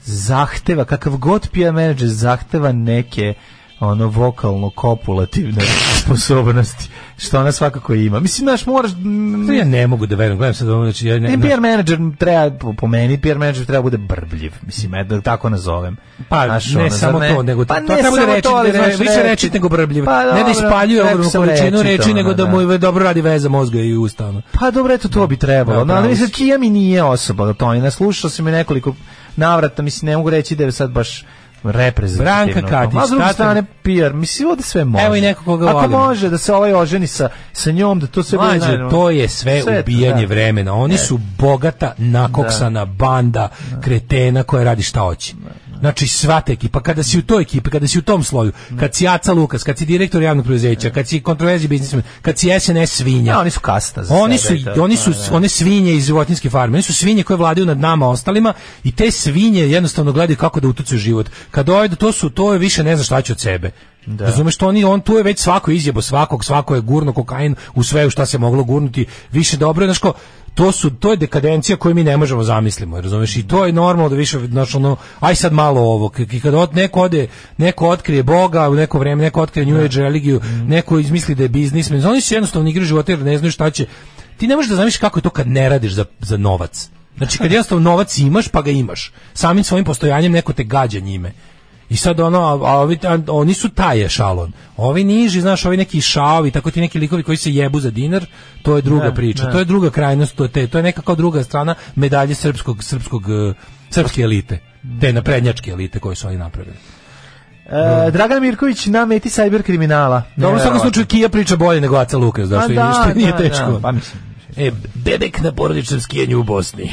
zahteva, 0.07 0.85
kakav 0.85 1.17
god 1.17 1.49
PR 1.49 1.71
menadžer 1.71 2.07
zahteva 2.09 2.71
neke 2.71 3.33
ono 3.79 4.07
vokalno 4.07 4.69
kopulativne 4.69 5.61
sposobnosti 6.01 6.89
što 7.17 7.39
ona 7.39 7.51
svakako 7.51 7.93
ima. 7.93 8.19
Mislim, 8.19 8.45
znaš, 8.45 8.65
moraš... 8.65 8.91
To 9.47 9.53
ja 9.53 9.65
ne 9.65 9.87
mogu 9.87 10.05
da 10.05 10.15
verujem, 10.15 10.37
gledam 10.37 10.53
sad 10.53 10.67
znači, 10.67 11.07
ja 11.07 11.19
ne, 11.19 11.29
Ne, 11.29 11.37
ne, 11.37 11.49
PR 11.49 11.59
menadžer 11.59 11.99
treba, 12.17 12.73
po- 12.73 12.87
meni, 12.87 13.21
PR 13.21 13.37
menadžer 13.37 13.65
treba 13.65 13.81
bude 13.81 13.97
brbljiv, 13.97 14.53
mislim, 14.61 14.95
eto, 14.95 15.15
da 15.15 15.21
tako 15.21 15.49
nazovem. 15.49 15.97
Pa 16.29 16.45
Znaš, 16.45 16.73
ne 16.73 16.81
ono, 16.81 16.89
samo 16.89 17.19
zar 17.19 17.29
to, 17.35 17.43
nego 17.43 17.65
pa 17.65 17.75
to 17.75 17.81
ne 17.81 18.01
treba 18.01 18.17
da 18.17 18.25
reči, 18.25 18.41
to, 18.41 18.49
ali 18.49 18.71
da 18.71 18.77
znaš, 18.77 18.99
više 18.99 19.23
reči 19.23 19.49
nego 19.49 19.69
brbljiv. 19.69 20.05
Pa, 20.05 20.23
ne 20.23 20.43
da 20.43 20.51
ispaljuje 20.51 21.03
ogromnu 21.03 21.29
količinu 21.31 21.81
reči, 21.81 22.13
nego 22.13 22.33
da 22.33 22.45
da. 22.45 22.49
mu 22.51 22.77
dobro 22.77 23.03
radi 23.03 23.21
veza 23.21 23.49
mozga 23.49 23.79
i 23.79 23.93
usta. 23.93 24.33
Pa 24.59 24.71
dobro, 24.71 24.93
eto, 24.93 25.09
to 25.09 25.27
bi 25.27 25.37
trebalo. 25.37 25.79
Da, 25.79 25.85
No, 25.85 25.93
ali 25.93 26.01
pravo 26.01 26.09
mislim, 26.09 26.27
si. 26.27 26.33
Kija 26.33 26.57
mi 26.57 26.69
nije 26.69 27.03
osoba 27.03 27.45
da 27.45 27.53
to 27.53 27.73
je. 27.73 27.81
Naslušao 27.81 28.29
sam 28.29 28.47
je 28.47 28.53
nekoliko 28.53 28.93
navrata, 29.37 29.81
mislim, 29.81 30.09
ne 30.09 30.17
mogu 30.17 30.29
reći 30.29 30.55
da 30.55 30.63
je 30.63 30.71
sad 30.71 30.89
baš 30.91 31.25
reprezentativno. 31.63 32.53
Branka 32.53 32.69
Katić, 32.69 32.93
Ma 32.93 33.07
s 33.07 33.09
druge 33.09 33.33
strane 33.33 33.63
PR, 33.83 34.13
mislim 34.13 34.49
ovde 34.49 34.63
sve 34.63 34.85
može. 34.85 35.05
Evo 35.05 35.15
i 35.15 35.21
neko 35.21 35.43
koga 35.43 35.65
Ako 35.65 35.73
volimo. 35.73 35.97
može 35.97 36.29
da 36.29 36.37
se 36.37 36.53
ovaj 36.53 36.73
oženi 36.73 37.07
sa, 37.07 37.29
sa 37.53 37.71
njom, 37.71 37.99
da 37.99 38.07
to 38.07 38.23
sve 38.23 38.37
bude 38.37 38.49
Mlađe, 38.49 38.67
naravno. 38.67 38.89
to 38.89 39.09
je 39.09 39.29
sve, 39.29 39.61
Sve 39.61 39.73
to, 39.73 39.79
ubijanje 39.81 40.21
da. 40.21 40.27
vremena. 40.27 40.73
Oni 40.73 40.97
su 40.97 41.19
bogata, 41.37 41.93
nakoksana 41.97 42.85
banda 42.85 43.49
kretena 43.81 44.43
koja 44.43 44.63
radi 44.63 44.83
šta 44.83 44.99
hoće. 44.99 45.33
Znači 45.79 46.07
sva 46.07 46.41
ta 46.41 46.51
ekipa, 46.51 46.79
kada 46.81 47.03
si 47.03 47.19
u 47.19 47.21
toj 47.21 47.41
ekipi, 47.41 47.69
kada 47.69 47.87
si 47.87 47.99
u 47.99 48.01
tom 48.01 48.23
sloju, 48.23 48.51
kad 48.79 48.95
si 48.95 49.07
Aca 49.07 49.33
Lukas, 49.33 49.63
kad 49.63 49.77
si 49.77 49.85
direktor 49.85 50.21
javnog 50.21 50.45
preduzeća, 50.45 50.89
kad 50.89 51.07
si 51.07 51.21
kontroverzi 51.21 51.67
biznismen, 51.67 52.03
kad 52.21 52.37
si 52.37 52.49
SNS 52.59 52.91
svinja, 52.91 53.31
Ja, 53.31 53.39
oni 53.39 53.49
su 53.49 53.59
kasta 53.59 54.03
za 54.03 54.15
oni 54.15 54.37
su, 54.37 54.47
to- 54.75 54.83
oni 54.83 54.97
su 54.97 55.09
da, 55.11 55.17
da. 55.29 55.35
one 55.35 55.49
svinje 55.49 55.93
iz 55.93 56.05
životinjske 56.05 56.49
farme. 56.49 56.75
Oni 56.75 56.83
su 56.83 56.93
svinje 56.93 57.23
koje 57.23 57.37
vladaju 57.37 57.65
nad 57.65 57.79
nama 57.79 58.09
ostalima 58.09 58.53
i 58.83 58.91
te 58.91 59.11
svinje 59.11 59.61
jednostavno 59.61 60.11
gledaju 60.11 60.37
kako 60.37 60.59
da 60.59 60.67
utucaju 60.67 60.99
život. 60.99 61.29
Kad 61.51 61.65
dođe 61.65 61.95
to 61.95 62.11
su 62.11 62.29
to 62.29 62.53
je 62.53 62.59
više 62.59 62.83
ne 62.83 62.95
zna 62.95 63.03
šta 63.03 63.21
će 63.21 63.33
od 63.33 63.39
sebe. 63.39 63.71
Razumeš 64.19 64.57
to 64.57 64.67
oni 64.67 64.83
on 64.83 65.01
tu 65.01 65.13
je 65.13 65.23
već 65.23 65.39
svako 65.39 65.71
izjebo 65.71 66.01
svakog, 66.01 66.45
svako 66.45 66.75
je 66.75 66.81
gurno 66.81 67.13
kokain 67.13 67.55
u 67.75 67.83
sve 67.83 68.07
u 68.07 68.09
šta 68.09 68.25
se 68.25 68.37
moglo 68.37 68.63
gurnuti. 68.63 69.05
Više 69.31 69.57
dobro 69.57 69.83
je 69.83 69.87
znaš 69.87 69.99
ko 69.99 70.13
to 70.53 70.71
su 70.71 70.89
to 70.89 71.11
je 71.11 71.17
dekadencija 71.17 71.77
koju 71.77 71.95
mi 71.95 72.03
ne 72.03 72.17
možemo 72.17 72.43
zamislimo, 72.43 73.01
razumeš? 73.01 73.37
I 73.37 73.47
to 73.47 73.65
je 73.65 73.73
normalno 73.73 74.09
da 74.09 74.15
više 74.15 74.39
znaš 74.39 74.75
ono 74.75 74.95
aj 75.19 75.35
sad 75.35 75.53
malo 75.53 75.81
ovo, 75.81 76.09
k- 76.09 76.41
kad 76.43 76.53
od, 76.53 76.75
neko 76.75 77.01
ode, 77.01 77.27
neko 77.57 77.89
otkrije 77.89 78.23
Boga 78.23 78.69
u 78.69 78.75
neko 78.75 78.99
vreme, 78.99 79.23
neko 79.23 79.41
otkrije 79.41 79.65
New 79.65 79.85
Age 79.85 80.01
religiju, 80.01 80.41
neko 80.65 80.99
izmisli 80.99 81.35
da 81.35 81.43
je 81.43 81.49
biznismen. 81.49 82.05
Oni 82.05 82.21
su 82.21 82.33
jednostavno 82.33 82.69
igraju 82.69 82.85
života 82.87 83.11
jer 83.11 83.19
ne 83.19 83.37
znaju 83.37 83.51
šta 83.51 83.69
će. 83.69 83.85
Ti 84.37 84.47
ne 84.47 84.55
možeš 84.55 84.69
da 84.69 84.75
zamisliš 84.75 84.99
kako 84.99 85.19
je 85.19 85.23
to 85.23 85.29
kad 85.29 85.47
ne 85.47 85.69
radiš 85.69 85.91
za, 85.93 86.05
za 86.19 86.37
novac. 86.37 86.89
Znači 87.17 87.37
kad 87.37 87.51
jednostavno 87.51 87.89
novac 87.89 88.17
imaš, 88.17 88.47
pa 88.47 88.61
ga 88.61 88.71
imaš. 88.71 89.11
Samim 89.33 89.63
svojim 89.63 89.85
postojanjem 89.85 90.31
neko 90.31 90.53
te 90.53 90.63
gađa 90.63 90.99
njime. 90.99 91.31
I 91.89 91.97
sad 91.97 92.19
ono, 92.19 92.39
a, 92.39 92.77
ovi, 92.79 92.99
a, 93.03 93.17
oni 93.27 93.53
su 93.53 93.69
taj 93.69 94.05
ešalon. 94.05 94.51
Ovi 94.77 95.03
niži, 95.03 95.41
znaš, 95.41 95.65
ovi 95.65 95.77
neki 95.77 96.01
šaovi, 96.01 96.51
tako 96.51 96.71
ti 96.71 96.81
neki 96.81 96.99
likovi 96.99 97.23
koji 97.23 97.37
se 97.37 97.53
jebu 97.53 97.79
za 97.79 97.91
dinar, 97.91 98.25
to 98.61 98.75
je 98.75 98.81
druga 98.81 99.05
Da, 99.05 99.13
priča. 99.13 99.43
da. 99.45 99.51
To 99.51 99.59
je 99.59 99.65
druga 99.65 99.89
krajnost, 99.89 100.35
to 100.35 100.43
je, 100.43 100.49
te, 100.49 100.67
to 100.67 100.77
je 100.77 100.83
neka 100.83 101.01
kao 101.01 101.15
druga 101.15 101.43
strana 101.43 101.75
medalje 101.95 102.35
srpskog, 102.35 102.83
srpskog, 102.83 103.23
eh, 103.23 103.53
srpske 103.89 104.21
elite. 104.21 104.59
Te 105.01 105.13
naprednjačke 105.13 105.71
elite 105.71 105.99
koje 105.99 106.15
su 106.15 106.27
oni 106.27 106.37
napravili. 106.37 106.75
E, 108.07 108.11
Dragan 108.11 108.41
Mirković 108.41 108.85
na 108.85 109.05
meti 109.05 109.29
sajber 109.29 109.63
kriminala. 109.63 110.23
Dobro, 110.35 110.57
u 110.57 110.61
svakom 110.61 110.79
slučaju 110.79 111.05
Kija 111.05 111.29
priča 111.29 111.55
bolje 111.55 111.81
nego 111.81 111.95
Aca 111.95 112.17
Lukas, 112.17 112.49
da, 112.49 112.57
Pa 112.57 112.63
što, 112.63 112.73
da, 112.73 112.93
što 113.03 113.19
nije 113.19 113.31
da, 113.31 113.37
teško. 113.37 113.71
da, 113.71 113.79
pa 113.79 113.91
mislim. 113.91 114.21
E, 114.57 114.71
bebek 114.95 115.41
na 115.41 115.51
porodičnom 115.51 116.01
skijanju 116.01 116.39
u 116.39 116.43
Bosni. 116.43 116.91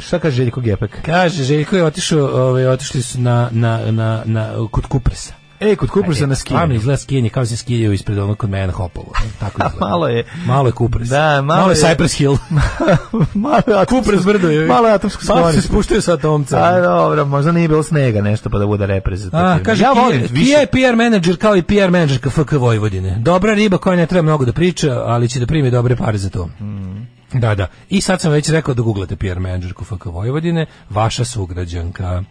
Šta 0.00 0.18
kaže 0.18 0.36
Željko 0.36 0.60
Gepek? 0.60 1.02
Kaže, 1.02 1.42
Željko 1.44 1.76
je 1.76 1.84
otišao, 1.84 2.20
ovaj, 2.26 2.66
otišli 2.66 3.02
su 3.02 3.20
na, 3.20 3.48
na, 3.52 3.80
na, 3.82 4.22
na, 4.24 4.48
kod 4.70 4.86
Kupresa. 4.86 5.32
E, 5.60 5.76
kod 5.76 5.90
Kupresa 5.90 6.26
na 6.26 6.34
Stvarno 6.34 6.58
skijanju. 6.58 6.74
izgleda 6.74 6.96
skijanje 6.96 7.28
kao 7.28 7.46
se 7.46 7.56
skijaju 7.56 7.92
ispred 7.92 8.18
onog 8.18 8.38
kod 8.38 8.50
mene 8.50 8.72
Hopovo. 8.72 9.12
Tako 9.40 9.62
izgleda. 9.66 9.86
Malo 9.86 10.08
je. 10.08 10.24
Malo 10.46 10.68
je 10.68 10.72
Kupres. 10.72 11.08
Da, 11.08 11.42
malo 11.42 11.70
je 11.70 11.76
je- 11.78 11.82
Cypress 11.84 12.14
Hill. 12.14 12.36
malo 13.34 13.62
je 13.66 13.74
atomsko- 13.74 13.86
Kupres 13.88 14.24
brdo 14.24 14.48
je. 14.48 14.66
Malo 14.66 14.88
je 14.88 14.94
atomsko 14.94 15.18
Pa 15.18 15.24
se 15.24 15.32
sklonište. 15.32 15.60
spuštaju 15.62 16.02
sa 16.02 16.12
atomca. 16.12 16.58
A 16.58 16.80
dobro, 16.80 17.24
možda 17.26 17.52
nije 17.52 17.68
bilo 17.68 17.82
snega 17.82 18.20
nešto 18.20 18.50
pa 18.50 18.58
da 18.58 18.66
bude 18.66 18.86
reprezentativno. 18.86 19.50
A, 19.52 19.58
kaže, 19.60 19.82
ja 19.84 19.92
volim 19.92 20.28
Kija 20.28 20.58
je 20.58 20.66
više. 20.66 20.66
PR 20.88 20.96
menadžer 20.96 21.36
kao 21.36 21.56
i 21.56 21.62
PR 21.62 21.90
menadžerka 21.90 22.30
FK 22.30 22.52
Vojvodine. 22.52 23.16
Dobra 23.18 23.54
riba 23.54 23.78
koja 23.78 23.96
ne 23.96 24.06
treba 24.06 24.22
mnogo 24.22 24.44
da 24.44 24.52
priča, 24.52 24.92
ali 24.96 25.28
će 25.28 25.40
da 25.40 25.46
primi 25.46 25.70
dobre 25.70 25.96
pare 25.96 26.18
za 26.18 26.30
to. 26.30 26.48
Da, 27.40 27.54
da. 27.54 27.66
I 27.88 28.00
sad 28.00 28.20
sam 28.20 28.32
već 28.32 28.48
rekao 28.48 28.74
da 28.74 28.82
googlate 28.82 29.16
PR 29.16 29.38
menadžerku 29.38 29.84
FK 29.84 30.04
Vojvodine, 30.04 30.66
vaša 30.90 31.24
sugrađanka. 31.24 32.22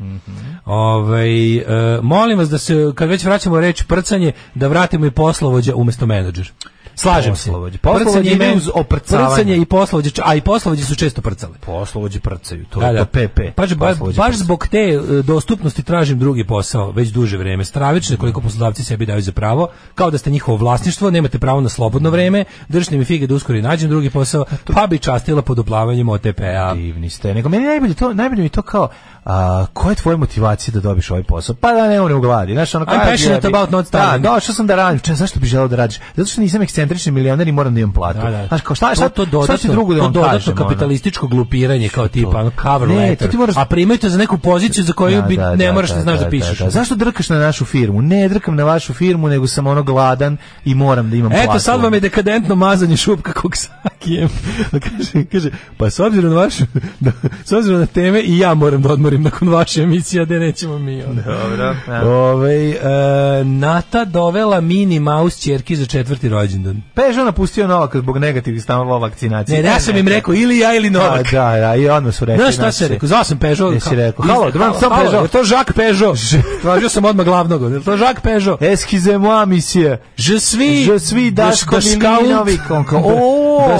Ovaj, 0.65 1.57
e, 1.57 1.63
molim 2.01 2.37
vas 2.37 2.49
da 2.49 2.57
se, 2.57 2.91
kad 2.95 3.09
već 3.09 3.23
vraćamo 3.23 3.59
reč 3.59 3.83
prcanje, 3.83 4.31
da 4.55 4.67
vratimo 4.67 5.05
i 5.05 5.11
poslovođa 5.11 5.75
umesto 5.75 6.05
menadžer. 6.05 6.51
Slažem 6.95 7.35
se. 7.35 7.49
Poslovođe. 7.49 7.77
Poslovođe 7.77 8.29
Prcanje 8.29 8.31
ide 8.31 8.57
uz 8.57 8.69
oprcavanje. 8.73 9.57
I 9.57 9.65
poslovođe, 9.65 10.09
a 10.23 10.35
i 10.35 10.41
poslovođe 10.41 10.83
su 10.83 10.95
često 10.95 11.21
prcale. 11.21 11.53
Poslovođe 11.59 12.19
prcaju, 12.19 12.65
to 12.65 12.79
Da, 12.79 12.87
je 12.87 12.93
da. 12.93 13.05
to 13.05 13.11
PP. 13.27 13.39
Baš, 13.57 13.75
baš, 13.75 13.91
Poslovođe 13.91 14.17
baš 14.17 14.35
zbog 14.35 14.67
te 14.67 14.77
e, 14.79 14.99
dostupnosti 15.23 15.83
tražim 15.83 16.19
drugi 16.19 16.43
posao 16.43 16.91
već 16.91 17.09
duže 17.09 17.37
vreme. 17.37 17.65
Stravično 17.65 18.17
koliko 18.17 18.41
poslodavci 18.41 18.83
sebi 18.83 19.05
daju 19.05 19.21
za 19.21 19.31
pravo, 19.31 19.67
kao 19.95 20.11
da 20.11 20.17
ste 20.17 20.29
njihovo 20.29 20.57
vlasništvo, 20.57 21.09
nemate 21.11 21.39
pravo 21.39 21.61
na 21.61 21.69
slobodno 21.69 22.09
vreme, 22.09 22.45
držite 22.69 22.97
mi 22.97 23.05
fige 23.05 23.27
da 23.27 23.35
uskoro 23.35 23.57
i 23.59 23.61
nađem 23.61 23.89
drugi 23.89 24.09
posao, 24.09 24.45
pa 24.73 24.87
bi 24.87 24.99
častila 24.99 25.41
pod 25.41 25.59
uplavanjem 25.59 26.09
OTP-a. 26.09 26.73
divni 26.75 27.09
ste. 27.09 27.33
Nego 27.33 27.49
meni 27.49 27.65
najbolje 27.65 27.93
to, 27.93 28.13
najbolje 28.13 28.41
mi 28.43 28.49
to 28.49 28.61
kao 28.61 28.89
a, 29.25 29.65
koja 29.73 29.91
je 29.91 29.95
tvoja 29.95 30.17
motivacija 30.17 30.73
da 30.73 30.79
dobiš 30.79 31.11
ovaj 31.11 31.23
posao? 31.23 31.55
Pa 31.55 31.71
da 31.71 31.87
ne 31.87 32.01
umrem 32.01 32.17
u 32.17 32.21
gladi. 32.21 32.53
Znaš, 32.53 32.75
ono, 32.75 32.85
I'm 32.85 33.11
passionate 33.11 33.47
about 33.47 33.71
not 33.71 33.83
Da, 33.83 33.87
starving. 33.87 34.23
došao 34.25 34.55
sam 34.55 34.67
da 34.67 34.75
radim. 34.75 34.99
Če, 34.99 35.13
zašto 35.15 35.39
bi 35.39 35.47
želeo 35.47 35.67
da 35.67 35.75
radiš? 35.75 35.99
Zato 36.15 36.29
što 36.29 36.41
nisam 36.41 36.61
ekscentrični 36.61 37.11
milioner 37.11 37.47
i 37.47 37.51
moram 37.51 37.73
da 37.73 37.79
imam 37.79 37.93
platu. 37.93 38.19
Da, 38.19 38.31
da. 38.31 38.47
Znaš, 38.47 38.61
kao, 38.61 38.75
šta, 38.75 38.95
šta, 38.95 39.09
to, 39.09 39.25
to 39.25 39.43
šta 39.43 39.47
dodatno, 39.47 39.71
drugo 39.71 39.93
da 39.93 39.99
to 39.99 40.09
dodatno 40.09 40.31
kažem? 40.31 40.53
ono? 40.53 40.63
kapitalističko 40.63 41.27
glupiranje 41.27 41.89
kao 41.89 42.07
tipa 42.07 42.39
ono 42.39 42.51
cover 42.61 42.89
Ne, 42.89 42.95
letter. 42.95 43.29
ti 43.29 43.37
moraš- 43.37 43.57
A 43.57 43.65
primajte 43.65 44.09
za 44.09 44.17
neku 44.17 44.37
poziciju 44.37 44.83
za 44.83 44.93
koju 44.93 45.15
Da, 45.15 45.21
bi 45.21 45.37
da, 45.37 45.49
ne 45.51 45.65
da, 45.65 45.73
moraš 45.73 45.89
da, 45.89 45.95
da, 45.95 46.01
znaš 46.01 46.19
da, 46.19 46.23
da, 46.23 46.29
pišeš. 46.29 46.59
da. 46.59 46.69
Zašto 46.69 46.95
drkaš 46.95 47.29
na 47.29 47.37
našu 47.37 47.65
firmu? 47.65 48.01
Ne 48.01 48.29
drkam 48.29 48.55
na 48.55 48.63
vašu 48.63 48.93
firmu, 48.93 49.27
nego 49.27 49.47
sam 49.47 49.67
ono 49.67 49.83
gladan 49.83 50.37
i 50.65 50.75
moram 50.75 51.09
da 51.09 51.15
imam 51.15 51.31
platu. 51.31 51.43
Eto, 51.43 51.59
sad 51.59 51.81
vam 51.81 51.93
je 51.93 51.99
dekadentno 51.99 52.55
mazanje 52.55 52.97
šupka 52.97 53.33
koksakijem. 53.33 54.29
kaže, 54.71 55.25
kaže, 55.25 55.49
pa 55.77 55.89
s 55.89 55.99
obzirom 55.99 56.33
na 56.33 56.37
vašu, 56.37 56.63
da, 56.99 57.11
s 57.45 57.51
obzirom 57.51 57.79
na 57.79 57.85
teme 57.85 58.19
i 58.19 58.39
ja 58.39 58.53
moram 58.53 58.81
da 58.81 58.91
odmorim 58.91 59.14
nakon 59.23 59.49
vaše 59.49 59.81
emisije, 59.81 60.25
da 60.25 60.39
nećemo 60.39 60.79
mi. 60.79 61.03
Ono. 61.03 61.21
Dobro. 61.21 61.75
Ovaj, 62.03 62.69
e, 62.69 63.43
Nata 63.43 64.05
dovela 64.05 64.61
mini 64.61 64.99
mouse 64.99 65.41
čerki 65.41 65.75
za 65.75 65.85
četvrti 65.85 66.29
rođendan. 66.29 66.81
Peugeot 66.93 67.25
napustio 67.25 67.67
Novak 67.67 67.95
zbog 67.95 68.17
negativnih 68.17 68.63
stavova 68.63 68.97
vakcinacije. 68.97 69.63
Ne, 69.63 69.69
ja 69.69 69.79
sam 69.79 69.97
im 69.97 70.07
rekao 70.07 70.33
ili 70.33 70.59
ja 70.59 70.75
ili 70.75 70.89
Novak. 70.89 71.31
Da, 71.31 71.51
da, 71.51 71.59
da, 71.59 71.75
i 71.75 71.89
odmah 71.89 72.13
su 72.13 72.25
rekli. 72.25 72.43
Znaš 72.43 72.55
šta 72.55 72.71
se 72.71 72.77
znači, 72.77 72.93
rekao? 72.93 73.07
Zvao 73.07 73.23
sam 73.23 73.37
Peugeot. 73.37 73.73
Jesi 73.73 73.95
rekao? 73.95 74.25
Halo, 74.25 74.51
dobro, 74.51 74.73
sam 74.79 74.91
Peugeot. 75.01 75.23
Je 75.23 75.27
to 75.27 75.55
Jacques 75.55 75.75
Peugeot? 75.75 76.17
Tražio 76.61 76.89
sam 76.89 77.05
odmah 77.05 77.25
glavnog. 77.25 77.73
Je 77.73 77.83
to 77.83 77.95
Jacques 77.95 78.23
Peugeot? 78.23 78.61
Excusez-moi, 78.61 79.45
monsieur. 79.45 79.97
Je 80.17 80.39
suis... 80.39 80.87
Je 80.87 80.99
suis 80.99 81.31
Daško. 81.31 81.75
Milinović. 81.75 82.59
Oh, 82.93 83.75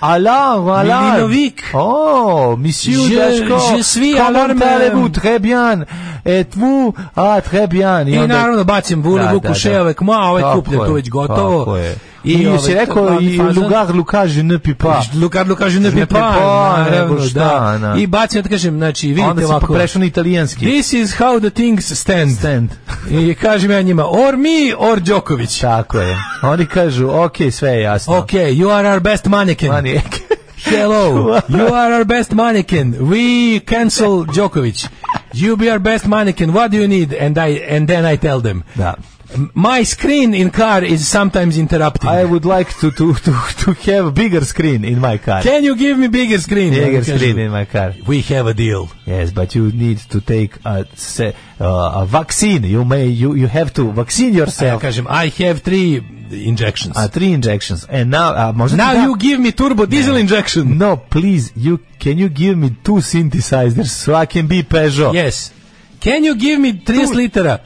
Alain. 0.00 0.60
Milinovic. 0.60 1.54
Oh, 1.74 2.56
monsieur 2.58 3.08
Daško. 3.16 3.76
je 3.76 3.82
suis 3.82 4.09
Comment 4.12 4.28
alarme. 4.28 4.62
allez-vous? 4.62 5.08
Très 5.10 5.38
bien. 5.38 5.84
Et 6.24 6.44
vous? 6.54 6.94
Ah, 7.16 7.40
très 7.42 7.66
bien. 7.68 8.08
I 8.08 8.18
onda- 8.18 8.26
naravno 8.28 8.64
bacim 8.64 9.02
Da, 9.02 9.08
Vulivu 9.08 9.40
da, 9.40 9.48
kuše, 9.48 9.70
da. 9.70 9.80
avec 9.80 10.00
moi, 10.00 10.16
ovaj 10.18 10.42
Tako 10.42 10.56
kupljen 10.56 10.80
je, 10.80 10.86
tu 10.86 10.92
već 10.94 11.10
gotovo. 11.10 11.76
I, 12.24 12.32
I, 12.32 12.46
ovaj, 12.46 12.58
si 12.58 12.66
to 12.66 12.74
rekao 12.74 13.20
i. 13.20 13.38
Lugar 13.38 13.94
Lukaž 13.94 14.36
ne 14.36 14.58
pi 14.58 14.74
pa. 14.74 15.02
Lucar 15.14 15.48
Lukaž 15.48 15.74
ne 15.74 15.80
Ne 15.80 15.90
pi 15.90 15.96
pi 15.98 16.06
pa, 16.06 16.18
pa, 16.20 16.76
naravno, 16.80 17.16
da. 17.34 17.78
da. 17.80 17.94
I 17.96 18.06
bacim, 18.06 18.42
da 18.42 18.48
kažem, 18.48 18.76
znači, 18.76 19.06
vidite 19.06 19.26
Onda 19.26 19.40
si 19.40 19.46
ovako. 19.46 19.74
prešao 19.74 20.00
na 20.00 20.06
italijanski. 20.06 20.64
This 20.66 20.92
is 20.92 21.12
how 21.12 21.40
the 21.40 21.50
things 21.50 21.92
stand. 21.92 22.36
Stand. 22.38 22.70
I 23.20 23.34
kažem 23.34 23.70
ja 23.70 23.82
njima, 23.82 24.04
or 24.06 24.36
me, 24.36 24.74
or 24.78 25.00
Đoković. 25.00 25.60
Tako 25.60 25.98
je. 25.98 26.16
Oni 26.42 26.66
kažu, 26.66 27.08
ok, 27.08 27.36
sve 27.50 27.70
je 27.70 27.82
jasno. 27.82 28.16
Ok, 28.18 28.30
you 28.32 28.70
are 28.70 28.90
our 28.90 29.00
best 29.00 29.24
mannequin. 29.26 29.68
Mani- 29.70 30.00
Hello, 30.62 31.40
you 31.48 31.66
are 31.66 31.92
our 31.92 32.04
best 32.04 32.34
mannequin. 32.34 33.08
We 33.08 33.60
cancel 33.60 34.26
Djokovic. 34.26 34.88
You 35.32 35.56
be 35.56 35.70
our 35.70 35.78
best 35.78 36.06
mannequin. 36.06 36.52
What 36.52 36.70
do 36.70 36.78
you 36.78 36.88
need? 36.88 37.12
And 37.12 37.38
I 37.38 37.48
and 37.48 37.88
then 37.88 38.04
I 38.04 38.16
tell 38.16 38.40
them. 38.40 38.64
Da. 38.76 38.96
My 39.54 39.84
screen 39.84 40.34
in 40.34 40.50
car 40.50 40.82
is 40.82 41.06
sometimes 41.06 41.56
interrupting. 41.56 42.08
I 42.10 42.24
would 42.24 42.44
like 42.44 42.68
to, 42.80 42.90
to, 42.90 43.14
to, 43.14 43.32
to 43.64 43.72
have 43.92 44.06
a 44.06 44.10
bigger 44.10 44.44
screen 44.44 44.84
in 44.84 44.98
my 44.98 45.18
car. 45.18 45.42
Can 45.42 45.62
you 45.64 45.76
give 45.76 45.96
me 45.98 46.08
bigger 46.08 46.38
screen? 46.38 46.72
Bigger 46.72 46.86
Oni 46.86 46.96
kažu, 46.98 47.16
screen 47.16 47.38
in 47.38 47.50
my 47.52 47.64
car. 47.64 47.94
We 48.06 48.22
have 48.22 48.46
a 48.48 48.54
deal. 48.54 48.88
Yes, 49.06 49.30
but 49.30 49.54
you 49.54 49.70
need 49.72 49.98
to 50.10 50.20
take 50.20 50.58
a, 50.64 50.84
se, 50.96 51.34
uh, 51.60 52.02
a 52.02 52.06
vaccine. 52.06 52.64
You 52.64 52.84
may 52.84 53.06
you 53.06 53.34
you 53.34 53.46
have 53.46 53.72
to 53.74 53.92
vaccine 53.92 54.32
Ja 54.32 54.38
yourself. 54.44 54.82
kažem, 54.82 55.06
I 55.08 55.28
have 55.44 55.60
three 55.60 56.02
injections. 56.32 56.96
A 56.96 57.08
three 57.08 57.32
injections. 57.32 57.86
And 57.88 58.10
now 58.10 58.32
uh, 58.34 58.52
možda 58.52 58.76
ti 58.76 58.82
Now 58.82 58.94
da- 58.94 59.04
you 59.04 59.16
give 59.16 59.38
me 59.40 59.52
turbo 59.52 59.86
diesel 59.86 60.16
injection. 60.16 60.76
No, 60.78 60.96
please, 60.96 61.52
you 61.56 61.78
can 62.00 62.18
you 62.18 62.28
give 62.28 62.56
me 62.56 62.70
two 62.82 63.00
synthesizers 63.00 63.90
so 63.90 64.14
I 64.14 64.26
can 64.26 64.46
be 64.48 64.62
Peugeot? 64.62 65.14
Yes. 65.14 65.52
Can 66.00 66.24
you 66.24 66.34
give 66.34 66.58
me 66.58 66.72
30 66.72 67.14
litara 67.14 67.60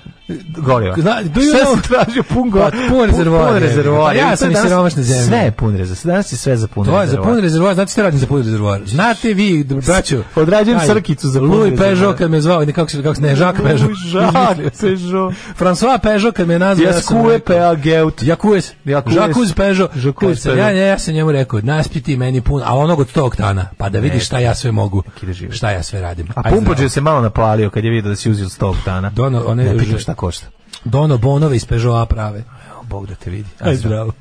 goriva. 0.57 0.95
Zna, 0.97 1.23
do 1.25 1.41
you 1.41 1.53
know- 1.55 1.77
si 1.77 1.89
tražio 1.89 2.23
pun 2.23 2.51
go? 2.51 2.59
Pa, 2.61 2.71
pun 2.91 3.07
rezervoar, 3.07 3.49
Pun 3.49 3.59
rezervoar. 3.59 4.17
Ja 4.17 4.37
sam 4.37 4.49
iz 4.49 4.55
Danas 4.55 4.69
siromašne 4.69 5.03
zemlje. 5.03 5.25
Sve 5.25 5.39
je 5.39 5.51
pun 5.51 5.77
rezervoar. 5.77 6.07
Danas 6.07 6.33
je 6.33 6.37
sve 6.37 6.57
za 6.57 6.69
pun 6.69 6.85
To 6.85 6.91
je 6.91 6.97
za 6.97 7.01
rezervoar. 7.03 7.29
pun 7.29 7.41
rezervoar, 7.41 7.75
znate 7.75 7.93
šta 7.93 8.03
radim 8.03 8.21
za 8.21 8.27
pun 8.27 8.39
rezervoar? 8.39 8.81
Znate 8.87 9.35
vi, 9.35 9.65
braćo, 9.87 10.23
Odrađujem 10.37 10.81
srkicu 10.81 11.29
za 11.29 11.41
pun 11.41 11.49
Louis 11.49 11.71
rezervoar. 11.71 11.91
Peugeot 11.91 12.19
kad 12.19 12.31
me 12.31 12.41
zvao, 12.41 12.67
kako 12.75 12.91
se 12.91 13.03
kako 13.03 13.15
se 13.15 13.23
ne 13.23 13.29
Jacques 13.29 13.63
Peugeot. 13.63 13.91
Jacques 14.35 14.81
Peugeot. 14.81 15.35
François 15.61 15.99
Peugeot 15.99 16.35
kad 16.35 16.49
me 16.49 16.59
nazvao, 16.59 16.87
Ja 16.87 17.01
skue 17.01 17.39
pa 17.39 17.75
geut. 17.75 18.23
Jakues, 18.23 18.73
Jakues. 18.85 19.53
Peugeot. 19.55 19.91
Kad 20.21 20.39
sam 20.39 20.59
Ja, 20.59 20.65
Peugeot. 20.67 20.77
ja 20.79 20.99
sam 20.99 21.15
njemu 21.15 21.33
rekao, 21.33 21.61
naspi 21.63 22.01
ti 22.01 22.17
meni 22.17 22.41
pun, 22.41 22.63
a 22.65 22.77
onog 22.79 23.01
od 23.01 23.09
100 23.09 23.21
oktana, 23.21 23.67
pa 23.77 23.89
da 23.89 23.99
vidiš 23.99 24.27
šta 24.27 24.39
ja 24.39 24.55
sve 24.55 24.73
mogu, 24.73 25.03
šta 25.51 25.71
ja 25.71 25.83
sve 25.83 26.01
radim. 26.01 26.29
A 26.35 26.43
Pumpođe 26.43 26.89
se 26.89 27.01
malo 27.01 27.21
napalio 27.21 27.71
kad 27.71 27.85
je 27.85 27.91
vidio 27.91 28.11
da 28.11 28.17
si 28.17 28.31
uzeo 28.31 28.49
100 28.49 28.67
oktana. 28.67 29.11
Dono, 29.11 29.43
one, 29.47 29.65
Ne 29.65 29.75
šta 30.15 30.21
košta. 30.21 30.47
Dono 30.85 31.19
Bonove 31.19 31.57
iz 31.57 31.65
Peugeota 31.65 32.07
prave. 32.07 32.45
Evo, 32.71 32.83
Bog 32.83 33.07
da 33.07 33.15
te 33.15 33.31
vidi. 33.31 33.49
Ajde, 33.61 33.77
zdravo. 33.77 34.13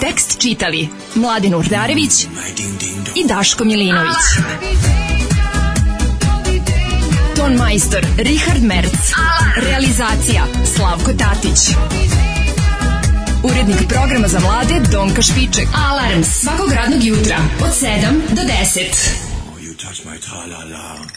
Tekst 0.00 0.38
čitali 0.38 0.88
Mladin 1.14 1.54
Urdarević 1.54 2.26
i 3.14 3.26
Daško 3.26 3.64
Milinović. 3.64 4.16
Ton 7.36 7.54
majstor 7.54 8.06
Richard 8.16 8.62
Merc. 8.62 9.12
Realizacija 9.56 10.44
Slavko 10.76 11.12
Tatić. 11.12 11.58
Urednik 13.44 13.88
programa 13.88 14.28
za 14.28 14.40
mlade 14.40 14.80
Donka 14.92 15.22
Špiček. 15.22 15.68
Alarms 15.90 16.26
svakog 16.26 16.72
radnog 16.72 17.04
jutra 17.04 17.36
od 17.60 17.70
7 17.70 17.88
do 18.28 18.42
10. 18.42 19.30
You 19.60 19.76
touch 19.76 20.06
my 20.06 20.20
tra-la-la. 20.20 21.09